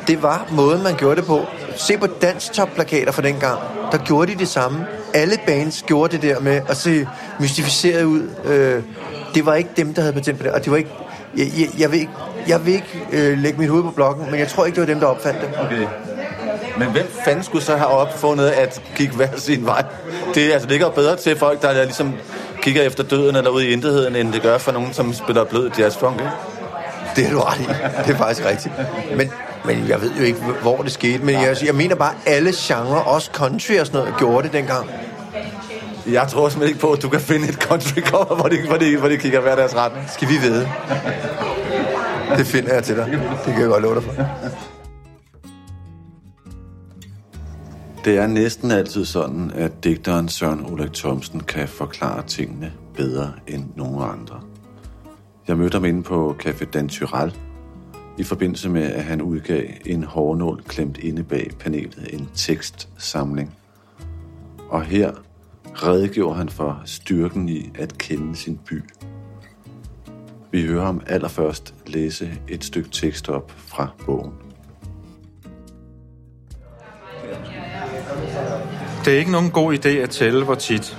det 0.06 0.22
var 0.22 0.46
måden, 0.50 0.82
man 0.82 0.94
gjorde 0.94 1.16
det 1.16 1.24
på. 1.24 1.46
Se 1.76 1.98
på 1.98 2.06
danstop-plakater 2.06 3.12
fra 3.12 3.22
dengang. 3.22 3.58
Der 3.92 3.98
gjorde 3.98 4.32
de 4.32 4.38
det 4.38 4.48
samme. 4.48 4.86
Alle 5.14 5.38
bands 5.46 5.84
gjorde 5.86 6.12
det 6.12 6.22
der 6.22 6.40
med 6.40 6.60
at 6.68 6.76
se 6.76 7.08
mystificeret 7.40 8.04
ud. 8.04 8.22
Øh, 8.44 8.82
det 9.34 9.46
var 9.46 9.54
ikke 9.54 9.70
dem, 9.76 9.94
der 9.94 10.02
havde 10.02 10.12
patent 10.12 10.38
på 10.38 10.44
det, 10.44 10.52
og 10.52 10.64
det 10.64 10.70
var 10.70 10.76
ikke... 10.76 10.90
Jeg, 11.36 11.46
jeg, 11.58 11.68
jeg 11.78 11.92
vil 11.92 12.00
ikke, 12.00 12.12
jeg 12.48 12.66
vil 12.66 12.74
ikke 12.74 13.06
øh, 13.12 13.38
lægge 13.38 13.58
mit 13.58 13.68
hoved 13.68 13.82
på 13.82 13.90
blokken, 13.90 14.30
men 14.30 14.40
jeg 14.40 14.48
tror 14.48 14.66
ikke, 14.66 14.76
det 14.76 14.80
var 14.80 14.94
dem, 14.94 15.00
der 15.00 15.06
opfandt 15.06 15.40
det. 15.40 15.50
Okay. 15.60 15.86
Men 16.78 16.88
hvem 16.88 17.06
fanden 17.24 17.44
skulle 17.44 17.64
så 17.64 17.76
have 17.76 17.88
opfundet 17.88 18.48
at 18.48 18.82
kigge 18.96 19.16
hver 19.16 19.28
sin 19.36 19.66
vej? 19.66 19.84
Det, 20.34 20.52
altså, 20.52 20.66
det 20.66 20.70
ligger 20.70 20.90
bedre 20.90 21.16
til 21.16 21.38
folk, 21.38 21.62
der 21.62 21.84
ligesom 21.84 22.14
kigger 22.62 22.82
efter 22.82 23.04
døden 23.04 23.36
eller 23.36 23.50
ude 23.50 23.68
i 23.68 23.72
intetheden, 23.72 24.16
end 24.16 24.32
det 24.32 24.42
gør 24.42 24.58
for 24.58 24.72
nogen, 24.72 24.92
som 24.92 25.14
spiller 25.14 25.44
blød 25.44 25.70
jazzfunk, 25.78 26.20
ikke? 26.20 26.30
Det 27.16 27.26
er 27.26 27.30
du 27.30 27.40
ret 27.40 27.60
i. 27.60 27.64
Det 28.06 28.14
er 28.14 28.18
faktisk 28.18 28.46
rigtigt. 28.46 28.74
Men, 29.16 29.32
men 29.68 29.88
jeg 29.88 30.00
ved 30.00 30.12
jo 30.18 30.22
ikke, 30.22 30.40
hvor 30.62 30.82
det 30.82 30.92
skete. 30.92 31.24
Men 31.24 31.34
jeg, 31.34 31.56
jeg 31.64 31.74
mener 31.74 31.94
bare, 31.94 32.14
alle 32.26 32.52
genrer, 32.56 33.00
også 33.00 33.30
country 33.32 33.74
og 33.80 33.86
sådan 33.86 34.00
noget, 34.00 34.14
gjorde 34.18 34.42
det 34.42 34.52
dengang. 34.52 34.90
Jeg 36.06 36.28
tror 36.28 36.48
simpelthen 36.48 36.68
ikke 36.68 36.80
på, 36.80 36.92
at 36.92 37.02
du 37.02 37.08
kan 37.08 37.20
finde 37.20 37.48
et 37.48 37.54
country 37.54 38.00
cover, 38.00 38.34
hvor 38.36 38.48
de, 38.48 38.66
hvor 38.66 38.76
de, 38.76 38.96
hvor 38.96 39.08
de 39.08 39.16
kigger 39.16 39.40
hver 39.40 39.56
deres 39.56 39.76
retning. 39.76 40.10
Skal 40.10 40.28
vi 40.28 40.34
vide? 40.42 40.68
Det 42.36 42.46
finder 42.46 42.74
jeg 42.74 42.84
til 42.84 42.96
dig. 42.96 43.06
Det 43.46 43.52
kan 43.52 43.60
jeg 43.60 43.68
godt 43.68 43.82
love 43.82 43.94
dig 43.94 44.02
for. 44.02 44.12
Det 48.04 48.18
er 48.18 48.26
næsten 48.26 48.70
altid 48.70 49.04
sådan, 49.04 49.52
at 49.54 49.84
digteren 49.84 50.28
Søren 50.28 50.72
Ulrik 50.72 50.92
Thomsen 50.92 51.40
kan 51.40 51.68
forklare 51.68 52.22
tingene 52.22 52.72
bedre 52.96 53.32
end 53.46 53.64
nogen 53.76 54.02
andre. 54.02 54.40
Jeg 55.48 55.56
mødte 55.56 55.74
ham 55.74 55.84
inde 55.84 56.02
på 56.02 56.36
Café 56.44 56.64
Dan 56.64 56.88
Tyrell, 56.88 57.34
i 58.18 58.24
forbindelse 58.24 58.68
med, 58.68 58.82
at 58.82 59.04
han 59.04 59.22
udgav 59.22 59.64
en 59.86 60.04
hårnål 60.04 60.62
klemt 60.68 60.98
inde 60.98 61.22
bag 61.22 61.50
panelet, 61.60 62.08
en 62.12 62.28
tekstsamling. 62.34 63.56
Og 64.68 64.82
her 64.82 65.12
redegjorde 65.74 66.36
han 66.36 66.48
for 66.48 66.82
styrken 66.84 67.48
i 67.48 67.70
at 67.74 67.98
kende 67.98 68.36
sin 68.36 68.58
by. 68.68 68.82
Vi 70.50 70.66
hører 70.66 70.84
ham 70.84 71.02
allerførst 71.06 71.74
læse 71.86 72.30
et 72.48 72.64
stykke 72.64 72.90
tekst 72.90 73.28
op 73.28 73.52
fra 73.56 73.88
bogen. 74.06 74.32
Det 79.04 79.14
er 79.14 79.18
ikke 79.18 79.32
nogen 79.32 79.50
god 79.50 79.74
idé 79.74 79.88
at 79.88 80.10
tælle, 80.10 80.44
hvor 80.44 80.54
tit. 80.54 80.98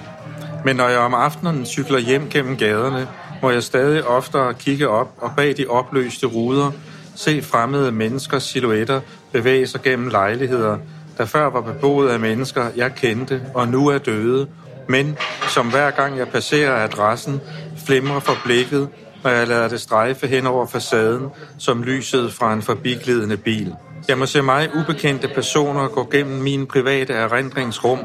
Men 0.65 0.75
når 0.75 0.87
jeg 0.87 0.99
om 0.99 1.13
aftenen 1.13 1.65
cykler 1.65 1.99
hjem 1.99 2.29
gennem 2.29 2.57
gaderne, 2.57 3.07
må 3.41 3.49
jeg 3.49 3.63
stadig 3.63 4.07
oftere 4.07 4.53
kigge 4.53 4.89
op 4.89 5.13
og 5.17 5.31
bag 5.37 5.57
de 5.57 5.67
opløste 5.67 6.27
ruder 6.27 6.71
se 7.19 7.41
fremmede 7.41 7.91
menneskers 7.91 8.43
silhuetter 8.43 9.01
bevæge 9.31 9.67
sig 9.67 9.81
gennem 9.81 10.07
lejligheder, 10.07 10.77
der 11.17 11.25
før 11.25 11.49
var 11.49 11.61
beboet 11.61 12.09
af 12.09 12.19
mennesker, 12.19 12.65
jeg 12.75 12.95
kendte 12.95 13.41
og 13.53 13.67
nu 13.67 13.87
er 13.87 13.97
døde, 13.97 14.47
men 14.87 15.17
som 15.47 15.69
hver 15.69 15.91
gang 15.91 16.17
jeg 16.17 16.27
passerer 16.27 16.83
adressen, 16.83 17.41
flimrer 17.85 18.19
for 18.19 18.37
blikket, 18.45 18.87
når 19.23 19.31
jeg 19.31 19.47
lader 19.47 19.67
det 19.67 19.81
strejfe 19.81 20.27
hen 20.27 20.47
over 20.47 20.65
facaden, 20.65 21.27
som 21.57 21.83
lyset 21.83 22.33
fra 22.33 22.53
en 22.53 22.61
forbiglidende 22.61 23.37
bil. 23.37 23.75
Jeg 24.07 24.17
må 24.17 24.25
se 24.25 24.41
mig 24.41 24.69
ubekendte 24.75 25.27
personer 25.27 25.87
gå 25.87 26.07
gennem 26.11 26.41
min 26.41 26.67
private 26.67 27.13
erindringsrum, 27.13 27.99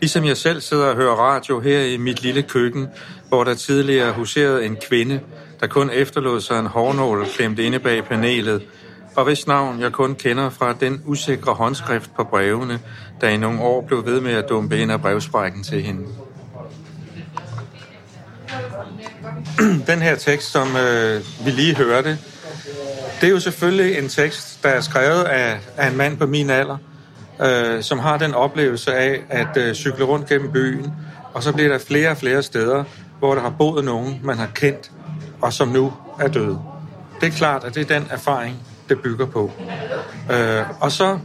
ligesom 0.00 0.24
jeg 0.24 0.36
selv 0.36 0.60
sidder 0.60 0.86
og 0.86 0.96
hører 0.96 1.14
radio 1.14 1.60
her 1.60 1.80
i 1.80 1.96
mit 1.96 2.22
lille 2.22 2.42
køkken, 2.42 2.88
hvor 3.28 3.44
der 3.44 3.54
tidligere 3.54 4.12
huserede 4.12 4.66
en 4.66 4.76
kvinde, 4.88 5.20
der 5.64 5.68
kun 5.68 5.90
efterlod 5.90 6.40
sig 6.40 6.58
en 6.58 6.66
hårnål 6.66 7.26
klemt 7.26 7.58
inde 7.58 7.78
bag 7.78 8.04
panelet, 8.04 8.62
og 9.16 9.24
hvis 9.24 9.46
navn 9.46 9.80
jeg 9.80 9.92
kun 9.92 10.14
kender 10.14 10.50
fra 10.50 10.72
den 10.72 11.02
usikre 11.06 11.54
håndskrift 11.54 12.14
på 12.16 12.24
brevene, 12.24 12.80
der 13.20 13.28
i 13.28 13.36
nogle 13.36 13.60
år 13.60 13.80
blev 13.86 14.06
ved 14.06 14.20
med 14.20 14.32
at 14.32 14.44
dumpe 14.48 14.78
ind 14.78 14.92
af 14.92 15.00
brevsprækken 15.00 15.62
til 15.62 15.82
hende. 15.82 16.02
Den 19.92 20.02
her 20.02 20.16
tekst, 20.16 20.52
som 20.52 20.76
øh, 20.76 21.20
vi 21.44 21.50
lige 21.50 21.76
hørte, 21.76 22.18
det 23.20 23.26
er 23.26 23.30
jo 23.30 23.40
selvfølgelig 23.40 23.98
en 23.98 24.08
tekst, 24.08 24.62
der 24.62 24.68
er 24.68 24.80
skrevet 24.80 25.22
af, 25.24 25.58
af 25.76 25.90
en 25.90 25.96
mand 25.96 26.18
på 26.18 26.26
min 26.26 26.50
alder, 26.50 26.76
øh, 27.42 27.82
som 27.82 27.98
har 27.98 28.18
den 28.18 28.34
oplevelse 28.34 28.94
af 28.94 29.22
at 29.28 29.56
øh, 29.56 29.74
cykle 29.74 30.04
rundt 30.04 30.28
gennem 30.28 30.52
byen, 30.52 30.92
og 31.34 31.42
så 31.42 31.52
bliver 31.52 31.68
der 31.68 31.78
flere 31.78 32.10
og 32.10 32.16
flere 32.16 32.42
steder, 32.42 32.84
hvor 33.18 33.34
der 33.34 33.40
har 33.40 33.54
boet 33.58 33.84
nogen, 33.84 34.20
man 34.24 34.38
har 34.38 34.48
kendt, 34.54 34.90
og 35.42 35.52
som 35.52 35.68
nu 35.68 35.92
er 36.20 36.28
døde. 36.28 36.60
Det 37.20 37.26
er 37.26 37.32
klart, 37.32 37.64
at 37.64 37.74
det 37.74 37.90
er 37.90 37.98
den 37.98 38.08
erfaring, 38.10 38.56
det 38.88 39.00
bygger 39.00 39.26
på. 39.26 39.50
Øh, 40.32 40.62
og 40.80 40.92
så 40.92 41.18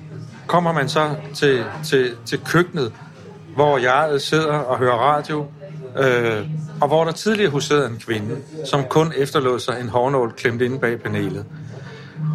kommer 0.47 0.73
man 0.73 0.89
så 0.89 1.15
til, 1.33 1.65
til, 1.83 2.11
til 2.25 2.39
køkkenet, 2.45 2.93
hvor 3.55 3.77
jeg 3.77 4.21
sidder 4.21 4.53
og 4.53 4.77
hører 4.77 4.97
radio, 4.97 5.45
øh, 5.97 6.45
og 6.81 6.87
hvor 6.87 7.03
der 7.03 7.11
tidligere 7.11 7.51
huserede 7.51 7.89
en 7.89 7.97
kvinde, 8.05 8.37
som 8.65 8.83
kun 8.83 9.13
efterlod 9.17 9.59
sig 9.59 9.77
en 9.81 9.89
hårnål 9.89 10.33
klemt 10.37 10.61
inde 10.61 10.79
bag 10.79 11.01
panelet. 11.01 11.45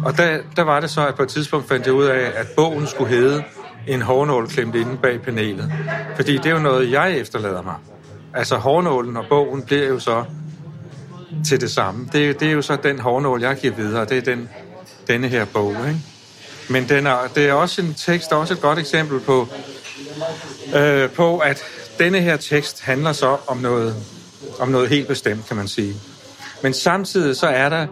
Og 0.05 0.17
der, 0.17 0.37
der 0.55 0.61
var 0.61 0.79
det 0.79 0.89
så, 0.89 1.07
at 1.07 1.15
på 1.15 1.23
et 1.23 1.29
tidspunkt 1.29 1.67
fandt 1.67 1.85
jeg 1.85 1.93
ud 1.93 2.05
af, 2.05 2.31
at 2.35 2.47
bogen 2.55 2.87
skulle 2.87 3.09
hedde 3.09 3.43
En 3.87 4.01
hårnål 4.01 4.47
klemt 4.47 4.75
inde 4.75 4.97
bag 4.97 5.21
panelet. 5.21 5.71
Fordi 6.15 6.37
det 6.37 6.45
er 6.45 6.51
jo 6.51 6.59
noget, 6.59 6.91
jeg 6.91 7.17
efterlader 7.17 7.61
mig. 7.61 7.75
Altså 8.33 8.55
hårnålen 8.55 9.17
og 9.17 9.25
bogen 9.29 9.63
bliver 9.63 9.87
jo 9.87 9.99
så 9.99 10.23
til 11.45 11.61
det 11.61 11.71
samme. 11.71 12.09
Det, 12.13 12.39
det 12.39 12.47
er 12.47 12.51
jo 12.51 12.61
så 12.61 12.77
den 12.83 12.99
hårnål, 12.99 13.41
jeg 13.41 13.55
giver 13.55 13.75
videre. 13.75 14.05
Det 14.05 14.17
er 14.17 14.21
den, 14.21 14.49
denne 15.07 15.27
her 15.27 15.45
bog. 15.45 15.71
Ikke? 15.71 15.99
Men 16.69 16.89
den 16.89 17.07
er, 17.07 17.17
det 17.35 17.45
er 17.45 17.53
også 17.53 17.81
en 17.81 17.93
tekst, 17.93 18.29
der 18.29 18.35
er 18.35 18.39
også 18.39 18.53
et 18.53 18.61
godt 18.61 18.79
eksempel 18.79 19.19
på, 19.19 19.47
øh, 20.75 21.09
på, 21.09 21.37
at 21.37 21.63
denne 21.99 22.19
her 22.19 22.37
tekst 22.37 22.81
handler 22.81 23.13
så 23.13 23.37
om 23.47 23.57
noget, 23.57 23.95
om 24.59 24.67
noget 24.67 24.89
helt 24.89 25.07
bestemt, 25.07 25.47
kan 25.47 25.57
man 25.57 25.67
sige. 25.67 25.95
Men 26.63 26.73
samtidig 26.73 27.35
så 27.35 27.47
er 27.47 27.69
der, 27.69 27.87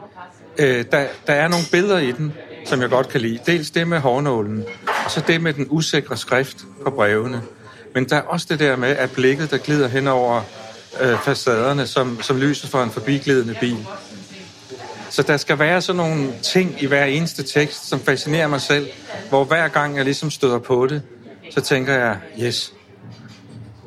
øh, 0.57 0.85
der, 0.91 1.07
der 1.27 1.33
er 1.33 1.47
nogle 1.47 1.65
billeder 1.71 1.97
i 1.97 2.11
den, 2.11 2.33
som 2.65 2.81
jeg 2.81 2.89
godt 2.89 3.09
kan 3.09 3.21
lide. 3.21 3.39
Dels 3.45 3.71
det 3.71 3.87
med 3.87 3.99
hårnålen, 3.99 4.63
og 5.05 5.11
så 5.11 5.23
det 5.27 5.41
med 5.41 5.53
den 5.53 5.67
usikre 5.69 6.17
skrift 6.17 6.57
på 6.83 6.89
brevene. 6.89 7.41
Men 7.93 8.09
der 8.09 8.15
er 8.15 8.21
også 8.21 8.45
det 8.49 8.59
der 8.59 8.75
med, 8.75 8.89
at 8.89 9.11
blikket, 9.11 9.51
der 9.51 9.57
glider 9.57 9.87
hen 9.87 10.07
over 10.07 10.41
øh, 11.01 11.19
facaderne, 11.19 11.87
som, 11.87 12.21
som 12.21 12.37
lyset 12.37 12.69
fra 12.69 12.83
en 12.83 12.91
forbiglidende 12.91 13.55
bil. 13.59 13.87
Så 15.09 15.21
der 15.21 15.37
skal 15.37 15.59
være 15.59 15.81
sådan 15.81 15.97
nogle 15.97 16.33
ting 16.41 16.75
i 16.79 16.85
hver 16.85 17.05
eneste 17.05 17.43
tekst, 17.43 17.89
som 17.89 17.99
fascinerer 17.99 18.47
mig 18.47 18.61
selv, 18.61 18.87
hvor 19.29 19.43
hver 19.43 19.67
gang 19.67 19.97
jeg 19.97 20.05
ligesom 20.05 20.31
støder 20.31 20.59
på 20.59 20.87
det, 20.87 21.01
så 21.51 21.61
tænker 21.61 21.93
jeg, 21.93 22.17
yes, 22.41 22.73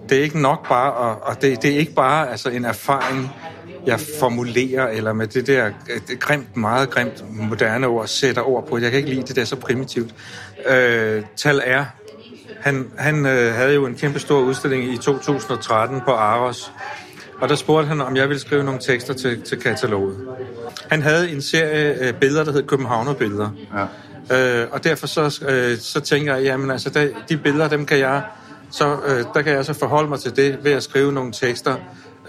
det 0.09 0.19
er 0.19 0.23
ikke 0.23 0.41
nok 0.41 0.69
bare, 0.69 0.93
og, 0.93 1.23
og 1.23 1.43
det, 1.43 1.63
det 1.63 1.75
er 1.75 1.79
ikke 1.79 1.95
bare 1.95 2.31
altså, 2.31 2.49
en 2.49 2.65
erfaring, 2.65 3.31
jeg 3.87 4.01
formulerer, 4.01 4.89
eller 4.89 5.13
med 5.13 5.27
det 5.27 5.47
der 5.47 5.71
det 6.09 6.21
grimt, 6.21 6.57
meget 6.57 6.91
grimt 6.91 7.25
moderne 7.37 7.87
ord, 7.87 8.07
sætter 8.07 8.43
ord 8.43 8.69
på. 8.69 8.79
Jeg 8.79 8.91
kan 8.91 8.99
ikke 8.99 9.11
lide 9.11 9.23
det 9.23 9.37
der 9.37 9.45
så 9.45 9.57
primitivt. 9.57 10.15
Øh, 10.67 11.23
tal 11.37 11.63
er. 11.65 11.85
Han, 12.67 12.91
han 12.99 13.27
øh, 13.27 13.55
havde 13.55 13.75
jo 13.75 13.87
en 13.87 13.95
kæmpe 13.95 14.19
stor 14.19 14.41
udstilling 14.41 14.93
i 14.93 14.97
2013 14.97 16.01
på 16.01 16.11
Aros, 16.11 16.73
og 17.41 17.49
der 17.49 17.55
spurgte 17.55 17.89
han, 17.89 18.01
om 18.01 18.17
jeg 18.17 18.29
ville 18.29 18.41
skrive 18.41 18.65
nogle 18.65 18.81
tekster 18.81 19.15
til, 19.15 19.43
til 19.43 19.61
kataloget. 19.61 20.17
Han 20.91 21.03
havde 21.03 21.31
en 21.31 21.43
serie 21.43 22.07
øh, 22.07 22.15
billeder, 22.15 22.45
der 22.45 22.53
hed 22.53 22.63
Københavnerbilleder. 22.63 23.51
Ja. 24.31 24.63
Øh, 24.63 24.69
og 24.73 24.85
derfor 24.85 25.07
så, 25.07 25.45
øh, 25.49 25.79
så 25.79 26.01
tænker 26.01 26.35
jeg, 26.35 26.45
jamen 26.45 26.71
altså, 26.71 26.91
der, 26.91 27.09
de 27.29 27.37
billeder, 27.37 27.69
dem 27.69 27.87
kan 27.87 27.99
jeg, 27.99 28.23
så, 28.71 28.97
øh, 29.07 29.25
der 29.35 29.43
kan 29.43 29.53
jeg 29.53 29.65
så 29.65 29.73
forholde 29.73 30.09
mig 30.09 30.21
til 30.21 30.37
det 30.37 30.59
ved 30.65 30.73
at 30.73 30.83
skrive 30.83 31.13
nogle 31.13 31.33
tekster, 31.33 31.77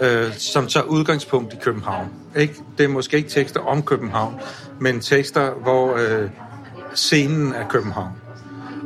øh, 0.00 0.34
som 0.36 0.66
tager 0.66 0.84
udgangspunkt 0.84 1.52
i 1.52 1.56
København. 1.62 2.08
Ikke? 2.36 2.54
Det 2.78 2.84
er 2.84 2.88
måske 2.88 3.16
ikke 3.16 3.30
tekster 3.30 3.60
om 3.60 3.82
København, 3.82 4.40
men 4.80 5.00
tekster, 5.00 5.50
hvor 5.50 5.96
øh, 5.96 6.30
scenen 6.94 7.54
er 7.54 7.68
København. 7.68 8.27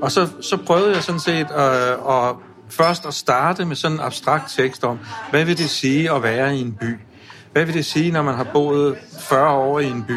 Og 0.03 0.12
så, 0.12 0.29
så 0.41 0.57
prøvede 0.66 0.95
jeg 0.95 1.03
sådan 1.03 1.20
set 1.20 1.47
øh, 1.51 1.93
at 1.93 2.35
først 2.69 3.07
at 3.07 3.15
starte 3.15 3.65
med 3.65 3.77
sådan 3.77 3.97
en 3.97 4.01
abstrakt 4.01 4.51
tekst 4.57 4.85
om, 4.85 4.99
hvad 5.31 5.45
vil 5.45 5.59
det 5.59 5.70
sige 5.70 6.12
at 6.12 6.23
være 6.23 6.57
i 6.57 6.61
en 6.61 6.73
by? 6.73 6.99
Hvad 7.53 7.65
vil 7.65 7.74
det 7.74 7.85
sige, 7.85 8.12
når 8.12 8.23
man 8.23 8.35
har 8.35 8.47
boet 8.53 8.97
40 9.20 9.55
år 9.55 9.81
i 9.81 9.87
en 9.87 10.05
by? 10.09 10.16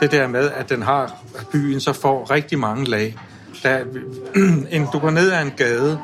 Det 0.00 0.10
der 0.10 0.26
med, 0.28 0.50
at 0.50 0.68
den 0.68 0.82
har 0.82 1.02
at 1.38 1.46
byen 1.52 1.80
så 1.80 1.92
får 1.92 2.30
rigtig 2.30 2.58
mange 2.58 2.84
lag. 2.84 3.16
Der, 3.62 3.84
en, 4.76 4.86
du 4.92 4.98
går 4.98 5.10
ned 5.10 5.30
ad 5.30 5.42
en 5.42 5.52
gade, 5.56 6.00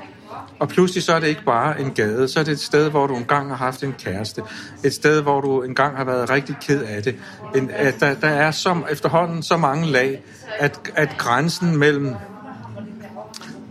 og 0.59 0.68
pludselig 0.68 1.02
så 1.02 1.12
er 1.12 1.20
det 1.20 1.26
ikke 1.26 1.44
bare 1.44 1.80
en 1.80 1.90
gade, 1.90 2.28
så 2.28 2.40
er 2.40 2.44
det 2.44 2.52
et 2.52 2.60
sted, 2.60 2.90
hvor 2.90 3.06
du 3.06 3.16
engang 3.16 3.48
har 3.48 3.56
haft 3.56 3.82
en 3.82 3.94
kæreste. 3.98 4.43
Et 4.84 4.94
sted, 4.94 5.22
hvor 5.22 5.40
du 5.40 5.62
engang 5.62 5.97
har 5.97 6.05
været 6.05 6.30
rigtig 6.30 6.56
ked 6.60 6.82
af 6.82 7.02
det. 7.02 7.16
En, 7.55 7.70
at 7.72 8.01
der, 8.01 8.14
der 8.14 8.28
er 8.28 8.51
som, 8.51 8.86
efterhånden 8.90 9.43
så 9.43 9.56
mange 9.56 9.86
lag, 9.86 10.22
at, 10.59 10.80
at 10.94 11.09
grænsen 11.18 11.76
mellem, 11.76 12.14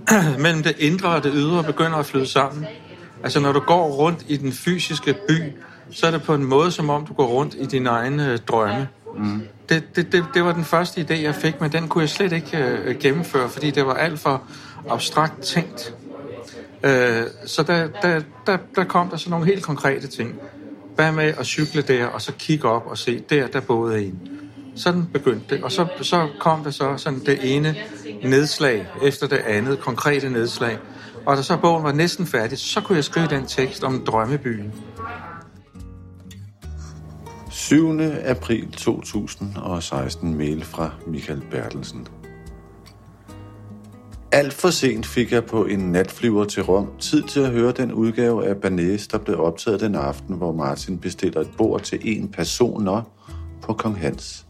mellem 0.43 0.63
det 0.63 0.75
indre 0.79 1.09
og 1.09 1.23
det 1.23 1.31
ydre 1.35 1.63
begynder 1.63 1.97
at 1.97 2.05
flyde 2.05 2.27
sammen. 2.27 2.65
Altså 3.23 3.39
når 3.39 3.51
du 3.51 3.59
går 3.59 3.87
rundt 3.87 4.25
i 4.27 4.37
den 4.37 4.51
fysiske 4.51 5.15
by, 5.27 5.41
så 5.91 6.07
er 6.07 6.11
det 6.11 6.23
på 6.23 6.33
en 6.33 6.45
måde, 6.45 6.71
som 6.71 6.89
om 6.89 7.05
du 7.05 7.13
går 7.13 7.25
rundt 7.25 7.55
i 7.59 7.65
dine 7.65 7.89
egne 7.89 8.31
øh, 8.31 8.37
drømme. 8.37 8.87
Mm. 9.17 9.41
Det, 9.69 9.95
det, 9.95 10.11
det, 10.11 10.25
det 10.33 10.43
var 10.43 10.51
den 10.51 10.63
første 10.63 11.01
idé, 11.01 11.21
jeg 11.21 11.35
fik, 11.35 11.61
men 11.61 11.71
den 11.71 11.87
kunne 11.87 12.01
jeg 12.01 12.09
slet 12.09 12.31
ikke 12.31 12.57
øh, 12.57 12.99
gennemføre, 12.99 13.49
fordi 13.49 13.71
det 13.71 13.85
var 13.85 13.93
alt 13.93 14.19
for 14.19 14.43
abstrakt 14.89 15.41
tænkt. 15.41 15.93
Øh, 16.83 17.23
så 17.45 17.63
der, 17.63 17.87
der, 18.01 18.21
der, 18.45 18.57
der 18.75 18.83
kom 18.83 19.09
der 19.09 19.17
så 19.17 19.29
nogle 19.29 19.45
helt 19.45 19.63
konkrete 19.63 20.07
ting. 20.07 20.35
Hvad 20.95 21.11
med 21.11 21.33
at 21.37 21.45
cykle 21.45 21.81
der, 21.81 22.05
og 22.05 22.21
så 22.21 22.31
kigge 22.39 22.69
op 22.69 22.87
og 22.87 22.97
se, 22.97 23.19
der, 23.29 23.47
der 23.47 23.59
boede 23.59 24.05
en. 24.05 24.19
Sådan 24.75 25.05
begyndte 25.13 25.55
det, 25.55 25.63
og 25.63 25.71
så, 25.71 25.87
så 26.01 26.27
kom 26.39 26.63
der 26.63 26.71
så 26.71 26.97
sådan 26.97 27.19
det 27.19 27.55
ene 27.55 27.75
nedslag 28.23 28.87
efter 29.03 29.27
det 29.27 29.37
andet, 29.37 29.79
konkrete 29.79 30.29
nedslag. 30.29 30.77
Og 31.25 31.37
da 31.37 31.41
så 31.41 31.57
bogen 31.57 31.83
var 31.83 31.91
næsten 31.91 32.25
færdig, 32.25 32.57
så 32.57 32.81
kunne 32.81 32.95
jeg 32.95 33.03
skrive 33.03 33.27
den 33.27 33.45
tekst 33.45 33.83
om 33.83 34.05
drømmebyen. 34.05 34.73
7. 37.49 37.99
april 38.25 38.71
2016 38.71 40.37
mail 40.37 40.63
fra 40.63 40.91
Michael 41.07 41.41
Bertelsen. 41.51 42.07
Alt 44.31 44.53
for 44.53 44.69
sent 44.69 45.05
fik 45.05 45.31
jeg 45.31 45.45
på 45.45 45.65
en 45.65 45.79
natflyver 45.79 46.45
til 46.45 46.63
Rom 46.63 46.89
tid 46.99 47.23
til 47.23 47.39
at 47.39 47.51
høre 47.51 47.71
den 47.71 47.91
udgave 47.91 48.47
af 48.47 48.57
Banese, 48.57 49.09
der 49.11 49.17
blev 49.17 49.39
optaget 49.39 49.79
den 49.79 49.95
aften, 49.95 50.35
hvor 50.35 50.51
Martin 50.51 50.97
bestiller 50.97 51.41
et 51.41 51.49
bord 51.57 51.81
til 51.81 51.99
en 52.03 52.31
personer 52.31 53.01
på 53.61 53.73
Kong 53.73 53.99
Hans. 53.99 54.44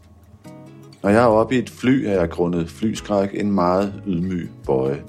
Når 1.06 1.12
jeg 1.12 1.22
er 1.22 1.26
oppe 1.26 1.54
i 1.54 1.58
et 1.58 1.70
fly, 1.70 2.04
er 2.06 2.12
jeg 2.12 2.30
grundet 2.30 2.70
flyskræk 2.70 3.30
en 3.34 3.52
meget 3.52 4.02
ydmyg 4.06 4.50
bøje. 4.64 5.02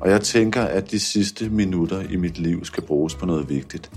Og 0.00 0.10
jeg 0.10 0.20
tænker, 0.20 0.62
at 0.62 0.90
de 0.90 1.00
sidste 1.00 1.48
minutter 1.48 2.00
i 2.10 2.16
mit 2.16 2.38
liv 2.38 2.64
skal 2.64 2.82
bruges 2.82 3.14
på 3.14 3.26
noget 3.26 3.48
vigtigt. 3.48 3.90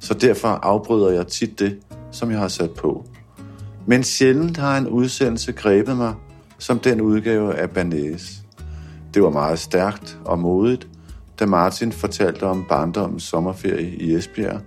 Så 0.00 0.14
derfor 0.14 0.48
afbryder 0.48 1.10
jeg 1.10 1.26
tit 1.26 1.58
det, 1.58 1.78
som 2.10 2.30
jeg 2.30 2.38
har 2.38 2.48
sat 2.48 2.70
på. 2.70 3.04
Men 3.86 4.02
sjældent 4.02 4.56
har 4.56 4.78
en 4.78 4.88
udsendelse 4.88 5.52
grebet 5.52 5.96
mig, 5.96 6.14
som 6.58 6.78
den 6.78 7.00
udgave 7.00 7.54
af 7.54 7.70
Banæs. 7.70 8.42
Det 9.14 9.22
var 9.22 9.30
meget 9.30 9.58
stærkt 9.58 10.18
og 10.24 10.38
modigt, 10.38 10.88
da 11.38 11.46
Martin 11.46 11.92
fortalte 11.92 12.42
om 12.42 12.64
barndommens 12.68 13.22
sommerferie 13.22 13.96
i 13.96 14.14
Esbjerg, 14.14 14.60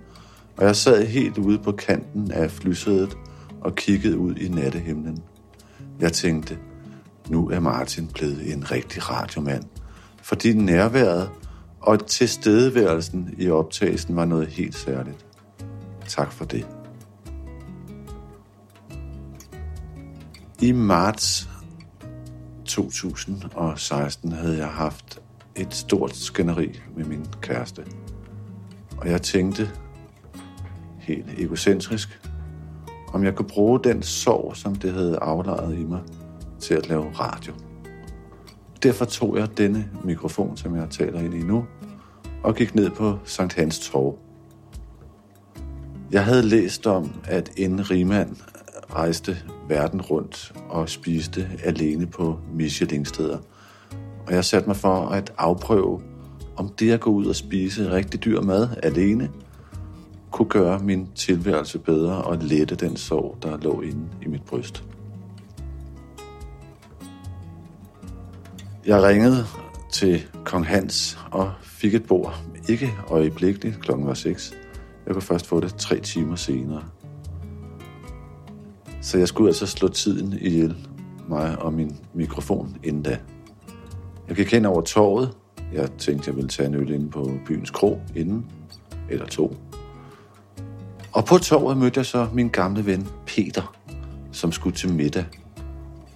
og 0.56 0.64
jeg 0.64 0.76
sad 0.76 1.06
helt 1.06 1.38
ude 1.38 1.58
på 1.58 1.72
kanten 1.72 2.30
af 2.30 2.50
flysædet 2.50 3.16
og 3.60 3.74
kiggede 3.74 4.18
ud 4.18 4.34
i 4.34 4.48
nattehimlen. 4.48 5.22
Jeg 6.00 6.12
tænkte, 6.12 6.58
nu 7.28 7.50
er 7.50 7.60
Martin 7.60 8.06
blevet 8.06 8.52
en 8.52 8.70
rigtig 8.70 9.10
radiomand, 9.10 9.64
fordi 10.22 10.52
nærværet 10.52 11.30
og 11.80 12.06
tilstedeværelsen 12.06 13.34
i 13.38 13.50
optagelsen 13.50 14.16
var 14.16 14.24
noget 14.24 14.48
helt 14.48 14.76
særligt. 14.76 15.26
Tak 16.08 16.32
for 16.32 16.44
det. 16.44 16.66
I 20.60 20.72
marts 20.72 21.48
2016 22.64 24.32
havde 24.32 24.58
jeg 24.58 24.68
haft 24.68 25.18
et 25.56 25.74
stort 25.74 26.16
skænderi 26.16 26.80
med 26.96 27.04
min 27.04 27.26
kæreste. 27.40 27.84
Og 28.96 29.08
jeg 29.10 29.22
tænkte, 29.22 29.70
helt 30.98 31.26
egocentrisk, 31.38 32.17
om 33.12 33.24
jeg 33.24 33.34
kunne 33.34 33.48
bruge 33.48 33.80
den 33.84 34.02
sorg, 34.02 34.56
som 34.56 34.74
det 34.74 34.92
havde 34.92 35.18
aflejet 35.18 35.78
i 35.78 35.84
mig, 35.84 36.00
til 36.58 36.74
at 36.74 36.88
lave 36.88 37.04
radio. 37.04 37.52
Derfor 38.82 39.04
tog 39.04 39.36
jeg 39.36 39.58
denne 39.58 39.90
mikrofon, 40.04 40.56
som 40.56 40.76
jeg 40.76 40.90
taler 40.90 41.20
ind 41.20 41.34
i 41.34 41.42
nu, 41.42 41.64
og 42.42 42.54
gik 42.54 42.74
ned 42.74 42.90
på 42.90 43.18
Sankt 43.24 43.54
Hans 43.54 43.90
Torv. 43.90 44.18
Jeg 46.10 46.24
havde 46.24 46.42
læst 46.42 46.86
om, 46.86 47.10
at 47.24 47.50
en 47.56 47.90
rigmand 47.90 48.36
rejste 48.94 49.36
verden 49.68 50.00
rundt 50.00 50.54
og 50.68 50.88
spiste 50.88 51.48
alene 51.64 52.06
på 52.06 52.38
Michelin-steder. 52.54 53.38
Og 54.26 54.34
jeg 54.34 54.44
satte 54.44 54.68
mig 54.68 54.76
for 54.76 55.08
at 55.08 55.32
afprøve, 55.38 56.00
om 56.56 56.68
det 56.68 56.92
at 56.92 57.00
gå 57.00 57.10
ud 57.10 57.26
og 57.26 57.36
spise 57.36 57.90
rigtig 57.90 58.24
dyr 58.24 58.40
mad 58.40 58.68
alene, 58.82 59.30
kunne 60.30 60.48
gøre 60.48 60.78
min 60.78 61.08
tilværelse 61.14 61.78
bedre 61.78 62.22
og 62.22 62.38
lette 62.40 62.74
den 62.74 62.96
sorg, 62.96 63.36
der 63.42 63.56
lå 63.56 63.80
inde 63.80 64.08
i 64.22 64.28
mit 64.28 64.42
bryst. 64.42 64.84
Jeg 68.86 69.02
ringede 69.02 69.44
til 69.92 70.22
kong 70.44 70.66
Hans 70.66 71.18
og 71.30 71.52
fik 71.62 71.94
et 71.94 72.06
bord. 72.06 72.42
Ikke 72.68 72.94
øjeblikkeligt, 73.08 73.80
klokken 73.80 74.06
var 74.06 74.14
6. 74.14 74.54
Jeg 75.06 75.14
kunne 75.14 75.22
først 75.22 75.46
få 75.46 75.60
det 75.60 75.74
tre 75.74 76.00
timer 76.00 76.36
senere. 76.36 76.82
Så 79.02 79.18
jeg 79.18 79.28
skulle 79.28 79.48
altså 79.48 79.66
slå 79.66 79.88
tiden 79.88 80.38
ihjel, 80.40 80.76
mig 81.28 81.58
og 81.58 81.72
min 81.72 81.96
mikrofon 82.14 82.76
inden 82.84 83.02
da. 83.02 83.18
Jeg 84.28 84.36
gik 84.36 84.52
hen 84.52 84.64
over 84.64 84.80
torvet. 84.80 85.30
Jeg 85.72 85.90
tænkte, 85.90 86.28
jeg 86.28 86.36
ville 86.36 86.48
tage 86.48 86.66
en 86.66 86.74
øl 86.74 86.90
inde 86.90 87.10
på 87.10 87.30
byens 87.46 87.70
kro 87.70 88.00
inden, 88.16 88.46
eller 89.10 89.26
to. 89.26 89.56
Og 91.12 91.24
på 91.24 91.38
torvet 91.38 91.76
mødte 91.76 91.98
jeg 91.98 92.06
så 92.06 92.28
min 92.32 92.48
gamle 92.48 92.86
ven 92.86 93.08
Peter, 93.26 93.74
som 94.32 94.52
skulle 94.52 94.76
til 94.76 94.92
middag 94.92 95.24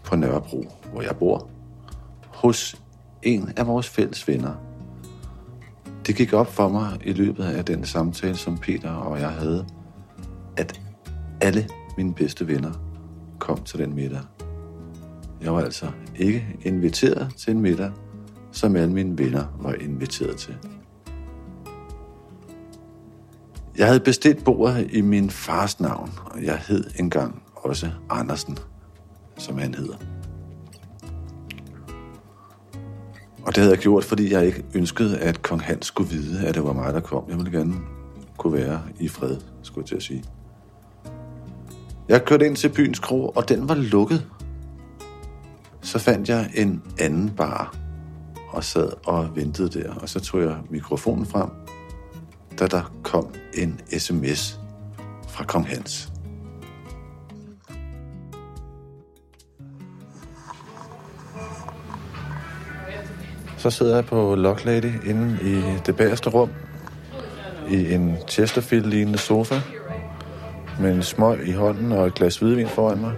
på 0.05 0.17
Nørrebro, 0.17 0.65
hvor 0.93 1.03
jeg 1.03 1.17
bor, 1.17 1.49
hos 2.27 2.77
en 3.23 3.53
af 3.57 3.67
vores 3.67 3.89
fælles 3.89 4.29
venner. 4.29 4.55
Det 6.07 6.17
gik 6.17 6.33
op 6.33 6.47
for 6.47 6.69
mig 6.69 6.99
i 7.05 7.13
løbet 7.13 7.45
af 7.45 7.65
den 7.65 7.85
samtale, 7.85 8.37
som 8.37 8.59
Peter 8.59 8.91
og 8.91 9.21
jeg 9.21 9.31
havde, 9.31 9.67
at 10.57 10.81
alle 11.41 11.69
mine 11.97 12.15
bedste 12.15 12.49
venner 12.49 12.73
kom 13.39 13.63
til 13.63 13.79
den 13.79 13.95
middag. 13.95 14.21
Jeg 15.43 15.55
var 15.55 15.61
altså 15.61 15.87
ikke 16.17 16.47
inviteret 16.63 17.35
til 17.37 17.51
en 17.51 17.61
middag, 17.61 17.91
som 18.53 18.77
alle 18.77 18.93
mine 18.93 19.19
venner 19.19 19.45
var 19.61 19.73
inviteret 19.73 20.37
til. 20.37 20.57
Jeg 23.77 23.87
havde 23.87 24.01
bestilt 24.01 24.45
bordet 24.45 24.89
i 24.91 25.01
min 25.01 25.31
fars 25.31 25.81
navn, 25.81 26.11
og 26.25 26.43
jeg 26.45 26.59
hed 26.69 26.85
engang 26.99 27.43
også 27.55 27.91
Andersen, 28.11 28.59
som 29.39 29.59
han 29.59 29.75
hedder. 29.75 29.97
Og 33.43 33.55
det 33.55 33.57
havde 33.57 33.71
jeg 33.71 33.79
gjort, 33.79 34.05
fordi 34.05 34.33
jeg 34.33 34.47
ikke 34.47 34.65
ønskede, 34.75 35.19
at 35.19 35.43
kong 35.43 35.63
Hans 35.63 35.87
skulle 35.87 36.11
vide, 36.11 36.47
at 36.47 36.55
det 36.55 36.65
var 36.65 36.73
mig, 36.73 36.95
der 36.95 37.01
kom. 37.01 37.25
Jeg 37.29 37.37
ville 37.37 37.59
gerne 37.59 37.75
kunne 38.39 38.53
være 38.53 38.83
i 39.01 39.09
fred, 39.09 39.37
skulle 39.63 39.83
jeg 39.83 39.89
til 39.89 39.97
at 39.97 40.03
sige. 40.03 40.25
Jeg 42.09 42.25
kørte 42.25 42.47
ind 42.47 42.57
til 42.57 42.69
byens 42.69 42.99
kro, 42.99 43.29
og 43.29 43.49
den 43.49 43.69
var 43.69 43.75
lukket. 43.75 44.27
Så 45.81 45.99
fandt 45.99 46.29
jeg 46.29 46.51
en 46.55 46.83
anden 46.99 47.31
bar 47.31 47.77
og 48.49 48.65
sad 48.65 48.93
og 49.07 49.37
ventede 49.37 49.81
der. 49.81 49.95
Og 49.95 50.09
så 50.09 50.21
tog 50.21 50.41
jeg 50.41 50.57
mikrofonen 50.71 51.27
frem, 51.27 51.49
da 52.59 52.67
der 52.67 52.93
kom 53.03 53.35
en 53.55 53.81
sms 53.99 54.59
fra 55.29 55.45
kong 55.45 55.67
Hans. 55.67 56.09
Så 63.57 63.71
sidder 63.71 63.95
jeg 63.95 64.05
på 64.05 64.35
Lock 64.35 64.65
Lady 64.65 65.09
inde 65.09 65.39
i 65.43 65.79
det 65.87 65.97
bagerste 65.97 66.31
rum 66.31 66.51
i 67.71 67.95
en 67.95 68.17
Chesterfield-lignende 68.29 69.19
sofa 69.19 69.61
med 70.81 70.95
en 70.95 71.03
smøg 71.03 71.49
i 71.49 71.53
hånden 71.53 71.93
og 71.93 72.07
et 72.07 72.15
glas 72.15 72.39
hvidvin 72.39 72.69
foran 72.69 72.99
mig. 72.99 73.13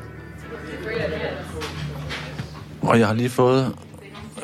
Og 2.82 2.98
jeg 2.98 3.06
har 3.06 3.14
lige 3.14 3.30
fået 3.30 3.74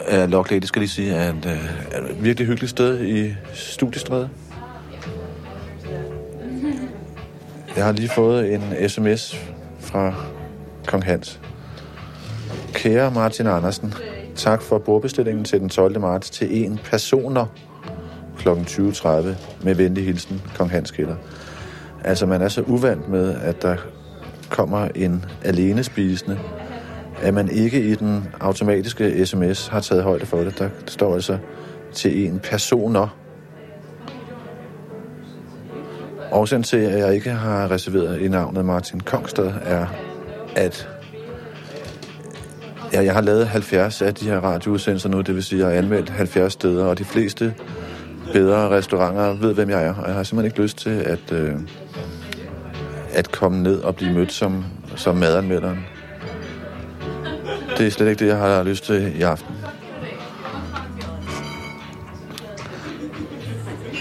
af 0.06 0.30
Lock 0.30 0.50
Lady, 0.50 0.64
skal 0.64 0.80
lige 0.80 0.88
sige, 0.88 1.14
at, 1.14 1.46
at 1.46 2.04
øh, 2.04 2.10
et 2.10 2.24
virkelig 2.24 2.46
hyggeligt 2.46 2.70
sted 2.70 3.04
i 3.04 3.34
Studiestræde. 3.54 4.30
Jeg 7.76 7.84
har 7.84 7.92
lige 7.92 8.08
fået 8.08 8.54
en 8.54 8.88
sms 8.88 9.36
fra 9.80 10.14
Kong 10.86 11.04
Hans. 11.04 11.40
Kære 12.72 13.10
Martin 13.10 13.46
Andersen, 13.46 13.94
tak 14.36 14.62
for 14.62 14.78
bordbestillingen 14.78 15.44
til 15.44 15.60
den 15.60 15.68
12. 15.68 16.00
marts 16.00 16.30
til 16.30 16.64
en 16.64 16.80
personer 16.84 17.46
kl. 18.38 18.48
20.30 18.48 19.08
med 19.62 19.74
venlig 19.74 20.04
hilsen, 20.04 20.42
Kong 20.56 20.70
Hans 20.70 20.90
Kælder. 20.90 21.16
Altså, 22.04 22.26
man 22.26 22.42
er 22.42 22.48
så 22.48 22.62
uvant 22.62 23.08
med, 23.08 23.34
at 23.34 23.62
der 23.62 23.76
kommer 24.48 24.88
en 24.94 25.24
alene 25.44 25.84
spisende, 25.84 26.38
at 27.22 27.34
man 27.34 27.48
ikke 27.48 27.80
i 27.82 27.94
den 27.94 28.28
automatiske 28.40 29.26
sms 29.26 29.66
har 29.66 29.80
taget 29.80 30.02
højde 30.02 30.26
for 30.26 30.38
det. 30.38 30.58
Der 30.58 30.68
står 30.86 31.14
altså 31.14 31.38
til 31.92 32.26
en 32.26 32.38
personer. 32.38 33.19
Årsagen 36.32 36.62
til, 36.62 36.76
at 36.76 36.98
jeg 36.98 37.14
ikke 37.14 37.30
har 37.30 37.70
reserveret 37.70 38.20
i 38.20 38.28
navnet 38.28 38.64
Martin 38.64 39.00
Kongstad, 39.00 39.52
er, 39.62 39.86
at 40.56 40.88
ja, 42.92 43.02
jeg 43.02 43.14
har 43.14 43.20
lavet 43.20 43.48
70 43.48 44.02
af 44.02 44.14
de 44.14 44.24
her 44.24 44.40
radioudsendelser 44.40 45.08
nu, 45.08 45.20
det 45.20 45.34
vil 45.34 45.44
sige, 45.44 45.58
at 45.58 45.66
jeg 45.66 45.74
har 45.74 45.82
anmeldt 45.82 46.10
70 46.10 46.52
steder, 46.52 46.84
og 46.84 46.98
de 46.98 47.04
fleste 47.04 47.54
bedre 48.32 48.68
restauranter 48.68 49.32
ved, 49.32 49.54
hvem 49.54 49.70
jeg 49.70 49.84
er. 49.84 49.94
Og 49.94 50.06
jeg 50.06 50.14
har 50.14 50.22
simpelthen 50.22 50.50
ikke 50.50 50.62
lyst 50.62 50.78
til 50.78 51.00
at, 51.00 51.32
øh, 51.32 51.54
at 53.12 53.30
komme 53.30 53.62
ned 53.62 53.80
og 53.80 53.96
blive 53.96 54.12
mødt 54.12 54.32
som, 54.32 54.64
som 54.96 55.16
madanmelderen. 55.16 55.78
Det 57.78 57.86
er 57.86 57.90
slet 57.90 58.08
ikke 58.08 58.18
det, 58.18 58.26
jeg 58.26 58.38
har 58.38 58.62
lyst 58.62 58.84
til 58.84 59.18
i 59.18 59.22
aften. 59.22 59.59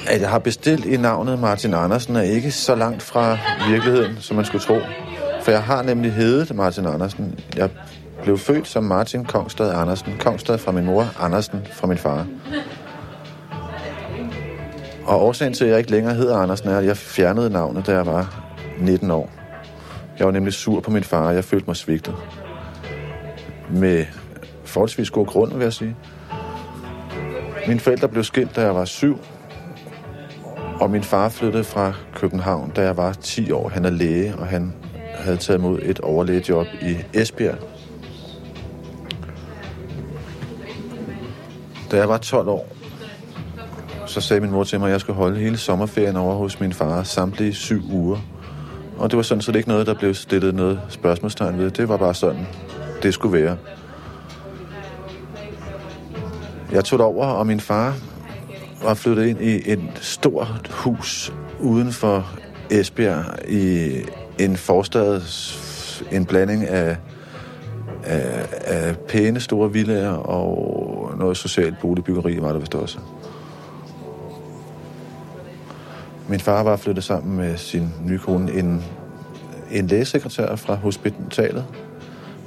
At 0.10 0.22
jeg 0.22 0.30
har 0.30 0.40
bestilt 0.40 0.86
i 0.86 0.98
navnet 0.98 1.40
Martin 1.40 1.73
Andersen 1.73 2.15
er 2.15 2.22
ikke 2.22 2.52
så 2.52 2.76
langt 2.76 3.02
fra 3.02 3.38
virkeligheden, 3.69 4.18
som 4.19 4.36
man 4.36 4.45
skulle 4.45 4.64
tro. 4.64 4.80
For 5.41 5.52
jeg 5.52 5.64
har 5.64 5.81
nemlig 5.81 6.14
heddet 6.14 6.56
Martin 6.56 6.86
Andersen. 6.86 7.40
Jeg 7.56 7.69
blev 8.23 8.38
født 8.38 8.68
som 8.68 8.84
Martin 8.84 9.26
Kongstad 9.26 9.72
Andersen. 9.72 10.14
Kongstad 10.19 10.57
fra 10.57 10.72
min 10.72 10.86
mor, 10.86 11.07
Andersen 11.19 11.68
fra 11.72 11.88
min 11.88 11.98
far. 11.98 12.27
Og 15.06 15.26
årsagen 15.26 15.53
til, 15.53 15.65
at 15.65 15.72
jeg 15.72 15.77
ikke 15.80 15.91
længere 15.91 16.14
hedder 16.14 16.38
Andersen, 16.38 16.69
er, 16.69 16.77
at 16.77 16.86
jeg 16.86 16.98
fjernede 16.98 17.49
navnet, 17.49 17.88
da 17.88 17.91
jeg 17.91 18.06
var 18.06 18.44
19 18.80 19.11
år. 19.11 19.30
Jeg 20.19 20.26
var 20.26 20.31
nemlig 20.31 20.53
sur 20.53 20.80
på 20.80 20.91
min 20.91 21.03
far, 21.03 21.27
og 21.27 21.36
jeg 21.36 21.44
følte 21.44 21.68
mig 21.68 21.76
svigtet. 21.76 22.15
Med 23.72 24.06
forholdsvis 24.65 25.10
god 25.10 25.26
grund, 25.26 25.53
vil 25.53 25.64
jeg 25.64 25.73
sige. 25.73 25.95
Mine 27.68 27.80
forældre 27.80 28.07
blev 28.07 28.23
skilt, 28.23 28.56
da 28.56 28.61
jeg 28.61 28.76
var 28.76 28.86
syv, 28.86 29.19
og 30.80 30.89
min 30.89 31.03
far 31.03 31.30
flyttede 31.30 31.64
fra 31.64 31.93
København, 32.15 32.72
da 32.76 32.81
jeg 32.81 32.97
var 32.97 33.14
10 33.14 33.51
år. 33.51 33.69
Han 33.69 33.85
er 33.85 33.89
læge, 33.89 34.35
og 34.35 34.47
han 34.47 34.73
havde 35.15 35.38
taget 35.38 35.60
imod 35.60 35.80
et 35.81 35.99
overlægejob 35.99 36.68
i 36.81 36.97
Esbjerg. 37.14 37.57
Da 41.91 41.97
jeg 41.97 42.10
var 42.10 42.18
12 42.18 42.47
år, 42.47 42.68
så 44.06 44.22
sagde 44.22 44.41
min 44.41 44.51
mor 44.51 44.64
til 44.64 44.80
mig, 44.80 44.88
at 44.88 44.91
jeg 44.91 45.01
skulle 45.01 45.18
holde 45.18 45.39
hele 45.39 45.57
sommerferien 45.57 46.15
over 46.15 46.35
hos 46.35 46.60
min 46.60 46.73
far 46.73 47.03
samtlige 47.03 47.53
syv 47.53 47.81
uger. 47.91 48.18
Og 48.97 49.11
det 49.11 49.18
var 49.18 49.23
sådan 49.23 49.41
set 49.41 49.56
ikke 49.56 49.69
noget, 49.69 49.88
der 49.88 49.93
blev 49.93 50.14
stillet 50.14 50.56
noget 50.56 50.81
spørgsmålstegn 50.89 51.57
ved. 51.57 51.72
Det 51.72 51.89
var 51.89 51.97
bare 51.97 52.14
sådan, 52.14 52.47
det 53.03 53.14
skulle 53.14 53.43
være. 53.43 53.57
Jeg 56.72 56.85
tog 56.85 57.01
over, 57.01 57.26
og 57.26 57.47
min 57.47 57.60
far 57.60 57.95
var 58.84 58.93
flyttet 58.93 59.26
ind 59.26 59.41
i 59.41 59.72
et 59.72 59.80
stort 60.01 60.68
hus 60.69 61.34
uden 61.60 61.91
for 61.91 62.31
Esbjerg 62.69 63.49
i 63.49 63.91
en 64.39 64.57
forstad, 64.57 65.22
en 66.11 66.26
blanding 66.26 66.68
af, 66.68 66.97
af, 68.03 68.47
af 68.64 68.97
pæne 68.97 69.39
store 69.39 69.73
villager 69.73 70.11
og 70.11 71.18
noget 71.18 71.38
socialt 71.38 71.80
boligbyggeri 71.81 72.41
var 72.41 72.51
der 72.51 72.60
vist 72.60 72.76
også. 72.76 72.99
Min 76.27 76.39
far 76.39 76.64
var 76.64 76.76
flyttet 76.76 77.03
sammen 77.03 77.38
med 77.38 77.57
sin 77.57 77.93
nye 78.06 78.19
kone, 78.19 78.51
en, 78.51 78.84
en 79.72 79.88
lægesekretær 79.88 80.56
fra 80.56 80.76
hospitalet. 80.76 81.65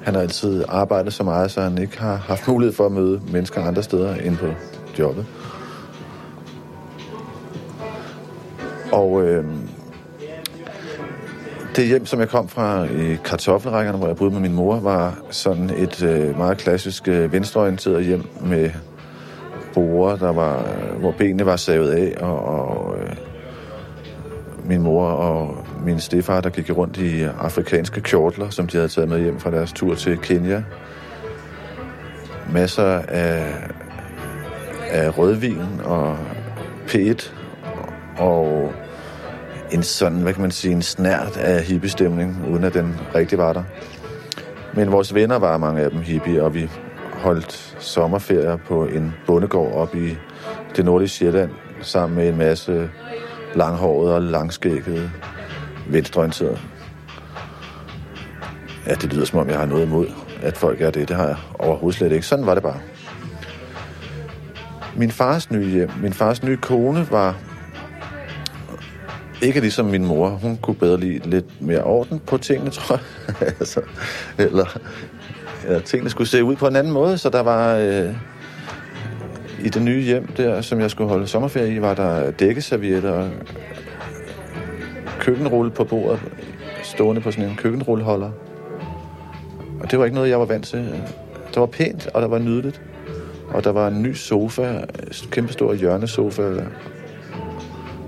Han 0.03 0.15
har 0.15 0.21
altid 0.21 0.65
arbejdet 0.69 1.13
så 1.13 1.23
meget, 1.23 1.51
så 1.51 1.61
han 1.61 1.79
ikke 1.79 1.99
har 1.99 2.17
haft 2.17 2.49
mulighed 2.49 2.75
for 2.75 2.87
at 2.87 2.93
møde 2.93 3.21
mennesker 3.33 3.63
andre 3.63 3.83
steder 3.83 4.15
end 4.15 4.37
på 4.37 4.47
jobbet. 4.99 5.27
Og 8.93 9.23
øh, 9.23 9.45
det 11.77 11.87
hjem, 11.87 12.07
som 12.07 12.21
jeg 12.21 12.29
kom 12.29 12.49
fra 12.49 12.85
i 12.85 13.17
kartoffelrækkerne, 13.25 13.99
hvor 13.99 14.07
jeg 14.07 14.17
boede 14.17 14.33
med 14.33 14.41
min 14.41 14.53
mor, 14.53 14.81
var 14.81 15.19
sådan 15.31 15.71
et 15.71 16.03
øh, 16.03 16.39
meget 16.39 16.59
klassisk 16.59 17.09
øh, 17.09 17.33
venstreorienteret 17.33 18.05
hjem 18.05 18.25
med 18.41 18.71
borer, 19.75 20.17
der 20.17 20.33
var, 20.33 20.59
øh, 20.59 21.01
hvor 21.01 21.13
benene 21.13 21.47
var 21.47 21.57
savet 21.57 21.91
af, 21.91 22.15
og, 22.21 22.45
og 22.45 22.97
øh, 22.99 23.17
min 24.65 24.83
mor 24.83 25.07
og 25.07 25.67
min 25.85 26.01
stefar, 26.01 26.41
der 26.41 26.51
gik 26.51 26.77
rundt 26.77 26.97
i 26.97 27.23
afrikanske 27.23 28.01
kjortler, 28.01 28.51
som 28.51 28.67
de 28.67 28.77
havde 28.77 28.89
taget 28.89 29.09
med 29.09 29.23
hjem 29.23 29.41
fra 29.41 29.51
deres 29.51 29.73
tur 29.73 29.95
til 29.95 30.19
Kenya. 30.19 30.63
Masser 32.53 33.01
af, 33.09 33.45
af 34.91 35.19
rødvin 35.19 35.81
og 35.85 36.17
p 36.87 36.95
og 38.19 38.73
en 39.73 39.83
sådan, 39.83 40.19
hvad 40.19 40.33
kan 40.33 40.43
man 40.43 40.51
sige, 40.51 40.73
en 40.73 40.83
snært 40.83 41.37
af 41.37 41.63
hippiestemning, 41.63 42.47
uden 42.51 42.65
at 42.65 42.75
den 42.75 42.97
rigtig 43.15 43.39
var 43.39 43.53
der. 43.53 43.63
Men 44.75 44.93
vores 44.93 45.15
venner 45.15 45.39
var 45.39 45.59
mange 45.59 45.81
af 45.81 45.91
dem 45.91 46.01
hippie, 46.01 46.43
og 46.43 46.55
vi 46.55 46.71
holdt 47.13 47.77
sommerferier 47.79 48.57
på 48.57 48.85
en 48.85 49.15
bondegård 49.27 49.73
op 49.73 49.95
i 49.95 50.17
det 50.77 50.85
nordlige 50.85 51.09
Sjælland, 51.09 51.51
sammen 51.81 52.17
med 52.17 52.29
en 52.29 52.39
masse 52.39 52.91
langhårede 53.55 54.15
og 54.15 54.23
langskækkede 54.23 55.11
venstreorienterede. 55.89 56.59
Ja, 58.87 58.95
det 58.95 59.13
lyder 59.13 59.25
som 59.25 59.39
om, 59.39 59.49
jeg 59.49 59.59
har 59.59 59.67
noget 59.67 59.87
imod, 59.87 60.07
at 60.43 60.57
folk 60.57 60.81
er 60.81 60.91
det. 60.91 61.09
Det 61.09 61.17
har 61.17 61.27
jeg 61.27 61.37
overhovedet 61.59 61.99
slet 61.99 62.13
ikke. 62.13 62.27
Sådan 62.27 62.47
var 62.47 62.55
det 62.55 62.63
bare. 62.63 62.79
Min 64.97 65.11
fars 65.11 65.51
nye 65.51 65.71
hjem, 65.71 65.91
min 66.03 66.13
fars 66.13 66.43
nye 66.43 66.57
kone 66.57 67.07
var 67.11 67.37
ikke 69.43 69.61
ligesom 69.61 69.87
min 69.87 70.05
mor. 70.05 70.29
Hun 70.29 70.57
kunne 70.57 70.77
bedre 70.77 71.01
lide 71.01 71.31
lidt 71.31 71.63
mere 71.63 71.83
orden 71.83 72.21
på 72.27 72.39
tingene, 72.39 72.71
tror 72.71 72.95
jeg. 72.95 73.49
altså, 73.61 73.81
eller 74.39 74.79
ja, 75.69 75.79
tingene 75.79 76.11
skulle 76.11 76.29
se 76.29 76.45
ud 76.45 76.57
på 76.57 76.67
en 76.67 76.77
anden 76.77 76.93
måde, 76.93 77.19
så 77.19 77.31
der 77.31 77.41
var... 77.41 77.77
Øh, 77.77 78.15
i 79.65 79.69
det 79.69 79.83
nye 79.83 80.03
hjem 80.03 80.27
der, 80.27 80.61
som 80.61 80.81
jeg 80.81 80.91
skulle 80.91 81.11
holde 81.11 81.27
sommerferie 81.27 81.75
i, 81.75 81.81
var 81.81 81.95
der 81.95 82.31
dækkeservietter 82.31 83.11
og 83.11 83.31
køkkenrulle 85.21 85.71
på 85.71 85.85
bordet, 85.85 86.21
stående 86.83 87.21
på 87.21 87.31
sådan 87.31 87.51
en 87.51 87.57
køkkenrulleholder. 87.57 88.31
Og 89.81 89.91
det 89.91 89.99
var 89.99 90.05
ikke 90.05 90.15
noget, 90.15 90.31
jeg 90.31 90.41
var 90.41 90.45
vant 90.45 90.67
til. 90.67 90.79
Det 91.49 91.61
var 91.61 91.67
pænt, 91.67 92.09
og 92.15 92.23
der 92.23 92.29
var 92.29 92.39
nydeligt. 92.39 92.83
Og 93.49 93.65
der 93.65 93.73
var 93.73 93.89
en 93.89 94.03
ny 94.03 94.13
sofa, 94.13 94.79
en 94.79 95.31
kæmpestor 95.31 95.75
hjørnesofa, 95.75 96.43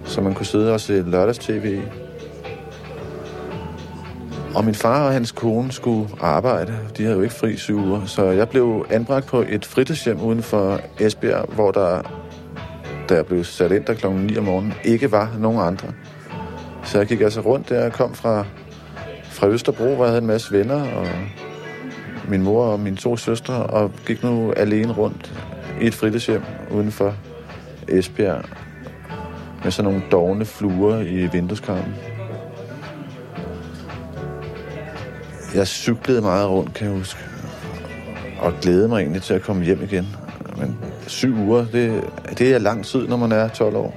så 0.04 0.20
man 0.20 0.34
kunne 0.34 0.46
sidde 0.46 0.74
og 0.74 0.80
se 0.80 1.02
lørdags-tv. 1.02 1.80
Og 4.54 4.64
min 4.64 4.74
far 4.74 5.06
og 5.06 5.12
hans 5.12 5.32
kone 5.32 5.72
skulle 5.72 6.08
arbejde. 6.20 6.74
De 6.96 7.02
havde 7.02 7.16
jo 7.16 7.22
ikke 7.22 7.34
fri 7.34 7.56
syv 7.56 7.76
uger. 7.76 8.04
Så 8.06 8.24
jeg 8.24 8.48
blev 8.48 8.86
anbragt 8.90 9.26
på 9.26 9.44
et 9.48 9.64
fritidshjem 9.64 10.20
uden 10.20 10.42
for 10.42 10.80
Esbjerg, 11.00 11.48
hvor 11.54 11.70
der, 11.70 12.02
da 13.08 13.14
jeg 13.14 13.26
blev 13.26 13.44
sat 13.44 13.72
ind 13.72 13.84
der 13.84 13.94
kl. 13.94 14.06
9 14.06 14.36
om 14.36 14.44
morgenen, 14.44 14.74
ikke 14.84 15.12
var 15.12 15.30
nogen 15.38 15.60
andre. 15.60 15.88
Så 16.84 16.98
jeg 16.98 17.06
gik 17.06 17.20
altså 17.20 17.40
rundt 17.40 17.68
der. 17.68 17.86
og 17.86 17.92
kom 17.92 18.14
fra, 18.14 18.44
fra 19.24 19.48
Østerbro, 19.48 19.94
hvor 19.94 20.04
jeg 20.04 20.10
havde 20.10 20.20
en 20.20 20.26
masse 20.26 20.52
venner, 20.52 20.82
og 20.82 21.06
min 22.28 22.42
mor 22.42 22.64
og 22.64 22.80
mine 22.80 22.96
to 22.96 23.16
søstre, 23.16 23.54
og 23.54 23.90
gik 24.06 24.22
nu 24.22 24.52
alene 24.52 24.92
rundt 24.92 25.32
i 25.80 25.86
et 25.86 25.94
fritidshjem 25.94 26.42
uden 26.70 26.90
for 26.90 27.14
Esbjerg 27.88 28.63
med 29.64 29.72
sådan 29.72 29.90
nogle 29.92 30.06
dogne 30.10 30.44
fluer 30.44 31.00
i 31.00 31.26
vindueskarmen. 31.26 31.94
Jeg 35.54 35.66
cyklede 35.66 36.20
meget 36.20 36.48
rundt, 36.48 36.74
kan 36.74 36.86
jeg 36.86 36.96
huske. 36.96 37.20
Og 38.40 38.52
glædede 38.62 38.88
mig 38.88 39.00
egentlig 39.00 39.22
til 39.22 39.34
at 39.34 39.42
komme 39.42 39.64
hjem 39.64 39.82
igen. 39.82 40.08
Men 40.56 40.78
syv 41.06 41.36
uger, 41.38 41.66
det, 41.72 42.04
det 42.38 42.54
er 42.54 42.58
lang 42.58 42.84
tid, 42.84 43.08
når 43.08 43.16
man 43.16 43.32
er 43.32 43.48
12 43.48 43.76
år. 43.76 43.94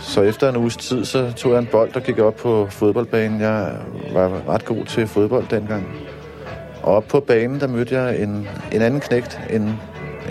Så 0.00 0.22
efter 0.22 0.48
en 0.48 0.56
uges 0.56 0.76
tid, 0.76 1.04
så 1.04 1.32
tog 1.32 1.52
jeg 1.52 1.58
en 1.58 1.68
bold 1.72 1.96
og 1.96 2.02
gik 2.02 2.18
op 2.18 2.36
på 2.36 2.66
fodboldbanen. 2.70 3.40
Jeg 3.40 3.76
var 4.12 4.48
ret 4.48 4.64
god 4.64 4.84
til 4.84 5.06
fodbold 5.06 5.44
dengang. 5.50 5.88
Og 6.82 6.94
op 6.94 7.04
på 7.08 7.20
banen, 7.20 7.60
der 7.60 7.66
mødte 7.66 8.00
jeg 8.00 8.22
en, 8.22 8.48
en 8.72 8.82
anden 8.82 9.00
knægt, 9.00 9.40
en, 9.50 9.80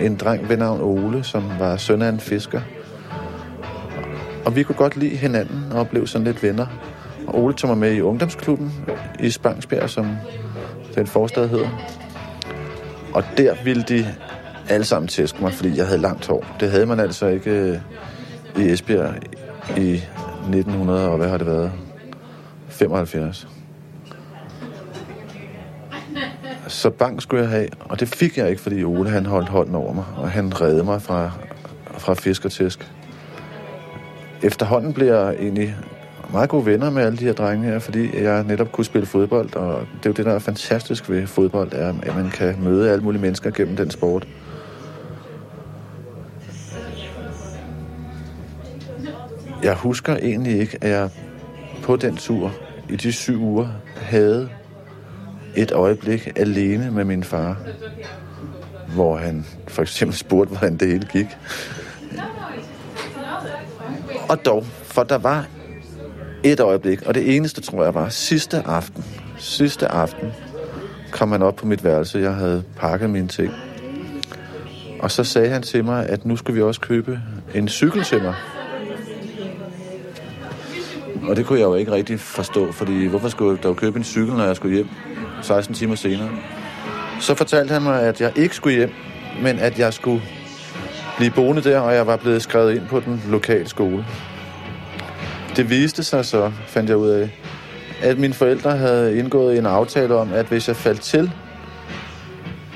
en 0.00 0.16
dreng 0.16 0.48
ved 0.48 0.56
navn 0.56 0.80
Ole, 0.80 1.24
som 1.24 1.44
var 1.58 1.76
søn 1.76 2.02
af 2.02 2.08
en 2.08 2.20
fisker. 2.20 2.60
Og 4.44 4.56
vi 4.56 4.62
kunne 4.62 4.76
godt 4.76 4.96
lide 4.96 5.16
hinanden 5.16 5.72
og 5.72 5.88
blev 5.88 6.06
sådan 6.06 6.24
lidt 6.24 6.42
venner. 6.42 6.66
Og 7.26 7.42
Ole 7.42 7.54
tog 7.54 7.68
mig 7.68 7.78
med 7.78 7.92
i 7.92 8.00
ungdomsklubben 8.00 8.72
i 9.20 9.30
Spangsbjerg, 9.30 9.90
som 9.90 10.16
den 10.94 11.06
forstad 11.06 11.48
hedder. 11.48 11.68
Og 13.14 13.24
der 13.36 13.54
ville 13.64 13.82
de 13.82 14.06
alle 14.68 14.84
sammen 14.84 15.08
tæske 15.08 15.42
mig, 15.42 15.52
fordi 15.52 15.76
jeg 15.76 15.86
havde 15.86 16.00
langt 16.00 16.26
hår. 16.26 16.46
Det 16.60 16.70
havde 16.70 16.86
man 16.86 17.00
altså 17.00 17.26
ikke 17.26 17.50
øh, 17.50 17.78
i 18.56 18.70
Esbjerg 18.70 19.14
i 19.76 19.92
1900, 19.92 21.08
og 21.08 21.16
hvad 21.16 21.28
har 21.28 21.38
det 21.38 21.46
været? 21.46 21.72
75. 22.68 23.48
Så 26.68 26.90
bank 26.90 27.22
skulle 27.22 27.42
jeg 27.42 27.50
have, 27.50 27.68
og 27.80 28.00
det 28.00 28.08
fik 28.08 28.38
jeg 28.38 28.50
ikke, 28.50 28.62
fordi 28.62 28.84
Ole 28.84 29.10
han 29.10 29.26
holdt 29.26 29.48
hånden 29.48 29.74
over 29.74 29.92
mig, 29.92 30.04
og 30.16 30.30
han 30.30 30.60
redde 30.60 30.84
mig 30.84 31.02
fra, 31.02 31.30
fra 31.98 32.14
fisk 32.14 32.44
og 32.44 32.52
tæsk. 32.52 32.90
Efterhånden 34.42 34.92
blev 34.92 35.06
jeg 35.06 35.34
egentlig 35.34 35.76
meget 36.32 36.50
gode 36.50 36.66
venner 36.66 36.90
med 36.90 37.02
alle 37.02 37.18
de 37.18 37.24
her 37.24 37.32
drenge 37.32 37.66
her, 37.66 37.78
fordi 37.78 38.22
jeg 38.22 38.44
netop 38.44 38.72
kunne 38.72 38.84
spille 38.84 39.06
fodbold, 39.06 39.56
og 39.56 39.80
det 39.80 40.06
er 40.06 40.10
jo 40.10 40.12
det, 40.12 40.24
der 40.24 40.32
er 40.32 40.38
fantastisk 40.38 41.10
ved 41.10 41.26
fodbold, 41.26 41.72
er, 41.72 41.94
at 42.02 42.16
man 42.16 42.30
kan 42.30 42.56
møde 42.62 42.90
alle 42.92 43.04
mulige 43.04 43.22
mennesker 43.22 43.50
gennem 43.50 43.76
den 43.76 43.90
sport. 43.90 44.28
Jeg 49.62 49.74
husker 49.74 50.16
egentlig 50.16 50.60
ikke, 50.60 50.78
at 50.80 50.90
jeg 50.90 51.10
på 51.82 51.96
den 51.96 52.16
tur 52.16 52.52
i 52.88 52.96
de 52.96 53.12
syv 53.12 53.42
uger 53.42 53.68
havde 53.96 54.48
et 55.56 55.72
øjeblik 55.72 56.28
alene 56.36 56.90
med 56.90 57.04
min 57.04 57.24
far, 57.24 57.56
hvor 58.94 59.16
han 59.16 59.46
for 59.68 59.82
eksempel 59.82 60.16
spurgte, 60.16 60.50
hvordan 60.50 60.76
det 60.76 60.88
hele 60.88 61.08
gik. 61.12 61.26
Og 64.30 64.44
dog, 64.44 64.64
for 64.82 65.02
der 65.02 65.18
var 65.18 65.46
et 66.44 66.60
øjeblik, 66.60 67.02
og 67.02 67.14
det 67.14 67.36
eneste, 67.36 67.60
tror 67.60 67.84
jeg, 67.84 67.94
var 67.94 68.08
sidste 68.08 68.62
aften. 68.66 69.04
Sidste 69.38 69.88
aften 69.88 70.32
kom 71.10 71.32
han 71.32 71.42
op 71.42 71.56
på 71.56 71.66
mit 71.66 71.84
værelse. 71.84 72.18
Jeg 72.18 72.34
havde 72.34 72.64
pakket 72.76 73.10
mine 73.10 73.28
ting. 73.28 73.52
Og 75.00 75.10
så 75.10 75.24
sagde 75.24 75.48
han 75.48 75.62
til 75.62 75.84
mig, 75.84 76.06
at 76.06 76.24
nu 76.24 76.36
skulle 76.36 76.56
vi 76.56 76.62
også 76.62 76.80
købe 76.80 77.20
en 77.54 77.68
cykel 77.68 78.04
til 78.04 78.22
mig. 78.22 78.34
Og 81.28 81.36
det 81.36 81.46
kunne 81.46 81.58
jeg 81.58 81.64
jo 81.64 81.74
ikke 81.74 81.92
rigtig 81.92 82.20
forstå, 82.20 82.72
fordi 82.72 83.06
hvorfor 83.06 83.28
skulle 83.28 83.56
jeg 83.56 83.62
dog 83.62 83.76
købe 83.76 83.98
en 83.98 84.04
cykel, 84.04 84.34
når 84.34 84.44
jeg 84.44 84.56
skulle 84.56 84.74
hjem 84.74 84.88
16 85.42 85.74
timer 85.74 85.94
senere? 85.94 86.30
Så 87.20 87.34
fortalte 87.34 87.72
han 87.72 87.82
mig, 87.82 88.02
at 88.02 88.20
jeg 88.20 88.32
ikke 88.36 88.54
skulle 88.54 88.76
hjem, 88.76 88.90
men 89.42 89.58
at 89.58 89.78
jeg 89.78 89.94
skulle 89.94 90.22
blive 91.20 91.32
boende 91.32 91.62
der, 91.62 91.80
og 91.80 91.94
jeg 91.94 92.06
var 92.06 92.16
blevet 92.16 92.42
skrevet 92.42 92.74
ind 92.74 92.86
på 92.86 93.00
den 93.00 93.22
lokale 93.28 93.68
skole. 93.68 94.04
Det 95.56 95.70
viste 95.70 96.04
sig 96.04 96.24
så, 96.24 96.52
fandt 96.66 96.90
jeg 96.90 96.96
ud 96.96 97.08
af, 97.08 97.30
at 98.02 98.18
mine 98.18 98.34
forældre 98.34 98.76
havde 98.76 99.18
indgået 99.18 99.58
en 99.58 99.66
aftale 99.66 100.14
om, 100.14 100.32
at 100.32 100.46
hvis 100.46 100.68
jeg 100.68 100.76
faldt 100.76 101.00
til, 101.00 101.32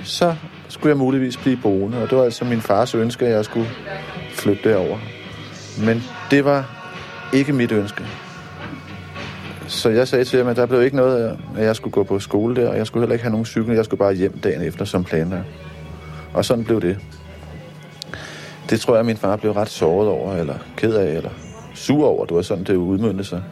så 0.02 0.34
skulle 0.68 0.90
jeg 0.90 0.96
muligvis 0.96 1.36
blive 1.36 1.56
boende. 1.56 2.02
Og 2.02 2.10
det 2.10 2.18
var 2.18 2.24
altså 2.24 2.44
min 2.44 2.60
fars 2.60 2.94
ønske, 2.94 3.26
at 3.26 3.32
jeg 3.32 3.44
skulle 3.44 3.68
flytte 4.34 4.68
derover. 4.70 4.98
Men 5.86 6.02
det 6.30 6.44
var 6.44 6.70
ikke 7.32 7.52
mit 7.52 7.72
ønske. 7.72 8.04
Så 9.66 9.88
jeg 9.88 10.08
sagde 10.08 10.24
til 10.24 10.38
ham, 10.38 10.48
at 10.48 10.56
der 10.56 10.66
blev 10.66 10.82
ikke 10.82 10.96
noget 10.96 11.38
at 11.56 11.64
jeg 11.64 11.76
skulle 11.76 11.92
gå 11.92 12.02
på 12.02 12.18
skole 12.18 12.56
der, 12.56 12.68
og 12.68 12.76
jeg 12.76 12.86
skulle 12.86 13.02
heller 13.02 13.14
ikke 13.14 13.24
have 13.24 13.32
nogen 13.32 13.46
cykel. 13.46 13.74
Jeg 13.74 13.84
skulle 13.84 13.98
bare 13.98 14.14
hjem 14.14 14.38
dagen 14.38 14.62
efter 14.62 14.84
som 14.84 15.04
planlagt. 15.04 15.46
Og 16.34 16.44
sådan 16.44 16.64
blev 16.64 16.80
det. 16.80 16.98
Det 18.70 18.80
tror 18.80 18.96
jeg, 18.96 19.04
min 19.04 19.16
far 19.16 19.36
blev 19.36 19.52
ret 19.52 19.68
såret 19.68 20.08
over, 20.08 20.36
eller 20.36 20.54
ked 20.76 20.94
af, 20.94 21.12
eller 21.16 21.30
sur 21.74 22.06
over. 22.06 22.24
Det 22.24 22.36
var 22.36 22.42
sådan, 22.42 22.64
det 22.64 22.76
udmyndte 22.76 23.24
sig. 23.24 23.42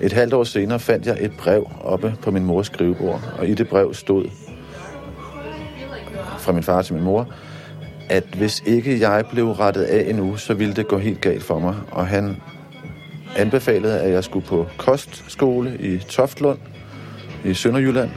Et 0.00 0.12
halvt 0.12 0.34
år 0.34 0.44
senere 0.44 0.78
fandt 0.78 1.06
jeg 1.06 1.16
et 1.20 1.32
brev 1.38 1.70
oppe 1.80 2.14
på 2.22 2.30
min 2.30 2.44
mors 2.44 2.66
skrivebord, 2.66 3.20
og 3.38 3.48
i 3.48 3.54
det 3.54 3.68
brev 3.68 3.94
stod 3.94 4.24
fra 6.38 6.52
min 6.52 6.62
far 6.62 6.82
til 6.82 6.94
min 6.94 7.04
mor, 7.04 7.28
at 8.08 8.24
hvis 8.36 8.62
ikke 8.66 9.00
jeg 9.00 9.24
blev 9.30 9.50
rettet 9.50 9.82
af 9.82 10.08
endnu, 10.08 10.36
så 10.36 10.54
ville 10.54 10.74
det 10.74 10.88
gå 10.88 10.98
helt 10.98 11.20
galt 11.20 11.42
for 11.42 11.58
mig. 11.58 11.74
Og 11.90 12.06
han 12.06 12.36
anbefalede, 13.36 14.00
at 14.00 14.12
jeg 14.12 14.24
skulle 14.24 14.46
på 14.46 14.66
kostskole 14.76 15.76
i 15.80 15.98
Toftlund 15.98 16.58
i 17.44 17.54
Sønderjylland, 17.54 18.10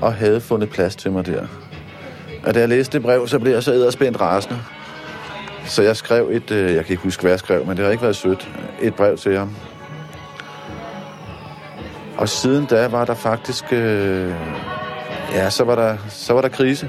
og 0.00 0.14
havde 0.14 0.40
fundet 0.40 0.70
plads 0.70 0.96
til 0.96 1.12
mig 1.12 1.26
der. 1.26 1.46
Og 2.46 2.54
da 2.54 2.60
jeg 2.60 2.68
læste 2.68 2.92
det 2.92 3.02
brev, 3.02 3.28
så 3.28 3.38
blev 3.38 3.52
jeg 3.52 3.62
så 3.62 3.72
edderspændt 3.72 4.20
rasende. 4.20 4.58
Så 5.64 5.82
jeg 5.82 5.96
skrev 5.96 6.28
et, 6.32 6.50
øh, 6.50 6.74
jeg 6.74 6.84
kan 6.84 6.92
ikke 6.92 7.02
huske, 7.02 7.20
hvad 7.20 7.30
jeg 7.30 7.38
skrev, 7.38 7.66
men 7.66 7.76
det 7.76 7.84
har 7.84 7.92
ikke 7.92 8.02
været 8.02 8.16
sødt, 8.16 8.50
et 8.80 8.94
brev 8.94 9.16
til 9.16 9.38
ham. 9.38 9.56
Og 12.16 12.28
siden 12.28 12.64
da 12.64 12.88
var 12.88 13.04
der 13.04 13.14
faktisk, 13.14 13.64
øh, 13.72 14.32
ja, 15.32 15.50
så 15.50 15.64
var 15.64 15.74
der, 15.74 15.96
så 16.08 16.32
var 16.32 16.40
der 16.40 16.48
krise. 16.48 16.88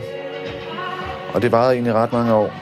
Og 1.33 1.41
det 1.41 1.51
varede 1.51 1.73
egentlig 1.73 1.93
ret 1.93 2.13
mange 2.13 2.33
år. 2.33 2.53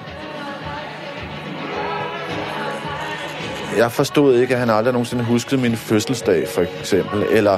Jeg 3.77 3.91
forstod 3.91 4.35
ikke, 4.35 4.53
at 4.53 4.59
han 4.59 4.69
aldrig 4.69 4.93
nogensinde 4.93 5.23
huskede 5.23 5.61
min 5.61 5.75
fødselsdag, 5.75 6.47
for 6.47 6.61
eksempel. 6.61 7.23
Eller 7.29 7.57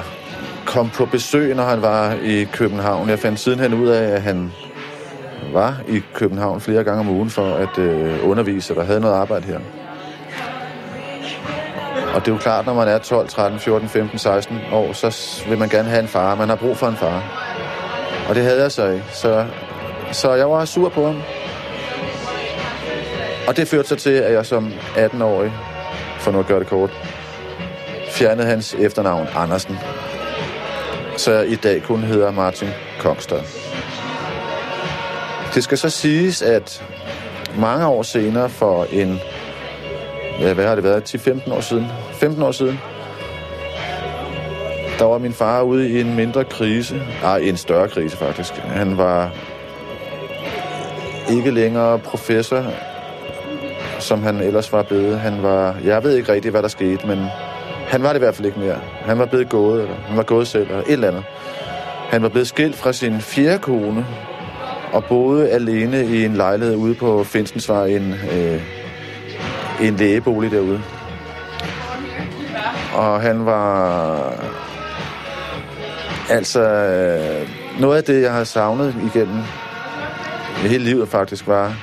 kom 0.66 0.90
på 0.90 1.06
besøg, 1.06 1.54
når 1.54 1.64
han 1.64 1.82
var 1.82 2.12
i 2.22 2.44
København. 2.44 3.08
Jeg 3.08 3.18
fandt 3.18 3.40
sidenhen 3.40 3.74
ud 3.74 3.88
af, 3.88 4.14
at 4.14 4.22
han 4.22 4.52
var 5.52 5.80
i 5.88 6.02
København 6.14 6.60
flere 6.60 6.84
gange 6.84 7.00
om 7.00 7.08
ugen 7.08 7.30
for 7.30 7.54
at 7.54 7.78
øh, 7.78 8.28
undervise, 8.28 8.74
der 8.74 8.84
havde 8.84 9.00
noget 9.00 9.14
arbejde 9.14 9.46
her. 9.46 9.60
Og 12.14 12.20
det 12.20 12.28
er 12.28 12.32
jo 12.32 12.38
klart, 12.38 12.66
når 12.66 12.74
man 12.74 12.88
er 12.88 12.98
12, 12.98 13.28
13, 13.28 13.58
14, 13.58 13.88
15, 13.88 14.18
16 14.18 14.58
år, 14.72 14.92
så 14.92 15.42
vil 15.48 15.58
man 15.58 15.68
gerne 15.68 15.88
have 15.88 16.02
en 16.02 16.08
far. 16.08 16.34
Man 16.34 16.48
har 16.48 16.56
brug 16.56 16.76
for 16.76 16.86
en 16.86 16.96
far. 16.96 17.22
Og 18.28 18.34
det 18.34 18.42
havde 18.42 18.62
jeg 18.62 18.72
så 18.72 18.88
ikke. 18.90 19.04
Så, 19.12 19.46
så 20.12 20.32
jeg 20.34 20.50
var 20.50 20.64
sur 20.64 20.88
på 20.88 21.06
ham. 21.06 21.22
Og 23.48 23.56
det 23.56 23.68
førte 23.68 23.88
så 23.88 23.96
til, 23.96 24.10
at 24.10 24.32
jeg 24.32 24.46
som 24.46 24.72
18-årig, 24.96 25.52
for 26.18 26.30
nu 26.30 26.38
at 26.38 26.46
gøre 26.46 26.60
det 26.60 26.66
kort, 26.66 26.90
fjernede 28.10 28.46
hans 28.46 28.74
efternavn 28.74 29.26
Andersen. 29.36 29.76
Så 31.16 31.32
jeg 31.32 31.48
i 31.48 31.56
dag 31.56 31.82
kun 31.82 32.02
hedder 32.02 32.30
Martin 32.30 32.68
Kongstad. 33.00 33.63
Det 35.54 35.64
skal 35.64 35.78
så 35.78 35.90
siges, 35.90 36.42
at 36.42 36.84
mange 37.58 37.86
år 37.86 38.02
senere 38.02 38.48
for 38.48 38.86
en, 38.92 39.20
ja, 40.40 40.54
hvad 40.54 40.66
har 40.66 40.74
det 40.74 40.84
været, 40.84 41.14
10-15 41.14 41.52
år 41.52 41.60
siden, 41.60 41.86
15 42.12 42.42
år 42.42 42.52
siden, 42.52 42.78
der 44.98 45.04
var 45.04 45.18
min 45.18 45.32
far 45.32 45.62
ude 45.62 45.90
i 45.90 46.00
en 46.00 46.14
mindre 46.14 46.44
krise, 46.44 46.94
ah, 46.94 47.22
nej, 47.22 47.36
en 47.38 47.56
større 47.56 47.88
krise 47.88 48.16
faktisk. 48.16 48.52
Han 48.52 48.98
var 48.98 49.30
ikke 51.30 51.50
længere 51.50 51.98
professor, 51.98 52.64
som 53.98 54.22
han 54.22 54.40
ellers 54.40 54.72
var 54.72 54.82
blevet. 54.82 55.20
Han 55.20 55.42
var, 55.42 55.76
jeg 55.84 56.04
ved 56.04 56.16
ikke 56.16 56.32
rigtig, 56.32 56.50
hvad 56.50 56.62
der 56.62 56.68
skete, 56.68 57.06
men 57.06 57.18
han 57.86 58.02
var 58.02 58.08
det 58.08 58.16
i 58.16 58.18
hvert 58.18 58.34
fald 58.34 58.46
ikke 58.46 58.60
mere. 58.60 58.80
Han 59.04 59.18
var 59.18 59.26
blevet 59.26 59.48
gået, 59.48 59.82
eller 59.82 59.94
han 59.94 60.16
var 60.16 60.22
gået 60.22 60.48
selv, 60.48 60.62
eller 60.62 60.82
et 60.82 60.92
eller 60.92 61.08
andet. 61.08 61.24
Han 62.08 62.22
var 62.22 62.28
blevet 62.28 62.48
skilt 62.48 62.76
fra 62.76 62.92
sin 62.92 63.20
fjerde 63.20 63.58
kone, 63.58 64.06
og 64.94 65.04
boede 65.04 65.50
alene 65.50 66.06
i 66.06 66.24
en 66.24 66.34
lejlighed 66.34 66.76
ude 66.76 66.94
på 66.94 67.24
Finsensvej, 67.24 67.86
en, 67.86 68.14
øh, 68.32 68.62
en 69.82 69.96
lægebolig 69.96 70.50
derude. 70.50 70.82
Og 72.94 73.20
han 73.20 73.46
var... 73.46 74.32
Altså, 76.30 76.60
øh, 76.60 77.48
noget 77.80 77.96
af 77.96 78.04
det, 78.04 78.22
jeg 78.22 78.32
har 78.32 78.44
savnet 78.44 78.94
igennem 79.14 79.42
hele 80.56 80.84
livet 80.84 81.08
faktisk, 81.08 81.46
var, 81.46 81.76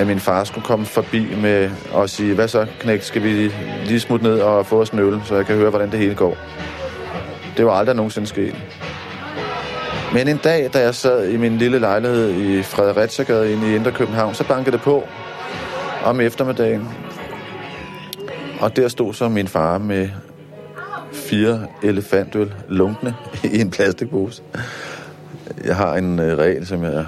at 0.00 0.06
min 0.06 0.20
far 0.20 0.44
skulle 0.44 0.64
komme 0.64 0.86
forbi 0.86 1.34
med 1.42 1.70
og 1.92 2.10
sige, 2.10 2.34
hvad 2.34 2.48
så, 2.48 2.66
knæk, 2.80 3.02
skal 3.02 3.22
vi 3.22 3.52
lige 3.84 4.00
smutte 4.00 4.24
ned 4.24 4.40
og 4.40 4.66
få 4.66 4.80
os 4.80 4.90
en 4.90 4.98
øl, 4.98 5.20
så 5.24 5.36
jeg 5.36 5.46
kan 5.46 5.56
høre, 5.56 5.70
hvordan 5.70 5.90
det 5.90 5.98
hele 5.98 6.14
går. 6.14 6.36
Det 7.56 7.66
var 7.66 7.72
aldrig 7.72 7.96
nogensinde 7.96 8.28
sket. 8.28 8.54
Men 10.16 10.28
en 10.28 10.36
dag, 10.36 10.70
da 10.72 10.78
jeg 10.80 10.94
sad 10.94 11.28
i 11.28 11.36
min 11.36 11.58
lille 11.58 11.78
lejlighed 11.78 12.30
i 12.30 12.62
Fredericia 12.62 13.42
inde 13.42 13.72
i 13.72 13.74
Indre 13.74 13.92
København, 13.92 14.34
så 14.34 14.48
bankede 14.48 14.72
det 14.72 14.80
på 14.80 15.04
om 16.04 16.20
eftermiddagen. 16.20 16.88
Og 18.60 18.76
der 18.76 18.88
stod 18.88 19.14
så 19.14 19.28
min 19.28 19.48
far 19.48 19.78
med 19.78 20.08
fire 21.12 21.66
elefantøl 21.82 22.54
lunkne 22.68 23.14
i 23.44 23.60
en 23.60 23.70
plastikpose. 23.70 24.42
Jeg 25.64 25.76
har 25.76 25.96
en 25.96 26.18
øh, 26.18 26.38
regel, 26.38 26.66
som 26.66 26.84
jeg 26.84 27.06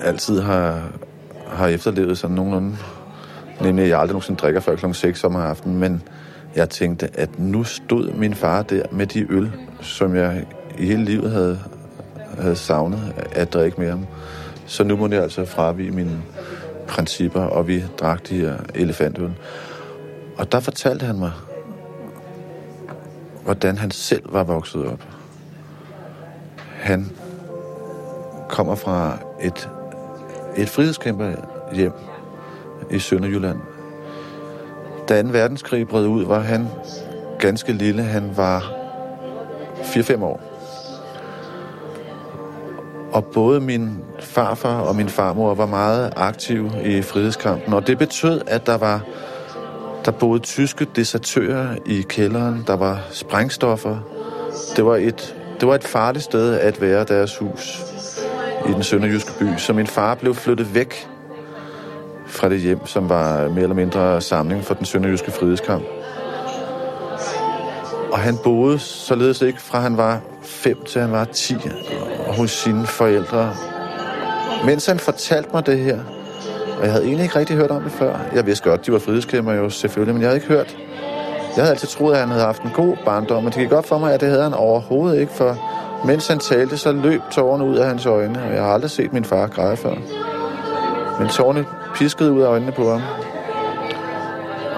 altid 0.00 0.40
har, 0.40 0.82
har 1.48 1.68
efterlevet 1.68 2.18
sådan 2.18 2.36
nogenlunde. 2.36 2.76
Nemlig, 3.60 3.82
at 3.82 3.88
jeg 3.88 3.98
aldrig 3.98 4.12
nogensinde 4.12 4.40
drikker 4.40 4.60
før 4.60 4.76
kl. 4.76 4.92
6 4.92 5.24
om 5.24 5.36
aftenen, 5.36 5.78
men 5.78 6.02
jeg 6.56 6.70
tænkte, 6.70 7.10
at 7.14 7.38
nu 7.38 7.64
stod 7.64 8.12
min 8.12 8.34
far 8.34 8.62
der 8.62 8.82
med 8.90 9.06
de 9.06 9.32
øl, 9.32 9.52
som 9.80 10.16
jeg 10.16 10.44
i 10.78 10.86
hele 10.86 11.04
livet 11.04 11.30
havde, 11.30 11.58
havde 12.38 12.56
savnet 12.56 13.14
at 13.32 13.52
drikke 13.52 13.80
med 13.80 13.90
ham. 13.90 14.06
Så 14.66 14.84
nu 14.84 14.96
må 14.96 15.08
jeg 15.08 15.22
altså 15.22 15.44
fravige 15.44 15.90
mine 15.90 16.22
principper, 16.88 17.40
og 17.40 17.68
vi 17.68 17.84
drak 18.00 18.28
de 18.28 18.40
her 18.40 18.56
elefantøl. 18.74 19.34
Og 20.38 20.52
der 20.52 20.60
fortalte 20.60 21.06
han 21.06 21.18
mig, 21.18 21.32
hvordan 23.44 23.78
han 23.78 23.90
selv 23.90 24.32
var 24.32 24.44
vokset 24.44 24.86
op. 24.86 25.00
Han 26.72 27.10
kommer 28.48 28.74
fra 28.74 29.18
et, 29.42 29.70
et 30.56 30.68
frihedskæmper 30.68 31.32
hjem 31.72 31.92
i 32.90 32.98
Sønderjylland. 32.98 33.58
Da 35.08 35.22
2. 35.22 35.28
verdenskrig 35.28 35.88
brød 35.88 36.06
ud, 36.06 36.24
var 36.24 36.40
han 36.40 36.68
ganske 37.38 37.72
lille. 37.72 38.02
Han 38.02 38.36
var 38.36 38.72
4-5 39.82 40.22
år. 40.22 40.55
Og 43.12 43.24
både 43.24 43.60
min 43.60 43.98
farfar 44.20 44.80
og 44.80 44.96
min 44.96 45.08
farmor 45.08 45.54
var 45.54 45.66
meget 45.66 46.12
aktive 46.16 46.70
i 46.84 47.02
frihedskampen, 47.02 47.72
og 47.72 47.86
det 47.86 47.98
betød, 47.98 48.40
at 48.46 48.66
der 48.66 48.76
var 48.76 49.00
der 50.04 50.12
boede 50.12 50.40
tyske 50.40 50.86
desertører 50.96 51.76
i 51.86 52.02
kælderen, 52.08 52.64
der 52.66 52.76
var 52.76 53.00
sprængstoffer. 53.10 53.98
Det 54.76 54.86
var 54.86 54.96
et, 54.96 55.36
det 55.60 55.68
var 55.68 55.74
et 55.74 55.84
farligt 55.84 56.24
sted 56.24 56.54
at 56.54 56.80
være 56.80 57.04
deres 57.04 57.38
hus 57.38 57.84
i 58.68 58.72
den 58.72 58.82
sønderjyske 58.82 59.32
by, 59.38 59.46
så 59.56 59.72
min 59.72 59.86
far 59.86 60.14
blev 60.14 60.34
flyttet 60.34 60.74
væk 60.74 61.08
fra 62.26 62.48
det 62.48 62.60
hjem, 62.60 62.86
som 62.86 63.08
var 63.08 63.48
mere 63.48 63.62
eller 63.62 63.74
mindre 63.74 64.20
samling 64.20 64.64
for 64.64 64.74
den 64.74 64.86
sønderjyske 64.86 65.30
frihedskamp. 65.30 65.84
Og 68.12 68.18
han 68.18 68.38
boede 68.44 68.78
således 68.78 69.42
ikke 69.42 69.62
fra 69.62 69.80
han 69.80 69.96
var 69.96 70.20
5 70.42 70.84
til 70.84 71.00
han 71.00 71.12
var 71.12 71.24
10 71.24 71.54
hos 72.36 72.50
sine 72.50 72.86
forældre. 72.86 73.54
Mens 74.64 74.86
han 74.86 74.98
fortalte 74.98 75.50
mig 75.52 75.66
det 75.66 75.78
her, 75.78 75.98
og 76.78 76.84
jeg 76.84 76.92
havde 76.92 77.04
egentlig 77.04 77.24
ikke 77.24 77.38
rigtig 77.38 77.56
hørt 77.56 77.70
om 77.70 77.82
det 77.82 77.92
før. 77.92 78.16
Jeg 78.34 78.46
vidste 78.46 78.70
godt, 78.70 78.86
de 78.86 78.92
var 78.92 78.98
frihedskæmper 78.98 79.52
jo 79.52 79.70
selvfølgelig, 79.70 80.14
men 80.14 80.22
jeg 80.22 80.28
havde 80.28 80.36
ikke 80.36 80.48
hørt. 80.48 80.76
Jeg 81.56 81.64
havde 81.64 81.70
altid 81.70 81.88
troet, 81.88 82.14
at 82.14 82.20
han 82.20 82.28
havde 82.28 82.44
haft 82.44 82.62
en 82.62 82.70
god 82.70 82.96
barndom, 83.04 83.42
men 83.42 83.52
det 83.52 83.60
gik 83.60 83.70
godt 83.70 83.86
for 83.86 83.98
mig, 83.98 84.14
at 84.14 84.20
det 84.20 84.28
havde 84.28 84.42
han 84.42 84.54
overhovedet 84.54 85.20
ikke, 85.20 85.32
for 85.32 85.56
mens 86.06 86.28
han 86.28 86.38
talte, 86.38 86.76
så 86.76 86.92
løb 86.92 87.20
tårerne 87.30 87.64
ud 87.64 87.76
af 87.76 87.86
hans 87.88 88.06
øjne, 88.06 88.42
og 88.42 88.54
jeg 88.54 88.62
har 88.62 88.72
aldrig 88.72 88.90
set 88.90 89.12
min 89.12 89.24
far 89.24 89.46
græde 89.46 89.76
før. 89.76 89.94
Men 91.18 91.28
tårerne 91.28 91.66
piskede 91.94 92.32
ud 92.32 92.42
af 92.42 92.46
øjnene 92.46 92.72
på 92.72 92.90
ham. 92.90 93.02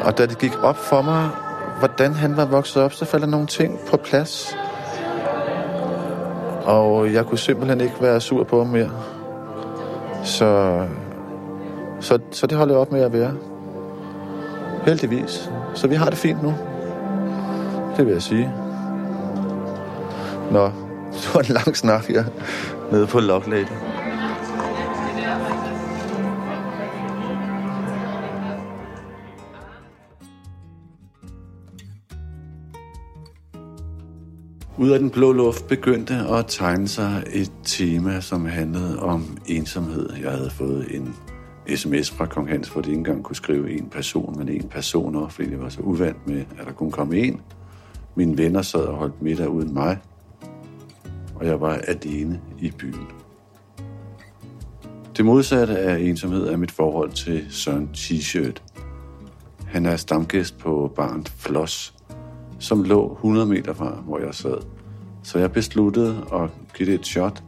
Og 0.03 0.19
da 0.19 0.27
det 0.27 0.39
gik 0.39 0.63
op 0.63 0.77
for 0.77 1.03
mig, 1.03 1.29
hvordan 1.79 2.15
han 2.15 2.37
var 2.37 2.45
vokset 2.45 2.83
op, 2.83 2.93
så 2.93 3.05
faldt 3.05 3.25
der 3.25 3.31
nogle 3.31 3.47
ting 3.47 3.79
på 3.91 3.97
plads. 3.97 4.57
Og 6.69 7.13
jeg 7.13 7.27
kunne 7.27 7.39
simpelthen 7.39 7.81
ikke 7.81 7.95
være 8.01 8.21
sur 8.21 8.45
på 8.45 8.59
ham 8.59 8.67
mere. 8.67 8.91
Så, 10.25 10.81
så, 12.01 12.19
så 12.31 12.47
det 12.47 12.59
holder 12.59 12.75
jeg 12.75 12.81
op 12.81 12.93
med 12.93 13.01
at 13.01 13.13
være. 13.13 13.33
Heldigvis. 14.85 15.51
Så 15.75 15.89
vi 15.89 15.95
har 15.95 16.11
det 16.11 16.19
fint 16.19 16.43
nu. 16.43 16.55
Det 17.97 18.07
vil 18.07 18.13
jeg 18.13 18.23
sige. 18.23 18.53
Nå, 20.51 20.65
det 21.13 21.31
var 21.35 21.41
en 21.41 21.55
lang 21.55 21.77
snak 21.77 22.05
her 22.05 22.25
nede 22.93 23.07
på 23.07 23.21
Lock 23.21 23.47
Lady. 23.47 23.98
Ud 34.81 34.91
af 34.91 34.99
den 34.99 35.11
blå 35.11 35.33
luft 35.33 35.67
begyndte 35.67 36.15
at 36.15 36.45
tegne 36.49 36.89
sig 36.89 37.25
et 37.33 37.53
tema, 37.65 38.21
som 38.21 38.47
handlede 38.47 38.99
om 38.99 39.39
ensomhed. 39.47 40.13
Jeg 40.23 40.31
havde 40.31 40.51
fået 40.51 40.97
en 40.97 41.15
sms 41.77 42.11
fra 42.11 42.27
Kong 42.27 42.49
Hans, 42.49 42.69
hvor 42.69 42.81
de 42.81 42.89
ikke 42.89 42.99
engang 42.99 43.25
kunne 43.25 43.37
skrive 43.37 43.71
en 43.71 43.89
person, 43.89 44.39
men 44.39 44.49
en 44.49 44.69
personer, 44.69 45.29
fordi 45.29 45.51
jeg 45.51 45.61
var 45.61 45.69
så 45.69 45.81
uvant 45.81 46.27
med, 46.27 46.45
at 46.59 46.67
der 46.67 46.73
kunne 46.73 46.93
komme 46.93 47.17
en. 47.19 47.41
Mine 48.15 48.39
venner 48.39 48.63
sad 48.63 48.81
og 48.81 48.97
holdt 48.97 49.23
middag 49.23 49.49
uden 49.49 49.75
mig, 49.75 49.99
og 51.35 51.47
jeg 51.47 51.61
var 51.61 51.75
alene 51.75 52.41
i 52.61 52.71
byen. 52.79 53.07
Det 55.17 55.25
modsatte 55.25 55.79
af 55.79 55.99
ensomhed 55.99 56.49
er 56.49 56.57
mit 56.57 56.71
forhold 56.71 57.13
til 57.13 57.47
Søren 57.51 57.91
T-shirt. 57.97 58.63
Han 59.67 59.87
er 59.87 59.97
stamgæst 59.97 60.59
på 60.59 60.93
barnet 60.97 61.29
Floss, 61.29 61.95
som 62.59 62.83
lå 62.83 63.13
100 63.13 63.47
meter 63.47 63.75
fra, 63.75 63.91
hvor 63.91 64.19
jeg 64.19 64.35
sad. 64.35 64.57
Så 65.23 65.39
jeg 65.39 65.53
besluttede 65.53 66.25
at 66.33 66.51
give 66.77 66.87
det 66.91 66.95
et 66.95 67.07
shot 67.07 67.43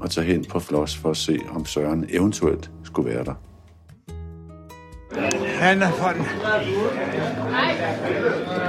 og 0.00 0.10
tage 0.10 0.26
hen 0.26 0.44
på 0.44 0.60
Floss 0.60 0.96
for 0.96 1.10
at 1.10 1.16
se, 1.16 1.38
om 1.50 1.64
Søren 1.64 2.06
eventuelt 2.08 2.70
skulle 2.84 3.10
være 3.10 3.24
der. 3.24 3.34
Han 5.58 5.82
er 5.82 5.90
fra. 5.90 6.12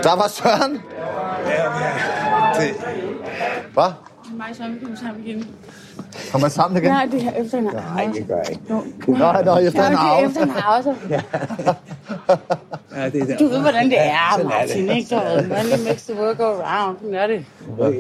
Der 0.04 0.16
var 0.16 0.28
Søren. 0.28 0.82
Ja, 1.46 1.64
ja. 1.80 2.66
Det. 2.66 2.76
Hvad? 3.74 3.92
Mig 4.38 4.50
og 4.50 4.56
Søren, 4.56 4.74
vi 4.74 4.96
sammen 4.96 5.26
igen. 5.26 5.48
Kommer 6.32 6.48
sammen 6.50 6.78
igen? 6.78 6.92
Nej, 6.92 7.06
det 7.12 7.24
er 7.24 7.32
efter 7.32 7.58
en 7.58 7.64
Nej, 7.64 8.10
det 8.14 8.28
gør 8.28 8.36
jeg 8.38 8.46
ikke. 8.52 8.62
Jo. 8.70 8.84
Nå, 9.08 9.32
nå, 9.46 9.58
efter 9.58 9.84
Ja, 9.84 9.88
en 9.88 9.92
det 9.92 9.98
er 9.98 9.98
arve. 9.98 10.26
efter 10.28 10.42
en 10.44 10.52
pause. 10.52 10.96
Ja, 12.96 13.10
det 13.10 13.22
er 13.22 13.26
der. 13.26 13.38
Du 13.38 13.48
ved, 13.48 13.60
hvordan 13.62 13.86
det 13.90 14.00
er, 14.00 14.04
er 14.04 14.38
det. 14.38 14.46
Martin, 14.46 14.90
ikke? 14.90 15.10
Der 15.16 15.22
er 15.22 15.42
money 15.48 15.88
makes 15.88 16.04
the 16.04 16.22
work 16.22 16.38
go 16.38 16.44
round. 16.44 16.98
Sådan 17.02 17.16
er 17.16 17.28
det. 17.28 17.46
Jeg, 17.80 17.94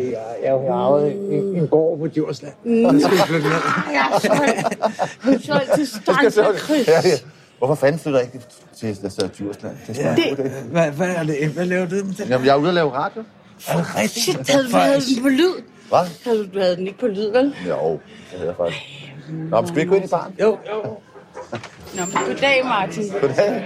jeg 0.43 0.51
har 0.51 0.73
arvet 0.73 1.11
en, 1.11 1.55
en 1.55 1.67
gård 1.67 1.99
på 1.99 2.07
Djursland. 2.07 2.53
Mm. 2.63 2.85
Og 2.85 2.93
det 2.93 3.01
skal 3.03 3.17
vi 3.17 3.21
flytte 3.27 3.47
ned. 3.47 3.55
Jeg 3.93 4.07
er 4.13 4.19
solgt. 4.19 5.47
Jeg 5.47 5.61
til 5.75 5.87
Stans 5.87 6.37
og 6.37 6.55
Chris. 6.57 6.87
Ja, 6.87 6.93
ja. 7.03 7.09
Hvorfor 7.57 7.75
fanden 7.75 7.99
flytter 7.99 8.19
jeg 8.19 8.29
ikke 8.33 8.45
til 8.79 9.01
der 9.01 9.09
sidder 9.09 9.29
Djursland? 9.37 9.75
Det 9.87 9.99
er 10.05 10.09
Ja. 10.09 10.15
det. 10.15 10.51
Hvad, 10.71 10.91
hvad, 10.91 11.07
er 11.15 11.23
det? 11.23 11.47
hvad 11.49 11.65
laver 11.65 11.85
du 11.85 11.95
med 11.95 12.13
den? 12.13 12.27
Jamen, 12.29 12.45
jeg 12.45 12.51
er 12.53 12.57
ude 12.57 12.67
at 12.67 12.73
lave 12.73 12.91
radio. 12.93 13.23
Er 13.67 13.77
det 13.77 13.95
rigtigt? 13.95 14.23
Shit, 14.23 14.49
havde 14.49 14.63
den 15.15 15.21
på 15.23 15.29
lyd? 15.29 15.53
Hvad? 15.89 16.05
Havde 16.23 16.37
du, 16.37 16.53
du 16.53 16.59
havde 16.59 16.75
den 16.75 16.87
ikke 16.87 16.99
på 16.99 17.07
lyd, 17.07 17.31
vel? 17.31 17.55
Jo, 17.67 17.91
det 17.91 17.99
hedder 18.31 18.45
jeg 18.45 18.55
faktisk. 18.55 18.79
Nå, 19.29 19.61
men 19.61 19.67
skal 19.67 19.75
vi 19.75 19.81
ikke 19.81 19.89
gå 19.89 19.95
ind 19.95 20.05
i 20.05 20.07
baren? 20.07 20.35
Jo, 20.41 20.57
jo. 20.73 20.97
Nå, 21.93 22.05
men 22.05 22.23
goddag, 22.27 22.61
Martin. 22.65 23.03
Goddag. 23.21 23.65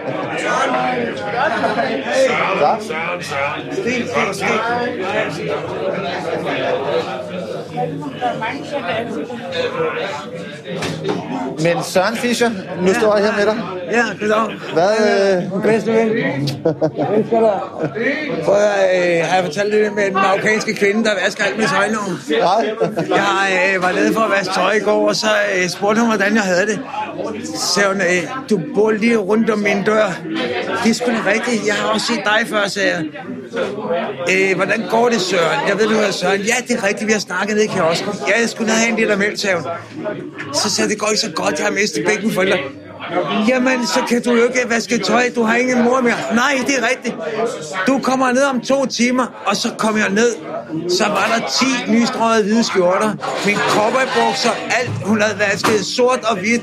Men 11.63 11.83
Søren 11.83 12.15
Fischer, 12.17 12.49
nu 12.81 12.93
står 12.93 13.17
jeg 13.17 13.25
her 13.25 13.33
med 13.37 13.45
dig. 13.45 13.57
Ja, 13.91 14.03
goddag. 14.19 14.57
Hvad? 14.73 14.91
Øh... 15.55 15.61
Bedste 15.63 15.93
ven. 15.93 16.09
Elsker 16.09 17.39
dig. 17.39 17.59
Prøv 18.45 18.55
at, 18.55 19.19
øh, 19.19 19.25
har 19.27 19.35
jeg 19.35 19.43
fortalt 19.45 19.73
det 19.73 19.93
med 19.93 20.05
den 20.05 20.13
marokkanske 20.13 20.75
kvinde, 20.75 21.03
der 21.03 21.11
vasker 21.25 21.43
alt 21.43 21.57
mit 21.57 21.67
tøj 21.67 21.87
nu? 21.87 21.99
Nej. 22.39 22.75
Jeg 23.09 23.73
øh, 23.75 23.83
var 23.83 23.91
nede 23.91 24.13
for 24.13 24.21
at 24.21 24.31
vaske 24.31 24.53
tøj 24.53 24.71
i 24.71 24.79
går, 24.79 25.07
og 25.09 25.15
så 25.15 25.27
øh, 25.55 25.69
spurgte 25.69 26.01
hun, 26.01 26.09
hvordan 26.09 26.35
jeg 26.35 26.43
havde 26.43 26.65
det. 26.65 26.79
Så 27.55 27.81
hun, 27.87 28.01
øh, 28.01 28.10
Øh, 28.11 28.27
du 28.49 28.61
bor 28.75 28.91
lige 28.91 29.17
rundt 29.17 29.49
om 29.49 29.59
min 29.59 29.83
dør. 29.83 30.11
Det 30.83 30.89
er 30.89 30.93
sgu 30.93 31.05
da 31.11 31.31
rigtigt. 31.31 31.67
Jeg 31.67 31.75
har 31.75 31.87
også 31.87 32.07
set 32.07 32.21
dig 32.25 32.47
før, 32.47 32.67
sagde 32.67 32.89
jeg. 32.89 33.03
Øh, 34.31 34.55
hvordan 34.55 34.83
går 34.89 35.09
det, 35.09 35.21
Søren? 35.21 35.67
Jeg 35.67 35.77
ved, 35.79 35.87
du 35.87 35.93
hedder 35.93 36.11
Søren. 36.11 36.41
Ja, 36.41 36.53
det 36.67 36.77
er 36.77 36.87
rigtigt, 36.87 37.07
vi 37.07 37.11
har 37.11 37.19
snakket 37.19 37.55
ned 37.55 37.63
i 37.63 37.67
kiosken. 37.67 38.11
Ja, 38.27 38.39
jeg 38.39 38.49
skulle 38.49 38.67
ned 38.67 38.75
have 38.79 38.89
en 38.89 38.95
liter 38.95 39.17
mælk, 39.17 39.39
sagde 39.39 39.55
hun. 39.55 39.65
Så 40.53 40.69
sagde 40.69 40.89
det 40.89 40.99
går 40.99 41.07
ikke 41.07 41.19
så 41.19 41.31
godt, 41.31 41.59
jeg 41.59 41.65
har 41.65 41.73
mistet 41.73 42.05
begge 42.05 42.21
mine 42.21 42.33
forældre. 42.33 42.57
Jamen, 43.47 43.87
så 43.87 43.99
kan 44.09 44.21
du 44.23 44.31
jo 44.31 44.43
ikke 44.43 44.59
vaske 44.69 44.97
tøj. 44.97 45.29
Du 45.35 45.43
har 45.43 45.55
ingen 45.55 45.83
mor 45.83 46.01
mere. 46.01 46.15
Nej, 46.33 46.53
det 46.67 46.75
er 46.79 46.89
rigtigt. 46.89 47.15
Du 47.87 47.99
kommer 47.99 48.31
ned 48.31 48.43
om 48.43 48.61
to 48.61 48.85
timer, 48.85 49.25
og 49.45 49.55
så 49.55 49.69
kom 49.77 49.97
jeg 49.97 50.09
ned. 50.09 50.35
Så 50.89 51.03
var 51.03 51.37
der 51.37 51.47
10 51.85 51.91
nystrøget 51.91 52.43
hvide 52.43 52.63
skjorter. 52.63 53.13
Min 53.45 53.55
cowboybukser, 53.55 54.51
alt 54.79 54.89
hun 55.05 55.21
havde 55.21 55.39
vasket 55.39 55.85
sort 55.85 56.19
og 56.23 56.37
hvidt. 56.39 56.61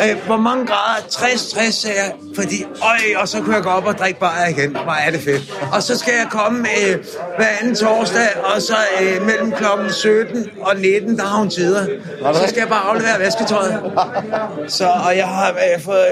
Øh, 0.00 0.26
hvor 0.26 0.36
mange 0.36 0.66
grader? 0.66 1.06
60, 1.10 1.50
60, 1.50 1.74
sagde 1.74 1.96
jeg. 1.96 2.12
Fordi, 2.34 2.64
øj, 2.82 3.20
og 3.22 3.28
så 3.28 3.40
kunne 3.40 3.54
jeg 3.54 3.62
gå 3.62 3.68
op 3.68 3.86
og 3.86 3.94
drikke 3.98 4.20
bare 4.20 4.50
igen. 4.50 4.70
Hvor 4.70 4.96
er 5.06 5.10
det 5.10 5.20
fedt. 5.20 5.42
Og 5.72 5.82
så 5.82 5.98
skal 5.98 6.14
jeg 6.14 6.26
komme 6.30 6.58
øh, 6.58 7.04
hver 7.36 7.46
anden 7.60 7.74
torsdag, 7.74 8.28
og 8.54 8.62
så 8.62 8.74
øh, 9.00 9.26
mellem 9.26 9.52
klokken 9.52 9.92
17 9.92 10.50
og 10.60 10.76
19, 10.76 11.16
der 11.18 11.24
har 11.24 11.38
hun 11.38 11.50
tider. 11.50 11.86
Så 12.34 12.48
skal 12.48 12.60
jeg 12.60 12.68
bare 12.68 12.84
aflevere 12.90 13.18
vasketøjet. 13.18 13.80
Så, 14.78 14.84
og 15.06 15.16
jeg 15.16 15.26
har 15.28 15.50
øh, 15.50 15.80
fået 15.84 16.06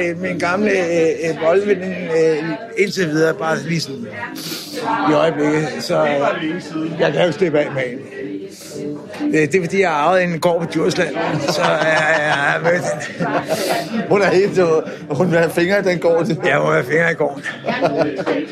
øh, 0.00 0.08
øh, 0.10 0.20
min 0.20 0.38
gamle 0.38 0.70
øh, 0.70 1.30
øh, 1.30 1.40
boldvinden 1.40 1.92
øh, 1.92 2.44
indtil 2.76 3.08
videre, 3.08 3.34
bare 3.34 3.58
lige 3.58 3.80
sådan 3.80 4.06
i 5.10 5.12
øjeblikket. 5.12 5.68
Så 5.80 6.04
øh, 6.04 7.00
jeg 7.00 7.12
kan 7.12 7.26
jo 7.26 7.32
slippe 7.32 7.58
af 7.58 7.72
med 7.72 7.82
hende. 7.82 8.35
Det, 9.32 9.52
det 9.52 9.54
er 9.54 9.62
fordi, 9.64 9.80
jeg 9.80 9.88
har 9.90 9.96
arvet 9.96 10.22
en 10.22 10.40
gård 10.40 10.60
på 10.62 10.66
Djursland, 10.74 11.16
så 11.48 11.62
jeg, 11.62 12.16
jeg 12.18 12.32
har 12.32 12.58
mødt 12.60 12.72
hende. 12.72 14.02
Hun 14.08 14.22
er 14.22 14.26
helt... 14.26 14.58
øh, 14.58 15.16
Hun 15.16 15.30
vil 15.30 15.38
have 15.38 15.50
fingre 15.50 15.78
i 15.78 15.82
den 15.82 15.98
gård. 15.98 16.26
Ja, 16.44 16.58
hun 16.58 16.72
har 16.74 16.82
fingre 16.82 17.10
i 17.10 17.14
gården. 17.14 17.44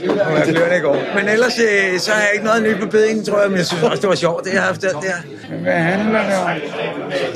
Hun 0.08 0.18
har 0.36 0.44
kløerne 0.44 0.76
i 0.76 0.80
gården. 0.80 1.02
Men 1.16 1.28
ellers 1.28 1.58
øh, 1.58 1.98
så 1.98 2.12
har 2.12 2.20
jeg 2.20 2.30
ikke 2.34 2.44
noget 2.46 2.62
nyt 2.62 2.76
på 2.80 2.86
bedingen, 2.86 3.24
tror 3.24 3.40
jeg, 3.40 3.50
men 3.50 3.58
jeg 3.58 3.66
synes 3.66 3.82
også, 3.82 4.00
det 4.00 4.08
var 4.08 4.14
sjovt, 4.14 4.44
det 4.44 4.52
jeg 4.52 4.60
har 4.60 4.66
haft 4.66 4.84
alt 4.84 4.96
det 5.02 5.10
her. 5.10 5.56
Hvad 5.62 5.72
handler 5.72 6.18
det 6.22 6.36
om? 6.44 6.50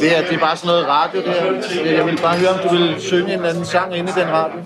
Det 0.00 0.17
er, 0.17 0.20
det 0.23 0.34
er 0.34 0.39
bare 0.39 0.57
sådan 0.57 0.68
noget 0.68 0.86
radio, 0.89 1.20
det 1.20 1.34
her. 1.84 1.92
Jeg 1.97 2.05
ville 2.05 2.20
bare 2.23 2.36
høre, 2.36 2.49
om 2.50 2.58
du 2.65 2.68
ville 2.76 3.00
synge 3.00 3.25
en 3.25 3.31
eller 3.31 3.49
anden 3.49 3.65
sang 3.65 3.97
inde 3.97 4.10
i 4.17 4.20
den 4.20 4.28
radio. 4.33 4.58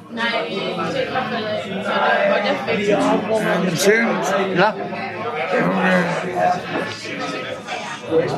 Syng. 3.74 4.08
Ja. 4.56 4.70
Ja, 5.52 5.60
den 8.12 8.28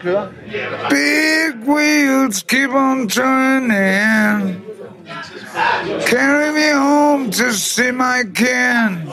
kører. 0.00 0.26
Big 0.90 1.54
wheels 1.68 2.42
keep 2.42 2.70
on 2.70 3.08
turning. 3.08 4.62
Carry 6.06 6.52
me 6.52 6.70
home 6.72 7.30
to 7.30 7.52
see 7.52 7.90
my 7.90 8.22
kin. 8.34 9.08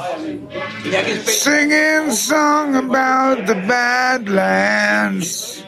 Singing 1.26 2.12
song 2.12 2.76
about 2.76 3.48
the 3.48 3.56
Badlands. 3.68 5.64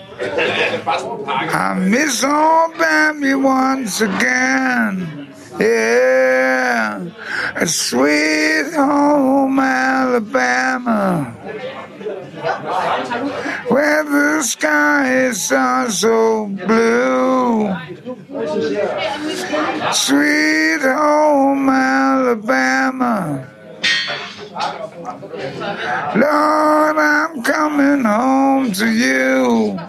I 1.52 1.74
miss 1.80 2.24
old 2.24 2.78
Bambi 2.78 3.34
once 3.36 4.02
again. 4.02 5.29
Yeah, 5.58 7.10
sweet 7.66 8.74
home 8.74 9.60
Alabama. 9.60 11.34
Where 13.70 14.04
the 14.04 14.44
skies 14.44 15.52
are 15.52 15.90
so 15.90 16.46
blue. 16.48 17.74
Sweet 19.94 20.82
home 20.82 21.70
Alabama. 21.70 23.48
Lord, 26.16 26.98
I'm 26.98 27.44
coming 27.44 28.04
home 28.04 28.72
to 28.74 28.88
you. 28.88 29.80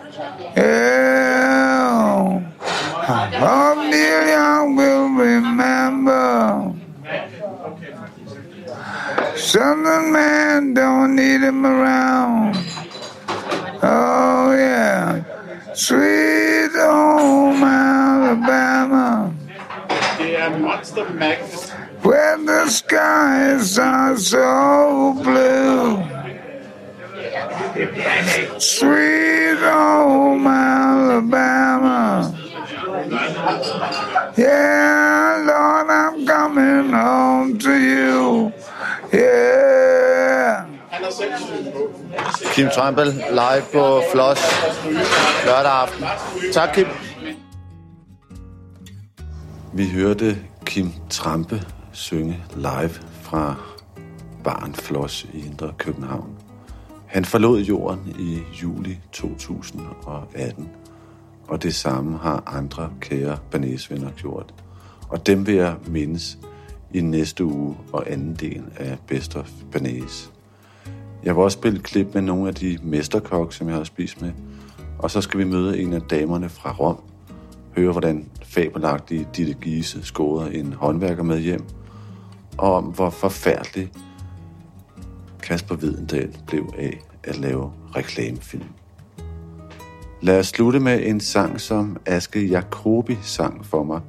Yeah. 0.56 2.49
Neil 2.60 4.26
Young 4.28 4.76
will 4.76 5.08
remember. 5.08 6.74
Southern 9.36 10.12
man 10.12 10.74
don't 10.74 11.16
need 11.16 11.40
him 11.40 11.64
around. 11.64 12.56
Oh 13.82 14.52
yeah, 14.52 15.24
sweet 15.74 16.70
home 16.74 17.64
Alabama, 17.64 19.34
Monster 20.60 21.08
Magnet. 21.10 21.70
where 22.02 22.36
the 22.38 22.68
skies 22.68 23.78
are 23.78 24.16
so 24.16 25.14
blue. 25.24 26.02
Sweet 28.60 29.58
home 29.58 30.46
Alabama. 30.46 32.39
Yeah, 34.38 35.44
Lord, 35.46 35.90
I'm 35.90 36.26
coming 36.26 36.92
home 36.92 37.58
to 37.58 37.70
you. 37.70 38.52
Yeah. 39.14 40.64
Kim 42.52 42.68
Trampel 42.68 43.06
live 43.30 43.62
på 43.72 44.02
Floss 44.12 44.40
lørdag 45.46 45.72
aften. 45.72 46.04
Tak, 46.52 46.68
Kim. 46.74 46.86
Vi 49.72 49.88
hørte 49.88 50.38
Kim 50.64 50.92
Trampe 51.10 51.62
synge 51.92 52.44
live 52.56 52.92
fra 53.22 53.54
barn 54.44 54.74
Floss 54.74 55.26
i 55.32 55.46
Indre 55.46 55.72
København. 55.78 56.36
Han 57.06 57.24
forlod 57.24 57.60
jorden 57.60 58.14
i 58.18 58.38
juli 58.62 58.98
2018, 59.12 60.68
og 61.50 61.62
det 61.62 61.74
samme 61.74 62.18
har 62.18 62.42
andre 62.46 62.90
kære 63.00 63.38
Banæsvenner 63.50 64.10
gjort. 64.10 64.54
Og 65.08 65.26
dem 65.26 65.46
vil 65.46 65.54
jeg 65.54 65.74
mindes 65.86 66.38
i 66.94 67.00
næste 67.00 67.44
uge 67.44 67.76
og 67.92 68.12
anden 68.12 68.34
del 68.34 68.62
af 68.76 68.98
Best 69.06 69.36
of 69.36 69.50
Banæs. 69.72 70.32
Jeg 71.24 71.36
vil 71.36 71.42
også 71.42 71.58
spille 71.58 71.80
klip 71.80 72.06
med 72.14 72.22
nogle 72.22 72.48
af 72.48 72.54
de 72.54 72.78
mesterkok, 72.82 73.52
som 73.52 73.68
jeg 73.68 73.76
har 73.76 73.84
spist 73.84 74.22
med, 74.22 74.32
og 74.98 75.10
så 75.10 75.20
skal 75.20 75.40
vi 75.40 75.44
møde 75.44 75.80
en 75.80 75.92
af 75.92 76.02
damerne 76.02 76.48
fra 76.48 76.72
Rom, 76.72 77.00
høre 77.76 77.92
hvordan 77.92 78.28
fabelagtige 78.42 79.28
Ditte 79.36 79.54
Giese 79.54 80.02
scorede 80.02 80.54
en 80.54 80.72
håndværker 80.72 81.22
med 81.22 81.40
hjem, 81.40 81.64
og 82.58 82.74
om 82.74 82.84
hvor 82.84 83.10
forfærdelig 83.10 83.90
Kasper 85.42 85.74
Videndal 85.74 86.36
blev 86.46 86.74
af 86.78 87.00
at 87.24 87.38
lave 87.38 87.72
reklamefilm. 87.96 88.79
Lad 90.22 90.38
os 90.38 90.46
slutte 90.46 90.80
med 90.80 91.06
en 91.06 91.20
sang, 91.20 91.60
som 91.60 91.96
Aske 92.06 92.46
Jacobi 92.46 93.18
sang 93.22 93.66
for 93.66 93.82
mig 93.82 94.00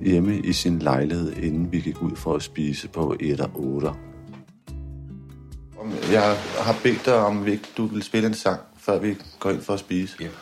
hjemme 0.00 0.38
i 0.38 0.52
sin 0.52 0.78
lejlighed, 0.78 1.32
inden 1.32 1.72
vi 1.72 1.80
gik 1.80 2.02
ud 2.02 2.16
for 2.16 2.34
at 2.34 2.42
spise 2.42 2.88
på 2.88 3.16
1 3.20 3.40
og 3.40 3.50
8. 3.54 3.88
Jeg 6.12 6.36
har 6.58 6.76
bedt 6.82 7.06
dig 7.06 7.14
om, 7.14 7.46
ikke 7.46 7.64
du 7.76 7.86
vil 7.86 8.02
spille 8.02 8.28
en 8.28 8.34
sang, 8.34 8.60
før 8.78 8.98
vi 8.98 9.16
går 9.38 9.50
ind 9.50 9.62
for 9.62 9.72
at 9.72 9.80
spise. 9.80 10.16
Yeah. 10.20 10.32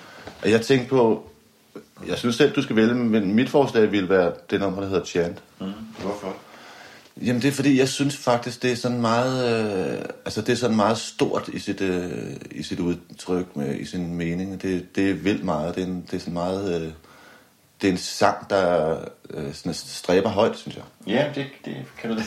Og 0.43 0.51
jeg 0.51 0.61
tænkte 0.61 0.89
på, 0.89 1.31
jeg 2.09 2.19
synes 2.19 2.37
selv, 2.37 2.55
du 2.55 2.63
skal 2.63 2.77
vælge, 2.77 2.95
men 2.95 3.35
mit 3.35 3.49
forslag 3.49 3.93
ville 3.93 4.09
være 4.09 4.33
det 4.51 4.61
nummer, 4.61 4.81
der 4.81 4.89
hedder 4.89 5.05
Chant. 5.05 5.43
Mm. 5.61 5.67
Hvorfor? 6.03 6.37
Jamen 7.23 7.43
det 7.43 7.49
er 7.49 7.53
fordi, 7.53 7.79
jeg 7.79 7.89
synes 7.89 8.17
faktisk, 8.17 8.63
det 8.63 8.73
er 8.73 8.77
sådan 8.77 9.01
meget, 9.01 9.65
øh, 9.99 10.05
altså 10.25 10.43
det 10.43 10.53
er 10.53 10.57
sådan 10.57 10.77
meget 10.77 10.99
stort 10.99 11.49
i 11.49 11.59
sit, 11.59 11.81
øh, 11.81 12.37
i 12.51 12.63
sit 12.63 12.81
udtryk, 12.81 13.57
med, 13.57 13.75
i 13.75 13.85
sin 13.85 14.15
mening. 14.15 14.63
Det, 14.63 14.97
det 14.97 15.11
er 15.11 15.15
vildt 15.15 15.45
meget. 15.45 15.75
Det 15.75 15.83
er, 15.83 15.87
en, 15.87 16.07
det 16.11 16.15
er 16.15 16.19
sådan 16.19 16.35
meget, 16.35 16.83
øh, 16.83 16.93
det 17.81 17.89
er 17.89 17.93
en 17.93 17.99
sang, 17.99 18.51
der 18.51 18.97
øh, 19.31 19.55
sådan 19.55 19.75
stræber 19.75 20.29
højt, 20.29 20.57
synes 20.57 20.77
jeg. 20.77 20.85
Ja, 21.07 21.31
det, 21.35 21.47
det 21.65 21.77
kan 21.99 22.11
du 22.11 22.17
da. 22.17 22.23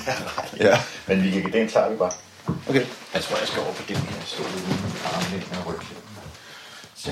Ja. 0.66 0.78
Men 1.08 1.24
vi 1.24 1.32
kan, 1.32 1.54
den 1.54 1.68
tager 1.68 1.90
vi 1.90 1.98
bare. 1.98 2.12
Okay. 2.70 2.86
Jeg 3.14 3.22
tror, 3.22 3.38
jeg 3.38 3.48
skal 3.48 3.62
over 3.62 3.74
på 3.74 3.84
den 3.88 3.98
her 3.98 4.22
stol 4.26 4.46
uden 4.46 4.94
armlæg 5.06 5.44
med 5.52 5.68
ryg. 5.68 5.82
Så 6.96 7.12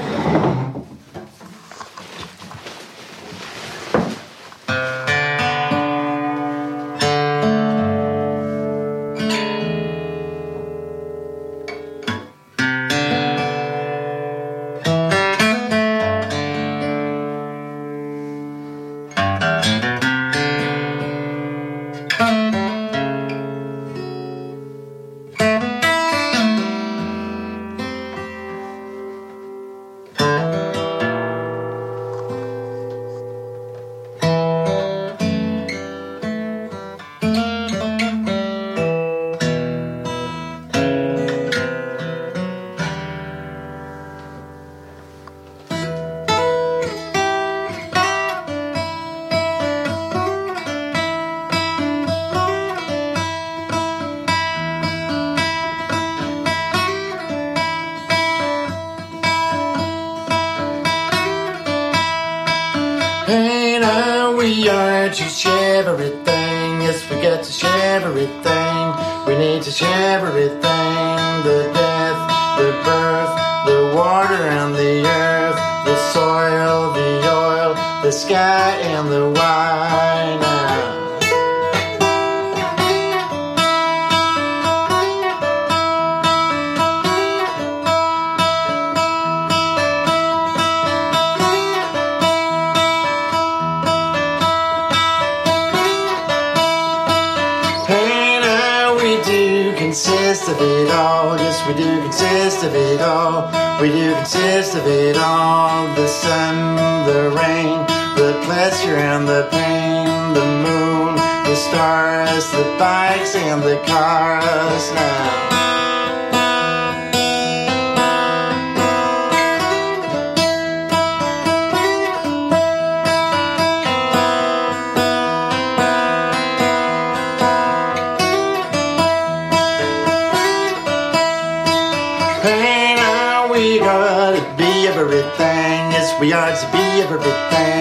to 137.09 137.17
be 137.17 137.23
everything. 137.23 137.78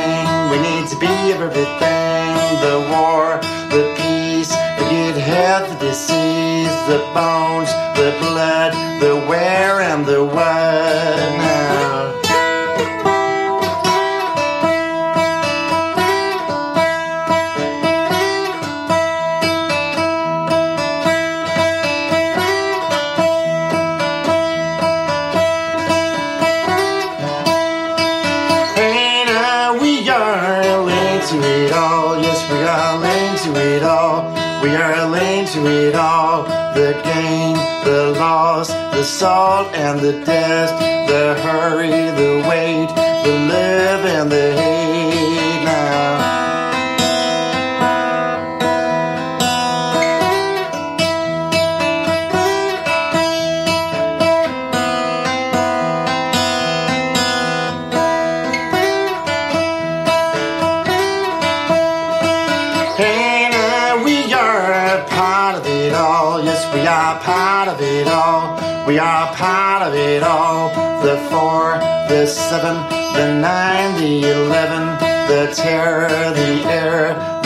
Seven, 72.48 72.76
the 73.12 73.40
nine, 73.42 73.94
the 74.00 74.30
eleven, 74.30 74.96
the 75.28 75.52
terror, 75.54 76.08
the 76.08 76.64
air, 76.64 77.37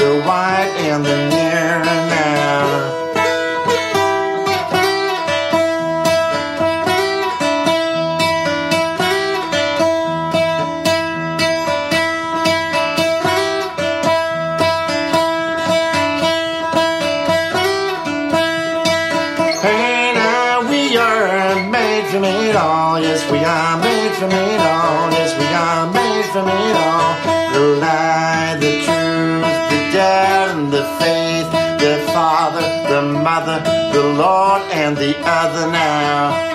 the 33.40 34.02
Lord, 34.02 34.62
and 34.72 34.94
the 34.94 35.16
other 35.24 35.70
now. 35.72 36.51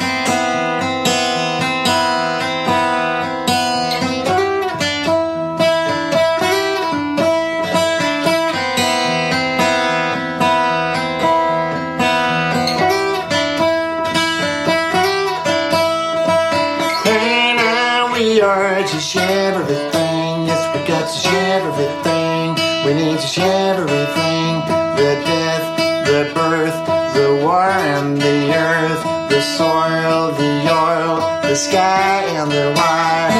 Sky 31.69 32.23
and 32.39 32.51
the 32.51 32.65
wire. 32.77 33.31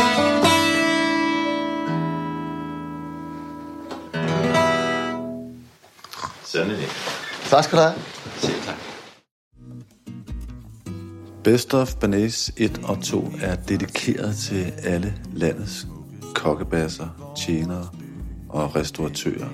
Sådan 6.46 6.70
det. 6.70 6.90
Tak 7.50 7.64
skal 7.64 7.78
du 7.78 7.84
have. 7.84 7.94
Best 11.44 11.74
of 11.74 11.96
Banæs 11.96 12.52
1 12.58 12.82
og 12.84 13.04
2 13.04 13.30
er 13.42 13.56
dedikeret 13.56 14.36
til 14.36 14.74
alle 14.84 15.14
landets 15.34 15.88
kokkebasser, 16.36 17.34
tjenere 17.38 17.90
og 18.50 18.76
restauratører, 18.76 19.50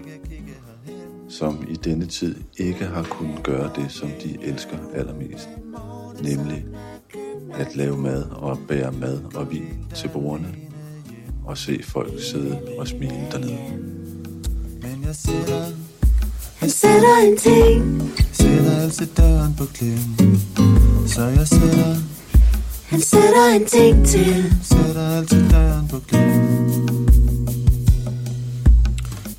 som 1.29 1.67
i 1.69 1.75
denne 1.75 2.05
tid 2.05 2.35
ikke 2.57 2.85
har 2.85 3.03
kunnet 3.03 3.43
gøre 3.43 3.71
det, 3.75 3.91
som 3.91 4.09
de 4.23 4.37
elsker 4.41 4.77
allermest, 4.93 5.49
nemlig 6.23 6.65
at 7.53 7.75
lave 7.75 7.97
mad 7.97 8.23
og 8.31 8.59
bære 8.67 8.91
mad 8.91 9.19
og 9.35 9.51
vin 9.51 9.85
til 9.95 10.07
bordene 10.07 10.47
og 11.45 11.57
se 11.57 11.79
folk 11.83 12.11
sidde 12.21 12.59
og 12.77 12.87
smile 12.87 13.27
dernede. 13.31 13.57
Men 14.81 15.03
jeg 15.05 15.15
sætter, 15.15 15.65
Han 16.55 16.69
sætter 16.69 17.15
en 17.27 17.37
ting, 17.37 18.01
sætter 18.31 18.81
altid 18.81 19.07
døren 19.17 19.53
på 19.57 19.63
klem. 19.73 19.97
Så 21.07 21.21
jeg 21.25 21.47
sætter, 21.47 21.95
han 22.87 23.01
sætter 23.01 23.45
en 23.55 23.65
ting 23.65 24.05
til. 24.07 24.53
sætter 24.61 25.17
altid 25.17 25.49
døren 25.49 25.87
på 25.87 25.99
klem. 26.07 26.31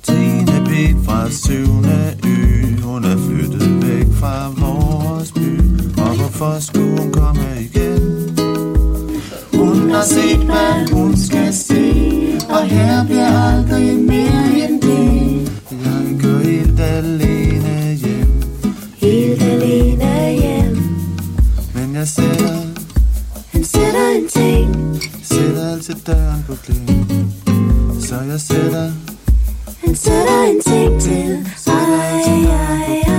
Tine 0.03 0.65
pige 0.67 0.97
fra 1.05 1.29
syvende 1.31 2.17
ø, 2.27 2.81
hun 2.81 3.03
er 3.05 3.17
flyttet 3.17 3.87
væk 3.87 4.07
fra 4.13 4.49
vores 4.49 5.31
by. 5.31 5.59
Og 6.01 6.15
hvorfor 6.17 6.59
skulle 6.59 7.01
hun 7.01 7.11
komme 7.11 7.43
igen? 7.61 8.04
Hun 9.75 9.91
har 9.91 10.03
set, 10.03 10.37
hvad 10.39 10.93
hun 10.93 11.17
skal 11.17 11.53
se, 11.53 11.83
og 12.49 12.63
her 12.65 13.05
bliver 13.05 13.31
aldrig 13.53 13.95
mere 13.97 14.69
end 14.69 14.81
det. 14.81 15.51
Jeg 15.71 16.19
går 16.21 16.37
helt 16.43 16.79
alene 16.79 17.93
hjem, 17.93 18.41
Helt 18.97 19.41
alene 19.43 20.31
hjem. 20.41 20.77
men 21.73 21.95
jeg 21.95 22.07
sætter, 22.07 22.57
Han 23.51 23.63
sætter 23.63 24.09
en 24.17 24.27
ting, 24.29 25.01
sætter 25.23 25.71
altid 25.71 25.95
døren 26.07 26.43
på 26.47 26.55
klem. 26.55 27.29
Så 28.01 28.15
jeg 28.29 28.39
sætter, 28.39 28.91
han 29.85 29.95
sætter 29.95 30.43
en 30.43 30.61
ting 30.71 31.01
til. 31.01 31.45
Ej, 31.67 31.73
ej, 31.73 33.01
ej. 33.07 33.14